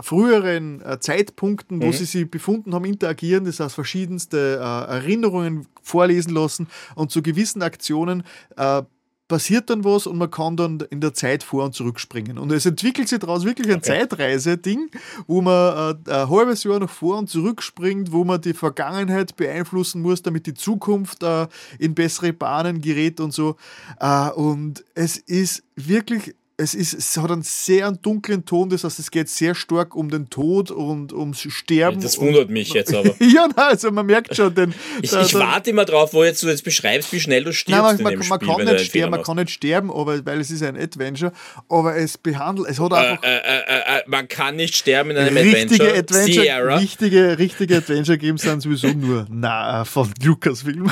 früheren 0.00 0.80
äh, 0.82 0.98
Zeitpunkten, 1.00 1.82
wo 1.82 1.86
mhm. 1.86 1.92
sie 1.92 2.04
sich 2.04 2.30
befunden 2.30 2.74
haben, 2.74 2.84
interagieren, 2.84 3.44
das 3.44 3.60
heißt 3.60 3.74
verschiedenste 3.74 4.58
äh, 4.60 4.92
Erinnerungen 4.92 5.66
vorlesen 5.82 6.34
lassen 6.34 6.68
und 6.94 7.10
zu 7.10 7.22
gewissen 7.22 7.62
Aktionen 7.62 8.24
äh, 8.56 8.82
passiert 9.28 9.70
dann 9.70 9.84
was 9.84 10.06
und 10.06 10.18
man 10.18 10.30
kann 10.30 10.56
dann 10.56 10.80
in 10.90 11.00
der 11.00 11.14
Zeit 11.14 11.42
vor- 11.42 11.64
und 11.64 11.74
zurückspringen. 11.74 12.38
Und 12.38 12.52
es 12.52 12.66
entwickelt 12.66 13.08
sich 13.08 13.18
daraus 13.18 13.44
wirklich 13.44 13.68
ein 13.68 13.78
okay. 13.78 14.00
Zeitreise-Ding, 14.00 14.90
wo 15.26 15.40
man 15.40 15.96
äh, 16.06 16.10
ein 16.12 16.28
halbes 16.28 16.64
Jahr 16.64 16.78
noch 16.78 16.90
vor- 16.90 17.18
und 17.18 17.30
zurückspringt, 17.30 18.12
wo 18.12 18.24
man 18.24 18.40
die 18.40 18.52
Vergangenheit 18.52 19.36
beeinflussen 19.36 20.02
muss, 20.02 20.22
damit 20.22 20.46
die 20.46 20.54
Zukunft 20.54 21.22
äh, 21.22 21.46
in 21.78 21.94
bessere 21.94 22.32
Bahnen 22.32 22.80
gerät 22.80 23.18
und 23.18 23.32
so. 23.32 23.56
Äh, 23.98 24.30
und 24.30 24.84
es 24.94 25.16
ist 25.16 25.62
wirklich 25.74 26.34
es, 26.56 26.74
ist, 26.74 26.94
es 26.94 27.16
hat 27.16 27.32
einen 27.32 27.42
sehr 27.42 27.90
dunklen 27.90 28.44
Ton, 28.44 28.70
das 28.70 28.84
heißt, 28.84 29.00
es 29.00 29.10
geht 29.10 29.28
sehr 29.28 29.56
stark 29.56 29.96
um 29.96 30.08
den 30.08 30.30
Tod 30.30 30.70
und 30.70 31.12
ums 31.12 31.40
Sterben. 31.40 32.00
Das 32.00 32.20
wundert 32.20 32.48
mich 32.48 32.72
jetzt 32.72 32.94
aber. 32.94 33.10
ja, 33.20 33.48
nein, 33.48 33.66
also 33.70 33.90
man 33.90 34.06
merkt 34.06 34.36
schon 34.36 34.54
den. 34.54 34.72
ich, 35.02 35.12
ich 35.12 35.34
warte 35.34 35.70
immer 35.70 35.84
drauf, 35.84 36.12
wo 36.14 36.22
jetzt 36.22 36.42
du 36.44 36.48
jetzt 36.48 36.62
beschreibst, 36.62 37.12
wie 37.12 37.18
schnell 37.18 37.42
du 37.42 37.52
stirbst. 37.52 37.82
Nein, 37.82 37.96
man, 37.96 38.18
man, 38.18 38.28
man 38.28 38.40
Spiel, 38.40 38.48
kann 38.48 38.64
nicht 38.64 38.86
sterben, 38.86 39.10
man 39.10 39.22
kann 39.24 39.36
nicht 39.36 39.50
sterben, 39.50 39.90
aber, 39.90 40.24
weil 40.24 40.40
es 40.40 40.52
ist 40.52 40.62
ein 40.62 40.76
Adventure, 40.76 41.32
aber 41.68 41.96
es 41.96 42.16
behandelt, 42.18 42.68
es 42.68 42.78
hat 42.78 42.92
äh, 42.92 42.94
einfach. 42.94 43.24
Äh, 43.24 43.36
äh, 43.36 43.98
äh, 43.98 44.02
man 44.06 44.28
kann 44.28 44.54
nicht 44.54 44.76
sterben 44.76 45.10
in 45.10 45.16
einem 45.16 45.36
richtige 45.36 45.92
Adventure. 45.92 45.98
Adventure 45.98 46.44
Sierra. 46.44 46.76
richtige, 46.76 47.38
richtige 47.38 47.76
Adventure 47.78 48.18
Games 48.18 48.42
sind 48.42 48.60
sowieso 48.60 48.88
nur 48.88 49.26
na, 49.30 49.84
von 49.84 50.08
Lucasfilm. 50.22 50.88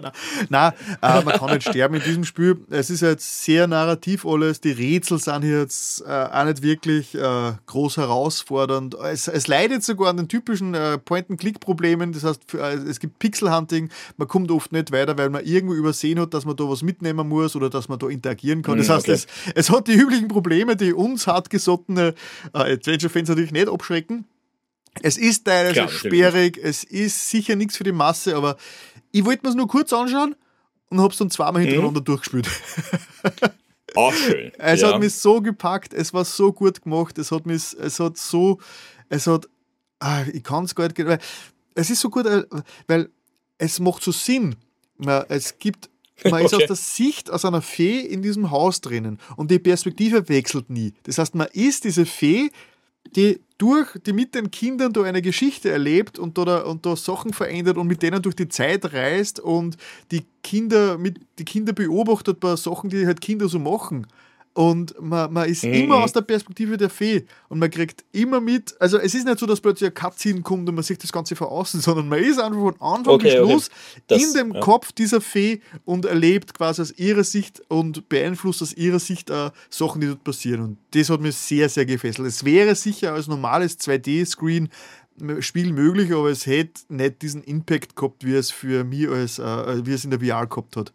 nein, 0.48 0.72
äh, 1.02 1.20
man 1.22 1.38
kann 1.38 1.52
nicht 1.52 1.68
sterben 1.68 1.96
in 1.96 2.02
diesem 2.02 2.24
Spiel. 2.24 2.56
Es 2.70 2.88
ist 2.88 3.02
jetzt 3.02 3.44
sehr 3.44 3.66
narrativ 3.66 4.24
alles, 4.24 4.60
die 4.62 4.72
Rätsel 5.02 5.18
sind 5.18 5.42
hier 5.42 5.60
jetzt 5.60 6.02
äh, 6.02 6.04
auch 6.04 6.44
nicht 6.44 6.62
wirklich 6.62 7.14
äh, 7.14 7.52
groß 7.66 7.96
herausfordernd. 7.96 8.94
Es, 8.94 9.26
es, 9.26 9.48
leidet 9.48 9.82
sogar 9.82 10.10
an 10.10 10.16
den 10.16 10.28
typischen 10.28 10.74
äh, 10.74 10.96
Point-and-Click-Problemen. 10.98 12.12
Das 12.12 12.22
heißt, 12.22 12.42
für, 12.46 12.60
äh, 12.60 12.74
es 12.74 13.00
gibt 13.00 13.18
Pixel-Hunting. 13.18 13.90
Man 14.16 14.28
kommt 14.28 14.50
oft 14.52 14.70
nicht 14.70 14.92
weiter, 14.92 15.18
weil 15.18 15.30
man 15.30 15.44
irgendwo 15.44 15.74
übersehen 15.74 16.20
hat, 16.20 16.34
dass 16.34 16.44
man 16.44 16.56
da 16.56 16.68
was 16.68 16.82
mitnehmen 16.82 17.28
muss 17.28 17.56
oder 17.56 17.68
dass 17.68 17.88
man 17.88 17.98
da 17.98 18.08
interagieren 18.08 18.62
kann. 18.62 18.78
Das 18.78 18.88
mhm, 18.88 18.92
heißt, 18.92 19.08
okay. 19.08 19.12
es, 19.12 19.26
es, 19.54 19.70
hat 19.70 19.88
die 19.88 19.94
üblichen 19.94 20.28
Probleme, 20.28 20.76
die 20.76 20.92
uns 20.92 21.26
hartgesottene 21.26 22.14
äh, 22.54 22.58
Adventure-Fans 22.58 23.28
natürlich 23.28 23.52
nicht 23.52 23.68
abschrecken. 23.68 24.26
Es 25.00 25.16
ist 25.16 25.46
teilweise 25.46 25.72
Klar, 25.72 25.88
sperrig, 25.88 26.58
es 26.62 26.84
ist 26.84 27.30
sicher 27.30 27.56
nichts 27.56 27.76
für 27.76 27.84
die 27.84 27.92
Masse, 27.92 28.36
aber 28.36 28.56
ich 29.10 29.24
wollte 29.24 29.42
mir 29.42 29.48
es 29.48 29.56
nur 29.56 29.66
kurz 29.66 29.92
anschauen 29.92 30.36
und 30.90 31.00
habe 31.00 31.12
es 31.12 31.18
dann 31.18 31.30
zweimal 31.30 31.62
hintereinander 31.62 32.00
mhm. 32.00 32.04
durchgespielt. 32.04 32.48
Auch 33.94 34.12
schön. 34.12 34.52
es 34.58 34.80
ja. 34.80 34.92
hat 34.92 35.00
mich 35.00 35.14
so 35.14 35.40
gepackt, 35.40 35.94
es 35.94 36.12
war 36.12 36.24
so 36.24 36.52
gut 36.52 36.82
gemacht, 36.82 37.18
es 37.18 37.30
hat 37.30 37.46
mich, 37.46 37.76
es 37.78 38.00
hat 38.00 38.16
so, 38.16 38.58
es 39.08 39.26
hat, 39.26 39.48
ah, 40.00 40.22
ich 40.32 40.42
kann 40.42 40.64
es 40.64 40.74
gar 40.74 40.88
nicht, 40.88 41.04
weil 41.04 41.18
es 41.74 41.90
ist 41.90 42.00
so 42.00 42.10
gut, 42.10 42.26
äh, 42.26 42.44
weil 42.86 43.10
es 43.58 43.80
macht 43.80 44.02
so 44.02 44.12
Sinn. 44.12 44.56
Es 45.28 45.58
gibt, 45.58 45.90
man 46.24 46.34
okay. 46.34 46.44
ist 46.44 46.54
aus 46.54 46.66
der 46.66 46.76
Sicht 46.76 47.30
aus 47.30 47.44
einer 47.44 47.62
Fee 47.62 48.00
in 48.00 48.22
diesem 48.22 48.50
Haus 48.50 48.80
drinnen 48.80 49.18
und 49.36 49.50
die 49.50 49.58
Perspektive 49.58 50.28
wechselt 50.28 50.70
nie. 50.70 50.94
Das 51.04 51.18
heißt, 51.18 51.34
man 51.34 51.48
ist 51.52 51.84
diese 51.84 52.06
Fee, 52.06 52.50
die 53.16 53.40
durch, 53.58 53.88
die 54.04 54.12
mit 54.12 54.34
den 54.34 54.50
Kindern 54.50 54.92
da 54.92 55.02
eine 55.02 55.22
Geschichte 55.22 55.70
erlebt 55.70 56.18
und 56.18 56.36
da, 56.36 56.62
und 56.62 56.84
da 56.84 56.96
Sachen 56.96 57.32
verändert 57.32 57.76
und 57.76 57.86
mit 57.86 58.02
denen 58.02 58.20
durch 58.20 58.34
die 58.34 58.48
Zeit 58.48 58.92
reist 58.92 59.38
und 59.38 59.76
die 60.10 60.24
Kinder 60.42 60.98
mit 60.98 61.20
die 61.38 61.44
Kinder 61.44 61.72
beobachtet 61.72 62.40
bei 62.40 62.56
Sachen, 62.56 62.90
die 62.90 63.06
halt 63.06 63.20
Kinder 63.20 63.48
so 63.48 63.58
machen. 63.58 64.06
Und 64.54 64.94
man, 65.00 65.32
man 65.32 65.48
ist 65.48 65.64
mhm. 65.64 65.72
immer 65.72 66.04
aus 66.04 66.12
der 66.12 66.20
Perspektive 66.20 66.76
der 66.76 66.90
Fee 66.90 67.24
und 67.48 67.58
man 67.58 67.70
kriegt 67.70 68.04
immer 68.12 68.38
mit, 68.38 68.78
also 68.78 68.98
es 68.98 69.14
ist 69.14 69.24
nicht 69.24 69.38
so, 69.38 69.46
dass 69.46 69.62
plötzlich 69.62 69.88
ein 69.88 69.94
Cutscene 69.94 70.42
kommt 70.42 70.68
und 70.68 70.74
man 70.74 70.84
sieht 70.84 71.02
das 71.02 71.10
Ganze 71.10 71.36
von 71.36 71.48
außen, 71.48 71.80
sondern 71.82 72.08
man 72.08 72.18
ist 72.18 72.38
einfach 72.38 72.60
von 72.60 72.74
Anfang 72.80 73.14
okay, 73.14 73.24
bis 73.24 73.32
Schluss 73.32 73.70
okay. 73.70 74.02
das, 74.08 74.22
in 74.22 74.34
dem 74.34 74.52
ja. 74.52 74.60
Kopf 74.60 74.92
dieser 74.92 75.22
Fee 75.22 75.62
und 75.86 76.04
erlebt 76.04 76.52
quasi 76.52 76.82
aus 76.82 76.92
ihrer 76.98 77.24
Sicht 77.24 77.62
und 77.68 78.10
beeinflusst 78.10 78.60
aus 78.60 78.74
ihrer 78.74 78.98
Sicht 78.98 79.30
äh, 79.30 79.50
Sachen, 79.70 80.02
die 80.02 80.08
dort 80.08 80.22
passieren. 80.22 80.60
Und 80.60 80.78
das 80.90 81.08
hat 81.08 81.22
mir 81.22 81.32
sehr, 81.32 81.70
sehr 81.70 81.86
gefesselt. 81.86 82.28
Es 82.28 82.44
wäre 82.44 82.74
sicher 82.74 83.14
als 83.14 83.28
normales 83.28 83.78
2D-Screen 83.78 84.68
Spiel 85.40 85.72
möglich, 85.72 86.12
aber 86.12 86.30
es 86.30 86.46
hätte 86.46 86.82
nicht 86.88 87.22
diesen 87.22 87.44
Impact 87.44 87.96
gehabt, 87.96 88.24
wie 88.24 88.34
es 88.34 88.50
für 88.50 88.82
mich 88.82 89.08
als, 89.08 89.38
äh, 89.38 89.86
wie 89.86 89.92
es 89.92 90.04
in 90.04 90.10
der 90.10 90.20
VR 90.20 90.46
gehabt 90.46 90.76
hat. 90.76 90.92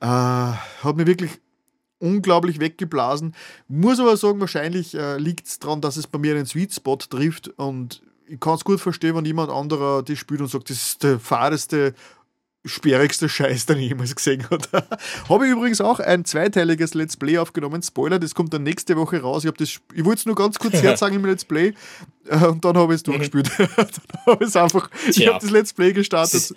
Äh, 0.00 0.06
hat 0.06 0.96
mir 0.96 1.06
wirklich 1.06 1.30
unglaublich 2.04 2.60
weggeblasen. 2.60 3.34
Muss 3.68 3.98
aber 3.98 4.16
sagen, 4.16 4.40
wahrscheinlich 4.40 4.94
äh, 4.94 5.16
liegt 5.18 5.46
es 5.46 5.58
daran, 5.58 5.80
dass 5.80 5.96
es 5.96 6.06
bei 6.06 6.18
mir 6.18 6.34
einen 6.34 6.46
Sweet 6.46 6.72
Spot 6.72 6.96
trifft 6.96 7.48
und 7.56 8.02
ich 8.26 8.40
kann 8.40 8.54
es 8.54 8.64
gut 8.64 8.80
verstehen, 8.80 9.16
wenn 9.16 9.24
jemand 9.24 9.50
anderer 9.50 10.02
das 10.02 10.18
spielt 10.18 10.40
und 10.40 10.48
sagt, 10.48 10.70
das 10.70 10.76
ist 10.76 11.02
der 11.02 11.18
fahreste, 11.18 11.94
sperrigste 12.64 13.28
Scheiß, 13.28 13.66
den 13.66 13.78
ich 13.78 13.88
jemals 13.88 14.16
gesehen 14.16 14.46
habe. 14.50 14.86
habe 15.28 15.46
ich 15.46 15.52
übrigens 15.52 15.80
auch 15.80 16.00
ein 16.00 16.24
zweiteiliges 16.24 16.94
Let's 16.94 17.16
Play 17.16 17.38
aufgenommen. 17.38 17.82
Spoiler, 17.82 18.18
das 18.18 18.34
kommt 18.34 18.54
dann 18.54 18.62
nächste 18.62 18.96
Woche 18.96 19.20
raus. 19.20 19.44
Ich, 19.44 19.80
ich 19.94 20.04
wollte 20.04 20.20
es 20.20 20.26
nur 20.26 20.34
ganz 20.34 20.58
kurz 20.58 20.74
herzagen 20.82 21.16
im 21.16 21.24
Let's 21.24 21.44
Play 21.44 21.74
äh, 22.28 22.46
und 22.46 22.64
dann 22.64 22.76
habe 22.76 22.94
ich 22.94 23.02
es 23.02 23.06
mhm. 23.06 23.12
durchgespielt. 23.12 23.50
dann 23.76 23.88
habe 24.26 24.44
ich 24.44 24.56
einfach, 24.56 24.90
ich 25.08 25.26
habe 25.26 25.38
das 25.40 25.50
Let's 25.50 25.72
Play 25.72 25.92
gestartet 25.92 26.54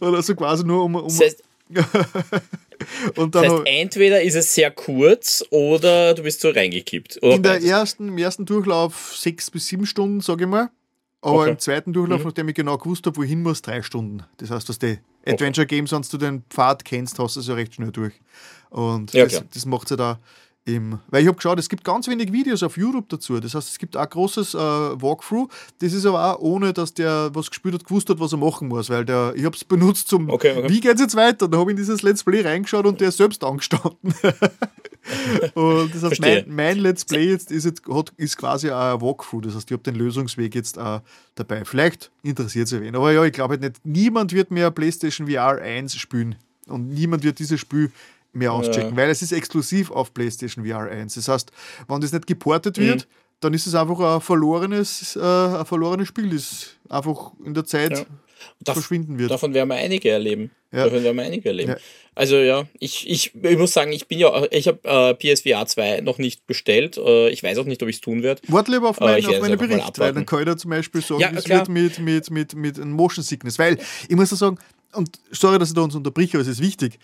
oder 0.00 0.22
so 0.22 0.34
quasi 0.34 0.64
nur 0.64 0.84
um, 0.84 0.94
um 0.94 1.08
das 1.08 1.20
heißt, 1.20 1.42
und 3.16 3.34
dann 3.34 3.42
das 3.42 3.52
heißt, 3.52 3.62
entweder 3.66 4.22
ist 4.22 4.34
es 4.34 4.54
sehr 4.54 4.70
kurz 4.70 5.44
oder 5.50 6.14
du 6.14 6.22
bist 6.22 6.40
so 6.40 6.50
reingekippt. 6.50 7.16
in 7.16 7.42
der 7.42 7.62
ersten, 7.62 8.08
im 8.08 8.18
ersten 8.18 8.46
Durchlauf 8.46 9.14
sechs 9.16 9.50
bis 9.50 9.66
sieben 9.66 9.86
Stunden, 9.86 10.20
sage 10.20 10.44
ich 10.44 10.50
mal. 10.50 10.70
Aber 11.20 11.40
okay. 11.40 11.50
im 11.50 11.58
zweiten 11.58 11.92
Durchlauf, 11.92 12.20
mhm. 12.20 12.26
nachdem 12.26 12.48
ich 12.48 12.54
genau 12.54 12.78
gewusst 12.78 13.04
habe, 13.06 13.16
wohin 13.16 13.42
muss, 13.42 13.60
drei 13.60 13.82
Stunden. 13.82 14.22
Das 14.36 14.50
heißt, 14.50 14.68
dass 14.68 14.78
die 14.78 14.98
Adventure 15.26 15.66
Games, 15.66 15.90
wenn 15.92 16.02
du 16.02 16.16
den 16.16 16.44
Pfad 16.48 16.84
kennst, 16.84 17.18
hast 17.18 17.36
du 17.36 17.40
es 17.40 17.48
ja 17.48 17.54
recht 17.54 17.74
schnell 17.74 17.90
durch. 17.90 18.14
Und 18.70 19.12
ja, 19.12 19.24
das, 19.24 19.42
das 19.52 19.66
macht 19.66 19.84
es 19.84 19.90
ja 19.90 19.96
da 19.96 20.20
im, 20.68 20.98
weil 21.08 21.22
ich 21.22 21.28
habe 21.28 21.36
geschaut, 21.36 21.58
es 21.58 21.68
gibt 21.68 21.82
ganz 21.82 22.06
wenig 22.08 22.32
Videos 22.32 22.62
auf 22.62 22.76
YouTube 22.76 23.08
dazu. 23.08 23.40
Das 23.40 23.54
heißt, 23.54 23.68
es 23.70 23.78
gibt 23.78 23.96
auch 23.96 24.02
ein 24.02 24.08
großes 24.10 24.54
äh, 24.54 24.58
Walkthrough. 24.58 25.48
Das 25.78 25.92
ist 25.92 26.04
aber 26.04 26.34
auch 26.34 26.40
ohne, 26.40 26.72
dass 26.72 26.92
der, 26.94 27.30
was 27.32 27.48
gespielt 27.48 27.74
hat, 27.74 27.84
gewusst 27.84 28.10
hat, 28.10 28.20
was 28.20 28.32
er 28.32 28.38
machen 28.38 28.68
muss. 28.68 28.90
Weil 28.90 29.04
der, 29.04 29.32
ich 29.34 29.44
habe 29.44 29.56
es 29.56 29.64
benutzt 29.64 30.08
zum, 30.08 30.28
okay, 30.28 30.58
okay. 30.58 30.68
wie 30.68 30.80
geht 30.80 30.94
es 30.94 31.00
jetzt 31.00 31.16
weiter? 31.16 31.48
Da 31.48 31.58
habe 31.58 31.70
ich 31.70 31.76
in 31.76 31.78
dieses 31.78 32.02
Let's 32.02 32.22
Play 32.22 32.42
reingeschaut 32.42 32.86
und 32.86 33.00
der 33.00 33.08
ist 33.08 33.16
selbst 33.16 33.42
angestanden. 33.42 34.14
Und 35.54 35.94
das 35.94 36.02
heißt, 36.02 36.20
mein, 36.20 36.44
mein, 36.48 36.78
Let's 36.78 37.04
Play 37.04 37.30
jetzt 37.30 37.50
ist, 37.50 37.64
jetzt 37.64 37.82
hat, 37.88 38.12
ist 38.18 38.36
quasi 38.36 38.70
ein 38.70 39.00
Walkthrough. 39.00 39.42
Das 39.42 39.54
heißt, 39.54 39.70
ich 39.70 39.72
habe 39.72 39.82
den 39.82 39.94
Lösungsweg 39.94 40.54
jetzt 40.54 40.76
äh, 40.76 41.00
dabei. 41.34 41.64
Vielleicht 41.64 42.10
interessiert 42.22 42.66
es 42.66 42.78
wen. 42.78 42.94
Aber 42.94 43.10
ja, 43.12 43.24
ich 43.24 43.32
glaube 43.32 43.52
halt 43.52 43.62
nicht, 43.62 43.76
niemand 43.84 44.34
wird 44.34 44.50
mehr 44.50 44.70
PlayStation 44.70 45.26
VR 45.26 45.62
1 45.62 45.96
spielen. 45.96 46.34
Und 46.66 46.90
niemand 46.90 47.24
wird 47.24 47.38
dieses 47.38 47.58
Spiel 47.58 47.90
mehr 48.38 48.52
auschecken, 48.52 48.90
ja. 48.90 48.96
weil 48.96 49.10
es 49.10 49.22
ist 49.22 49.32
exklusiv 49.32 49.90
auf 49.90 50.14
PlayStation 50.14 50.64
VR 50.64 50.90
1. 50.90 51.14
Das 51.14 51.28
heißt, 51.28 51.52
wenn 51.88 52.00
das 52.00 52.12
nicht 52.12 52.26
geportet 52.26 52.78
wird, 52.78 53.00
mhm. 53.00 53.12
dann 53.40 53.54
ist 53.54 53.66
es 53.66 53.74
einfach 53.74 53.98
ein 54.00 54.20
verlorenes, 54.20 55.16
äh, 55.16 55.20
ein 55.20 55.66
verlorenes 55.66 56.08
Spiel, 56.08 56.30
das 56.30 56.70
einfach 56.88 57.32
in 57.44 57.54
der 57.54 57.64
Zeit 57.64 57.98
ja 57.98 58.04
verschwinden 58.64 59.18
wird. 59.18 59.30
Davon 59.30 59.54
werden 59.54 59.68
wir 59.68 59.76
einige 59.76 60.10
erleben. 60.10 60.50
Ja. 60.72 60.84
Davon 60.84 61.02
werden 61.02 61.16
wir 61.16 61.24
einige 61.24 61.48
erleben. 61.48 61.76
Also 62.14 62.36
ja, 62.36 62.66
ich, 62.80 63.08
ich, 63.08 63.32
ich 63.34 63.58
muss 63.58 63.72
sagen, 63.72 63.92
ich 63.92 64.08
bin 64.08 64.18
ja, 64.18 64.44
ich 64.50 64.66
habe 64.66 64.80
äh, 64.82 65.14
PSVR 65.14 65.66
2 65.66 66.00
noch 66.00 66.18
nicht 66.18 66.46
bestellt. 66.46 66.96
Äh, 66.98 67.28
ich 67.30 67.42
weiß 67.42 67.58
auch 67.58 67.64
nicht, 67.64 67.82
ob 67.82 67.88
ich 67.88 67.96
es 67.96 68.00
tun 68.00 68.22
werde. 68.22 68.42
Warte 68.48 68.72
lieber 68.72 68.88
auf, 68.88 69.00
mein, 69.00 69.22
äh, 69.22 69.26
auf 69.26 69.40
meinen 69.40 69.58
Bericht, 69.58 69.98
weil 69.98 70.12
dann 70.12 70.26
kann 70.26 70.40
ich 70.40 70.46
da 70.46 70.56
zum 70.56 70.70
Beispiel 70.70 71.00
sagen, 71.00 71.20
ja, 71.20 71.30
es 71.30 71.48
wird 71.48 71.68
mit, 71.68 71.98
mit, 72.00 72.30
mit, 72.30 72.54
mit 72.54 72.84
Motion 72.84 73.24
Sickness. 73.24 73.58
Weil 73.58 73.78
ich 74.08 74.16
muss 74.16 74.30
sagen, 74.30 74.58
und 74.92 75.10
sorry, 75.30 75.58
dass 75.58 75.68
ich 75.68 75.74
da 75.74 75.82
uns 75.82 75.94
unterbreche, 75.94 76.38
aber 76.38 76.42
es 76.42 76.48
ist 76.48 76.62
wichtig. 76.62 76.98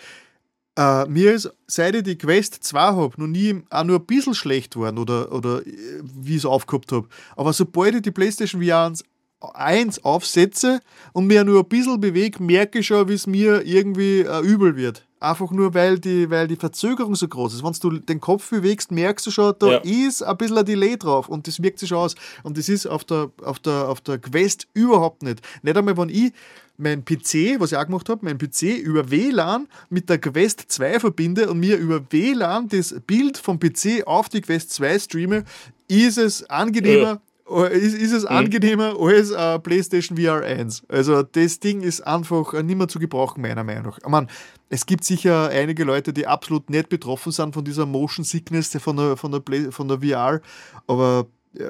Uh, 0.77 1.07
mir 1.09 1.33
ist, 1.35 1.53
seit 1.69 1.95
ich 1.95 2.03
die 2.03 2.19
Quest 2.19 2.65
2 2.65 2.81
habe, 2.81 3.21
noch 3.21 3.29
nie 3.29 3.63
auch 3.71 3.85
nur 3.85 4.01
ein 4.01 4.07
bisschen 4.07 4.35
schlecht 4.35 4.75
geworden 4.75 4.99
oder, 4.99 5.31
oder 5.31 5.65
äh, 5.65 5.73
wie 6.03 6.33
ich 6.33 6.39
es 6.39 6.47
aufgehabt 6.47 6.91
habe. 6.91 7.07
Aber 7.37 7.53
sobald 7.53 7.95
ich 7.95 8.03
die 8.03 8.11
PlayStation 8.11 8.61
VR 8.61 8.87
1 8.87 9.05
eins 9.53 10.03
aufsetze 10.05 10.81
und 11.13 11.27
mir 11.27 11.45
nur 11.45 11.61
ein 11.61 11.69
bisschen 11.69 12.01
bewege, 12.01 12.43
merke 12.43 12.79
ich 12.79 12.87
schon, 12.87 13.09
wie 13.09 13.15
es 13.15 13.27
mir 13.27 13.65
irgendwie 13.67 14.21
äh, 14.21 14.41
übel 14.41 14.77
wird. 14.77 15.07
Einfach 15.21 15.51
nur, 15.51 15.73
weil 15.75 15.99
die, 15.99 16.29
weil 16.29 16.49
die 16.49 16.57
Verzögerung 16.57 17.15
so 17.15 17.27
groß 17.27 17.55
ist. 17.55 17.65
Wenn 17.65 17.73
du 17.73 17.99
den 17.99 18.21
Kopf 18.21 18.51
bewegst, 18.51 18.91
merkst 18.91 19.27
du 19.27 19.31
schon, 19.31 19.55
da 19.59 19.73
ja. 19.73 19.79
ist 19.79 20.23
ein 20.23 20.37
bisschen 20.37 20.59
ein 20.59 20.67
Delay 20.67 20.97
drauf 20.97 21.29
und 21.29 21.47
das 21.47 21.63
wirkt 21.63 21.79
sich 21.79 21.95
aus. 21.95 22.15
Und 22.43 22.59
das 22.59 22.69
ist 22.69 22.87
auf 22.87 23.05
der, 23.05 23.31
auf 23.43 23.59
der, 23.59 23.89
auf 23.89 24.01
der 24.03 24.19
Quest 24.19 24.69
überhaupt 24.75 25.23
nicht. 25.23 25.41
Nicht 25.63 25.77
einmal, 25.77 25.97
wenn 25.97 26.11
ich 26.11 26.33
mein 26.77 27.05
PC, 27.05 27.61
was 27.61 27.73
ich 27.73 27.79
auch 27.79 27.87
gemacht 27.87 28.09
habe, 28.09 28.25
mein 28.25 28.39
PC 28.39 28.79
über 28.79 29.11
WLAN 29.11 29.69
mit 29.91 30.09
der 30.09 30.19
Quest 30.19 30.65
2 30.69 31.01
verbinde 31.01 31.51
und 31.51 31.61
mir 31.61 31.77
über 31.77 32.01
WLAN 32.11 32.69
das 32.69 32.95
Bild 33.07 33.39
vom 33.39 33.59
PC 33.59 34.07
auf 34.07 34.29
die 34.29 34.41
Quest 34.41 34.73
2 34.73 34.99
streame, 34.99 35.45
ist 35.89 36.19
es 36.19 36.49
angenehmer, 36.51 37.21
Oh, 37.47 37.65
ist, 37.65 37.95
ist 37.95 38.13
es 38.13 38.23
mhm. 38.23 38.29
angenehmer 38.31 38.97
als 38.99 39.31
äh, 39.31 39.59
PlayStation 39.59 40.17
VR 40.17 40.43
1. 40.43 40.85
Also 40.89 41.23
das 41.23 41.61
Ding 41.61 41.83
ist 41.83 42.01
einfach 42.01 42.55
nicht 42.63 42.77
mehr 42.77 42.89
zu 42.89 42.99
gebrauchen, 42.99 43.43
meiner 43.43 43.63
Meinung 43.63 43.85
nach. 43.85 43.99
Ich 43.99 44.09
meine, 44.09 44.29
es 44.71 44.87
gibt 44.87 45.05
sicher 45.05 45.51
einige 45.51 45.85
Leute, 45.85 46.15
die 46.15 46.27
absolut 46.27 46.71
nicht 46.71 46.89
betroffen 46.89 47.33
sind 47.33 47.53
von 47.53 47.63
dieser 47.63 47.85
Motion 47.85 48.25
Sickness 48.25 48.75
von 48.79 48.97
der, 48.97 49.19
von 49.19 49.31
der, 49.31 49.41
Play, 49.41 49.71
von 49.71 49.89
der 49.89 50.01
VR, 50.01 50.41
aber 50.87 51.27
äh, 51.59 51.63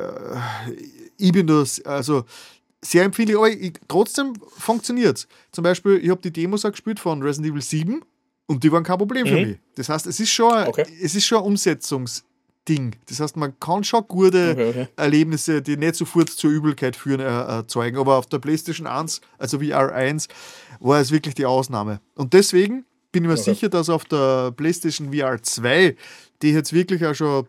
ich 1.16 1.32
bin 1.32 1.48
das, 1.48 1.84
also 1.84 2.24
sehr 2.84 3.04
empfindlich, 3.04 3.36
aber 3.36 3.50
ich, 3.50 3.72
trotzdem 3.88 4.34
funktioniert 4.58 5.18
es. 5.18 5.28
Zum 5.52 5.64
Beispiel, 5.64 6.00
ich 6.02 6.10
habe 6.10 6.20
die 6.20 6.32
Demos 6.32 6.64
auch 6.64 6.70
gespielt 6.70 7.00
von 7.00 7.22
Resident 7.22 7.52
Evil 7.52 7.62
7 7.62 8.02
und 8.46 8.62
die 8.62 8.70
waren 8.70 8.84
kein 8.84 8.98
Problem 8.98 9.24
mhm. 9.24 9.28
für 9.28 9.46
mich. 9.46 9.58
Das 9.76 9.88
heißt, 9.88 10.06
es 10.06 10.20
ist 10.20 10.30
schon, 10.30 10.52
okay. 10.66 10.86
es 11.02 11.14
ist 11.14 11.26
schon 11.26 11.42
Umsetzungs- 11.42 12.22
Ding. 12.68 12.96
Das 13.06 13.20
heißt, 13.20 13.36
man 13.36 13.58
kann 13.60 13.84
schon 13.84 14.06
gute 14.08 14.52
okay, 14.52 14.68
okay. 14.70 14.88
Erlebnisse, 14.96 15.60
die 15.60 15.76
nicht 15.76 15.96
sofort 15.96 16.30
zur 16.30 16.50
Übelkeit 16.50 16.96
führen, 16.96 17.20
äh, 17.20 17.24
erzeugen. 17.24 17.98
Aber 17.98 18.16
auf 18.16 18.26
der 18.26 18.38
PlayStation 18.38 18.86
1, 18.86 19.20
also 19.38 19.58
VR 19.58 19.92
1, 19.92 20.28
war 20.80 21.00
es 21.00 21.10
wirklich 21.10 21.34
die 21.34 21.44
Ausnahme. 21.44 22.00
Und 22.14 22.32
deswegen 22.32 22.84
bin 23.12 23.24
ich 23.24 23.30
mir 23.30 23.36
sicher, 23.36 23.68
dass 23.68 23.88
auf 23.88 24.04
der 24.06 24.50
PlayStation 24.52 25.12
VR 25.12 25.42
2, 25.42 25.96
die 26.42 26.50
jetzt 26.52 26.72
wirklich 26.72 27.04
auch 27.04 27.14
schon, 27.14 27.46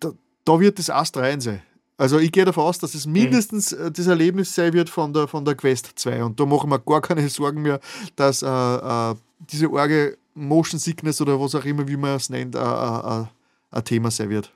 da, 0.00 0.12
da 0.44 0.60
wird 0.60 0.78
das 0.78 0.88
Ast 0.88 1.16
rein 1.16 1.40
sein. 1.40 1.62
Also 1.96 2.18
ich 2.18 2.32
gehe 2.32 2.44
davon 2.44 2.64
aus, 2.64 2.78
dass 2.78 2.94
es 2.94 3.06
mhm. 3.06 3.12
mindestens 3.12 3.72
mhm. 3.72 3.92
das 3.92 4.06
Erlebnis 4.06 4.54
sein 4.54 4.72
wird 4.72 4.90
von 4.90 5.12
der, 5.12 5.28
von 5.28 5.44
der 5.44 5.54
Quest 5.54 5.92
2. 5.96 6.24
Und 6.24 6.40
da 6.40 6.46
machen 6.46 6.70
wir 6.70 6.78
gar 6.78 7.00
keine 7.00 7.28
Sorgen 7.28 7.62
mehr, 7.62 7.80
dass 8.16 8.42
äh, 8.42 8.46
äh, 8.46 9.14
diese 9.38 9.70
Orge 9.70 10.16
Motion 10.34 10.80
Sickness 10.80 11.20
oder 11.20 11.38
was 11.40 11.54
auch 11.54 11.64
immer, 11.64 11.86
wie 11.86 11.96
man 11.96 12.16
es 12.16 12.30
nennt, 12.30 12.54
äh, 12.54 12.58
äh, 12.58 13.22
äh 13.22 13.24
ein 13.74 13.84
Thema 13.84 14.10
sein 14.10 14.28
wird. 14.28 14.52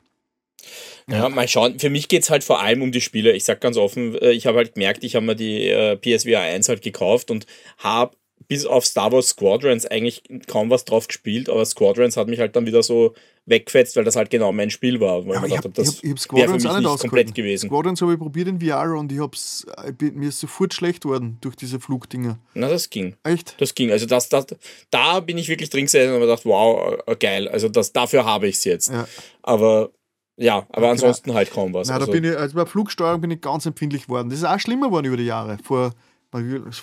Ja, 1.09 1.29
mal 1.31 1.49
schauen. 1.49 1.79
Für 1.79 1.89
mich 1.89 2.09
geht 2.09 2.25
es 2.25 2.29
halt 2.29 2.45
vor 2.45 2.61
allem 2.61 2.83
um 2.83 2.93
die 2.93 3.01
Spiele. 3.01 3.33
Ich 3.33 3.45
sag 3.45 3.63
ganz 3.63 3.79
offen, 3.79 4.15
ich 4.21 4.47
habe 4.47 4.59
halt 4.59 4.75
gemerkt, 4.75 5.05
ich 5.05 5.15
habe 5.15 5.25
mir 5.25 5.37
die 5.37 5.69
äh, 5.69 5.97
PSVR 5.97 6.41
1 6.41 6.69
halt 6.69 6.83
gekauft 6.83 7.31
und 7.31 7.47
habe 7.79 8.15
bis 8.49 8.67
auf 8.67 8.85
Star 8.85 9.13
Wars 9.13 9.29
Squadrons 9.29 9.87
eigentlich 9.87 10.23
kaum 10.47 10.71
was 10.71 10.85
drauf 10.85 11.09
gespielt, 11.09 11.49
aber 11.49 11.65
Squadrons 11.65 12.17
hat 12.17 12.29
mich 12.29 12.41
halt 12.41 12.57
dann 12.57 12.67
wieder 12.67 12.83
so 12.83 13.15
weggefetzt, 13.47 13.97
weil 13.97 14.05
das 14.05 14.17
halt 14.17 14.29
genau 14.29 14.53
mein 14.53 14.71
Spiel 14.71 15.01
war. 15.01 15.25
Ja, 15.25 15.45
ich, 15.45 15.57
hab, 15.57 15.73
das 15.73 16.01
ich, 16.03 16.11
hab, 16.11 16.19
Squadrons 16.19 16.65
mich 16.65 16.73
nicht, 16.73 16.99
komplett 17.01 17.35
gewesen. 17.35 17.69
Squadrons 17.69 18.03
habe 18.03 18.13
ich 18.13 18.19
probiert 18.19 18.49
in 18.49 18.61
VR 18.61 18.99
und 18.99 19.11
ich 19.13 19.21
hab's, 19.21 19.65
ich 20.01 20.13
mir 20.13 20.29
ist 20.29 20.41
sofort 20.41 20.75
schlecht 20.75 21.05
worden 21.05 21.39
durch 21.41 21.57
diese 21.57 21.79
Flugdinger. 21.79 22.39
Na, 22.55 22.69
das 22.69 22.91
ging. 22.91 23.17
Echt? 23.23 23.55
Das 23.61 23.75
ging. 23.75 23.91
Also 23.93 24.07
das, 24.07 24.29
das, 24.29 24.47
da 24.91 25.21
bin 25.21 25.39
ich 25.39 25.49
wirklich 25.49 25.71
drin 25.71 25.85
gesessen 25.85 26.09
und 26.09 26.15
habe 26.17 26.27
gedacht, 26.27 26.45
wow, 26.45 26.99
äh, 27.07 27.17
geil. 27.17 27.49
Also 27.49 27.69
das, 27.69 27.93
dafür 27.93 28.25
habe 28.25 28.49
ich 28.49 28.57
es 28.57 28.65
jetzt. 28.65 28.89
Ja. 28.91 29.07
Aber 29.43 29.91
ja, 30.37 30.67
aber 30.71 30.87
ja, 30.87 30.91
ansonsten 30.91 31.33
halt 31.33 31.51
kaum 31.51 31.73
was. 31.73 31.89
Na, 31.89 31.95
also. 31.95 32.07
da 32.07 32.13
bin 32.13 32.25
ich, 32.25 32.37
also 32.37 32.57
bei 32.57 32.67
Flugsteuerung 32.67 33.21
bin 33.21 33.31
ich 33.31 33.41
ganz 33.41 33.65
empfindlich 33.65 34.03
geworden. 34.03 34.29
Das 34.29 34.41
ist 34.41 34.45
auch 34.45 34.61
schlimmer 34.61 34.89
geworden 34.89 35.07
über 35.07 35.17
die 35.17 35.25
Jahre. 35.25 35.57
Vor 35.63 35.93
vor 36.31 36.41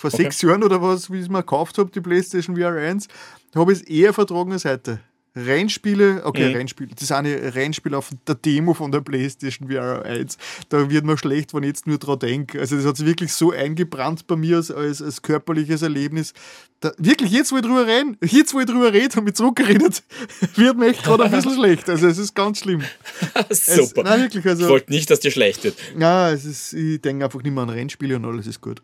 okay. 0.08 0.16
sechs 0.16 0.42
Jahren 0.42 0.64
oder 0.64 0.82
was, 0.82 1.10
wie 1.12 1.16
ich 1.16 1.24
es 1.24 1.28
mir 1.28 1.40
gekauft 1.40 1.78
habe, 1.78 1.90
die 1.90 2.00
PlayStation 2.00 2.56
VR 2.56 2.72
1, 2.72 3.06
habe 3.54 3.72
ich 3.72 3.82
es 3.82 3.86
eher 3.86 4.12
vertragen 4.12 4.52
als 4.52 4.64
heute. 4.64 4.98
Rennspiele, 5.36 6.22
okay, 6.24 6.50
mhm. 6.50 6.56
Rennspiele, 6.56 6.90
das 6.94 7.02
ist 7.02 7.12
eine 7.12 7.54
Rennspiel 7.54 7.94
auf 7.94 8.10
der 8.26 8.36
Demo 8.36 8.72
von 8.72 8.92
der 8.92 9.00
PlayStation 9.00 9.68
VR 9.68 10.04
1. 10.04 10.38
Da 10.68 10.88
wird 10.88 11.04
mir 11.04 11.18
schlecht, 11.18 11.52
wenn 11.54 11.64
ich 11.64 11.68
jetzt 11.68 11.86
nur 11.88 11.98
dran 11.98 12.20
denke. 12.20 12.60
Also, 12.60 12.76
das 12.76 12.84
hat 12.84 12.96
sich 12.96 13.06
wirklich 13.06 13.32
so 13.32 13.50
eingebrannt 13.50 14.28
bei 14.28 14.36
mir 14.36 14.56
als, 14.56 14.70
als, 14.70 15.02
als 15.02 15.22
körperliches 15.22 15.82
Erlebnis. 15.82 16.34
Da, 16.78 16.92
wirklich, 16.98 17.32
jetzt, 17.32 17.50
wo 17.50 17.56
ich 17.56 17.62
drüber 17.62 17.84
rede, 17.86 18.16
jetzt, 18.22 18.54
wo 18.54 18.60
ich 18.60 18.66
drüber 18.66 18.92
rede 18.92 19.18
und 19.18 19.24
mich 19.24 19.34
zurückgeredet, 19.34 20.04
wird 20.54 20.76
mir 20.76 20.88
echt 20.90 21.02
gerade 21.02 21.24
ein 21.24 21.30
bisschen 21.32 21.54
schlecht. 21.54 21.90
Also, 21.90 22.06
es 22.06 22.18
ist 22.18 22.34
ganz 22.34 22.60
schlimm. 22.60 22.82
Super. 23.50 23.50
Es, 23.50 23.94
nein, 23.96 24.20
wirklich, 24.22 24.46
also, 24.46 24.64
ich 24.64 24.70
wollte 24.70 24.92
nicht, 24.92 25.10
dass 25.10 25.18
dir 25.18 25.32
schlecht 25.32 25.64
wird. 25.64 25.76
Ja, 25.98 26.30
es 26.30 26.44
ist, 26.44 26.74
ich 26.74 27.00
denke 27.00 27.24
einfach 27.24 27.42
nicht 27.42 27.52
mehr 27.52 27.64
an 27.64 27.70
Rennspiele 27.70 28.16
und 28.16 28.24
alles 28.24 28.46
ist 28.46 28.60
gut. 28.60 28.80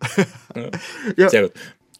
Ja. 0.56 0.70
ja. 1.16 1.28
Sehr 1.28 1.43
gut. 1.43 1.52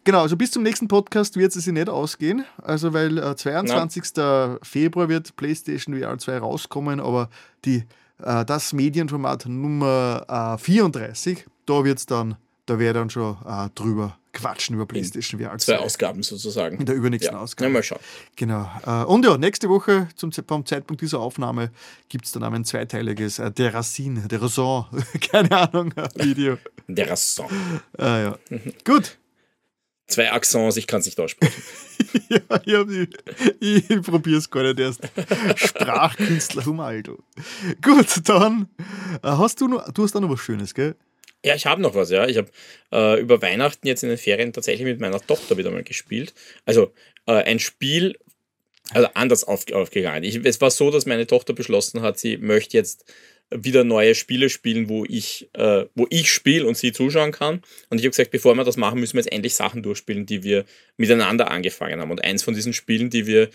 Genau, 0.05 0.23
also 0.23 0.37
bis 0.37 0.51
zum 0.51 0.63
nächsten 0.63 0.89
Podcast 0.89 1.37
wird 1.37 1.55
es 1.55 1.65
sich 1.65 1.73
nicht 1.73 1.89
ausgehen. 1.89 2.45
Also, 2.63 2.93
weil 2.93 3.19
äh, 3.19 3.37
22. 3.37 4.03
Nein. 4.17 4.59
Februar 4.63 5.09
wird 5.09 5.37
PlayStation 5.37 5.99
VR 5.99 6.19
2 6.19 6.39
rauskommen, 6.39 7.01
aber 7.01 7.29
die, 7.65 7.85
äh, 8.23 8.45
das 8.45 8.73
Medienformat 8.73 9.47
Nummer 9.47 10.57
äh, 10.57 10.59
34, 10.59 11.45
da 11.67 11.85
wird's 11.85 12.07
dann, 12.07 12.37
da 12.67 12.79
wäre 12.79 12.95
dann 12.95 13.11
schon 13.11 13.37
äh, 13.47 13.69
drüber 13.75 14.17
quatschen 14.33 14.77
über 14.77 14.87
PlayStation 14.87 15.41
VR 15.41 15.59
2. 15.59 15.59
Zwei 15.59 15.79
Ausgaben 15.79 16.23
sozusagen. 16.23 16.79
In 16.79 16.87
der 16.87 16.95
übernächsten 16.95 17.35
ja. 17.35 17.41
Ausgabe. 17.41 17.69
Ja, 17.69 17.73
mal 17.73 17.83
schauen. 17.83 18.01
Genau. 18.37 18.71
Äh, 18.87 19.05
und 19.05 19.25
ja, 19.25 19.37
nächste 19.37 19.69
Woche 19.69 20.09
zum, 20.17 20.33
vom 20.33 20.65
Zeitpunkt 20.65 21.03
dieser 21.03 21.21
Aufnahme 21.21 21.71
gibt 22.09 22.25
es 22.25 22.33
dann 22.33 22.45
ein 22.45 22.65
zweiteiliges 22.65 23.39
äh, 23.39 23.51
Der 23.51 23.75
Racine, 23.75 24.29
Der 24.29 24.41
Raison, 24.41 24.87
keine 25.31 25.51
Ahnung, 25.51 25.93
Video. 26.15 26.57
Der 26.89 27.11
Raison. 27.11 27.49
Ah, 27.99 28.19
ja. 28.19 28.39
Gut. 28.85 29.19
Zwei 30.11 30.33
Accents, 30.33 30.77
ich 30.77 30.87
kann 30.87 31.01
es 31.01 31.07
nicht 31.07 31.21
aussprechen. 31.21 31.63
ja, 32.67 32.85
ich, 33.61 33.89
ich 33.89 34.03
probiere 34.03 34.39
es 34.39 34.51
gar 34.51 34.65
nicht 34.65 34.81
erst. 34.81 35.03
Sprachkünstler 35.55 36.67
Humaldo. 36.67 37.23
Gut, 37.81 38.29
dann 38.29 38.69
äh, 39.23 39.29
hast 39.29 39.61
du 39.61 39.69
noch, 39.69 39.91
du 39.93 40.03
hast 40.03 40.17
auch 40.17 40.21
noch 40.21 40.31
was 40.31 40.41
Schönes, 40.41 40.75
gell? 40.75 40.97
Ja, 41.45 41.55
ich 41.55 41.67
habe 41.67 41.81
noch 41.81 41.95
was, 41.95 42.11
ja. 42.11 42.27
Ich 42.27 42.37
habe 42.37 42.51
äh, 42.93 43.21
über 43.21 43.41
Weihnachten 43.41 43.87
jetzt 43.87 44.03
in 44.03 44.09
den 44.09 44.19
Ferien 44.19 44.53
tatsächlich 44.53 44.85
mit 44.85 45.01
meiner 45.01 45.21
Tochter 45.21 45.57
wieder 45.57 45.71
mal 45.71 45.85
gespielt. 45.85 46.35
Also 46.67 46.93
äh, 47.27 47.45
ein 47.45 47.61
Spiel, 47.61 48.19
also 48.91 49.09
anders 49.15 49.45
auf, 49.45 49.71
aufgegangen. 49.73 50.25
Ich, 50.25 50.45
es 50.45 50.61
war 50.61 50.73
so, 50.73 50.91
dass 50.91 51.07
meine 51.07 51.29
Tochter 51.29 51.53
beschlossen 51.53 52.03
hat, 52.03 52.19
sie 52.19 52.37
möchte 52.37 52.77
jetzt 52.77 53.05
wieder 53.51 53.85
neue 53.85 54.15
Spiele 54.15 54.49
spielen, 54.49 54.89
wo 54.89 55.05
ich, 55.05 55.49
äh, 55.55 55.87
wo 55.95 56.07
ich 56.11 56.31
spiele 56.31 56.67
und 56.67 56.77
sie 56.77 56.93
zuschauen 56.93 57.33
kann. 57.33 57.63
Und 57.89 57.99
ich 57.99 58.05
habe 58.05 58.11
gesagt, 58.11 58.31
bevor 58.31 58.55
wir 58.55 58.65
das 58.65 58.77
machen, 58.77 59.01
müssen 59.01 59.15
wir 59.15 59.23
jetzt 59.23 59.33
endlich 59.33 59.55
Sachen 59.55 59.83
durchspielen, 59.83 60.27
die 60.27 60.43
wir 60.43 60.65
miteinander 60.97 61.51
angefangen 61.51 62.01
haben. 62.01 62.11
Und 62.11 62.23
eins 62.25 62.43
von 62.43 62.55
diesen 62.55 62.73
Spielen, 62.73 63.11
die 63.11 63.27
wir 63.27 63.51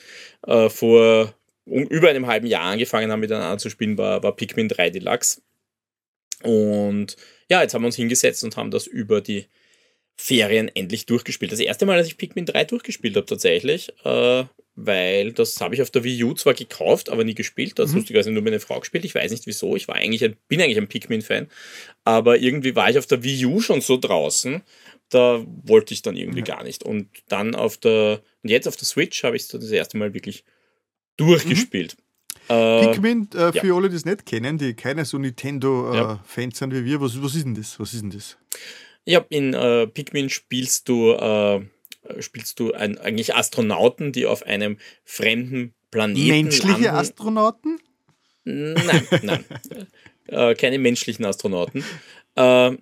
äh, 0.48 0.70
vor 0.70 1.34
um, 1.66 1.84
über 1.88 2.10
einem 2.10 2.28
halben 2.28 2.48
Jahr 2.48 2.64
angefangen 2.64 3.12
haben, 3.12 3.20
miteinander 3.22 3.58
zu 3.58 3.70
spielen, 3.70 3.98
war, 3.98 4.22
war 4.22 4.36
Pikmin 4.36 4.68
3 4.68 4.90
Deluxe. 4.92 5.42
Und 6.44 7.16
ja, 7.50 7.62
jetzt 7.62 7.74
haben 7.74 7.82
wir 7.82 7.88
uns 7.88 7.96
hingesetzt 7.96 8.44
und 8.44 8.58
haben 8.58 8.72
das 8.72 8.88
über 8.88 9.22
die 9.22 9.48
Ferien 10.18 10.70
endlich 10.74 11.06
durchgespielt. 11.06 11.52
Das 11.52 11.60
erste 11.60 11.86
Mal, 11.86 11.98
dass 11.98 12.08
ich 12.08 12.18
Pikmin 12.18 12.46
3 12.46 12.66
durchgespielt 12.66 13.16
habe, 13.16 13.26
tatsächlich. 13.26 13.92
Äh, 14.04 14.46
weil 14.76 15.32
das 15.32 15.60
habe 15.62 15.74
ich 15.74 15.82
auf 15.82 15.90
der 15.90 16.04
Wii 16.04 16.24
U 16.26 16.34
zwar 16.34 16.54
gekauft, 16.54 17.10
aber 17.10 17.24
nie 17.24 17.34
gespielt. 17.34 17.80
Das 17.80 17.92
mhm. 17.92 17.98
lustigerweise 17.98 18.32
nur 18.32 18.44
meine 18.44 18.60
Frau 18.60 18.80
gespielt. 18.80 19.06
Ich 19.06 19.16
weiß 19.16 19.32
nicht 19.32 19.48
wieso. 19.48 19.76
Ich 19.76 19.88
war 19.88 19.96
eigentlich 19.96 20.24
ein, 20.24 20.36
bin 20.48 20.62
eigentlich 20.62 20.78
ein 20.78 20.88
Pikmin-Fan, 20.88 21.48
aber 22.04 22.38
irgendwie 22.38 22.76
war 22.76 22.90
ich 22.90 22.98
auf 22.98 23.08
der 23.08 23.24
Wii 23.24 23.46
U 23.46 23.62
schon 23.62 23.82
so 23.82 23.98
draußen, 23.98 24.62
da 25.10 25.46
wollte 25.64 25.94
ich 25.94 26.02
dann 26.02 26.18
irgendwie 26.18 26.40
ja. 26.40 26.46
gar 26.46 26.64
nicht. 26.64 26.84
Und 26.84 27.10
dann 27.28 27.56
auf 27.56 27.78
der, 27.78 28.22
und 28.44 28.50
jetzt 28.50 28.68
auf 28.68 28.76
der 28.76 28.86
Switch 28.86 29.24
habe 29.24 29.36
ich 29.36 29.44
es 29.44 29.48
das 29.48 29.72
erste 29.72 29.98
Mal 29.98 30.14
wirklich 30.14 30.44
durchgespielt. 31.18 31.96
Mhm. 31.98 32.06
Äh, 32.48 32.88
Pikmin, 32.88 33.30
äh, 33.34 33.52
für 33.54 33.68
ja. 33.68 33.74
alle, 33.74 33.90
die 33.90 33.96
es 33.96 34.06
nicht 34.06 34.26
kennen, 34.26 34.58
die 34.58 34.74
keine 34.74 35.06
so 35.06 35.18
Nintendo-Fans 35.18 36.56
äh, 36.56 36.58
sind 36.58 36.74
wie 36.74 36.86
wir, 36.86 37.02
was, 37.02 37.22
was 37.22 37.34
ist 37.34 37.46
denn 37.46 37.56
das? 37.56 37.80
Was 37.80 37.94
ist 37.94 38.02
denn 38.02 38.12
das? 38.12 38.38
Ja, 39.06 39.26
in 39.30 39.54
äh, 39.54 39.88
Pikmin 39.88 40.30
spielst 40.30 40.90
du, 40.90 41.14
äh, 41.14 41.62
spielst 42.20 42.60
du 42.60 42.74
ein, 42.74 42.98
eigentlich 42.98 43.36
Astronauten, 43.36 44.12
die 44.12 44.26
auf 44.26 44.44
einem 44.44 44.78
fremden 45.04 45.74
Planeten. 45.92 46.28
Menschliche 46.28 46.72
landen. 46.72 46.88
Astronauten? 46.88 47.80
Nein, 48.44 49.08
nein. 49.24 49.46
äh, 50.28 50.56
keine 50.56 50.78
menschlichen 50.78 51.26
Astronauten. 51.26 51.84
Äh, 52.36 52.76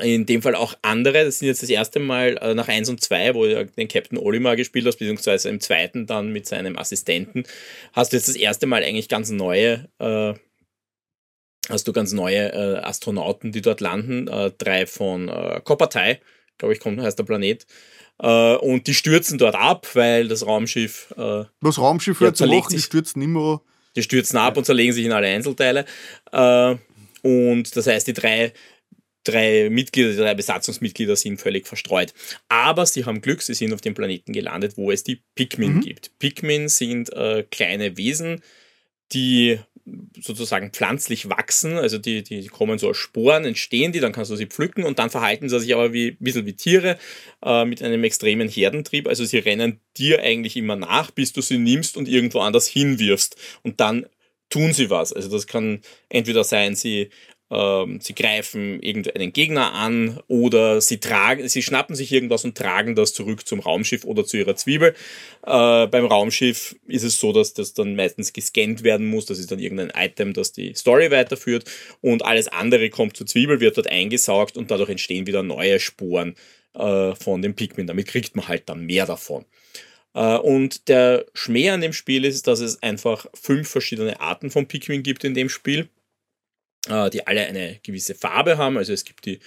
in 0.00 0.26
dem 0.26 0.42
Fall 0.42 0.54
auch 0.54 0.74
andere. 0.82 1.24
Das 1.24 1.38
sind 1.38 1.48
jetzt 1.48 1.62
das 1.62 1.70
erste 1.70 1.98
Mal 1.98 2.38
äh, 2.40 2.54
nach 2.54 2.68
1 2.68 2.88
und 2.88 3.00
2, 3.00 3.34
wo 3.34 3.44
du 3.44 3.66
den 3.66 3.88
Captain 3.88 4.18
Olimar 4.18 4.56
gespielt 4.56 4.86
hast, 4.86 4.98
beziehungsweise 4.98 5.48
im 5.48 5.60
zweiten 5.60 6.06
dann 6.06 6.32
mit 6.32 6.46
seinem 6.46 6.78
Assistenten, 6.78 7.44
hast 7.92 8.12
du 8.12 8.16
jetzt 8.16 8.28
das 8.28 8.36
erste 8.36 8.66
Mal 8.66 8.82
eigentlich 8.82 9.08
ganz 9.08 9.30
neue, 9.30 9.88
äh, 9.98 10.34
hast 11.68 11.88
du 11.88 11.92
ganz 11.92 12.12
neue 12.12 12.52
äh, 12.52 12.78
Astronauten, 12.78 13.52
die 13.52 13.62
dort 13.62 13.80
landen. 13.80 14.28
Äh, 14.28 14.52
drei 14.56 14.86
von 14.86 15.28
äh, 15.28 15.60
Koppertai, 15.64 16.20
glaube 16.58 16.74
ich, 16.74 16.80
kommt, 16.80 17.00
heißt 17.00 17.18
der 17.18 17.24
Planet. 17.24 17.66
Äh, 18.20 18.56
und 18.56 18.86
die 18.86 18.94
stürzen 18.94 19.38
dort 19.38 19.54
ab, 19.54 19.86
weil 19.94 20.28
das 20.28 20.46
Raumschiff. 20.46 21.12
Äh, 21.16 21.44
das 21.60 21.78
Raumschiff 21.78 22.20
ja, 22.20 22.32
zu 22.32 22.46
machen, 22.46 22.70
die 22.70 22.80
stürzen 22.80 23.22
immer. 23.22 23.62
Die 23.94 24.02
stürzen 24.02 24.38
ab 24.38 24.54
ja. 24.54 24.58
und 24.58 24.64
zerlegen 24.64 24.92
sich 24.92 25.04
in 25.04 25.12
alle 25.12 25.28
Einzelteile. 25.28 25.84
Äh, 26.32 26.76
und 27.22 27.76
das 27.76 27.86
heißt, 27.86 28.06
die 28.06 28.12
drei 28.12 28.52
drei 29.26 29.68
Mitglieder, 29.70 30.10
die 30.10 30.16
drei 30.16 30.34
Besatzungsmitglieder 30.34 31.16
sind 31.16 31.40
völlig 31.40 31.66
verstreut. 31.66 32.14
Aber 32.48 32.86
sie 32.86 33.04
haben 33.04 33.20
Glück, 33.20 33.42
sie 33.42 33.54
sind 33.54 33.72
auf 33.72 33.80
dem 33.80 33.94
Planeten 33.94 34.32
gelandet, 34.32 34.76
wo 34.76 34.90
es 34.90 35.02
die 35.02 35.22
Pikmin 35.34 35.76
mhm. 35.76 35.80
gibt. 35.80 36.18
Pikmin 36.18 36.68
sind 36.68 37.12
äh, 37.12 37.44
kleine 37.50 37.96
Wesen, 37.96 38.40
die 39.12 39.58
sozusagen 40.20 40.72
pflanzlich 40.72 41.28
wachsen, 41.28 41.78
also 41.78 41.98
die, 41.98 42.22
die 42.22 42.46
kommen 42.46 42.78
so 42.78 42.88
aus 42.90 42.96
Sporen, 42.96 43.44
entstehen 43.44 43.92
die, 43.92 44.00
dann 44.00 44.12
kannst 44.12 44.30
du 44.30 44.36
sie 44.36 44.46
pflücken 44.46 44.84
und 44.84 44.98
dann 44.98 45.10
verhalten 45.10 45.48
sie 45.48 45.60
sich 45.60 45.72
aber 45.74 45.92
wie, 45.92 46.08
ein 46.08 46.16
bisschen 46.18 46.46
wie 46.46 46.54
Tiere 46.54 46.98
äh, 47.44 47.64
mit 47.64 47.82
einem 47.82 48.02
extremen 48.02 48.48
Herdentrieb. 48.48 49.06
Also 49.06 49.24
sie 49.24 49.38
rennen 49.38 49.80
dir 49.96 50.22
eigentlich 50.22 50.56
immer 50.56 50.74
nach, 50.74 51.12
bis 51.12 51.32
du 51.32 51.40
sie 51.40 51.58
nimmst 51.58 51.96
und 51.96 52.08
irgendwo 52.08 52.40
anders 52.40 52.66
hinwirfst. 52.66 53.36
Und 53.62 53.78
dann 53.78 54.06
tun 54.50 54.72
sie 54.72 54.90
was. 54.90 55.12
Also 55.12 55.28
das 55.28 55.46
kann 55.46 55.80
entweder 56.08 56.44
sein, 56.44 56.74
sie 56.74 57.10
ähm, 57.50 58.00
sie 58.00 58.14
greifen 58.14 58.80
irgendeinen 58.82 59.32
Gegner 59.32 59.72
an 59.72 60.18
oder 60.26 60.80
sie 60.80 60.98
tragen, 60.98 61.48
sie 61.48 61.62
schnappen 61.62 61.94
sich 61.94 62.10
irgendwas 62.12 62.44
und 62.44 62.56
tragen 62.56 62.96
das 62.96 63.14
zurück 63.14 63.46
zum 63.46 63.60
Raumschiff 63.60 64.04
oder 64.04 64.24
zu 64.24 64.36
ihrer 64.36 64.56
Zwiebel. 64.56 64.94
Äh, 65.46 65.86
beim 65.86 66.06
Raumschiff 66.06 66.74
ist 66.86 67.04
es 67.04 67.20
so, 67.20 67.32
dass 67.32 67.54
das 67.54 67.72
dann 67.72 67.94
meistens 67.94 68.32
gescannt 68.32 68.82
werden 68.82 69.06
muss. 69.06 69.26
Das 69.26 69.38
ist 69.38 69.52
dann 69.52 69.60
irgendein 69.60 69.92
Item, 69.94 70.32
das 70.32 70.52
die 70.52 70.74
Story 70.74 71.10
weiterführt 71.10 71.64
und 72.00 72.24
alles 72.24 72.48
andere 72.48 72.90
kommt 72.90 73.16
zur 73.16 73.26
Zwiebel, 73.26 73.60
wird 73.60 73.76
dort 73.76 73.90
eingesaugt 73.90 74.56
und 74.56 74.70
dadurch 74.70 74.90
entstehen 74.90 75.26
wieder 75.26 75.44
neue 75.44 75.78
Sporen 75.78 76.34
äh, 76.74 77.14
von 77.14 77.42
dem 77.42 77.54
Pikmin. 77.54 77.86
Damit 77.86 78.08
kriegt 78.08 78.34
man 78.34 78.48
halt 78.48 78.68
dann 78.68 78.86
mehr 78.86 79.06
davon. 79.06 79.44
Äh, 80.14 80.36
und 80.38 80.88
der 80.88 81.26
Schmäh 81.34 81.70
an 81.70 81.80
dem 81.80 81.92
Spiel 81.92 82.24
ist, 82.24 82.48
dass 82.48 82.58
es 82.58 82.82
einfach 82.82 83.26
fünf 83.34 83.68
verschiedene 83.68 84.20
Arten 84.20 84.50
von 84.50 84.66
Pikmin 84.66 85.04
gibt 85.04 85.22
in 85.22 85.34
dem 85.34 85.48
Spiel. 85.48 85.88
Äh, 86.88 87.10
die 87.10 87.26
alle 87.26 87.46
eine 87.46 87.80
gewisse 87.82 88.14
Farbe 88.14 88.58
haben. 88.58 88.76
Also 88.76 88.92
es 88.92 89.04
gibt 89.04 89.26
die, 89.26 89.40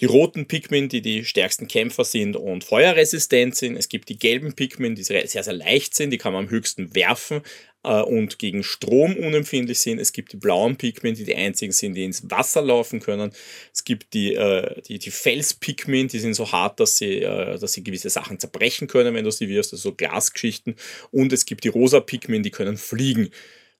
die 0.00 0.04
roten 0.04 0.46
Pikmin, 0.46 0.88
die 0.88 1.00
die 1.00 1.24
stärksten 1.24 1.66
Kämpfer 1.66 2.04
sind 2.04 2.36
und 2.36 2.62
feuerresistent 2.62 3.56
sind. 3.56 3.76
Es 3.76 3.88
gibt 3.88 4.10
die 4.10 4.18
gelben 4.18 4.54
Pikmin, 4.54 4.94
die 4.94 5.02
sehr, 5.02 5.26
sehr 5.26 5.52
leicht 5.52 5.94
sind, 5.94 6.10
die 6.10 6.18
kann 6.18 6.34
man 6.34 6.44
am 6.44 6.50
höchsten 6.50 6.94
werfen 6.94 7.40
äh, 7.84 8.02
und 8.02 8.38
gegen 8.38 8.62
Strom 8.62 9.16
unempfindlich 9.16 9.78
sind. 9.78 9.98
Es 9.98 10.12
gibt 10.12 10.32
die 10.32 10.36
blauen 10.36 10.76
Pikmin, 10.76 11.14
die 11.14 11.24
die 11.24 11.36
einzigen 11.36 11.72
sind, 11.72 11.94
die 11.94 12.04
ins 12.04 12.30
Wasser 12.30 12.60
laufen 12.60 13.00
können. 13.00 13.32
Es 13.72 13.84
gibt 13.84 14.12
die, 14.12 14.34
äh, 14.34 14.82
die, 14.82 14.98
die 14.98 15.10
Fels-Pikmin, 15.10 16.08
die 16.08 16.18
sind 16.18 16.34
so 16.34 16.52
hart, 16.52 16.80
dass 16.80 16.98
sie, 16.98 17.22
äh, 17.22 17.58
dass 17.58 17.72
sie 17.72 17.82
gewisse 17.82 18.10
Sachen 18.10 18.38
zerbrechen 18.38 18.88
können, 18.88 19.14
wenn 19.14 19.24
du 19.24 19.30
sie 19.30 19.48
wirst, 19.48 19.72
also 19.72 19.90
so 19.90 19.94
Glasgeschichten. 19.94 20.76
Und 21.10 21.32
es 21.32 21.46
gibt 21.46 21.64
die 21.64 21.68
rosa 21.68 22.00
Pikmin, 22.00 22.42
die 22.42 22.50
können 22.50 22.76
fliegen. 22.76 23.30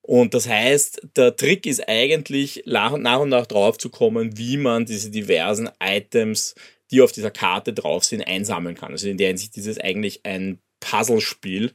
Und 0.06 0.34
das 0.34 0.46
heißt, 0.46 1.00
der 1.16 1.34
Trick 1.34 1.64
ist 1.64 1.88
eigentlich, 1.88 2.62
nach 2.66 2.92
und 2.92 3.02
nach 3.02 3.46
drauf 3.46 3.78
zu 3.78 3.88
kommen, 3.88 4.36
wie 4.36 4.58
man 4.58 4.84
diese 4.84 5.10
diversen 5.10 5.70
Items, 5.82 6.54
die 6.90 7.00
auf 7.00 7.10
dieser 7.10 7.30
Karte 7.30 7.72
drauf 7.72 8.04
sind, 8.04 8.20
einsammeln 8.20 8.74
kann. 8.74 8.92
Also 8.92 9.08
in 9.08 9.16
der 9.16 9.28
Hinsicht 9.28 9.56
ist 9.56 9.66
es 9.66 9.80
eigentlich 9.80 10.20
ein 10.26 10.58
Puzzlespiel 10.80 11.72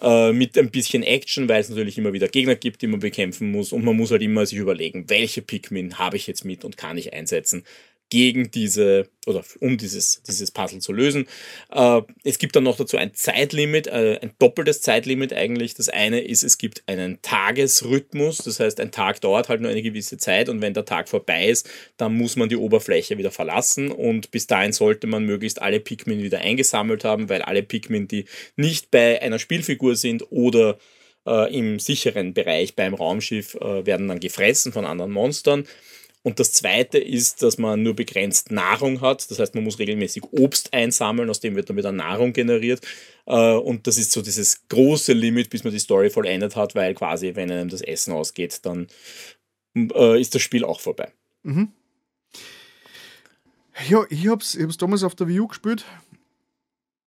äh, 0.00 0.32
mit 0.32 0.56
ein 0.56 0.70
bisschen 0.70 1.02
Action, 1.02 1.50
weil 1.50 1.60
es 1.60 1.68
natürlich 1.68 1.98
immer 1.98 2.14
wieder 2.14 2.28
Gegner 2.28 2.56
gibt, 2.56 2.80
die 2.80 2.86
man 2.86 3.00
bekämpfen 3.00 3.50
muss 3.50 3.72
und 3.74 3.84
man 3.84 3.94
muss 3.94 4.10
halt 4.10 4.22
immer 4.22 4.46
sich 4.46 4.58
überlegen, 4.58 5.10
welche 5.10 5.42
Pikmin 5.42 5.98
habe 5.98 6.16
ich 6.16 6.26
jetzt 6.26 6.46
mit 6.46 6.64
und 6.64 6.78
kann 6.78 6.96
ich 6.96 7.12
einsetzen 7.12 7.64
gegen 8.10 8.50
diese 8.50 9.08
oder 9.26 9.44
um 9.60 9.78
dieses, 9.78 10.22
dieses 10.22 10.50
Puzzle 10.50 10.80
zu 10.80 10.92
lösen. 10.92 11.26
Äh, 11.70 12.02
es 12.24 12.38
gibt 12.38 12.56
dann 12.56 12.64
noch 12.64 12.76
dazu 12.76 12.96
ein 12.96 13.14
Zeitlimit, 13.14 13.86
äh, 13.86 14.18
ein 14.20 14.32
doppeltes 14.38 14.82
Zeitlimit 14.82 15.32
eigentlich. 15.32 15.74
Das 15.74 15.88
eine 15.88 16.20
ist, 16.20 16.42
es 16.42 16.58
gibt 16.58 16.82
einen 16.86 17.22
Tagesrhythmus, 17.22 18.38
das 18.38 18.60
heißt, 18.60 18.80
ein 18.80 18.90
Tag 18.90 19.20
dauert 19.20 19.48
halt 19.48 19.60
nur 19.60 19.70
eine 19.70 19.82
gewisse 19.82 20.18
Zeit 20.18 20.48
und 20.48 20.60
wenn 20.60 20.74
der 20.74 20.84
Tag 20.84 21.08
vorbei 21.08 21.48
ist, 21.48 21.70
dann 21.96 22.14
muss 22.14 22.36
man 22.36 22.48
die 22.48 22.56
Oberfläche 22.56 23.16
wieder 23.18 23.30
verlassen 23.30 23.90
und 23.90 24.30
bis 24.30 24.46
dahin 24.46 24.72
sollte 24.72 25.06
man 25.06 25.24
möglichst 25.24 25.62
alle 25.62 25.80
Pikmin 25.80 26.22
wieder 26.22 26.40
eingesammelt 26.40 27.04
haben, 27.04 27.28
weil 27.28 27.42
alle 27.42 27.62
Pikmin, 27.62 28.08
die 28.08 28.24
nicht 28.56 28.90
bei 28.90 29.22
einer 29.22 29.38
Spielfigur 29.38 29.94
sind 29.96 30.24
oder 30.30 30.78
äh, 31.26 31.54
im 31.56 31.78
sicheren 31.78 32.34
Bereich 32.34 32.74
beim 32.74 32.94
Raumschiff, 32.94 33.54
äh, 33.54 33.86
werden 33.86 34.08
dann 34.08 34.20
gefressen 34.20 34.72
von 34.72 34.84
anderen 34.84 35.12
Monstern. 35.12 35.66
Und 36.22 36.38
das 36.38 36.52
zweite 36.52 36.98
ist, 36.98 37.42
dass 37.42 37.56
man 37.56 37.82
nur 37.82 37.94
begrenzt 37.94 38.50
Nahrung 38.50 39.00
hat. 39.00 39.30
Das 39.30 39.38
heißt, 39.38 39.54
man 39.54 39.64
muss 39.64 39.78
regelmäßig 39.78 40.22
Obst 40.32 40.74
einsammeln, 40.74 41.30
aus 41.30 41.40
dem 41.40 41.56
wird 41.56 41.70
dann 41.70 41.78
wieder 41.78 41.92
Nahrung 41.92 42.34
generiert. 42.34 42.86
Äh, 43.26 43.54
und 43.54 43.86
das 43.86 43.96
ist 43.96 44.12
so 44.12 44.20
dieses 44.20 44.68
große 44.68 45.14
Limit, 45.14 45.48
bis 45.48 45.64
man 45.64 45.72
die 45.72 45.78
Story 45.78 46.10
vollendet 46.10 46.56
hat, 46.56 46.74
weil 46.74 46.94
quasi, 46.94 47.34
wenn 47.36 47.50
einem 47.50 47.70
das 47.70 47.80
Essen 47.80 48.12
ausgeht, 48.12 48.60
dann 48.66 48.88
äh, 49.74 50.20
ist 50.20 50.34
das 50.34 50.42
Spiel 50.42 50.62
auch 50.62 50.80
vorbei. 50.80 51.10
Mhm. 51.42 51.72
Ja, 53.88 54.04
ich 54.10 54.28
hab's, 54.28 54.54
ich 54.54 54.62
hab's 54.62 54.76
damals 54.76 55.04
auf 55.04 55.14
der 55.14 55.26
Wii 55.26 55.40
U 55.40 55.46
gespielt. 55.46 55.86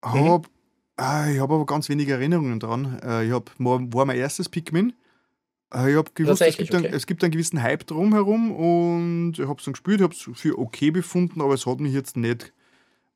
Hab, 0.02 0.48
mhm. 0.48 0.53
äh, 0.99 1.35
ich 1.35 1.40
habe 1.40 1.53
aber 1.53 1.68
ganz 1.68 1.88
wenige 1.88 2.14
Erinnerungen 2.14 2.60
dran. 2.60 2.99
Äh, 3.03 3.27
ich 3.27 3.31
hab, 3.31 3.52
war 3.60 4.06
mein 4.06 4.18
erstes 4.18 4.49
Pikmin. 4.49 4.94
Äh, 5.74 5.91
ich 5.91 5.98
habe 5.98 6.12
gewusst, 6.14 6.41
es 6.41 6.58
gibt, 6.58 6.74
okay. 6.74 6.86
einen, 6.86 6.94
es 6.94 7.06
gibt 7.06 7.24
einen 7.24 7.32
gewissen 7.32 7.62
Hype 7.62 7.86
drumherum 7.86 8.52
und 8.52 9.34
ich 9.40 9.48
habe 9.48 9.60
es 9.60 9.66
dann 9.66 9.74
gespielt, 9.74 10.02
habe 10.02 10.14
es 10.14 10.30
für 10.34 10.58
okay 10.58 10.91
befunden, 10.91 11.41
aber 11.41 11.54
es 11.54 11.66
hat 11.66 11.80
mich 11.80 11.94
jetzt 11.94 12.18
nicht 12.18 12.54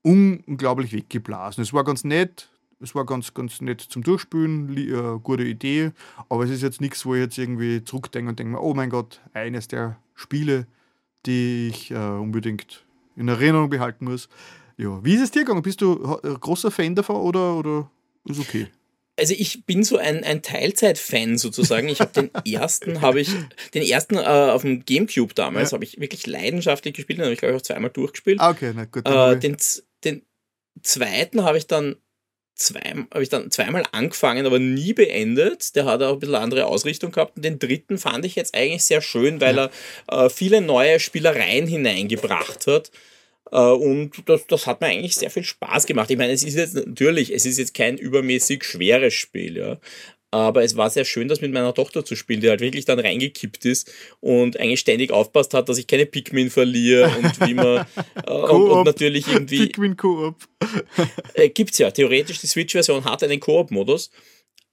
unglaublich 0.01 0.93
weggeblasen. 0.93 1.61
Es 1.61 1.73
war 1.73 1.83
ganz 1.83 2.03
nett, 2.03 2.49
es 2.79 2.95
war 2.95 3.05
ganz, 3.05 3.33
ganz 3.33 3.61
nett 3.61 3.81
zum 3.81 4.03
Durchspielen, 4.03 4.75
äh, 4.77 5.19
gute 5.21 5.43
Idee, 5.43 5.91
aber 6.29 6.45
es 6.45 6.49
ist 6.49 6.61
jetzt 6.61 6.81
nichts, 6.81 7.05
wo 7.05 7.15
ich 7.15 7.21
jetzt 7.21 7.37
irgendwie 7.37 7.83
zurückdenke 7.83 8.29
und 8.29 8.39
denke 8.39 8.53
mir, 8.53 8.61
oh 8.61 8.73
mein 8.73 8.89
Gott, 8.89 9.21
eines 9.33 9.67
der 9.67 9.97
Spiele, 10.15 10.67
die 11.25 11.69
ich 11.69 11.91
äh, 11.91 11.95
unbedingt 11.95 12.85
in 13.15 13.27
Erinnerung 13.27 13.69
behalten 13.69 14.05
muss. 14.05 14.29
Ja, 14.77 15.03
wie 15.03 15.15
ist 15.15 15.21
es 15.21 15.31
dir 15.31 15.41
gegangen? 15.41 15.63
Bist 15.63 15.81
du 15.81 16.19
äh, 16.23 16.35
großer 16.39 16.69
Fan 16.69 16.93
davon 16.95 17.15
oder, 17.17 17.55
oder 17.57 17.89
ist 18.25 18.39
okay? 18.39 18.67
Also 19.17 19.33
ich 19.37 19.65
bin 19.65 19.83
so 19.83 19.97
ein, 19.97 20.23
ein 20.23 20.41
Teilzeit-Fan 20.41 21.37
sozusagen. 21.37 21.89
Ich 21.89 21.99
habe 21.99 22.11
den 22.13 22.31
ersten, 22.45 23.01
habe 23.01 23.19
ich, 23.19 23.29
den 23.73 23.83
ersten 23.83 24.15
äh, 24.15 24.19
auf 24.19 24.61
dem 24.61 24.85
Gamecube 24.85 25.33
damals, 25.33 25.71
ja. 25.71 25.75
habe 25.75 25.85
ich 25.85 25.99
wirklich 25.99 26.27
leidenschaftlich 26.27 26.93
gespielt, 26.93 27.19
den 27.19 27.25
habe 27.25 27.33
ich 27.33 27.39
glaube 27.39 27.55
ich 27.55 27.59
auch 27.59 27.65
zweimal 27.65 27.89
durchgespielt. 27.89 28.39
Ah, 28.39 28.51
okay, 28.51 28.71
na 28.75 28.85
gut. 28.85 29.07
Äh, 29.07 29.39
den, 29.39 29.57
den 30.03 30.21
zweiten 30.83 31.43
habe 31.43 31.57
ich 31.57 31.67
dann 31.67 31.95
zwei, 32.55 33.05
habe 33.11 33.23
ich 33.23 33.29
dann 33.29 33.51
zweimal 33.51 33.83
angefangen, 33.91 34.45
aber 34.45 34.59
nie 34.59 34.93
beendet. 34.93 35.75
Der 35.75 35.85
hat 35.85 36.01
auch 36.01 36.13
ein 36.13 36.19
bisschen 36.19 36.35
andere 36.35 36.65
Ausrichtung 36.65 37.11
gehabt. 37.11 37.37
Und 37.37 37.45
den 37.45 37.59
dritten 37.59 37.97
fand 37.97 38.25
ich 38.25 38.35
jetzt 38.35 38.55
eigentlich 38.55 38.83
sehr 38.83 39.01
schön, 39.01 39.39
weil 39.41 39.55
ja. 39.55 39.69
er 40.07 40.25
äh, 40.25 40.29
viele 40.29 40.61
neue 40.61 40.99
Spielereien 40.99 41.67
hineingebracht 41.67 42.67
hat. 42.67 42.91
Äh, 43.51 43.57
und 43.57 44.11
das, 44.25 44.47
das 44.47 44.67
hat 44.67 44.81
mir 44.81 44.87
eigentlich 44.87 45.15
sehr 45.15 45.29
viel 45.29 45.43
Spaß 45.43 45.85
gemacht. 45.85 46.09
Ich 46.11 46.17
meine, 46.17 46.33
es 46.33 46.43
ist 46.43 46.55
jetzt 46.55 46.75
natürlich, 46.75 47.33
es 47.33 47.45
ist 47.45 47.57
jetzt 47.57 47.73
kein 47.73 47.97
übermäßig 47.97 48.63
schweres 48.63 49.13
Spiel, 49.13 49.57
ja. 49.57 49.79
Aber 50.29 50.61
es 50.61 50.75
war 50.75 50.89
sehr 50.89 51.05
schön, 51.05 51.29
das 51.29 51.39
mit 51.39 51.53
meiner 51.53 51.73
Tochter 51.73 52.03
zu 52.03 52.17
spielen, 52.17 52.41
die 52.41 52.49
halt 52.49 52.59
wirklich 52.59 52.83
dann 52.83 52.99
reingekippt 52.99 53.63
ist 53.63 53.91
und 54.19 54.59
eigentlich 54.59 54.81
ständig 54.81 55.11
aufpasst 55.11 55.53
hat, 55.53 55.69
dass 55.69 55.77
ich 55.77 55.87
keine 55.87 56.05
Pikmin 56.05 56.49
verliere 56.49 57.09
und 57.17 57.47
wie 57.47 57.53
man 57.53 57.85
äh, 58.25 58.31
und, 58.31 58.69
und, 58.69 58.85
natürlich 58.85 59.25
irgendwie. 59.27 59.67
Pikmin 59.67 59.95
Koop. 59.95 60.35
äh, 61.33 61.47
gibt's 61.49 61.77
ja. 61.77 61.91
Theoretisch, 61.91 62.39
die 62.39 62.47
Switch-Version 62.47 63.05
hat 63.05 63.23
einen 63.23 63.39
Koop-Modus. 63.39 64.11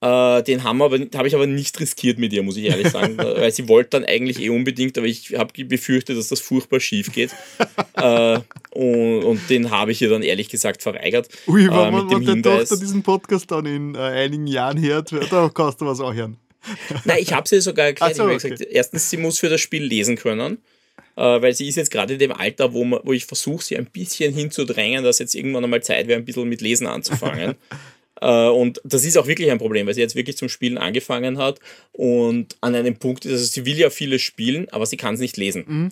Äh, 0.05 0.43
den 0.43 0.63
habe 0.63 1.07
ich 1.25 1.33
aber 1.33 1.47
nicht 1.47 1.79
riskiert 1.79 2.19
mit 2.19 2.31
ihr, 2.31 2.43
muss 2.43 2.57
ich 2.57 2.65
ehrlich 2.65 2.89
sagen. 2.89 3.17
weil 3.17 3.51
sie 3.51 3.67
wollte 3.67 3.91
dann 3.91 4.05
eigentlich 4.05 4.39
eh 4.39 4.49
unbedingt, 4.49 4.95
aber 4.99 5.07
ich 5.07 5.33
habe 5.35 5.65
befürchtet, 5.65 6.15
dass 6.15 6.27
das 6.27 6.41
furchtbar 6.41 6.79
schief 6.79 7.11
geht. 7.11 7.31
äh, 7.95 8.39
und, 8.69 9.23
Und 9.23 9.49
den 9.49 9.71
habe 9.71 9.91
ich 9.91 10.01
ihr 10.03 10.09
dann 10.09 10.21
ehrlich 10.21 10.49
gesagt 10.49 10.83
verweigert. 10.83 11.29
Ui, 11.47 11.67
wenn 11.67 11.71
äh, 11.71 11.91
man, 11.91 12.09
wenn 12.27 12.43
der 12.43 12.59
Tochter 12.59 12.77
diesen 12.77 13.01
Podcast 13.01 13.49
dann 13.49 13.65
in 13.65 13.95
äh, 13.95 13.99
einigen 13.99 14.45
Jahren 14.45 14.79
hört, 14.79 15.11
da 15.31 15.49
kannst 15.51 15.81
du 15.81 15.87
was 15.87 15.99
auch 15.99 16.13
hören. 16.13 16.37
Nein, 17.05 17.17
ich 17.21 17.33
habe 17.33 17.47
sie 17.47 17.59
sogar 17.61 17.87
erklärt. 17.87 18.15
So, 18.15 18.25
okay. 18.25 18.49
gesagt, 18.49 18.61
erstens, 18.61 19.09
sie 19.09 19.17
muss 19.17 19.39
für 19.39 19.49
das 19.49 19.61
Spiel 19.61 19.83
lesen 19.83 20.17
können, 20.17 20.59
äh, 21.15 21.21
weil 21.21 21.53
sie 21.55 21.67
ist 21.67 21.77
jetzt 21.77 21.89
gerade 21.89 22.13
in 22.13 22.19
dem 22.19 22.31
Alter, 22.31 22.73
wo, 22.73 22.83
man, 22.83 22.99
wo 23.03 23.13
ich 23.13 23.25
versuche, 23.25 23.63
sie 23.63 23.77
ein 23.77 23.87
bisschen 23.87 24.35
hinzudrängen, 24.35 25.03
dass 25.03 25.17
jetzt 25.17 25.33
irgendwann 25.33 25.63
einmal 25.63 25.81
Zeit 25.81 26.07
wäre, 26.07 26.19
ein 26.19 26.25
bisschen 26.25 26.47
mit 26.47 26.61
Lesen 26.61 26.85
anzufangen. 26.85 27.55
Äh, 28.21 28.47
und 28.47 28.81
das 28.83 29.05
ist 29.05 29.17
auch 29.17 29.27
wirklich 29.27 29.51
ein 29.51 29.57
Problem, 29.57 29.87
weil 29.87 29.93
sie 29.93 30.01
jetzt 30.01 30.15
wirklich 30.15 30.37
zum 30.37 30.49
Spielen 30.49 30.77
angefangen 30.77 31.37
hat 31.37 31.59
und 31.91 32.55
an 32.61 32.75
einem 32.75 32.97
Punkt 32.97 33.25
ist, 33.25 33.31
also 33.31 33.45
sie 33.45 33.65
will 33.65 33.77
ja 33.77 33.89
vieles 33.89 34.21
spielen, 34.21 34.67
aber 34.69 34.85
sie 34.85 34.97
kann 34.97 35.15
es 35.15 35.19
nicht 35.19 35.37
lesen. 35.37 35.65
Mhm. 35.67 35.91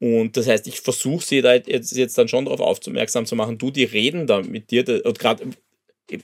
Und 0.00 0.36
das 0.36 0.46
heißt, 0.46 0.66
ich 0.68 0.80
versuche 0.80 1.24
sie 1.24 1.42
da 1.42 1.54
jetzt, 1.54 1.96
jetzt 1.96 2.16
dann 2.16 2.28
schon 2.28 2.44
darauf 2.44 2.60
aufmerksam 2.60 3.26
zu 3.26 3.34
machen, 3.34 3.58
du, 3.58 3.70
die 3.70 3.84
reden 3.84 4.26
da 4.26 4.42
mit 4.42 4.70
dir, 4.70 5.04
und 5.04 5.18
gerade 5.18 5.44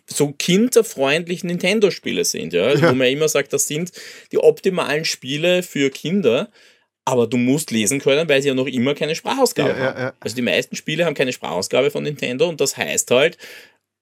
so 0.07 0.33
kinderfreundlich 0.33 1.45
Nintendo-Spiele 1.45 2.25
sind, 2.25 2.53
ja? 2.53 2.65
Also, 2.65 2.85
ja. 2.85 2.91
Wo 2.91 2.95
man 2.95 3.09
immer 3.09 3.29
sagt, 3.29 3.53
das 3.53 3.67
sind 3.67 3.93
die 4.33 4.39
optimalen 4.39 5.05
Spiele 5.05 5.63
für 5.63 5.91
Kinder, 5.91 6.51
aber 7.05 7.27
du 7.27 7.37
musst 7.37 7.71
lesen 7.71 8.01
können, 8.01 8.29
weil 8.29 8.41
sie 8.41 8.49
ja 8.49 8.55
noch 8.55 8.67
immer 8.67 8.95
keine 8.95 9.15
Sprachausgabe 9.15 9.71
ja, 9.71 9.77
haben. 9.77 10.01
Ja, 10.01 10.15
also 10.21 10.37
die 10.37 10.43
meisten 10.43 10.77
Spiele 10.77 11.05
haben 11.05 11.15
keine 11.15 11.33
Sprachausgabe 11.33 11.91
von 11.91 12.05
Nintendo 12.05 12.49
und 12.49 12.61
das 12.61 12.77
heißt 12.77 13.11
halt, 13.11 13.37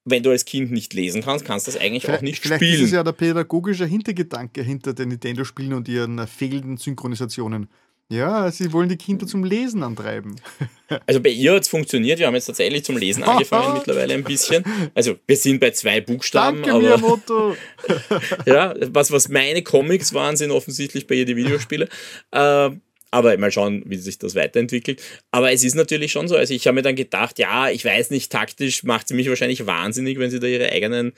wenn 0.05 0.23
du 0.23 0.31
als 0.31 0.45
Kind 0.45 0.71
nicht 0.71 0.93
lesen 0.93 1.21
kannst, 1.21 1.45
kannst 1.45 1.67
du 1.67 1.71
das 1.71 1.79
eigentlich 1.79 2.03
vielleicht, 2.03 2.19
auch 2.19 2.23
nicht 2.23 2.39
vielleicht 2.39 2.59
spielen. 2.59 2.73
Vielleicht 2.73 2.85
ist 2.87 2.93
ja 2.93 3.03
der 3.03 3.13
pädagogische 3.13 3.85
Hintergedanke 3.85 4.61
hinter 4.61 4.93
den 4.93 5.09
Nintendo-Spielen 5.09 5.73
und 5.73 5.87
ihren 5.87 6.25
fehlenden 6.27 6.77
Synchronisationen. 6.77 7.69
Ja, 8.09 8.51
sie 8.51 8.71
wollen 8.73 8.89
die 8.89 8.97
Kinder 8.97 9.25
zum 9.25 9.43
Lesen 9.43 9.83
antreiben. 9.83 10.35
Also 11.07 11.21
bei 11.21 11.29
ihr 11.29 11.53
hat 11.55 11.63
es 11.63 11.69
funktioniert. 11.69 12.19
Wir 12.19 12.27
haben 12.27 12.35
jetzt 12.35 12.45
tatsächlich 12.45 12.85
zum 12.85 12.97
Lesen 12.97 13.23
angefangen 13.23 13.73
mittlerweile 13.79 14.13
ein 14.13 14.23
bisschen. 14.23 14.63
Also 14.93 15.15
wir 15.25 15.35
sind 15.37 15.59
bei 15.59 15.71
zwei 15.71 16.01
Buchstaben. 16.01 16.57
Danke, 16.57 16.71
aber, 16.71 16.81
Miyamoto. 16.81 17.55
ja, 18.45 18.75
was, 18.91 19.11
was 19.11 19.27
meine 19.27 19.63
Comics 19.63 20.13
waren, 20.13 20.37
sind 20.37 20.51
offensichtlich 20.51 21.07
bei 21.07 21.15
ihr 21.15 21.25
die 21.25 21.35
Videospiele. 21.35 21.89
Äh, 22.29 22.69
aber 23.13 23.37
mal 23.37 23.51
schauen, 23.51 23.83
wie 23.85 23.97
sich 23.97 24.17
das 24.17 24.35
weiterentwickelt. 24.35 25.01
Aber 25.31 25.51
es 25.51 25.63
ist 25.63 25.75
natürlich 25.75 26.11
schon 26.11 26.27
so. 26.27 26.35
Also 26.35 26.53
ich 26.53 26.65
habe 26.67 26.75
mir 26.75 26.81
dann 26.81 26.95
gedacht, 26.95 27.37
ja, 27.37 27.69
ich 27.69 27.85
weiß 27.85 28.09
nicht, 28.09 28.31
taktisch 28.31 28.83
macht 28.83 29.07
sie 29.07 29.13
mich 29.13 29.29
wahrscheinlich 29.29 29.65
wahnsinnig, 29.65 30.17
wenn 30.19 30.31
sie 30.31 30.39
da 30.39 30.47
ihre 30.47 30.71
eigenen 30.71 31.13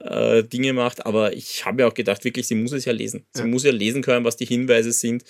äh, 0.00 0.42
Dinge 0.42 0.72
macht, 0.72 1.06
aber 1.06 1.32
ich 1.32 1.64
habe 1.64 1.78
mir 1.78 1.86
auch 1.86 1.94
gedacht, 1.94 2.24
wirklich, 2.24 2.46
sie 2.46 2.54
muss 2.54 2.72
es 2.72 2.84
ja 2.84 2.92
lesen. 2.92 3.24
Sie 3.32 3.42
ja. 3.42 3.46
muss 3.46 3.64
ja 3.64 3.70
lesen 3.70 4.02
können, 4.02 4.24
was 4.24 4.36
die 4.36 4.44
Hinweise 4.44 4.92
sind. 4.92 5.24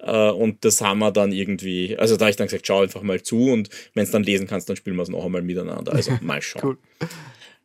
Äh, 0.00 0.30
und 0.30 0.64
das 0.64 0.80
haben 0.80 0.98
wir 0.98 1.12
dann 1.12 1.32
irgendwie, 1.32 1.96
also 1.96 2.16
da 2.16 2.24
habe 2.24 2.30
ich 2.30 2.36
dann 2.36 2.48
gesagt, 2.48 2.66
schau 2.66 2.82
einfach 2.82 3.02
mal 3.02 3.22
zu 3.22 3.52
und 3.52 3.68
wenn 3.94 4.04
es 4.04 4.10
dann 4.10 4.24
lesen 4.24 4.46
kannst, 4.46 4.68
dann 4.68 4.76
spielen 4.76 4.96
wir 4.96 5.02
es 5.02 5.08
noch 5.08 5.24
einmal 5.24 5.42
miteinander. 5.42 5.92
Also 5.92 6.12
mal 6.20 6.42
schauen. 6.42 6.62
cool. 6.64 6.78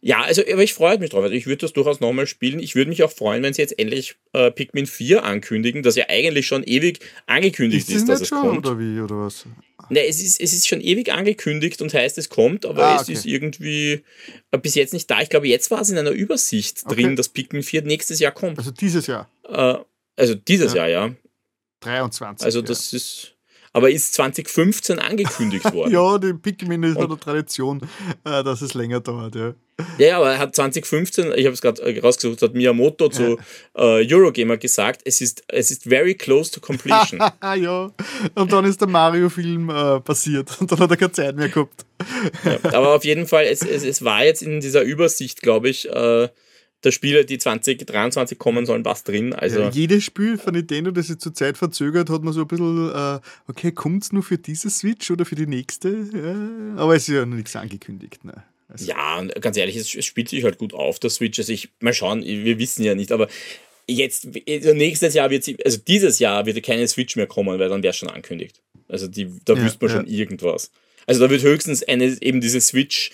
Ja, 0.05 0.21
also 0.21 0.41
aber 0.41 0.63
ich 0.63 0.73
freue 0.73 0.99
mich 0.99 1.11
drauf. 1.11 1.23
Also 1.23 1.33
ich 1.33 1.45
würde 1.45 1.61
das 1.61 1.71
durchaus 1.71 2.01
nochmal 2.01 2.27
spielen. 2.27 2.59
Ich 2.59 2.75
würde 2.75 2.89
mich 2.89 3.03
auch 3.03 3.11
freuen, 3.11 3.41
wenn 3.41 3.53
sie 3.53 3.61
jetzt 3.61 3.79
endlich 3.79 4.15
äh, 4.33 4.51
Pikmin 4.51 4.85
4 4.85 5.23
ankündigen, 5.23 5.81
das 5.81 5.95
ja 5.95 6.09
eigentlich 6.09 6.45
schon 6.45 6.61
ewig 6.65 6.99
angekündigt 7.25 7.87
ist, 7.87 7.95
ist 7.95 8.09
dass 8.09 8.19
es 8.19 8.27
schon, 8.27 8.41
kommt. 8.41 8.67
Oder 8.67 8.77
wie, 8.77 8.99
oder 8.99 9.17
was? 9.19 9.45
Ne, 9.87 10.05
es 10.05 10.21
ist, 10.21 10.41
es 10.41 10.51
ist 10.51 10.67
schon 10.67 10.81
ewig 10.81 11.13
angekündigt 11.13 11.81
und 11.81 11.93
heißt, 11.93 12.17
es 12.17 12.27
kommt, 12.27 12.65
aber 12.65 12.83
ah, 12.83 12.93
okay. 12.95 13.13
es 13.13 13.19
ist 13.19 13.25
irgendwie 13.25 14.03
äh, 14.51 14.57
bis 14.57 14.75
jetzt 14.75 14.91
nicht 14.91 15.09
da. 15.09 15.21
Ich 15.21 15.29
glaube, 15.29 15.47
jetzt 15.47 15.71
war 15.71 15.79
es 15.79 15.89
in 15.89 15.97
einer 15.97 16.11
Übersicht 16.11 16.81
okay. 16.83 16.95
drin, 16.95 17.15
dass 17.15 17.29
Pikmin 17.29 17.63
4 17.63 17.83
nächstes 17.83 18.19
Jahr 18.19 18.33
kommt. 18.33 18.57
Also 18.57 18.71
dieses 18.71 19.07
Jahr? 19.07 19.29
Äh, 19.47 19.75
also 20.17 20.35
dieses 20.35 20.73
ja. 20.73 20.85
Jahr, 20.85 21.07
ja. 21.07 21.15
23. 21.79 22.45
Also 22.45 22.61
das 22.61 22.91
ja. 22.91 22.97
ist 22.97 23.32
aber 23.73 23.89
ist 23.89 24.13
2015 24.13 24.99
angekündigt 24.99 25.65
worden. 25.73 25.91
ja, 25.91 26.17
die 26.17 26.33
Pikmin 26.33 26.83
ist 26.83 26.97
eine 26.97 27.19
Tradition, 27.19 27.81
äh, 28.23 28.43
dass 28.43 28.61
es 28.61 28.73
länger 28.73 29.01
dauert. 29.01 29.35
Ja, 29.35 29.53
ja, 29.97 30.17
aber 30.17 30.31
er 30.31 30.39
hat 30.39 30.55
2015, 30.55 31.33
ich 31.35 31.45
habe 31.45 31.53
es 31.53 31.61
gerade 31.61 31.81
äh, 31.81 31.99
rausgesucht, 31.99 32.41
hat 32.43 32.53
Miyamoto 32.53 33.09
zu 33.09 33.37
äh, 33.75 34.05
Eurogamer 34.13 34.57
gesagt, 34.57 35.01
es 35.05 35.19
ist, 35.19 35.43
es 35.47 35.71
ist 35.71 35.83
very 35.83 36.13
close 36.13 36.51
to 36.51 36.59
completion. 36.59 37.19
ja, 37.41 37.91
und 38.35 38.51
dann 38.51 38.65
ist 38.65 38.81
der 38.81 38.87
Mario-Film 38.87 39.69
äh, 39.69 39.99
passiert 40.01 40.55
und 40.61 40.71
dann 40.71 40.79
hat 40.79 40.91
er 40.91 40.97
keine 40.97 41.11
Zeit 41.11 41.35
mehr 41.35 41.49
gehabt. 41.49 41.85
ja, 42.45 42.73
aber 42.73 42.95
auf 42.95 43.03
jeden 43.03 43.25
Fall, 43.25 43.45
es, 43.45 43.63
es, 43.63 43.83
es 43.83 44.03
war 44.03 44.23
jetzt 44.23 44.43
in 44.43 44.59
dieser 44.59 44.83
Übersicht, 44.83 45.41
glaube 45.41 45.69
ich, 45.69 45.89
äh, 45.89 46.29
der 46.83 46.91
Spiele, 46.91 47.25
die 47.25 47.37
2023 47.37 48.37
kommen 48.37 48.65
sollen, 48.65 48.83
was 48.85 49.03
drin. 49.03 49.33
Also 49.33 49.61
ja, 49.61 49.69
jedes 49.69 50.03
Spiel 50.03 50.37
von 50.37 50.53
Nintendo, 50.53 50.91
das 50.91 51.07
sich 51.07 51.17
zurzeit 51.17 51.57
verzögert, 51.57 52.09
hat 52.09 52.23
man 52.23 52.33
so 52.33 52.41
ein 52.41 52.47
bisschen, 52.47 52.91
äh, 52.93 53.19
okay, 53.47 53.71
kommt 53.71 54.03
es 54.03 54.11
nur 54.11 54.23
für 54.23 54.37
diese 54.37 54.69
Switch 54.69 55.09
oder 55.11 55.25
für 55.25 55.35
die 55.35 55.47
nächste? 55.47 55.89
Ja, 55.89 56.81
aber 56.81 56.95
es 56.95 57.07
ist 57.07 57.15
ja 57.15 57.25
noch 57.25 57.37
nichts 57.37 57.55
angekündigt. 57.55 58.25
Ne? 58.25 58.43
Also 58.67 58.85
ja, 58.85 59.23
ganz 59.39 59.57
ehrlich, 59.57 59.75
es, 59.75 59.93
es, 59.93 60.05
spielt 60.05 60.29
sich 60.29 60.43
halt 60.43 60.57
gut 60.57 60.73
auf, 60.73 60.99
der 60.99 61.09
Switch. 61.09 61.39
Also 61.39 61.53
ich, 61.53 61.69
mal 61.79 61.93
schauen, 61.93 62.23
wir 62.23 62.59
wissen 62.59 62.83
ja 62.83 62.95
nicht, 62.95 63.11
aber 63.11 63.27
jetzt, 63.87 64.27
nächstes 64.45 65.13
Jahr 65.13 65.29
wird 65.29 65.43
sie, 65.43 65.57
also 65.63 65.77
dieses 65.77 66.19
Jahr 66.19 66.45
wird 66.45 66.61
keine 66.63 66.87
Switch 66.87 67.15
mehr 67.15 67.27
kommen, 67.27 67.59
weil 67.59 67.69
dann 67.69 67.83
wäre 67.83 67.91
es 67.91 67.97
schon 67.97 68.09
ankündigt. 68.09 68.61
Also 68.87 69.07
die, 69.07 69.29
da 69.45 69.53
ja, 69.53 69.63
wüsste 69.63 69.85
man 69.85 69.95
schon 69.95 70.07
irgendwas. 70.07 70.71
Also 71.05 71.21
da 71.21 71.29
wird 71.29 71.43
höchstens 71.43 71.83
eine, 71.83 72.17
eben 72.21 72.41
diese 72.41 72.61
Switch 72.61 73.11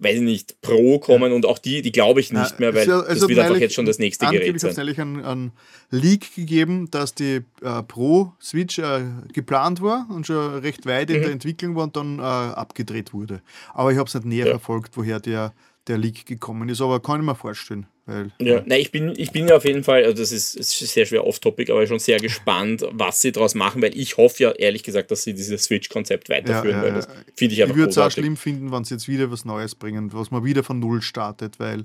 weiß 0.00 0.16
ich 0.16 0.22
nicht, 0.22 0.60
Pro 0.60 0.98
kommen 0.98 1.30
ja. 1.30 1.36
und 1.36 1.44
auch 1.44 1.58
die, 1.58 1.82
die 1.82 1.92
glaube 1.92 2.20
ich 2.20 2.32
nicht 2.32 2.52
ja, 2.52 2.56
mehr, 2.58 2.74
weil 2.74 2.88
ja, 2.88 3.02
das 3.02 3.26
wird 3.26 3.38
einfach 3.38 3.56
jetzt 3.56 3.74
schon 3.74 3.86
das 3.86 3.98
nächste 3.98 4.26
Gerät 4.26 4.60
sein. 4.60 4.70
Es 4.70 4.76
hat 4.76 4.84
neulich 4.84 5.00
einen, 5.00 5.24
einen 5.24 5.52
Leak 5.90 6.34
gegeben, 6.34 6.90
dass 6.90 7.14
die 7.14 7.42
äh, 7.62 7.82
Pro 7.86 8.32
Switch 8.40 8.78
äh, 8.78 9.02
geplant 9.32 9.82
war 9.82 10.06
und 10.10 10.26
schon 10.26 10.58
recht 10.60 10.86
weit 10.86 11.10
in 11.10 11.18
mhm. 11.18 11.22
der 11.22 11.32
Entwicklung 11.32 11.74
war 11.74 11.84
und 11.84 11.96
dann 11.96 12.18
äh, 12.18 12.22
abgedreht 12.22 13.12
wurde. 13.12 13.42
Aber 13.74 13.92
ich 13.92 13.98
habe 13.98 14.06
es 14.06 14.14
nicht 14.14 14.24
näher 14.24 14.46
verfolgt, 14.46 14.96
woher 14.96 15.20
der, 15.20 15.52
der 15.88 15.98
Leak 15.98 16.26
gekommen 16.26 16.68
ist, 16.68 16.80
aber 16.80 17.00
kann 17.00 17.20
ich 17.20 17.26
mir 17.26 17.34
vorstellen. 17.34 17.86
Weil, 18.06 18.32
ja, 18.38 18.54
ja. 18.54 18.62
Nein, 18.64 18.80
ich 18.80 18.90
bin, 18.90 19.12
ich 19.16 19.32
bin 19.32 19.50
auf 19.52 19.64
jeden 19.64 19.84
Fall, 19.84 20.04
also 20.04 20.16
das 20.22 20.32
ist, 20.32 20.56
ist 20.56 20.70
sehr 20.78 21.04
schwer 21.04 21.26
off-topic, 21.26 21.70
aber 21.70 21.86
schon 21.86 21.98
sehr 21.98 22.18
gespannt, 22.18 22.82
was 22.90 23.20
sie 23.20 23.32
daraus 23.32 23.54
machen, 23.54 23.82
weil 23.82 23.96
ich 23.96 24.16
hoffe 24.16 24.44
ja 24.44 24.50
ehrlich 24.52 24.82
gesagt, 24.82 25.10
dass 25.10 25.24
sie 25.24 25.34
dieses 25.34 25.64
Switch-Konzept 25.64 26.30
weiterführen, 26.30 26.76
ja, 26.76 26.82
ja, 26.82 26.82
weil 26.84 26.94
das 26.94 27.08
finde 27.36 27.54
ich 27.54 27.62
einfach 27.62 27.74
Ich 27.74 27.78
würde 27.78 27.90
es 27.90 27.98
auch 27.98 28.10
schlimm 28.10 28.36
finden, 28.36 28.72
wenn 28.72 28.84
sie 28.84 28.94
jetzt 28.94 29.08
wieder 29.08 29.30
was 29.30 29.44
Neues 29.44 29.74
bringen, 29.74 30.12
was 30.14 30.30
man 30.30 30.42
wieder 30.42 30.62
von 30.62 30.78
Null 30.78 31.02
startet, 31.02 31.60
weil 31.60 31.84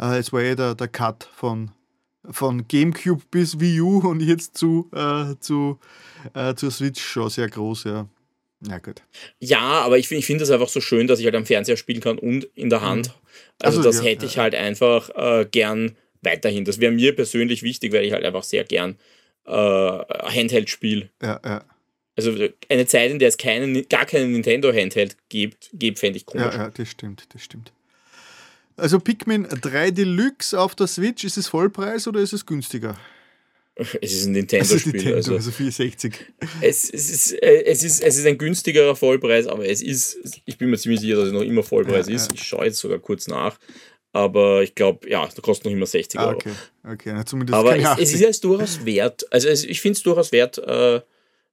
äh, 0.00 0.18
es 0.18 0.32
war 0.32 0.42
eh 0.42 0.56
der, 0.56 0.74
der 0.74 0.88
Cut 0.88 1.28
von, 1.36 1.70
von 2.28 2.66
GameCube 2.66 3.22
bis 3.30 3.60
Wii 3.60 3.80
U 3.82 3.98
und 4.00 4.20
jetzt 4.20 4.56
zu, 4.56 4.90
äh, 4.92 5.36
zu, 5.38 5.78
äh, 6.34 6.54
zur 6.54 6.70
Switch 6.72 7.00
schon 7.00 7.30
sehr 7.30 7.48
groß, 7.48 7.84
ja. 7.84 8.08
Ja, 8.68 8.78
gut. 8.78 9.02
Ja, 9.40 9.60
aber 9.60 9.98
ich, 9.98 10.10
ich 10.10 10.26
finde 10.26 10.44
es 10.44 10.50
einfach 10.50 10.68
so 10.68 10.80
schön, 10.80 11.06
dass 11.06 11.18
ich 11.18 11.24
halt 11.24 11.34
am 11.34 11.46
Fernseher 11.46 11.76
spielen 11.76 12.00
kann 12.00 12.18
und 12.18 12.44
in 12.54 12.70
der 12.70 12.80
Hand. 12.80 13.08
Mhm. 13.08 13.12
Also, 13.58 13.78
also 13.78 13.82
das 13.82 13.98
ja, 13.98 14.10
hätte 14.10 14.26
ich 14.26 14.38
halt 14.38 14.54
einfach 14.54 15.10
äh, 15.14 15.46
gern 15.50 15.96
weiterhin. 16.22 16.64
Das 16.64 16.78
wäre 16.78 16.92
mir 16.92 17.14
persönlich 17.14 17.62
wichtig, 17.62 17.92
weil 17.92 18.04
ich 18.04 18.12
halt 18.12 18.24
einfach 18.24 18.44
sehr 18.44 18.64
gern 18.64 18.96
äh, 19.46 19.50
Handheld 19.50 20.70
spiele. 20.70 21.10
Ja, 21.20 21.40
ja. 21.44 21.64
Also 22.14 22.36
eine 22.68 22.86
Zeit, 22.86 23.10
in 23.10 23.18
der 23.18 23.28
es 23.28 23.38
keinen, 23.38 23.88
gar 23.88 24.04
keinen 24.04 24.32
Nintendo 24.32 24.72
Handheld 24.72 25.16
gibt, 25.28 25.70
gibt 25.72 25.98
fände 25.98 26.18
ich 26.18 26.26
komisch. 26.26 26.54
Ja, 26.54 26.64
ja, 26.64 26.70
das 26.70 26.88
stimmt, 26.88 27.24
das 27.32 27.42
stimmt. 27.42 27.72
Also 28.76 29.00
Pikmin 29.00 29.48
3 29.48 29.90
Deluxe 29.90 30.58
auf 30.58 30.74
der 30.74 30.86
Switch, 30.86 31.24
ist 31.24 31.36
es 31.36 31.48
Vollpreis 31.48 32.06
oder 32.06 32.20
ist 32.20 32.32
es 32.32 32.44
günstiger? 32.44 32.98
Es 34.00 34.12
ist 34.12 34.26
ein 34.26 34.32
Nintendo-Spiel. 34.32 34.92
Nintendo, 34.92 35.16
also, 35.16 35.34
also 35.34 35.50
460. 35.50 36.14
Es, 36.60 36.90
es, 36.90 37.10
ist, 37.10 37.32
äh, 37.42 37.64
es, 37.64 37.82
ist, 37.82 38.02
es 38.02 38.18
ist 38.18 38.26
ein 38.26 38.38
günstigerer 38.38 38.96
Vollpreis, 38.96 39.46
aber 39.46 39.66
es 39.66 39.82
ist, 39.82 40.18
ich 40.44 40.58
bin 40.58 40.70
mir 40.70 40.78
ziemlich 40.78 41.00
sicher, 41.00 41.16
dass 41.16 41.28
es 41.28 41.32
noch 41.32 41.42
immer 41.42 41.62
Vollpreis 41.62 42.08
ja, 42.08 42.14
ist. 42.14 42.30
Ja. 42.30 42.34
Ich 42.34 42.44
schaue 42.44 42.66
jetzt 42.66 42.78
sogar 42.78 42.98
kurz 42.98 43.28
nach. 43.28 43.58
Aber 44.14 44.62
ich 44.62 44.74
glaube, 44.74 45.08
ja, 45.08 45.26
der 45.26 45.42
kostet 45.42 45.64
noch 45.64 45.72
immer 45.72 45.86
60 45.86 46.20
ah, 46.20 46.26
Euro. 46.26 46.36
Okay, 46.36 46.52
okay. 46.84 47.12
Na, 47.14 47.24
zumindest 47.24 47.54
aber 47.54 47.76
es, 47.76 47.98
es, 47.98 48.12
ist 48.12 48.20
ja 48.20 48.30
durchaus 48.42 48.84
wert. 48.84 49.24
Also 49.32 49.48
es, 49.48 49.64
ich 49.64 49.80
finde 49.80 49.96
es 49.96 50.02
durchaus 50.02 50.32
wert, 50.32 50.58
äh, 50.58 51.00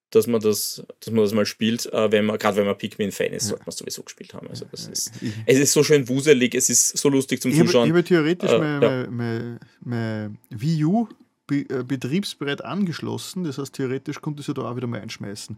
dass 0.09 0.27
man 0.27 0.41
das, 0.41 0.83
dass 0.99 1.13
man 1.13 1.23
das 1.23 1.33
mal 1.33 1.45
spielt, 1.45 1.85
äh, 1.93 2.11
wenn 2.11 2.25
man, 2.25 2.37
gerade 2.37 2.57
wenn 2.57 2.65
man 2.65 2.77
Pikmin-Fan 2.77 3.31
ist, 3.31 3.43
ja. 3.43 3.49
sollte 3.49 3.63
man 3.65 3.71
sowieso 3.71 4.03
gespielt 4.03 4.33
haben. 4.33 4.47
Also 4.49 4.65
das 4.69 4.87
ist, 4.87 5.11
es 5.45 5.57
ist 5.57 5.71
so 5.71 5.83
schön 5.83 6.09
wuselig, 6.09 6.53
es 6.53 6.69
ist 6.69 6.97
so 6.97 7.07
lustig 7.07 7.41
zum 7.41 7.53
Zuschauen. 7.53 7.85
Ich 7.85 7.91
habe 7.93 8.03
theoretisch 8.03 8.51
äh, 8.51 8.57
mein, 8.57 8.81
ja. 8.81 9.07
mein, 9.09 9.59
mein 9.81 10.37
Wii 10.49 10.83
U 10.83 11.07
Be 11.49 11.65
äh, 11.69 11.83
Betriebsbereit 11.83 12.63
angeschlossen. 12.63 13.43
Das 13.43 13.57
heißt, 13.57 13.73
theoretisch 13.73 14.21
konnte 14.21 14.41
ich 14.41 14.45
sie 14.45 14.53
da 14.53 14.61
auch 14.61 14.75
wieder 14.75 14.87
mal 14.87 15.01
einschmeißen. 15.01 15.57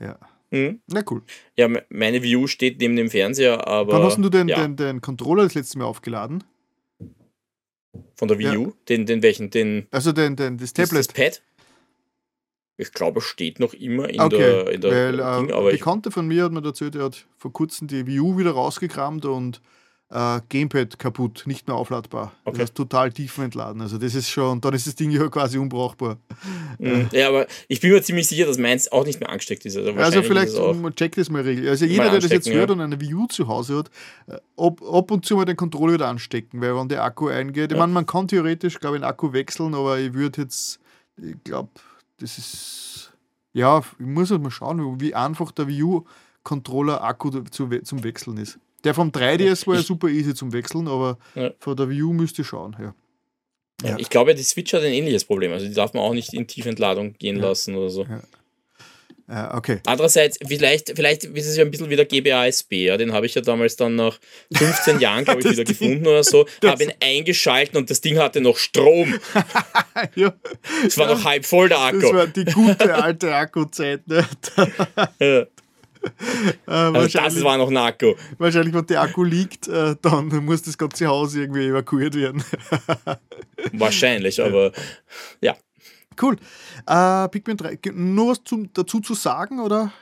Ja. 0.00 0.18
Mhm. 0.50 0.80
Na 0.88 1.02
cool. 1.08 1.22
Ja, 1.56 1.68
meine 1.88 2.22
View 2.22 2.48
steht 2.48 2.78
neben 2.80 2.96
dem 2.96 3.08
Fernseher, 3.08 3.68
aber. 3.68 3.92
Wann 3.92 4.02
hast 4.02 4.18
du 4.18 4.28
den, 4.28 4.48
ja. 4.48 4.60
den, 4.60 4.76
den 4.76 5.00
Controller 5.00 5.44
das 5.44 5.54
letzte 5.54 5.78
Mal 5.78 5.84
aufgeladen? 5.84 6.42
Von 8.16 8.28
der 8.28 8.38
Wii 8.38 8.56
U? 8.56 8.64
Ja. 8.66 8.72
Den, 8.88 9.06
den 9.06 9.22
welchen? 9.22 9.50
Den, 9.50 9.86
also 9.90 10.12
den, 10.12 10.36
den, 10.36 10.58
das 10.58 10.72
Tablet. 10.72 10.98
Das, 10.98 11.08
Pad? 11.08 11.42
Ich 12.76 12.92
glaube, 12.92 13.20
steht 13.20 13.60
noch 13.60 13.74
immer 13.74 14.08
in 14.08 14.20
okay. 14.20 14.38
der, 14.38 14.70
in 14.72 14.80
der 14.80 14.90
Weil, 14.90 15.12
Ding, 15.12 15.50
äh, 15.50 15.52
aber 15.52 15.70
Bekannte 15.70 16.10
von 16.10 16.26
mir 16.26 16.44
hat 16.44 16.52
mir 16.52 16.64
erzählt, 16.64 16.96
er 16.96 17.04
hat 17.04 17.26
vor 17.36 17.52
kurzem 17.52 17.88
die 17.88 18.06
Wii 18.06 18.20
U 18.20 18.38
wieder 18.38 18.52
rausgekramt 18.52 19.26
und 19.26 19.60
äh, 20.10 20.40
Gamepad 20.48 20.98
kaputt, 20.98 21.44
nicht 21.46 21.68
mehr 21.68 21.76
aufladbar. 21.76 22.32
Okay. 22.44 22.58
Das 22.58 22.62
heißt, 22.62 22.74
total 22.74 23.12
tiefen 23.12 23.44
entladen. 23.44 23.80
Also 23.80 23.96
das 23.96 24.14
ist 24.14 24.28
schon, 24.28 24.60
dann 24.60 24.74
ist 24.74 24.86
das 24.86 24.96
Ding 24.96 25.10
ja 25.10 25.28
quasi 25.28 25.56
unbrauchbar. 25.58 26.18
Mhm. 26.78 27.08
Ja, 27.12 27.28
aber 27.28 27.46
ich 27.68 27.80
bin 27.80 27.92
mir 27.92 28.02
ziemlich 28.02 28.26
sicher, 28.26 28.46
dass 28.46 28.58
meins 28.58 28.90
auch 28.90 29.06
nicht 29.06 29.20
mehr 29.20 29.30
angesteckt 29.30 29.64
ist. 29.64 29.76
Also, 29.76 29.92
also 29.92 30.22
vielleicht 30.22 30.52
checkt 30.96 31.16
das 31.16 31.30
mal 31.30 31.42
regelmäßig. 31.42 31.70
Also 31.70 31.84
jeder, 31.86 32.10
der 32.10 32.20
das 32.20 32.30
jetzt 32.30 32.50
hört 32.50 32.70
ja. 32.70 32.74
und 32.74 32.80
eine 32.80 33.00
Wii 33.00 33.14
U 33.14 33.26
zu 33.28 33.46
Hause 33.46 33.78
hat, 33.78 33.90
äh, 34.26 34.38
ob, 34.56 34.82
ab 34.82 35.10
und 35.10 35.24
zu 35.24 35.36
mal 35.36 35.44
den 35.44 35.56
Controller 35.56 35.94
wieder 35.94 36.08
anstecken, 36.08 36.60
weil 36.60 36.74
wenn 36.74 36.88
der 36.88 37.04
Akku 37.04 37.28
eingeht, 37.28 37.70
ja. 37.70 37.76
ich 37.76 37.80
meine, 37.80 37.92
man 37.92 38.06
kann 38.06 38.26
theoretisch, 38.26 38.80
glaube 38.80 38.96
ich, 38.96 39.02
den 39.02 39.08
Akku 39.08 39.32
wechseln, 39.32 39.74
aber 39.74 39.98
ich 39.98 40.12
würde 40.12 40.42
jetzt, 40.42 40.80
ich 41.16 41.36
glaube, 41.44 41.70
das 42.18 42.36
ist, 42.36 43.12
ja, 43.52 43.78
ich 43.78 44.06
muss 44.06 44.30
halt 44.30 44.42
mal 44.42 44.50
schauen, 44.50 45.00
wie 45.00 45.14
einfach 45.14 45.52
der 45.52 45.68
Wii 45.68 45.82
U 45.82 46.04
Controller 46.42 47.04
Akku 47.04 47.30
zu, 47.30 47.68
zum 47.82 48.02
Wechseln 48.02 48.38
ist. 48.38 48.58
Der 48.84 48.94
vom 48.94 49.10
3DS 49.10 49.66
war 49.66 49.76
ja 49.76 49.82
super 49.82 50.08
easy 50.08 50.34
zum 50.34 50.52
Wechseln, 50.52 50.88
aber 50.88 51.18
ja. 51.34 51.50
von 51.58 51.76
der 51.76 51.88
Wii 51.88 52.02
U 52.02 52.12
müsste 52.12 52.42
ich 52.42 52.48
schauen. 52.48 52.76
Ja. 52.80 52.94
Ja. 53.82 53.96
Ich 53.98 54.10
glaube, 54.10 54.34
die 54.34 54.42
Switch 54.42 54.72
hat 54.72 54.82
ein 54.82 54.92
ähnliches 54.92 55.24
Problem. 55.24 55.52
Also 55.52 55.66
die 55.66 55.74
darf 55.74 55.94
man 55.94 56.02
auch 56.02 56.12
nicht 56.12 56.34
in 56.34 56.46
Tiefentladung 56.46 57.14
gehen 57.14 57.36
ja. 57.36 57.48
lassen 57.48 57.76
oder 57.76 57.90
so. 57.90 58.06
Ja. 59.28 59.56
okay. 59.56 59.80
Andererseits, 59.86 60.38
vielleicht, 60.46 60.92
vielleicht 60.94 61.24
ist 61.24 61.46
es 61.46 61.56
ja 61.56 61.64
ein 61.64 61.70
bisschen 61.70 61.88
wie 61.88 61.96
der 61.96 62.04
GBASB, 62.04 62.72
ja, 62.72 62.96
den 62.96 63.12
habe 63.12 63.26
ich 63.26 63.34
ja 63.34 63.42
damals 63.42 63.76
dann 63.76 63.94
nach 63.94 64.18
15 64.52 65.00
Jahren, 65.00 65.24
glaube 65.24 65.40
ich, 65.40 65.46
wieder 65.46 65.64
Ding, 65.64 65.78
gefunden 65.78 66.06
oder 66.06 66.24
so, 66.24 66.46
habe 66.64 66.82
ihn 66.82 66.92
eingeschalten 67.00 67.78
und 67.78 67.90
das 67.90 68.00
Ding 68.00 68.18
hatte 68.18 68.40
noch 68.40 68.58
Strom. 68.58 69.14
ja. 70.16 70.34
Es 70.84 70.98
war 70.98 71.06
noch 71.06 71.24
halb 71.24 71.46
voll 71.46 71.68
der 71.68 71.80
Akku. 71.80 72.00
Das 72.00 72.12
war 72.12 72.26
die 72.26 72.44
gute 72.44 72.94
alte 72.94 73.34
Akkuzeit. 73.34 74.06
Ne? 74.08 74.26
ja. 75.20 75.46
Äh, 76.66 76.70
also 76.70 77.18
das 77.18 77.42
war 77.42 77.58
noch 77.58 77.68
ein 77.68 77.76
Akku. 77.76 78.14
Wahrscheinlich, 78.38 78.74
wenn 78.74 78.86
der 78.86 79.02
Akku 79.02 79.24
liegt, 79.24 79.68
äh, 79.68 79.96
dann 80.00 80.28
muss 80.44 80.62
das 80.62 80.78
ganze 80.78 81.06
Haus 81.06 81.34
irgendwie 81.34 81.66
evakuiert 81.66 82.14
werden. 82.14 82.42
wahrscheinlich, 83.72 84.42
aber 84.42 84.72
ja. 85.40 85.56
Cool. 86.20 86.36
Äh, 86.86 87.28
Pikmin 87.28 87.56
3, 87.56 87.78
nur 87.94 88.32
was 88.32 88.44
zum, 88.44 88.72
dazu 88.72 89.00
zu 89.00 89.14
sagen, 89.14 89.60
oder? 89.60 89.92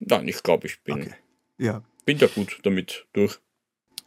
Nein, 0.00 0.28
ich 0.28 0.42
glaube, 0.42 0.66
ich 0.66 0.82
bin, 0.82 0.94
okay. 0.94 1.14
ja. 1.58 1.82
bin 2.04 2.18
da 2.18 2.26
gut 2.26 2.58
damit 2.62 3.06
durch. 3.12 3.38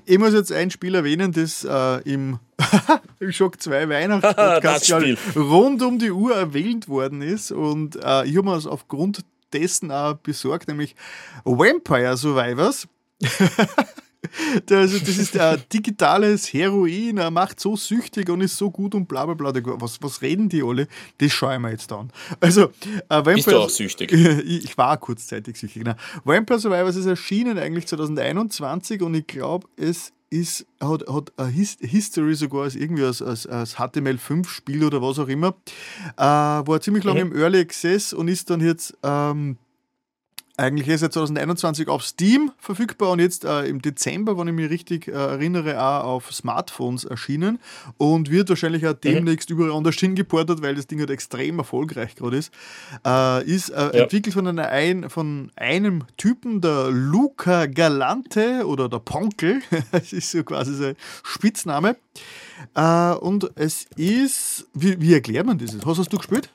Ich 0.05 0.19
muss 0.19 0.33
jetzt 0.33 0.51
ein 0.51 0.69
Spiel 0.69 0.95
erwähnen, 0.95 1.31
das 1.31 1.63
äh, 1.63 2.01
im, 2.11 2.39
im 3.19 3.31
Shock 3.31 3.61
2 3.61 3.87
Weihnachtspodcast 3.87 4.91
rund 5.35 5.81
um 5.81 5.97
die 5.97 6.11
Uhr 6.11 6.35
erwähnt 6.35 6.89
worden 6.89 7.21
ist. 7.21 7.51
Und 7.51 7.95
äh, 7.95 8.25
ich 8.25 8.35
habe 8.35 8.43
mir 8.43 8.55
das 8.55 8.67
aufgrund 8.67 9.23
dessen 9.53 9.91
auch 9.91 10.15
besorgt, 10.15 10.67
nämlich 10.67 10.95
Vampire 11.43 12.17
Survivors. 12.17 12.87
also 14.69 14.99
das 14.99 15.17
ist 15.17 15.37
ein 15.37 15.61
digitales 15.71 16.51
Heroin, 16.53 17.17
er 17.17 17.31
macht 17.31 17.59
so 17.59 17.75
süchtig 17.75 18.29
und 18.29 18.41
ist 18.41 18.57
so 18.57 18.71
gut 18.71 18.95
und 18.95 19.07
bla 19.07 19.25
bla 19.25 19.33
bla. 19.33 19.53
Was, 19.79 20.01
was 20.01 20.21
reden 20.21 20.49
die 20.49 20.63
alle? 20.63 20.87
Das 21.17 21.31
schaue 21.31 21.55
ich 21.55 21.59
mir 21.59 21.71
jetzt 21.71 21.91
an. 21.91 22.11
Also, 22.39 22.63
äh, 22.63 22.69
Vampire, 23.09 23.35
Bist 23.35 23.47
du 23.47 23.57
auch 23.57 23.69
süchtig? 23.69 24.11
ich 24.45 24.77
war 24.77 24.97
kurzzeitig 24.97 25.57
süchtig. 25.57 25.83
Genau. 25.83 25.95
Vampire 26.23 26.59
Survivors 26.59 26.95
ist 26.95 27.05
erschienen 27.05 27.57
eigentlich 27.57 27.87
2021 27.87 29.01
und 29.01 29.13
ich 29.13 29.27
glaube, 29.27 29.67
es 29.75 30.13
ist, 30.33 30.65
hat, 30.81 31.07
hat 31.07 31.31
His 31.51 31.77
History 31.79 32.33
sogar 32.33 32.63
als 32.63 32.75
irgendwie 32.75 33.03
als, 33.03 33.21
als, 33.21 33.45
als 33.45 33.75
HTML5-Spiel 33.77 34.83
oder 34.83 35.01
was 35.01 35.19
auch 35.19 35.27
immer. 35.27 35.55
Äh, 36.17 36.23
war 36.23 36.81
ziemlich 36.81 37.03
lange 37.03 37.23
mhm. 37.23 37.31
im 37.33 37.39
Early 37.39 37.59
Access 37.59 38.13
und 38.13 38.27
ist 38.27 38.49
dann 38.49 38.59
jetzt 38.59 38.97
ähm, 39.03 39.57
eigentlich 40.55 40.87
ist 40.87 41.01
er 41.01 41.09
2021 41.09 41.87
auf 41.87 42.03
Steam 42.03 42.51
verfügbar 42.59 43.09
und 43.09 43.19
jetzt 43.19 43.43
äh, 43.43 43.65
im 43.65 43.81
Dezember, 43.81 44.37
wenn 44.37 44.47
ich 44.47 44.53
mich 44.53 44.69
richtig 44.69 45.07
äh, 45.07 45.11
erinnere, 45.11 45.81
auch 45.81 46.03
auf 46.03 46.31
Smartphones 46.31 47.05
erschienen 47.05 47.59
und 47.97 48.29
wird 48.29 48.49
wahrscheinlich 48.49 48.85
auch 48.85 48.93
mhm. 48.93 49.01
demnächst 49.03 49.49
mhm. 49.49 49.55
überall 49.55 49.75
anders 49.75 49.95
hingeportet, 49.95 50.61
weil 50.61 50.75
das 50.75 50.85
Ding 50.85 50.99
halt 50.99 51.09
extrem 51.09 51.57
erfolgreich 51.57 52.15
gerade 52.15 52.37
ist. 52.37 52.53
Äh, 53.03 53.43
ist 53.45 53.69
äh, 53.69 53.73
ja. 53.75 53.89
entwickelt 54.03 54.35
von, 54.35 54.47
einer 54.47 54.69
ein, 54.69 55.09
von 55.09 55.51
einem 55.55 56.03
Typen, 56.17 56.61
der 56.61 56.89
Luca 56.91 57.65
Galante 57.65 58.67
oder 58.67 58.89
der 58.89 58.99
Ponkel, 58.99 59.61
das 59.91 60.13
ist 60.13 60.29
so 60.29 60.43
quasi 60.43 60.75
sein 60.75 60.95
Spitzname. 61.23 61.95
Äh, 62.75 63.13
und 63.13 63.49
es 63.55 63.87
ist, 63.95 64.67
wie, 64.75 65.01
wie 65.01 65.13
erklärt 65.13 65.47
man 65.47 65.57
das? 65.57 65.75
Hast, 65.83 65.97
hast 65.97 66.13
du 66.13 66.17
gespielt? 66.17 66.51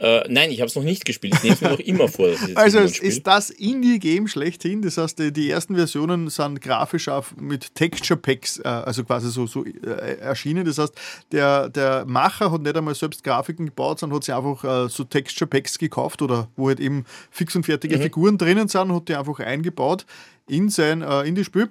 Äh, 0.00 0.24
nein, 0.28 0.50
ich 0.50 0.60
habe 0.60 0.68
es 0.68 0.74
noch 0.74 0.82
nicht 0.82 1.04
gespielt. 1.04 1.34
Ich 1.34 1.42
nehme 1.42 1.54
es 1.54 1.60
mir 1.60 1.68
noch 1.68 1.78
immer 1.78 2.08
vor. 2.08 2.28
also 2.54 2.78
es 2.78 2.98
ist 2.98 3.26
das 3.26 3.50
Indie-Game 3.50 4.28
schlechthin. 4.28 4.80
Das 4.80 4.96
heißt, 4.96 5.18
die, 5.18 5.50
ersten 5.50 5.76
Versionen 5.76 6.30
sind 6.30 6.62
grafisch 6.62 7.08
auf, 7.08 7.36
mit 7.36 7.74
Texture 7.74 8.18
Packs, 8.18 8.58
äh, 8.60 8.68
also 8.68 9.04
quasi 9.04 9.30
so, 9.30 9.46
so 9.46 9.64
äh, 9.64 10.18
erschienen. 10.20 10.64
Das 10.64 10.78
heißt, 10.78 10.94
der, 11.32 11.68
der 11.68 12.06
Macher 12.06 12.50
hat 12.50 12.62
nicht 12.62 12.76
einmal 12.76 12.94
selbst 12.94 13.22
Grafiken 13.22 13.66
gebaut, 13.66 13.98
sondern 13.98 14.16
hat 14.16 14.24
sich 14.24 14.34
einfach 14.34 14.86
äh, 14.86 14.88
so 14.88 15.04
Texture 15.04 15.48
Packs 15.48 15.78
gekauft 15.78 16.22
oder 16.22 16.48
wo 16.56 16.68
halt 16.68 16.80
eben 16.80 17.04
fix 17.30 17.54
und 17.54 17.66
fertige 17.66 17.98
mhm. 17.98 18.02
Figuren 18.02 18.38
drinnen 18.38 18.68
sind, 18.68 18.94
hat 18.94 19.08
die 19.08 19.14
einfach 19.14 19.38
eingebaut 19.40 20.06
in 20.50 20.68
sein 20.68 21.02
äh, 21.02 21.22
Indie-Spiel. 21.22 21.70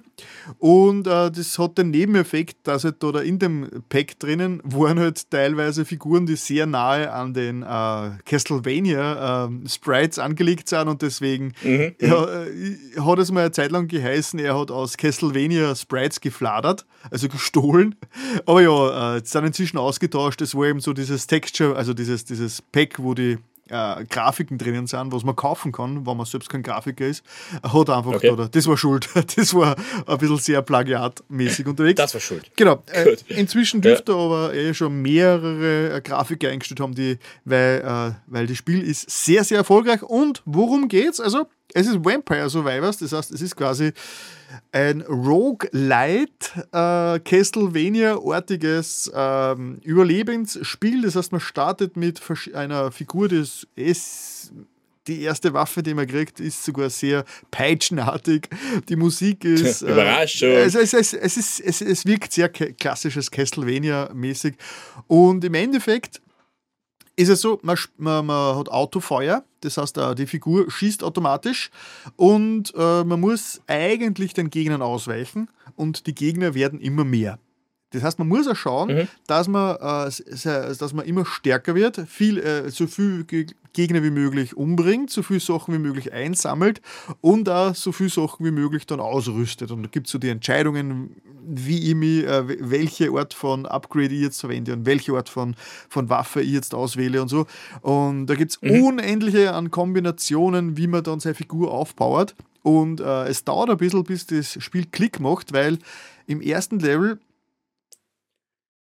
Und 0.58 1.06
äh, 1.06 1.30
das 1.30 1.58
hat 1.58 1.78
den 1.78 1.90
Nebeneffekt, 1.90 2.56
dass 2.64 2.84
halt 2.84 3.02
da 3.02 3.20
in 3.20 3.38
dem 3.38 3.68
Pack 3.88 4.18
drinnen 4.18 4.60
waren 4.64 4.98
halt 4.98 5.30
teilweise 5.30 5.84
Figuren, 5.84 6.26
die 6.26 6.36
sehr 6.36 6.66
nahe 6.66 7.12
an 7.12 7.34
den 7.34 7.62
äh, 7.62 8.10
Castlevania 8.24 9.46
äh, 9.46 9.68
Sprites 9.68 10.18
angelegt 10.18 10.68
sind 10.68 10.88
und 10.88 11.02
deswegen 11.02 11.52
mhm. 11.62 11.94
ja, 12.00 12.44
äh, 12.44 12.76
hat 13.00 13.18
es 13.18 13.30
mal 13.30 13.40
eine 13.40 13.52
Zeit 13.52 13.70
lang 13.70 13.88
geheißen, 13.88 14.38
er 14.38 14.58
hat 14.58 14.70
aus 14.70 14.96
Castlevania 14.96 15.74
Sprites 15.74 16.20
gefladert, 16.20 16.86
also 17.10 17.28
gestohlen. 17.28 17.96
Aber 18.46 18.62
ja, 18.62 19.16
äh, 19.16 19.20
sind 19.24 19.44
inzwischen 19.44 19.78
ausgetauscht. 19.78 20.40
Es 20.40 20.54
war 20.54 20.66
eben 20.66 20.80
so 20.80 20.92
dieses 20.92 21.26
Texture, 21.26 21.76
also 21.76 21.94
dieses, 21.94 22.24
dieses 22.24 22.62
Pack, 22.62 22.98
wo 22.98 23.14
die 23.14 23.38
äh, 23.70 24.04
Grafiken 24.04 24.58
drinnen 24.58 24.86
sind, 24.86 25.12
was 25.12 25.24
man 25.24 25.36
kaufen 25.36 25.72
kann, 25.72 26.06
wenn 26.06 26.16
man 26.16 26.26
selbst 26.26 26.48
kein 26.48 26.62
Grafiker 26.62 27.06
ist, 27.06 27.24
hat 27.62 27.90
einfach, 27.90 28.14
okay. 28.14 28.30
oder, 28.30 28.48
das 28.48 28.66
war 28.66 28.76
schuld. 28.76 29.08
Das 29.36 29.54
war 29.54 29.76
ein 30.06 30.18
bisschen 30.18 30.38
sehr 30.38 30.60
plagiatmäßig 30.62 31.66
unterwegs. 31.66 31.96
Das 31.96 32.12
war 32.14 32.20
schuld. 32.20 32.50
Genau. 32.56 32.82
Äh, 32.92 33.16
inzwischen 33.28 33.80
dürfte 33.80 34.12
ja. 34.12 34.18
aber 34.18 34.54
eh 34.54 34.74
schon 34.74 35.00
mehrere 35.00 35.96
äh, 35.96 36.00
Grafiker 36.00 36.48
eingestellt 36.48 36.80
haben, 36.80 36.94
die, 36.94 37.18
weil, 37.44 37.80
äh, 37.80 38.14
weil 38.26 38.46
das 38.46 38.56
Spiel 38.56 38.82
ist 38.82 39.08
sehr, 39.08 39.44
sehr 39.44 39.58
erfolgreich. 39.58 40.02
Und 40.02 40.42
worum 40.44 40.88
geht's? 40.88 41.20
Also, 41.20 41.46
es 41.74 41.86
ist 41.86 42.04
Vampire 42.04 42.48
Survivors, 42.50 42.98
das 42.98 43.12
heißt, 43.12 43.32
es 43.32 43.40
ist 43.42 43.56
quasi 43.56 43.92
ein 44.72 45.02
Roguelite 45.02 46.28
äh, 46.72 47.20
Castlevania-artiges 47.20 49.10
ähm, 49.14 49.78
Überlebensspiel. 49.84 51.02
Das 51.02 51.16
heißt, 51.16 51.32
man 51.32 51.40
startet 51.40 51.96
mit 51.96 52.20
einer 52.54 52.90
Figur, 52.90 53.28
das 53.28 53.66
ist 53.76 54.52
die 55.06 55.22
erste 55.22 55.52
Waffe, 55.54 55.82
die 55.82 55.94
man 55.94 56.06
kriegt, 56.06 56.40
ist 56.40 56.64
sogar 56.64 56.90
sehr 56.90 57.24
peitschenartig. 57.50 58.48
Die 58.88 58.96
Musik 58.96 59.44
ist. 59.44 59.82
Äh, 59.82 59.92
Überraschung. 59.92 60.50
es, 60.50 60.74
es, 60.74 60.92
es, 60.92 61.12
es, 61.14 61.36
ist, 61.36 61.60
es, 61.60 61.80
es 61.80 62.06
wirkt 62.06 62.32
sehr 62.32 62.48
klassisches 62.48 63.30
Castlevania-mäßig. 63.30 64.54
Und 65.06 65.44
im 65.44 65.54
Endeffekt 65.54 66.20
ist 67.20 67.28
es 67.28 67.42
so, 67.42 67.60
man, 67.62 67.76
man, 67.98 68.26
man, 68.26 68.56
hat 68.56 68.70
Autofeuer, 68.70 69.44
das 69.60 69.76
heißt, 69.76 69.98
äh, 69.98 70.14
die 70.14 70.26
Figur 70.26 70.70
schießt 70.70 71.04
automatisch 71.04 71.70
und 72.16 72.72
äh, 72.74 73.04
man 73.04 73.20
muss 73.20 73.60
eigentlich 73.66 74.32
den 74.32 74.48
Gegnern 74.48 74.80
ausweichen 74.80 75.50
und 75.76 76.06
die 76.06 76.14
Gegner 76.14 76.54
werden 76.54 76.80
immer 76.80 77.04
mehr. 77.04 77.38
Das 77.92 78.02
heißt, 78.02 78.18
man 78.18 78.28
muss 78.28 78.46
auch 78.46 78.56
schauen, 78.56 78.94
mhm. 78.94 79.08
dass, 79.26 79.48
man, 79.48 79.76
äh, 79.76 80.10
dass 80.46 80.92
man 80.92 81.04
immer 81.04 81.26
stärker 81.26 81.74
wird, 81.74 82.00
viel, 82.08 82.38
äh, 82.38 82.70
so 82.70 82.86
viel 82.86 83.24
Gegner 83.72 84.02
wie 84.02 84.10
möglich 84.10 84.56
umbringt, 84.56 85.10
so 85.10 85.22
viele 85.22 85.40
Sachen 85.40 85.74
wie 85.74 85.78
möglich 85.78 86.12
einsammelt 86.12 86.80
und 87.20 87.48
auch 87.48 87.74
so 87.74 87.92
viele 87.92 88.10
Sachen 88.10 88.46
wie 88.46 88.50
möglich 88.50 88.86
dann 88.86 89.00
ausrüstet. 89.00 89.70
Und 89.70 89.82
da 89.82 89.88
gibt 89.88 90.06
es 90.06 90.12
so 90.12 90.18
die 90.18 90.28
Entscheidungen, 90.28 91.16
wie 91.46 91.90
ich 91.90 91.94
mich, 91.94 92.24
äh, 92.24 92.70
welche 92.70 93.10
Art 93.10 93.34
von 93.34 93.66
Upgrade 93.66 94.14
ich 94.14 94.22
jetzt 94.22 94.40
verwende 94.40 94.72
und 94.72 94.86
welche 94.86 95.12
Art 95.12 95.28
von, 95.28 95.56
von 95.88 96.08
Waffe 96.08 96.42
ich 96.42 96.52
jetzt 96.52 96.74
auswähle 96.74 97.20
und 97.22 97.28
so. 97.28 97.46
Und 97.82 98.26
da 98.26 98.34
gibt 98.34 98.52
es 98.52 98.62
mhm. 98.62 98.82
unendliche 98.82 99.52
an 99.52 99.70
Kombinationen, 99.70 100.76
wie 100.76 100.86
man 100.86 101.02
dann 101.02 101.20
seine 101.20 101.34
Figur 101.34 101.72
aufbaut. 101.72 102.34
Und 102.62 103.00
äh, 103.00 103.24
es 103.24 103.44
dauert 103.44 103.70
ein 103.70 103.78
bisschen, 103.78 104.04
bis 104.04 104.26
das 104.26 104.62
Spiel 104.62 104.86
Klick 104.86 105.18
macht, 105.18 105.52
weil 105.52 105.78
im 106.26 106.40
ersten 106.40 106.78
Level 106.78 107.18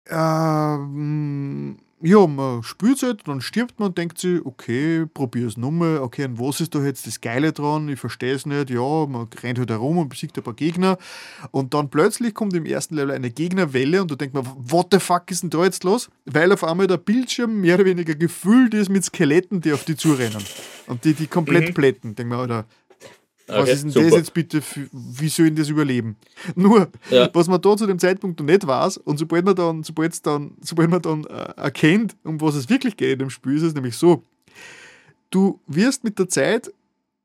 ähm, 0.08 1.78
ja, 2.04 2.26
man 2.26 2.64
spielt 2.64 2.96
es 2.96 3.02
halt, 3.04 3.28
dann 3.28 3.40
stirbt 3.40 3.78
man 3.78 3.90
und 3.90 3.98
denkt 3.98 4.18
sich, 4.18 4.44
okay, 4.44 5.06
probier 5.06 5.46
es 5.46 5.56
nochmal, 5.56 5.98
okay, 5.98 6.24
und 6.24 6.40
was 6.40 6.60
ist 6.60 6.74
da 6.74 6.82
jetzt 6.82 7.06
das 7.06 7.20
Geile 7.20 7.52
dran? 7.52 7.88
Ich 7.88 8.00
verstehe 8.00 8.34
es 8.34 8.44
nicht, 8.44 8.70
ja, 8.70 9.06
man 9.06 9.28
rennt 9.40 9.60
halt 9.60 9.70
herum 9.70 9.98
und 9.98 10.08
besiegt 10.08 10.36
ein 10.36 10.42
paar 10.42 10.54
Gegner 10.54 10.98
und 11.52 11.74
dann 11.74 11.90
plötzlich 11.90 12.34
kommt 12.34 12.54
im 12.54 12.66
ersten 12.66 12.96
Level 12.96 13.14
eine 13.14 13.30
Gegnerwelle 13.30 14.02
und 14.02 14.10
du 14.10 14.16
denkst 14.16 14.34
mir, 14.34 14.44
what 14.44 14.88
the 14.90 14.98
fuck 14.98 15.30
ist 15.30 15.44
denn 15.44 15.50
da 15.50 15.62
jetzt 15.62 15.84
los? 15.84 16.10
Weil 16.24 16.50
auf 16.52 16.64
einmal 16.64 16.88
der 16.88 16.96
Bildschirm 16.96 17.60
mehr 17.60 17.76
oder 17.76 17.84
weniger 17.84 18.16
gefüllt 18.16 18.74
ist 18.74 18.88
mit 18.88 19.04
Skeletten, 19.04 19.60
die 19.60 19.72
auf 19.72 19.84
die 19.84 19.94
zurennen 19.94 20.42
und 20.88 21.04
die 21.04 21.14
die 21.14 21.28
komplett 21.28 21.68
mhm. 21.68 21.74
plätten. 21.74 22.14
Denk 22.16 22.28
mir, 22.28 22.42
oder 22.42 22.64
Okay, 23.52 23.62
was 23.62 23.68
ist 23.70 23.82
denn 23.84 23.90
super. 23.90 24.06
das 24.06 24.16
jetzt 24.16 24.34
bitte, 24.34 24.62
für, 24.62 24.88
wie 24.92 25.28
soll 25.28 25.48
ich 25.48 25.54
das 25.54 25.68
überleben? 25.68 26.16
Nur, 26.54 26.88
ja. 27.10 27.28
was 27.32 27.48
man 27.48 27.60
da 27.60 27.76
zu 27.76 27.86
dem 27.86 27.98
Zeitpunkt 27.98 28.40
noch 28.40 28.46
nicht 28.46 28.66
weiß, 28.66 28.98
und 28.98 29.18
sobald 29.18 29.44
man 29.44 29.54
dann, 29.54 29.82
sobald 29.82 30.26
dann, 30.26 30.52
sobald 30.60 30.90
man 30.90 31.02
dann 31.02 31.24
äh, 31.24 31.52
erkennt, 31.56 32.16
um 32.24 32.40
was 32.40 32.54
es 32.54 32.68
wirklich 32.68 32.96
geht 32.96 33.20
im 33.20 33.30
Spiel, 33.30 33.56
ist 33.56 33.62
es 33.62 33.74
nämlich 33.74 33.96
so, 33.96 34.24
du 35.30 35.60
wirst 35.66 36.04
mit 36.04 36.18
der 36.18 36.28
Zeit 36.28 36.72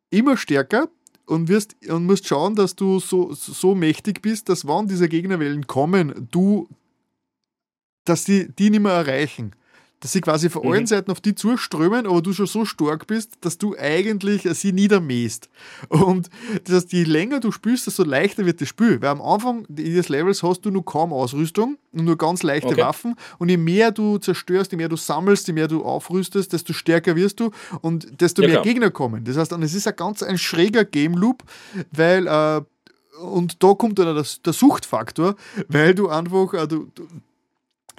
immer 0.09 0.37
stärker 0.37 0.89
und, 1.25 1.49
wirst, 1.49 1.75
und 1.89 2.05
musst 2.05 2.27
schauen, 2.27 2.55
dass 2.55 2.75
du 2.75 2.99
so, 2.99 3.33
so 3.33 3.75
mächtig 3.75 4.21
bist, 4.21 4.49
dass 4.49 4.67
wann 4.67 4.87
diese 4.87 5.09
Gegnerwellen 5.09 5.67
kommen, 5.67 6.27
du, 6.31 6.67
dass 8.05 8.23
die, 8.23 8.47
die 8.53 8.69
nicht 8.69 8.81
mehr 8.81 8.93
erreichen 8.93 9.53
dass 9.99 10.11
sie 10.11 10.21
quasi 10.21 10.49
von 10.49 10.63
mhm. 10.63 10.71
allen 10.71 10.87
Seiten 10.87 11.11
auf 11.11 11.21
die 11.21 11.33
zuströmen, 11.33 12.05
aber 12.05 12.21
du 12.21 12.33
schon 12.33 12.45
so 12.45 12.65
stark 12.65 13.07
bist, 13.07 13.37
dass 13.41 13.57
du 13.57 13.75
eigentlich 13.77 14.43
sie 14.43 14.71
niedermähst. 14.71 15.49
Und 15.89 16.29
das 16.65 16.75
heißt, 16.75 16.93
je 16.93 17.03
länger 17.03 17.39
du 17.39 17.51
spielst, 17.51 17.87
desto 17.87 18.03
leichter 18.03 18.45
wird 18.45 18.61
das 18.61 18.67
Spiel. 18.67 19.01
Weil 19.01 19.09
am 19.09 19.21
Anfang 19.21 19.65
des 19.69 20.09
Levels 20.09 20.43
hast 20.43 20.61
du 20.61 20.71
nur 20.71 20.85
kaum 20.85 21.11
Ausrüstung 21.11 21.77
und 21.93 22.05
nur 22.05 22.17
ganz 22.17 22.43
leichte 22.43 22.69
okay. 22.69 22.81
Waffen. 22.81 23.15
Und 23.39 23.49
je 23.49 23.57
mehr 23.57 23.91
du 23.91 24.19
zerstörst, 24.19 24.71
je 24.71 24.77
mehr 24.77 24.89
du 24.89 24.97
sammelst, 24.97 25.47
je 25.47 25.53
mehr 25.53 25.67
du 25.67 25.83
aufrüstest, 25.83 26.53
desto 26.53 26.73
stärker 26.73 27.15
wirst 27.15 27.39
du 27.39 27.51
und 27.81 28.21
desto 28.21 28.43
ja, 28.43 28.47
mehr 28.47 28.55
klar. 28.57 28.65
Gegner 28.65 28.91
kommen. 28.91 29.23
Das 29.23 29.37
heißt, 29.37 29.51
es 29.51 29.73
ist 29.73 29.87
ein 29.87 29.95
ganz 29.95 30.21
ein 30.21 30.37
schräger 30.37 30.85
Game 30.85 31.13
Loop, 31.13 31.43
weil 31.91 32.27
äh, 32.27 32.61
und 33.17 33.63
da 33.63 33.73
kommt 33.73 33.97
dann 33.97 34.15
der, 34.15 34.25
der 34.45 34.53
Suchtfaktor, 34.53 35.35
weil 35.67 35.95
du 35.95 36.07
einfach, 36.09 36.53
äh, 36.53 36.67
du, 36.67 36.91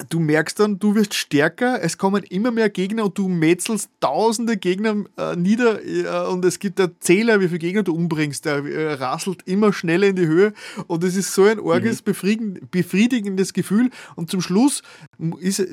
du 0.09 0.21
merkst 0.21 0.61
dann, 0.61 0.79
du 0.79 0.95
wirst 0.95 1.15
stärker, 1.15 1.83
es 1.83 1.99
kommen 1.99 2.23
immer 2.25 2.51
mehr 2.51 2.71
Gegner 2.71 3.05
und 3.05 3.19
du 3.19 3.29
metzelst 3.29 3.91
tausende 4.01 4.57
Gegner 4.57 5.05
äh, 5.17 5.37
nieder 5.37 5.85
äh, 5.85 6.29
und 6.29 6.45
es 6.45 6.59
gibt 6.59 6.81
einen 6.81 6.95
Zähler, 7.01 7.41
wie 7.41 7.49
viele 7.49 7.59
Gegner 7.59 7.83
du 7.83 7.95
umbringst, 7.95 8.45
der 8.45 8.65
äh, 8.65 8.93
rasselt 8.95 9.43
immer 9.47 9.73
schneller 9.73 10.09
in 10.09 10.17
die 10.17 10.27
Höhe 10.27 10.53
und 10.87 11.05
es 11.05 11.17
ist 11.17 11.35
so 11.35 11.45
ein 11.45 11.59
orges, 11.59 12.05
mhm. 12.05 12.61
befriedigendes 12.71 13.53
Gefühl 13.53 13.91
und 14.15 14.31
zum 14.31 14.41
Schluss 14.41 14.83
ist, 15.41 15.67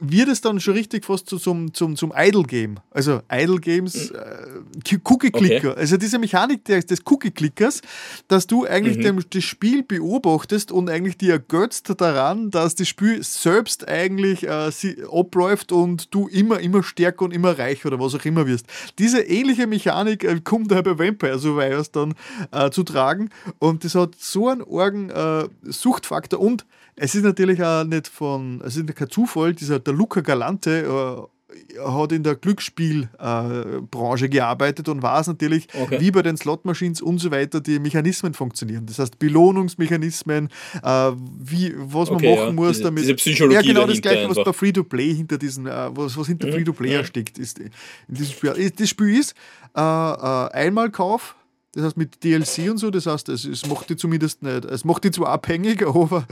wird 0.00 0.28
es 0.28 0.40
dann 0.40 0.60
schon 0.60 0.74
richtig 0.74 1.04
fast 1.04 1.28
zu, 1.28 1.38
zum, 1.38 1.74
zum, 1.74 1.96
zum 1.96 2.12
Idle-Game. 2.16 2.76
Also 2.90 3.20
Idle-Games, 3.30 4.10
äh, 4.10 4.98
Cookie-Clicker. 5.04 5.72
Okay. 5.72 5.80
Also 5.80 5.96
diese 5.96 6.18
Mechanik 6.18 6.64
des, 6.64 6.86
des 6.86 7.00
Cookie-Clickers, 7.04 7.82
dass 8.28 8.46
du 8.46 8.64
eigentlich 8.64 8.98
mhm. 8.98 9.02
dem, 9.02 9.24
das 9.28 9.44
Spiel 9.44 9.82
beobachtest 9.82 10.70
und 10.70 10.88
eigentlich 10.88 11.16
dir 11.16 11.32
ergötzt 11.32 11.92
daran, 12.00 12.50
dass 12.50 12.76
das 12.76 12.86
Spiel 12.88 13.22
selbst 13.22 13.88
eigentlich 13.88 14.46
äh, 14.46 14.70
sie, 14.70 15.02
abläuft 15.10 15.72
und 15.72 16.14
du 16.14 16.28
immer, 16.28 16.60
immer 16.60 16.82
stärker 16.82 17.24
und 17.24 17.32
immer 17.32 17.58
reicher 17.58 17.88
oder 17.88 17.98
was 17.98 18.14
auch 18.14 18.24
immer 18.24 18.46
wirst. 18.46 18.66
Diese 18.98 19.20
ähnliche 19.20 19.66
Mechanik 19.66 20.22
äh, 20.22 20.40
kommt 20.40 20.70
da 20.70 20.80
bei 20.82 20.98
Vampire 20.98 21.38
Survivors 21.38 21.90
dann 21.90 22.14
äh, 22.52 22.70
zu 22.70 22.84
tragen 22.84 23.30
und 23.58 23.84
das 23.84 23.94
hat 23.96 24.14
so 24.18 24.48
einen 24.48 24.62
argen 24.62 25.10
äh, 25.10 25.48
Suchtfaktor 25.62 26.38
und 26.40 26.64
es 26.98 27.14
ist 27.14 27.22
natürlich 27.22 27.62
auch 27.62 27.84
nicht 27.84 28.08
von, 28.08 28.60
es 28.64 28.76
ist 28.76 28.94
kein 28.94 29.10
Zufall, 29.10 29.54
dieser, 29.54 29.78
der 29.78 29.94
Luca 29.94 30.20
Galante 30.20 30.82
äh, 30.82 31.22
hat 31.80 32.12
in 32.12 32.22
der 32.22 32.34
Glücksspielbranche 32.34 34.24
äh, 34.24 34.28
gearbeitet 34.28 34.88
und 34.88 35.02
weiß 35.02 35.28
natürlich, 35.28 35.66
okay. 35.80 35.98
wie 36.00 36.10
bei 36.10 36.22
den 36.22 36.36
Slot-Machines 36.36 37.00
und 37.00 37.18
so 37.18 37.30
weiter 37.30 37.60
die 37.60 37.78
Mechanismen 37.78 38.34
funktionieren. 38.34 38.84
Das 38.86 38.98
heißt, 38.98 39.18
Belohnungsmechanismen, 39.18 40.48
äh, 40.82 41.12
wie, 41.40 41.74
was 41.76 42.10
okay, 42.10 42.26
man 42.26 42.34
machen 42.34 42.46
ja. 42.48 42.52
muss 42.52 42.68
diese, 42.72 42.82
damit. 42.82 43.04
Diese 43.04 43.14
Psychologie 43.14 43.54
ja, 43.54 43.62
genau 43.62 43.86
das 43.86 44.00
gleiche, 44.00 44.28
was 44.28 44.44
bei 44.44 44.52
Free-to-Play 44.52 45.14
hinter 45.14 45.38
diesen, 45.38 45.66
äh, 45.66 45.88
was, 45.90 46.16
was 46.16 46.26
hinter 46.26 46.48
mhm. 46.48 46.52
Free-to-Play 46.52 46.92
ja. 46.92 47.04
steckt, 47.04 47.38
ist 47.38 47.58
in 47.58 47.70
diesem 48.08 48.32
Spiel. 48.34 48.70
Das 48.76 48.88
Spiel 48.88 49.18
ist 49.18 49.34
äh, 49.74 49.80
äh 49.80 50.50
Einmalkauf, 50.52 51.34
das 51.78 51.86
heißt 51.86 51.96
mit 51.96 52.24
DLC 52.24 52.70
und 52.70 52.78
so, 52.78 52.90
das 52.90 53.06
heißt, 53.06 53.28
es, 53.28 53.44
es 53.44 53.64
macht 53.66 53.88
die 53.88 53.96
zumindest 53.96 54.42
nicht, 54.42 54.64
es 54.64 54.84
macht 54.84 55.04
die 55.04 55.12
zwar 55.12 55.28
abhängig, 55.28 55.86
aber 55.86 56.26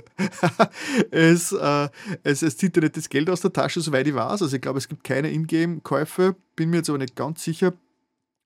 es, 1.12 1.52
äh, 1.52 1.88
es, 2.24 2.42
es 2.42 2.56
zieht 2.56 2.74
dir 2.74 2.80
nicht 2.80 2.96
das 2.96 3.08
Geld 3.08 3.30
aus 3.30 3.42
der 3.42 3.52
Tasche, 3.52 3.80
soweit 3.80 4.08
ich 4.08 4.14
weiß. 4.14 4.42
Also 4.42 4.56
ich 4.56 4.60
glaube, 4.60 4.78
es 4.78 4.88
gibt 4.88 5.04
keine 5.04 5.30
Ingame-Käufe, 5.30 6.34
bin 6.56 6.70
mir 6.70 6.78
jetzt 6.78 6.88
aber 6.88 6.98
nicht 6.98 7.14
ganz 7.14 7.44
sicher. 7.44 7.74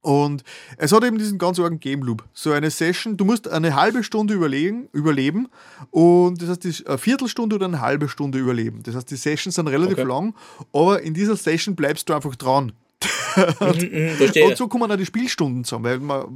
Und 0.03 0.45
es 0.77 0.93
hat 0.93 1.03
eben 1.05 1.17
diesen 1.17 1.39
ganz 1.39 1.59
argen 1.59 1.81
Game 1.81 2.03
Loop. 2.03 2.25
So 2.35 2.53
eine 2.53 2.71
Session, 2.71 3.17
du 3.17 3.25
musst 3.25 3.49
eine 3.49 3.75
halbe 3.77 4.05
Stunde 4.05 4.35
überlegen, 4.35 4.89
überleben 4.93 5.49
und 5.91 6.43
das 6.43 6.51
heißt, 6.51 6.87
eine 6.87 6.99
Viertelstunde 6.99 7.57
oder 7.57 7.67
eine 7.67 7.81
halbe 7.81 8.11
Stunde 8.11 8.39
überleben. 8.39 8.83
Das 8.83 8.95
heißt, 8.95 9.11
die 9.11 9.17
Sessions 9.17 9.55
sind 9.55 9.69
relativ 9.69 9.99
okay. 9.99 10.07
lang, 10.07 10.35
aber 10.75 11.01
in 11.03 11.15
dieser 11.15 11.37
Session 11.37 11.77
bleibst 11.77 12.11
du 12.11 12.15
einfach 12.15 12.37
dran 12.37 12.73
und, 13.61 13.83
mhm, 13.83 13.99
mhm, 14.19 14.43
und, 14.45 14.57
so 14.57 14.69
kommen 14.69 14.91
auch 14.91 14.97
die 14.97 15.07
Spielstunden 15.07 15.65
zusammen, 15.65 15.85
weil 15.85 15.99
man, 16.01 16.27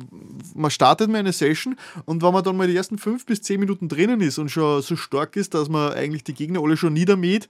man 0.54 0.70
startet 0.70 1.10
mal 1.10 1.18
eine 1.18 1.32
Session 1.32 1.76
und 2.06 2.22
wenn 2.22 2.32
man 2.32 2.42
dann 2.42 2.56
mal 2.56 2.66
die 2.66 2.76
ersten 2.76 2.96
fünf 2.96 3.26
bis 3.26 3.42
zehn 3.42 3.60
Minuten 3.60 3.88
drinnen 3.88 4.20
ist 4.20 4.38
und 4.38 4.50
schon 4.50 4.80
so 4.80 4.96
stark 4.96 5.36
ist, 5.36 5.52
dass 5.54 5.68
man 5.68 5.92
eigentlich 5.92 6.24
die 6.24 6.32
Gegner 6.32 6.60
alle 6.62 6.76
schon 6.76 6.94
niedermäht, 6.94 7.48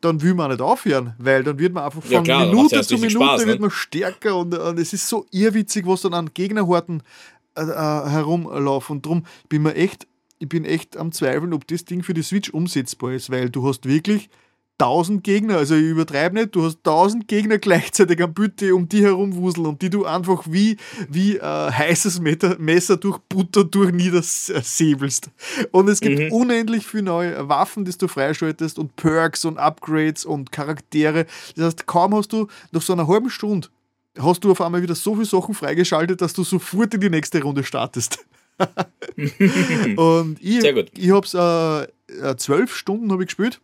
dann 0.00 0.22
will 0.22 0.34
man 0.34 0.50
nicht 0.50 0.60
aufhören, 0.60 1.14
weil 1.18 1.42
dann 1.42 1.58
wird 1.58 1.72
man 1.72 1.84
einfach 1.84 2.02
von 2.02 2.12
ja, 2.12 2.22
klar, 2.22 2.46
Minute 2.46 2.82
zu 2.82 2.94
Minute 2.94 3.12
Spaß, 3.12 3.46
wird 3.46 3.58
ne? 3.58 3.62
man 3.62 3.70
stärker 3.70 4.36
und, 4.36 4.56
und, 4.56 4.78
es 4.78 4.92
ist 4.92 5.08
so 5.08 5.26
irrwitzig, 5.32 5.86
was 5.86 6.02
dann 6.02 6.14
an 6.14 6.30
Gegnerhorten 6.32 7.02
äh, 7.56 7.62
äh, 7.62 7.66
herumlaufen 7.66 8.96
und 8.96 9.06
darum 9.06 9.24
bin 9.48 9.62
mir 9.62 9.74
echt 9.74 10.06
ich 10.38 10.48
bin 10.48 10.64
echt 10.64 10.96
am 10.96 11.12
Zweifeln, 11.12 11.52
ob 11.52 11.68
das 11.68 11.84
Ding 11.84 12.02
für 12.02 12.14
die 12.14 12.22
Switch 12.22 12.50
umsetzbar 12.50 13.12
ist, 13.12 13.30
weil 13.30 13.48
du 13.48 13.66
hast 13.66 13.86
wirklich 13.86 14.28
1000 14.78 15.22
Gegner, 15.22 15.58
also 15.58 15.74
ich 15.74 15.84
übertreibe 15.84 16.34
nicht, 16.34 16.54
du 16.54 16.64
hast 16.64 16.78
1000 16.78 17.28
Gegner 17.28 17.58
gleichzeitig 17.58 18.20
am 18.22 18.34
Bütte 18.34 18.74
um 18.74 18.88
die 18.88 19.04
herumwuseln 19.04 19.66
und 19.66 19.82
die 19.82 19.90
du 19.90 20.04
einfach 20.04 20.44
wie, 20.48 20.76
wie 21.08 21.36
äh, 21.36 21.70
heißes 21.70 22.20
Messer 22.20 22.96
durch 22.96 23.18
Butter 23.28 23.64
durch 23.64 23.92
niedersäbelst. 23.92 25.30
Und 25.70 25.88
es 25.88 26.00
gibt 26.00 26.18
mhm. 26.18 26.32
unendlich 26.32 26.86
viele 26.86 27.04
neue 27.04 27.48
Waffen, 27.48 27.84
die 27.84 27.96
du 27.96 28.08
freischaltest 28.08 28.78
und 28.78 28.96
Perks 28.96 29.44
und 29.44 29.58
Upgrades 29.58 30.24
und 30.24 30.50
Charaktere. 30.50 31.26
Das 31.54 31.66
heißt, 31.66 31.86
kaum 31.86 32.14
hast 32.14 32.32
du 32.32 32.48
nach 32.72 32.82
so 32.82 32.92
einer 32.92 33.06
halben 33.06 33.30
Stunde 33.30 33.68
hast 34.18 34.44
du 34.44 34.50
auf 34.50 34.60
einmal 34.60 34.82
wieder 34.82 34.94
so 34.94 35.14
viele 35.14 35.24
Sachen 35.24 35.54
freigeschaltet, 35.54 36.20
dass 36.20 36.34
du 36.34 36.44
sofort 36.44 36.92
in 36.92 37.00
die 37.00 37.08
nächste 37.08 37.42
Runde 37.42 37.64
startest. 37.64 38.26
und 39.96 40.36
ich, 40.40 40.62
ich 40.62 41.10
habe 41.10 41.26
es 41.26 41.34
äh, 41.34 42.30
äh, 42.30 42.36
zwölf 42.36 42.76
Stunden 42.76 43.10
habe 43.10 43.22
ich 43.22 43.28
gespielt 43.28 43.60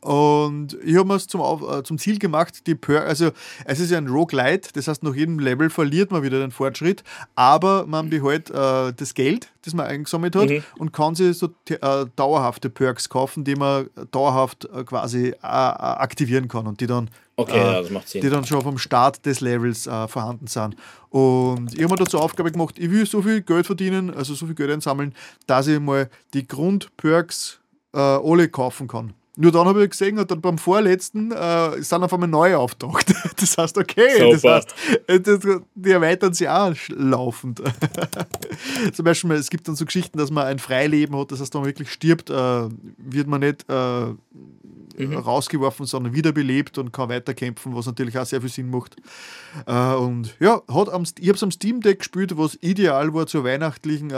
und 0.00 0.78
ich 0.82 0.96
habe 0.96 1.06
mir 1.06 1.16
es 1.16 1.26
zum, 1.26 1.40
äh, 1.40 1.82
zum 1.82 1.98
Ziel 1.98 2.18
gemacht, 2.18 2.66
die 2.66 2.74
per 2.74 3.04
also 3.04 3.30
es 3.64 3.80
ist 3.80 3.90
ja 3.90 3.98
ein 3.98 4.06
Roguelite, 4.06 4.70
das 4.72 4.88
heißt, 4.88 5.02
nach 5.02 5.14
jedem 5.14 5.38
Level 5.38 5.68
verliert 5.68 6.10
man 6.10 6.22
wieder 6.22 6.38
den 6.38 6.52
Fortschritt, 6.52 7.04
aber 7.34 7.86
man 7.86 8.08
behält 8.08 8.50
äh, 8.50 8.92
das 8.94 9.14
Geld, 9.14 9.52
das 9.62 9.74
man 9.74 9.86
eingesammelt 9.86 10.36
hat 10.36 10.48
mhm. 10.48 10.62
und 10.78 10.92
kann 10.92 11.14
sich 11.14 11.36
so 11.36 11.48
äh, 11.68 12.06
dauerhafte 12.16 12.70
Perks 12.70 13.08
kaufen, 13.08 13.44
die 13.44 13.56
man 13.56 13.90
dauerhaft 14.10 14.64
äh, 14.66 14.84
quasi 14.84 15.28
äh, 15.28 15.36
aktivieren 15.42 16.48
kann 16.48 16.66
und 16.66 16.80
die 16.80 16.86
dann, 16.86 17.10
okay, 17.36 17.82
ja, 17.82 18.00
die 18.14 18.30
dann 18.30 18.46
schon 18.46 18.62
vom 18.62 18.78
Start 18.78 19.26
des 19.26 19.40
Levels 19.40 19.84
vorhanden 20.08 20.46
sind. 20.46 20.76
Und 21.10 21.74
ich 21.74 21.82
habe 21.82 21.92
mir 21.92 21.98
dazu 21.98 22.18
Aufgabe 22.18 22.52
gemacht, 22.52 22.78
ich 22.78 22.90
will 22.90 23.06
so 23.06 23.22
viel 23.22 23.42
Geld 23.42 23.66
verdienen, 23.66 24.14
also 24.14 24.34
so 24.34 24.46
viel 24.46 24.54
Geld 24.54 24.70
einsammeln, 24.70 25.14
dass 25.46 25.66
ich 25.66 25.80
mal 25.80 26.08
die 26.32 26.46
Grundperks 26.46 27.58
alle 27.92 28.48
kaufen 28.48 28.86
kann. 28.86 29.14
Nur 29.36 29.52
dann 29.52 29.66
habe 29.66 29.84
ich 29.84 29.90
gesehen, 29.90 30.18
und 30.18 30.30
dann 30.30 30.40
beim 30.40 30.58
vorletzten 30.58 31.30
äh, 31.32 31.82
sind 31.82 32.02
auf 32.02 32.12
einmal 32.12 32.28
neue 32.28 32.58
auftaucht. 32.58 33.14
Das 33.40 33.56
heißt, 33.56 33.78
okay, 33.78 34.30
das 34.32 34.44
heißt, 34.44 34.74
äh, 35.06 35.20
das, 35.20 35.40
die 35.74 35.90
erweitern 35.90 36.34
sich 36.34 36.48
auch 36.48 36.74
laufend. 36.88 37.62
Zum 38.92 39.04
Beispiel, 39.04 39.32
es 39.32 39.48
gibt 39.48 39.66
dann 39.66 39.76
so 39.76 39.86
Geschichten, 39.86 40.18
dass 40.18 40.30
man 40.30 40.46
ein 40.46 40.58
Freileben 40.58 41.16
hat, 41.16 41.32
das 41.32 41.40
heißt, 41.40 41.54
wenn 41.54 41.62
man 41.62 41.68
wirklich 41.68 41.90
stirbt, 41.90 42.28
äh, 42.28 42.34
wird 42.34 43.28
man 43.28 43.40
nicht 43.40 43.64
äh, 43.68 44.06
mhm. 44.98 45.16
rausgeworfen, 45.16 45.86
sondern 45.86 46.12
wiederbelebt 46.14 46.76
und 46.78 46.92
kann 46.92 47.08
weiterkämpfen, 47.08 47.74
was 47.74 47.86
natürlich 47.86 48.18
auch 48.18 48.26
sehr 48.26 48.40
viel 48.40 48.50
Sinn 48.50 48.70
macht. 48.70 48.96
Äh, 49.66 49.94
und 49.94 50.36
ja, 50.40 50.60
hat 50.70 50.88
am, 50.90 51.04
ich 51.18 51.28
habe 51.28 51.36
es 51.36 51.42
am 51.42 51.50
Steam 51.50 51.80
Deck 51.80 52.00
gespielt, 52.00 52.36
was 52.36 52.58
ideal 52.60 53.14
war 53.14 53.26
zur 53.26 53.44
weihnachtlichen 53.44 54.10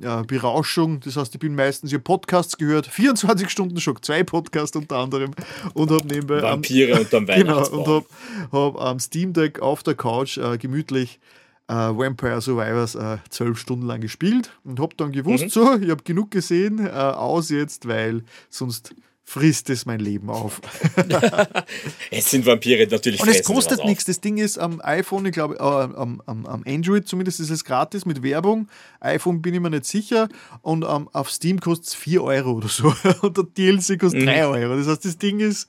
äh, 0.00 0.22
Berauschung. 0.24 1.00
Das 1.00 1.16
heißt, 1.16 1.34
ich 1.34 1.40
bin 1.40 1.54
meistens, 1.54 1.92
ich 1.92 2.02
Podcasts 2.02 2.56
gehört, 2.56 2.86
24 2.86 3.48
Stunden 3.48 3.80
schon, 3.80 4.00
zwei 4.02 4.22
Podcasts 4.22 4.76
unter 4.76 4.96
anderem 4.96 5.32
und 5.74 5.90
habe 5.90 6.06
nebenbei. 6.06 6.42
Vampire 6.42 7.00
unterm 7.00 7.28
Weihnachtsbaum. 7.28 7.84
Genau, 7.84 8.02
und 8.02 8.04
habe 8.52 8.76
hab 8.76 8.80
am 8.80 8.98
Steam 8.98 9.32
Deck 9.32 9.60
auf 9.60 9.82
der 9.82 9.94
Couch 9.94 10.38
äh, 10.38 10.58
gemütlich 10.58 11.20
äh, 11.68 11.74
Vampire 11.74 12.40
Survivors 12.40 12.94
äh, 12.94 13.18
zwölf 13.30 13.58
Stunden 13.58 13.86
lang 13.86 14.00
gespielt 14.00 14.50
und 14.64 14.80
habe 14.80 14.94
dann 14.96 15.12
gewusst, 15.12 15.44
mhm. 15.44 15.48
so, 15.50 15.74
ich 15.76 15.90
habe 15.90 16.02
genug 16.02 16.30
gesehen, 16.30 16.86
äh, 16.86 16.90
aus 16.90 17.50
jetzt, 17.50 17.88
weil 17.88 18.22
sonst 18.50 18.94
frisst 19.24 19.70
es 19.70 19.86
mein 19.86 20.00
Leben 20.00 20.28
auf. 20.28 20.60
es 22.10 22.30
sind 22.30 22.46
Vampire 22.46 22.86
natürlich. 22.86 23.20
Und 23.20 23.28
es 23.28 23.42
kostet 23.42 23.84
nichts. 23.84 24.04
Das 24.04 24.20
Ding 24.20 24.36
ist 24.36 24.58
am 24.58 24.80
iPhone, 24.82 25.26
ich 25.26 25.32
glaube, 25.32 25.56
äh, 25.56 25.62
am, 25.62 26.20
am, 26.26 26.46
am, 26.46 26.62
Android 26.66 27.08
zumindest 27.08 27.40
ist 27.40 27.50
es 27.50 27.64
gratis 27.64 28.04
mit 28.04 28.22
Werbung. 28.22 28.68
iPhone 29.00 29.40
bin 29.40 29.54
ich 29.54 29.60
mir 29.60 29.70
nicht 29.70 29.86
sicher. 29.86 30.28
Und 30.60 30.84
ähm, 30.84 31.08
auf 31.12 31.30
Steam 31.30 31.58
kostet 31.58 31.88
es 31.88 31.94
4 31.94 32.22
Euro 32.22 32.52
oder 32.52 32.68
so. 32.68 32.94
Und 33.22 33.36
der 33.36 33.44
DLC 33.44 33.98
kostet 33.98 34.22
mhm. 34.22 34.26
3 34.26 34.46
Euro. 34.46 34.76
Das 34.76 34.86
heißt, 34.86 35.04
das 35.04 35.18
Ding 35.18 35.40
ist, 35.40 35.68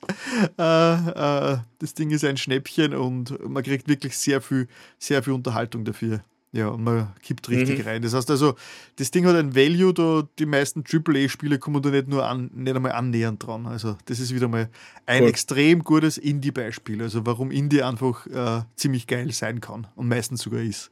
äh, 0.58 0.62
äh, 0.62 1.58
das 1.78 1.94
Ding 1.94 2.10
ist 2.10 2.24
ein 2.24 2.36
Schnäppchen 2.36 2.94
und 2.94 3.38
man 3.48 3.62
kriegt 3.62 3.88
wirklich 3.88 4.16
sehr 4.16 4.40
viel, 4.40 4.68
sehr 4.98 5.22
viel 5.22 5.32
Unterhaltung 5.32 5.84
dafür. 5.84 6.20
Ja, 6.56 6.68
und 6.68 6.84
man 6.84 7.12
kippt 7.22 7.50
richtig 7.50 7.80
mhm. 7.80 7.84
rein. 7.84 8.02
Das 8.02 8.14
heißt 8.14 8.30
also, 8.30 8.54
das 8.96 9.10
Ding 9.10 9.26
hat 9.26 9.36
ein 9.36 9.54
Value, 9.54 9.92
da 9.92 10.26
die 10.38 10.46
meisten 10.46 10.84
AAA-Spiele 10.90 11.58
kommen 11.58 11.82
da 11.82 11.90
nicht 11.90 12.08
nur 12.08 12.26
an, 12.26 12.50
nicht 12.54 12.74
einmal 12.74 12.92
annähernd 12.92 13.46
dran. 13.46 13.66
Also, 13.66 13.98
das 14.06 14.20
ist 14.20 14.34
wieder 14.34 14.48
mal 14.48 14.70
ein 15.04 15.24
cool. 15.24 15.28
extrem 15.28 15.84
gutes 15.84 16.16
Indie-Beispiel. 16.16 17.02
Also, 17.02 17.26
warum 17.26 17.50
Indie 17.50 17.82
einfach 17.82 18.26
äh, 18.26 18.62
ziemlich 18.74 19.06
geil 19.06 19.30
sein 19.32 19.60
kann 19.60 19.86
und 19.96 20.08
meistens 20.08 20.40
sogar 20.40 20.62
ist. 20.62 20.90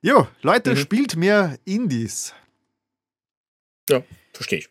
Jo, 0.00 0.26
Leute, 0.40 0.70
mhm. 0.70 0.76
spielt 0.76 1.14
mehr 1.14 1.58
Indies. 1.66 2.32
Ja, 3.90 4.02
verstehe 4.32 4.60
ich. 4.60 4.66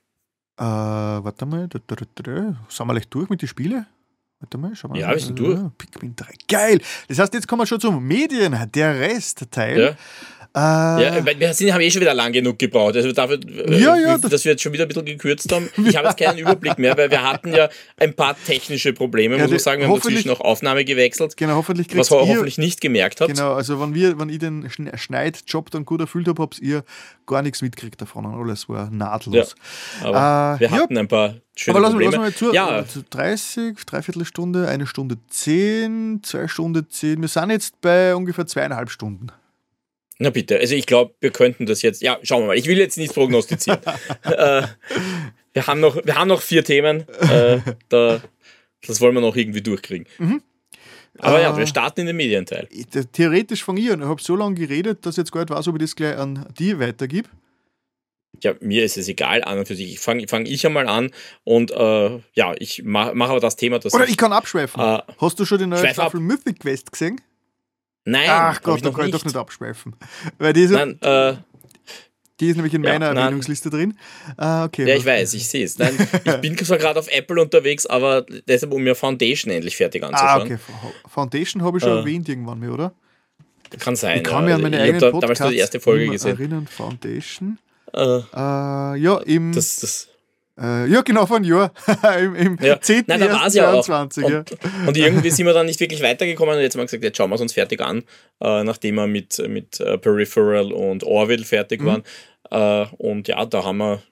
Äh, 0.57 0.63
warte 0.63 1.45
mal, 1.45 1.67
da, 1.67 1.79
da, 1.85 1.95
da, 2.15 2.33
sind 2.67 2.87
wir 2.87 2.93
gleich 2.93 3.07
durch 3.09 3.29
mit 3.29 3.43
den 3.43 3.47
Spielen? 3.47 3.85
Warte 4.41 4.57
mal, 4.57 4.75
schau 4.75 4.87
mal. 4.87 4.99
Ja, 4.99 5.11
wir 5.11 5.19
sind 5.19 5.37
durch. 5.37 5.59
Pikmin 5.77 6.15
3. 6.15 6.33
Geil! 6.47 6.81
Das 7.07 7.19
heißt, 7.19 7.33
jetzt 7.33 7.47
kommen 7.47 7.61
wir 7.61 7.67
schon 7.67 7.79
zum 7.79 8.03
Medien, 8.03 8.57
der 8.73 8.99
Restteil. 8.99 9.79
Ja. 9.79 9.95
Äh, 10.53 10.59
ja, 10.59 11.25
wir 11.25 11.53
sind, 11.53 11.73
haben 11.73 11.79
eh 11.79 11.89
schon 11.89 12.01
wieder 12.01 12.13
lang 12.13 12.33
genug 12.33 12.59
gebraucht. 12.59 12.97
Also 12.97 13.13
dafür, 13.13 13.39
ja, 13.69 13.95
ja, 13.95 14.17
das 14.17 14.29
dass 14.29 14.43
wir 14.43 14.51
jetzt 14.51 14.61
schon 14.61 14.73
wieder 14.73 14.83
ein 14.83 14.89
bisschen 14.89 15.05
gekürzt 15.05 15.51
haben. 15.51 15.69
Ich 15.91 15.95
habe 15.95 16.09
jetzt 16.09 16.17
keinen 16.17 16.37
Überblick 16.39 16.77
mehr, 16.77 16.97
weil 16.97 17.09
wir 17.09 17.23
hatten 17.23 17.53
ja 17.53 17.69
ein 17.97 18.13
paar 18.13 18.35
technische 18.45 18.91
Probleme, 18.91 19.35
ja, 19.37 19.43
muss 19.43 19.51
man 19.51 19.59
sagen. 19.59 19.81
Wir 19.81 19.87
haben 19.87 19.95
inzwischen 19.95 20.27
noch 20.27 20.41
Aufnahme 20.41 20.83
gewechselt. 20.83 21.37
Genau, 21.37 21.55
hoffentlich 21.55 21.87
Was 21.95 22.11
ihr 22.11 22.17
hoffentlich 22.17 22.57
nicht 22.57 22.81
gemerkt 22.81 23.21
habt. 23.21 23.33
Genau, 23.33 23.53
also 23.53 23.79
wenn, 23.79 23.95
wir, 23.95 24.19
wenn 24.19 24.27
ich 24.27 24.39
den 24.39 24.69
Schneidjob 24.69 25.71
dann 25.71 25.85
gut 25.85 26.01
erfüllt 26.01 26.27
habe, 26.27 26.41
habt 26.41 26.59
ihr 26.59 26.83
gar 27.25 27.41
nichts 27.41 27.61
mitgekriegt 27.61 28.01
davon. 28.01 28.25
Alles 28.25 28.67
war 28.67 28.89
nahtlos. 28.91 29.55
Ja, 30.03 30.55
äh, 30.55 30.59
wir 30.59 30.71
hatten 30.71 30.97
ein 30.97 31.07
paar 31.07 31.35
schöne 31.55 31.77
aber 31.77 31.81
lassen, 31.81 31.93
Probleme. 31.93 32.11
Lassen 32.17 32.23
wir 32.25 32.35
zu, 32.35 32.53
ja. 32.53 32.83
30, 33.09 33.77
dreiviertel 33.85 34.25
Stunde, 34.25 34.67
eine 34.67 34.85
Stunde 34.85 35.17
zehn, 35.29 36.19
zwei 36.23 36.47
Stunden 36.49 36.89
zehn. 36.89 37.21
Wir 37.21 37.29
sind 37.29 37.51
jetzt 37.51 37.79
bei 37.79 38.15
ungefähr 38.15 38.45
zweieinhalb 38.45 38.89
Stunden. 38.89 39.27
Na 40.21 40.29
bitte, 40.29 40.59
also 40.59 40.75
ich 40.75 40.85
glaube, 40.85 41.15
wir 41.19 41.31
könnten 41.31 41.65
das 41.65 41.81
jetzt, 41.81 42.03
ja, 42.03 42.19
schauen 42.21 42.43
wir 42.43 42.47
mal, 42.47 42.57
ich 42.57 42.67
will 42.67 42.77
jetzt 42.77 42.95
nichts 42.95 43.15
prognostizieren. 43.15 43.79
äh, 44.23 44.61
wir, 45.53 45.65
haben 45.65 45.79
noch, 45.79 45.95
wir 46.05 46.13
haben 46.13 46.27
noch 46.27 46.43
vier 46.43 46.63
Themen, 46.63 47.09
äh, 47.21 47.57
da, 47.89 48.21
das 48.85 49.01
wollen 49.01 49.15
wir 49.15 49.21
noch 49.21 49.35
irgendwie 49.35 49.63
durchkriegen. 49.63 50.05
Mhm. 50.19 50.43
Aber 51.17 51.39
äh, 51.39 51.41
ja, 51.41 51.57
wir 51.57 51.65
starten 51.65 52.01
in 52.01 52.05
den 52.05 52.17
Medienteil. 52.17 52.67
Theoretisch 53.13 53.63
von 53.63 53.77
ihr, 53.77 53.95
ich 53.95 54.05
habe 54.05 54.21
so 54.21 54.35
lange 54.35 54.53
geredet, 54.53 55.07
dass 55.07 55.15
ich 55.15 55.17
jetzt 55.23 55.31
gar 55.31 55.41
nicht 55.41 55.49
weiß, 55.49 55.67
ob 55.69 55.77
ich 55.77 55.81
das 55.81 55.95
gleich 55.95 56.15
an 56.15 56.45
die 56.59 56.79
weitergib. 56.79 57.27
Ja, 58.43 58.53
mir 58.59 58.83
ist 58.83 58.97
es 58.97 59.07
egal, 59.07 59.43
an 59.43 59.57
und 59.57 59.67
für 59.67 59.75
sich. 59.75 59.91
Ich 59.93 59.99
fange 59.99 60.27
fang 60.27 60.45
ich 60.45 60.63
einmal 60.67 60.87
an 60.87 61.09
und 61.43 61.71
äh, 61.71 62.19
ja, 62.33 62.53
ich 62.59 62.83
mache 62.83 63.15
mach 63.15 63.29
aber 63.29 63.39
das 63.39 63.55
Thema, 63.55 63.79
das. 63.79 63.91
Oder 63.95 64.03
ich, 64.03 64.11
ich 64.11 64.17
kann 64.17 64.33
abschweifen. 64.33 64.79
Äh, 64.79 65.01
Hast 65.17 65.39
du 65.39 65.45
schon 65.45 65.57
die 65.57 65.65
neue 65.65 65.79
Staffel 65.79 66.19
ab. 66.19 66.23
Mythic 66.23 66.59
Quest 66.59 66.91
gesehen? 66.91 67.19
Nein, 68.05 68.29
Ach 68.29 68.61
Gott, 68.61 68.83
da 68.83 68.89
kann 68.91 69.05
ich 69.05 69.11
doch 69.11 69.23
nicht 69.23 69.35
abschweifen. 69.35 69.95
Weil 70.39 70.53
diese, 70.53 70.73
Nein, 70.73 70.99
äh, 71.01 71.35
die 72.41 72.49
ist 72.49 72.55
nämlich 72.55 72.73
in 72.73 72.81
meiner 72.81 73.13
ja, 73.13 73.21
Erwähnungsliste 73.21 73.69
drin. 73.69 73.95
Ah, 74.35 74.65
okay. 74.65 74.87
Ja, 74.87 74.95
ich 74.95 75.05
weiß, 75.05 75.35
ich 75.35 75.47
sehe 75.47 75.63
es. 75.63 75.77
Ich 76.25 76.35
bin 76.41 76.57
zwar 76.57 76.79
gerade 76.79 76.99
auf 76.99 77.07
Apple 77.07 77.39
unterwegs, 77.39 77.85
aber 77.85 78.25
deshalb, 78.47 78.73
um 78.73 78.81
mir 78.81 78.95
Foundation 78.95 79.53
endlich 79.53 79.77
fertig 79.77 80.03
anzuschauen. 80.03 80.41
Ah, 80.41 80.43
okay. 80.43 80.57
Foundation 81.07 81.61
habe 81.61 81.77
ich 81.77 81.83
schon 81.83 81.93
äh, 81.93 81.99
erwähnt 81.99 82.27
irgendwann 82.27 82.59
mehr, 82.59 82.71
oder? 82.71 82.93
Kann 83.79 83.95
sein. 83.95 84.17
Ich 84.17 84.23
kann 84.23 84.43
ja. 84.43 84.49
mir 84.49 84.55
an 84.55 84.61
meine 84.63 84.77
ich 84.77 84.81
eigenen 84.81 84.99
da, 84.99 85.11
damals 85.11 85.39
nur 85.39 85.51
die 85.51 85.57
erste 85.57 85.79
Folge 85.79 86.07
gesehen. 86.07 86.31
erinnern, 86.31 86.67
Foundation. 86.67 87.59
Äh, 87.93 87.99
äh, 87.99 88.97
ja, 88.97 89.17
im... 89.25 89.53
Das, 89.53 89.79
das 89.79 90.05
äh, 90.05 90.10
ja, 90.59 91.01
genau, 91.01 91.25
einem 91.25 91.45
Jahr. 91.45 91.73
Im, 92.19 92.35
im 92.35 92.57
ja. 92.61 92.79
10. 92.79 93.05
Nein, 93.07 93.19
da 93.19 93.31
war 93.31 93.47
es 93.47 93.53
ja 93.53 93.71
auch. 93.71 93.87
Und, 93.87 94.17
und, 94.87 94.97
irgendwie 94.97 95.29
sind 95.31 95.45
wir 95.45 95.53
dann 95.53 95.65
nicht 95.65 95.79
wirklich 95.79 96.01
weitergekommen 96.01 96.55
und 96.55 96.61
jetzt 96.61 96.75
haben 96.75 96.81
wir 96.81 96.85
gesagt, 96.85 97.03
jetzt 97.03 97.17
schauen 97.17 97.29
wir 97.29 97.35
es 97.35 97.41
uns 97.41 97.53
fertig 97.53 97.81
an, 97.81 98.03
äh, 98.41 98.63
nachdem 98.63 98.95
wir 98.95 99.07
mit, 99.07 99.41
mit 99.47 99.79
uh, 99.79 99.97
Peripheral 99.97 100.71
und 100.71 101.03
Orville 101.03 101.45
fertig 101.45 101.81
mhm. 101.81 101.85
waren. 101.85 102.03
Äh, 102.51 102.95
und 102.97 103.27
ja, 103.27 103.45
da 103.45 103.63
haben 103.63 103.77
wir. 103.77 104.03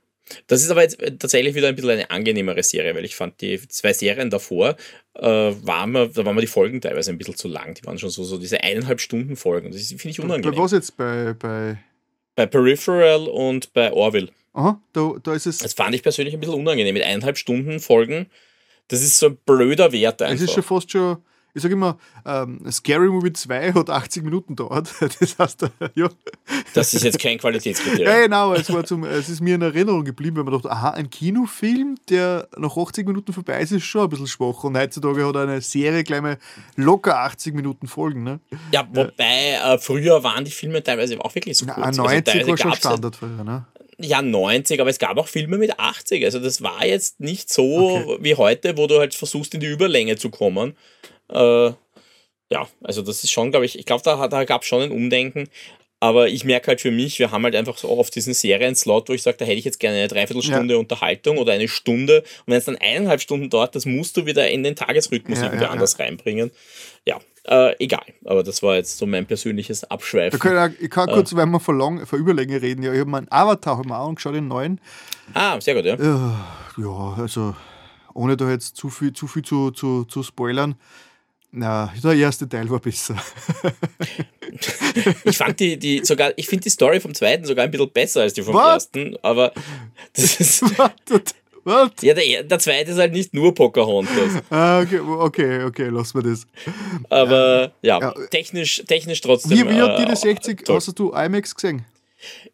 Das 0.45 0.61
ist 0.61 0.69
aber 0.69 0.83
jetzt 0.83 0.99
tatsächlich 1.17 1.55
wieder 1.55 1.69
ein 1.69 1.75
bisschen 1.75 1.89
eine 1.89 2.11
angenehmere 2.11 2.61
Serie, 2.61 2.93
weil 2.93 3.03
ich 3.03 3.15
fand 3.15 3.41
die 3.41 3.59
zwei 3.67 3.93
Serien 3.93 4.29
davor, 4.29 4.75
äh, 5.15 5.25
waren 5.25 5.91
wir, 5.91 6.07
da 6.07 6.23
waren 6.23 6.35
wir 6.35 6.41
die 6.41 6.47
Folgen 6.47 6.81
teilweise 6.81 7.09
ein 7.09 7.17
bisschen 7.17 7.35
zu 7.35 7.47
lang. 7.47 7.73
Die 7.73 7.83
waren 7.85 7.97
schon 7.97 8.11
so, 8.11 8.23
so 8.23 8.37
diese 8.37 8.63
eineinhalb 8.63 9.01
Stunden 9.01 9.35
Folgen. 9.35 9.71
Das 9.71 9.87
finde 9.87 10.09
ich 10.09 10.19
unangenehm. 10.19 10.55
Bei 10.55 10.61
was 10.61 10.71
jetzt? 10.71 10.97
Bei, 10.97 11.33
bei 11.33 11.79
bei 12.39 12.45
Peripheral 12.45 13.27
und 13.27 13.73
bei 13.73 13.91
Orville. 13.91 14.29
Aha, 14.53 14.81
da, 14.93 15.13
da 15.21 15.33
ist 15.33 15.45
es. 15.45 15.59
Das 15.59 15.73
fand 15.73 15.95
ich 15.95 16.03
persönlich 16.03 16.33
ein 16.33 16.39
bisschen 16.39 16.55
unangenehm. 16.55 16.93
Mit 16.93 17.03
eineinhalb 17.03 17.37
Stunden 17.37 17.79
Folgen, 17.79 18.27
das 18.87 19.01
ist 19.01 19.19
so 19.19 19.27
ein 19.27 19.37
blöder 19.45 19.91
Wert 19.91 20.21
einfach. 20.21 20.35
Es 20.35 20.41
ist 20.41 20.53
schon 20.53 20.63
fast 20.63 20.91
schon 20.91 21.17
ich 21.53 21.63
sage 21.63 21.73
immer, 21.73 21.97
ähm, 22.25 22.59
Scary 22.69 23.09
Movie 23.09 23.33
2 23.33 23.73
hat 23.73 23.89
80 23.89 24.23
Minuten 24.23 24.55
dauert. 24.55 24.93
Das 25.19 25.37
heißt, 25.37 25.65
ja. 25.95 26.09
Das 26.73 26.93
ist 26.93 27.03
jetzt 27.03 27.19
kein 27.19 27.37
Qualitätskriterium. 27.37 28.07
ja, 28.07 28.21
genau, 28.21 28.53
es, 28.53 28.71
war 28.71 28.83
zum, 28.85 29.03
es 29.03 29.27
ist 29.27 29.41
mir 29.41 29.55
in 29.55 29.61
Erinnerung 29.61 30.05
geblieben, 30.05 30.37
weil 30.37 30.43
man 30.43 30.53
dachte, 30.53 30.71
aha, 30.71 30.91
ein 30.91 31.09
Kinofilm, 31.09 31.97
der 32.09 32.47
nach 32.57 32.77
80 32.77 33.07
Minuten 33.07 33.33
vorbei 33.33 33.59
ist, 33.61 33.71
ist 33.71 33.83
schon 33.83 34.03
ein 34.03 34.09
bisschen 34.09 34.27
schwach. 34.27 34.63
Und 34.63 34.77
heutzutage 34.77 35.25
hat 35.25 35.35
eine 35.35 35.61
Serie 35.61 36.03
gleich 36.03 36.21
mal 36.21 36.37
locker 36.75 37.19
80 37.19 37.55
Minuten 37.55 37.87
Folgen. 37.87 38.23
Ne? 38.23 38.39
Ja, 38.71 38.87
wobei 38.91 39.59
äh, 39.63 39.77
früher 39.79 40.23
waren 40.23 40.45
die 40.45 40.51
Filme 40.51 40.83
teilweise 40.83 41.19
auch 41.19 41.33
wirklich 41.33 41.57
so 41.57 41.65
kurz. 41.65 41.97
Na, 41.97 42.03
90 42.03 42.35
also 42.35 42.49
war 42.49 42.57
schon 42.57 42.73
Standard 42.75 43.15
früher, 43.15 43.43
ne? 43.43 43.65
Ja, 44.01 44.21
90, 44.21 44.79
aber 44.79 44.89
es 44.89 44.99
gab 44.99 45.17
auch 45.17 45.27
Filme 45.27 45.57
mit 45.57 45.79
80. 45.79 46.23
Also 46.23 46.39
das 46.39 46.61
war 46.61 46.85
jetzt 46.85 47.19
nicht 47.19 47.51
so 47.51 47.89
okay. 47.89 48.17
wie 48.21 48.35
heute, 48.35 48.77
wo 48.77 48.87
du 48.87 48.99
halt 48.99 49.13
versuchst, 49.13 49.53
in 49.53 49.59
die 49.59 49.67
Überlänge 49.67 50.15
zu 50.15 50.29
kommen. 50.29 50.75
Äh, 51.31 51.71
ja, 52.51 52.67
also 52.81 53.01
das 53.01 53.23
ist 53.23 53.31
schon, 53.31 53.51
glaube 53.51 53.65
ich, 53.65 53.77
ich 53.77 53.85
glaube, 53.85 54.03
da, 54.03 54.27
da 54.27 54.43
gab 54.45 54.61
es 54.61 54.67
schon 54.67 54.81
ein 54.81 54.91
Umdenken. 54.91 55.49
Aber 56.01 56.29
ich 56.29 56.45
merke 56.45 56.67
halt 56.67 56.79
für 56.79 56.91
mich, 56.91 57.19
wir 57.19 57.31
haben 57.31 57.43
halt 57.43 57.55
einfach 57.55 57.77
so 57.77 57.89
oft 57.89 58.15
diesen 58.15 58.33
Serienslot, 58.33 59.09
wo 59.09 59.13
ich 59.13 59.21
sage, 59.21 59.35
da 59.37 59.45
hätte 59.45 59.57
ich 59.57 59.65
jetzt 59.65 59.81
gerne 59.81 59.97
eine 59.97 60.07
Dreiviertelstunde 60.07 60.75
ja. 60.75 60.79
Unterhaltung 60.79 61.37
oder 61.37 61.51
eine 61.51 61.67
Stunde. 61.67 62.21
Und 62.21 62.47
wenn 62.47 62.57
es 62.57 62.65
dann 62.65 62.77
eineinhalb 62.77 63.19
Stunden 63.19 63.49
dauert, 63.49 63.75
das 63.75 63.85
musst 63.85 64.15
du 64.15 64.25
wieder 64.25 64.49
in 64.49 64.63
den 64.63 64.77
Tagesrhythmus 64.77 65.39
ja, 65.39 65.45
irgendwie 65.47 65.65
ja, 65.65 65.71
anders 65.71 65.99
reinbringen. 65.99 66.51
Ja, 67.05 67.19
äh, 67.49 67.75
egal. 67.79 68.05
Aber 68.25 68.43
das 68.43 68.61
war 68.63 68.75
jetzt 68.75 68.97
so 68.97 69.05
mein 69.05 69.25
persönliches 69.25 69.83
Abschweifen. 69.83 70.39
Kann 70.39 70.73
ich, 70.73 70.81
ich, 70.83 70.89
kann 70.89 71.09
kurz, 71.09 71.31
äh, 71.33 71.37
wenn 71.37 71.49
wir 71.51 71.59
vor, 71.59 71.75
lang, 71.75 72.05
vor 72.05 72.19
Überlänge 72.19 72.61
reden, 72.61 72.83
ja, 72.83 72.93
ich 72.93 72.99
habe 72.99 73.09
meinen 73.09 73.27
Avatar 73.29 73.77
hab 73.77 73.91
auch 73.91 74.07
angeschaut, 74.07 74.35
den 74.35 74.47
neuen. 74.47 74.79
Ah, 75.33 75.59
sehr 75.59 75.75
gut, 75.75 75.85
ja. 75.85 75.95
Ja, 76.77 77.15
also 77.17 77.55
ohne 78.13 78.37
da 78.37 78.49
jetzt 78.49 78.75
zu 78.75 78.89
viel 78.89 79.13
zu, 79.13 79.27
viel 79.27 79.43
zu, 79.43 79.71
zu, 79.71 80.05
zu 80.05 80.23
spoilern 80.23 80.75
na, 81.51 81.91
der 82.03 82.13
erste 82.13 82.47
Teil 82.47 82.69
war 82.69 82.79
besser. 82.79 83.15
ich 85.23 85.37
fand 85.37 85.59
die, 85.59 85.77
die 85.77 86.05
sogar, 86.05 86.31
ich 86.35 86.47
finde 86.47 86.63
die 86.63 86.69
Story 86.69 86.99
vom 86.99 87.13
zweiten 87.15 87.45
sogar 87.45 87.65
ein 87.65 87.71
bisschen 87.71 87.91
besser 87.91 88.21
als 88.21 88.33
die 88.33 88.43
vom 88.43 88.53
What? 88.53 88.73
ersten, 88.73 89.17
aber 89.23 89.51
das 90.13 90.39
ist. 90.39 90.61
What? 90.77 91.35
What? 91.69 92.01
Ja, 92.01 92.15
der, 92.15 92.43
der 92.43 92.59
zweite 92.59 92.91
ist 92.91 92.98
halt 92.98 93.14
nicht 93.14 93.33
nur 93.33 93.53
Pocahontas. 93.53 94.09
Ah, 94.49 94.81
okay, 94.81 94.99
okay, 94.99 95.64
okay, 95.64 95.89
lassen 95.89 96.23
wir 96.23 96.31
das. 96.31 96.48
Aber 97.09 97.72
ja, 97.81 97.99
ja, 97.99 98.14
technisch, 98.31 98.83
technisch 98.88 99.22
trotzdem. 99.22 99.51
Wie, 99.51 99.69
wie 99.69 99.81
hat 99.81 99.99
dir 99.99 100.06
die 100.06 100.15
60, 100.15 100.65
toll. 100.65 100.75
hast 100.75 100.98
du 100.98 101.11
IMAX 101.11 101.53
gesehen? 101.53 101.85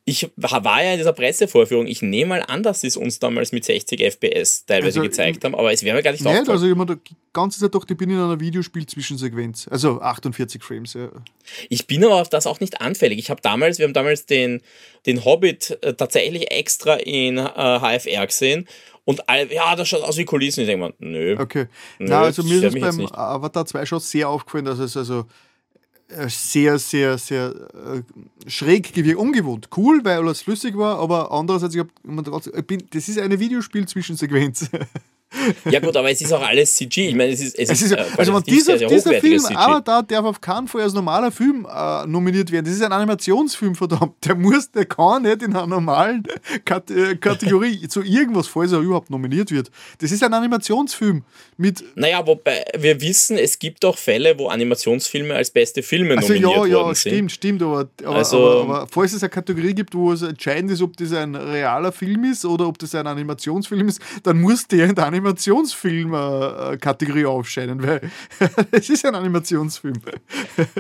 Ich 0.03 0.29
war 0.35 0.83
ja 0.83 0.91
in 0.91 0.97
dieser 0.97 1.13
Pressevorführung. 1.13 1.87
Ich 1.87 2.01
nehme 2.01 2.29
mal 2.29 2.43
an, 2.43 2.61
dass 2.61 2.81
sie 2.81 2.87
es 2.87 2.97
uns 2.97 3.17
damals 3.17 3.51
mit 3.51 3.65
60 3.65 3.99
FPS 3.99 4.65
teilweise 4.65 4.99
also, 4.99 5.01
gezeigt 5.01 5.43
haben, 5.43 5.55
aber 5.55 5.71
es 5.73 5.81
wäre 5.81 5.95
mir 5.95 6.03
gar 6.03 6.11
nicht 6.11 6.23
Nein, 6.23 6.47
also 6.47 6.67
ich 6.67 6.75
meine, 6.75 6.97
die 6.97 7.15
ganze 7.33 7.59
Zeit 7.59 7.73
doch, 7.73 7.85
ich 7.89 7.97
bin 7.97 8.11
in 8.11 8.17
einer 8.17 8.39
Videospiel-Zwischensequenz. 8.39 9.67
Also 9.71 10.01
48 10.01 10.61
Frames, 10.61 10.93
ja. 10.93 11.09
Ich 11.69 11.87
bin 11.87 12.03
aber 12.03 12.21
auf 12.21 12.29
das 12.29 12.45
auch 12.45 12.59
nicht 12.59 12.81
anfällig. 12.81 13.17
Ich 13.17 13.29
habe 13.31 13.41
damals, 13.41 13.79
wir 13.79 13.85
haben 13.85 13.93
damals 13.93 14.27
den, 14.27 14.61
den 15.07 15.25
Hobbit 15.25 15.79
äh, 15.81 15.93
tatsächlich 15.95 16.51
extra 16.51 16.95
in 16.95 17.37
äh, 17.37 17.79
HFR 17.79 18.27
gesehen 18.27 18.67
und 19.05 19.29
all, 19.29 19.51
ja, 19.51 19.75
das 19.75 19.87
schaut 19.87 20.01
aus 20.01 20.17
wie 20.17 20.25
Kulissen. 20.25 20.61
Ich 20.61 20.67
denke 20.67 20.87
mir, 20.87 20.93
nö. 20.99 21.37
Okay. 21.39 21.67
Nö, 21.99 22.07
Na, 22.09 22.21
also 22.21 22.43
mir 22.43 22.61
ist 22.63 22.75
es 22.75 22.81
beim 22.81 23.07
Avatar 23.13 23.65
2 23.65 23.85
schon 23.85 23.99
sehr 23.99 24.27
aufgefallen, 24.27 24.65
dass 24.65 24.79
es 24.79 24.97
also 24.97 25.25
äh, 26.09 26.27
sehr, 26.27 26.77
sehr, 26.79 27.17
sehr 27.17 27.53
äh, 27.73 28.49
schräg 28.49 28.93
gewirkt. 28.93 29.19
Ungewohnt. 29.19 29.69
Cool, 29.75 30.01
weil 30.03 30.17
alles 30.17 30.41
flüssig 30.41 30.77
war, 30.77 30.99
aber 30.99 31.31
andererseits, 31.31 31.75
ich, 31.75 31.81
hab, 31.81 31.87
ich 31.87 32.67
bin, 32.67 32.83
das 32.91 33.07
ist 33.07 33.19
eine 33.19 33.39
Videospiel-Zwischensequenz. 33.39 34.69
Ja 35.69 35.79
gut, 35.79 35.95
aber 35.97 36.09
es 36.11 36.21
ist 36.21 36.31
auch 36.31 36.41
alles 36.41 36.75
CG. 36.75 37.09
Ich 37.09 37.15
meine, 37.15 37.31
es 37.31 37.41
ist, 37.41 37.57
es, 37.57 37.69
es 37.69 37.81
ist, 37.81 37.91
äh, 37.91 38.05
also 38.17 38.33
wenn 38.33 38.43
dieser, 38.43 38.77
sehr, 38.77 38.87
dieser 38.87 39.13
Film, 39.19 39.39
CG. 39.39 39.53
da 39.83 40.01
darf 40.01 40.25
auf 40.25 40.41
keinen 40.41 40.67
Fall 40.67 40.81
als 40.81 40.93
normaler 40.93 41.31
Film 41.31 41.67
äh, 41.69 42.05
nominiert 42.07 42.51
werden. 42.51 42.65
Das 42.65 42.73
ist 42.73 42.81
ein 42.81 42.91
Animationsfilm, 42.91 43.75
verdammt. 43.75 44.13
Der 44.25 44.35
muss, 44.35 44.71
der 44.71 44.85
kann 44.85 45.23
nicht 45.23 45.41
in 45.41 45.55
einer 45.55 45.67
normalen 45.67 46.23
Kat 46.63 46.89
äh, 46.91 47.15
Kategorie 47.15 47.87
zu 47.87 48.01
irgendwas, 48.01 48.47
falls 48.47 48.71
er 48.71 48.79
überhaupt 48.79 49.09
nominiert 49.09 49.51
wird. 49.51 49.71
Das 49.99 50.11
ist 50.11 50.23
ein 50.23 50.33
Animationsfilm 50.33 51.23
mit. 51.57 51.83
Naja, 51.95 52.25
wobei 52.25 52.65
wir 52.77 52.99
wissen, 53.01 53.37
es 53.37 53.59
gibt 53.59 53.83
auch 53.85 53.97
Fälle, 53.97 54.37
wo 54.37 54.47
Animationsfilme 54.47 55.35
als 55.35 55.51
beste 55.51 55.83
Filme 55.83 56.17
also 56.17 56.33
nominiert 56.33 56.51
ja, 56.51 56.65
ja, 56.65 56.75
worden 56.77 56.95
sind. 56.95 57.11
Stimmt, 57.11 57.31
stimmt, 57.31 57.61
aber, 57.61 57.89
aber, 58.03 58.15
also, 58.15 58.61
aber, 58.61 58.75
aber 58.77 58.87
falls 58.87 59.13
es 59.13 59.23
eine 59.23 59.29
Kategorie 59.29 59.73
gibt, 59.73 59.93
wo 59.95 60.11
es 60.11 60.21
entscheidend 60.21 60.71
ist, 60.71 60.81
ob 60.81 60.95
das 60.97 61.13
ein 61.13 61.35
realer 61.35 61.91
Film 61.91 62.23
ist 62.25 62.45
oder 62.45 62.67
ob 62.67 62.77
das 62.79 62.95
ein 62.95 63.07
Animationsfilm 63.07 63.87
ist, 63.87 64.01
dann 64.23 64.39
muss 64.39 64.67
der 64.67 64.85
in 64.85 64.95
der 64.95 65.05
Animationsfilm-Kategorie 65.15 67.25
aufscheinen, 67.25 67.81
weil 67.81 68.01
es 68.71 68.89
ist 68.89 69.05
ein 69.05 69.15
Animationsfilm. 69.15 70.01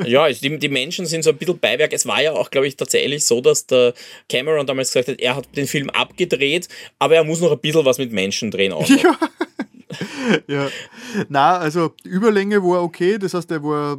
ja, 0.05 0.29
die, 0.29 0.57
die 0.57 0.69
Menschen 0.69 1.05
sind 1.05 1.23
so 1.23 1.31
ein 1.31 1.37
bisschen 1.37 1.59
Beiwerk. 1.59 1.93
Es 1.93 2.05
war 2.05 2.21
ja 2.21 2.33
auch, 2.33 2.51
glaube 2.51 2.67
ich, 2.67 2.75
tatsächlich 2.75 3.25
so, 3.25 3.41
dass 3.41 3.65
der 3.65 3.93
Cameron 4.29 4.67
damals 4.67 4.89
gesagt 4.89 5.07
hat, 5.07 5.19
er 5.19 5.35
hat 5.35 5.47
den 5.55 5.67
Film 5.67 5.89
abgedreht, 5.89 6.67
aber 6.99 7.15
er 7.15 7.23
muss 7.23 7.41
noch 7.41 7.51
ein 7.51 7.59
bisschen 7.59 7.85
was 7.85 7.97
mit 7.97 8.11
Menschen 8.11 8.51
drehen. 8.51 8.73
Auch 8.73 8.87
ja. 9.03 9.17
ja. 10.47 10.69
Na, 11.29 11.57
also 11.57 11.93
Überlänge 12.03 12.61
war 12.61 12.83
okay, 12.83 13.17
das 13.17 13.33
heißt, 13.33 13.49
er 13.51 13.63
war, 13.63 13.97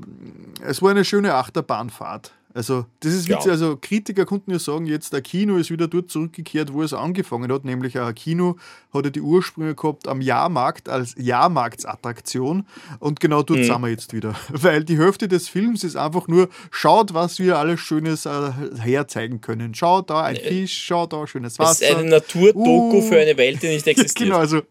es 0.64 0.82
war 0.82 0.90
eine 0.90 1.04
schöne 1.04 1.34
Achterbahnfahrt. 1.34 2.32
Also, 2.56 2.86
das 3.00 3.12
ist 3.12 3.28
witzig. 3.28 3.44
Ja. 3.44 3.52
Also, 3.52 3.76
Kritiker 3.76 4.24
konnten 4.24 4.50
ja 4.50 4.58
sagen, 4.58 4.86
jetzt 4.86 5.12
der 5.12 5.20
Kino 5.20 5.58
ist 5.58 5.70
wieder 5.70 5.88
dort 5.88 6.10
zurückgekehrt, 6.10 6.72
wo 6.72 6.82
es 6.82 6.94
angefangen 6.94 7.52
hat. 7.52 7.66
Nämlich 7.66 7.98
ein 8.00 8.14
Kino 8.14 8.56
hat 8.94 9.04
ja 9.04 9.10
die 9.10 9.20
Ursprünge 9.20 9.74
gehabt 9.74 10.08
am 10.08 10.22
Jahrmarkt 10.22 10.88
als 10.88 11.14
Jahrmarktsattraktion. 11.18 12.66
Und 12.98 13.20
genau 13.20 13.42
dort 13.42 13.60
mhm. 13.60 13.64
sind 13.64 13.80
wir 13.82 13.88
jetzt 13.90 14.14
wieder. 14.14 14.34
Weil 14.48 14.84
die 14.84 14.96
Hälfte 14.96 15.28
des 15.28 15.50
Films 15.50 15.84
ist 15.84 15.96
einfach 15.96 16.28
nur, 16.28 16.48
schaut, 16.70 17.12
was 17.12 17.38
wir 17.38 17.58
alles 17.58 17.80
Schönes 17.80 18.24
äh, 18.24 18.52
herzeigen 18.80 19.42
können. 19.42 19.74
Schaut 19.74 20.08
da 20.08 20.22
ein 20.22 20.36
äh, 20.36 20.48
Fisch, 20.48 20.82
schaut 20.82 21.12
da 21.12 21.26
schönes 21.26 21.58
Wasser. 21.58 21.84
Es 21.84 21.90
ist 21.90 21.96
eine 21.98 22.08
Naturdoku 22.08 22.96
uh. 22.96 23.02
für 23.02 23.20
eine 23.20 23.36
Welt, 23.36 23.62
die 23.62 23.68
nicht 23.68 23.86
existiert. 23.86 24.30
genau, 24.30 24.38
also 24.38 24.62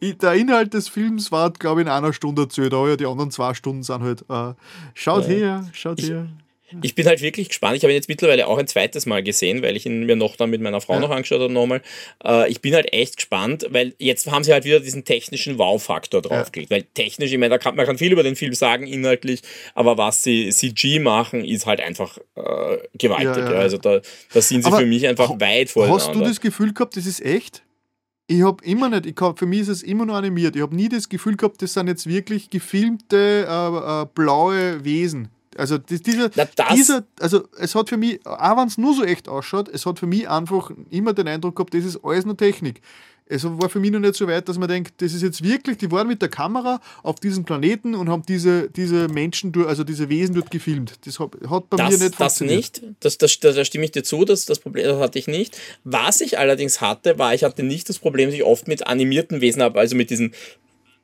der 0.00 0.32
Inhalt 0.32 0.72
des 0.72 0.88
Films 0.88 1.30
war, 1.30 1.50
glaube 1.50 1.82
ich, 1.82 1.86
in 1.86 1.92
einer 1.92 2.14
Stunde 2.14 2.42
erzählt. 2.42 2.72
Aber 2.72 2.88
ja, 2.88 2.96
die 2.96 3.04
anderen 3.04 3.30
zwei 3.30 3.52
Stunden 3.52 3.82
sind 3.82 4.02
halt, 4.02 4.24
äh, 4.30 4.54
schaut 4.94 5.24
ja. 5.24 5.28
her, 5.28 5.70
schaut 5.74 6.00
ich, 6.00 6.08
her. 6.08 6.28
Ich 6.82 6.94
bin 6.94 7.06
halt 7.06 7.20
wirklich 7.22 7.48
gespannt. 7.48 7.76
Ich 7.76 7.82
habe 7.82 7.92
ihn 7.92 7.96
jetzt 7.96 8.08
mittlerweile 8.08 8.46
auch 8.48 8.58
ein 8.58 8.66
zweites 8.66 9.06
Mal 9.06 9.22
gesehen, 9.22 9.62
weil 9.62 9.76
ich 9.76 9.86
ihn 9.86 10.04
mir 10.04 10.16
noch 10.16 10.36
dann 10.36 10.50
mit 10.50 10.60
meiner 10.60 10.80
Frau 10.80 10.94
ja. 10.94 11.00
noch 11.00 11.10
angeschaut 11.10 11.40
habe 11.40 11.52
nochmal. 11.52 11.80
Äh, 12.24 12.50
ich 12.50 12.60
bin 12.60 12.74
halt 12.74 12.92
echt 12.92 13.16
gespannt, 13.16 13.66
weil 13.70 13.94
jetzt 13.98 14.30
haben 14.30 14.42
sie 14.42 14.52
halt 14.52 14.64
wieder 14.64 14.80
diesen 14.80 15.04
technischen 15.04 15.58
Wow-Faktor 15.58 16.22
draufgelegt. 16.22 16.70
Ja. 16.70 16.76
Weil 16.76 16.82
technisch, 16.82 17.32
ich 17.32 17.38
meine, 17.38 17.58
kann, 17.58 17.76
man 17.76 17.86
kann 17.86 17.98
viel 17.98 18.12
über 18.12 18.24
den 18.24 18.34
Film 18.34 18.52
sagen, 18.52 18.86
inhaltlich, 18.86 19.42
aber 19.74 19.96
was 19.96 20.22
sie 20.22 20.50
CG 20.50 20.98
machen, 20.98 21.44
ist 21.44 21.66
halt 21.66 21.80
einfach 21.80 22.18
äh, 22.34 22.78
gewaltig. 22.94 23.44
Ja, 23.44 23.50
also 23.52 23.78
da, 23.78 24.00
da 24.32 24.40
sind 24.40 24.62
sie 24.62 24.66
aber 24.66 24.78
für 24.78 24.86
mich 24.86 25.06
einfach 25.06 25.38
weit 25.40 25.70
vor. 25.70 25.88
Hast 25.88 26.14
du 26.14 26.20
das 26.20 26.40
Gefühl 26.40 26.72
gehabt, 26.72 26.96
das 26.96 27.06
ist 27.06 27.24
echt? 27.24 27.62
Ich 28.28 28.42
habe 28.42 28.64
immer 28.64 28.88
nicht, 28.88 29.06
ich 29.06 29.14
hab, 29.20 29.38
für 29.38 29.46
mich 29.46 29.60
ist 29.60 29.68
es 29.68 29.82
immer 29.84 30.04
nur 30.04 30.16
animiert. 30.16 30.56
Ich 30.56 30.62
habe 30.62 30.74
nie 30.74 30.88
das 30.88 31.08
Gefühl 31.08 31.36
gehabt, 31.36 31.62
das 31.62 31.74
sind 31.74 31.86
jetzt 31.86 32.08
wirklich 32.08 32.50
gefilmte 32.50 33.46
äh, 33.48 34.02
äh, 34.02 34.06
blaue 34.12 34.84
Wesen. 34.84 35.28
Also 35.56 35.78
dieser, 35.78 36.30
dieser, 36.74 37.04
also 37.20 37.44
es 37.58 37.74
hat 37.74 37.88
für 37.88 37.96
mich, 37.96 38.24
auch 38.26 38.56
wenn 38.56 38.68
es 38.68 38.78
nur 38.78 38.94
so 38.94 39.04
echt 39.04 39.28
ausschaut, 39.28 39.68
es 39.68 39.86
hat 39.86 39.98
für 39.98 40.06
mich 40.06 40.28
einfach 40.28 40.70
immer 40.90 41.12
den 41.12 41.28
Eindruck 41.28 41.56
gehabt, 41.56 41.74
das 41.74 41.84
ist 41.84 42.04
alles 42.04 42.24
nur 42.24 42.36
Technik. 42.36 42.80
Es 43.28 43.42
war 43.42 43.68
für 43.68 43.80
mich 43.80 43.90
noch 43.90 43.98
nicht 43.98 44.14
so 44.14 44.28
weit, 44.28 44.48
dass 44.48 44.56
man 44.56 44.68
denkt, 44.68 44.94
das 45.02 45.12
ist 45.12 45.22
jetzt 45.22 45.42
wirklich, 45.42 45.78
die 45.78 45.90
waren 45.90 46.06
mit 46.06 46.22
der 46.22 46.28
Kamera 46.28 46.80
auf 47.02 47.18
diesem 47.18 47.44
Planeten 47.44 47.96
und 47.96 48.08
haben 48.08 48.22
diese, 48.22 48.70
diese 48.70 49.08
Menschen, 49.08 49.52
also 49.66 49.82
diese 49.82 50.08
Wesen 50.08 50.36
dort 50.36 50.52
gefilmt. 50.52 50.92
Das 51.04 51.18
hat, 51.18 51.32
hat 51.50 51.68
bei 51.68 51.76
das, 51.76 51.90
mir 51.90 52.04
nicht 52.04 52.20
das 52.20 52.40
nicht, 52.40 52.82
das, 53.00 53.18
das, 53.18 53.40
da 53.40 53.64
stimme 53.64 53.84
ich 53.84 53.90
dir 53.90 54.04
zu, 54.04 54.24
das, 54.24 54.46
das 54.46 54.60
Problem 54.60 54.86
das 54.86 55.00
hatte 55.00 55.18
ich 55.18 55.26
nicht. 55.26 55.58
Was 55.82 56.20
ich 56.20 56.38
allerdings 56.38 56.80
hatte, 56.80 57.18
war, 57.18 57.34
ich 57.34 57.42
hatte 57.42 57.64
nicht 57.64 57.88
das 57.88 57.98
Problem, 57.98 58.28
dass 58.28 58.36
ich 58.36 58.44
oft 58.44 58.68
mit 58.68 58.86
animierten 58.86 59.40
Wesen 59.40 59.60
habe, 59.60 59.80
also 59.80 59.96
mit 59.96 60.10
diesen 60.10 60.32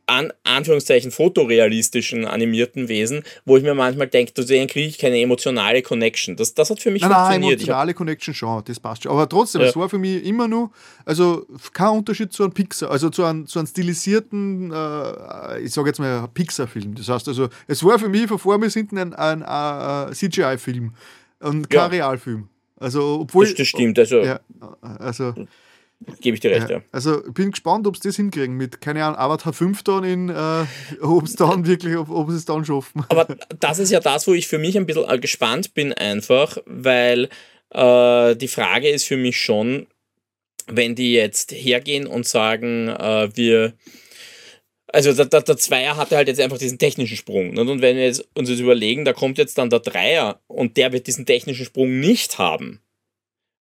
an 0.06 0.32
Anführungszeichen 0.44 1.10
fotorealistischen 1.10 2.26
animierten 2.26 2.88
Wesen, 2.88 3.22
wo 3.44 3.56
ich 3.56 3.62
mir 3.62 3.74
manchmal 3.74 4.08
denke, 4.08 4.34
zu 4.34 4.44
denen 4.44 4.66
kriege 4.66 4.88
ich 4.88 4.98
keine 4.98 5.20
emotionale 5.20 5.82
Connection. 5.82 6.36
Das, 6.36 6.54
das 6.54 6.70
hat 6.70 6.80
für 6.80 6.90
mich 6.90 7.02
nein, 7.02 7.10
funktioniert. 7.10 7.40
Nein, 7.42 7.52
emotionale 7.52 7.94
Connection 7.94 8.34
schon, 8.34 8.62
das 8.64 8.80
passt 8.80 9.04
schon. 9.04 9.12
Aber 9.12 9.28
trotzdem, 9.28 9.60
ja. 9.60 9.68
es 9.68 9.76
war 9.76 9.88
für 9.88 9.98
mich 9.98 10.24
immer 10.24 10.48
nur, 10.48 10.70
also 11.04 11.46
kein 11.72 11.90
Unterschied 11.90 12.32
zu 12.32 12.42
einem 12.42 12.52
Pixar, 12.52 12.90
also 12.90 13.10
zu 13.10 13.24
einem, 13.24 13.46
zu 13.46 13.58
einem 13.58 13.68
stilisierten, 13.68 14.72
äh, 14.72 15.60
ich 15.60 15.72
sage 15.72 15.88
jetzt 15.88 15.98
mal 15.98 16.28
Pixar-Film. 16.34 16.94
Das 16.94 17.08
heißt 17.08 17.28
also, 17.28 17.48
es 17.66 17.84
war 17.84 17.98
für 17.98 18.08
mich 18.08 18.26
von 18.26 18.38
vorne 18.38 18.64
bis 18.64 18.74
hinten 18.74 18.98
ein, 18.98 19.14
ein, 19.14 19.42
ein, 19.42 20.08
ein 20.08 20.12
CGI-Film 20.14 20.94
und 21.40 21.70
kein 21.70 21.78
ja. 21.78 21.86
Realfilm. 21.86 22.48
Also, 22.76 23.20
obwohl. 23.20 23.46
Das, 23.46 23.54
das 23.54 23.68
stimmt, 23.68 23.98
also. 23.98 24.22
Ja, 24.22 24.40
also 24.80 25.34
Gebe 26.20 26.34
ich 26.34 26.40
dir 26.40 26.50
recht, 26.50 26.70
ja. 26.70 26.78
ja. 26.78 26.82
Also 26.92 27.22
bin 27.32 27.50
gespannt, 27.50 27.86
ob 27.86 27.96
sie 27.96 28.08
das 28.08 28.16
hinkriegen 28.16 28.56
mit, 28.56 28.80
keine 28.80 29.04
Ahnung, 29.04 29.18
Avatar 29.18 29.52
5 29.52 29.82
dann 29.82 30.04
in, 30.04 30.28
äh, 30.28 30.64
ob 31.00 31.24
es 31.24 31.34
dann 31.34 31.66
wirklich, 31.66 31.96
ob, 31.96 32.10
ob 32.10 32.30
sie 32.30 32.36
es 32.36 32.44
dann 32.44 32.64
schaffen. 32.64 33.04
Aber 33.08 33.26
das 33.60 33.78
ist 33.78 33.90
ja 33.90 34.00
das, 34.00 34.26
wo 34.26 34.32
ich 34.32 34.48
für 34.48 34.58
mich 34.58 34.76
ein 34.76 34.86
bisschen 34.86 35.08
äh, 35.08 35.18
gespannt 35.18 35.74
bin 35.74 35.92
einfach, 35.92 36.58
weil 36.66 37.28
äh, 37.70 38.36
die 38.36 38.48
Frage 38.48 38.88
ist 38.88 39.04
für 39.04 39.16
mich 39.16 39.40
schon, 39.40 39.86
wenn 40.66 40.94
die 40.94 41.12
jetzt 41.12 41.52
hergehen 41.52 42.06
und 42.06 42.26
sagen, 42.26 42.88
äh, 42.88 43.28
wir 43.34 43.74
also 44.92 45.12
der, 45.14 45.24
der, 45.24 45.40
der, 45.40 45.56
Zweier 45.56 45.96
hatte 45.96 46.16
halt 46.16 46.28
jetzt 46.28 46.40
einfach 46.40 46.58
diesen 46.58 46.78
technischen 46.78 47.16
Sprung. 47.16 47.56
Und 47.56 47.80
wenn 47.80 47.96
wir 47.96 48.04
jetzt 48.04 48.28
uns 48.34 48.50
jetzt 48.50 48.60
überlegen, 48.60 49.06
da 49.06 49.14
kommt 49.14 49.38
jetzt 49.38 49.56
dann 49.56 49.70
der 49.70 49.80
Dreier 49.80 50.40
und 50.48 50.76
der 50.76 50.92
wird 50.92 51.06
diesen 51.06 51.24
technischen 51.24 51.64
Sprung 51.64 51.98
nicht 51.98 52.38
haben, 52.38 52.81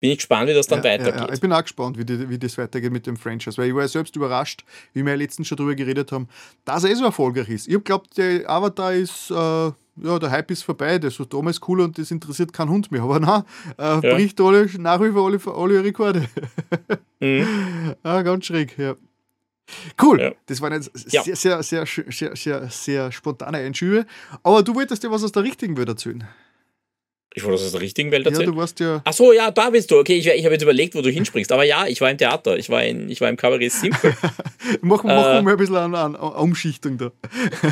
bin 0.00 0.10
ich 0.10 0.18
gespannt, 0.18 0.48
wie 0.48 0.54
das 0.54 0.66
dann 0.66 0.82
ja, 0.82 0.92
weitergeht. 0.92 1.20
Ja. 1.20 1.32
Ich 1.32 1.40
bin 1.40 1.52
auch 1.52 1.62
gespannt, 1.62 1.98
wie, 1.98 2.04
die, 2.04 2.28
wie 2.30 2.38
das 2.38 2.56
weitergeht 2.56 2.90
mit 2.90 3.06
dem 3.06 3.16
Franchise, 3.16 3.58
weil 3.58 3.68
ich 3.68 3.74
war 3.74 3.82
ja 3.82 3.88
selbst 3.88 4.16
überrascht, 4.16 4.64
wie 4.94 5.04
wir 5.04 5.12
ja 5.12 5.18
letztens 5.18 5.46
schon 5.46 5.58
darüber 5.58 5.74
geredet 5.74 6.10
haben, 6.10 6.26
dass 6.64 6.84
er 6.84 6.90
eh 6.90 6.94
so 6.94 7.04
erfolgreich 7.04 7.50
ist. 7.50 7.68
Ich 7.68 7.84
glaube, 7.84 8.06
der 8.16 8.48
Avatar 8.48 8.94
ist, 8.94 9.30
äh, 9.30 9.34
ja, 9.34 10.18
der 10.18 10.30
Hype 10.30 10.50
ist 10.50 10.62
vorbei, 10.62 10.98
das 10.98 11.18
war 11.18 11.26
damals 11.26 11.60
cool 11.68 11.80
und 11.82 11.98
das 11.98 12.10
interessiert 12.10 12.52
keinen 12.52 12.70
Hund 12.70 12.90
mehr. 12.90 13.02
Aber 13.10 13.20
nein, 13.20 13.42
äh, 13.78 13.82
ja. 13.82 14.14
bricht 14.14 14.40
alle, 14.40 14.68
nach 14.78 15.00
wie 15.02 15.10
vor 15.10 15.26
alle, 15.26 15.74
alle 15.74 15.84
Rekorde. 15.84 16.26
mhm. 17.20 17.94
ah, 18.02 18.22
ganz 18.22 18.46
schräg, 18.46 18.78
ja. 18.78 18.96
Cool, 20.02 20.20
ja. 20.20 20.32
das 20.46 20.60
waren 20.60 20.72
jetzt 20.72 20.90
sehr, 20.94 21.22
sehr, 21.36 21.62
sehr, 21.62 21.86
sehr, 21.86 22.34
sehr, 22.34 22.70
sehr 22.70 23.12
spontane 23.12 23.58
Einschübe. 23.58 24.04
Aber 24.42 24.62
du 24.64 24.74
wolltest 24.74 25.04
dir 25.04 25.10
was 25.12 25.22
aus 25.22 25.30
der 25.30 25.44
richtigen 25.44 25.76
Welt 25.76 25.88
erzählen. 25.88 26.26
Ich 27.32 27.44
wollte 27.44 27.58
das 27.58 27.66
aus 27.66 27.72
der 27.72 27.80
richtigen 27.80 28.10
Welt 28.10 28.26
erzählen. 28.26 28.48
Ja, 28.48 28.52
du 28.52 28.56
warst 28.56 28.80
ja. 28.80 29.02
Ach 29.04 29.12
so, 29.12 29.32
ja, 29.32 29.52
da 29.52 29.70
bist 29.70 29.90
du. 29.90 29.98
Okay, 29.98 30.16
ich, 30.16 30.26
ich 30.26 30.44
habe 30.44 30.54
jetzt 30.54 30.62
überlegt, 30.62 30.96
wo 30.96 31.00
du 31.00 31.10
hinspringst. 31.10 31.52
Aber 31.52 31.62
ja, 31.62 31.86
ich 31.86 32.00
war 32.00 32.10
im 32.10 32.18
Theater. 32.18 32.56
Ich 32.56 32.70
war, 32.70 32.82
in, 32.82 33.08
ich 33.08 33.20
war 33.20 33.28
im 33.28 33.36
Kabarett 33.36 33.70
Simple. 33.70 34.16
mach 34.80 35.04
mach 35.04 35.38
äh, 35.38 35.42
mal 35.42 35.52
ein 35.52 35.56
bisschen 35.56 35.76
an, 35.76 35.94
an, 35.94 36.16
an 36.16 36.32
Umschichtung 36.32 36.98
da. 36.98 37.12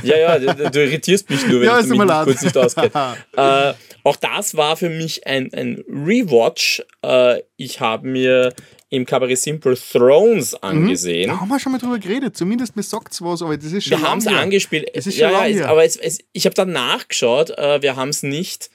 ja, 0.04 0.16
ja, 0.16 0.38
du, 0.38 0.70
du, 0.70 0.84
irritierst 0.84 1.28
mich 1.28 1.44
nur, 1.48 1.60
wenn 1.60 1.66
ja, 1.66 1.80
ich 1.80 1.86
mich 1.86 1.98
nicht 1.98 2.24
kurz 2.24 2.42
nicht 2.42 2.56
auskenne. 2.56 2.90
äh, 3.36 3.74
auch 4.04 4.16
das 4.16 4.56
war 4.56 4.76
für 4.76 4.90
mich 4.90 5.26
ein, 5.26 5.52
ein 5.52 5.84
Rewatch. 5.88 6.82
Äh, 7.02 7.42
ich 7.56 7.80
habe 7.80 8.06
mir 8.06 8.54
im 8.90 9.04
Kabarett 9.04 9.38
Simple 9.38 9.76
Thrones 9.76 10.52
mhm. 10.52 10.58
angesehen. 10.60 11.30
Mhm. 11.30 11.34
Da 11.34 11.40
haben 11.40 11.48
wir 11.48 11.58
schon 11.58 11.72
mal 11.72 11.78
drüber 11.78 11.98
geredet. 11.98 12.36
Zumindest 12.36 12.76
mir 12.76 12.84
sagt 12.84 13.12
es 13.12 13.22
was, 13.22 13.42
aber 13.42 13.56
das 13.56 13.72
ist 13.72 13.84
schon 13.84 14.00
Wir 14.00 14.08
haben 14.08 14.18
es 14.18 14.26
angespielt. 14.28 14.88
Es 14.94 15.08
ist 15.08 15.18
schon 15.18 15.30
ja, 15.30 15.46
ja, 15.46 15.66
aber 15.66 15.84
es, 15.84 15.96
es, 15.96 16.20
ich 16.32 16.46
habe 16.46 16.54
dann 16.54 16.70
nachgeschaut. 16.70 17.50
Äh, 17.58 17.82
wir 17.82 17.96
haben 17.96 18.10
es 18.10 18.22
nicht 18.22 18.70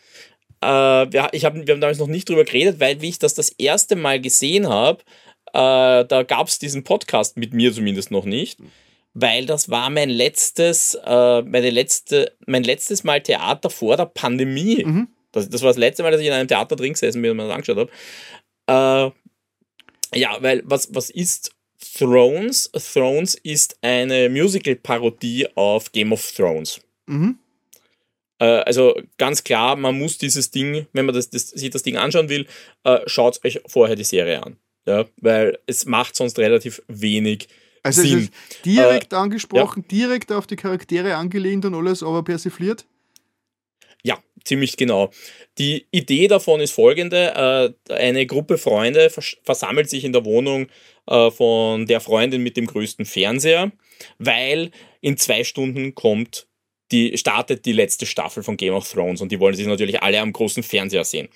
äh, 0.64 1.12
wir, 1.12 1.30
ich 1.32 1.46
hab, 1.46 1.56
wir 1.56 1.74
haben 1.74 1.82
damals 1.82 2.00
noch 2.00 2.08
nicht 2.08 2.30
drüber 2.30 2.46
geredet, 2.46 2.80
weil 2.80 3.02
wie 3.02 3.10
ich 3.10 3.20
das 3.20 3.34
das 3.34 3.50
erste 3.50 3.96
Mal 3.96 4.22
gesehen 4.22 4.68
habe, 4.70 5.04
äh, 5.54 6.06
da 6.06 6.24
gab 6.28 6.48
es 6.48 6.60
diesen 6.60 6.84
Podcast 6.84 7.38
mit 7.38 7.54
mir 7.54 7.74
zumindest 7.74 8.12
noch 8.12 8.26
nicht, 8.26 8.60
weil 9.14 9.46
das 9.46 9.70
war 9.70 9.90
mein 9.90 10.10
letztes, 10.10 10.96
äh, 11.06 11.42
meine 11.42 11.70
letzte, 11.70 12.34
mein 12.48 12.64
letztes 12.64 13.04
Mal 13.04 13.22
Theater 13.22 13.70
vor 13.70 13.98
der 13.98 14.06
Pandemie. 14.06 14.84
Mhm. 14.84 15.08
Das, 15.32 15.50
das 15.50 15.62
war 15.62 15.70
das 15.70 15.78
letzte 15.78 16.04
Mal, 16.04 16.12
dass 16.12 16.22
ich 16.22 16.28
in 16.28 16.34
einem 16.34 16.48
Theater 16.48 16.76
drin 16.76 16.94
gesessen 16.94 17.22
bin 17.22 17.32
und 17.32 17.38
mir 17.38 17.48
das 17.48 17.56
angeschaut 17.56 17.90
habe. 18.68 19.12
Äh, 20.14 20.20
ja, 20.20 20.38
weil 20.42 20.62
was, 20.66 20.94
was 20.94 21.10
ist 21.10 21.52
Thrones? 21.98 22.72
Thrones 22.72 23.36
ist 23.36 23.78
eine 23.82 24.30
Musical-Parodie 24.30 25.48
auf 25.56 25.92
Game 25.92 26.14
of 26.14 26.32
Thrones. 26.32 26.82
Mhm. 27.08 27.38
Äh, 28.40 28.46
also 28.46 29.00
ganz 29.18 29.44
klar, 29.44 29.76
man 29.76 29.98
muss 29.98 30.18
dieses 30.18 30.52
Ding, 30.52 30.88
wenn 30.94 31.06
man 31.06 31.16
das, 31.16 31.30
das, 31.30 31.50
sich 31.50 31.70
das 31.70 31.84
Ding 31.84 31.98
anschauen 31.98 32.30
will, 32.30 32.48
äh, 32.84 33.00
schaut 33.06 33.44
euch 33.46 33.62
vorher 33.68 33.96
die 33.96 34.04
Serie 34.04 34.44
an. 34.44 34.58
Ja, 34.86 35.06
weil 35.18 35.60
es 35.66 35.86
macht 35.86 36.16
sonst 36.16 36.38
relativ 36.40 36.82
wenig 36.88 37.48
also 37.84 38.02
Sinn. 38.02 38.18
Also 38.18 38.32
direkt 38.66 39.14
äh, 39.14 39.16
angesprochen, 39.16 39.86
ja. 39.90 39.98
direkt 39.98 40.32
auf 40.32 40.48
die 40.48 40.56
Charaktere 40.56 41.16
angelehnt 41.16 41.66
und 41.66 41.74
alles, 41.74 42.04
aber 42.04 42.24
persifliert? 42.24 42.86
Ja, 44.04 44.22
ziemlich 44.44 44.76
genau. 44.76 45.12
Die 45.58 45.86
Idee 45.92 46.28
davon 46.28 46.60
ist 46.60 46.72
folgende: 46.72 47.76
äh, 47.90 47.94
Eine 47.94 48.26
Gruppe 48.26 48.58
Freunde 48.58 49.10
vers 49.10 49.38
versammelt 49.44 49.90
sich 49.90 50.04
in 50.04 50.12
der 50.12 50.26
Wohnung 50.26 50.68
äh, 51.08 51.32
von 51.32 51.86
der 51.86 52.02
Freundin 52.02 52.44
mit 52.44 52.58
dem 52.58 52.68
größten 52.68 53.06
Fernseher, 53.06 53.72
weil 54.18 54.72
in 55.00 55.18
zwei 55.18 55.44
Stunden 55.44 55.96
kommt 55.96 56.48
die 56.94 57.18
startet 57.18 57.66
die 57.66 57.74
letzte 57.74 58.06
Staffel 58.06 58.44
von 58.44 58.56
Game 58.56 58.74
of 58.74 58.90
Thrones 58.90 59.20
und 59.20 59.32
die 59.32 59.40
wollen 59.40 59.56
sich 59.56 59.66
natürlich 59.66 60.02
alle 60.02 60.20
am 60.20 60.32
großen 60.32 60.64
Fernseher 60.64 61.04
sehen. 61.04 61.28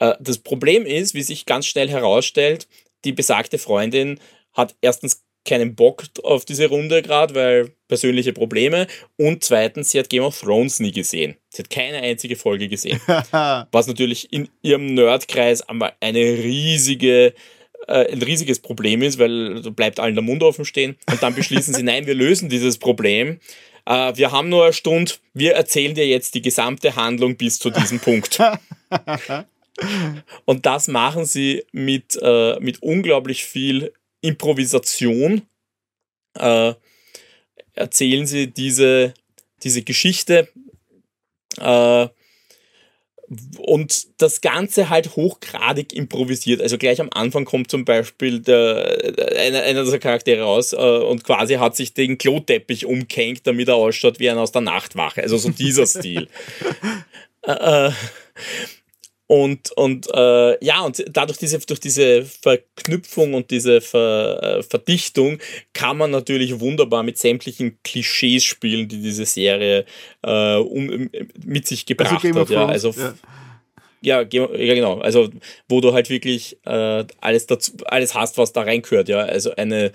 Äh, 0.00 0.14
das 0.20 0.38
Problem 0.38 0.84
ist, 0.84 1.14
wie 1.14 1.22
sich 1.22 1.46
ganz 1.46 1.66
schnell 1.66 1.88
herausstellt, 1.88 2.66
die 3.04 3.12
besagte 3.12 3.58
Freundin 3.58 4.18
hat 4.52 4.74
erstens 4.80 5.22
keinen 5.44 5.76
Bock 5.76 6.02
auf 6.24 6.44
diese 6.44 6.66
Runde 6.66 7.02
gerade, 7.02 7.36
weil 7.36 7.72
persönliche 7.86 8.32
Probleme 8.32 8.88
und 9.16 9.44
zweitens, 9.44 9.92
sie 9.92 10.00
hat 10.00 10.10
Game 10.10 10.24
of 10.24 10.40
Thrones 10.40 10.80
nie 10.80 10.90
gesehen. 10.90 11.36
Sie 11.50 11.62
hat 11.62 11.70
keine 11.70 11.98
einzige 11.98 12.34
Folge 12.34 12.68
gesehen. 12.68 13.00
was 13.06 13.86
natürlich 13.86 14.32
in 14.32 14.48
ihrem 14.62 14.86
Nerdkreis 14.94 15.62
einmal 15.62 15.92
eine 16.00 16.18
riesige 16.18 17.32
äh, 17.86 18.12
ein 18.12 18.22
riesiges 18.22 18.58
Problem 18.58 19.02
ist, 19.02 19.20
weil 19.20 19.62
da 19.62 19.70
bleibt 19.70 20.00
allen 20.00 20.16
der 20.16 20.24
Mund 20.24 20.42
offen 20.42 20.64
stehen. 20.64 20.96
Und 21.08 21.22
dann 21.22 21.36
beschließen 21.36 21.74
sie, 21.74 21.82
nein, 21.84 22.06
wir 22.06 22.14
lösen 22.14 22.48
dieses 22.48 22.78
Problem. 22.78 23.38
Äh, 23.86 24.16
wir 24.16 24.32
haben 24.32 24.48
nur 24.48 24.64
eine 24.64 24.72
Stunde, 24.72 25.12
wir 25.32 25.54
erzählen 25.54 25.94
dir 25.94 26.06
jetzt 26.06 26.34
die 26.34 26.42
gesamte 26.42 26.96
Handlung 26.96 27.36
bis 27.36 27.58
zu 27.58 27.70
diesem 27.70 28.00
Punkt. 28.00 28.40
Und 30.44 30.66
das 30.66 30.88
machen 30.88 31.24
sie 31.24 31.64
mit, 31.72 32.18
äh, 32.20 32.58
mit 32.60 32.82
unglaublich 32.82 33.44
viel 33.44 33.92
Improvisation. 34.20 35.42
Äh, 36.34 36.74
erzählen 37.74 38.26
sie 38.26 38.48
diese, 38.48 39.14
diese 39.62 39.82
Geschichte. 39.82 40.48
Äh, 41.58 42.08
und 43.58 44.06
das 44.18 44.40
Ganze 44.40 44.88
halt 44.88 45.16
hochgradig 45.16 45.92
improvisiert. 45.92 46.62
Also 46.62 46.78
gleich 46.78 47.00
am 47.00 47.10
Anfang 47.12 47.44
kommt 47.44 47.70
zum 47.70 47.84
Beispiel 47.84 48.40
der, 48.40 48.98
einer, 49.36 49.62
einer 49.62 49.84
dieser 49.84 49.98
Charaktere 49.98 50.42
raus 50.42 50.72
äh, 50.72 50.76
und 50.76 51.24
quasi 51.24 51.54
hat 51.54 51.74
sich 51.74 51.94
den 51.94 52.18
Kloteppich 52.18 52.86
umgehängt, 52.86 53.46
damit 53.46 53.68
er 53.68 53.76
ausschaut 53.76 54.20
wie 54.20 54.30
einer 54.30 54.40
aus 54.40 54.52
der 54.52 54.62
Nachtwache. 54.62 55.22
Also 55.22 55.36
so 55.38 55.50
dieser 55.50 55.86
Stil. 55.86 56.28
Äh, 57.46 57.86
äh, 57.86 57.92
und, 59.28 59.72
und 59.72 60.06
äh, 60.14 60.64
ja, 60.64 60.82
und 60.82 61.04
dadurch 61.10 61.38
diese, 61.38 61.58
durch 61.58 61.80
diese 61.80 62.24
Verknüpfung 62.24 63.34
und 63.34 63.50
diese 63.50 63.80
Ver, 63.80 64.40
äh, 64.42 64.62
Verdichtung 64.62 65.38
kann 65.72 65.96
man 65.96 66.12
natürlich 66.12 66.60
wunderbar 66.60 67.02
mit 67.02 67.18
sämtlichen 67.18 67.78
Klischees 67.82 68.44
spielen, 68.44 68.86
die 68.88 69.02
diese 69.02 69.26
Serie 69.26 69.84
äh, 70.22 70.56
um, 70.56 71.10
mit 71.44 71.66
sich 71.66 71.86
gebracht 71.86 72.24
also 72.24 72.40
hat. 72.40 72.50
Ja, 72.50 72.66
also 72.66 72.90
ja. 72.90 73.02
ja. 73.02 73.14
Ja, 74.02 74.22
genau. 74.22 75.00
Also, 75.00 75.30
wo 75.68 75.80
du 75.80 75.92
halt 75.92 76.10
wirklich 76.10 76.58
äh, 76.64 77.04
alles, 77.20 77.46
dazu, 77.46 77.72
alles 77.86 78.14
hast, 78.14 78.38
was 78.38 78.52
da 78.52 78.60
reingehört, 78.60 79.08
ja. 79.08 79.18
Also 79.18 79.56
eine, 79.56 79.90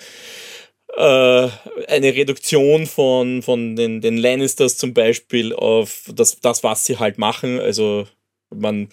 äh, 0.97 1.49
eine 1.87 2.13
Reduktion 2.13 2.87
von, 2.87 3.41
von 3.41 3.77
den, 3.77 4.01
den 4.01 4.17
Lannisters 4.17 4.75
zum 4.75 4.93
Beispiel 4.93 5.53
auf 5.53 6.11
das, 6.13 6.41
das, 6.41 6.61
was 6.63 6.85
sie 6.85 6.97
halt 6.97 7.19
machen. 7.19 7.59
Also 7.59 8.05
man, 8.53 8.89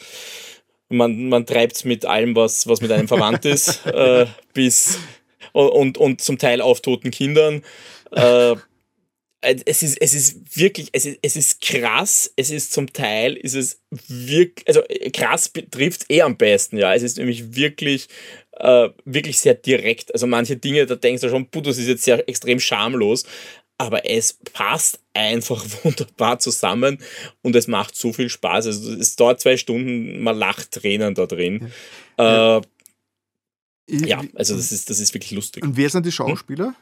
man, 0.89 1.29
man 1.29 1.47
treibt 1.47 1.77
es 1.77 1.85
mit 1.85 2.05
allem, 2.05 2.35
was, 2.37 2.67
was 2.67 2.81
mit 2.81 2.91
einem 2.91 3.09
verwandt 3.09 3.45
ist, 3.45 3.87
äh, 3.87 4.27
bis 4.55 4.99
und, 5.53 5.99
und 5.99 6.21
zum 6.21 6.39
Teil 6.39 6.61
auf 6.61 6.81
toten 6.81 7.11
Kindern. 7.11 7.63
Äh, 8.13 8.57
es 9.41 9.83
ist, 9.83 10.01
es 10.01 10.15
ist 10.15 10.57
wirklich, 10.57 10.89
es 10.93 11.07
ist, 11.07 11.19
es 11.23 11.37
ist 11.37 11.61
krass, 11.61 12.33
es 12.35 12.51
ist 12.51 12.73
zum 12.73 12.93
Teil, 12.93 13.37
ist 13.37 13.55
es 13.55 13.81
wirklich, 14.09 14.67
also 14.67 14.83
krass 15.13 15.49
betrifft 15.49 16.07
eh 16.11 16.23
am 16.23 16.37
besten, 16.37 16.77
ja. 16.77 16.93
Es 16.93 17.03
ist 17.03 17.19
nämlich 17.19 17.55
wirklich, 17.55 18.09
äh, 18.57 18.89
wirklich 19.05 19.39
sehr 19.39 19.55
direkt. 19.55 20.13
Also 20.13 20.27
manche 20.27 20.57
Dinge, 20.57 20.87
da 20.87 20.97
denkst 20.97 21.23
du 21.23 21.29
schon, 21.29 21.47
puh, 21.47 21.61
das 21.61 21.79
ist 21.79 21.87
jetzt 21.87 22.03
sehr 22.03 22.29
extrem 22.29 22.59
schamlos, 22.59 23.25
aber 23.79 24.05
es 24.05 24.35
passt 24.53 25.01
einfach 25.15 25.65
wunderbar 25.85 26.39
zusammen 26.39 26.99
und 27.43 27.57
es 27.57 27.69
macht 27.69 27.97
so 27.97 28.13
viel 28.13 28.29
Spaß. 28.29 28.67
Also 28.67 28.93
es 28.93 29.17
dauert 29.17 29.41
zwei 29.41 29.57
Stunden, 29.57 30.21
man 30.21 30.37
lacht 30.37 30.73
Tränen 30.73 31.15
da 31.15 31.27
drin. 31.27 31.73
Ja, 32.19 32.59
äh, 32.59 32.63
ja 33.87 34.23
also 34.35 34.57
das 34.57 34.73
ist, 34.73 34.91
das 34.91 35.01
ist 35.01 35.15
wirklich 35.15 35.31
lustig. 35.31 35.63
Und 35.65 35.77
wer 35.77 35.89
sind 35.89 36.05
die 36.05 36.13
Schauspieler? 36.13 36.67
Hm? 36.67 36.75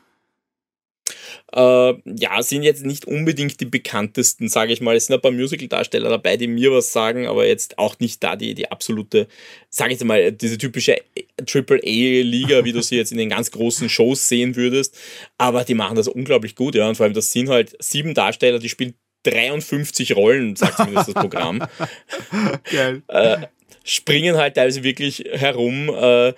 Äh, 1.53 1.95
ja, 2.05 2.43
sind 2.43 2.63
jetzt 2.63 2.85
nicht 2.85 3.07
unbedingt 3.07 3.61
die 3.61 3.65
bekanntesten, 3.65 4.49
sage 4.49 4.73
ich 4.73 4.81
mal. 4.81 4.97
Es 4.97 5.07
sind 5.07 5.15
ein 5.15 5.21
paar 5.21 5.31
Musical-Darsteller 5.31 6.11
dabei, 6.11 6.37
die 6.37 6.49
mir 6.49 6.73
was 6.73 6.93
sagen, 6.93 7.27
aber 7.27 7.47
jetzt 7.47 7.79
auch 7.79 7.99
nicht 7.99 8.23
da 8.23 8.37
die, 8.37 8.55
die 8.55 8.71
absolute, 8.71 9.29
sage 9.71 9.95
ich 9.95 10.05
mal, 10.05 10.33
diese 10.33 10.59
typische 10.59 10.97
Triple-A-Liga, 11.45 12.65
wie 12.65 12.73
du 12.73 12.83
sie 12.83 12.97
jetzt 12.97 13.13
in 13.13 13.19
den 13.19 13.31
ganz 13.31 13.51
großen 13.51 13.89
Shows 13.89 14.29
sehen 14.29 14.57
würdest. 14.57 14.97
Aber 15.39 15.65
die 15.65 15.75
machen 15.75 15.97
das 15.97 16.09
unglaublich 16.09 16.55
gut, 16.55 16.75
ja. 16.75 16.89
Und 16.89 16.97
vor 16.97 17.05
allem, 17.05 17.15
das 17.15 17.33
sind 17.33 17.49
halt 17.49 17.77
sieben 17.81 18.15
Darsteller, 18.15 18.59
die 18.59 18.69
spielen 18.69 18.95
53 19.25 20.15
Rollen, 20.15 20.57
sagt 20.57 20.77
zumindest 20.77 21.09
das 21.09 21.15
Programm. 21.15 21.63
Geil. 22.71 23.03
Äh, 23.09 23.39
springen 23.85 24.37
halt 24.37 24.55
teilweise 24.55 24.83
wirklich 24.83 25.25
herum. 25.33 25.89
Äh, 25.89 26.35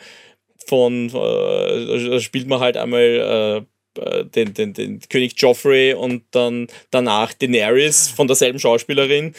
von, 0.66 1.08
äh, 1.08 2.20
spielt 2.20 2.46
man 2.46 2.60
halt 2.60 2.76
einmal 2.76 3.66
äh, 3.98 4.18
äh, 4.18 4.24
den, 4.24 4.54
den, 4.54 4.72
den 4.72 5.00
König 5.08 5.34
Joffrey 5.36 5.94
und 5.94 6.24
dann 6.30 6.68
danach 6.90 7.32
Daenerys 7.32 8.08
von 8.08 8.26
derselben 8.26 8.58
Schauspielerin. 8.58 9.34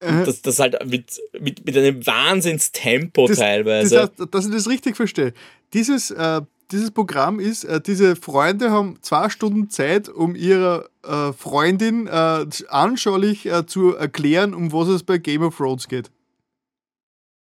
Äh. 0.00 0.24
Das, 0.24 0.42
das 0.42 0.58
halt 0.58 0.84
mit, 0.86 1.20
mit, 1.38 1.64
mit 1.64 1.76
einem 1.76 2.06
Wahnsinnstempo 2.06 3.28
das, 3.28 3.38
teilweise. 3.38 4.10
Das 4.16 4.30
dass 4.30 4.46
ich 4.46 4.52
das 4.52 4.68
richtig 4.68 4.96
verstehe. 4.96 5.32
Dieses, 5.72 6.10
äh, 6.10 6.42
dieses 6.70 6.90
Programm 6.90 7.40
ist, 7.40 7.64
äh, 7.64 7.80
diese 7.80 8.16
Freunde 8.16 8.70
haben 8.70 8.98
zwei 9.02 9.28
Stunden 9.28 9.70
Zeit, 9.70 10.08
um 10.08 10.34
ihrer 10.34 10.88
äh, 11.02 11.32
Freundin 11.32 12.06
äh, 12.06 12.46
anschaulich 12.68 13.48
zu 13.66 13.94
erklären, 13.94 14.54
um 14.54 14.72
was 14.72 14.88
es 14.88 15.02
bei 15.02 15.18
Game 15.18 15.42
of 15.42 15.56
Thrones 15.56 15.88
geht. 15.88 16.10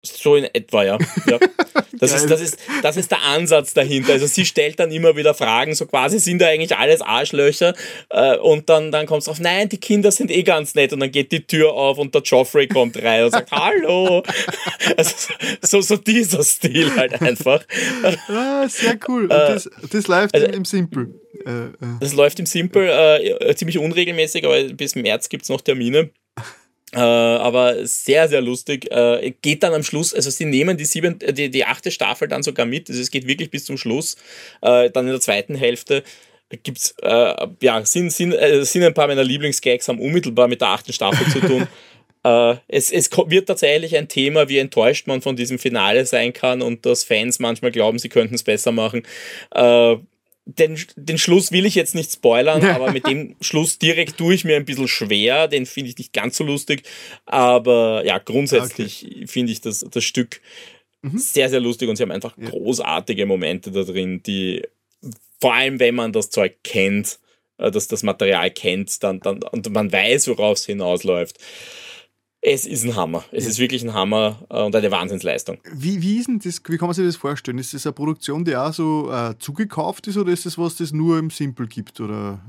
So 0.05 0.37
in 0.37 0.45
etwa, 0.45 0.85
ja. 0.85 0.99
ja. 1.27 1.39
Das, 1.93 2.13
ist, 2.13 2.31
das, 2.31 2.41
ist, 2.41 2.59
das 2.83 2.97
ist 2.97 3.11
der 3.11 3.23
Ansatz 3.23 3.75
dahinter. 3.75 4.13
Also 4.13 4.27
sie 4.27 4.45
stellt 4.45 4.79
dann 4.79 4.91
immer 4.91 5.17
wieder 5.17 5.35
Fragen, 5.35 5.75
so 5.75 5.87
quasi 5.87 6.19
sind 6.19 6.41
da 6.41 6.47
eigentlich 6.47 6.77
alles 6.77 7.01
Arschlöcher 7.01 7.75
äh, 8.11 8.37
und 8.37 8.69
dann, 8.69 8.93
dann 8.93 9.07
kommt 9.07 9.23
es 9.23 9.29
auf, 9.29 9.41
nein, 9.41 9.69
die 9.69 9.79
Kinder 9.79 10.11
sind 10.11 10.31
eh 10.31 10.43
ganz 10.43 10.75
nett 10.75 10.93
und 10.93 11.01
dann 11.01 11.11
geht 11.11 11.33
die 11.33 11.47
Tür 11.47 11.73
auf 11.73 11.99
und 11.99 12.15
der 12.15 12.23
Joffrey 12.23 12.67
kommt 12.69 13.03
rein 13.03 13.25
und 13.25 13.31
sagt, 13.31 13.51
hallo. 13.51 14.23
Also 14.97 15.33
so, 15.63 15.81
so 15.81 15.97
dieser 15.97 16.43
Stil 16.43 16.95
halt 16.97 17.21
einfach. 17.21 17.65
Ah, 18.29 18.67
sehr 18.69 18.99
cool. 19.09 19.23
Und 19.23 19.31
das, 19.31 19.69
das 19.91 20.07
läuft 20.07 20.35
also, 20.35 20.47
im 20.47 20.65
Simple. 20.65 21.09
Äh, 21.45 21.51
äh. 21.51 21.71
Das 22.01 22.15
läuft 22.15 22.41
im 22.41 22.47
Simple 22.47 23.19
äh, 23.21 23.55
ziemlich 23.55 23.79
unregelmäßig, 23.79 24.45
aber 24.45 24.63
bis 24.65 24.95
März 24.95 25.29
gibt 25.29 25.45
es 25.45 25.49
noch 25.49 25.61
Termine. 25.61 26.11
Äh, 26.95 26.99
aber 26.99 27.87
sehr, 27.87 28.29
sehr 28.29 28.41
lustig. 28.41 28.91
Äh, 28.91 29.35
geht 29.43 29.63
dann 29.63 29.75
am 29.75 29.83
Schluss, 29.83 30.15
also 30.15 30.31
sie 30.31 30.47
nehmen 30.47 30.77
die, 30.77 30.87
sieben, 30.87 31.21
äh, 31.21 31.33
die, 31.33 31.51
die 31.51 31.65
achte 31.65 31.91
Staffel 31.91 32.29
dann 32.29 32.43
sogar 32.43 32.67
mit. 32.67 32.89
Also 32.89 33.01
es 33.01 33.11
geht 33.11 33.27
wirklich 33.27 33.51
bis 33.51 33.65
zum 33.65 33.77
Schluss. 33.77 34.17
Äh, 34.63 34.91
dann 34.91 35.07
in 35.07 35.13
der 35.13 35.21
zweiten 35.21 35.55
Hälfte 35.55 36.03
gibt's, 36.63 36.95
äh, 37.03 37.47
ja, 37.61 37.85
sind, 37.85 38.11
sind, 38.11 38.33
äh, 38.33 38.65
sind 38.65 38.85
ein 38.85 38.95
paar 38.95 39.07
meiner 39.07 39.25
Lieblingsgags, 39.25 39.89
haben 39.89 40.01
unmittelbar 40.01 40.49
mit 40.49 40.63
der 40.63 40.69
achten 40.69 40.93
Staffel 40.93 41.27
zu 41.31 41.41
tun. 41.41 41.69
es, 42.69 42.91
es 42.91 43.11
wird 43.11 43.47
tatsächlich 43.47 43.97
ein 43.97 44.09
Thema, 44.09 44.51
wie 44.51 44.59
enttäuscht 44.59 45.07
man 45.07 45.23
von 45.23 45.37
diesem 45.37 45.59
Finale 45.59 46.05
sein 46.05 46.35
kann 46.35 46.61
und 46.61 46.85
dass 46.85 47.05
Fans 47.05 47.39
manchmal 47.39 47.71
glauben, 47.71 47.99
sie 47.99 48.11
könnten 48.11 48.35
es 48.35 48.43
besser 48.43 48.71
machen 48.73 49.03
den, 50.49 50.79
den 50.97 51.19
Schluss 51.19 51.53
will 51.53 51.67
ich 51.67 51.75
jetzt 51.75 51.95
nicht 51.95 52.11
spoilern, 52.11 52.65
aber 52.65 52.91
mit 52.91 53.07
dem 53.07 53.37
Schluss 53.41 53.79
direkt 53.79 54.17
tue 54.17 54.35
ich 54.35 54.45
mir 54.45 54.57
ein 54.57 54.65
bisschen 54.65 54.89
schwer. 54.89 55.47
Den 55.47 55.67
finde 55.67 55.91
ich 55.91 55.99
nicht 55.99 56.13
ganz 56.13 56.37
so 56.37 56.45
lustig. 56.45 56.83
Aber 57.27 58.03
ja, 58.05 58.19
grundsätzlich 58.19 59.07
okay. 59.07 59.27
finde 59.27 59.53
ich 59.53 59.61
das, 59.61 59.85
das 59.91 60.05
Stück 60.05 60.41
mhm. 61.03 61.19
sehr, 61.19 61.51
sehr 61.51 61.61
lustig 61.61 61.89
und 61.89 61.97
sie 61.97 62.03
haben 62.03 62.13
einfach 62.13 62.37
ja. 62.39 62.49
großartige 62.49 63.27
Momente 63.27 63.71
da 63.71 63.83
drin, 63.83 64.23
die 64.23 64.63
vor 65.41 65.55
allem, 65.55 65.79
wenn 65.79 65.95
man 65.95 66.13
das 66.13 66.31
Zeug 66.31 66.57
kennt, 66.65 67.19
äh, 67.59 67.71
dass 67.71 67.87
das 67.87 68.03
Material 68.03 68.51
kennt, 68.51 69.03
dann, 69.03 69.21
dann 69.21 69.43
und 69.43 69.71
man 69.71 69.93
weiß, 69.93 70.29
worauf 70.29 70.59
es 70.59 70.67
hinausläuft 70.67 71.39
es 72.41 72.67
ist 72.67 72.85
ein 72.85 72.95
Hammer. 72.95 73.25
Es 73.33 73.45
ja. 73.45 73.51
ist 73.51 73.59
wirklich 73.59 73.83
ein 73.83 73.95
Hammer 73.95 74.47
äh, 74.49 74.63
und 74.63 74.75
eine 74.75 74.91
Wahnsinnsleistung. 74.93 75.59
Wie, 75.73 76.01
wie, 76.03 76.19
ist 76.19 76.29
denn 76.29 76.39
das, 76.39 76.63
wie 76.69 76.79
kann 76.79 76.87
man 76.87 76.95
sich 76.95 77.05
das 77.05 77.17
vorstellen? 77.17 77.59
Ist 77.59 77.75
das 77.75 77.85
eine 77.85 77.93
Produktion, 77.93 78.45
die 78.45 78.55
auch 78.55 78.73
so 78.73 79.11
äh, 79.11 79.35
zugekauft 79.41 80.07
ist 80.07 80.17
oder 80.17 80.33
ist 80.33 80.47
das 80.47 80.57
was, 80.57 80.77
das 80.77 80.93
nur 80.93 81.19
im 81.19 81.31
Simple 81.31 81.67
gibt? 81.67 82.01
Oder? 82.01 82.41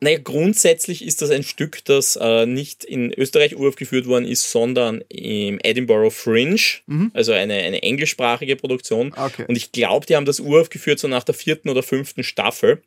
Naja, 0.00 0.18
grundsätzlich 0.24 1.04
ist 1.04 1.20
das 1.20 1.30
ein 1.30 1.42
Stück, 1.42 1.84
das 1.84 2.16
äh, 2.16 2.46
nicht 2.46 2.84
in 2.84 3.12
Österreich 3.12 3.56
uraufgeführt 3.56 4.06
worden 4.06 4.24
ist, 4.24 4.50
sondern 4.50 5.04
im 5.08 5.58
Edinburgh 5.62 6.10
Fringe, 6.10 6.60
mhm. 6.86 7.10
also 7.12 7.32
eine, 7.32 7.54
eine 7.54 7.82
englischsprachige 7.82 8.56
Produktion. 8.56 9.12
Okay. 9.14 9.44
Und 9.46 9.56
ich 9.56 9.70
glaube, 9.70 10.06
die 10.06 10.16
haben 10.16 10.24
das 10.24 10.40
uraufgeführt 10.40 10.98
so 10.98 11.08
nach 11.08 11.24
der 11.24 11.34
vierten 11.34 11.68
oder 11.68 11.82
fünften 11.82 12.22
Staffel 12.22 12.82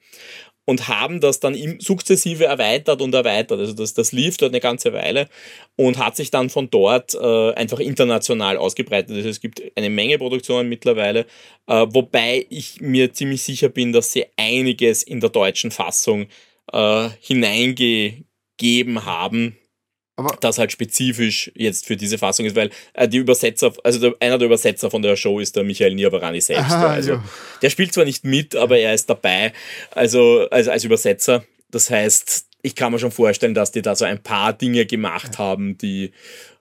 und 0.65 0.87
haben 0.87 1.19
das 1.19 1.39
dann 1.39 1.55
sukzessive 1.79 2.45
erweitert 2.45 3.01
und 3.01 3.13
erweitert. 3.13 3.59
Also 3.59 3.73
das, 3.73 3.93
das 3.93 4.11
lief 4.11 4.37
dort 4.37 4.51
eine 4.51 4.61
ganze 4.61 4.93
Weile 4.93 5.27
und 5.75 5.97
hat 5.97 6.15
sich 6.15 6.31
dann 6.31 6.49
von 6.49 6.69
dort 6.69 7.13
äh, 7.15 7.53
einfach 7.53 7.79
international 7.79 8.57
ausgebreitet. 8.57 9.15
Also 9.15 9.29
es 9.29 9.41
gibt 9.41 9.61
eine 9.75 9.89
Menge 9.89 10.17
Produktionen 10.17 10.69
mittlerweile, 10.69 11.25
äh, 11.67 11.85
wobei 11.89 12.45
ich 12.49 12.79
mir 12.81 13.13
ziemlich 13.13 13.43
sicher 13.43 13.69
bin, 13.69 13.91
dass 13.91 14.11
sie 14.11 14.25
einiges 14.37 15.03
in 15.03 15.19
der 15.19 15.29
deutschen 15.29 15.71
Fassung 15.71 16.27
äh, 16.71 17.09
hineingegeben 17.19 19.05
haben, 19.05 19.57
aber 20.15 20.37
das 20.39 20.59
halt 20.59 20.71
spezifisch 20.71 21.51
jetzt 21.55 21.87
für 21.87 21.97
diese 21.97 22.17
Fassung 22.17 22.45
ist, 22.45 22.55
weil 22.55 22.69
äh, 22.93 23.07
die 23.07 23.17
Übersetzer, 23.17 23.73
also 23.83 23.99
der, 23.99 24.15
einer 24.19 24.37
der 24.37 24.45
Übersetzer 24.45 24.91
von 24.91 25.01
der 25.01 25.15
Show 25.15 25.39
ist 25.39 25.55
der 25.55 25.63
Michael 25.63 25.95
Niabarani 25.95 26.39
selbst. 26.39 26.71
Aha, 26.71 26.87
also 26.87 27.13
ja. 27.13 27.23
der 27.61 27.69
spielt 27.69 27.93
zwar 27.93 28.05
nicht 28.05 28.23
mit, 28.23 28.55
aber 28.55 28.77
er 28.77 28.93
ist 28.93 29.09
dabei, 29.09 29.53
also, 29.91 30.47
also 30.51 30.71
als 30.71 30.83
Übersetzer. 30.83 31.43
Das 31.71 31.89
heißt, 31.89 32.45
ich 32.61 32.75
kann 32.75 32.91
mir 32.91 32.99
schon 32.99 33.11
vorstellen, 33.11 33.55
dass 33.55 33.71
die 33.71 33.81
da 33.81 33.95
so 33.95 34.05
ein 34.05 34.21
paar 34.21 34.53
Dinge 34.53 34.85
gemacht 34.85 35.39
haben, 35.39 35.77
die 35.79 36.11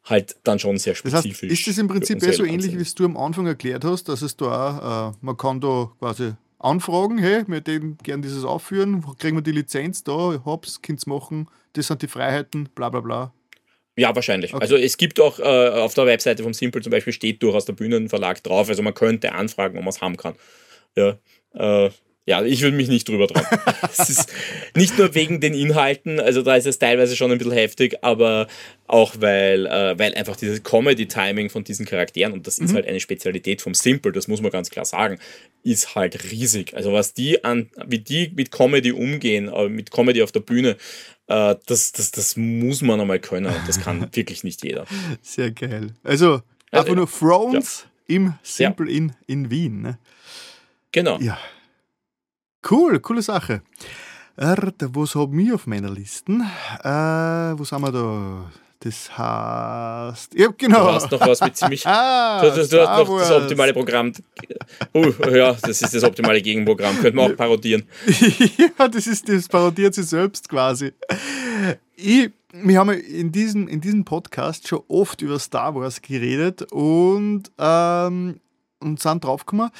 halt 0.05 0.36
dann 0.44 0.58
schon 0.58 0.78
sehr 0.78 0.94
Das 0.94 1.12
heißt, 1.12 1.26
spezifisch. 1.26 1.52
ist 1.52 1.66
das 1.68 1.78
im 1.78 1.89
Prinzip 1.89 2.20
für 2.22 2.31
eh 2.31 2.32
so 2.32 2.44
ähnlich, 2.44 2.76
wie 2.76 2.82
es 2.82 2.94
du 2.94 3.05
am 3.05 3.16
Anfang 3.16 3.47
erklärt 3.47 3.84
hast, 3.84 4.08
dass 4.08 4.22
es 4.22 4.36
da, 4.36 5.12
äh, 5.12 5.24
man 5.24 5.36
kann 5.36 5.60
da 5.60 5.92
quasi 5.98 6.32
anfragen, 6.58 7.18
hey, 7.18 7.44
wir 7.47 7.66
würden 7.66 7.98
gern 8.02 8.22
dieses 8.22 8.44
aufführen, 8.44 9.05
kriegen 9.18 9.36
wir 9.36 9.42
die 9.42 9.52
Lizenz 9.52 10.02
da, 10.02 10.40
hab's, 10.44 10.81
könnt's 10.81 11.06
machen, 11.06 11.48
das 11.74 11.89
sind 11.89 12.02
die 12.02 12.08
Freiheiten, 12.08 12.68
bla 12.74 12.89
bla 12.89 13.00
bla. 13.00 13.32
Ja, 13.96 14.14
wahrscheinlich. 14.14 14.54
Okay. 14.54 14.62
Also 14.62 14.76
es 14.76 14.96
gibt 14.96 15.20
auch 15.20 15.38
äh, 15.38 15.42
auf 15.42 15.94
der 15.94 16.06
Webseite 16.06 16.42
vom 16.42 16.54
Simple 16.54 16.80
zum 16.80 16.90
Beispiel 16.90 17.12
steht 17.12 17.42
durchaus 17.42 17.66
der 17.66 17.74
Bühnenverlag 17.74 18.42
drauf. 18.42 18.68
Also 18.68 18.82
man 18.82 18.94
könnte 18.94 19.32
anfragen, 19.32 19.76
ob 19.76 19.84
man 19.84 19.90
es 19.90 20.00
haben 20.00 20.16
kann. 20.16 20.34
Ja, 20.96 21.18
äh, 21.54 21.90
ja 22.24 22.42
ich 22.42 22.62
würde 22.62 22.76
mich 22.76 22.88
nicht 22.88 23.06
drüber 23.06 23.28
trauen. 23.28 23.44
es 23.92 24.08
ist 24.08 24.32
nicht 24.74 24.96
nur 24.96 25.14
wegen 25.14 25.40
den 25.40 25.52
Inhalten, 25.52 26.20
also 26.20 26.40
da 26.40 26.56
ist 26.56 26.66
es 26.66 26.78
teilweise 26.78 27.16
schon 27.16 27.30
ein 27.32 27.38
bisschen 27.38 27.52
heftig, 27.52 28.02
aber 28.02 28.46
auch 28.86 29.14
weil, 29.18 29.66
äh, 29.66 29.98
weil 29.98 30.14
einfach 30.14 30.36
dieses 30.36 30.62
Comedy-Timing 30.62 31.50
von 31.50 31.64
diesen 31.64 31.84
Charakteren, 31.84 32.32
und 32.32 32.46
das 32.46 32.58
ist 32.58 32.74
halt 32.74 32.86
eine 32.86 33.00
Spezialität 33.00 33.60
vom 33.60 33.74
Simple, 33.74 34.12
das 34.12 34.28
muss 34.28 34.40
man 34.40 34.50
ganz 34.50 34.70
klar 34.70 34.84
sagen, 34.84 35.18
ist 35.64 35.94
halt 35.94 36.30
riesig. 36.30 36.74
Also 36.74 36.92
was 36.92 37.14
die 37.14 37.44
an, 37.44 37.70
wie 37.86 37.98
die 37.98 38.32
mit 38.34 38.50
Comedy 38.50 38.92
umgehen, 38.92 39.48
äh, 39.48 39.68
mit 39.68 39.90
Comedy 39.90 40.22
auf 40.22 40.32
der 40.32 40.40
Bühne, 40.40 40.76
äh, 41.26 41.57
das, 41.67 41.92
das, 41.92 42.10
das 42.10 42.36
muss 42.36 42.83
man 42.83 43.01
einmal 43.01 43.20
können. 43.20 43.55
Das 43.67 43.81
kann 43.81 44.01
wirklich 44.15 44.44
nicht 44.44 44.65
jeder. 44.65 44.86
Sehr 45.23 45.51
geil. 45.51 45.94
Also, 46.02 46.42
einfach 46.70 46.89
ja. 46.89 46.94
nur 46.94 47.10
Thrones 47.10 47.86
im 48.07 48.34
Simple 48.42 48.91
in, 48.91 49.15
in 49.26 49.51
Wien. 49.51 49.83
Ne? 49.83 49.99
Genau. 50.92 51.18
Ja. 51.18 51.39
Cool, 52.68 53.01
coole 53.01 53.23
Sache. 53.23 53.62
Was 54.36 55.15
haben 55.15 55.36
wir 55.39 55.55
auf 55.55 55.67
meiner 55.67 55.91
Liste? 55.91 56.33
Äh, 56.33 57.59
wo 57.59 57.65
sind 57.65 57.81
wir 57.83 57.92
da? 57.92 58.51
Das 58.84 59.16
heißt. 59.16 60.34
Ja, 60.34 60.48
genau. 60.58 60.86
Du 60.86 60.92
hast 60.92 61.10
noch 61.12 61.20
was 61.20 61.40
mit 61.40 61.56
ziemlich. 61.56 61.86
ah, 61.86 62.40
Du, 62.40 62.50
du, 62.50 62.66
du 62.66 62.88
hast 62.88 63.08
noch 63.08 63.18
das 63.18 63.30
optimale 63.30 63.72
Programm. 63.72 64.12
Uh, 64.92 65.12
ja, 65.30 65.52
das 65.52 65.82
ist 65.82 65.94
das 65.94 66.02
optimale 66.02 66.42
Gegenprogramm. 66.42 66.96
Könnte 66.96 67.14
man 67.14 67.32
auch 67.32 67.36
parodieren. 67.36 67.84
ja, 68.78 68.88
das 68.88 69.06
ist 69.06 69.28
das 69.28 69.46
parodiert 69.46 69.94
sie 69.94 70.02
selbst 70.02 70.48
quasi. 70.48 70.92
Ich, 71.94 72.30
wir 72.52 72.80
haben 72.80 72.90
in 72.90 73.30
diesem, 73.30 73.68
in 73.68 73.80
diesem 73.80 74.04
Podcast 74.04 74.66
schon 74.66 74.80
oft 74.88 75.22
über 75.22 75.38
Star 75.38 75.76
Wars 75.76 76.02
geredet 76.02 76.62
und, 76.72 77.52
ähm, 77.58 78.40
und 78.80 79.00
sind 79.00 79.22
draufgekommen, 79.22 79.70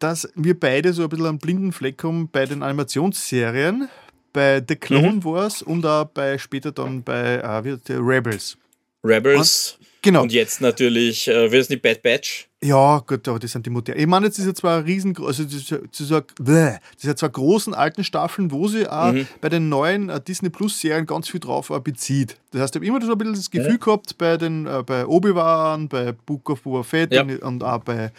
dass 0.00 0.30
wir 0.34 0.58
beide 0.58 0.92
so 0.92 1.04
ein 1.04 1.08
bisschen 1.08 1.26
einen 1.26 1.38
blinden 1.38 1.72
Fleck 1.72 2.04
haben 2.04 2.28
bei 2.28 2.44
den 2.44 2.62
Animationsserien, 2.62 3.88
bei 4.32 4.62
The 4.66 4.76
Clone 4.76 5.22
Wars 5.24 5.62
und 5.62 5.84
auch 5.86 6.04
bei 6.06 6.38
später 6.38 6.72
dann 6.72 7.02
bei 7.02 7.36
äh, 7.38 7.64
wie 7.64 7.92
Rebels. 7.92 8.56
Rebels. 9.04 9.76
Genau. 10.02 10.22
Und 10.22 10.32
jetzt 10.32 10.62
natürlich, 10.62 11.28
äh, 11.28 11.52
wird 11.52 11.62
es 11.62 11.68
nicht 11.68 11.82
Bad 11.82 12.02
Batch? 12.02 12.48
Ja, 12.62 13.02
gut, 13.06 13.26
aber 13.28 13.38
das 13.38 13.52
sind 13.52 13.66
die 13.66 13.70
modernen. 13.70 14.00
Ich 14.00 14.06
meine, 14.06 14.26
jetzt 14.26 14.38
ist 14.38 14.46
ja 14.46 14.54
zwar 14.54 14.82
riesen, 14.84 15.14
also 15.22 15.44
das 15.44 15.52
ist 15.54 15.70
ja, 15.70 15.76
das 15.78 16.00
ist 16.00 16.10
ja, 16.10 16.20
bäh, 16.40 16.72
das 16.94 16.98
ist 16.98 17.04
ja 17.04 17.16
zwar 17.16 17.28
großen 17.28 17.74
alten 17.74 18.02
Staffeln, 18.02 18.50
wo 18.50 18.66
sie 18.68 18.86
auch 18.88 19.12
Mhm. 19.12 19.26
bei 19.42 19.50
den 19.50 19.68
neuen 19.68 20.08
äh, 20.08 20.18
Disney 20.20 20.48
Plus 20.48 20.80
Serien 20.80 21.04
ganz 21.06 21.28
viel 21.28 21.40
drauf 21.40 21.68
äh, 21.68 21.80
bezieht. 21.80 22.36
Das 22.50 22.62
heißt, 22.62 22.76
ich 22.76 22.78
habe 22.78 22.86
immer 22.86 23.04
so 23.04 23.12
ein 23.12 23.18
bisschen 23.18 23.34
das 23.34 23.50
Gefühl 23.50 23.78
gehabt 23.78 24.16
bei 24.16 24.38
den 24.38 24.66
äh, 24.66 24.82
bei 24.84 25.06
Obi-Wan, 25.06 25.88
bei 25.88 26.12
Book 26.12 26.48
of 26.48 26.62
Boba 26.62 26.82
Fett 26.82 27.12
Ja. 27.12 27.22
und, 27.22 27.42
und 27.42 27.62
auch 27.64 27.80
bei, 27.84 28.10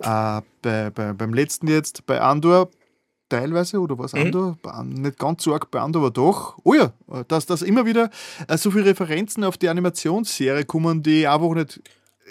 äh, 0.00 0.40
bei, 0.62 0.90
bei 0.90 1.12
beim 1.12 1.34
letzten 1.34 1.68
jetzt 1.68 2.04
bei 2.06 2.20
Andor 2.20 2.68
teilweise 3.28 3.80
oder 3.80 3.98
was 3.98 4.12
Mhm. 4.12 4.20
Andor? 4.20 4.58
Bei 4.62 4.70
An- 4.70 4.88
Nicht 4.90 5.18
ganz 5.18 5.42
so 5.44 5.52
arg 5.52 5.70
bei 5.70 5.80
Andor, 5.80 6.02
aber 6.02 6.10
doch. 6.10 6.56
Oh 6.64 6.74
ja, 6.74 6.92
dass, 7.28 7.46
dass 7.46 7.62
immer 7.62 7.86
wieder 7.86 8.10
äh, 8.48 8.56
so 8.56 8.70
viele 8.70 8.86
Referenzen 8.86 9.44
auf 9.44 9.56
die 9.58 9.68
Animationsserie 9.68 10.64
kommen, 10.64 11.02
die 11.02 11.26
einfach 11.26 11.54
nicht 11.54 11.80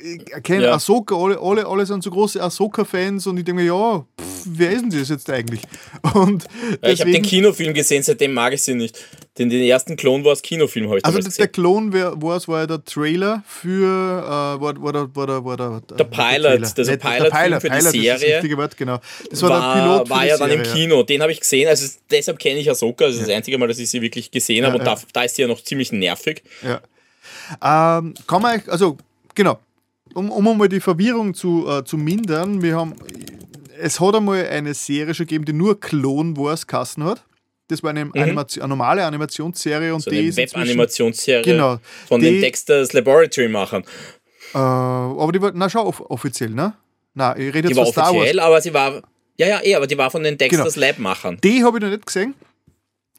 ich 0.03 0.31
erkenne 0.31 0.63
Ja. 0.65 0.73
Ahsoka, 0.73 1.15
alle, 1.15 1.39
alle, 1.39 1.65
alle 1.65 1.85
sind 1.85 2.03
so 2.03 2.09
große 2.11 2.41
Ahsoka-Fans 2.41 3.27
und 3.27 3.37
ich 3.37 3.45
denke 3.45 3.61
mir, 3.61 3.67
ja, 3.67 4.05
pff, 4.19 4.43
wer 4.45 4.71
ist 4.71 4.81
denn 4.81 4.89
das 4.91 5.09
jetzt 5.09 5.29
eigentlich? 5.29 5.61
Und 6.13 6.45
Ja, 6.81 6.89
ich 6.89 7.01
habe 7.01 7.11
den 7.11 7.23
Kinofilm 7.23 7.73
gesehen, 7.73 8.03
seitdem 8.03 8.33
mag 8.33 8.53
ich 8.53 8.61
sie 8.63 8.75
nicht. 8.75 8.97
Den, 9.37 9.49
den 9.49 9.61
ersten 9.63 9.95
Clone 9.97 10.23
Wars 10.25 10.41
Kinofilm 10.41 10.87
habe 10.87 10.97
ich 10.99 11.05
also 11.05 11.17
der 11.19 11.25
gesehen. 11.27 11.51
Clone 11.51 11.93
Wars 11.93 12.47
war, 12.47 12.53
war 12.55 12.61
ja 12.61 12.67
der 12.67 12.83
Trailer 12.85 13.43
für, 13.45 13.83
äh, 13.85 14.61
war, 14.61 14.81
war, 14.81 14.93
der, 14.93 15.15
war, 15.15 15.27
der, 15.27 15.45
war 15.45 15.57
der, 15.57 15.81
Der 15.97 16.03
Pilot, 16.05 16.61
das 16.61 16.73
ist 16.77 16.89
ein 16.89 16.99
Pilotfilm 16.99 17.61
für 17.61 17.69
die 17.69 17.75
Pilot 17.75 17.77
ist 17.77 17.85
das 17.85 17.91
Serie. 18.19 18.35
richtige 18.35 18.57
Wort, 18.57 18.77
genau. 18.77 18.99
Das 19.29 19.41
war, 19.43 19.49
War, 19.49 19.75
der 19.75 19.81
Pilot 19.81 20.07
für 20.07 20.09
war 20.13 20.21
die 20.21 20.27
ja 20.27 20.37
dann 20.37 20.49
Serie. 20.49 20.65
im 20.65 20.73
Kino, 20.73 21.03
den 21.03 21.21
habe 21.21 21.31
ich 21.31 21.39
gesehen, 21.39 21.67
also 21.67 21.97
deshalb 22.09 22.39
kenne 22.39 22.59
ich 22.59 22.69
Ahsoka, 22.69 23.05
das 23.05 23.15
ist 23.15 23.23
das 23.23 23.29
einzige 23.29 23.57
Mal, 23.57 23.67
dass 23.67 23.77
ich 23.79 23.89
sie 23.89 24.01
wirklich 24.01 24.31
gesehen 24.31 24.65
habe 24.65 24.77
und 24.77 24.85
ja. 24.85 24.95
da, 24.95 25.01
da 25.13 25.21
ist 25.23 25.35
sie 25.35 25.43
ja 25.43 25.47
noch 25.47 25.61
ziemlich 25.63 25.91
nervig. 25.91 26.41
Ja. 26.63 26.81
Ähm, 27.99 28.13
kann 28.25 28.41
man, 28.41 28.61
also, 28.67 28.97
genau, 29.35 29.59
um, 30.17 30.31
um 30.31 30.47
einmal 30.47 30.67
die 30.69 30.79
Verwirrung 30.79 31.33
zu, 31.33 31.67
äh, 31.69 31.83
zu 31.83 31.97
mindern, 31.97 32.61
wir 32.61 32.75
haben, 32.75 32.93
es 33.79 33.99
hat 33.99 34.15
einmal 34.15 34.45
eine 34.47 34.73
Serie 34.73 35.13
schon 35.13 35.25
gegeben, 35.27 35.45
die 35.45 35.53
nur 35.53 35.79
Clone 35.79 36.35
Wars 36.37 36.65
Kassen 36.65 37.03
hat. 37.03 37.23
Das 37.69 37.83
war 37.83 37.89
eine, 37.91 38.09
Animation, 38.15 38.63
eine 38.63 38.69
normale 38.69 39.05
Animationsserie 39.05 39.93
und 39.93 39.99
Mhm. 39.99 40.03
So 40.03 40.09
die 40.11 40.19
eine 40.19 40.35
Web-Animationsserie 40.37 41.43
Genau. 41.43 41.77
von 42.07 42.21
Die- 42.21 42.31
den 42.31 42.41
Dexter's 42.41 42.93
Laboratory-Machern. 42.93 43.83
Äh, 44.53 44.57
aber 44.57 45.31
die 45.33 45.41
war, 45.41 45.51
na 45.53 45.69
schau, 45.69 45.85
off 45.85 46.01
offiziell, 46.09 46.49
ne? 46.51 46.73
Na, 47.13 47.35
ich 47.37 47.53
rede 47.53 47.63
Die 47.63 47.67
jetzt 47.69 47.77
war 47.77 47.85
von 47.85 47.91
Star 47.93 48.03
Wars. 48.05 48.11
Genau. 48.13 48.21
offiziell, 48.21 48.39
aber 48.39 48.61
sie 48.61 48.73
war. 48.73 49.01
Ja, 49.37 49.47
ja, 49.47 49.59
eh, 49.63 49.75
aber 49.75 49.85
die 49.87 49.97
war 49.97 50.09
von 50.09 50.23
den 50.23 50.37
Dexter's 50.37 50.75
Lab-Machern. 50.77 51.39
Die 51.43 51.63
habe 51.63 51.77
ich 51.77 51.83
noch 51.83 51.89
nicht 51.89 52.05
gesehen. 52.05 52.33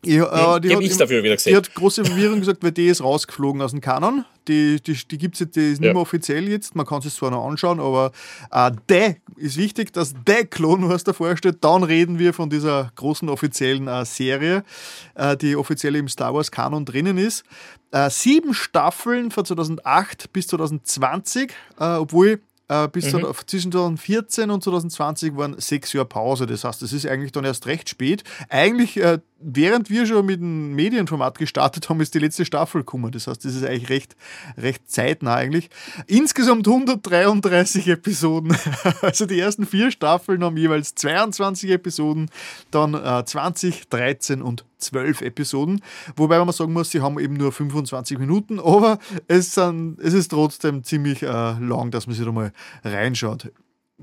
Ich, 0.02 0.14
äh, 0.16 0.60
Die 0.60 0.68
die 0.68 0.76
hat 0.76 0.82
ich 0.82 0.96
dafür 0.96 1.22
wieder 1.24 1.34
Die 1.34 1.36
gesehen. 1.36 1.56
hat 1.56 1.74
große 1.74 2.04
Verwirrung 2.04 2.38
gesagt, 2.38 2.62
weil 2.62 2.70
die 2.72 2.86
ist 2.86 3.02
rausgeflogen 3.02 3.60
aus 3.60 3.72
dem 3.72 3.80
Kanon. 3.80 4.24
Die, 4.46 4.80
die, 4.80 4.94
die 4.94 5.18
gibt 5.18 5.34
es 5.34 5.40
jetzt, 5.40 5.56
die 5.56 5.72
ist 5.72 5.80
nicht 5.80 5.88
Ja. 5.88 5.92
mehr 5.92 6.02
offiziell 6.02 6.48
jetzt. 6.48 6.76
Man 6.76 6.86
kann 6.86 7.02
es 7.04 7.14
zwar 7.16 7.30
noch 7.32 7.44
anschauen, 7.46 7.80
aber 7.80 8.12
äh, 8.52 8.70
der 8.88 9.16
ist 9.36 9.56
wichtig, 9.56 9.92
dass 9.92 10.14
der 10.26 10.46
Klon, 10.46 10.88
was 10.88 11.02
davor 11.04 11.36
steht. 11.36 11.64
Dann 11.64 11.82
reden 11.82 12.18
wir 12.18 12.32
von 12.32 12.48
dieser 12.48 12.92
großen 12.94 13.28
offiziellen 13.28 13.88
äh, 13.88 14.04
Serie, 14.04 14.62
äh, 15.16 15.36
die 15.36 15.56
offiziell 15.56 15.96
im 15.96 16.08
Star 16.08 16.32
Wars 16.32 16.50
Kanon 16.52 16.84
drinnen 16.84 17.18
ist. 17.18 17.42
Äh, 17.90 18.08
sieben 18.10 18.54
Staffeln 18.54 19.30
von 19.30 19.44
2008 19.44 20.32
bis 20.32 20.46
2020, 20.46 21.50
äh, 21.80 21.84
obwohl 21.96 22.40
äh, 22.68 22.88
bis 22.88 23.12
Mhm. 23.12 23.22
dann, 23.22 23.34
zwischen 23.47 23.72
2014 23.72 24.50
und 24.50 24.62
2020 24.62 25.36
waren 25.36 25.58
sechs 25.58 25.92
Jahre 25.92 26.06
Pause. 26.06 26.47
Das 26.47 26.64
heißt, 26.64 26.82
das 26.82 26.92
ist 26.92 27.06
eigentlich 27.06 27.32
dann 27.32 27.44
erst 27.44 27.66
recht 27.66 27.88
spät. 27.88 28.24
Eigentlich, 28.48 28.97
äh, 28.98 29.18
während 29.40 29.88
wir 29.88 30.06
schon 30.06 30.26
mit 30.26 30.40
dem 30.40 30.74
Medienformat 30.74 31.38
gestartet 31.38 31.88
haben, 31.88 32.00
ist 32.00 32.14
die 32.14 32.18
letzte 32.18 32.44
Staffel 32.44 32.82
gekommen. 32.82 33.10
Das 33.12 33.26
heißt, 33.26 33.44
das 33.44 33.55
ist 33.55 33.64
eigentlich 33.64 33.88
recht, 33.88 34.16
recht 34.56 34.90
zeitnah 34.90 35.34
eigentlich. 35.36 35.70
Insgesamt 36.06 36.66
133 36.66 37.88
Episoden. 37.88 38.56
Also 39.02 39.26
die 39.26 39.38
ersten 39.38 39.66
vier 39.66 39.90
Staffeln 39.90 40.42
haben 40.44 40.56
jeweils 40.56 40.94
22 40.94 41.70
Episoden, 41.70 42.30
dann 42.70 42.94
äh, 42.94 43.24
20, 43.24 43.88
13 43.88 44.42
und 44.42 44.64
12 44.78 45.23
Episoden. 45.23 45.81
Wobei 46.16 46.39
man 46.39 46.52
sagen 46.52 46.73
muss, 46.73 46.90
sie 46.90 47.00
haben 47.00 47.18
eben 47.18 47.34
nur 47.34 47.52
25 47.52 48.18
Minuten, 48.18 48.58
aber 48.60 48.98
es, 49.26 49.55
sind, 49.55 49.98
es 50.00 50.15
ist 50.15 50.28
trotzdem 50.28 50.84
ziemlich 50.84 51.23
äh, 51.23 51.26
lang, 51.26 51.90
dass 51.90 52.07
man 52.07 52.16
sich 52.16 52.24
da 52.24 52.32
mal 52.32 52.52
reinschaut. 52.84 53.50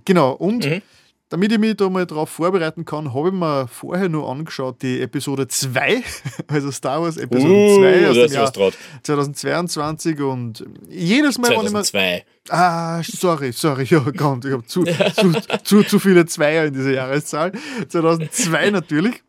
Genau, 0.03 0.31
und 0.31 0.65
Mhm. 0.65 0.81
damit 1.29 1.51
ich 1.53 1.57
mich 1.57 1.75
da 1.77 1.89
mal 1.89 2.05
drauf 2.05 2.29
vorbereiten 2.29 2.85
kann, 2.85 3.13
habe 3.13 3.29
ich 3.29 3.33
mir 3.33 3.67
vorher 3.67 4.09
nur 4.09 4.29
angeschaut 4.29 4.81
die 4.81 5.01
Episode 5.01 5.47
2, 5.47 6.03
also 6.47 6.69
Star 6.71 7.01
Wars 7.01 7.17
Episode 7.17 7.53
Uh, 7.53 7.77
2 7.79 8.09
aus 8.09 8.13
dem 8.15 8.31
Jahr 8.33 8.43
was 8.43 8.51
drauf. 8.51 8.77
2022 9.03 10.19
und 10.21 10.65
jedes 10.89 11.37
Mal, 11.37 11.49
wenn 11.51 11.65
ich 11.65 11.71
mir 11.71 11.83
2002. 11.83 12.25
Ah, 12.49 13.01
sorry, 13.03 13.51
sorry, 13.51 13.85
ja, 13.85 13.99
Gott, 13.99 14.45
ich 14.45 14.51
habe 14.51 14.65
zu, 14.65 14.83
zu, 15.15 15.33
zu, 15.63 15.83
zu 15.83 15.99
viele 15.99 16.25
Zweier 16.27 16.65
in 16.65 16.73
dieser 16.73 16.91
Jahreszahl. 16.91 17.51
2002 17.89 18.69
natürlich. 18.71 19.23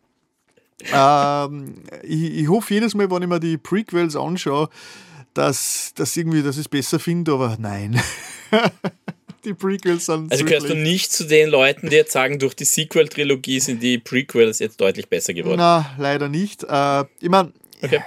Ähm, 0.93 1.75
ich, 2.03 2.39
ich 2.39 2.47
hoffe 2.47 2.73
jedes 2.73 2.93
Mal, 2.93 3.09
wenn 3.09 3.23
ich 3.23 3.29
mir 3.29 3.39
die 3.39 3.57
Prequels 3.57 4.15
anschaue, 4.15 4.69
dass, 5.33 5.91
dass 5.95 6.15
irgendwie, 6.15 6.43
dass 6.43 6.55
ich 6.55 6.61
es 6.61 6.69
besser 6.69 6.99
finde, 6.99 7.33
aber 7.33 7.57
nein. 7.59 7.99
die 9.43 9.53
Prequels 9.53 10.05
sind 10.05 10.31
Also 10.31 10.43
so 10.43 10.49
gehörst 10.49 10.69
du 10.69 10.75
nicht 10.75 11.11
zu 11.11 11.25
den 11.25 11.49
Leuten, 11.49 11.89
die 11.89 11.95
jetzt 11.95 12.11
sagen, 12.11 12.39
durch 12.39 12.53
die 12.55 12.65
Sequel-Trilogie 12.65 13.59
sind 13.59 13.81
die 13.81 13.97
Prequels 13.97 14.59
jetzt 14.59 14.79
deutlich 14.79 15.09
besser 15.09 15.33
geworden. 15.33 15.57
Na, 15.57 15.95
leider 15.97 16.29
nicht. 16.29 16.63
Äh, 16.63 17.05
ich 17.19 17.29
meine, 17.29 17.51
Okay. 17.81 18.01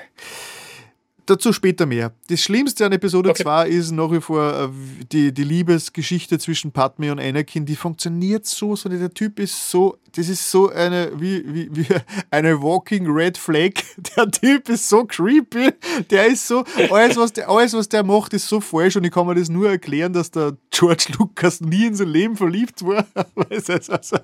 Dazu 1.27 1.53
später 1.53 1.87
mehr. 1.87 2.13
Das 2.29 2.41
Schlimmste 2.41 2.85
an 2.85 2.93
Episode 2.93 3.31
Okay. 3.31 3.45
2 3.45 3.69
ist 3.69 3.93
nach 3.93 4.11
wie 4.11 4.21
vor 4.21 4.53
äh, 4.53 4.69
die, 5.13 5.33
die 5.33 5.45
Liebesgeschichte 5.45 6.41
zwischen 6.41 6.73
Padme 6.73 7.13
und 7.13 7.21
Anakin. 7.21 7.65
Die 7.65 7.77
funktioniert 7.77 8.47
so, 8.47 8.75
so 8.75 8.89
der 8.89 9.15
Typ 9.15 9.39
ist 9.39 9.71
so, 9.71 9.97
das 10.17 10.29
ist 10.29 10.51
so 10.51 10.71
eine, 10.71 11.11
wie, 11.17 11.43
wie, 11.47 11.69
wie 11.73 11.87
eine 12.31 12.61
walking 12.61 13.07
red 13.11 13.39
flag. 13.39 13.73
Der 14.17 14.31
Typ 14.31 14.69
ist 14.69 14.89
so 14.89 15.05
creepy. 15.05 15.71
Der 16.11 16.27
ist 16.27 16.47
so, 16.47 16.65
alles 16.91 17.17
was 17.17 17.33
der, 17.33 17.49
alles, 17.49 17.75
was 17.75 17.89
der 17.89 18.03
macht, 18.03 18.35
ist 18.35 18.49
so 18.49 18.61
falsch 18.61 18.97
und 18.97 19.05
ich 19.05 19.13
kann 19.13 19.27
mir 19.27 19.35
das 19.35 19.49
nur 19.49 19.69
erklären, 19.69 20.13
dass 20.13 20.31
der 20.31 20.57
George 20.71 21.07
Lucas 21.19 21.61
nie 21.61 21.87
in 21.87 21.95
sein 21.95 22.09
Leben 22.09 22.37
verliebt 22.37 22.85
war. 22.85 23.07
Weißt 23.35 23.69
du, 23.69 23.93
also, 23.93 24.17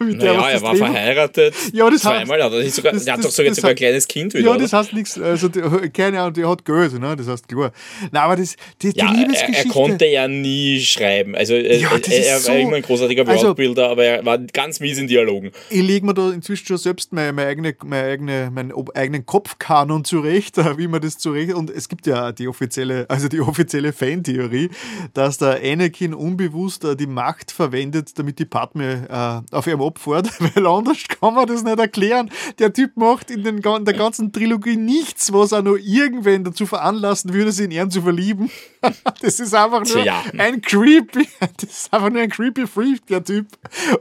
mit 0.00 0.18
naja, 0.18 0.50
er 0.50 0.62
war 0.62 0.74
Leben. 0.74 0.86
verheiratet. 0.86 1.54
Ja, 1.72 1.88
das 1.88 2.02
zweimal 2.02 2.42
hat 2.42 2.52
er 2.52 2.62
nicht 2.62 2.74
sogar, 2.74 2.92
das, 2.92 3.06
er 3.06 3.14
hat 3.14 3.24
doch 3.24 3.30
sogar 3.30 3.48
jetzt 3.48 3.56
sogar 3.56 3.70
ein 3.70 3.76
kleines 3.76 4.08
Kind 4.08 4.34
wieder. 4.34 4.50
Ja, 4.50 4.56
das 4.56 4.72
heißt 4.72 4.92
nichts, 4.92 5.18
also 5.18 5.48
keine 5.92 6.20
Ahnung, 6.20 6.34
der 6.34 6.48
hat 6.48 6.64
Geld, 6.64 6.98
ne? 6.98 7.16
das 7.16 7.28
heißt 7.28 7.48
klar. 7.48 7.72
Nein, 8.10 8.22
aber 8.22 8.36
das, 8.36 8.56
die, 8.80 8.92
die 8.92 8.98
ja, 8.98 9.10
Liebesgeschichte. 9.10 9.58
Er, 9.58 9.64
er, 9.66 9.72
konnte 9.72 10.06
ja 10.06 10.28
nie 10.28 10.80
schreiben. 10.80 11.34
Also 11.34 11.54
ja, 11.54 11.90
er, 11.90 12.26
er 12.26 12.38
so, 12.38 12.50
war 12.50 12.58
immer 12.58 12.76
ein 12.76 12.82
großartiger 12.82 13.26
also 13.28 13.48
Wortbilder, 13.48 13.82
also, 13.82 13.92
aber 13.92 14.04
er 14.04 14.24
war 14.24 14.38
ganz 14.38 14.80
mies 14.82 14.98
in 14.98 15.06
Dialogen. 15.06 15.52
Ich 15.70 15.82
lege 15.82 16.04
mir 16.04 16.14
da 16.14 16.30
inzwischen 16.30 16.66
schon 16.66 16.76
selbst 16.76 17.12
meine, 17.12 17.32
meine 17.32 17.48
eigene, 17.48 17.74
meine 17.84 18.04
eigene, 18.04 18.50
meinen 18.50 18.72
eigenen 18.94 19.24
Kopfkanon 19.24 20.04
zurecht, 20.04 20.56
wie 20.76 20.88
man 20.88 21.00
das 21.00 21.18
zurecht. 21.18 21.54
Und 21.54 21.70
es 21.70 21.88
gibt 21.88 22.06
ja 22.06 22.32
die 22.32 22.48
offizielle, 22.48 23.06
also 23.08 23.28
die 23.28 23.40
offizielle 23.40 23.92
Fantheorie, 23.92 24.70
dass 25.14 25.38
der 25.38 25.60
Anakin 25.62 26.12
unbewusst 26.14 26.86
die 26.98 27.06
Macht 27.06 27.50
verwendet, 27.50 28.18
damit 28.18 28.38
die 28.38 28.44
Padme 28.44 29.08
äh, 29.08 29.54
auf 29.56 29.66
ihm 29.66 29.80
abfährt, 29.80 30.28
weil 30.54 30.66
anders 30.66 30.98
kann 31.08 31.34
man 31.34 31.46
das 31.46 31.62
nicht 31.62 31.78
erklären. 31.78 32.30
Der 32.58 32.72
Typ 32.72 32.96
macht 32.96 33.30
in, 33.30 33.44
den, 33.44 33.58
in 33.58 33.84
der 33.84 33.94
ganzen 33.94 34.32
Trilogie 34.32 34.76
nichts, 34.76 35.32
was 35.32 35.52
er 35.52 35.62
nur 35.62 35.78
irgendwen 35.78 36.44
dazu 36.44 36.66
veranlassen 36.66 37.32
würde, 37.32 37.52
sich 37.52 37.66
in 37.66 37.70
ihn 37.70 37.90
zu 37.90 38.02
verlieben. 38.02 38.50
das 39.20 39.40
ist 39.40 39.54
einfach 39.54 39.84
nur 39.84 40.02
Tja. 40.02 40.22
ein 40.36 40.60
creepy, 40.60 41.28
das 41.56 41.70
ist 41.70 41.94
einfach 41.94 42.10
nur 42.10 42.22
ein 42.22 42.28
creepy 42.28 42.66
Freak, 42.66 43.06
der 43.06 43.22
Typ. 43.22 43.46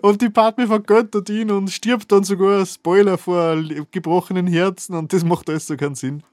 Und 0.01 0.21
die 0.21 0.29
Padme 0.29 0.67
vergöttert 0.71 1.29
ihn 1.29 1.51
und 1.51 1.69
stirbt 1.69 2.13
dann 2.13 2.23
sogar, 2.23 2.65
Spoiler, 2.65 3.17
vor 3.17 3.61
gebrochenen 3.91 4.47
Herzen 4.47 4.95
und 4.95 5.11
das 5.11 5.25
macht 5.25 5.49
alles 5.49 5.67
so 5.67 5.75
keinen 5.75 5.95
Sinn. 5.95 6.23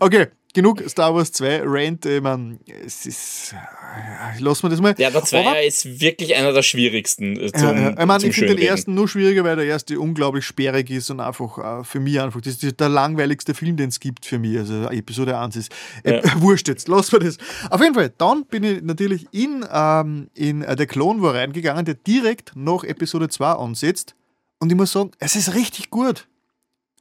Okay, 0.00 0.28
genug 0.52 0.82
Star 0.88 1.14
Wars 1.14 1.32
2 1.32 1.62
Rant. 1.64 2.06
Ich 2.06 2.20
meine, 2.20 2.58
es 2.84 3.06
ist. 3.06 3.54
Äh, 3.54 4.40
lassen 4.40 4.64
wir 4.64 4.70
das 4.70 4.80
mal. 4.80 4.94
Ja, 4.98 5.10
der 5.10 5.24
2 5.24 5.66
ist 5.66 6.00
wirklich 6.00 6.34
einer 6.34 6.52
der 6.52 6.62
schwierigsten. 6.62 7.38
Äh, 7.38 7.52
zum, 7.52 7.76
ja, 7.76 7.90
Ich 7.90 8.06
meine, 8.06 8.24
ich 8.24 8.34
finde 8.34 8.56
den 8.56 8.66
ersten 8.66 8.94
nur 8.94 9.08
schwieriger, 9.08 9.44
weil 9.44 9.56
der 9.56 9.66
erste 9.66 9.98
unglaublich 9.98 10.44
sperrig 10.44 10.90
ist 10.90 11.10
und 11.10 11.20
einfach 11.20 11.80
äh, 11.80 11.84
für 11.84 12.00
mich 12.00 12.20
einfach. 12.20 12.40
Das 12.40 12.62
ist 12.62 12.80
der 12.80 12.88
langweiligste 12.88 13.54
Film, 13.54 13.76
den 13.76 13.88
es 13.88 14.00
gibt 14.00 14.26
für 14.26 14.38
mich. 14.38 14.58
Also 14.58 14.88
Episode 14.90 15.38
1 15.38 15.56
ist. 15.56 15.72
Äh, 16.04 16.16
ja. 16.16 16.22
Wurscht 16.40 16.68
jetzt, 16.68 16.88
lassen 16.88 17.12
wir 17.12 17.20
das. 17.20 17.38
Auf 17.70 17.80
jeden 17.80 17.94
Fall, 17.94 18.12
dann 18.18 18.44
bin 18.46 18.64
ich 18.64 18.82
natürlich 18.82 19.26
in, 19.32 19.64
ähm, 19.72 20.28
in 20.34 20.62
äh, 20.62 20.76
der 20.76 20.86
Clone 20.86 21.22
War 21.22 21.34
reingegangen, 21.34 21.84
der 21.84 21.94
direkt 21.94 22.52
nach 22.54 22.84
Episode 22.84 23.28
2 23.28 23.46
ansetzt. 23.52 24.14
Und 24.58 24.70
ich 24.70 24.76
muss 24.76 24.92
sagen, 24.92 25.10
es 25.18 25.34
ist 25.34 25.54
richtig 25.54 25.90
gut. 25.90 26.28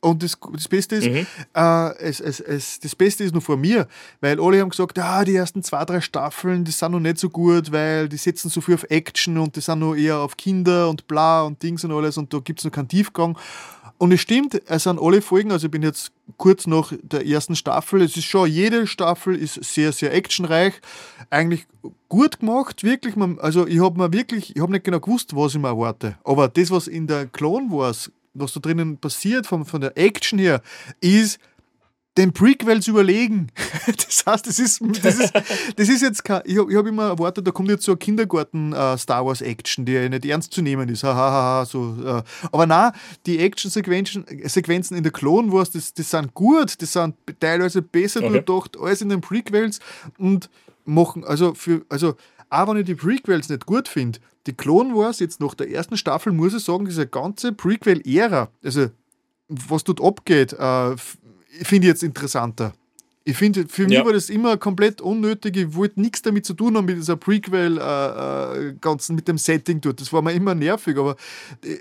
Und 0.02 0.24
das, 0.24 0.36
das 0.54 0.68
Beste 0.68 0.96
ist, 0.96 1.08
mhm. 1.08 1.28
äh, 1.54 1.96
es, 2.00 2.20
es, 2.20 2.40
es, 2.40 2.80
das 2.80 2.96
Beste 2.96 3.24
ist 3.24 3.34
nur 3.34 3.42
vor 3.42 3.56
mir, 3.56 3.88
weil 4.20 4.42
alle 4.42 4.60
haben 4.60 4.72
gesagt, 4.72 4.98
ah, 4.98 5.24
die 5.24 5.36
ersten 5.36 5.62
zwei, 5.62 5.86
drei 5.86 6.02
Staffeln, 6.02 6.64
die 6.64 6.72
sind 6.72 6.92
noch 6.92 7.00
nicht 7.00 7.20
so 7.20 7.30
gut, 7.30 7.72
weil 7.72 8.10
die 8.10 8.18
setzen 8.18 8.50
so 8.50 8.62
viel 8.62 8.74
auf 8.74 8.84
Action 8.90 9.38
und 9.38 9.56
die 9.56 9.62
sind 9.62 9.80
noch 9.80 9.96
eher 9.96 10.18
auf 10.18 10.36
Kinder 10.38 10.90
und 10.90 11.08
bla 11.08 11.44
und 11.44 11.62
Dings 11.62 11.84
und 11.84 11.92
alles 11.92 12.18
und 12.18 12.34
da 12.34 12.40
gibt 12.40 12.60
es 12.60 12.66
noch 12.66 12.72
keinen 12.72 12.88
Tiefgang. 12.88 13.38
Und 14.00 14.12
es 14.12 14.22
stimmt, 14.22 14.60
es 14.66 14.84
sind 14.84 15.00
alle 15.00 15.22
Folgen, 15.22 15.52
also 15.52 15.68
ich 15.68 15.72
bin 15.72 15.84
jetzt 15.84 16.12
kurz 16.38 16.66
nach 16.66 16.92
der 17.04 17.28
ersten 17.28 17.56
Staffel, 17.56 18.02
es 18.02 18.18
ist 18.18 18.26
schon, 18.26 18.50
jede 18.50 18.88
Staffel 18.88 19.36
ist 19.36 19.64
sehr, 19.64 19.92
sehr 19.92 20.12
actionreich, 20.16 20.74
eigentlich 21.30 21.68
gut 22.10 22.40
gemacht, 22.40 22.84
wirklich, 22.84 23.14
also 23.38 23.68
ich 23.68 23.80
habe 23.80 24.00
mir 24.00 24.12
wirklich, 24.12 24.56
ich 24.56 24.62
habe 24.64 24.72
nicht 24.72 24.86
genau 24.86 25.00
gewusst, 25.00 25.36
was 25.36 25.54
ich 25.54 25.62
mir 25.62 25.68
erwarte, 25.68 26.18
aber 26.24 26.48
das, 26.48 26.72
was 26.72 26.88
in 26.88 27.06
der 27.06 27.28
Clone 27.28 27.70
Wars 27.70 28.12
was 28.34 28.54
da 28.54 28.60
drinnen 28.60 28.98
passiert, 28.98 29.48
von, 29.48 29.66
von 29.66 29.82
der 29.82 29.98
Action 29.98 30.40
her, 30.40 30.62
ist 31.00 31.40
den 32.18 32.34
Prequels 32.34 32.88
überlegen. 32.88 33.48
Das 33.88 34.24
heißt, 34.28 34.46
das 34.46 34.60
ist, 34.60 34.82
das 35.02 35.18
ist, 35.18 35.34
das 35.76 35.90
ist 35.90 36.02
jetzt 36.04 36.24
kein, 36.24 36.42
ich 36.46 36.56
habe 36.60 36.78
hab 36.78 36.86
immer 36.86 37.08
erwartet, 37.08 37.48
da 37.48 37.52
kommt 37.52 37.70
jetzt 37.70 37.84
so 37.84 37.94
eine 37.94 37.98
Kindergarten-Star 37.98 39.22
äh, 39.22 39.26
Wars-Action, 39.26 39.86
die 39.86 40.08
nicht 40.08 40.26
ernst 40.26 40.54
zu 40.54 40.62
nehmen 40.62 40.88
ist. 40.90 41.04
Ha, 41.04 41.16
ha, 41.16 41.32
ha, 41.32 41.66
so, 41.66 41.96
äh. 42.06 42.22
Aber 42.52 42.68
nein, 42.68 42.92
die 43.26 43.40
Action-Sequenzen 43.40 44.26
Sequenzen 44.44 44.96
in 44.96 45.02
der 45.02 45.12
Clone 45.12 45.52
Wars, 45.52 45.72
das, 45.72 45.96
das 45.96 46.12
sind 46.12 46.36
gut, 46.36 46.80
das 46.80 46.94
sind 46.94 47.16
teilweise 47.40 47.82
besser 47.82 48.20
okay. 48.20 48.44
durchdacht 48.44 48.78
als 48.80 49.02
in 49.02 49.10
den 49.10 49.22
Prequels 49.22 49.80
und 50.20 50.50
machen, 50.86 51.24
also 51.24 51.56
für, 51.56 51.84
also 51.90 52.16
auch 52.52 52.68
wenn 52.68 52.78
ich 52.78 52.86
die 52.86 52.96
Prequels 52.96 53.50
nicht 53.50 53.66
gut 53.66 53.88
finde, 53.88 54.20
die 54.46 54.54
Clone 54.54 54.94
Wars 54.94 55.20
jetzt 55.20 55.40
nach 55.40 55.56
der 55.56 55.72
ersten 55.72 55.98
Staffel, 55.98 56.34
muss 56.34 56.54
ich 56.54 56.64
sagen, 56.64 56.86
diese 56.86 57.08
ganze 57.08 57.54
Prequel-Ära, 57.54 58.50
also 58.64 58.88
was 59.48 59.84
dort 59.84 60.02
abgeht, 60.02 60.54
äh, 60.54 60.96
finde 60.98 61.88
ich 61.88 61.92
jetzt 61.92 62.04
interessanter. 62.04 62.74
Ich 63.24 63.38
finde, 63.38 63.68
für 63.68 63.88
mich 63.88 64.04
war 64.04 64.14
das 64.14 64.32
immer 64.32 64.58
komplett 64.58 65.00
unnötig. 65.00 65.56
Ich 65.56 65.76
wollte 65.76 66.02
nichts 66.02 66.24
damit 66.24 66.44
zu 66.44 66.56
tun 66.56 66.76
haben 66.76 66.86
mit 66.86 66.98
dieser 66.98 67.18
Prequel, 67.18 67.78
äh, 67.78 68.70
äh, 68.70 69.14
mit 69.14 69.28
dem 69.28 69.38
Setting 69.38 69.80
dort. 69.80 70.02
Das 70.02 70.12
war 70.12 70.24
mir 70.24 70.34
immer 70.34 70.56
nervig. 70.56 70.98
Aber 70.98 71.16
äh, 71.64 71.78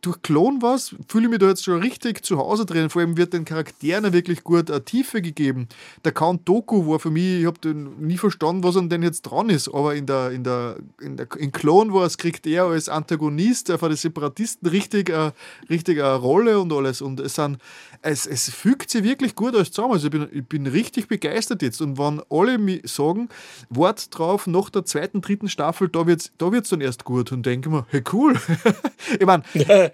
durch 0.00 0.20
Clone 0.22 0.60
Wars 0.62 0.96
fühle 1.06 1.26
ich 1.26 1.30
mich 1.30 1.38
da 1.38 1.46
jetzt 1.46 1.62
schon 1.62 1.80
richtig 1.80 2.24
zu 2.24 2.38
Hause 2.38 2.66
drin. 2.66 2.90
Vor 2.90 3.02
allem 3.02 3.16
wird 3.16 3.34
den 3.34 3.44
Charakteren 3.44 4.12
wirklich 4.12 4.42
gut 4.42 4.68
eine 4.68 4.84
Tiefe 4.84 5.22
gegeben. 5.22 5.68
Der 6.04 6.10
Count 6.10 6.48
Doku 6.48 6.84
war 6.88 6.98
für 6.98 7.10
mich, 7.10 7.40
ich 7.40 7.46
habe 7.46 7.68
nie 7.72 8.18
verstanden, 8.18 8.64
was 8.64 8.76
an 8.76 8.88
denn 8.88 9.04
jetzt 9.04 9.22
dran 9.22 9.48
ist. 9.48 9.68
Aber 9.72 9.94
in 9.94 10.06
der, 10.06 10.32
in 10.32 10.42
der, 10.42 10.74
in 11.00 11.16
der 11.16 11.28
in 11.36 11.52
Clone 11.52 11.94
Wars 11.94 12.18
kriegt 12.18 12.48
er 12.48 12.64
als 12.64 12.88
Antagonist 12.88 13.70
von 13.70 13.90
den 13.90 13.96
Separatisten 13.96 14.68
richtig, 14.68 15.10
äh, 15.10 15.30
richtig 15.68 16.02
eine 16.02 16.16
Rolle 16.16 16.58
und 16.58 16.72
alles. 16.72 17.00
Und 17.00 17.20
es 17.20 17.36
sind 17.36 17.58
es, 18.02 18.26
es 18.26 18.50
fügt 18.50 18.90
sich 18.90 19.02
wirklich 19.04 19.34
gut 19.34 19.54
alles 19.54 19.72
zusammen. 19.72 19.94
Also 19.94 20.06
ich 20.06 20.10
bin, 20.10 20.28
ich 20.32 20.46
bin 20.46 20.66
richtig 20.66 21.08
begeistert 21.08 21.62
jetzt. 21.62 21.80
Und 21.80 21.98
wenn 21.98 22.22
alle 22.30 22.58
mir 22.58 22.80
sagen, 22.84 23.28
Wort 23.68 24.16
drauf, 24.16 24.46
nach 24.46 24.70
der 24.70 24.84
zweiten, 24.84 25.20
dritten 25.20 25.48
Staffel, 25.48 25.88
da 25.88 26.06
wird 26.06 26.20
es 26.20 26.32
da 26.38 26.52
wird's 26.52 26.70
dann 26.70 26.80
erst 26.80 27.04
gut. 27.04 27.32
Und 27.32 27.44
denke 27.44 27.68
mir, 27.68 27.86
hey 27.90 28.02
cool. 28.12 28.38
ich 29.18 29.26
meine, 29.26 29.42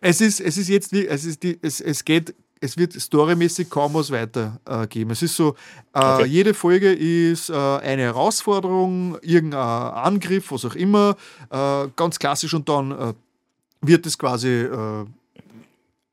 es 0.00 0.20
ist, 0.20 0.40
es 0.40 0.56
ist 0.56 0.68
jetzt, 0.68 0.92
es, 0.92 1.24
ist 1.24 1.42
die, 1.42 1.58
es, 1.62 1.80
es 1.80 2.04
geht 2.04 2.34
es 2.60 2.76
wird 2.76 2.92
storymäßig 2.92 3.70
kaum 3.70 3.94
was 3.94 4.10
weitergeben. 4.10 5.10
Äh, 5.10 5.12
es 5.12 5.22
ist 5.22 5.36
so, 5.36 5.54
äh, 5.94 6.00
okay. 6.00 6.24
jede 6.24 6.54
Folge 6.54 6.92
ist 6.92 7.50
äh, 7.50 7.54
eine 7.54 8.02
Herausforderung, 8.02 9.16
irgendein 9.22 9.60
Angriff, 9.60 10.50
was 10.50 10.64
auch 10.64 10.74
immer, 10.74 11.16
äh, 11.50 11.86
ganz 11.94 12.18
klassisch 12.18 12.54
und 12.54 12.68
dann 12.68 12.90
äh, 12.90 13.14
wird 13.80 14.06
es 14.06 14.18
quasi 14.18 14.66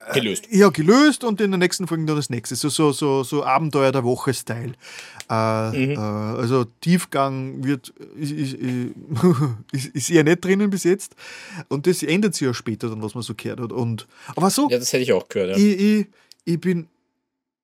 äh, 0.09 0.13
gelöst. 0.13 0.47
Ja, 0.51 0.69
gelöst 0.69 1.23
und 1.23 1.41
in 1.41 1.51
der 1.51 1.57
nächsten 1.57 1.87
Folge 1.87 2.05
dann 2.05 2.15
das 2.15 2.29
nächste. 2.29 2.55
So, 2.55 2.69
so, 2.69 2.91
so, 2.91 3.23
so 3.23 3.43
Abenteuer 3.43 3.91
der 3.91 4.03
Woche-Style. 4.03 4.73
Äh, 5.29 5.69
mhm. 5.69 5.91
äh, 5.91 5.97
also 5.97 6.65
Tiefgang 6.81 7.63
wird, 7.63 7.93
ist, 8.19 8.31
ist, 8.31 8.53
ist, 9.71 9.87
ist 9.87 10.09
eher 10.09 10.23
nicht 10.23 10.43
drinnen 10.43 10.69
bis 10.69 10.83
jetzt. 10.83 11.15
Und 11.69 11.87
das 11.87 12.03
ändert 12.03 12.35
sich 12.35 12.45
ja 12.45 12.53
später 12.53 12.89
dann, 12.89 13.01
was 13.01 13.15
man 13.15 13.23
so 13.23 13.33
gehört 13.35 13.59
hat. 13.59 13.71
Und, 13.71 14.07
aber 14.35 14.49
so. 14.49 14.69
Ja, 14.69 14.77
das 14.77 14.93
hätte 14.93 15.03
ich 15.03 15.13
auch 15.13 15.27
gehört. 15.27 15.57
Ja. 15.57 15.57
Ich, 15.57 15.79
ich, 15.79 16.07
ich 16.45 16.59
bin 16.59 16.87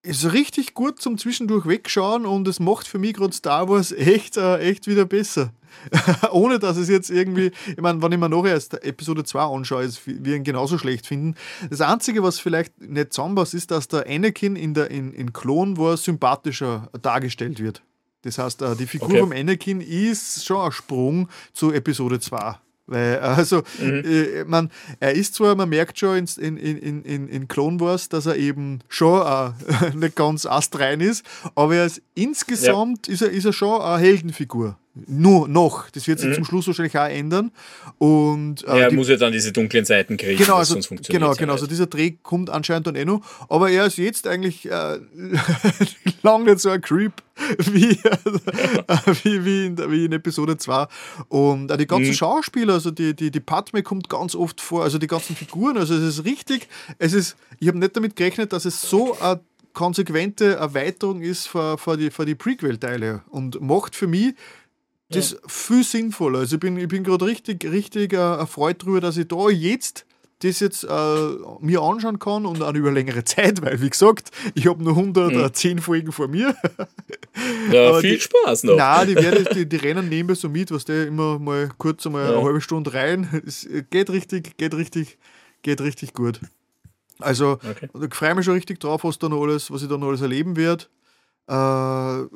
ist 0.03 0.33
richtig 0.33 0.73
gut 0.73 0.99
zum 1.01 1.17
Zwischendurch 1.17 1.67
wegschauen 1.67 2.25
und 2.25 2.47
es 2.47 2.59
macht 2.59 2.87
für 2.87 2.97
mich 2.97 3.13
gerade 3.13 3.33
Star 3.33 3.69
Wars 3.69 3.91
echt, 3.91 4.37
äh, 4.37 4.57
echt 4.57 4.87
wieder 4.87 5.05
besser. 5.05 5.53
Ohne 6.31 6.59
dass 6.59 6.77
es 6.77 6.89
jetzt 6.89 7.09
irgendwie, 7.09 7.51
ich 7.67 7.81
meine, 7.81 8.01
wenn 8.01 8.11
ich 8.11 8.19
mir 8.19 8.29
nachher 8.29 8.59
Episode 8.83 9.23
2 9.23 9.41
anschaue, 9.41 9.83
ist 9.83 10.01
wir 10.05 10.35
ihn 10.35 10.43
genauso 10.43 10.77
schlecht 10.77 11.07
finden. 11.07 11.35
Das 11.69 11.81
Einzige, 11.81 12.23
was 12.23 12.39
vielleicht 12.39 12.79
nicht 12.81 13.13
zusammenpasst, 13.13 13.53
ist, 13.53 13.71
dass 13.71 13.87
der 13.87 14.07
Anakin 14.07 14.55
in, 14.55 14.73
der, 14.73 14.91
in, 14.91 15.13
in 15.13 15.33
Clone 15.33 15.77
Wars 15.77 16.03
sympathischer 16.03 16.89
dargestellt 17.01 17.59
wird. 17.59 17.81
Das 18.23 18.37
heißt, 18.37 18.61
äh, 18.61 18.75
die 18.75 18.85
Figur 18.85 19.09
okay. 19.09 19.19
vom 19.19 19.31
Anakin 19.31 19.81
ist 19.81 20.45
schon 20.45 20.57
ein 20.57 20.71
Sprung 20.71 21.27
zu 21.53 21.71
Episode 21.71 22.19
2. 22.19 22.55
Weil, 22.91 23.19
also, 23.19 23.63
mhm. 23.79 24.03
äh, 24.05 24.43
man, 24.43 24.69
er 24.99 25.13
ist 25.13 25.35
zwar, 25.35 25.55
man 25.55 25.69
merkt 25.69 25.97
schon 25.97 26.25
in, 26.37 26.57
in, 26.57 27.03
in, 27.03 27.27
in 27.29 27.47
Clone 27.47 27.79
Wars, 27.79 28.09
dass 28.09 28.25
er 28.25 28.35
eben 28.35 28.79
schon 28.89 29.25
äh, 29.25 29.95
nicht 29.95 30.15
ganz 30.15 30.45
astrein 30.45 30.99
ist, 30.99 31.25
aber 31.55 31.75
er 31.75 31.85
ist, 31.85 32.01
insgesamt 32.15 33.07
ja. 33.07 33.13
ist, 33.13 33.21
er, 33.21 33.29
ist 33.29 33.45
er 33.45 33.53
schon 33.53 33.81
eine 33.81 34.01
Heldenfigur. 34.01 34.77
Nur 34.93 35.47
noch. 35.47 35.89
Das 35.91 36.05
wird 36.07 36.19
sich 36.19 36.29
mhm. 36.29 36.33
zum 36.33 36.45
Schluss 36.45 36.67
wahrscheinlich 36.67 36.97
auch 36.97 37.07
ändern. 37.07 37.51
Und, 37.97 38.63
äh, 38.67 38.81
er 38.81 38.89
die, 38.89 38.95
muss 38.97 39.07
ja 39.07 39.15
dann 39.15 39.31
diese 39.31 39.53
dunklen 39.53 39.85
Seiten 39.85 40.17
kriegen, 40.17 40.37
genau, 40.37 40.57
also, 40.57 40.73
sonst 40.73 40.87
funktioniert 40.87 41.21
Genau, 41.21 41.33
genau. 41.33 41.53
Also 41.53 41.65
dieser 41.65 41.87
Dreh 41.87 42.11
kommt 42.21 42.49
anscheinend 42.49 42.87
dann 42.87 42.95
eh 42.95 43.05
noch. 43.05 43.21
Aber 43.47 43.69
er 43.71 43.85
ist 43.85 43.97
jetzt 43.97 44.27
eigentlich 44.27 44.69
äh, 44.69 44.99
lang 46.23 46.43
nicht 46.43 46.59
so 46.59 46.69
ein 46.69 46.81
Creep 46.81 47.13
wie, 47.71 47.91
wie, 49.23 49.45
wie, 49.45 49.65
in, 49.67 49.91
wie 49.91 50.05
in 50.05 50.11
Episode 50.11 50.57
2. 50.57 50.87
Und 51.29 51.71
auch 51.71 51.77
die 51.77 51.87
ganzen 51.87 52.09
mhm. 52.09 52.15
Schauspieler, 52.15 52.73
also 52.73 52.91
die, 52.91 53.15
die, 53.15 53.31
die 53.31 53.39
Padme 53.39 53.83
kommt 53.83 54.09
ganz 54.09 54.35
oft 54.35 54.59
vor, 54.59 54.83
also 54.83 54.97
die 54.97 55.07
ganzen 55.07 55.37
Figuren. 55.37 55.77
Also 55.77 55.95
es 55.95 56.03
ist 56.03 56.25
richtig, 56.25 56.67
es 56.97 57.13
ist, 57.13 57.37
ich 57.59 57.69
habe 57.69 57.77
nicht 57.77 57.95
damit 57.95 58.17
gerechnet, 58.17 58.51
dass 58.51 58.65
es 58.65 58.81
so 58.81 59.17
eine 59.19 59.39
konsequente 59.73 60.55
Erweiterung 60.55 61.21
ist 61.21 61.47
für, 61.47 61.77
für 61.77 61.97
die, 61.97 62.11
für 62.11 62.25
die 62.25 62.35
Prequel-Teile 62.35 63.21
und 63.29 63.61
macht 63.61 63.95
für 63.95 64.07
mich 64.07 64.33
das 65.11 65.31
ja. 65.31 65.37
viel 65.47 65.83
sinnvoller. 65.83 66.39
Also 66.39 66.55
ich 66.55 66.59
bin, 66.59 66.77
ich 66.77 66.87
bin 66.87 67.03
gerade 67.03 67.25
richtig, 67.25 67.63
richtig 67.65 68.13
äh, 68.13 68.17
erfreut 68.17 68.81
darüber, 68.81 69.01
dass 69.01 69.17
ich 69.17 69.27
da 69.27 69.49
jetzt 69.49 70.05
das 70.43 70.59
jetzt 70.59 70.83
äh, 70.83 71.29
mir 71.59 71.81
anschauen 71.81 72.19
kann 72.19 72.45
und 72.45 72.61
auch 72.61 72.73
über 72.73 72.91
längere 72.91 73.23
Zeit, 73.25 73.61
weil 73.61 73.81
wie 73.81 73.89
gesagt, 73.89 74.31
ich 74.55 74.67
habe 74.67 74.83
nur 74.83 74.97
110 74.97 75.75
mhm. 75.75 75.81
Folgen 75.81 76.11
vor 76.11 76.27
mir. 76.27 76.55
Ja, 77.71 77.99
viel 77.99 78.15
die, 78.15 78.21
Spaß 78.21 78.63
noch. 78.63 78.75
Nein, 78.75 79.07
die, 79.07 79.15
werde, 79.15 79.43
die, 79.53 79.69
die 79.69 79.75
Rennen 79.75 80.09
nehmen 80.09 80.29
wir 80.29 80.35
so 80.35 80.49
mit, 80.49 80.71
was 80.71 80.85
der 80.85 81.07
immer 81.07 81.39
mal 81.39 81.69
kurz 81.77 82.05
einmal 82.05 82.25
ja. 82.25 82.37
eine 82.37 82.43
halbe 82.43 82.61
Stunde 82.61 82.93
rein. 82.93 83.29
Es 83.45 83.67
geht 83.89 84.09
richtig, 84.09 84.57
geht 84.57 84.73
richtig, 84.73 85.17
geht 85.61 85.81
richtig 85.81 86.13
gut. 86.13 86.39
Also, 87.19 87.53
okay. 87.53 87.89
ich 88.05 88.15
freue 88.15 88.35
mich 88.35 88.45
schon 88.45 88.55
richtig 88.55 88.79
drauf, 88.79 89.03
was, 89.03 89.19
da 89.19 89.29
noch 89.29 89.41
alles, 89.41 89.69
was 89.71 89.83
ich 89.83 89.89
da 89.89 89.97
noch 89.97 90.07
alles 90.07 90.21
erleben 90.21 90.55
werde. 90.55 90.85
Äh, 91.47 92.27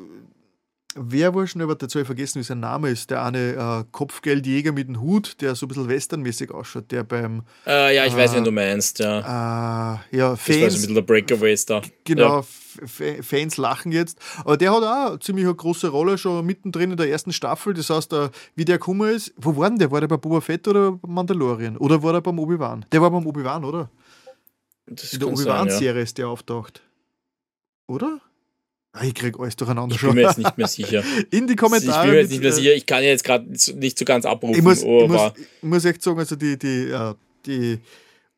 wer 0.95 1.35
war 1.35 1.45
schon, 1.45 1.61
jetzt 1.61 1.95
habe 1.95 2.05
vergessen, 2.05 2.39
wie 2.39 2.43
sein 2.43 2.61
Name 2.61 2.89
ist, 2.89 3.11
der 3.11 3.23
eine 3.23 3.53
äh, 3.53 3.83
Kopfgeldjäger 3.91 4.71
mit 4.71 4.87
dem 4.87 5.01
Hut, 5.01 5.41
der 5.41 5.55
so 5.55 5.65
ein 5.65 5.69
bisschen 5.69 5.89
westernmäßig 5.89 6.51
ausschaut, 6.51 6.91
der 6.91 7.03
beim. 7.03 7.43
Äh, 7.67 7.95
ja, 7.95 8.05
ich 8.05 8.13
äh, 8.13 8.17
weiß, 8.17 8.35
wen 8.35 8.43
du 8.43 8.51
meinst, 8.51 8.99
ja. 8.99 9.99
Äh, 10.11 10.17
ja, 10.17 10.35
Fans. 10.35 10.47
Das 10.47 10.49
war 10.49 10.57
so 10.57 10.63
ein 10.63 10.81
bisschen 10.81 10.95
der 10.95 11.01
Breakaway-Star. 11.01 11.81
Genau, 12.05 12.39
ja. 12.39 13.21
Fans 13.21 13.57
lachen 13.57 13.91
jetzt. 13.91 14.19
Aber 14.39 14.57
der 14.57 14.73
hat 14.73 14.83
auch 14.83 15.09
eine 15.09 15.19
ziemlich 15.19 15.45
eine 15.45 15.55
große 15.55 15.87
Rolle 15.89 16.17
schon 16.17 16.45
mittendrin 16.45 16.91
in 16.91 16.97
der 16.97 17.09
ersten 17.09 17.33
Staffel. 17.33 17.73
Das 17.73 17.89
heißt, 17.89 18.13
äh, 18.13 18.29
wie 18.55 18.65
der 18.65 18.77
gekommen 18.77 19.09
ist, 19.09 19.33
wo 19.37 19.55
war 19.55 19.69
denn 19.69 19.79
der? 19.79 19.91
War 19.91 20.01
der 20.01 20.07
bei 20.07 20.17
Boba 20.17 20.41
Fett 20.41 20.67
oder 20.67 20.93
bei 20.93 21.07
Mandalorian? 21.07 21.77
Oder 21.77 22.01
war 22.01 22.13
der 22.13 22.21
beim 22.21 22.39
Obi-Wan? 22.39 22.85
Der 22.91 23.01
war 23.01 23.11
beim 23.11 23.25
Obi-Wan, 23.25 23.63
oder? 23.63 23.89
Das 24.87 25.13
in 25.13 25.19
der 25.19 25.29
Obi-Wan-Serie 25.29 25.99
ja. 25.99 26.03
ist 26.03 26.17
der 26.17 26.27
auftaucht. 26.27 26.81
Oder? 27.87 28.19
Ich 29.03 29.13
krieg 29.13 29.39
alles 29.39 29.55
durcheinander 29.55 29.97
schon. 29.97 30.09
Ich 30.09 30.15
bin 30.15 30.23
mir 30.23 30.29
jetzt 30.29 30.37
nicht 30.37 30.57
mehr 30.57 30.67
sicher. 30.67 31.03
In 31.31 31.47
die 31.47 31.55
Kommentare. 31.55 31.97
Ich 31.97 32.03
bin 32.03 32.11
mir 32.11 32.21
jetzt 32.21 32.31
nicht 32.31 32.43
mehr 32.43 32.51
sicher. 32.53 32.73
Ich 32.73 32.85
kann 32.85 33.03
ja 33.03 33.09
jetzt 33.09 33.23
gerade 33.23 33.45
nicht 33.47 33.99
so 33.99 34.05
ganz 34.05 34.25
abrufen. 34.25 34.55
Ich 34.55 34.63
muss, 34.63 34.83
ich 34.83 35.07
muss, 35.07 35.31
ich 35.37 35.67
muss 35.67 35.85
echt 35.85 36.01
sagen, 36.01 36.19
also 36.19 36.35
die, 36.35 36.57
die, 36.57 36.93
die 37.45 37.79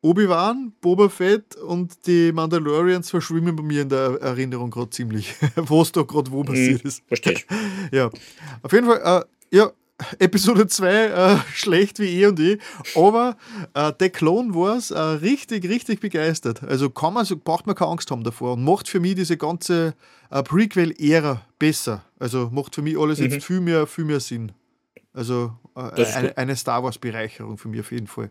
Obi-Wan, 0.00 0.72
Boba 0.80 1.08
Fett 1.08 1.56
und 1.56 2.06
die 2.06 2.30
Mandalorians 2.32 3.10
verschwimmen 3.10 3.56
bei 3.56 3.62
mir 3.62 3.82
in 3.82 3.88
der 3.88 4.18
Erinnerung 4.20 4.70
gerade 4.70 4.90
ziemlich, 4.90 5.34
was 5.56 5.90
da 5.90 6.02
gerade 6.02 6.30
wo 6.30 6.44
passiert 6.44 6.82
hm, 6.82 6.88
ist. 6.88 7.02
Verstehe 7.08 7.32
ich. 7.32 7.46
ja. 7.92 8.10
Auf 8.62 8.72
jeden 8.72 8.86
Fall, 8.86 9.22
uh, 9.22 9.24
ja, 9.50 9.72
Episode 10.18 10.66
2 10.66 11.06
äh, 11.06 11.36
schlecht 11.52 11.98
wie 11.98 12.22
eh 12.22 12.26
und 12.26 12.38
eh, 12.38 12.58
aber 12.94 13.36
äh, 13.74 13.92
der 13.92 14.10
Clone 14.10 14.54
Wars 14.54 14.90
äh, 14.90 14.98
richtig, 14.98 15.68
richtig 15.68 16.00
begeistert. 16.00 16.62
Also 16.62 16.90
kann 16.90 17.14
man, 17.14 17.24
so, 17.24 17.36
braucht 17.36 17.66
man 17.66 17.74
keine 17.74 17.90
Angst 17.90 18.10
haben 18.10 18.22
davor 18.22 18.52
und 18.52 18.64
macht 18.64 18.88
für 18.88 19.00
mich 19.00 19.16
diese 19.16 19.36
ganze 19.36 19.94
äh, 20.30 20.42
Prequel-Ära 20.42 21.42
besser. 21.58 22.04
Also 22.18 22.48
macht 22.52 22.74
für 22.74 22.82
mich 22.82 22.98
alles 22.98 23.18
mhm. 23.18 23.30
jetzt 23.30 23.44
viel 23.44 23.60
mehr, 23.60 23.86
viel 23.86 24.04
mehr 24.04 24.20
Sinn. 24.20 24.52
Also 25.12 25.52
äh, 25.74 26.04
eine, 26.04 26.36
eine, 26.36 26.56
Star 26.56 26.82
Wars-Bereicherung 26.84 27.58
für 27.58 27.68
mich 27.68 27.80
auf 27.80 27.90
jeden 27.90 28.06
Fall. 28.06 28.30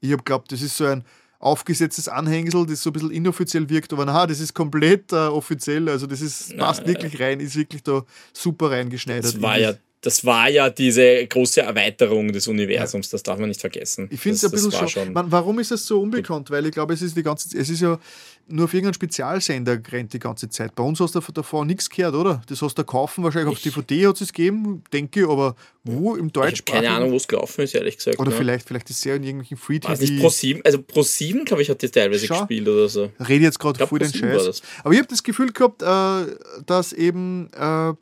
Ich 0.00 0.10
habe 0.10 0.22
glaubt, 0.22 0.50
das 0.50 0.62
ist 0.62 0.76
so 0.76 0.86
ein 0.86 1.04
aufgesetztes 1.38 2.08
Anhängsel, 2.08 2.66
das 2.66 2.82
so 2.82 2.90
ein 2.90 2.94
bisschen 2.94 3.10
inoffiziell 3.10 3.68
wirkt, 3.68 3.92
aber 3.92 4.04
na, 4.06 4.26
das 4.26 4.40
ist 4.40 4.54
komplett 4.54 5.12
äh, 5.12 5.16
offiziell. 5.16 5.88
Also 5.88 6.06
das 6.06 6.20
ist, 6.20 6.56
passt 6.56 6.82
na, 6.82 6.88
wirklich 6.88 7.20
rein, 7.20 7.38
ist 7.38 7.54
wirklich 7.54 7.82
da 7.82 8.02
super 8.32 8.70
reingeschneidert. 8.70 9.34
Das 9.34 9.42
war 9.42 9.58
ja 9.58 9.74
das 10.04 10.22
war 10.24 10.50
ja 10.50 10.68
diese 10.68 11.26
große 11.26 11.62
Erweiterung 11.62 12.30
des 12.30 12.46
Universums, 12.46 13.06
ja. 13.06 13.12
das 13.12 13.22
darf 13.22 13.38
man 13.38 13.48
nicht 13.48 13.60
vergessen. 13.60 14.08
Ich 14.10 14.20
finde 14.20 14.36
es 14.36 14.44
ein 14.44 14.50
bisschen 14.50 14.72
schon. 14.72 14.88
schon 14.88 15.12
man, 15.14 15.32
warum 15.32 15.58
ist 15.58 15.72
es 15.72 15.86
so 15.86 16.02
unbekannt? 16.02 16.50
Weil 16.50 16.66
ich 16.66 16.72
glaube, 16.72 16.92
es 16.92 17.00
ist 17.00 17.16
die 17.16 17.22
ganze 17.22 17.56
es 17.56 17.70
ist 17.70 17.80
ja 17.80 17.98
nur 18.46 18.66
auf 18.66 18.74
irgendeinen 18.74 18.94
Spezialsender 18.94 19.78
gerannt 19.78 20.12
die 20.12 20.18
ganze 20.18 20.50
Zeit. 20.50 20.74
Bei 20.74 20.82
uns 20.82 21.00
hast 21.00 21.14
du 21.14 21.20
davor 21.20 21.64
nichts 21.64 21.88
gehört, 21.88 22.14
oder? 22.14 22.42
Das 22.48 22.60
hast 22.60 22.76
du 22.76 22.84
kaufen, 22.84 23.24
wahrscheinlich 23.24 23.58
ich, 23.58 23.68
auf 23.68 23.82
DVD 23.84 24.08
hat 24.08 24.20
es 24.20 24.32
gegeben, 24.32 24.82
denke 24.92 25.20
ich, 25.20 25.26
aber 25.26 25.56
wo 25.82 26.14
im 26.16 26.30
Deutsch? 26.30 26.62
Ich 26.66 26.72
habe 26.74 26.82
keine 26.82 26.94
Ahnung, 26.94 27.12
wo 27.12 27.16
es 27.16 27.26
gelaufen 27.26 27.62
ist, 27.62 27.74
ehrlich 27.74 27.96
gesagt. 27.96 28.18
Oder 28.18 28.30
ne? 28.30 28.36
vielleicht, 28.36 28.68
vielleicht 28.68 28.90
ist 28.90 28.98
es 28.98 29.04
ja 29.04 29.14
in 29.14 29.22
irgendwelchen 29.22 29.56
Free 29.56 29.78
TV. 29.78 29.90
Also 29.90 30.06
Pro 30.20 30.28
7, 30.28 30.60
also 30.62 30.82
Pro 30.82 31.02
7, 31.02 31.44
glaube 31.46 31.62
ich, 31.62 31.70
hat 31.70 31.80
die 31.80 31.88
teilweise 31.88 32.26
Schau, 32.26 32.40
gespielt 32.40 32.68
oder 32.68 32.88
so. 32.88 33.10
Rede 33.26 33.44
jetzt 33.44 33.58
gerade 33.58 33.86
voll 33.86 33.98
den 33.98 34.12
Scheiß. 34.12 34.62
Aber 34.82 34.92
ich 34.92 34.98
habe 34.98 35.08
das 35.08 35.22
Gefühl 35.22 35.50
gehabt, 35.50 35.82
äh, 35.82 36.36
dass 36.66 36.92
eben 36.92 37.50
äh, 37.54 37.94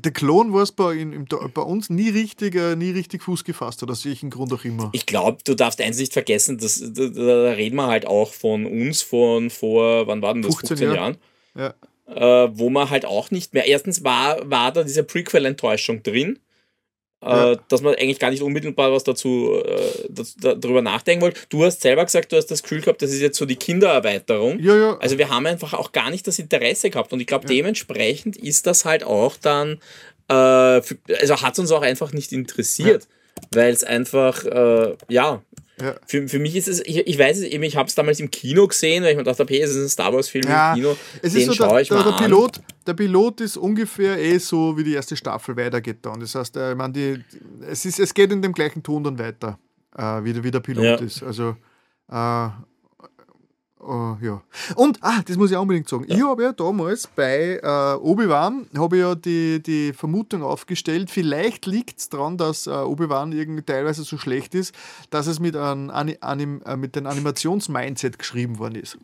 der 0.00 0.12
Clone 0.12 0.52
Wars 0.52 0.72
bei, 0.72 0.94
in, 0.94 1.26
bei 1.26 1.62
uns 1.62 1.90
nie 1.90 2.08
richtig, 2.10 2.54
äh, 2.54 2.76
nie 2.76 2.90
richtig 2.90 3.22
Fuß 3.22 3.44
gefasst 3.44 3.82
hat, 3.82 3.90
aus 3.90 4.04
welchem 4.04 4.30
Grund 4.30 4.52
auch 4.52 4.64
immer. 4.64 4.90
Ich 4.92 5.06
glaube, 5.06 5.38
du 5.44 5.54
darfst 5.54 5.80
eins 5.80 5.98
nicht 5.98 6.12
vergessen, 6.12 6.58
dass, 6.58 6.80
da, 6.80 7.08
da, 7.08 7.50
reden 7.52 7.76
wir 7.76 7.86
halt 7.86 8.06
auch 8.06 8.32
von 8.32 8.66
uns 8.66 9.02
von 9.02 9.50
vor, 9.50 10.06
wann 10.06 10.22
war 10.22 10.32
denn 10.32 10.42
das, 10.42 10.54
15, 10.56 10.76
15 10.76 10.94
Jahren? 10.94 11.16
Ja. 11.54 11.74
Äh, 12.06 12.50
wo 12.52 12.70
man 12.70 12.90
halt 12.90 13.04
auch 13.04 13.30
nicht 13.30 13.54
mehr, 13.54 13.66
erstens 13.66 14.02
war, 14.02 14.38
war 14.50 14.72
da 14.72 14.82
diese 14.82 15.04
Prequel-Enttäuschung 15.04 16.02
drin, 16.02 16.38
ja. 17.22 17.52
Äh, 17.52 17.56
dass 17.68 17.82
man 17.82 17.94
eigentlich 17.94 18.18
gar 18.18 18.30
nicht 18.30 18.42
unmittelbar 18.42 18.92
was 18.92 19.04
dazu 19.04 19.60
äh, 19.62 20.22
darüber 20.40 20.82
nachdenken 20.82 21.22
wollte. 21.22 21.40
Du 21.48 21.64
hast 21.64 21.82
selber 21.82 22.04
gesagt, 22.04 22.32
du 22.32 22.36
hast 22.36 22.46
das 22.46 22.62
Gefühl 22.62 22.80
gehabt, 22.80 23.02
das 23.02 23.12
ist 23.12 23.20
jetzt 23.20 23.38
so 23.38 23.46
die 23.46 23.56
Kindererweiterung. 23.56 24.58
Ja, 24.60 24.76
ja. 24.76 24.98
Also 24.98 25.18
wir 25.18 25.28
haben 25.28 25.46
einfach 25.46 25.74
auch 25.74 25.92
gar 25.92 26.10
nicht 26.10 26.26
das 26.26 26.38
Interesse 26.38 26.90
gehabt 26.90 27.12
und 27.12 27.20
ich 27.20 27.26
glaube, 27.26 27.44
ja. 27.44 27.56
dementsprechend 27.56 28.36
ist 28.36 28.66
das 28.66 28.84
halt 28.84 29.04
auch 29.04 29.36
dann, 29.36 29.80
äh, 30.28 30.32
also 30.32 31.42
hat 31.42 31.52
es 31.52 31.58
uns 31.58 31.72
auch 31.72 31.82
einfach 31.82 32.12
nicht 32.12 32.32
interessiert, 32.32 33.06
weil 33.52 33.72
es 33.72 33.84
einfach, 33.84 34.44
äh, 34.44 34.96
ja, 35.08 35.42
ja. 35.80 35.94
Für, 36.06 36.28
für 36.28 36.38
mich 36.38 36.56
ist 36.56 36.68
es, 36.68 36.80
ich, 36.80 37.06
ich 37.06 37.18
weiß 37.18 37.38
es 37.38 37.44
eben, 37.44 37.62
ich 37.62 37.76
habe 37.76 37.88
es 37.88 37.94
damals 37.94 38.20
im 38.20 38.30
Kino 38.30 38.66
gesehen, 38.66 39.02
weil 39.02 39.12
ich 39.12 39.16
mir 39.16 39.24
dachte, 39.24 39.44
hey, 39.48 39.60
es 39.60 39.70
ist 39.70 39.76
ein 39.76 39.88
Star 39.88 40.12
Wars-Film 40.12 40.44
ja, 40.48 40.72
im 40.72 40.76
Kino. 40.76 40.96
Es 41.22 41.32
den 41.32 41.42
ist 41.42 41.56
so, 41.56 41.68
der, 41.68 41.82
der, 41.82 42.02
der 42.02 42.12
Pilot, 42.12 42.60
der 42.86 42.94
Pilot 42.94 43.40
ist 43.40 43.56
ungefähr 43.56 44.18
eh 44.18 44.38
so, 44.38 44.76
wie 44.76 44.84
die 44.84 44.94
erste 44.94 45.16
Staffel 45.16 45.56
weitergeht 45.56 45.98
dann. 46.02 46.20
Das 46.20 46.34
heißt, 46.34 46.56
äh, 46.56 46.72
ich 46.72 46.76
meine, 46.76 46.92
die, 46.92 47.24
es, 47.68 47.84
ist, 47.84 47.98
es 47.98 48.14
geht 48.14 48.32
in 48.32 48.42
dem 48.42 48.52
gleichen 48.52 48.82
Ton 48.82 49.04
dann 49.04 49.18
weiter, 49.18 49.58
äh, 49.96 50.02
wie, 50.24 50.42
wie 50.42 50.50
der 50.50 50.60
Pilot 50.60 50.84
ja. 50.84 50.94
ist. 50.96 51.22
Also 51.22 51.56
äh, 52.10 52.48
Uh, 53.82 54.16
ja. 54.20 54.42
Und, 54.76 54.98
ah, 55.00 55.22
das 55.24 55.38
muss 55.38 55.50
ich 55.50 55.56
unbedingt 55.56 55.88
sagen. 55.88 56.04
Ja. 56.06 56.16
Ich 56.16 56.22
habe 56.22 56.42
ja 56.42 56.52
damals 56.52 57.06
bei 57.06 57.58
äh, 57.62 57.94
Obi-Wan 57.96 58.66
habe 58.76 58.98
ja 58.98 59.14
die, 59.14 59.62
die 59.62 59.94
Vermutung 59.94 60.42
aufgestellt, 60.42 61.10
vielleicht 61.10 61.64
liegt 61.64 61.98
es 61.98 62.08
daran, 62.10 62.36
dass 62.36 62.66
äh, 62.66 62.70
Obi-Wan 62.70 63.32
teilweise 63.64 64.02
so 64.02 64.18
schlecht 64.18 64.54
ist, 64.54 64.74
dass 65.08 65.26
es 65.26 65.40
mit, 65.40 65.56
ein, 65.56 65.90
Anim, 65.90 66.60
äh, 66.66 66.76
mit 66.76 66.96
Animations-Mindset 66.96 68.18
geschrieben 68.18 68.58
worden 68.58 68.74
ist. 68.74 68.98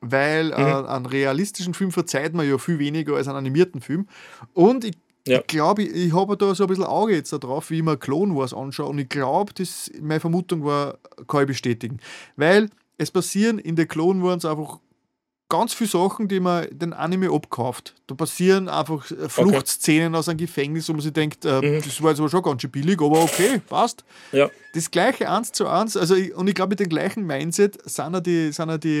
Weil 0.00 0.52
äh, 0.52 0.58
mhm. 0.58 0.86
einen 0.86 1.06
realistischen 1.06 1.74
Film 1.74 1.92
verzeiht 1.92 2.34
man 2.34 2.48
ja 2.48 2.58
viel 2.58 2.80
weniger 2.80 3.14
als 3.14 3.28
einen 3.28 3.38
animierten 3.38 3.80
Film. 3.80 4.08
Und 4.52 4.84
ich 4.84 4.96
ja. 5.26 5.40
Ich 5.40 5.46
glaube, 5.46 5.82
ich, 5.82 6.06
ich 6.06 6.14
habe 6.14 6.38
da 6.38 6.54
so 6.54 6.64
ein 6.64 6.68
bisschen 6.68 6.84
Auge 6.84 7.14
jetzt 7.14 7.30
drauf, 7.30 7.68
wie 7.68 7.78
ich 7.78 7.82
mir 7.82 7.98
Clone 7.98 8.34
Wars 8.34 8.54
anschaue. 8.54 8.88
Und 8.88 8.98
ich 8.98 9.10
glaube, 9.10 9.52
meine 10.00 10.20
Vermutung 10.20 10.64
war, 10.64 10.96
kann 11.26 11.42
ich 11.42 11.48
bestätigen. 11.48 11.98
Weil 12.36 12.70
es 12.98 13.10
passieren 13.10 13.58
in 13.58 13.76
der 13.76 13.86
Clone 13.86 14.22
Wars 14.22 14.44
einfach 14.44 14.80
ganz 15.48 15.72
viele 15.72 15.88
Sachen, 15.88 16.28
die 16.28 16.40
man 16.40 16.66
den 16.70 16.92
Anime 16.92 17.32
abkauft. 17.32 17.94
Da 18.06 18.14
passieren 18.14 18.68
einfach 18.68 19.10
äh, 19.10 19.28
Fluchtszenen 19.28 20.08
okay. 20.08 20.18
aus 20.18 20.28
einem 20.28 20.38
Gefängnis, 20.38 20.88
wo 20.88 20.92
man 20.92 21.00
sich 21.00 21.12
denkt, 21.12 21.44
äh, 21.44 21.60
mhm. 21.62 21.82
das 21.82 22.02
war 22.02 22.10
jetzt 22.10 22.20
aber 22.20 22.28
schon 22.28 22.42
ganz 22.42 22.60
schön 22.60 22.70
billig, 22.70 23.00
aber 23.00 23.22
okay, 23.22 23.62
passt. 23.66 24.04
Ja. 24.32 24.50
Das 24.74 24.90
gleiche 24.90 25.30
eins 25.30 25.52
zu 25.52 25.66
eins, 25.66 25.96
also 25.96 26.14
und 26.14 26.48
ich 26.48 26.54
glaube, 26.54 26.70
mit 26.70 26.80
dem 26.80 26.90
gleichen 26.90 27.26
Mindset 27.26 27.78
sind 27.88 28.12
ja 28.12 28.20
die, 28.20 28.52
sind 28.52 28.68
ja 28.68 28.76
die 28.76 29.00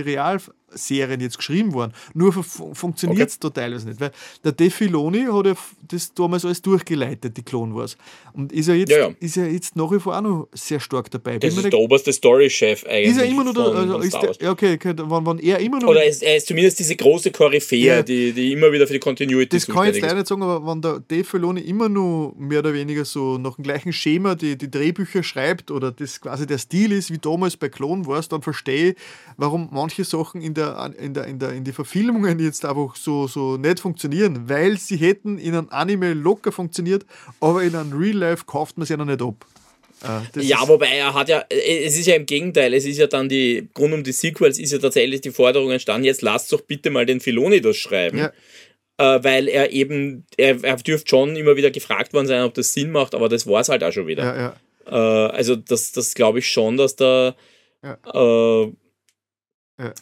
Realserien 0.70 1.20
jetzt 1.20 1.36
geschrieben 1.36 1.72
worden. 1.72 1.92
Nur 2.14 2.32
funktioniert 2.32 3.28
es 3.28 3.38
okay. 3.42 3.54
teilweise 3.54 3.88
nicht, 3.88 4.00
weil 4.00 4.10
der 4.44 4.52
Defiloni 4.52 5.26
hat 5.30 5.46
ja 5.46 5.54
das 5.88 6.12
damals 6.14 6.44
alles 6.44 6.62
durchgeleitet, 6.62 7.36
die 7.36 7.42
Clone 7.42 7.74
Wars. 7.74 7.96
Und 8.32 8.52
ist 8.52 8.68
ja 8.68 8.74
jetzt, 8.74 8.90
ja, 8.90 8.98
ja. 8.98 9.10
Ist 9.20 9.36
ja 9.36 9.46
jetzt 9.46 9.76
nach 9.76 9.90
wie 9.90 9.98
vor 9.98 10.16
auch 10.16 10.20
noch 10.20 10.48
sehr 10.52 10.80
stark 10.80 11.10
dabei. 11.10 11.38
Das 11.38 11.54
ist 11.54 11.62
der, 11.62 11.70
der 11.70 11.80
oberste 11.80 12.12
Story-Chef 12.12 12.84
eigentlich. 12.86 13.10
Ist 13.10 13.18
er 13.18 13.24
immer 13.24 13.44
noch 13.44 13.54
da, 13.54 13.64
also 13.64 13.98
ist 13.98 14.14
der, 14.40 14.50
okay, 14.50 14.78
wann, 14.82 15.26
wann 15.26 15.38
er 15.38 15.58
immer 15.58 15.80
noch. 15.80 15.88
Oder 15.88 16.02
er 16.02 16.08
ist, 16.08 16.22
er 16.22 16.36
ist 16.36 16.46
zumindest 16.46 16.78
diese 16.78 16.96
große 16.96 17.30
Koryphäe, 17.30 17.86
ja. 17.86 18.02
die, 18.02 18.32
die 18.32 18.52
immer 18.52 18.72
wieder 18.72 18.86
für 18.86 18.92
die 18.92 18.98
Continuity 18.98 19.56
Das 19.56 19.66
kann 19.66 19.88
ich 19.88 19.94
jetzt 19.94 20.02
leider 20.02 20.16
nicht 20.16 20.28
sagen, 20.28 20.42
aber 20.42 20.66
wenn 20.66 20.82
der 20.82 21.00
Dave 21.00 21.24
Filoni 21.24 21.60
immer 21.60 21.88
nur 21.88 22.34
mehr 22.36 22.60
oder 22.60 22.74
weniger 22.74 23.04
so 23.04 23.38
nach 23.38 23.56
dem 23.56 23.64
gleichen 23.64 23.92
Schema 23.92 24.34
die, 24.34 24.56
die 24.56 24.70
Drehbücher 24.70 25.22
schreibt 25.22 25.70
oder 25.70 25.90
das 25.90 26.20
quasi 26.20 26.46
der 26.46 26.58
Stil 26.58 26.92
ist 26.92 27.10
wie 27.10 27.18
damals 27.18 27.56
bei 27.56 27.68
Clone 27.68 28.06
Wars, 28.06 28.28
dann 28.28 28.42
verstehe 28.42 28.90
ich, 28.90 28.96
warum 29.36 29.68
manche 29.72 30.04
Sachen 30.04 30.40
in 30.42 30.54
der, 30.58 30.92
in 30.98 31.14
der, 31.14 31.24
in 31.24 31.38
der 31.38 31.52
in 31.52 31.64
die 31.64 31.72
Verfilmungen 31.72 32.38
jetzt 32.38 32.64
einfach 32.64 32.94
so, 32.96 33.26
so 33.26 33.56
nicht 33.56 33.80
funktionieren, 33.80 34.48
weil 34.48 34.76
sie 34.76 34.96
hätten 34.96 35.38
in 35.38 35.54
einem 35.54 35.68
Anime 35.70 36.12
locker 36.12 36.52
funktioniert, 36.52 37.06
aber 37.40 37.62
in 37.62 37.74
einem 37.74 37.92
Real 37.92 38.16
Life 38.16 38.44
kauft 38.46 38.76
man 38.76 38.86
sie 38.86 38.92
ja 38.92 38.96
noch 38.98 39.06
nicht 39.06 39.22
ab. 39.22 39.46
Ah, 40.02 40.22
ja, 40.36 40.58
wobei 40.68 40.86
er 40.88 41.12
hat 41.12 41.28
ja, 41.28 41.44
es 41.48 41.98
ist 41.98 42.06
ja 42.06 42.14
im 42.14 42.26
Gegenteil, 42.26 42.72
es 42.74 42.84
ist 42.84 42.98
ja 42.98 43.08
dann 43.08 43.28
die, 43.28 43.68
Grund 43.74 43.92
um 43.92 44.04
die 44.04 44.12
Sequels 44.12 44.58
ist 44.58 44.72
ja 44.72 44.78
tatsächlich 44.78 45.22
die 45.22 45.32
Forderung 45.32 45.72
entstanden, 45.72 46.04
jetzt 46.04 46.22
lasst 46.22 46.52
doch 46.52 46.60
bitte 46.60 46.90
mal 46.90 47.04
den 47.04 47.20
Filoni 47.20 47.60
das 47.60 47.76
schreiben. 47.76 48.18
Ja. 48.18 48.32
Äh, 48.98 49.24
weil 49.24 49.48
er 49.48 49.72
eben, 49.72 50.24
er, 50.36 50.62
er 50.62 50.76
dürfte 50.76 51.08
schon 51.08 51.36
immer 51.36 51.56
wieder 51.56 51.70
gefragt 51.70 52.12
worden 52.12 52.26
sein, 52.26 52.42
ob 52.42 52.54
das 52.54 52.72
Sinn 52.72 52.90
macht, 52.90 53.14
aber 53.14 53.28
das 53.28 53.46
war 53.46 53.60
es 53.60 53.68
halt 53.68 53.82
auch 53.82 53.92
schon 53.92 54.06
wieder. 54.06 54.24
Ja, 54.24 54.36
ja. 54.36 55.26
Äh, 55.26 55.30
also 55.32 55.56
das, 55.56 55.92
das 55.92 56.14
glaube 56.14 56.40
ich 56.40 56.48
schon, 56.48 56.76
dass 56.76 56.96
da 56.96 57.34
äh, 57.82 58.66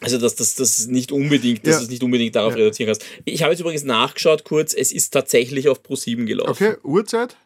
also 0.01 0.17
dass 0.17 0.35
das, 0.35 0.55
das 0.55 0.87
nicht 0.87 1.11
unbedingt, 1.11 1.65
dass 1.67 1.75
ja. 1.75 1.81
es 1.83 1.89
nicht 1.89 2.03
unbedingt 2.03 2.35
darauf 2.35 2.53
ja. 2.53 2.59
reduzieren 2.59 2.87
kannst. 2.87 3.05
Ich 3.25 3.43
habe 3.43 3.51
jetzt 3.53 3.59
übrigens 3.59 3.83
nachgeschaut 3.83 4.43
kurz, 4.43 4.73
es 4.73 4.91
ist 4.91 5.11
tatsächlich 5.11 5.69
auf 5.69 5.83
Pro 5.83 5.95
7 5.95 6.25
gelaufen. 6.25 6.49
Okay, 6.49 6.75
Uhrzeit? 6.83 7.37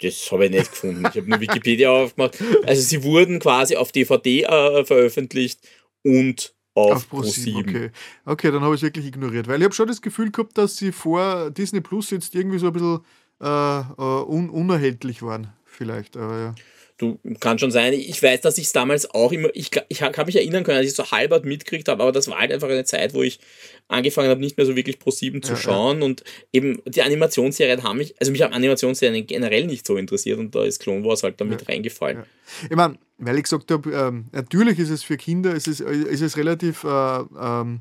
Das 0.00 0.30
habe 0.30 0.44
ich 0.44 0.52
nicht 0.52 0.70
gefunden. 0.70 1.00
Ich 1.00 1.16
habe 1.16 1.28
nur 1.28 1.40
Wikipedia 1.40 1.90
aufgemacht. 2.04 2.38
Also 2.64 2.82
sie 2.82 3.02
wurden 3.02 3.40
quasi 3.40 3.76
auf 3.76 3.90
DVD 3.90 4.44
äh, 4.44 4.84
veröffentlicht 4.84 5.60
und 6.04 6.54
auf, 6.74 6.92
auf 6.92 7.08
Pro 7.08 7.22
7. 7.22 7.58
Okay. 7.58 7.90
okay, 8.24 8.52
dann 8.52 8.62
habe 8.62 8.76
ich 8.76 8.78
es 8.78 8.82
wirklich 8.82 9.06
ignoriert. 9.06 9.48
Weil 9.48 9.58
ich 9.58 9.64
habe 9.64 9.74
schon 9.74 9.88
das 9.88 10.00
Gefühl 10.00 10.30
gehabt, 10.30 10.56
dass 10.56 10.76
sie 10.76 10.92
vor 10.92 11.50
Disney 11.50 11.80
Plus 11.80 12.10
jetzt 12.10 12.36
irgendwie 12.36 12.60
so 12.60 12.68
ein 12.68 12.72
bisschen 12.72 13.00
äh, 13.40 13.80
äh 13.80 14.24
un 14.24 14.50
unerhältlich 14.50 15.22
waren. 15.22 15.52
Vielleicht, 15.64 16.16
aber 16.16 16.38
ja. 16.38 16.54
Du 16.98 17.18
kann 17.38 17.60
schon 17.60 17.70
sein. 17.70 17.92
Ich 17.92 18.20
weiß, 18.20 18.40
dass 18.40 18.58
ich 18.58 18.64
es 18.64 18.72
damals 18.72 19.08
auch 19.14 19.30
immer, 19.30 19.48
ich, 19.54 19.70
ich 19.88 19.98
kann 19.98 20.26
mich 20.26 20.34
erinnern 20.34 20.64
können, 20.64 20.78
als 20.78 20.88
ich 20.88 20.94
so 20.94 21.08
halbert 21.10 21.44
mitgekriegt 21.44 21.88
habe, 21.88 22.02
aber 22.02 22.10
das 22.10 22.26
war 22.26 22.40
halt 22.40 22.50
einfach 22.50 22.68
eine 22.68 22.84
Zeit, 22.84 23.14
wo 23.14 23.22
ich 23.22 23.38
angefangen 23.86 24.28
habe, 24.28 24.40
nicht 24.40 24.56
mehr 24.56 24.66
so 24.66 24.74
wirklich 24.74 24.98
Pro 24.98 25.12
7 25.12 25.42
zu 25.42 25.52
ja, 25.52 25.56
schauen. 25.56 26.00
Ja. 26.00 26.04
Und 26.04 26.24
eben 26.52 26.82
die 26.86 27.02
Animationsserien 27.02 27.84
haben 27.84 27.98
mich, 27.98 28.16
also 28.18 28.32
mich 28.32 28.42
haben 28.42 28.52
Animationsserien 28.52 29.26
generell 29.28 29.66
nicht 29.66 29.86
so 29.86 29.96
interessiert 29.96 30.40
und 30.40 30.54
da 30.56 30.64
ist 30.64 30.80
Clone 30.80 31.04
Wars 31.04 31.22
halt 31.22 31.40
damit 31.40 31.62
ja, 31.62 31.68
reingefallen. 31.68 32.24
Ich 32.68 32.76
meine, 32.76 32.98
weil 33.18 33.36
ich 33.36 33.44
gesagt 33.44 33.70
habe, 33.70 33.90
ähm, 33.92 34.26
natürlich 34.32 34.80
ist 34.80 34.90
es 34.90 35.04
für 35.04 35.16
Kinder, 35.16 35.54
ist 35.54 35.68
es, 35.68 35.80
ist 35.80 36.20
es 36.20 36.36
relativ 36.36 36.82
äh, 36.82 36.88
ähm, 36.88 37.80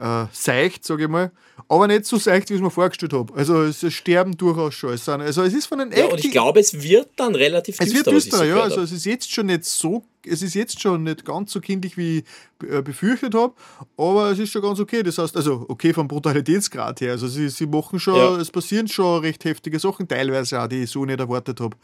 äh, 0.00 0.26
seicht, 0.32 0.84
sage 0.84 1.04
ich 1.04 1.08
mal, 1.08 1.30
aber 1.68 1.86
nicht 1.86 2.06
so 2.06 2.16
seicht, 2.16 2.48
wie 2.48 2.54
ich 2.54 2.60
es 2.60 2.64
mir 2.64 2.70
vorgestellt 2.70 3.12
habe. 3.12 3.34
Also 3.34 3.62
es 3.62 3.84
sterben 3.92 4.36
durchaus 4.36 4.74
schon. 4.74 4.90
Also 4.90 5.42
es 5.42 5.52
ist 5.52 5.66
von 5.66 5.78
den 5.78 5.92
Ja, 5.92 6.06
und 6.06 6.24
ich 6.24 6.30
glaube, 6.30 6.58
es 6.58 6.82
wird 6.82 7.10
dann 7.16 7.34
relativ 7.34 7.76
düster. 7.76 7.92
Es 7.92 7.94
wird 7.94 8.14
düster, 8.14 8.44
ja. 8.44 8.60
Also 8.60 8.80
es 8.80 8.92
ist 8.92 9.04
jetzt 9.04 9.30
schon 9.30 9.46
nicht 9.46 9.64
so, 9.64 10.02
es 10.26 10.42
ist 10.42 10.54
jetzt 10.54 10.80
schon 10.80 11.02
nicht 11.02 11.24
ganz 11.24 11.52
so 11.52 11.60
kindlich, 11.60 11.96
wie 11.96 12.24
ich 12.62 12.68
äh, 12.68 12.82
befürchtet 12.82 13.34
habe, 13.34 13.52
aber 13.96 14.30
es 14.30 14.38
ist 14.38 14.50
schon 14.50 14.62
ganz 14.62 14.80
okay. 14.80 15.02
Das 15.02 15.18
heißt, 15.18 15.36
also 15.36 15.66
okay 15.68 15.92
vom 15.92 16.08
Brutalitätsgrad 16.08 17.00
her. 17.02 17.12
Also 17.12 17.28
sie, 17.28 17.48
sie 17.50 17.66
machen 17.66 18.00
schon, 18.00 18.16
ja. 18.16 18.36
es 18.36 18.50
passieren 18.50 18.88
schon 18.88 19.20
recht 19.20 19.44
heftige 19.44 19.78
Sachen, 19.78 20.08
teilweise 20.08 20.62
auch, 20.62 20.66
die 20.66 20.84
ich 20.84 20.90
so 20.90 21.04
nicht 21.04 21.20
erwartet 21.20 21.60
habe. 21.60 21.76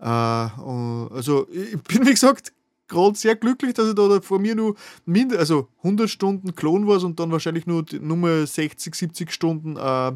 Äh, 0.00 1.14
also 1.14 1.48
ich 1.50 1.80
bin, 1.82 2.06
wie 2.06 2.10
gesagt, 2.10 2.52
gerade 2.88 3.16
sehr 3.16 3.36
glücklich, 3.36 3.74
dass 3.74 3.88
ich 3.88 3.94
da 3.94 4.20
vor 4.20 4.38
mir 4.38 4.54
nur 4.54 4.74
mind 5.04 5.34
also 5.36 5.68
100 5.78 6.08
Stunden 6.08 6.54
Clone 6.54 6.86
Wars 6.86 7.04
und 7.04 7.18
dann 7.18 7.32
wahrscheinlich 7.32 7.66
nur 7.66 7.84
Nummer 8.00 8.46
60, 8.46 8.94
70 8.94 9.32
Stunden 9.32 9.76
äh, 9.76 10.08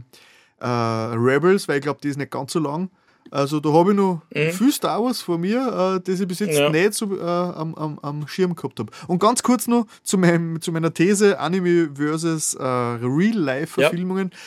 äh, 0.60 0.66
Rebels, 0.66 1.68
weil 1.68 1.78
ich 1.78 1.82
glaube, 1.82 2.00
die 2.02 2.08
ist 2.08 2.18
nicht 2.18 2.30
ganz 2.30 2.52
so 2.52 2.58
lang. 2.58 2.90
Also 3.30 3.60
da 3.60 3.72
habe 3.72 3.90
ich 3.90 3.96
noch 3.96 4.22
mhm. 4.34 4.50
viel 4.50 4.72
Star 4.72 5.02
Wars 5.02 5.22
vor 5.22 5.38
mir, 5.38 5.96
äh, 5.96 6.00
das 6.00 6.20
ich 6.20 6.26
bis 6.26 6.40
jetzt 6.40 6.58
ja. 6.58 6.68
nicht 6.68 6.94
so 6.94 7.16
äh, 7.16 7.22
am, 7.22 7.74
am, 7.74 7.98
am 8.00 8.26
Schirm 8.26 8.54
gehabt 8.54 8.80
habe. 8.80 8.90
Und 9.06 9.20
ganz 9.20 9.42
kurz 9.42 9.68
noch 9.68 9.86
zu, 10.02 10.18
meinem, 10.18 10.60
zu 10.60 10.72
meiner 10.72 10.92
These 10.92 11.38
Anime 11.38 11.90
versus 11.94 12.54
äh, 12.54 12.64
Real-Life-Verfilmungen. 12.64 14.30
Ja. 14.32 14.38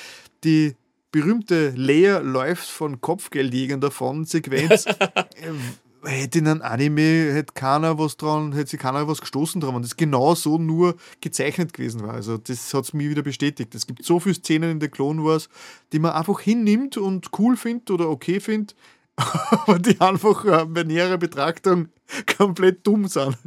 Die 0.43 0.75
berühmte 1.11 1.73
Leia 1.77 2.19
läuft 2.19 2.67
von 2.67 2.99
Kopfgeldjägern 2.99 3.79
davon 3.79 4.25
Sequenz 4.25 4.85
hätte 6.05 6.39
in 6.39 6.47
einem 6.47 6.61
Anime 6.61 7.33
hätte 7.33 7.53
keiner 7.53 7.97
was 7.97 8.17
dran, 8.17 8.53
hätte 8.53 8.71
sich 8.71 8.79
keiner 8.79 9.07
was 9.07 9.21
gestoßen 9.21 9.61
dran, 9.61 9.75
wenn 9.75 9.81
das 9.81 9.95
genau 9.95 10.35
so 10.35 10.57
nur 10.57 10.95
gezeichnet 11.21 11.73
gewesen 11.73 12.03
war. 12.03 12.13
Also 12.13 12.37
das 12.37 12.73
hat 12.73 12.85
es 12.85 12.93
mir 12.93 13.09
wieder 13.09 13.21
bestätigt. 13.21 13.73
Es 13.75 13.87
gibt 13.87 14.03
so 14.03 14.19
viele 14.19 14.35
Szenen 14.35 14.71
in 14.71 14.79
der 14.79 14.89
Clone 14.89 15.23
Wars, 15.23 15.49
die 15.91 15.99
man 15.99 16.11
einfach 16.11 16.39
hinnimmt 16.39 16.97
und 16.97 17.29
cool 17.37 17.55
findet 17.57 17.91
oder 17.91 18.09
okay 18.09 18.39
findet, 18.39 18.75
aber 19.15 19.79
die 19.79 19.99
einfach 20.01 20.45
äh, 20.45 20.65
bei 20.65 20.83
näherer 20.83 21.17
Betrachtung 21.17 21.89
komplett 22.37 22.85
dumm 22.85 23.07
sind. 23.07 23.37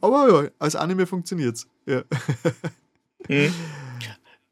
Aber 0.00 0.44
ja, 0.44 0.50
als 0.58 0.76
Anime 0.76 1.06
funktioniert 1.06 1.56
es. 1.56 1.66
Ja. 1.86 2.02
Mhm. 3.28 3.52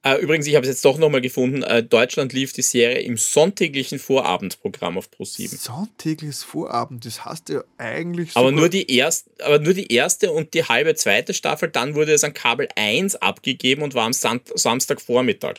Äh, 0.03 0.17
übrigens, 0.23 0.47
ich 0.47 0.55
habe 0.55 0.65
es 0.65 0.71
jetzt 0.71 0.85
doch 0.85 0.97
nochmal 0.97 1.21
gefunden. 1.21 1.63
Äh, 1.63 1.83
Deutschland 1.83 2.33
lief 2.33 2.55
die 2.55 2.63
Serie 2.63 3.01
im 3.01 3.19
sonntäglichen 3.19 3.99
Vorabendprogramm 3.99 4.97
auf 4.97 5.11
Pro7. 5.11 5.59
Sonntägliches 5.59 6.43
Vorabend, 6.43 7.05
das 7.05 7.25
heißt 7.25 7.51
ja 7.51 7.63
eigentlich. 7.77 8.35
Aber 8.35 8.51
nur, 8.51 8.71
die 8.71 8.91
erst, 8.91 9.29
aber 9.43 9.59
nur 9.59 9.75
die 9.75 9.93
erste 9.93 10.33
und 10.33 10.55
die 10.55 10.65
halbe 10.65 10.95
zweite 10.95 11.35
Staffel, 11.35 11.69
dann 11.69 11.95
wurde 11.95 12.13
es 12.13 12.25
an 12.25 12.33
Kabel 12.33 12.69
1 12.77 13.17
abgegeben 13.17 13.83
und 13.83 13.95
war 13.95 14.07
am 14.07 14.15
Sam 14.15 14.41
Samstagvormittag. 14.55 15.57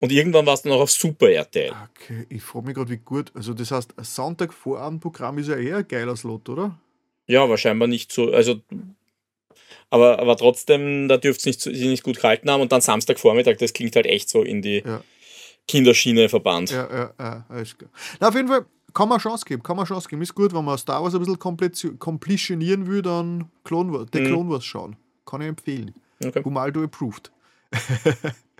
Und 0.00 0.12
irgendwann 0.12 0.44
war 0.44 0.54
es 0.54 0.62
dann 0.62 0.72
auch 0.72 0.80
auf 0.80 0.90
Super 0.90 1.30
RTL. 1.30 1.72
Okay, 1.94 2.26
ich 2.28 2.42
frage 2.42 2.66
mich 2.66 2.74
gerade, 2.74 2.90
wie 2.90 2.98
gut. 2.98 3.32
Also, 3.34 3.54
das 3.54 3.70
heißt, 3.70 3.98
ein 3.98 4.04
Sonntag-Vorabendprogramm 4.04 5.38
ist 5.38 5.48
ja 5.48 5.56
eher 5.56 5.78
ein 5.78 5.88
geiler 5.88 6.16
Slot, 6.16 6.48
oder? 6.48 6.78
Ja, 7.26 7.42
aber 7.42 7.56
scheinbar 7.58 7.88
nicht 7.88 8.12
so. 8.12 8.32
Also, 8.32 8.60
aber, 9.90 10.18
aber 10.20 10.36
trotzdem, 10.36 11.08
da 11.08 11.16
dürfte 11.16 11.50
es 11.50 11.66
nicht, 11.66 11.80
nicht 11.80 12.02
gut 12.02 12.16
gehalten 12.16 12.50
haben. 12.50 12.60
Und 12.60 12.72
dann 12.72 12.80
Samstagvormittag, 12.80 13.56
das 13.58 13.72
klingt 13.72 13.96
halt 13.96 14.06
echt 14.06 14.28
so 14.28 14.42
in 14.42 14.62
die 14.62 14.82
ja. 14.84 15.02
Kinderschiene 15.66 16.28
verbannt. 16.28 16.70
Ja, 16.70 16.88
ja, 16.90 17.14
ja, 17.18 17.44
alles 17.48 17.76
klar. 17.76 17.90
Na, 18.20 18.28
auf 18.28 18.34
jeden 18.34 18.48
Fall 18.48 18.64
kann 18.94 19.08
man 19.08 19.18
Chance 19.18 19.44
geben, 19.44 19.62
kann 19.62 19.76
man 19.76 19.86
Chance 19.86 20.08
geben. 20.08 20.22
Ist 20.22 20.34
gut, 20.34 20.54
wenn 20.54 20.64
man 20.64 20.78
Star 20.78 21.02
Wars 21.02 21.14
ein 21.14 21.20
bisschen 21.20 21.98
kompletionieren 21.98 22.86
will, 22.86 23.02
dann 23.02 23.50
Clone 23.64 23.92
Wars, 23.92 24.10
der 24.10 24.22
mhm. 24.22 24.26
Clone 24.26 24.50
Wars 24.50 24.64
schauen. 24.64 24.96
Kann 25.26 25.40
ich 25.42 25.48
empfehlen. 25.48 25.94
Okay. 26.24 26.42
Humaldo 26.44 26.82
approved. 26.82 27.30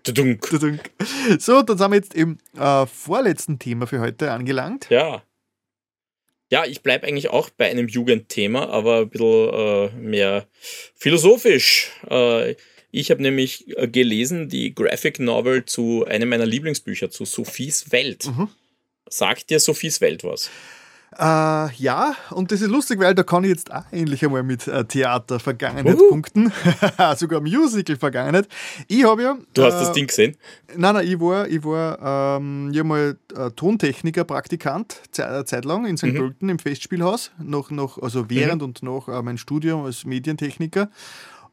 Tudunk. 0.03 0.43
Tudunk. 0.43 0.91
So, 1.39 1.63
dann 1.63 1.77
sind 1.77 1.91
wir 1.91 1.97
jetzt 1.97 2.15
im 2.15 2.39
äh, 2.57 2.87
vorletzten 2.87 3.59
Thema 3.59 3.87
für 3.87 4.01
heute 4.01 4.33
angelangt. 4.33 4.89
Ja. 4.89 5.23
Ja, 6.51 6.65
ich 6.65 6.83
bleibe 6.83 7.07
eigentlich 7.07 7.31
auch 7.31 7.49
bei 7.51 7.71
einem 7.71 7.89
Jugendthema, 7.89 8.67
aber 8.67 9.03
ein 9.03 9.09
bisschen 9.09 9.49
äh, 9.55 9.89
mehr 9.97 10.47
philosophisch. 10.97 11.91
Äh, 12.11 12.57
ich 12.91 13.13
habe 13.13 13.23
nämlich 13.23 13.77
äh, 13.79 13.87
gelesen 13.87 14.49
die 14.49 14.75
Graphic 14.75 15.21
Novel 15.21 15.65
zu 15.65 16.05
einem 16.07 16.29
meiner 16.29 16.47
Lieblingsbücher, 16.47 17.11
zu 17.11 17.25
Sophies 17.25 17.93
Welt. 17.93 18.27
Mhm. 18.27 18.49
Sagt 19.09 19.51
dir 19.51 19.61
Sophies 19.61 20.01
Welt 20.01 20.25
was? 20.25 20.51
Äh, 21.21 21.75
ja, 21.75 22.15
und 22.31 22.51
das 22.51 22.63
ist 22.63 22.71
lustig, 22.71 22.99
weil 22.99 23.15
da 23.15 23.23
kann 23.23 23.45
ich 23.45 23.51
jetzt 23.51 23.71
auch 23.71 23.85
endlich 23.91 24.25
einmal 24.25 24.43
mit 24.43 24.67
äh, 24.67 24.87
Theater 24.87 25.39
Vergangenheit 25.39 26.01
uh. 26.01 26.09
punkten. 26.09 26.51
Sogar 27.17 27.43
Musical 27.43 27.97
Vergangenheit. 27.97 28.49
Ich 28.89 29.05
habe 29.05 29.23
ja. 29.23 29.37
Du 29.53 29.63
hast 29.63 29.75
äh, 29.75 29.81
das 29.81 29.93
Ding 29.93 30.07
gesehen? 30.07 30.37
Nein, 30.75 30.95
nein, 30.95 31.07
ich 31.07 31.21
war, 31.21 31.47
ich 31.47 31.63
war 31.63 32.39
ähm, 32.39 32.73
ich 32.73 32.83
mal 32.83 33.19
äh, 33.37 33.51
Tontechniker, 33.51 34.25
Praktikant, 34.25 34.97
Zeit, 35.11 35.47
Zeit 35.47 35.67
lang 35.67 35.85
in 35.85 35.99
St. 35.99 36.05
Mhm. 36.05 36.15
Pölten 36.15 36.49
im 36.49 36.59
Festspielhaus, 36.59 37.33
noch, 37.39 37.71
noch, 37.71 37.99
also 37.99 38.31
während 38.31 38.63
mhm. 38.63 38.69
und 38.69 38.83
nach 38.83 39.09
äh, 39.09 39.23
mein 39.23 39.37
Studium 39.37 39.85
als 39.85 40.07
Medientechniker. 40.07 40.89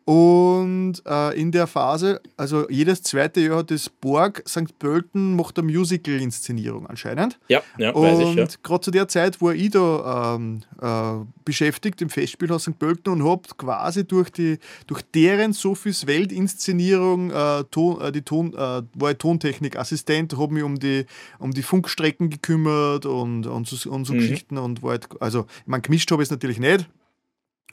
Und 0.07 1.03
äh, 1.05 1.37
in 1.37 1.51
der 1.51 1.67
Phase, 1.67 2.21
also 2.37 2.69
jedes 2.69 3.03
zweite 3.03 3.41
Jahr 3.41 3.57
hat 3.57 3.71
das 3.71 3.89
Borg 3.89 4.41
St. 4.47 4.79
Pölten 4.79 5.35
macht 5.35 5.59
eine 5.59 5.69
Musical-Inszenierung 5.69 6.87
anscheinend. 6.87 7.37
Ja, 7.49 7.61
ja, 7.77 7.93
weiß 7.93 8.19
ich. 8.19 8.25
Und 8.25 8.63
gerade 8.63 8.79
zu 8.79 8.91
der 8.91 9.09
Zeit 9.09 9.41
war 9.41 9.53
ich 9.53 9.71
da 9.71 10.37
ähm, 10.37 10.61
äh, 10.81 11.25
beschäftigt 11.43 12.01
im 12.01 12.09
Festspielhaus 12.09 12.63
St. 12.63 12.79
Pölten 12.79 13.11
und 13.11 13.25
habe 13.25 13.41
quasi 13.57 14.07
durch, 14.07 14.29
die, 14.29 14.59
durch 14.87 15.01
deren 15.13 15.51
Sophies 15.51 16.07
Welt-Inszenierung 16.07 17.31
äh, 17.31 17.65
Ton, 17.69 17.99
äh, 17.99 18.13
die 18.13 18.21
Ton, 18.21 18.53
äh, 18.53 18.83
war 18.93 19.11
ich 19.11 19.17
Tontechnik-Assistent, 19.17 20.37
habe 20.37 20.53
mich 20.53 20.63
um 20.63 20.79
die, 20.79 21.05
um 21.37 21.51
die 21.51 21.63
Funkstrecken 21.63 22.29
gekümmert 22.29 23.05
und, 23.05 23.45
und 23.45 23.67
so, 23.67 23.91
und 23.91 24.05
so 24.05 24.13
mhm. 24.13 24.19
Geschichten 24.19 24.57
und 24.57 24.81
war 24.83 24.91
halt, 24.91 25.09
also, 25.19 25.47
ich 25.59 25.67
meine, 25.67 25.81
gemischt 25.81 26.09
habe 26.11 26.23
ich 26.23 26.27
es 26.27 26.31
natürlich 26.31 26.59
nicht, 26.59 26.87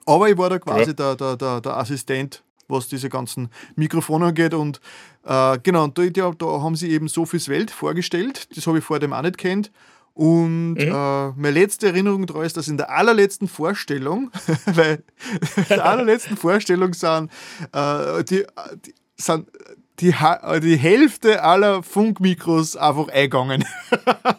aber 0.07 0.29
ich 0.29 0.39
war 0.39 0.51
da 0.51 0.59
quasi 0.59 0.91
ja. 0.91 0.93
der, 0.93 1.17
der, 1.17 1.37
der, 1.37 1.61
der, 1.61 1.77
Assistent, 1.77 2.43
was 2.69 2.89
diese 2.89 3.09
ganzen 3.09 3.51
Mikrofone 3.77 4.27
angeht. 4.27 4.55
Und 4.55 4.81
äh, 5.25 5.59
genau, 5.63 5.85
und 5.85 5.99
da, 5.99 6.31
da, 6.31 6.47
haben 6.47 6.77
sie 6.77 6.91
eben 6.91 7.09
Sophies 7.09 7.49
Welt 7.49 7.71
vorgestellt. 7.71 8.49
Das 8.57 8.67
habe 8.67 8.79
ich 8.79 8.85
vor 8.85 8.99
dem 8.99 9.13
auch 9.13 9.23
nicht 9.23 9.39
kennt. 9.39 9.71
Und 10.15 10.75
mhm. 10.75 10.79
äh, 10.79 11.29
meine 11.31 11.51
letzte 11.51 11.89
Erinnerung 11.89 12.27
daran 12.27 12.45
ist, 12.45 12.57
dass 12.57 12.69
in 12.69 12.77
der 12.77 12.91
allerletzten 12.91 13.49
Vorstellung, 13.49 14.31
weil 14.67 15.03
in 15.57 15.65
der 15.69 15.85
allerletzten 15.85 16.37
Vorstellung 16.37 16.95
sind, 16.95 17.31
äh, 17.73 18.23
die, 18.23 18.45
die, 18.87 18.95
sind 19.17 19.49
die, 20.01 20.13
die 20.63 20.77
Hälfte 20.77 21.43
aller 21.43 21.83
Funkmikros 21.83 22.77
einfach 22.77 23.09
eingegangen. 23.09 23.65
Ah, 24.07 24.35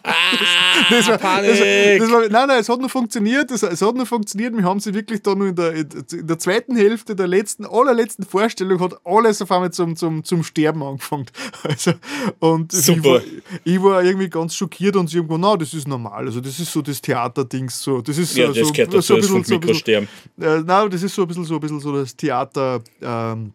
das, 0.90 1.08
war, 1.08 1.18
Panik. 1.18 1.52
Das, 1.52 1.60
das 1.60 2.12
war, 2.12 2.22
nein, 2.30 2.48
nein, 2.48 2.60
es 2.60 2.68
hat 2.68 2.80
nur 2.80 2.90
funktioniert. 2.90 3.50
Es, 3.52 3.64
es 3.64 3.82
hat 3.82 3.96
nur 3.96 4.06
funktioniert. 4.06 4.56
Wir 4.56 4.64
haben 4.64 4.80
sie 4.80 4.94
wirklich 4.94 5.22
da 5.22 5.34
nur 5.34 5.48
in 5.48 5.56
der, 5.56 5.74
in 5.74 6.28
der 6.28 6.38
zweiten 6.38 6.76
Hälfte 6.76 7.16
der 7.16 7.28
letzten, 7.28 7.66
allerletzten 7.66 8.26
Vorstellung 8.26 8.80
hat 8.82 8.96
alles 9.06 9.42
auf 9.42 9.52
einmal 9.52 9.72
zum, 9.72 9.96
zum, 9.96 10.24
zum 10.24 10.44
Sterben 10.44 10.84
angefangen. 10.84 11.26
Also, 11.64 11.94
und 12.40 12.72
Super. 12.72 13.00
Ich 13.00 13.04
war, 13.04 13.22
ich 13.64 13.84
war 13.84 14.04
irgendwie 14.04 14.30
ganz 14.30 14.56
schockiert 14.56 14.96
und 14.96 15.10
sie 15.10 15.18
haben 15.18 15.28
gesagt, 15.28 15.42
na, 15.42 15.58
das 15.58 15.74
ist 15.74 15.88
normal. 15.88 16.26
Also 16.26 16.40
das 16.40 16.60
ist 16.60 16.72
so 16.72 16.82
das 16.82 17.02
Theaterdings 17.02 17.82
so. 17.82 18.02
Das 18.02 18.18
ist 18.18 18.36
ja, 18.36 18.54
so, 18.54 18.72
das 18.72 19.08
so, 19.08 19.20
so, 19.22 19.36
ein 19.36 19.42
bisschen, 19.42 19.44
so 19.44 19.56
ein 19.56 19.60
bisschen, 19.62 20.08
äh, 20.40 20.62
nein, 20.62 20.90
das 20.90 21.02
ist 21.02 21.16
so 21.16 21.24
ein 21.24 21.28
bisschen 21.28 21.46
so, 21.46 21.56
ein 21.56 21.60
bisschen 21.60 21.80
so 21.80 21.94
das 21.94 22.16
Theater 22.16 22.82
ähm, 23.02 23.54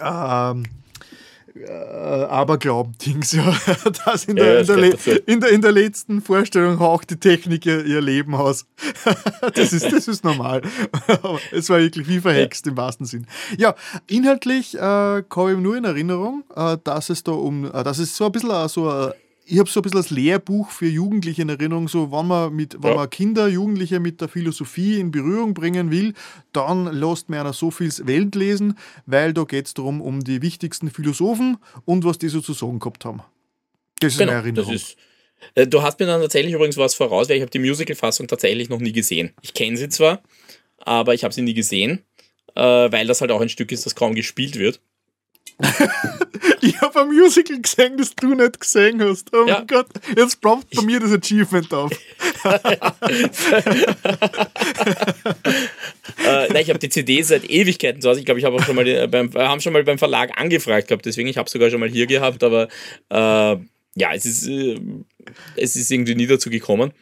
ähm, 0.00 0.64
äh, 1.62 2.24
Aberglauben-Dings, 2.24 3.32
ja. 3.32 3.54
Das 4.04 4.24
in 4.24 4.36
der, 4.36 4.62
ja, 4.62 4.74
in, 4.74 4.80
der 4.80 5.28
in, 5.28 5.40
der, 5.40 5.50
in 5.50 5.62
der 5.62 5.72
letzten 5.72 6.20
Vorstellung 6.20 6.78
haucht 6.78 7.10
die 7.10 7.16
Technik 7.16 7.66
ihr, 7.66 7.84
ihr 7.84 8.00
Leben 8.00 8.34
aus. 8.34 8.66
das, 9.54 9.72
ist, 9.72 9.92
das 9.92 10.08
ist 10.08 10.24
normal. 10.24 10.62
es 11.52 11.70
war 11.70 11.78
wirklich 11.78 12.08
wie 12.08 12.20
verhext 12.20 12.66
ja. 12.66 12.70
im 12.70 12.76
wahrsten 12.76 13.06
Sinn. 13.06 13.26
Ja, 13.56 13.74
inhaltlich 14.06 14.76
äh, 14.76 14.80
habe 14.80 15.52
ich 15.52 15.58
nur 15.58 15.76
in 15.76 15.84
Erinnerung, 15.84 16.44
äh, 16.54 16.76
dass 16.82 17.10
es 17.10 17.22
da 17.24 17.32
um, 17.32 17.66
äh, 17.66 17.84
dass 17.84 17.98
es 17.98 18.16
so 18.16 18.26
ein 18.26 18.32
bisschen 18.32 18.68
so 18.68 18.88
eine 18.88 19.14
ich 19.50 19.58
habe 19.58 19.70
so 19.70 19.80
ein 19.80 19.82
bisschen 19.82 19.98
das 19.98 20.10
Lehrbuch 20.10 20.70
für 20.70 20.86
Jugendliche 20.86 21.42
in 21.42 21.48
Erinnerung, 21.48 21.88
so 21.88 22.12
wenn 22.12 22.26
man, 22.26 22.54
mit, 22.54 22.82
wenn 22.82 22.90
ja. 22.90 22.96
man 22.96 23.10
Kinder, 23.10 23.48
Jugendliche 23.48 23.98
mit 23.98 24.20
der 24.20 24.28
Philosophie 24.28 25.00
in 25.00 25.10
Berührung 25.10 25.54
bringen 25.54 25.90
will, 25.90 26.12
dann 26.52 26.84
lasst 26.84 27.28
man 27.28 27.40
einer 27.40 27.52
Sophies 27.52 28.06
Welt 28.06 28.34
lesen, 28.34 28.78
weil 29.06 29.32
da 29.32 29.44
geht 29.44 29.66
es 29.66 29.74
darum, 29.74 30.00
um 30.02 30.22
die 30.22 30.42
wichtigsten 30.42 30.90
Philosophen 30.90 31.56
und 31.86 32.04
was 32.04 32.18
die 32.18 32.28
so 32.28 32.40
zu 32.40 32.52
sagen 32.52 32.78
gehabt 32.78 33.04
haben. 33.04 33.22
Das 34.00 34.12
ist 34.12 34.18
genau, 34.18 34.32
meine 34.32 34.42
Erinnerung. 34.42 34.74
Ist, 34.74 34.96
äh, 35.54 35.66
du 35.66 35.82
hast 35.82 35.98
mir 35.98 36.06
dann 36.06 36.20
tatsächlich 36.20 36.52
übrigens 36.52 36.76
was 36.76 36.94
voraus, 36.94 37.28
weil 37.28 37.36
ich 37.36 37.42
habe 37.42 37.50
die 37.50 37.58
Musical-Fassung 37.58 38.28
tatsächlich 38.28 38.68
noch 38.68 38.80
nie 38.80 38.92
gesehen. 38.92 39.32
Ich 39.40 39.54
kenne 39.54 39.76
sie 39.76 39.88
zwar, 39.88 40.22
aber 40.78 41.14
ich 41.14 41.24
habe 41.24 41.32
sie 41.32 41.42
nie 41.42 41.54
gesehen, 41.54 42.04
äh, 42.54 42.62
weil 42.62 43.06
das 43.06 43.22
halt 43.22 43.30
auch 43.30 43.40
ein 43.40 43.48
Stück 43.48 43.72
ist, 43.72 43.86
das 43.86 43.94
kaum 43.94 44.14
gespielt 44.14 44.58
wird. 44.58 44.80
ich 46.60 46.80
habe 46.80 47.00
ein 47.00 47.08
Musical 47.08 47.60
gesehen, 47.60 47.96
das 47.96 48.14
du 48.14 48.34
nicht 48.34 48.60
gesehen 48.60 49.02
hast. 49.02 49.34
Oh 49.34 49.46
ja. 49.46 49.58
mein 49.58 49.66
Gott, 49.66 49.88
jetzt 50.16 50.40
ploppt 50.40 50.74
bei 50.74 50.82
mir 50.82 51.00
das 51.00 51.12
Achievement 51.12 51.72
auf. 51.74 51.90
äh, 56.24 56.48
nein, 56.52 56.62
ich 56.62 56.68
habe 56.68 56.78
die 56.78 56.88
CD 56.88 57.22
seit 57.22 57.50
Ewigkeiten 57.50 58.00
zu 58.00 58.08
Hause. 58.08 58.20
Ich 58.20 58.26
glaube, 58.26 58.38
ich 58.40 58.46
habe 58.46 58.56
auch 58.56 58.64
schon 58.64 58.76
mal 58.76 59.08
beim, 59.08 59.32
haben 59.34 59.60
schon 59.60 59.72
mal 59.72 59.84
beim 59.84 59.98
Verlag 59.98 60.40
angefragt 60.40 60.88
gehabt, 60.88 61.06
deswegen 61.06 61.28
ich 61.28 61.38
habe 61.38 61.50
sogar 61.50 61.70
schon 61.70 61.80
mal 61.80 61.88
hier 61.88 62.06
gehabt, 62.06 62.44
aber 62.44 62.68
äh, 63.10 63.56
ja, 63.94 64.12
es 64.14 64.24
ist, 64.26 64.46
äh, 64.46 64.78
es 65.56 65.76
ist 65.76 65.90
irgendwie 65.90 66.14
nie 66.14 66.26
dazu 66.26 66.50
gekommen. 66.50 66.92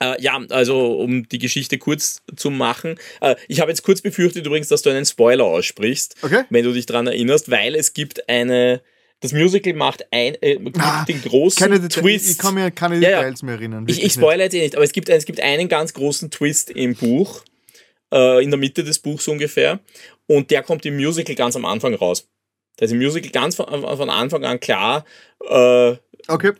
Äh, 0.00 0.20
ja, 0.20 0.40
also 0.50 0.98
um 0.98 1.28
die 1.28 1.38
Geschichte 1.38 1.78
kurz 1.78 2.22
zu 2.34 2.50
machen. 2.50 2.96
Äh, 3.20 3.36
ich 3.46 3.60
habe 3.60 3.70
jetzt 3.70 3.82
kurz 3.82 4.00
befürchtet 4.00 4.46
übrigens, 4.46 4.68
dass 4.68 4.82
du 4.82 4.90
einen 4.90 5.04
Spoiler 5.04 5.44
aussprichst, 5.44 6.16
okay. 6.22 6.44
wenn 6.50 6.64
du 6.64 6.72
dich 6.72 6.86
daran 6.86 7.06
erinnerst, 7.06 7.50
weil 7.50 7.74
es 7.74 7.92
gibt 7.92 8.28
eine. 8.28 8.82
Das 9.20 9.32
Musical 9.32 9.72
macht 9.72 10.04
ein, 10.10 10.34
äh, 10.42 10.58
ah, 10.78 11.04
den 11.06 11.22
großen 11.22 11.58
keine, 11.58 11.88
Twist. 11.88 12.30
Ich 12.30 12.36
kann 12.36 12.54
mir 12.54 12.70
keine 12.70 13.00
Details 13.00 13.40
ja, 13.40 13.46
mehr 13.46 13.54
erinnern. 13.54 13.86
Ich, 13.88 14.02
ich 14.02 14.12
spoilere 14.12 14.44
jetzt 14.44 14.54
eh 14.54 14.60
nicht, 14.60 14.74
aber 14.74 14.84
es 14.84 14.92
gibt, 14.92 15.08
es 15.08 15.24
gibt 15.24 15.40
einen 15.40 15.68
ganz 15.68 15.94
großen 15.94 16.30
Twist 16.30 16.68
im 16.68 16.94
Buch, 16.94 17.42
äh, 18.12 18.44
in 18.44 18.50
der 18.50 18.58
Mitte 18.58 18.84
des 18.84 18.98
Buchs 18.98 19.26
ungefähr, 19.26 19.80
und 20.26 20.50
der 20.50 20.62
kommt 20.62 20.84
im 20.84 20.96
Musical 20.96 21.34
ganz 21.36 21.56
am 21.56 21.64
Anfang 21.64 21.94
raus. 21.94 22.28
Da 22.76 22.84
ist 22.84 22.90
im 22.90 22.98
Musical 22.98 23.30
ganz 23.30 23.54
von, 23.54 23.66
von 23.66 24.10
Anfang 24.10 24.44
an 24.44 24.60
klar, 24.60 25.06
äh, 25.48 25.94
okay 26.28 26.52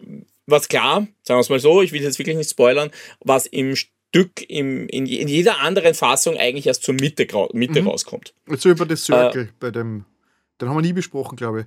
was 0.47 0.69
klar, 0.69 1.07
sagen 1.23 1.39
wir 1.39 1.41
es 1.41 1.51
mal 1.51 1.61
so, 1.61 1.83
ich 1.83 1.93
will 1.93 2.03
jetzt 2.03 2.19
wirklich 2.19 2.37
nicht 2.37 2.51
spoilern, 2.51 2.91
was 3.21 3.47
im 3.47 3.75
Stück 3.77 4.49
im, 4.49 4.87
in, 4.89 5.07
in 5.07 5.29
jeder 5.29 5.61
anderen 5.61 5.95
Fassung 5.95 6.37
eigentlich 6.37 6.67
erst 6.67 6.83
zur 6.83 6.95
Mitte, 6.95 7.27
Mitte 7.53 7.83
mhm. 7.83 7.89
rauskommt. 7.89 8.35
So 8.49 8.71
über 8.71 8.87
das 8.87 9.05
Circle 9.05 9.43
äh, 9.43 9.53
bei 9.59 9.71
dem, 9.71 10.05
den 10.61 10.69
haben 10.69 10.77
wir 10.77 10.83
nie 10.83 10.93
besprochen, 10.93 11.37
glaube 11.37 11.63
ich. 11.63 11.67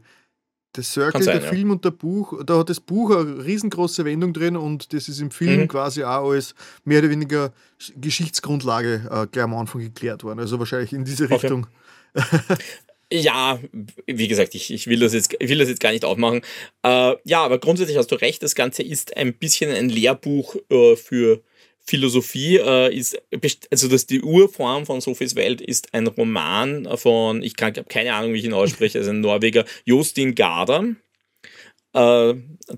Das 0.74 0.94
Circle, 0.94 1.24
sein, 1.24 1.40
der 1.40 1.50
Film 1.50 1.72
und 1.72 1.84
der 1.86 1.92
Buch, 1.92 2.44
da 2.46 2.60
hat 2.60 2.70
das 2.70 2.80
Buch 2.80 3.10
eine 3.10 3.44
riesengroße 3.44 4.06
Wendung 4.06 4.32
drin 4.32 4.56
und 4.56 4.94
das 4.94 5.10
ist 5.10 5.20
im 5.20 5.32
Film 5.32 5.62
mhm. 5.62 5.68
quasi 5.68 6.04
auch 6.04 6.30
als 6.30 6.54
mehr 6.84 7.00
oder 7.00 7.10
weniger 7.10 7.52
Geschichtsgrundlage 7.96 9.10
äh, 9.10 9.28
gleich 9.32 9.44
am 9.44 9.56
Anfang 9.56 9.82
geklärt 9.82 10.24
worden. 10.24 10.40
Also 10.40 10.60
wahrscheinlich 10.60 10.94
in 10.94 11.04
diese 11.04 11.30
Richtung. 11.30 11.66
Okay. 12.14 12.56
Ja, 13.12 13.60
wie 14.06 14.28
gesagt, 14.28 14.54
ich, 14.54 14.74
ich, 14.74 14.88
will 14.88 15.00
das 15.00 15.14
jetzt, 15.14 15.34
ich 15.40 15.50
will 15.50 15.60
das 15.60 15.70
jetzt 15.70 15.80
gar 15.80 15.92
nicht 15.92 16.04
aufmachen. 16.04 16.42
Äh, 16.84 17.16
ja, 17.24 17.44
aber 17.44 17.58
grundsätzlich 17.58 17.98
hast 17.98 18.12
du 18.12 18.16
recht, 18.16 18.44
das 18.44 18.54
Ganze 18.54 18.84
ist 18.84 19.16
ein 19.16 19.34
bisschen 19.34 19.72
ein 19.72 19.88
Lehrbuch 19.88 20.58
äh, 20.70 20.98
für 20.98 21.42
Philosophie. 21.80 22.58
Äh, 22.58 22.94
ist, 22.94 23.18
also 23.72 23.88
das, 23.88 24.08
die 24.08 24.22
Urform 24.22 24.86
von 24.86 25.00
Sophies 25.00 25.36
Welt 25.36 25.62
ist 25.62 25.94
ein 25.94 26.08
Roman 26.08 26.88
von, 26.98 27.42
ich 27.44 27.54
habe 27.62 27.86
keine 27.86 28.14
Ahnung, 28.14 28.34
wie 28.34 28.40
ich 28.40 28.46
ihn 28.46 28.54
ausspreche, 28.54 29.00
also 29.00 29.12
ein 29.12 29.22
Norweger, 29.22 29.64
Jostin 29.86 30.36
Garder. 30.36 30.96
Äh, 31.94 32.34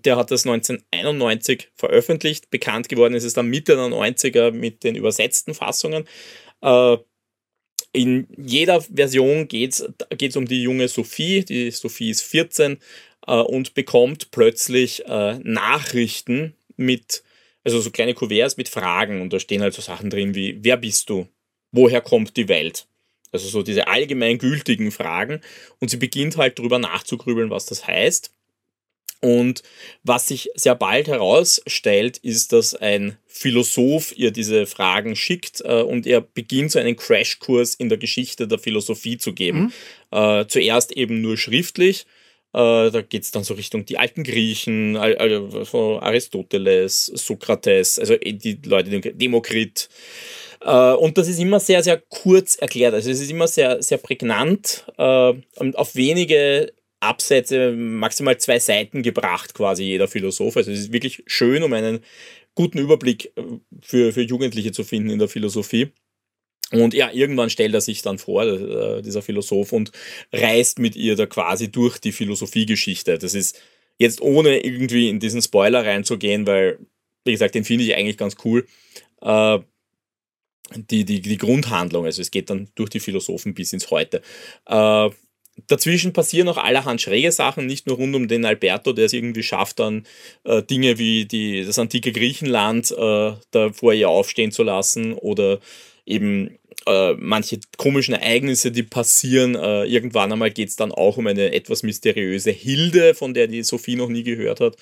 der 0.05 0.15
hat 0.15 0.29
das 0.29 0.45
1991 0.45 1.71
veröffentlicht. 1.75 2.51
Bekannt 2.51 2.87
geworden 2.87 3.15
ist 3.15 3.23
es 3.23 3.33
dann 3.33 3.47
Mitte 3.47 3.75
der 3.75 3.85
90er 3.85 4.51
mit 4.51 4.83
den 4.83 4.95
übersetzten 4.95 5.55
Fassungen. 5.55 6.07
Äh, 6.61 6.97
in 7.91 8.27
jeder 8.37 8.81
Version 8.81 9.47
geht 9.47 9.81
es 10.21 10.35
um 10.35 10.45
die 10.47 10.61
junge 10.61 10.87
Sophie. 10.87 11.43
Die 11.43 11.71
Sophie 11.71 12.11
ist 12.11 12.21
14 12.21 12.77
äh, 13.27 13.33
und 13.33 13.73
bekommt 13.73 14.31
plötzlich 14.31 15.05
äh, 15.05 15.39
Nachrichten 15.39 16.53
mit, 16.77 17.23
also 17.63 17.81
so 17.81 17.91
kleine 17.91 18.13
Kuverts 18.13 18.57
mit 18.57 18.69
Fragen 18.69 19.21
und 19.21 19.33
da 19.33 19.39
stehen 19.39 19.61
halt 19.61 19.73
so 19.73 19.81
Sachen 19.81 20.09
drin 20.09 20.35
wie, 20.35 20.57
wer 20.61 20.77
bist 20.77 21.09
du? 21.09 21.27
Woher 21.71 22.01
kommt 22.01 22.37
die 22.37 22.47
Welt? 22.47 22.87
Also 23.31 23.47
so 23.47 23.61
diese 23.61 23.87
allgemeingültigen 23.87 24.91
Fragen 24.91 25.41
und 25.79 25.89
sie 25.89 25.97
beginnt 25.97 26.37
halt 26.37 26.57
drüber 26.57 26.79
nachzugrübeln, 26.79 27.49
was 27.49 27.65
das 27.65 27.85
heißt. 27.85 28.33
Und 29.21 29.63
was 30.03 30.27
sich 30.27 30.49
sehr 30.55 30.75
bald 30.75 31.07
herausstellt, 31.07 32.17
ist, 32.19 32.53
dass 32.53 32.73
ein 32.73 33.17
Philosoph 33.27 34.17
ihr 34.17 34.31
diese 34.31 34.65
Fragen 34.65 35.15
schickt 35.15 35.61
äh, 35.61 35.81
und 35.81 36.07
er 36.07 36.21
beginnt 36.21 36.71
so 36.71 36.79
einen 36.79 36.95
Crashkurs 36.95 37.75
in 37.75 37.89
der 37.89 37.97
Geschichte 37.97 38.47
der 38.47 38.59
Philosophie 38.59 39.17
zu 39.17 39.33
geben. 39.33 39.73
Mhm. 40.11 40.17
Äh, 40.17 40.47
zuerst 40.47 40.93
eben 40.93 41.21
nur 41.21 41.37
schriftlich. 41.37 42.05
Äh, 42.53 42.89
da 42.91 43.01
geht 43.01 43.23
es 43.23 43.31
dann 43.31 43.43
so 43.43 43.53
Richtung 43.53 43.85
die 43.85 43.97
alten 43.97 44.23
Griechen, 44.23 44.97
also 44.97 45.99
Aristoteles, 45.99 47.05
Sokrates, 47.05 47.99
also 47.99 48.15
eh 48.15 48.33
die 48.33 48.59
Leute, 48.65 49.01
Demokrit. 49.13 49.89
Äh, 50.61 50.93
und 50.93 51.17
das 51.17 51.27
ist 51.27 51.39
immer 51.39 51.59
sehr, 51.59 51.83
sehr 51.83 52.01
kurz 52.09 52.55
erklärt. 52.55 52.93
Also 52.93 53.11
es 53.11 53.19
ist 53.19 53.29
immer 53.29 53.47
sehr, 53.47 53.83
sehr 53.83 53.97
prägnant 53.97 54.85
äh, 54.97 55.33
und 55.57 55.77
auf 55.77 55.95
wenige 55.95 56.71
Absätze, 56.99 57.71
maximal 57.71 58.37
zwei 58.37 58.59
Seiten 58.59 59.03
gebracht, 59.03 59.53
quasi 59.53 59.83
jeder 59.83 60.07
Philosoph. 60.07 60.57
Also 60.57 60.71
es 60.71 60.79
ist 60.79 60.93
wirklich 60.93 61.23
schön, 61.27 61.63
um 61.63 61.73
einen 61.73 62.01
guten 62.55 62.77
Überblick 62.77 63.31
äh, 63.37 63.43
für, 63.81 64.13
für 64.13 64.21
Jugendliche 64.21 64.71
zu 64.71 64.83
finden 64.83 65.09
in 65.09 65.19
der 65.19 65.29
Philosophie. 65.29 65.91
Und 66.71 66.93
ja, 66.93 67.11
irgendwann 67.11 67.49
stellt 67.49 67.73
er 67.73 67.81
sich 67.81 68.01
dann 68.01 68.19
vor, 68.19 68.43
äh, 68.43 69.01
dieser 69.01 69.21
Philosoph, 69.21 69.71
und 69.71 69.91
reist 70.31 70.77
mit 70.77 70.95
ihr 70.95 71.15
da 71.15 71.25
quasi 71.25 71.71
durch 71.71 71.97
die 71.97 72.11
Philosophiegeschichte. 72.11 73.17
Das 73.17 73.33
ist 73.33 73.59
jetzt 73.97 74.21
ohne 74.21 74.59
irgendwie 74.59 75.09
in 75.09 75.19
diesen 75.19 75.41
Spoiler 75.41 75.85
reinzugehen, 75.85 76.45
weil, 76.45 76.79
wie 77.25 77.31
gesagt, 77.31 77.55
den 77.55 77.65
finde 77.65 77.85
ich 77.85 77.95
eigentlich 77.95 78.17
ganz 78.17 78.35
cool. 78.43 78.67
Äh, 79.21 79.59
die, 80.75 81.03
die, 81.05 81.21
die 81.21 81.37
Grundhandlung, 81.37 82.05
also 82.05 82.21
es 82.21 82.29
geht 82.29 82.51
dann 82.51 82.69
durch 82.75 82.91
die 82.91 82.99
Philosophen 82.99 83.55
bis 83.55 83.73
ins 83.73 83.89
Heute. 83.89 84.21
Dazwischen 85.67 86.13
passieren 86.13 86.47
auch 86.47 86.57
allerhand 86.57 87.01
schräge 87.01 87.31
Sachen, 87.31 87.65
nicht 87.65 87.87
nur 87.87 87.97
rund 87.97 88.15
um 88.15 88.27
den 88.27 88.45
Alberto, 88.45 88.93
der 88.93 89.05
es 89.05 89.13
irgendwie 89.13 89.43
schafft, 89.43 89.79
dann 89.79 90.05
äh, 90.43 90.63
Dinge 90.63 90.97
wie 90.97 91.25
die, 91.25 91.65
das 91.65 91.79
antike 91.79 92.11
Griechenland 92.11 92.91
äh, 92.91 93.33
da 93.51 93.71
vor 93.73 93.93
ihr 93.93 94.09
aufstehen 94.09 94.51
zu 94.51 94.63
lassen 94.63 95.13
oder 95.13 95.59
eben 96.05 96.57
äh, 96.85 97.13
manche 97.13 97.59
komischen 97.77 98.15
Ereignisse, 98.15 98.71
die 98.71 98.83
passieren. 98.83 99.55
Äh, 99.55 99.85
irgendwann 99.85 100.31
einmal 100.31 100.51
geht 100.51 100.69
es 100.69 100.75
dann 100.75 100.91
auch 100.91 101.17
um 101.17 101.27
eine 101.27 101.53
etwas 101.53 101.83
mysteriöse 101.83 102.51
Hilde, 102.51 103.13
von 103.13 103.33
der 103.33 103.47
die 103.47 103.63
Sophie 103.63 103.95
noch 103.95 104.09
nie 104.09 104.23
gehört 104.23 104.59
hat, 104.59 104.75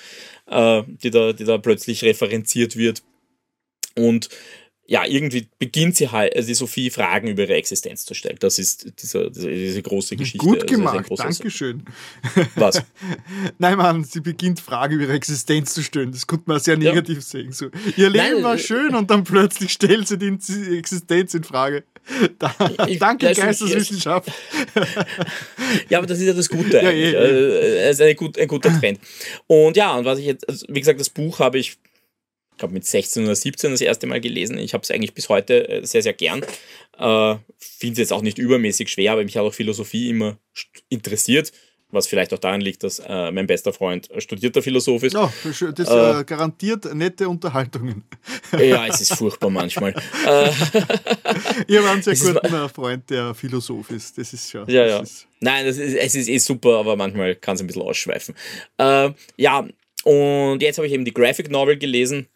äh, 0.47 0.83
die, 1.03 1.11
da, 1.11 1.33
die 1.33 1.43
da 1.43 1.57
plötzlich 1.57 2.03
referenziert 2.03 2.77
wird. 2.77 3.03
Und 3.95 4.29
ja, 4.89 5.05
irgendwie 5.05 5.47
beginnt 5.59 5.97
sie 5.97 6.09
halt, 6.09 6.33
also 6.33 6.47
die 6.47 6.53
Sophie 6.53 6.89
Fragen 6.89 7.27
über 7.27 7.41
ihre 7.43 7.55
Existenz 7.55 8.05
zu 8.05 8.13
stellen. 8.13 8.37
Das 8.39 8.57
ist 8.57 8.87
diese, 9.01 9.29
diese, 9.29 9.81
große 9.81 10.15
Geschichte. 10.15 10.37
Gut 10.37 10.61
also 10.61 10.75
gemacht, 10.75 11.11
also 11.11 11.23
Dankeschön. 11.23 11.83
Was? 12.55 12.81
Nein, 13.57 13.77
Mann, 13.77 14.05
sie 14.05 14.21
beginnt 14.21 14.61
Fragen 14.61 14.95
über 14.95 15.03
ihre 15.03 15.13
Existenz 15.13 15.73
zu 15.73 15.83
stellen. 15.83 16.13
Das 16.13 16.25
könnte 16.25 16.45
man 16.47 16.61
sehr 16.61 16.77
negativ 16.77 17.17
ja. 17.17 17.21
sehen. 17.21 17.51
So, 17.51 17.65
ihr 17.97 18.09
Leben 18.09 18.35
Nein, 18.35 18.43
war 18.43 18.55
äh, 18.55 18.59
schön 18.59 18.95
und 18.95 19.11
dann 19.11 19.25
plötzlich 19.25 19.73
stellt 19.73 20.07
sie 20.07 20.17
die 20.17 20.77
Existenz 20.77 21.33
in 21.33 21.43
Frage. 21.43 21.83
Da, 22.39 22.55
ich, 22.87 22.99
danke, 22.99 23.33
Geisteswissenschaft. 23.33 24.31
ja, 25.89 25.97
aber 25.97 26.07
das 26.07 26.19
ist 26.19 26.25
ja 26.25 26.33
das 26.33 26.47
Gute 26.47 26.77
ja, 26.77 26.89
eh. 26.89 27.13
Es 27.89 27.99
ist 27.99 28.01
ein, 28.01 28.15
gut, 28.15 28.39
ein 28.39 28.47
guter 28.47 28.79
Trend. 28.79 28.99
Und 29.47 29.75
ja, 29.75 29.93
und 29.93 30.05
was 30.05 30.19
ich 30.19 30.25
jetzt, 30.25 30.47
also 30.47 30.65
wie 30.69 30.79
gesagt, 30.79 31.01
das 31.01 31.09
Buch 31.09 31.39
habe 31.39 31.59
ich 31.59 31.77
ich 32.57 32.59
glaube 32.59 32.73
mit 32.73 32.85
16 32.87 33.23
oder 33.25 33.35
17 33.35 33.69
das 33.69 33.81
erste 33.81 34.07
Mal 34.07 34.19
gelesen. 34.19 34.57
Ich 34.57 34.73
habe 34.73 34.81
es 34.81 34.89
eigentlich 34.89 35.13
bis 35.13 35.29
heute 35.29 35.69
äh, 35.69 35.85
sehr, 35.85 36.01
sehr 36.01 36.13
gern. 36.13 36.41
Äh, 36.97 37.35
Finde 37.59 37.93
es 37.93 37.97
jetzt 37.99 38.13
auch 38.13 38.23
nicht 38.23 38.39
übermäßig 38.39 38.89
schwer, 38.89 39.11
aber 39.11 39.23
mich 39.23 39.37
hat 39.37 39.43
auch 39.43 39.53
Philosophie 39.53 40.09
immer 40.09 40.39
interessiert. 40.89 41.51
Was 41.91 42.07
vielleicht 42.07 42.33
auch 42.33 42.39
daran 42.39 42.59
liegt, 42.59 42.83
dass 42.83 42.97
äh, 42.97 43.31
mein 43.31 43.45
bester 43.45 43.71
Freund 43.71 44.09
studierter 44.17 44.63
Philosoph 44.63 45.03
ist. 45.03 45.13
Ja, 45.13 45.31
das 45.43 45.87
äh, 45.87 46.23
garantiert 46.25 46.93
nette 46.95 47.29
Unterhaltungen. 47.29 48.03
Ja, 48.59 48.87
es 48.87 49.01
ist 49.01 49.13
furchtbar 49.13 49.51
manchmal. 49.51 49.93
Äh, 50.25 50.49
ich 51.67 51.77
habe 51.77 51.89
einen 51.89 52.01
sehr 52.01 52.15
guten 52.15 52.69
Freund, 52.69 53.09
der 53.09 53.35
Philosoph 53.35 53.91
ist. 53.91 54.17
Das 54.17 54.33
ist 54.33 54.49
schon. 54.49 54.67
Ja, 54.67 54.85
ja. 54.85 54.99
Ist 54.99 55.27
Nein, 55.39 55.65
das 55.65 55.77
ist, 55.77 55.95
es 55.95 56.15
ist 56.15 56.27
eh 56.27 56.39
super, 56.39 56.79
aber 56.79 56.95
manchmal 56.95 57.35
kann 57.35 57.55
es 57.55 57.61
ein 57.61 57.67
bisschen 57.67 57.83
ausschweifen. 57.83 58.35
Äh, 58.77 59.11
ja, 59.37 59.65
und 60.03 60.61
jetzt 60.61 60.77
habe 60.77 60.87
ich 60.87 60.93
eben 60.93 61.05
die 61.05 61.13
Graphic 61.13 61.51
Novel 61.51 61.77
gelesen 61.77 62.27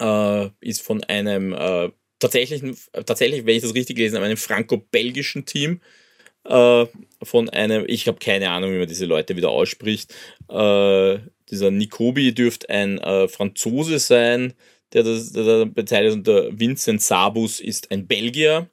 äh, 0.00 0.48
ist 0.60 0.82
von 0.82 1.02
einem 1.04 1.52
äh, 1.52 1.90
tatsächlichen, 2.18 2.76
tatsächlich, 3.06 3.46
wenn 3.46 3.56
ich 3.56 3.62
das 3.62 3.74
richtig 3.74 3.98
habe, 4.14 4.24
einem 4.24 4.36
franco-belgischen 4.36 5.44
Team. 5.44 5.80
Äh, 6.44 6.86
von 7.22 7.48
einem, 7.50 7.84
ich 7.86 8.08
habe 8.08 8.18
keine 8.18 8.50
Ahnung, 8.50 8.72
wie 8.72 8.78
man 8.78 8.88
diese 8.88 9.06
Leute 9.06 9.36
wieder 9.36 9.50
ausspricht. 9.50 10.14
Äh, 10.48 11.18
dieser 11.50 11.70
Nikobi 11.70 12.32
dürfte 12.34 12.68
ein 12.70 12.98
äh, 12.98 13.28
Franzose 13.28 13.98
sein, 13.98 14.54
der 14.92 15.02
das 15.02 15.32
der, 15.32 15.44
der 15.44 15.66
bezeichnet 15.66 16.14
und 16.14 16.26
der 16.26 16.58
Vincent 16.58 17.02
Sabus 17.02 17.60
ist 17.60 17.90
ein 17.90 18.06
Belgier. 18.06 18.68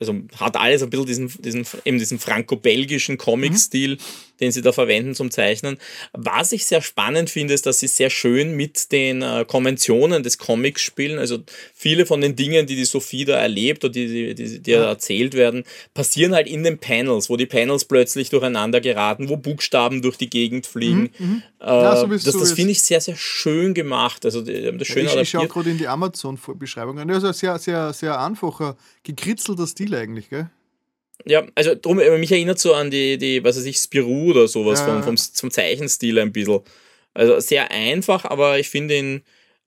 Also 0.00 0.14
hat 0.36 0.56
alles 0.56 0.82
ein 0.82 0.90
bisschen 0.90 1.06
diesen, 1.06 1.32
diesen, 1.42 1.66
eben 1.84 1.98
diesen 1.98 2.20
franco-belgischen 2.20 3.18
Comic-Stil, 3.18 3.96
mhm. 3.96 3.98
den 4.38 4.52
sie 4.52 4.62
da 4.62 4.70
verwenden 4.70 5.16
zum 5.16 5.32
Zeichnen. 5.32 5.76
Was 6.12 6.52
ich 6.52 6.66
sehr 6.66 6.82
spannend 6.82 7.30
finde, 7.30 7.54
ist, 7.54 7.66
dass 7.66 7.80
sie 7.80 7.88
sehr 7.88 8.08
schön 8.08 8.54
mit 8.54 8.92
den 8.92 9.22
äh, 9.22 9.44
Konventionen 9.46 10.22
des 10.22 10.38
Comics 10.38 10.82
spielen. 10.82 11.18
Also 11.18 11.38
viele 11.74 12.06
von 12.06 12.20
den 12.20 12.36
Dingen, 12.36 12.66
die 12.66 12.76
die 12.76 12.84
Sophie 12.84 13.24
da 13.24 13.38
erlebt 13.38 13.84
oder 13.84 13.92
die, 13.92 14.34
die, 14.36 14.62
die 14.62 14.70
ja. 14.70 14.84
erzählt 14.84 15.34
werden, 15.34 15.64
passieren 15.94 16.32
halt 16.32 16.46
in 16.46 16.62
den 16.62 16.78
Panels, 16.78 17.28
wo 17.28 17.36
die 17.36 17.46
Panels 17.46 17.84
plötzlich 17.84 18.30
durcheinander 18.30 18.80
geraten, 18.80 19.28
wo 19.28 19.36
Buchstaben 19.36 20.00
durch 20.00 20.16
die 20.16 20.30
Gegend 20.30 20.66
fliegen. 20.66 21.10
Mhm, 21.18 21.26
mhm. 21.26 21.42
äh, 21.60 21.66
ja, 21.66 21.96
so 21.96 22.06
das 22.06 22.22
das 22.22 22.52
finde 22.52 22.70
ich 22.70 22.82
sehr, 22.84 23.00
sehr 23.00 23.16
schön 23.16 23.74
gemacht. 23.74 24.24
Also 24.24 24.42
die 24.42 24.68
haben 24.68 24.78
das 24.78 24.86
schön 24.86 25.06
ja, 25.06 25.14
ich, 25.14 25.22
ich 25.22 25.30
schaue 25.30 25.48
gerade 25.48 25.70
in 25.70 25.78
die 25.78 25.88
Amazon-Beschreibung 25.88 27.00
an. 27.00 27.10
Also 27.10 27.32
sehr, 27.32 27.58
sehr, 27.58 27.92
sehr 27.92 28.20
einfacher, 28.20 28.76
gekritzelter 29.02 29.66
Stil 29.66 29.87
eigentlich, 29.94 30.30
gell? 30.30 30.50
Ja, 31.24 31.44
also 31.54 31.74
drum, 31.74 31.96
mich 31.96 32.30
erinnert 32.30 32.58
so 32.58 32.74
an 32.74 32.90
die, 32.90 33.18
die 33.18 33.42
was 33.42 33.56
weiß 33.56 33.64
ich, 33.64 33.78
Spirou 33.78 34.30
oder 34.30 34.46
sowas 34.46 34.80
ja, 34.80 34.86
vom, 34.86 35.02
vom, 35.02 35.16
vom 35.16 35.50
Zeichenstil 35.50 36.18
ein 36.18 36.32
bisschen. 36.32 36.60
Also 37.12 37.40
sehr 37.40 37.70
einfach, 37.70 38.24
aber 38.24 38.58
ich 38.58 38.68
finde 38.68 38.96
ihn, 38.96 39.22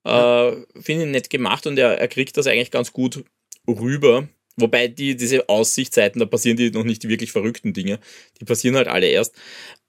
äh, 0.06 0.52
find 0.80 1.02
ihn 1.02 1.12
nett 1.12 1.30
gemacht 1.30 1.68
und 1.68 1.78
er, 1.78 2.00
er 2.00 2.08
kriegt 2.08 2.38
das 2.38 2.48
eigentlich 2.48 2.72
ganz 2.72 2.94
gut 2.94 3.26
rüber. 3.68 4.28
Wobei 4.62 4.88
die, 4.88 5.16
diese 5.16 5.50
Aussichtszeiten, 5.50 6.20
da 6.20 6.26
passieren 6.26 6.58
die 6.58 6.72
noch 6.72 6.84
nicht 6.84 7.04
die 7.04 7.10
wirklich 7.10 7.32
verrückten 7.32 7.74
Dinge. 7.74 8.00
Die 8.40 8.46
passieren 8.46 8.76
halt 8.76 8.88
alle 8.88 9.08
erst. 9.08 9.36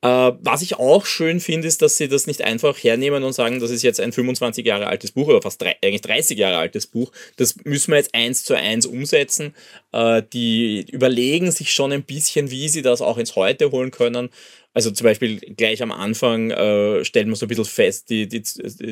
Äh, 0.03 0.33
was 0.41 0.63
ich 0.63 0.77
auch 0.77 1.07
schön 1.07 1.39
finde, 1.39 1.69
ist, 1.69 1.81
dass 1.81 1.97
sie 1.97 2.09
das 2.09 2.27
nicht 2.27 2.43
einfach 2.43 2.77
hernehmen 2.77 3.23
und 3.23 3.33
sagen, 3.35 3.61
das 3.61 3.71
ist 3.71 3.83
jetzt 3.83 4.01
ein 4.01 4.13
25 4.13 4.67
Jahre 4.67 4.89
altes 4.89 5.13
Buch 5.13 5.29
oder 5.29 5.41
fast 5.41 5.63
drei, 5.63 5.77
eigentlich 5.83 6.01
30 6.01 6.37
Jahre 6.37 6.57
altes 6.57 6.89
Buch. 6.89 7.13
Das 7.37 7.55
müssen 7.65 7.93
wir 7.93 7.99
jetzt 7.99 8.15
eins 8.15 8.43
zu 8.43 8.55
eins 8.55 8.85
umsetzen. 8.85 9.55
Äh, 9.93 10.23
die 10.33 10.87
überlegen 10.91 11.53
sich 11.53 11.73
schon 11.73 11.93
ein 11.93 12.03
bisschen, 12.03 12.51
wie 12.51 12.69
sie 12.69 12.83
das 12.83 13.01
auch 13.01 13.17
ins 13.17 13.37
Heute 13.37 13.71
holen 13.71 13.93
können. 13.93 14.31
Also 14.75 14.91
zum 14.91 15.05
Beispiel 15.05 15.39
gleich 15.39 15.83
am 15.83 15.93
Anfang 15.93 16.51
äh, 16.51 17.05
stellt 17.05 17.27
man 17.27 17.37
so 17.37 17.45
ein 17.45 17.49
bisschen 17.49 17.67
fest, 17.67 18.09
die, 18.09 18.27
die, 18.27 18.43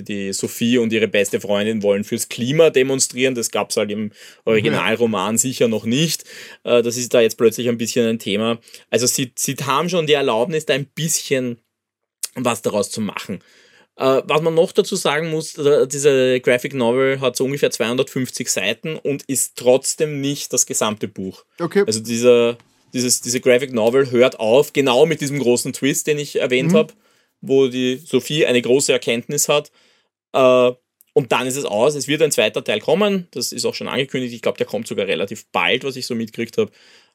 die 0.02 0.32
Sophie 0.32 0.76
und 0.76 0.92
ihre 0.92 1.08
beste 1.08 1.40
Freundin 1.40 1.82
wollen 1.82 2.04
fürs 2.04 2.28
Klima 2.28 2.68
demonstrieren. 2.68 3.34
Das 3.34 3.50
gab 3.50 3.70
es 3.70 3.78
halt 3.78 3.90
im 3.90 4.12
Originalroman 4.44 5.38
sicher 5.38 5.68
noch 5.68 5.84
nicht. 5.84 6.24
Äh, 6.64 6.82
das 6.82 6.98
ist 6.98 7.14
da 7.14 7.22
jetzt 7.22 7.38
plötzlich 7.38 7.68
ein 7.68 7.78
bisschen 7.78 8.06
ein 8.06 8.18
Thema. 8.18 8.58
Also 8.90 9.06
sie, 9.06 9.32
sie 9.36 9.56
haben 9.62 9.88
schon 9.88 10.06
die 10.06 10.12
Erlaubnis, 10.12 10.66
da 10.66 10.74
ein 10.74 10.86
bisschen 10.86 11.58
was 12.34 12.62
daraus 12.62 12.90
zu 12.90 13.00
machen. 13.00 13.40
Uh, 13.98 14.22
was 14.24 14.40
man 14.40 14.54
noch 14.54 14.72
dazu 14.72 14.96
sagen 14.96 15.28
muss, 15.28 15.52
diese 15.52 16.40
Graphic 16.40 16.72
Novel 16.72 17.20
hat 17.20 17.36
so 17.36 17.44
ungefähr 17.44 17.70
250 17.70 18.48
Seiten 18.48 18.96
und 18.96 19.24
ist 19.24 19.56
trotzdem 19.56 20.22
nicht 20.22 20.54
das 20.54 20.64
gesamte 20.64 21.06
Buch. 21.06 21.44
Okay. 21.58 21.84
Also 21.86 22.00
dieser, 22.00 22.56
dieses, 22.92 23.20
diese 23.20 23.40
Graphic 23.40 23.72
Novel 23.72 24.10
hört 24.10 24.38
auf, 24.38 24.72
genau 24.72 25.06
mit 25.06 25.20
diesem 25.20 25.38
großen 25.38 25.72
Twist, 25.72 26.06
den 26.06 26.18
ich 26.18 26.40
erwähnt 26.40 26.72
mhm. 26.72 26.76
habe, 26.76 26.94
wo 27.40 27.68
die 27.68 27.96
Sophie 27.96 28.46
eine 28.46 28.62
große 28.62 28.92
Erkenntnis 28.92 29.48
hat. 29.48 29.70
Äh, 30.32 30.72
und 31.12 31.32
dann 31.32 31.46
ist 31.46 31.56
es 31.56 31.64
aus. 31.64 31.94
Es 31.94 32.08
wird 32.08 32.22
ein 32.22 32.30
zweiter 32.30 32.62
Teil 32.62 32.80
kommen. 32.80 33.26
Das 33.32 33.52
ist 33.52 33.64
auch 33.64 33.74
schon 33.74 33.88
angekündigt. 33.88 34.34
Ich 34.34 34.42
glaube, 34.42 34.58
der 34.58 34.66
kommt 34.66 34.86
sogar 34.86 35.06
relativ 35.06 35.46
bald, 35.50 35.84
was 35.84 35.96
ich 35.96 36.06
so 36.06 36.14
mitgekriegt 36.14 36.56
habe. 36.56 36.70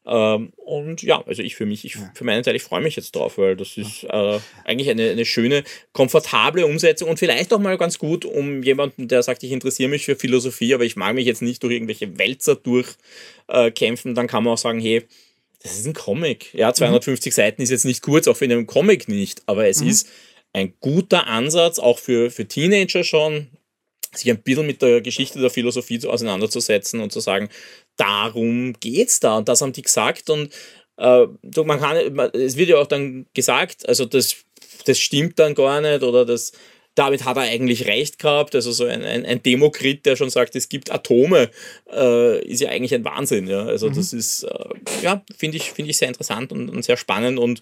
Ähm, 0.08 0.52
und 0.58 1.02
ja, 1.02 1.24
also 1.26 1.42
ich 1.42 1.56
für 1.56 1.66
mich, 1.66 1.84
ich, 1.84 1.98
für 2.14 2.24
meinen 2.24 2.44
Teil, 2.44 2.56
ich 2.56 2.64
freue 2.64 2.82
mich 2.82 2.96
jetzt 2.96 3.16
drauf, 3.16 3.38
weil 3.40 3.56
das 3.56 3.76
ist 3.76 4.04
äh, 4.04 4.40
eigentlich 4.64 4.90
eine, 4.90 5.10
eine 5.10 5.26
schöne, 5.26 5.64
komfortable 5.94 6.66
Umsetzung 6.66 7.10
und 7.10 7.18
vielleicht 7.18 7.52
auch 7.54 7.60
mal 7.60 7.78
ganz 7.78 7.98
gut, 7.98 8.24
um 8.24 8.62
jemanden, 8.62 9.08
der 9.08 9.24
sagt, 9.24 9.42
ich 9.42 9.52
interessiere 9.52 9.90
mich 9.90 10.06
für 10.06 10.16
Philosophie, 10.16 10.76
aber 10.76 10.84
ich 10.84 10.96
mag 10.96 11.16
mich 11.16 11.26
jetzt 11.26 11.42
nicht 11.42 11.64
durch 11.64 11.74
irgendwelche 11.74 12.20
Wälzer 12.20 12.56
durchkämpfen, 12.56 14.12
äh, 14.12 14.14
dann 14.14 14.28
kann 14.28 14.44
man 14.44 14.54
auch 14.54 14.60
sagen, 14.60 14.80
hey, 14.80 15.08
das 15.66 15.80
ist 15.80 15.88
ein 15.88 15.94
Comic. 15.94 16.54
Ja, 16.54 16.74
250 16.74 17.32
mhm. 17.32 17.36
Seiten 17.36 17.62
ist 17.64 17.72
jetzt 17.72 17.86
nicht 17.86 18.04
kurz, 18.04 18.28
auch 18.28 18.40
in 18.42 18.52
einem 18.52 18.68
Comic 18.68 19.08
nicht, 19.08 19.42
aber 19.48 19.68
es 19.68 19.82
mhm. 19.82 19.88
ist 19.90 20.08
ein 20.54 20.74
guter 20.80 21.26
Ansatz, 21.26 21.80
auch 21.80 21.98
für, 21.98 22.30
für 22.30 22.48
Teenager 22.48 23.04
schon, 23.04 23.48
sich 24.14 24.30
ein 24.30 24.44
bisschen 24.44 24.68
mit 24.68 24.84
der 24.84 25.02
Geschichte 25.02 25.40
der 25.40 25.50
Philosophie 25.50 26.06
auseinanderzusetzen 26.06 27.02
und 27.02 27.12
zu 27.12 27.20
sagen, 27.20 27.50
darum 27.98 28.74
geht's 28.80 29.20
da. 29.20 29.38
Und 29.38 29.50
das 29.50 29.62
haben 29.62 29.74
die 29.74 29.82
gesagt. 29.82 30.30
Und 30.30 30.54
äh, 30.98 31.26
man 31.64 31.80
kann, 31.80 31.98
es 32.34 32.56
wird 32.58 32.70
ja 32.70 32.78
auch 32.78 32.88
dann 32.88 33.26
gesagt, 33.34 33.90
also 33.90 34.06
das, 34.06 34.36
das 34.86 35.00
stimmt 35.00 35.40
dann 35.40 35.56
gar 35.56 35.82
nicht 35.82 36.04
oder 36.04 36.26
das, 36.26 36.52
damit 36.96 37.26
hat 37.26 37.38
er 37.38 37.44
eigentlich 37.44 37.88
recht 37.88 38.20
gehabt. 38.20 38.56
Also 38.56 38.72
so 38.72 38.86
ein, 38.86 39.04
ein, 39.04 39.26
ein 39.26 39.44
Demokrit, 39.44 40.06
der 40.06 40.16
schon 40.16 40.30
sagt, 40.30 40.56
es 40.56 40.70
gibt 40.70 40.92
Atome, 40.92 41.52
äh, 41.92 42.44
ist 42.46 42.62
ja 42.62 42.70
eigentlich 42.70 42.96
ein 42.96 43.06
Wahnsinn. 43.06 43.48
Ja? 43.48 43.66
Also 43.66 43.90
mhm. 43.90 43.96
das 43.96 44.14
ist, 44.14 44.44
äh, 44.44 44.70
ja, 45.04 45.24
finde 45.38 45.58
ich, 45.58 45.72
find 45.72 45.90
ich 45.90 45.98
sehr 45.98 46.08
interessant 46.08 46.52
und, 46.52 46.70
und, 46.70 46.84
sehr 46.84 46.98
spannend 46.98 47.38
und 47.38 47.62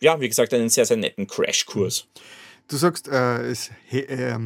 ja, 0.00 0.20
wie 0.20 0.28
gesagt, 0.28 0.52
einen 0.52 0.68
sehr, 0.68 0.84
sehr 0.84 0.98
netten 0.98 1.26
Crashkurs. 1.26 2.06
Du 2.68 2.76
sagst, 2.76 3.08
äh, 3.08 3.42
es 3.46 3.70
äh, 3.90 4.38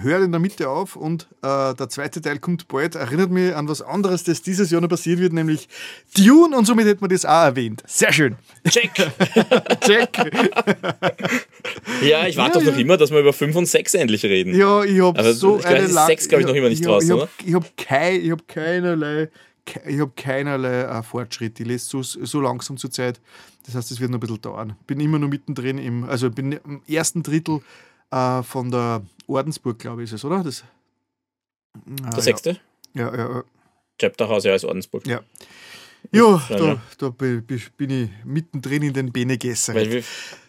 hört 0.00 0.22
in 0.22 0.32
der 0.32 0.40
Mitte 0.40 0.68
auf 0.68 0.96
und 0.96 1.28
äh, 1.42 1.74
der 1.74 1.88
zweite 1.88 2.20
Teil 2.20 2.38
kommt 2.38 2.68
bald. 2.68 2.94
Erinnert 2.94 3.30
mich 3.30 3.54
an 3.54 3.68
was 3.68 3.82
anderes, 3.82 4.24
das 4.24 4.42
dieses 4.42 4.70
Jahr 4.70 4.80
noch 4.80 4.88
passieren 4.88 5.20
wird, 5.20 5.32
nämlich 5.32 5.68
Dune 6.16 6.56
und 6.56 6.64
somit 6.66 6.86
hätten 6.86 7.00
wir 7.00 7.08
das 7.08 7.24
auch 7.24 7.44
erwähnt. 7.44 7.82
Sehr 7.86 8.12
schön. 8.12 8.36
Check. 8.68 8.92
Check. 9.80 10.18
ja, 12.02 12.26
ich 12.26 12.36
warte 12.36 12.58
ja, 12.58 12.60
doch 12.60 12.62
ja. 12.62 12.70
noch 12.72 12.78
immer, 12.78 12.96
dass 12.96 13.10
wir 13.10 13.20
über 13.20 13.32
5 13.32 13.54
und 13.56 13.66
6 13.66 13.94
endlich 13.94 14.24
reden. 14.24 14.54
Ja, 14.54 14.82
ich 14.84 15.00
habe 15.00 15.34
so 15.34 15.58
ich 15.58 15.66
eine 15.66 15.88
6 15.88 16.28
glaube 16.28 16.42
ich 16.42 16.48
noch 16.48 16.54
immer 16.54 16.68
nicht 16.68 16.80
ich 16.80 16.86
draußen, 16.86 17.10
hab, 17.10 17.16
oder? 17.18 17.28
Ich 17.44 17.54
habe 17.54 17.66
kein, 17.76 18.30
hab 18.30 18.48
keinerlei 18.48 19.30
ich 19.86 20.00
habe 20.00 20.12
keinerlei 20.16 20.82
äh, 20.82 21.02
Fortschritt. 21.02 21.58
Ich 21.58 21.66
lese 21.66 21.86
so, 21.86 22.02
so 22.02 22.40
langsam 22.40 22.76
zur 22.76 22.90
Zeit. 22.90 23.20
Das 23.66 23.74
heißt, 23.74 23.90
es 23.90 24.00
wird 24.00 24.10
noch 24.10 24.18
ein 24.18 24.20
bisschen 24.20 24.40
dauern. 24.40 24.76
Bin 24.86 25.00
immer 25.00 25.18
noch 25.18 25.28
mittendrin 25.28 25.78
im, 25.78 26.04
also 26.04 26.30
bin 26.30 26.52
im 26.52 26.82
ersten 26.86 27.22
Drittel 27.22 27.60
äh, 28.10 28.42
von 28.42 28.70
der 28.70 29.02
Ordensburg, 29.26 29.78
glaube 29.78 30.02
ich, 30.02 30.10
ist 30.10 30.20
es, 30.20 30.24
oder? 30.24 30.42
Das, 30.42 30.60
äh, 30.60 32.10
der 32.10 32.22
sechste? 32.22 32.60
Ja, 32.94 33.14
ja. 33.14 33.34
ja. 33.34 33.44
Chapterhaus, 33.98 34.44
ja, 34.44 34.52
als 34.52 34.64
Ordensburg. 34.64 35.06
Ja. 35.06 35.22
Ja, 36.12 36.40
da, 36.48 36.80
da 36.98 37.08
bin 37.08 37.44
ich 37.48 37.70
mittendrin 38.24 38.82
in 38.82 38.92
den 38.92 39.12
Bene 39.12 39.38
Gesserit. 39.38 40.04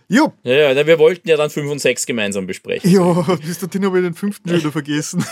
Jo. 0.10 0.34
Ja, 0.44 0.72
ja, 0.72 0.88
wir 0.88 1.00
wollten 1.00 1.28
ja 1.28 1.36
dann 1.36 1.50
5 1.50 1.70
und 1.70 1.80
6 1.80 2.06
gemeinsam 2.06 2.48
besprechen. 2.48 2.90
Ja, 2.90 3.22
bis 3.36 3.60
dahin 3.60 3.86
habe 3.86 4.00
ich 4.00 4.06
den 4.06 4.14
fünften 4.14 4.50
wieder 4.50 4.72
vergessen. 4.72 5.26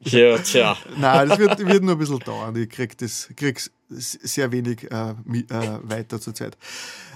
ja, 0.00 0.36
tja. 0.38 0.76
Nein, 0.98 1.28
das 1.28 1.38
wird, 1.38 1.58
wird 1.64 1.82
nur 1.82 1.94
ein 1.94 1.98
bisschen 1.98 2.18
dauern. 2.18 2.56
Ich 2.56 2.68
kriege 2.70 2.96
das 2.96 3.28
krieg's 3.36 3.70
sehr 3.88 4.52
wenig 4.52 4.90
äh, 4.90 5.10
äh, 5.10 5.78
weiter 5.82 6.20
zurzeit. 6.20 6.56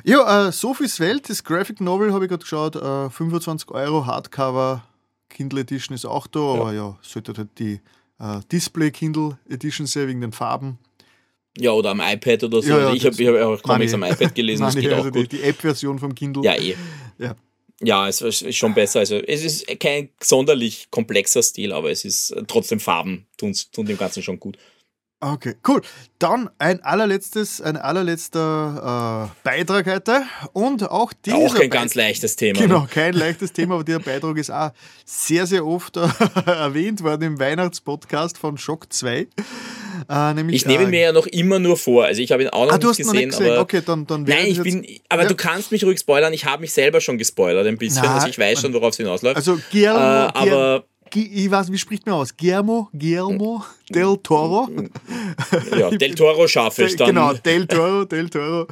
Ja, 0.04 0.48
äh, 0.48 0.52
Sophies 0.52 1.00
Welt, 1.00 1.28
das 1.28 1.44
Graphic 1.44 1.80
Novel 1.80 2.12
habe 2.12 2.24
ich 2.24 2.28
gerade 2.28 2.42
geschaut, 2.42 2.76
äh, 2.76 3.10
25 3.10 3.70
Euro, 3.70 4.06
Hardcover, 4.06 4.84
Kindle 5.28 5.60
Edition 5.60 5.94
ist 5.94 6.04
auch 6.04 6.26
da, 6.26 6.40
ja. 6.40 6.60
aber 6.60 6.72
ja, 6.72 6.98
sollte 7.02 7.34
halt 7.36 7.48
die 7.58 7.80
äh, 8.18 8.40
Display 8.50 8.90
Kindle 8.90 9.38
Edition 9.48 9.86
sein 9.86 10.08
wegen 10.08 10.20
den 10.20 10.32
Farben. 10.32 10.78
Ja, 11.56 11.72
oder 11.72 11.90
am 11.90 12.00
iPad 12.00 12.44
oder 12.44 12.62
so. 12.62 12.70
Ja, 12.70 12.78
ja, 12.78 12.92
ich 12.92 13.04
habe 13.04 13.26
hab 13.26 13.58
auch 13.58 13.62
Comics 13.62 13.92
am 13.94 14.04
iPad 14.04 14.34
gelesen. 14.34 14.62
das 14.62 14.76
geht 14.76 14.92
also 14.92 15.08
auch 15.08 15.12
gut. 15.12 15.32
Die, 15.32 15.38
die 15.38 15.42
App-Version 15.42 15.98
vom 15.98 16.14
Kindle. 16.14 16.44
Ja, 16.44 16.54
eh. 16.54 16.76
Ja. 17.18 17.34
Ja, 17.80 18.08
es 18.08 18.20
ist 18.20 18.56
schon 18.56 18.74
besser. 18.74 19.00
Also 19.00 19.16
es 19.16 19.44
ist 19.44 19.80
kein 19.80 20.08
sonderlich 20.20 20.88
komplexer 20.90 21.42
Stil, 21.42 21.72
aber 21.72 21.90
es 21.90 22.04
ist 22.04 22.34
trotzdem 22.48 22.80
Farben 22.80 23.26
tun, 23.36 23.56
tun 23.72 23.86
dem 23.86 23.96
Ganzen 23.96 24.22
schon 24.22 24.40
gut. 24.40 24.58
Okay, 25.20 25.56
cool. 25.66 25.82
Dann 26.20 26.48
ein 26.58 26.80
allerletztes, 26.84 27.60
ein 27.60 27.76
allerletzter 27.76 29.32
äh, 29.32 29.38
Beitrag 29.42 29.86
heute 29.86 30.22
und 30.52 30.88
auch 30.88 31.12
dieser. 31.12 31.36
Auch 31.38 31.54
kein 31.56 31.70
ganz 31.70 31.96
leichtes 31.96 32.36
Thema. 32.36 32.60
Genau, 32.60 32.86
kein 32.88 33.14
leichtes 33.14 33.52
Thema, 33.52 33.74
aber 33.74 33.84
der 33.84 33.98
Beitrag 33.98 34.36
ist 34.36 34.50
auch 34.50 34.70
sehr, 35.04 35.48
sehr 35.48 35.66
oft 35.66 35.96
äh, 35.96 36.06
erwähnt 36.46 37.02
worden 37.02 37.22
im 37.22 37.40
Weihnachtspodcast 37.40 38.38
von 38.38 38.58
Schock 38.58 38.92
2. 38.92 39.26
Äh, 40.08 40.34
nämlich, 40.34 40.56
ich 40.56 40.66
nehme 40.66 40.84
äh, 40.84 40.86
mir 40.86 41.00
ja 41.00 41.12
noch 41.12 41.26
immer 41.26 41.58
nur 41.58 41.76
vor. 41.76 42.04
Also 42.04 42.22
ich 42.22 42.30
habe 42.30 42.44
ihn 42.44 42.50
auch 42.50 42.66
noch 42.66 42.74
ah, 42.74 42.78
nicht 42.78 42.88
gesehen. 42.88 43.06
Noch 43.06 43.12
nicht 43.14 43.28
gesehen. 43.30 43.50
Aber 43.50 43.60
okay, 43.60 43.82
dann, 43.84 44.06
dann 44.06 44.22
Nein, 44.22 44.46
ich 44.46 44.62
bin. 44.62 44.86
Aber 45.08 45.22
ja. 45.22 45.28
du 45.28 45.34
kannst 45.34 45.72
mich 45.72 45.82
ruhig 45.84 45.98
spoilern. 45.98 46.32
Ich 46.32 46.44
habe 46.44 46.60
mich 46.60 46.72
selber 46.72 47.00
schon 47.00 47.18
gespoilert 47.18 47.66
ein 47.66 47.76
bisschen. 47.76 48.02
Na, 48.04 48.14
also 48.14 48.28
ich 48.28 48.38
weiß 48.38 48.60
schon, 48.60 48.72
worauf 48.72 48.90
es 48.90 48.98
hinausläuft. 48.98 49.36
Also 49.36 49.58
Guillermo, 49.72 49.98
äh, 49.98 50.30
aber 50.32 50.84
ich 51.14 51.50
weiß, 51.50 51.72
wie 51.72 51.78
spricht 51.78 52.06
man 52.06 52.16
aus? 52.16 52.36
Guillermo, 52.36 52.88
Guillermo 52.92 53.64
del 53.88 54.16
Toro. 54.22 54.68
Ja, 55.78 55.90
del 55.90 56.14
Toro 56.14 56.46
schaffe 56.46 56.84
ich 56.84 56.96
dann. 56.96 57.08
Genau, 57.08 57.32
del 57.32 57.66
Toro, 57.66 58.04
del 58.04 58.28
Toro. 58.28 58.66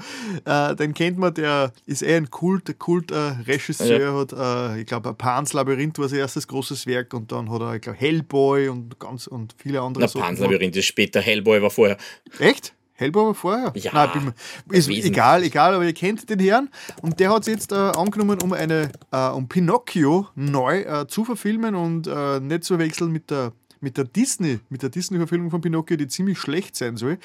Äh, 0.45 0.75
den 0.77 0.95
kennt 0.95 1.19
man, 1.19 1.35
der 1.35 1.73
ist 1.87 2.03
eh 2.03 2.17
ein 2.17 2.31
Kult, 2.31 2.79
Kult 2.79 3.11
äh, 3.11 3.35
Regisseur, 3.47 4.01
ja. 4.01 4.15
hat, 4.15 4.33
äh, 4.33 4.81
ich 4.81 4.87
glaube, 4.87 5.15
Pans 5.15 5.53
Labyrinth 5.53 5.99
war 5.99 6.09
sein 6.09 6.21
erstes 6.21 6.47
großes 6.49 6.87
Werk 6.87 7.15
und 7.15 7.33
dann 7.33 7.51
hat 7.51 7.61
er, 7.61 7.75
ich 7.75 7.83
glaube, 7.83 7.99
Hellboy 7.99 8.69
und 8.69 8.99
ganz 8.99 9.27
und 9.27 9.55
viele 9.59 9.81
andere 9.81 10.09
Na, 10.13 10.21
Pans 10.21 10.41
Labyrinth 10.41 10.77
ist 10.77 10.87
später, 10.87 11.21
Hellboy 11.21 11.63
war 11.63 11.71
vorher. 11.71 11.97
Echt? 12.39 12.75
Hellbauer 12.97 13.35
vorher? 13.35 13.73
Ja, 13.77 13.93
Nein, 13.93 14.33
ist 14.71 14.89
egal, 14.89 15.43
egal, 15.43 15.75
aber 15.75 15.85
ihr 15.85 15.93
kennt 15.93 16.29
den 16.29 16.39
Herrn 16.41 16.69
und 17.03 17.21
der 17.21 17.31
hat 17.31 17.43
es 17.43 17.47
jetzt 17.49 17.73
äh, 17.73 17.75
angenommen, 17.77 18.41
um 18.43 18.53
eine 18.53 18.91
äh, 19.13 19.29
um 19.29 19.49
Pinocchio 19.49 20.29
neu 20.35 20.81
äh, 20.81 21.07
zu 21.07 21.25
verfilmen 21.25 21.75
und 21.75 22.07
äh, 22.07 22.41
nicht 22.41 22.65
zu 22.65 22.79
wechseln 22.79 23.13
mit 23.13 23.31
der 23.31 23.53
mit 23.81 23.99
der 23.99 24.05
Disney, 24.05 24.59
mit 24.71 24.83
der 24.83 24.89
Disney-Verfilmung 24.89 25.51
von 25.51 25.61
Pinocchio, 25.61 25.99
die 25.99 26.09
ziemlich 26.09 26.39
schlecht 26.39 26.75
sein 26.77 26.97
soll, 26.97 27.19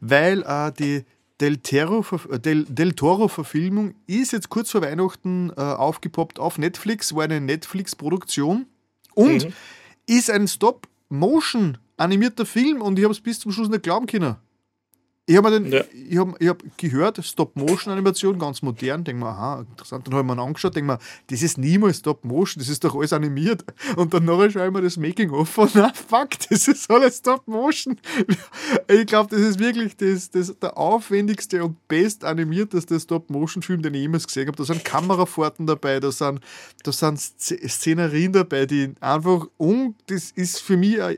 weil 0.00 0.42
äh, 0.42 0.70
die 0.72 1.04
Del, 1.40 1.56
Toro, 1.58 2.04
äh, 2.30 2.38
Del, 2.38 2.64
Del 2.64 2.92
Toro-Verfilmung 2.92 3.94
ist 4.06 4.32
jetzt 4.32 4.48
kurz 4.48 4.70
vor 4.70 4.82
Weihnachten 4.82 5.50
aufgepoppt 5.50 6.38
auf 6.38 6.56
Netflix, 6.58 7.14
war 7.14 7.24
eine 7.24 7.40
Netflix-Produktion 7.40 8.66
und 9.14 9.44
Mhm. 9.46 9.52
ist 10.06 10.30
ein 10.30 10.46
Stop-Motion 10.48 11.78
animierter 11.96 12.46
Film 12.46 12.80
und 12.82 12.98
ich 12.98 13.04
habe 13.04 13.12
es 13.12 13.20
bis 13.20 13.40
zum 13.40 13.52
Schluss 13.52 13.68
nicht 13.68 13.82
glauben 13.82 14.06
können. 14.06 14.36
Ich 15.28 15.36
habe 15.36 15.50
Ja. 15.68 15.82
ich 16.08 16.16
hab, 16.18 16.40
ich 16.40 16.48
hab 16.48 16.62
gehört, 16.78 17.18
Stop-Motion-Animation, 17.24 18.38
ganz 18.38 18.62
modern. 18.62 19.02
Denke 19.02 19.24
mir, 19.24 19.28
aha, 19.30 19.66
interessant. 19.68 20.06
Dann 20.06 20.14
habe 20.14 20.28
ich 20.28 20.36
mir 20.36 20.40
angeschaut, 20.40 20.76
denke 20.76 20.92
mir, 20.92 20.98
das 21.26 21.42
ist 21.42 21.58
niemals 21.58 21.98
Stop-Motion, 21.98 22.60
das 22.60 22.68
ist 22.68 22.84
doch 22.84 22.94
alles 22.94 23.12
animiert. 23.12 23.64
Und 23.96 24.14
dann 24.14 24.24
nachher 24.24 24.50
schaue 24.52 24.66
ich 24.68 24.72
mir 24.72 24.82
das 24.82 24.96
Making-of 24.96 25.58
an. 25.58 25.68
Na, 25.74 25.92
fuck, 25.92 26.30
das 26.48 26.68
ist 26.68 26.88
alles 26.88 27.16
Stop-Motion. 27.18 27.98
Ich 28.86 29.06
glaube, 29.06 29.34
das 29.34 29.44
ist 29.44 29.58
wirklich 29.58 29.96
das, 29.96 30.30
das, 30.30 30.56
der 30.60 30.78
aufwendigste 30.78 31.64
und 31.64 31.88
best 31.88 32.22
animierteste 32.24 33.00
Stop-Motion-Film, 33.00 33.82
den 33.82 33.94
ich 33.94 34.02
jemals 34.02 34.28
gesehen 34.28 34.46
habe. 34.46 34.56
Da 34.56 34.64
sind 34.64 34.84
Kamerafahrten 34.84 35.66
dabei, 35.66 35.98
da 35.98 36.12
sind, 36.12 36.38
da 36.84 36.92
sind 36.92 37.18
Sz- 37.18 37.68
Szenerien 37.68 38.32
dabei, 38.32 38.64
die 38.66 38.94
einfach 39.00 39.46
um, 39.56 39.96
das 40.06 40.30
ist 40.30 40.60
für 40.60 40.76
mich 40.76 41.02
ein 41.02 41.16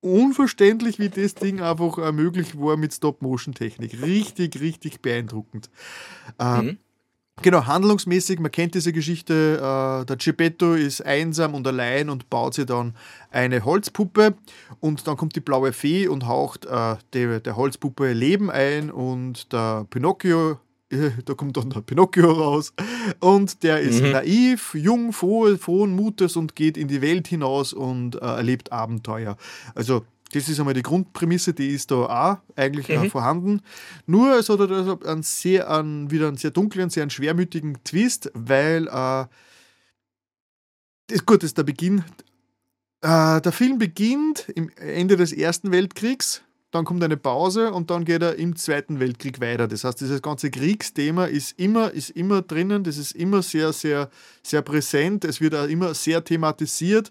unverständlich, 0.00 0.98
wie 0.98 1.08
das 1.08 1.34
Ding 1.34 1.60
einfach 1.60 1.98
äh, 1.98 2.12
möglich 2.12 2.58
war 2.58 2.76
mit 2.76 2.92
Stop-Motion-Technik. 2.92 4.02
Richtig, 4.02 4.60
richtig 4.60 5.00
beeindruckend. 5.00 5.70
Ähm, 6.38 6.66
Mhm. 6.66 6.78
Genau, 7.42 7.64
handlungsmäßig, 7.66 8.38
man 8.38 8.52
kennt 8.52 8.74
diese 8.74 8.92
Geschichte, 8.92 9.56
äh, 9.56 10.04
der 10.04 10.16
Geppetto 10.16 10.74
ist 10.74 11.00
einsam 11.00 11.54
und 11.54 11.66
allein 11.66 12.10
und 12.10 12.28
baut 12.28 12.52
sich 12.52 12.66
dann 12.66 12.94
eine 13.30 13.64
Holzpuppe 13.64 14.34
und 14.80 15.06
dann 15.06 15.16
kommt 15.16 15.36
die 15.36 15.40
blaue 15.40 15.72
Fee 15.72 16.06
und 16.06 16.26
haucht 16.26 16.66
äh, 16.66 16.96
der, 17.14 17.40
der 17.40 17.56
Holzpuppe 17.56 18.12
Leben 18.12 18.50
ein 18.50 18.90
und 18.90 19.54
der 19.54 19.86
Pinocchio, 19.88 20.58
äh, 20.90 21.10
da 21.24 21.34
kommt 21.34 21.56
dann 21.56 21.70
der 21.70 21.80
Pinocchio 21.80 22.30
raus 22.30 22.72
und 23.20 23.62
der 23.62 23.80
ist 23.80 24.02
Mhm. 24.02 24.10
naiv, 24.12 24.74
jung, 24.74 25.12
froh, 25.12 25.56
frohen 25.56 25.94
Mutes 25.96 26.36
und 26.36 26.54
geht 26.56 26.76
in 26.76 26.88
die 26.88 27.00
Welt 27.00 27.28
hinaus 27.28 27.72
und 27.72 28.16
äh, 28.16 28.18
erlebt 28.18 28.72
Abenteuer. 28.72 29.36
Also 29.74 30.04
das 30.32 30.48
ist 30.48 30.60
einmal 30.60 30.74
die 30.74 30.82
Grundprämisse, 30.82 31.52
die 31.54 31.68
ist 31.70 31.90
da 31.90 31.96
auch 32.04 32.38
eigentlich 32.56 32.88
äh, 32.88 32.98
Mhm. 32.98 33.10
vorhanden. 33.10 33.62
Nur 34.06 34.36
es 34.38 34.48
hat 34.48 34.60
halt 34.60 34.70
also 34.70 35.00
einen 35.00 35.22
sehr, 35.24 35.68
einen, 35.70 36.10
wieder 36.10 36.28
einen 36.28 36.36
sehr 36.36 36.52
dunklen, 36.52 36.88
sehr 36.90 37.02
einen 37.02 37.10
schwermütigen 37.10 37.78
Twist, 37.82 38.30
weil 38.34 38.86
äh, 38.86 39.24
das, 41.08 41.26
gut, 41.26 41.42
das 41.42 41.48
ist 41.50 41.58
der 41.58 41.64
Beginn. 41.64 42.04
Äh, 43.02 43.40
der 43.40 43.50
Film 43.52 43.78
beginnt 43.78 44.48
im 44.54 44.70
Ende 44.76 45.16
des 45.16 45.32
Ersten 45.32 45.72
Weltkriegs, 45.72 46.42
dann 46.70 46.84
kommt 46.84 47.02
eine 47.02 47.16
Pause 47.16 47.72
und 47.72 47.90
dann 47.90 48.04
geht 48.04 48.22
er 48.22 48.36
im 48.36 48.54
Zweiten 48.56 49.00
Weltkrieg 49.00 49.40
weiter. 49.40 49.66
Das 49.66 49.84
heißt, 49.84 50.00
dieses 50.00 50.22
ganze 50.22 50.50
Kriegsthema 50.50 51.26
ist 51.26 51.58
immer, 51.58 51.90
ist 51.90 52.10
immer 52.10 52.42
drinnen, 52.42 52.84
das 52.84 52.96
ist 52.96 53.12
immer 53.12 53.42
sehr, 53.42 53.72
sehr, 53.72 54.10
sehr 54.42 54.62
präsent, 54.62 55.24
es 55.24 55.40
wird 55.40 55.54
auch 55.54 55.66
immer 55.66 55.94
sehr 55.94 56.22
thematisiert. 56.22 57.10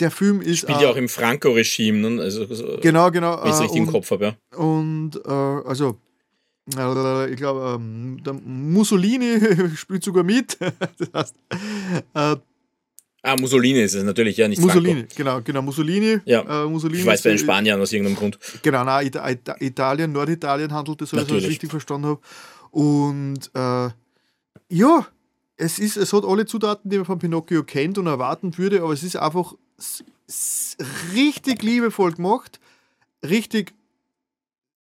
Der 0.00 0.10
Film 0.10 0.40
ist 0.40 0.60
Spielt 0.60 0.80
ja 0.80 0.90
auch 0.90 0.96
im 0.96 1.08
Franco-Regime, 1.08 2.10
ne? 2.10 2.22
also, 2.22 2.52
so, 2.52 2.78
genau, 2.80 3.10
genau. 3.10 3.40
wenn 3.42 3.48
ich 3.48 3.54
es 3.54 3.60
äh, 3.60 3.62
richtig 3.64 3.80
im 3.80 3.86
Kopf 3.86 4.10
habe. 4.10 4.36
Ja. 4.52 4.58
und 4.58 5.12
äh, 5.24 5.30
also, 5.30 5.96
ich 6.68 7.36
glaube, 7.36 7.80
ähm, 7.80 8.20
Mussolini 8.44 9.40
spielt 9.76 10.04
sogar 10.04 10.22
mit. 10.22 10.58
das 10.98 11.10
heißt, 11.14 11.34
äh, 12.14 12.36
Ah, 13.22 13.36
Mussolini 13.36 13.80
ist 13.80 13.94
es 13.94 14.04
natürlich, 14.04 14.36
ja, 14.36 14.46
nicht 14.46 14.60
Mussolini, 14.62 15.00
Franco. 15.00 15.14
genau, 15.16 15.40
genau, 15.42 15.62
Mussolini. 15.62 16.18
Ja. 16.24 16.64
Äh, 16.64 16.68
Mussolini 16.68 17.00
Ich 17.00 17.06
weiß 17.06 17.22
bei 17.22 17.30
den 17.30 17.36
ist- 17.36 17.42
Spaniern 17.42 17.80
aus 17.80 17.92
irgendeinem 17.92 18.16
Grund. 18.16 18.38
Genau, 18.62 18.84
nein, 18.84 19.06
Ita 19.08 19.28
Ita 19.28 19.56
Italien, 19.58 20.12
Norditalien 20.12 20.72
handelt 20.72 21.02
es, 21.02 21.10
dass 21.10 21.26
ich 21.28 21.34
es 21.34 21.48
richtig 21.48 21.70
verstanden 21.70 22.06
habe. 22.06 22.20
Und 22.70 23.50
äh, 23.54 23.88
ja, 24.68 25.06
es, 25.56 25.78
ist, 25.80 25.96
es 25.96 26.12
hat 26.12 26.24
alle 26.24 26.46
Zutaten, 26.46 26.88
die 26.90 26.96
man 26.96 27.06
von 27.06 27.18
Pinocchio 27.18 27.64
kennt 27.64 27.98
und 27.98 28.06
erwarten 28.06 28.56
würde, 28.56 28.82
aber 28.82 28.92
es 28.92 29.02
ist 29.02 29.16
einfach 29.16 29.54
richtig 31.14 31.62
liebevoll 31.62 32.12
gemacht, 32.12 32.60
richtig. 33.24 33.72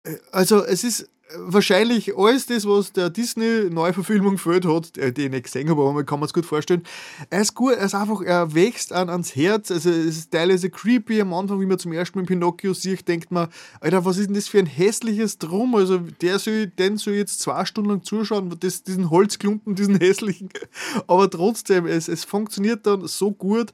äh, 0.05 0.17
Also, 0.33 0.65
es 0.65 0.83
ist 0.85 1.09
wahrscheinlich 1.35 2.17
alles 2.17 2.47
das, 2.47 2.67
was 2.67 2.93
der 2.93 3.11
Disney-Neuverfilmung 3.11 4.33
gefällt 4.33 4.65
hat, 4.65 4.97
äh, 4.97 5.13
die 5.13 5.25
ich 5.25 5.31
nicht 5.31 5.45
gesehen 5.45 5.69
habe, 5.69 5.81
aber 5.81 5.93
man 5.93 6.07
kann 6.07 6.21
man 6.21 6.27
es 6.27 6.33
gut 6.33 6.47
vorstellen. 6.47 6.83
Er 7.31 7.41
ist 7.41 7.55
gut, 7.55 7.75
er 7.75 7.85
ist 7.85 7.95
einfach, 7.95 8.23
er 8.23 8.55
wächst 8.55 8.93
an, 8.93 9.11
ans 9.11 9.35
Herz. 9.35 9.71
Also 9.71 9.91
es 9.91 10.19
ist 10.19 10.31
teilweise 10.31 10.71
creepy 10.71 11.21
am 11.21 11.35
Anfang, 11.35 11.61
wie 11.61 11.67
man 11.67 11.79
zum 11.79 11.93
ersten 11.93 12.19
Mal 12.19 12.27
Pinocchio 12.27 12.75
sieht, 12.75 13.09
denkt 13.09 13.31
man, 13.31 13.49
Alter, 13.81 14.05
was 14.05 14.19
ist 14.19 14.29
denn 14.29 14.35
das 14.35 14.49
für 14.49 14.59
ein 14.59 14.67
hässliches 14.67 15.39
Drum? 15.39 15.75
Also 15.75 15.99
der 15.99 16.39
soll, 16.39 16.69
den 16.69 16.97
soll 16.97 17.15
jetzt 17.15 17.41
zwei 17.41 17.65
Stunden 17.65 17.91
lang 17.91 18.03
zuschauen, 18.03 18.55
das, 18.61 18.85
diesen 18.85 19.11
Holzklumpen, 19.11 19.75
diesen 19.75 19.97
hässlichen. 19.99 20.51
Aber 21.07 21.29
trotzdem, 21.29 21.87
es, 21.87 22.09
es 22.09 22.25
funktioniert 22.25 22.87
dann 22.87 23.07
so 23.07 23.33
gut. 23.33 23.73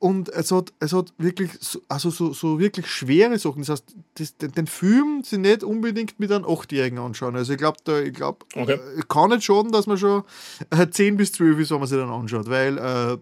Und 0.00 0.30
es 0.30 0.50
hat, 0.50 0.72
es 0.80 0.94
hat 0.94 1.12
wirklich 1.18 1.50
so, 1.60 1.80
also 1.88 2.08
so, 2.10 2.32
so 2.32 2.58
wirklich 2.58 2.86
schwere 2.86 3.38
Sachen. 3.38 3.60
Das 3.60 3.68
heißt, 3.68 3.94
das, 4.14 4.36
den, 4.38 4.50
den 4.52 4.66
Film 4.66 5.22
sie 5.24 5.36
nicht 5.36 5.62
unbedingt 5.62 6.18
mit 6.18 6.32
einem 6.32 6.46
Achtjährigen 6.46 6.98
anschauen. 6.98 7.36
Also 7.36 7.52
ich 7.52 7.58
glaube, 7.58 7.76
ich 8.06 8.14
glaub, 8.14 8.46
Okay. 8.56 8.72
äh, 8.96 9.02
kann 9.08 9.28
nicht 9.28 9.44
schaden, 9.44 9.70
dass 9.72 9.86
man 9.86 9.98
schon 9.98 10.22
äh, 10.70 10.88
10 10.88 11.18
bis 11.18 11.32
12 11.32 11.58
ist, 11.60 11.70
wenn 11.70 11.80
man 11.80 11.86
sich 11.88 11.98
dann 11.98 12.08
anschaut. 12.10 12.48
Weil 12.48 12.78
äh, 12.78 13.18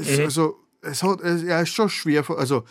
es, 0.00 0.18
Mhm. 0.18 0.24
also, 0.24 0.56
es 0.82 1.02
hat, 1.04 1.20
es, 1.20 1.44
er 1.44 1.62
ist 1.62 1.68
schon 1.70 1.88
schwer, 1.88 2.28
also 2.30 2.64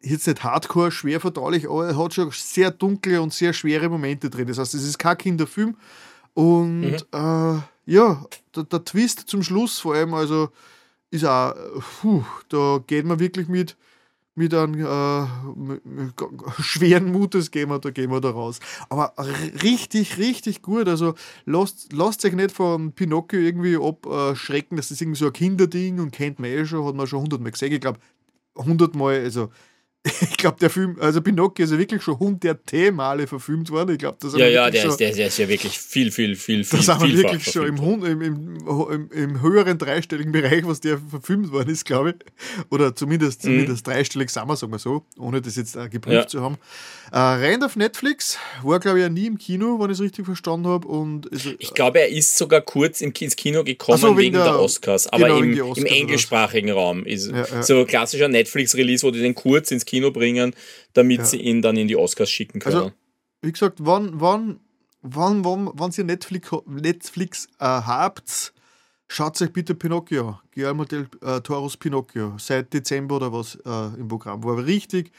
jetzt 0.00 0.26
nicht 0.26 0.42
hardcore, 0.42 0.90
schwer 0.90 1.20
verdaulich, 1.20 1.68
aber 1.68 1.88
er 1.88 1.98
hat 1.98 2.14
schon 2.14 2.30
sehr 2.32 2.70
dunkle 2.70 3.20
und 3.20 3.32
sehr 3.34 3.52
schwere 3.52 3.90
Momente 3.90 4.30
drin. 4.30 4.46
Das 4.48 4.56
heißt, 4.58 4.72
es 4.74 4.84
ist 4.84 4.98
kein 4.98 5.18
Kinderfilm. 5.18 5.76
Und 6.32 6.80
Mhm. 6.80 6.96
äh, 7.12 7.58
ja, 7.86 8.24
der, 8.56 8.64
der 8.64 8.84
Twist 8.84 9.20
zum 9.28 9.42
Schluss 9.42 9.78
vor 9.80 9.94
allem, 9.94 10.14
also 10.14 10.48
ist 11.14 11.24
auch, 11.24 11.52
äh, 11.52 11.80
puh, 12.00 12.24
da 12.48 12.82
geht 12.86 13.06
man 13.06 13.20
wirklich 13.20 13.48
mit, 13.48 13.76
mit 14.34 14.52
einem 14.52 14.84
äh, 14.84 15.26
schweren 16.60 17.12
Mutes 17.12 17.50
gehen 17.50 17.70
wir, 17.70 17.78
da 17.78 17.90
gehen 17.90 18.10
wir 18.10 18.20
da 18.20 18.30
raus. 18.30 18.58
Aber 18.88 19.14
richtig, 19.62 20.18
richtig 20.18 20.60
gut. 20.60 20.88
Also 20.88 21.14
lasst, 21.46 21.92
lasst 21.92 22.24
euch 22.24 22.34
nicht 22.34 22.50
von 22.50 22.92
Pinocchio 22.92 23.38
irgendwie 23.38 23.76
abschrecken, 23.76 24.76
das 24.76 24.90
ist 24.90 25.00
irgendwie 25.00 25.20
so 25.20 25.26
ein 25.26 25.32
Kinderding 25.32 26.00
und 26.00 26.10
kennt 26.10 26.40
man 26.40 26.50
eh 26.50 26.66
schon, 26.66 26.84
hat 26.84 26.96
man 26.96 27.06
schon 27.06 27.22
hundertmal 27.22 27.52
gesehen. 27.52 27.72
Ich 27.72 27.80
glaube, 27.80 28.00
hundertmal, 28.56 29.20
also 29.20 29.50
ich 30.30 30.36
glaube, 30.36 30.58
der 30.60 30.68
Film, 30.68 30.98
also 31.00 31.22
Pinocchio 31.22 31.64
ist 31.64 31.70
ja 31.72 31.78
wirklich 31.78 32.02
schon 32.02 32.18
hunderte 32.18 32.92
Male 32.92 33.26
verfilmt 33.26 33.70
worden. 33.70 33.92
Ich 33.92 33.98
glaube, 33.98 34.18
das 34.20 34.34
Ja, 34.36 34.46
ja, 34.46 34.70
der 34.70 34.82
schon- 34.82 34.90
ist, 34.90 35.00
der, 35.00 35.12
der 35.14 35.28
ist 35.28 35.38
ja 35.38 35.48
wirklich 35.48 35.78
viel, 35.78 36.10
viel, 36.10 36.36
viel, 36.36 36.62
viel, 36.64 36.78
das 36.78 36.86
sind 36.86 37.00
wir 37.02 37.16
wirklich 37.16 37.44
schon 37.50 37.66
im, 37.68 37.76
im, 38.04 38.20
im, 38.20 38.56
im, 38.90 39.10
im 39.10 39.40
höheren 39.42 39.78
dreistelligen 39.78 40.30
Bereich, 40.32 40.66
was 40.66 40.80
der 40.80 40.98
verfilmt 40.98 41.50
worden 41.52 41.70
ist, 41.70 41.86
glaube 41.86 42.10
ich. 42.10 42.16
Oder 42.70 42.94
zumindest, 42.94 43.40
zumindest 43.42 43.86
dreistellig, 43.86 44.28
sagen 44.28 44.46
wir, 44.50 44.56
sagen 44.56 44.72
wir 44.72 44.78
so, 44.78 45.06
ohne 45.18 45.40
das 45.40 45.56
jetzt 45.56 45.74
äh, 45.74 45.88
geprüft 45.88 46.04
Mhm. 46.14 46.20
Ja. 46.20 46.26
zu 46.26 46.42
haben. 46.42 46.58
Äh, 47.10 47.18
rennt 47.18 47.64
auf 47.64 47.76
Netflix, 47.76 48.36
war, 48.62 48.80
glaube 48.80 48.98
ich, 48.98 49.02
ja 49.04 49.08
nie 49.08 49.26
im 49.26 49.38
Kino, 49.38 49.78
wenn 49.80 49.86
ich 49.86 49.94
es 49.98 50.00
richtig 50.02 50.26
verstanden 50.26 50.66
habe. 50.68 50.86
Und 50.86 51.24
ist, 51.26 51.46
Ich 51.58 51.72
glaube, 51.72 52.00
er 52.00 52.08
ist 52.10 52.36
sogar 52.36 52.60
kurz 52.60 53.00
im- 53.00 53.12
ins 53.18 53.36
Kino 53.36 53.64
gekommen 53.64 53.96
so, 53.98 54.08
wegen 54.08 54.18
wegen 54.18 54.34
der, 54.34 54.44
der- 54.44 54.60
Oscars, 54.60 55.06
aber 55.06 55.28
genau, 55.28 55.38
im, 55.38 55.52
im 55.54 55.60
Oscars 55.66 55.84
was. 55.86 55.92
englischsprachigen 55.98 56.70
Raum. 56.72 57.06
Ist 57.06 57.30
Ja, 57.30 57.46
ja. 57.50 57.62
so 57.62 57.78
ein 57.80 57.86
klassischer 57.86 58.28
Netflix-Release, 58.28 59.02
wo 59.06 59.10
die 59.10 59.20
den 59.20 59.34
kurz 59.34 59.70
ins 59.70 59.84
Kino 59.86 59.93
bringen, 60.00 60.54
damit 60.92 61.18
Ja. 61.18 61.24
sie 61.24 61.38
ihn 61.38 61.62
dann 61.62 61.76
in 61.76 61.88
die 61.88 61.96
Oscars 61.96 62.30
schicken 62.30 62.60
können. 62.60 62.76
Also, 62.76 62.92
wie 63.42 63.52
gesagt, 63.52 63.78
wann, 63.80 64.20
wann, 64.20 64.60
wann, 65.02 65.44
wann, 65.44 65.70
wann 65.74 65.92
ihr 65.96 66.04
Netflix, 66.04 66.50
Netflix 66.66 67.46
äh, 67.58 67.64
habt, 67.64 68.52
schaut 69.08 69.40
euch 69.42 69.52
bitte 69.52 69.74
Pinocchio 69.74 70.28
an. 70.28 70.38
Guillermo 70.52 70.84
del 70.84 71.08
äh, 71.22 71.40
Toros 71.40 71.76
Pinocchio. 71.76 72.34
Seit 72.38 72.72
Dezember 72.72 73.16
oder 73.16 73.32
was 73.32 73.56
äh, 73.64 74.00
im 74.00 74.08
Programm. 74.08 74.42
War 74.44 74.64
richtig, 74.64 75.12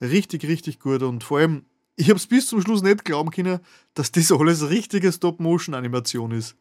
richtig, 0.00 0.46
richtig 0.46 0.78
gut. 0.78 1.02
Und 1.02 1.24
vor 1.24 1.38
allem, 1.38 1.64
ich 1.96 2.08
habe 2.08 2.18
es 2.18 2.26
bis 2.26 2.46
zum 2.46 2.62
Schluss 2.62 2.82
nicht 2.82 3.04
glauben 3.04 3.30
können, 3.30 3.60
dass 3.94 4.12
das 4.12 4.32
alles 4.32 4.70
richtige 4.70 5.12
Stop-Motion-Animation 5.12 6.30
ist. 6.32 6.56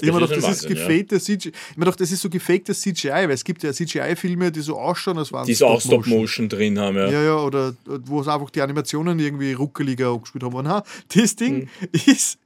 Ich 0.00 0.08
habe 0.08 0.20
gedacht, 0.20 0.30
das 0.30 0.62
ist 0.62 0.70
Wahnsinn, 0.70 1.06
ja. 1.06 1.18
CGI. 1.18 1.48
Ich 1.48 1.54
habe 1.70 1.80
gedacht, 1.80 2.00
das 2.00 2.10
ist 2.10 2.20
so 2.22 2.30
gefaktes 2.30 2.80
CGI, 2.80 3.10
weil 3.10 3.30
es 3.30 3.44
gibt 3.44 3.62
ja 3.62 3.72
CGI-Filme, 3.72 4.50
die 4.52 4.60
so 4.60 4.78
ausschauen, 4.78 5.18
als 5.18 5.32
waren 5.32 5.46
die 5.46 5.54
so 5.54 5.66
auch 5.66 5.80
Stop-Motion. 5.80 6.48
Drin 6.48 6.78
haben, 6.78 6.96
ja. 6.96 7.10
Ja, 7.10 7.22
ja, 7.22 7.36
oder 7.36 7.74
wo 7.84 8.20
es 8.20 8.28
einfach 8.28 8.50
die 8.50 8.62
Animationen 8.62 9.18
irgendwie 9.18 9.52
ruckeliger 9.52 10.08
abgespielt 10.08 10.44
haben. 10.44 10.54
Und 10.54 10.68
ha, 10.68 10.82
das 11.14 11.36
Ding 11.36 11.68
ist, 11.92 12.38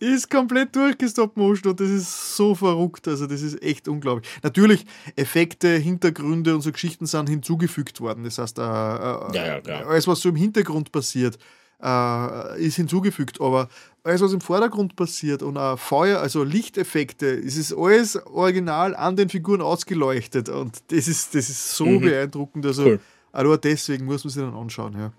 ist 0.00 0.30
komplett 0.30 0.74
durchgestoppt 0.76 1.36
motion 1.36 1.70
und 1.72 1.80
das 1.80 1.90
ist 1.90 2.36
so 2.36 2.54
verrückt. 2.54 3.08
Also, 3.08 3.26
das 3.26 3.42
ist 3.42 3.62
echt 3.62 3.88
unglaublich. 3.88 4.28
Natürlich, 4.42 4.84
Effekte, 5.16 5.76
Hintergründe 5.76 6.54
und 6.54 6.60
so 6.60 6.72
Geschichten 6.72 7.06
sind 7.06 7.28
hinzugefügt 7.28 8.00
worden. 8.00 8.24
Das 8.24 8.38
heißt, 8.38 8.58
äh, 8.58 8.62
äh, 8.62 8.64
Ja, 8.64 9.60
ja, 9.66 9.86
alles, 9.86 10.06
was 10.06 10.20
so 10.20 10.28
im 10.28 10.36
Hintergrund 10.36 10.92
passiert, 10.92 11.38
äh, 11.82 12.60
ist 12.64 12.76
hinzugefügt. 12.76 13.40
Aber 13.40 13.68
alles, 14.02 14.20
was 14.20 14.32
im 14.32 14.40
Vordergrund 14.40 14.96
passiert 14.96 15.42
und 15.42 15.56
auch 15.56 15.78
Feuer, 15.78 16.20
also 16.20 16.44
Lichteffekte, 16.44 17.26
es 17.26 17.56
ist 17.56 17.72
alles 17.72 18.16
original 18.26 18.94
an 18.94 19.16
den 19.16 19.28
Figuren 19.28 19.62
ausgeleuchtet. 19.62 20.48
Und 20.48 20.82
das 20.88 21.08
ist, 21.08 21.34
das 21.34 21.48
ist 21.48 21.76
so 21.76 21.86
mhm. 21.86 22.00
beeindruckend. 22.00 22.66
Also, 22.66 22.84
cool. 22.84 23.00
also 23.32 23.56
deswegen 23.56 24.04
muss 24.06 24.24
man 24.24 24.30
sich 24.30 24.42
dann 24.42 24.54
anschauen. 24.54 24.94
Ja. 24.98 25.12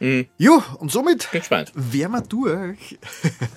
Mhm. 0.00 0.26
Jo, 0.38 0.62
und 0.78 0.90
somit 0.90 1.28
wären 1.32 2.12
wir 2.12 2.20
durch. 2.22 2.98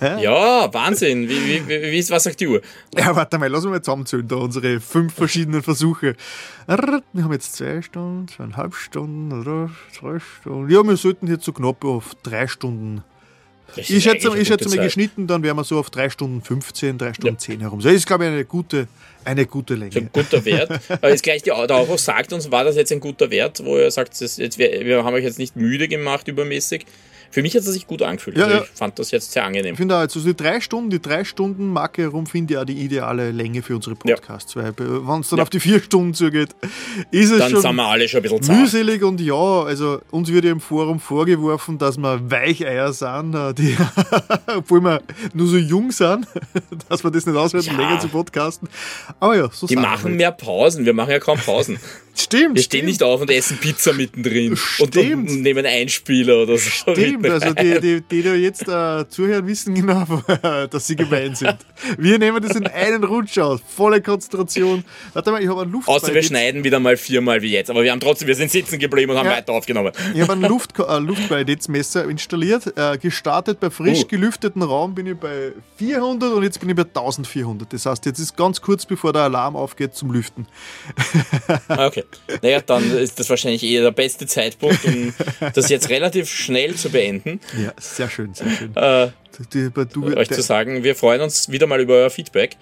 ja, 0.00 0.72
Wahnsinn. 0.72 1.28
Wie, 1.28 1.46
wie, 1.46 1.68
wie, 1.68 1.98
ist, 1.98 2.10
was 2.10 2.24
sagt 2.24 2.40
die 2.40 2.46
Uhr? 2.46 2.62
Ja, 2.96 3.14
warte 3.14 3.38
mal, 3.38 3.48
lass 3.48 3.64
uns 3.64 3.72
mal 3.72 3.82
zusammenzählen, 3.82 4.26
da 4.26 4.36
unsere 4.36 4.80
fünf 4.80 5.14
verschiedenen 5.14 5.62
Versuche. 5.62 6.14
Wir 6.66 7.24
haben 7.24 7.32
jetzt 7.32 7.54
zwei 7.54 7.82
Stunden, 7.82 8.28
zweieinhalb 8.28 8.74
Stunden, 8.74 9.32
oder 9.32 9.70
drei 9.98 10.18
Stunden. 10.20 10.70
Ja, 10.70 10.82
wir 10.82 10.96
sollten 10.96 11.26
jetzt 11.26 11.44
so 11.44 11.52
knapp 11.52 11.84
auf 11.84 12.14
drei 12.22 12.46
Stunden 12.46 13.02
ich 13.76 14.02
schätze, 14.02 14.36
ich 14.36 14.48
schätze 14.48 14.68
mal 14.68 14.82
geschnitten, 14.82 15.26
dann 15.26 15.42
wären 15.42 15.56
wir 15.56 15.64
so 15.64 15.78
auf 15.78 15.90
3 15.90 16.10
Stunden 16.10 16.42
15, 16.42 16.98
3 16.98 17.14
Stunden 17.14 17.34
ja. 17.34 17.38
10 17.38 17.60
herum. 17.60 17.80
Das 17.80 17.92
ist, 17.92 18.06
glaube 18.06 18.24
ich, 18.24 18.30
eine 18.30 18.44
gute, 18.44 18.88
eine 19.24 19.46
gute 19.46 19.74
Länge. 19.74 19.96
Ein 19.96 20.10
guter 20.12 20.44
Wert. 20.44 20.70
Aber 20.88 21.10
jetzt 21.10 21.22
gleich 21.22 21.42
die, 21.42 21.50
der 21.50 21.76
Aufruf 21.76 22.00
sagt 22.00 22.32
uns, 22.32 22.50
war 22.50 22.64
das 22.64 22.76
jetzt 22.76 22.92
ein 22.92 23.00
guter 23.00 23.30
Wert, 23.30 23.64
wo 23.64 23.76
er 23.76 23.90
sagt, 23.90 24.20
das 24.20 24.36
jetzt, 24.38 24.58
wir 24.58 25.04
haben 25.04 25.14
euch 25.14 25.24
jetzt 25.24 25.38
nicht 25.38 25.56
müde 25.56 25.88
gemacht 25.88 26.28
übermäßig. 26.28 26.86
Für 27.30 27.42
mich 27.42 27.54
hat 27.54 27.62
es 27.62 27.66
sich 27.66 27.86
gut 27.86 28.02
angefühlt. 28.02 28.38
Ja, 28.38 28.44
also 28.46 28.64
ich 28.64 28.70
fand 28.70 28.98
das 28.98 29.10
jetzt 29.10 29.32
sehr 29.32 29.44
angenehm. 29.44 29.72
Ich 29.72 29.78
finde 29.78 29.96
auch, 29.96 30.00
also 30.00 30.20
die 30.20 30.34
drei 30.34 30.60
Stunden, 30.60 30.90
die 30.90 31.00
drei 31.00 31.24
Stunden 31.24 31.66
Marke 31.72 32.02
herum 32.02 32.26
finde 32.26 32.54
ich 32.54 32.58
auch 32.58 32.64
die 32.64 32.80
ideale 32.80 33.30
Länge 33.32 33.62
für 33.62 33.76
unsere 33.76 33.96
Podcasts. 33.96 34.56
Weil 34.56 34.72
wenn 34.76 35.20
es 35.20 35.28
dann 35.28 35.40
auf 35.40 35.50
die 35.50 35.60
vier 35.60 35.80
Stunden 35.80 36.14
zugeht, 36.14 36.50
ist 37.10 37.30
es 37.30 37.38
dann 37.38 37.50
schon, 37.50 37.60
sind 37.60 37.76
wir 37.76 37.86
alle 37.86 38.08
schon 38.08 38.24
ein 38.24 38.30
bisschen 38.30 38.60
mühselig 38.60 39.02
und 39.02 39.20
ja, 39.20 39.34
also 39.34 40.00
uns 40.10 40.32
wird 40.32 40.44
ja 40.44 40.52
im 40.52 40.60
Forum 40.60 41.00
vorgeworfen, 41.00 41.78
dass 41.78 41.98
wir 41.98 42.30
Weicheier 42.30 42.92
sind, 42.92 43.34
äh, 43.34 43.52
die, 43.54 43.76
obwohl 44.56 44.80
wir 44.80 45.02
nur 45.34 45.46
so 45.46 45.56
jung 45.56 45.90
sind, 45.92 46.26
dass 46.88 47.04
wir 47.04 47.10
das 47.10 47.26
nicht 47.26 47.36
aushalten, 47.36 47.68
ja. 47.68 47.76
länger 47.76 48.00
zu 48.00 48.08
podcasten. 48.08 48.68
Aber 49.20 49.36
ja, 49.36 49.50
so 49.52 49.66
Die 49.66 49.76
machen 49.76 50.04
halt. 50.04 50.16
mehr 50.16 50.32
Pausen, 50.32 50.86
wir 50.86 50.94
machen 50.94 51.10
ja 51.10 51.18
kaum 51.18 51.38
Pausen. 51.38 51.78
Stimmt. 52.20 52.56
Wir 52.56 52.62
stehen 52.62 52.86
nicht 52.86 53.02
auf 53.02 53.20
und 53.20 53.30
essen 53.30 53.58
Pizza 53.58 53.92
mittendrin 53.92 54.56
stimmt. 54.56 54.96
Und, 54.96 55.30
und 55.30 55.42
nehmen 55.42 55.64
Einspieler 55.64 56.42
oder 56.42 56.58
so. 56.58 56.68
Stimmt, 56.68 57.17
also 57.26 57.54
die, 57.54 57.80
die, 57.80 58.00
die, 58.00 58.22
die 58.22 58.28
jetzt 58.28 58.68
äh, 58.68 59.08
zuhören, 59.08 59.46
wissen 59.46 59.74
genau, 59.74 60.04
dass 60.70 60.86
sie 60.86 60.96
gemein 60.96 61.34
sind. 61.34 61.56
Wir 61.96 62.18
nehmen 62.18 62.42
das 62.42 62.56
in 62.56 62.66
einen 62.66 63.04
Rutsch 63.04 63.38
aus, 63.38 63.60
volle 63.66 64.00
Konzentration. 64.02 64.84
Warte 65.12 65.30
mal, 65.30 65.42
ich 65.42 65.48
habe 65.48 65.62
einen 65.62 65.72
Luft. 65.72 65.88
Außer 65.88 66.12
wir 66.12 66.22
schneiden 66.22 66.64
wieder 66.64 66.80
mal 66.80 66.96
viermal 66.96 67.42
wie 67.42 67.52
jetzt, 67.52 67.70
aber 67.70 67.82
wir 67.82 67.92
haben 67.92 68.00
trotzdem, 68.00 68.28
wir 68.28 68.34
sind 68.34 68.50
sitzen 68.50 68.78
geblieben 68.78 69.12
und 69.12 69.18
haben 69.18 69.26
ja. 69.26 69.36
weiter 69.36 69.52
aufgenommen. 69.52 69.92
Ich 70.14 70.20
habe 70.20 70.32
ein 70.32 70.42
Luft, 70.42 70.78
äh, 70.78 70.98
Luftqualitätsmesser 70.98 72.08
installiert, 72.08 72.72
äh, 72.76 72.98
gestartet 72.98 73.60
bei 73.60 73.70
frisch 73.70 74.04
uh. 74.04 74.06
gelüfteten 74.06 74.62
Raum 74.62 74.94
bin 74.94 75.06
ich 75.06 75.16
bei 75.16 75.52
400 75.76 76.32
und 76.32 76.42
jetzt 76.42 76.60
bin 76.60 76.68
ich 76.70 76.76
bei 76.76 76.82
1400. 76.82 77.72
Das 77.72 77.86
heißt, 77.86 78.06
jetzt 78.06 78.18
ist 78.18 78.36
ganz 78.36 78.60
kurz 78.60 78.86
bevor 78.86 79.12
der 79.12 79.22
Alarm 79.22 79.56
aufgeht 79.56 79.94
zum 79.94 80.12
Lüften. 80.12 80.46
Ah, 81.68 81.86
okay. 81.86 82.04
Naja, 82.42 82.60
dann 82.60 82.96
ist 82.96 83.18
das 83.20 83.28
wahrscheinlich 83.30 83.62
eher 83.62 83.82
der 83.82 83.90
beste 83.90 84.26
Zeitpunkt, 84.26 84.84
um 84.84 85.12
das 85.54 85.68
jetzt 85.68 85.88
relativ 85.88 86.30
schnell 86.30 86.74
zu 86.74 86.90
beenden. 86.90 87.07
Ja, 87.16 87.72
sehr 87.78 88.08
schön, 88.08 88.34
sehr 88.34 88.50
schön. 88.50 88.74
Äh, 88.76 89.10
du, 89.50 89.70
du, 89.70 90.16
euch 90.16 90.28
zu 90.28 90.42
sagen, 90.42 90.82
wir 90.84 90.94
freuen 90.94 91.20
uns 91.20 91.50
wieder 91.50 91.66
mal 91.66 91.80
über 91.80 91.94
euer 91.94 92.10
Feedback. 92.10 92.56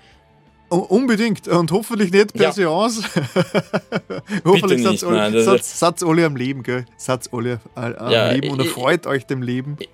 Unbedingt 0.69 1.47
und 1.47 1.71
hoffentlich 1.71 2.11
nicht 2.11 2.33
per 2.33 2.47
ja. 2.47 2.53
Seance. 2.53 3.03
hoffentlich 4.45 4.83
seid 4.83 5.05
alle, 5.05 5.43
seid, 5.43 5.65
seid 5.65 6.03
alle 6.03 6.27
am 6.27 6.35
Leben, 6.35 6.65
gell? 6.65 6.87
Seid 6.97 7.33
alle 7.33 7.61
am 7.75 8.11
ja, 8.11 8.33
Leben 8.33 8.51
und 8.51 8.59
erfreut 8.59 9.07
euch 9.07 9.27
dem 9.27 9.43
Leben. 9.43 9.77
Ich, 9.79 9.89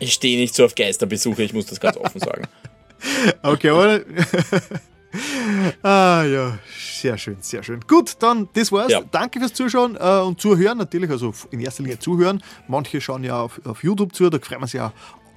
ich 0.00 0.12
stehe 0.14 0.38
nicht 0.40 0.54
so 0.54 0.64
auf 0.64 0.74
Geisterbesuche, 0.74 1.44
ich 1.44 1.52
muss 1.52 1.66
das 1.66 1.78
ganz 1.78 1.96
offen 1.96 2.20
sagen. 2.20 2.46
Okay, 3.42 3.68
aber. 3.68 4.00
ah 5.82 6.24
ja, 6.24 6.58
sehr 6.76 7.18
schön, 7.18 7.36
sehr 7.40 7.62
schön. 7.62 7.80
Gut, 7.86 8.16
dann 8.20 8.48
das 8.54 8.72
war's. 8.72 8.90
Ja. 8.90 9.02
Danke 9.10 9.38
fürs 9.40 9.52
Zuschauen 9.52 9.96
äh, 9.96 10.20
und 10.20 10.40
Zuhören 10.40 10.78
natürlich, 10.78 11.10
also 11.10 11.32
in 11.50 11.60
erster 11.60 11.82
Linie 11.82 11.98
zuhören. 11.98 12.42
Manche 12.68 13.00
schauen 13.00 13.24
ja 13.24 13.40
auf, 13.40 13.60
auf 13.64 13.82
YouTube 13.82 14.14
zu, 14.14 14.28
da 14.30 14.38
freuen 14.38 14.60
wir 14.60 14.64
uns 14.64 14.72
ja 14.72 14.92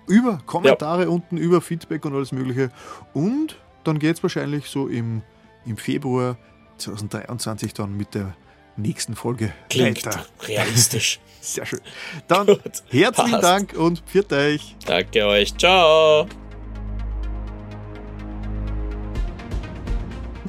über 0.07 0.39
Kommentare 0.45 1.03
ja. 1.03 1.09
unten, 1.09 1.37
über 1.37 1.61
Feedback 1.61 2.05
und 2.05 2.15
alles 2.15 2.31
Mögliche. 2.31 2.71
Und 3.13 3.57
dann 3.83 3.99
geht 3.99 4.17
es 4.17 4.23
wahrscheinlich 4.23 4.65
so 4.67 4.87
im, 4.87 5.21
im 5.65 5.77
Februar 5.77 6.37
2023 6.77 7.73
dann 7.73 7.95
mit 7.95 8.15
der 8.15 8.35
nächsten 8.77 9.15
Folge 9.15 9.53
Klingt 9.69 10.05
weiter. 10.05 10.25
realistisch. 10.47 11.19
Sehr 11.41 11.65
schön. 11.65 11.81
Dann 12.27 12.47
Gut, 12.47 12.61
herzlichen 12.89 13.31
passt. 13.31 13.43
Dank 13.43 13.73
und 13.73 14.01
pfiat 14.01 14.33
euch. 14.33 14.75
Danke 14.85 15.25
euch. 15.25 15.55
Ciao. 15.57 16.27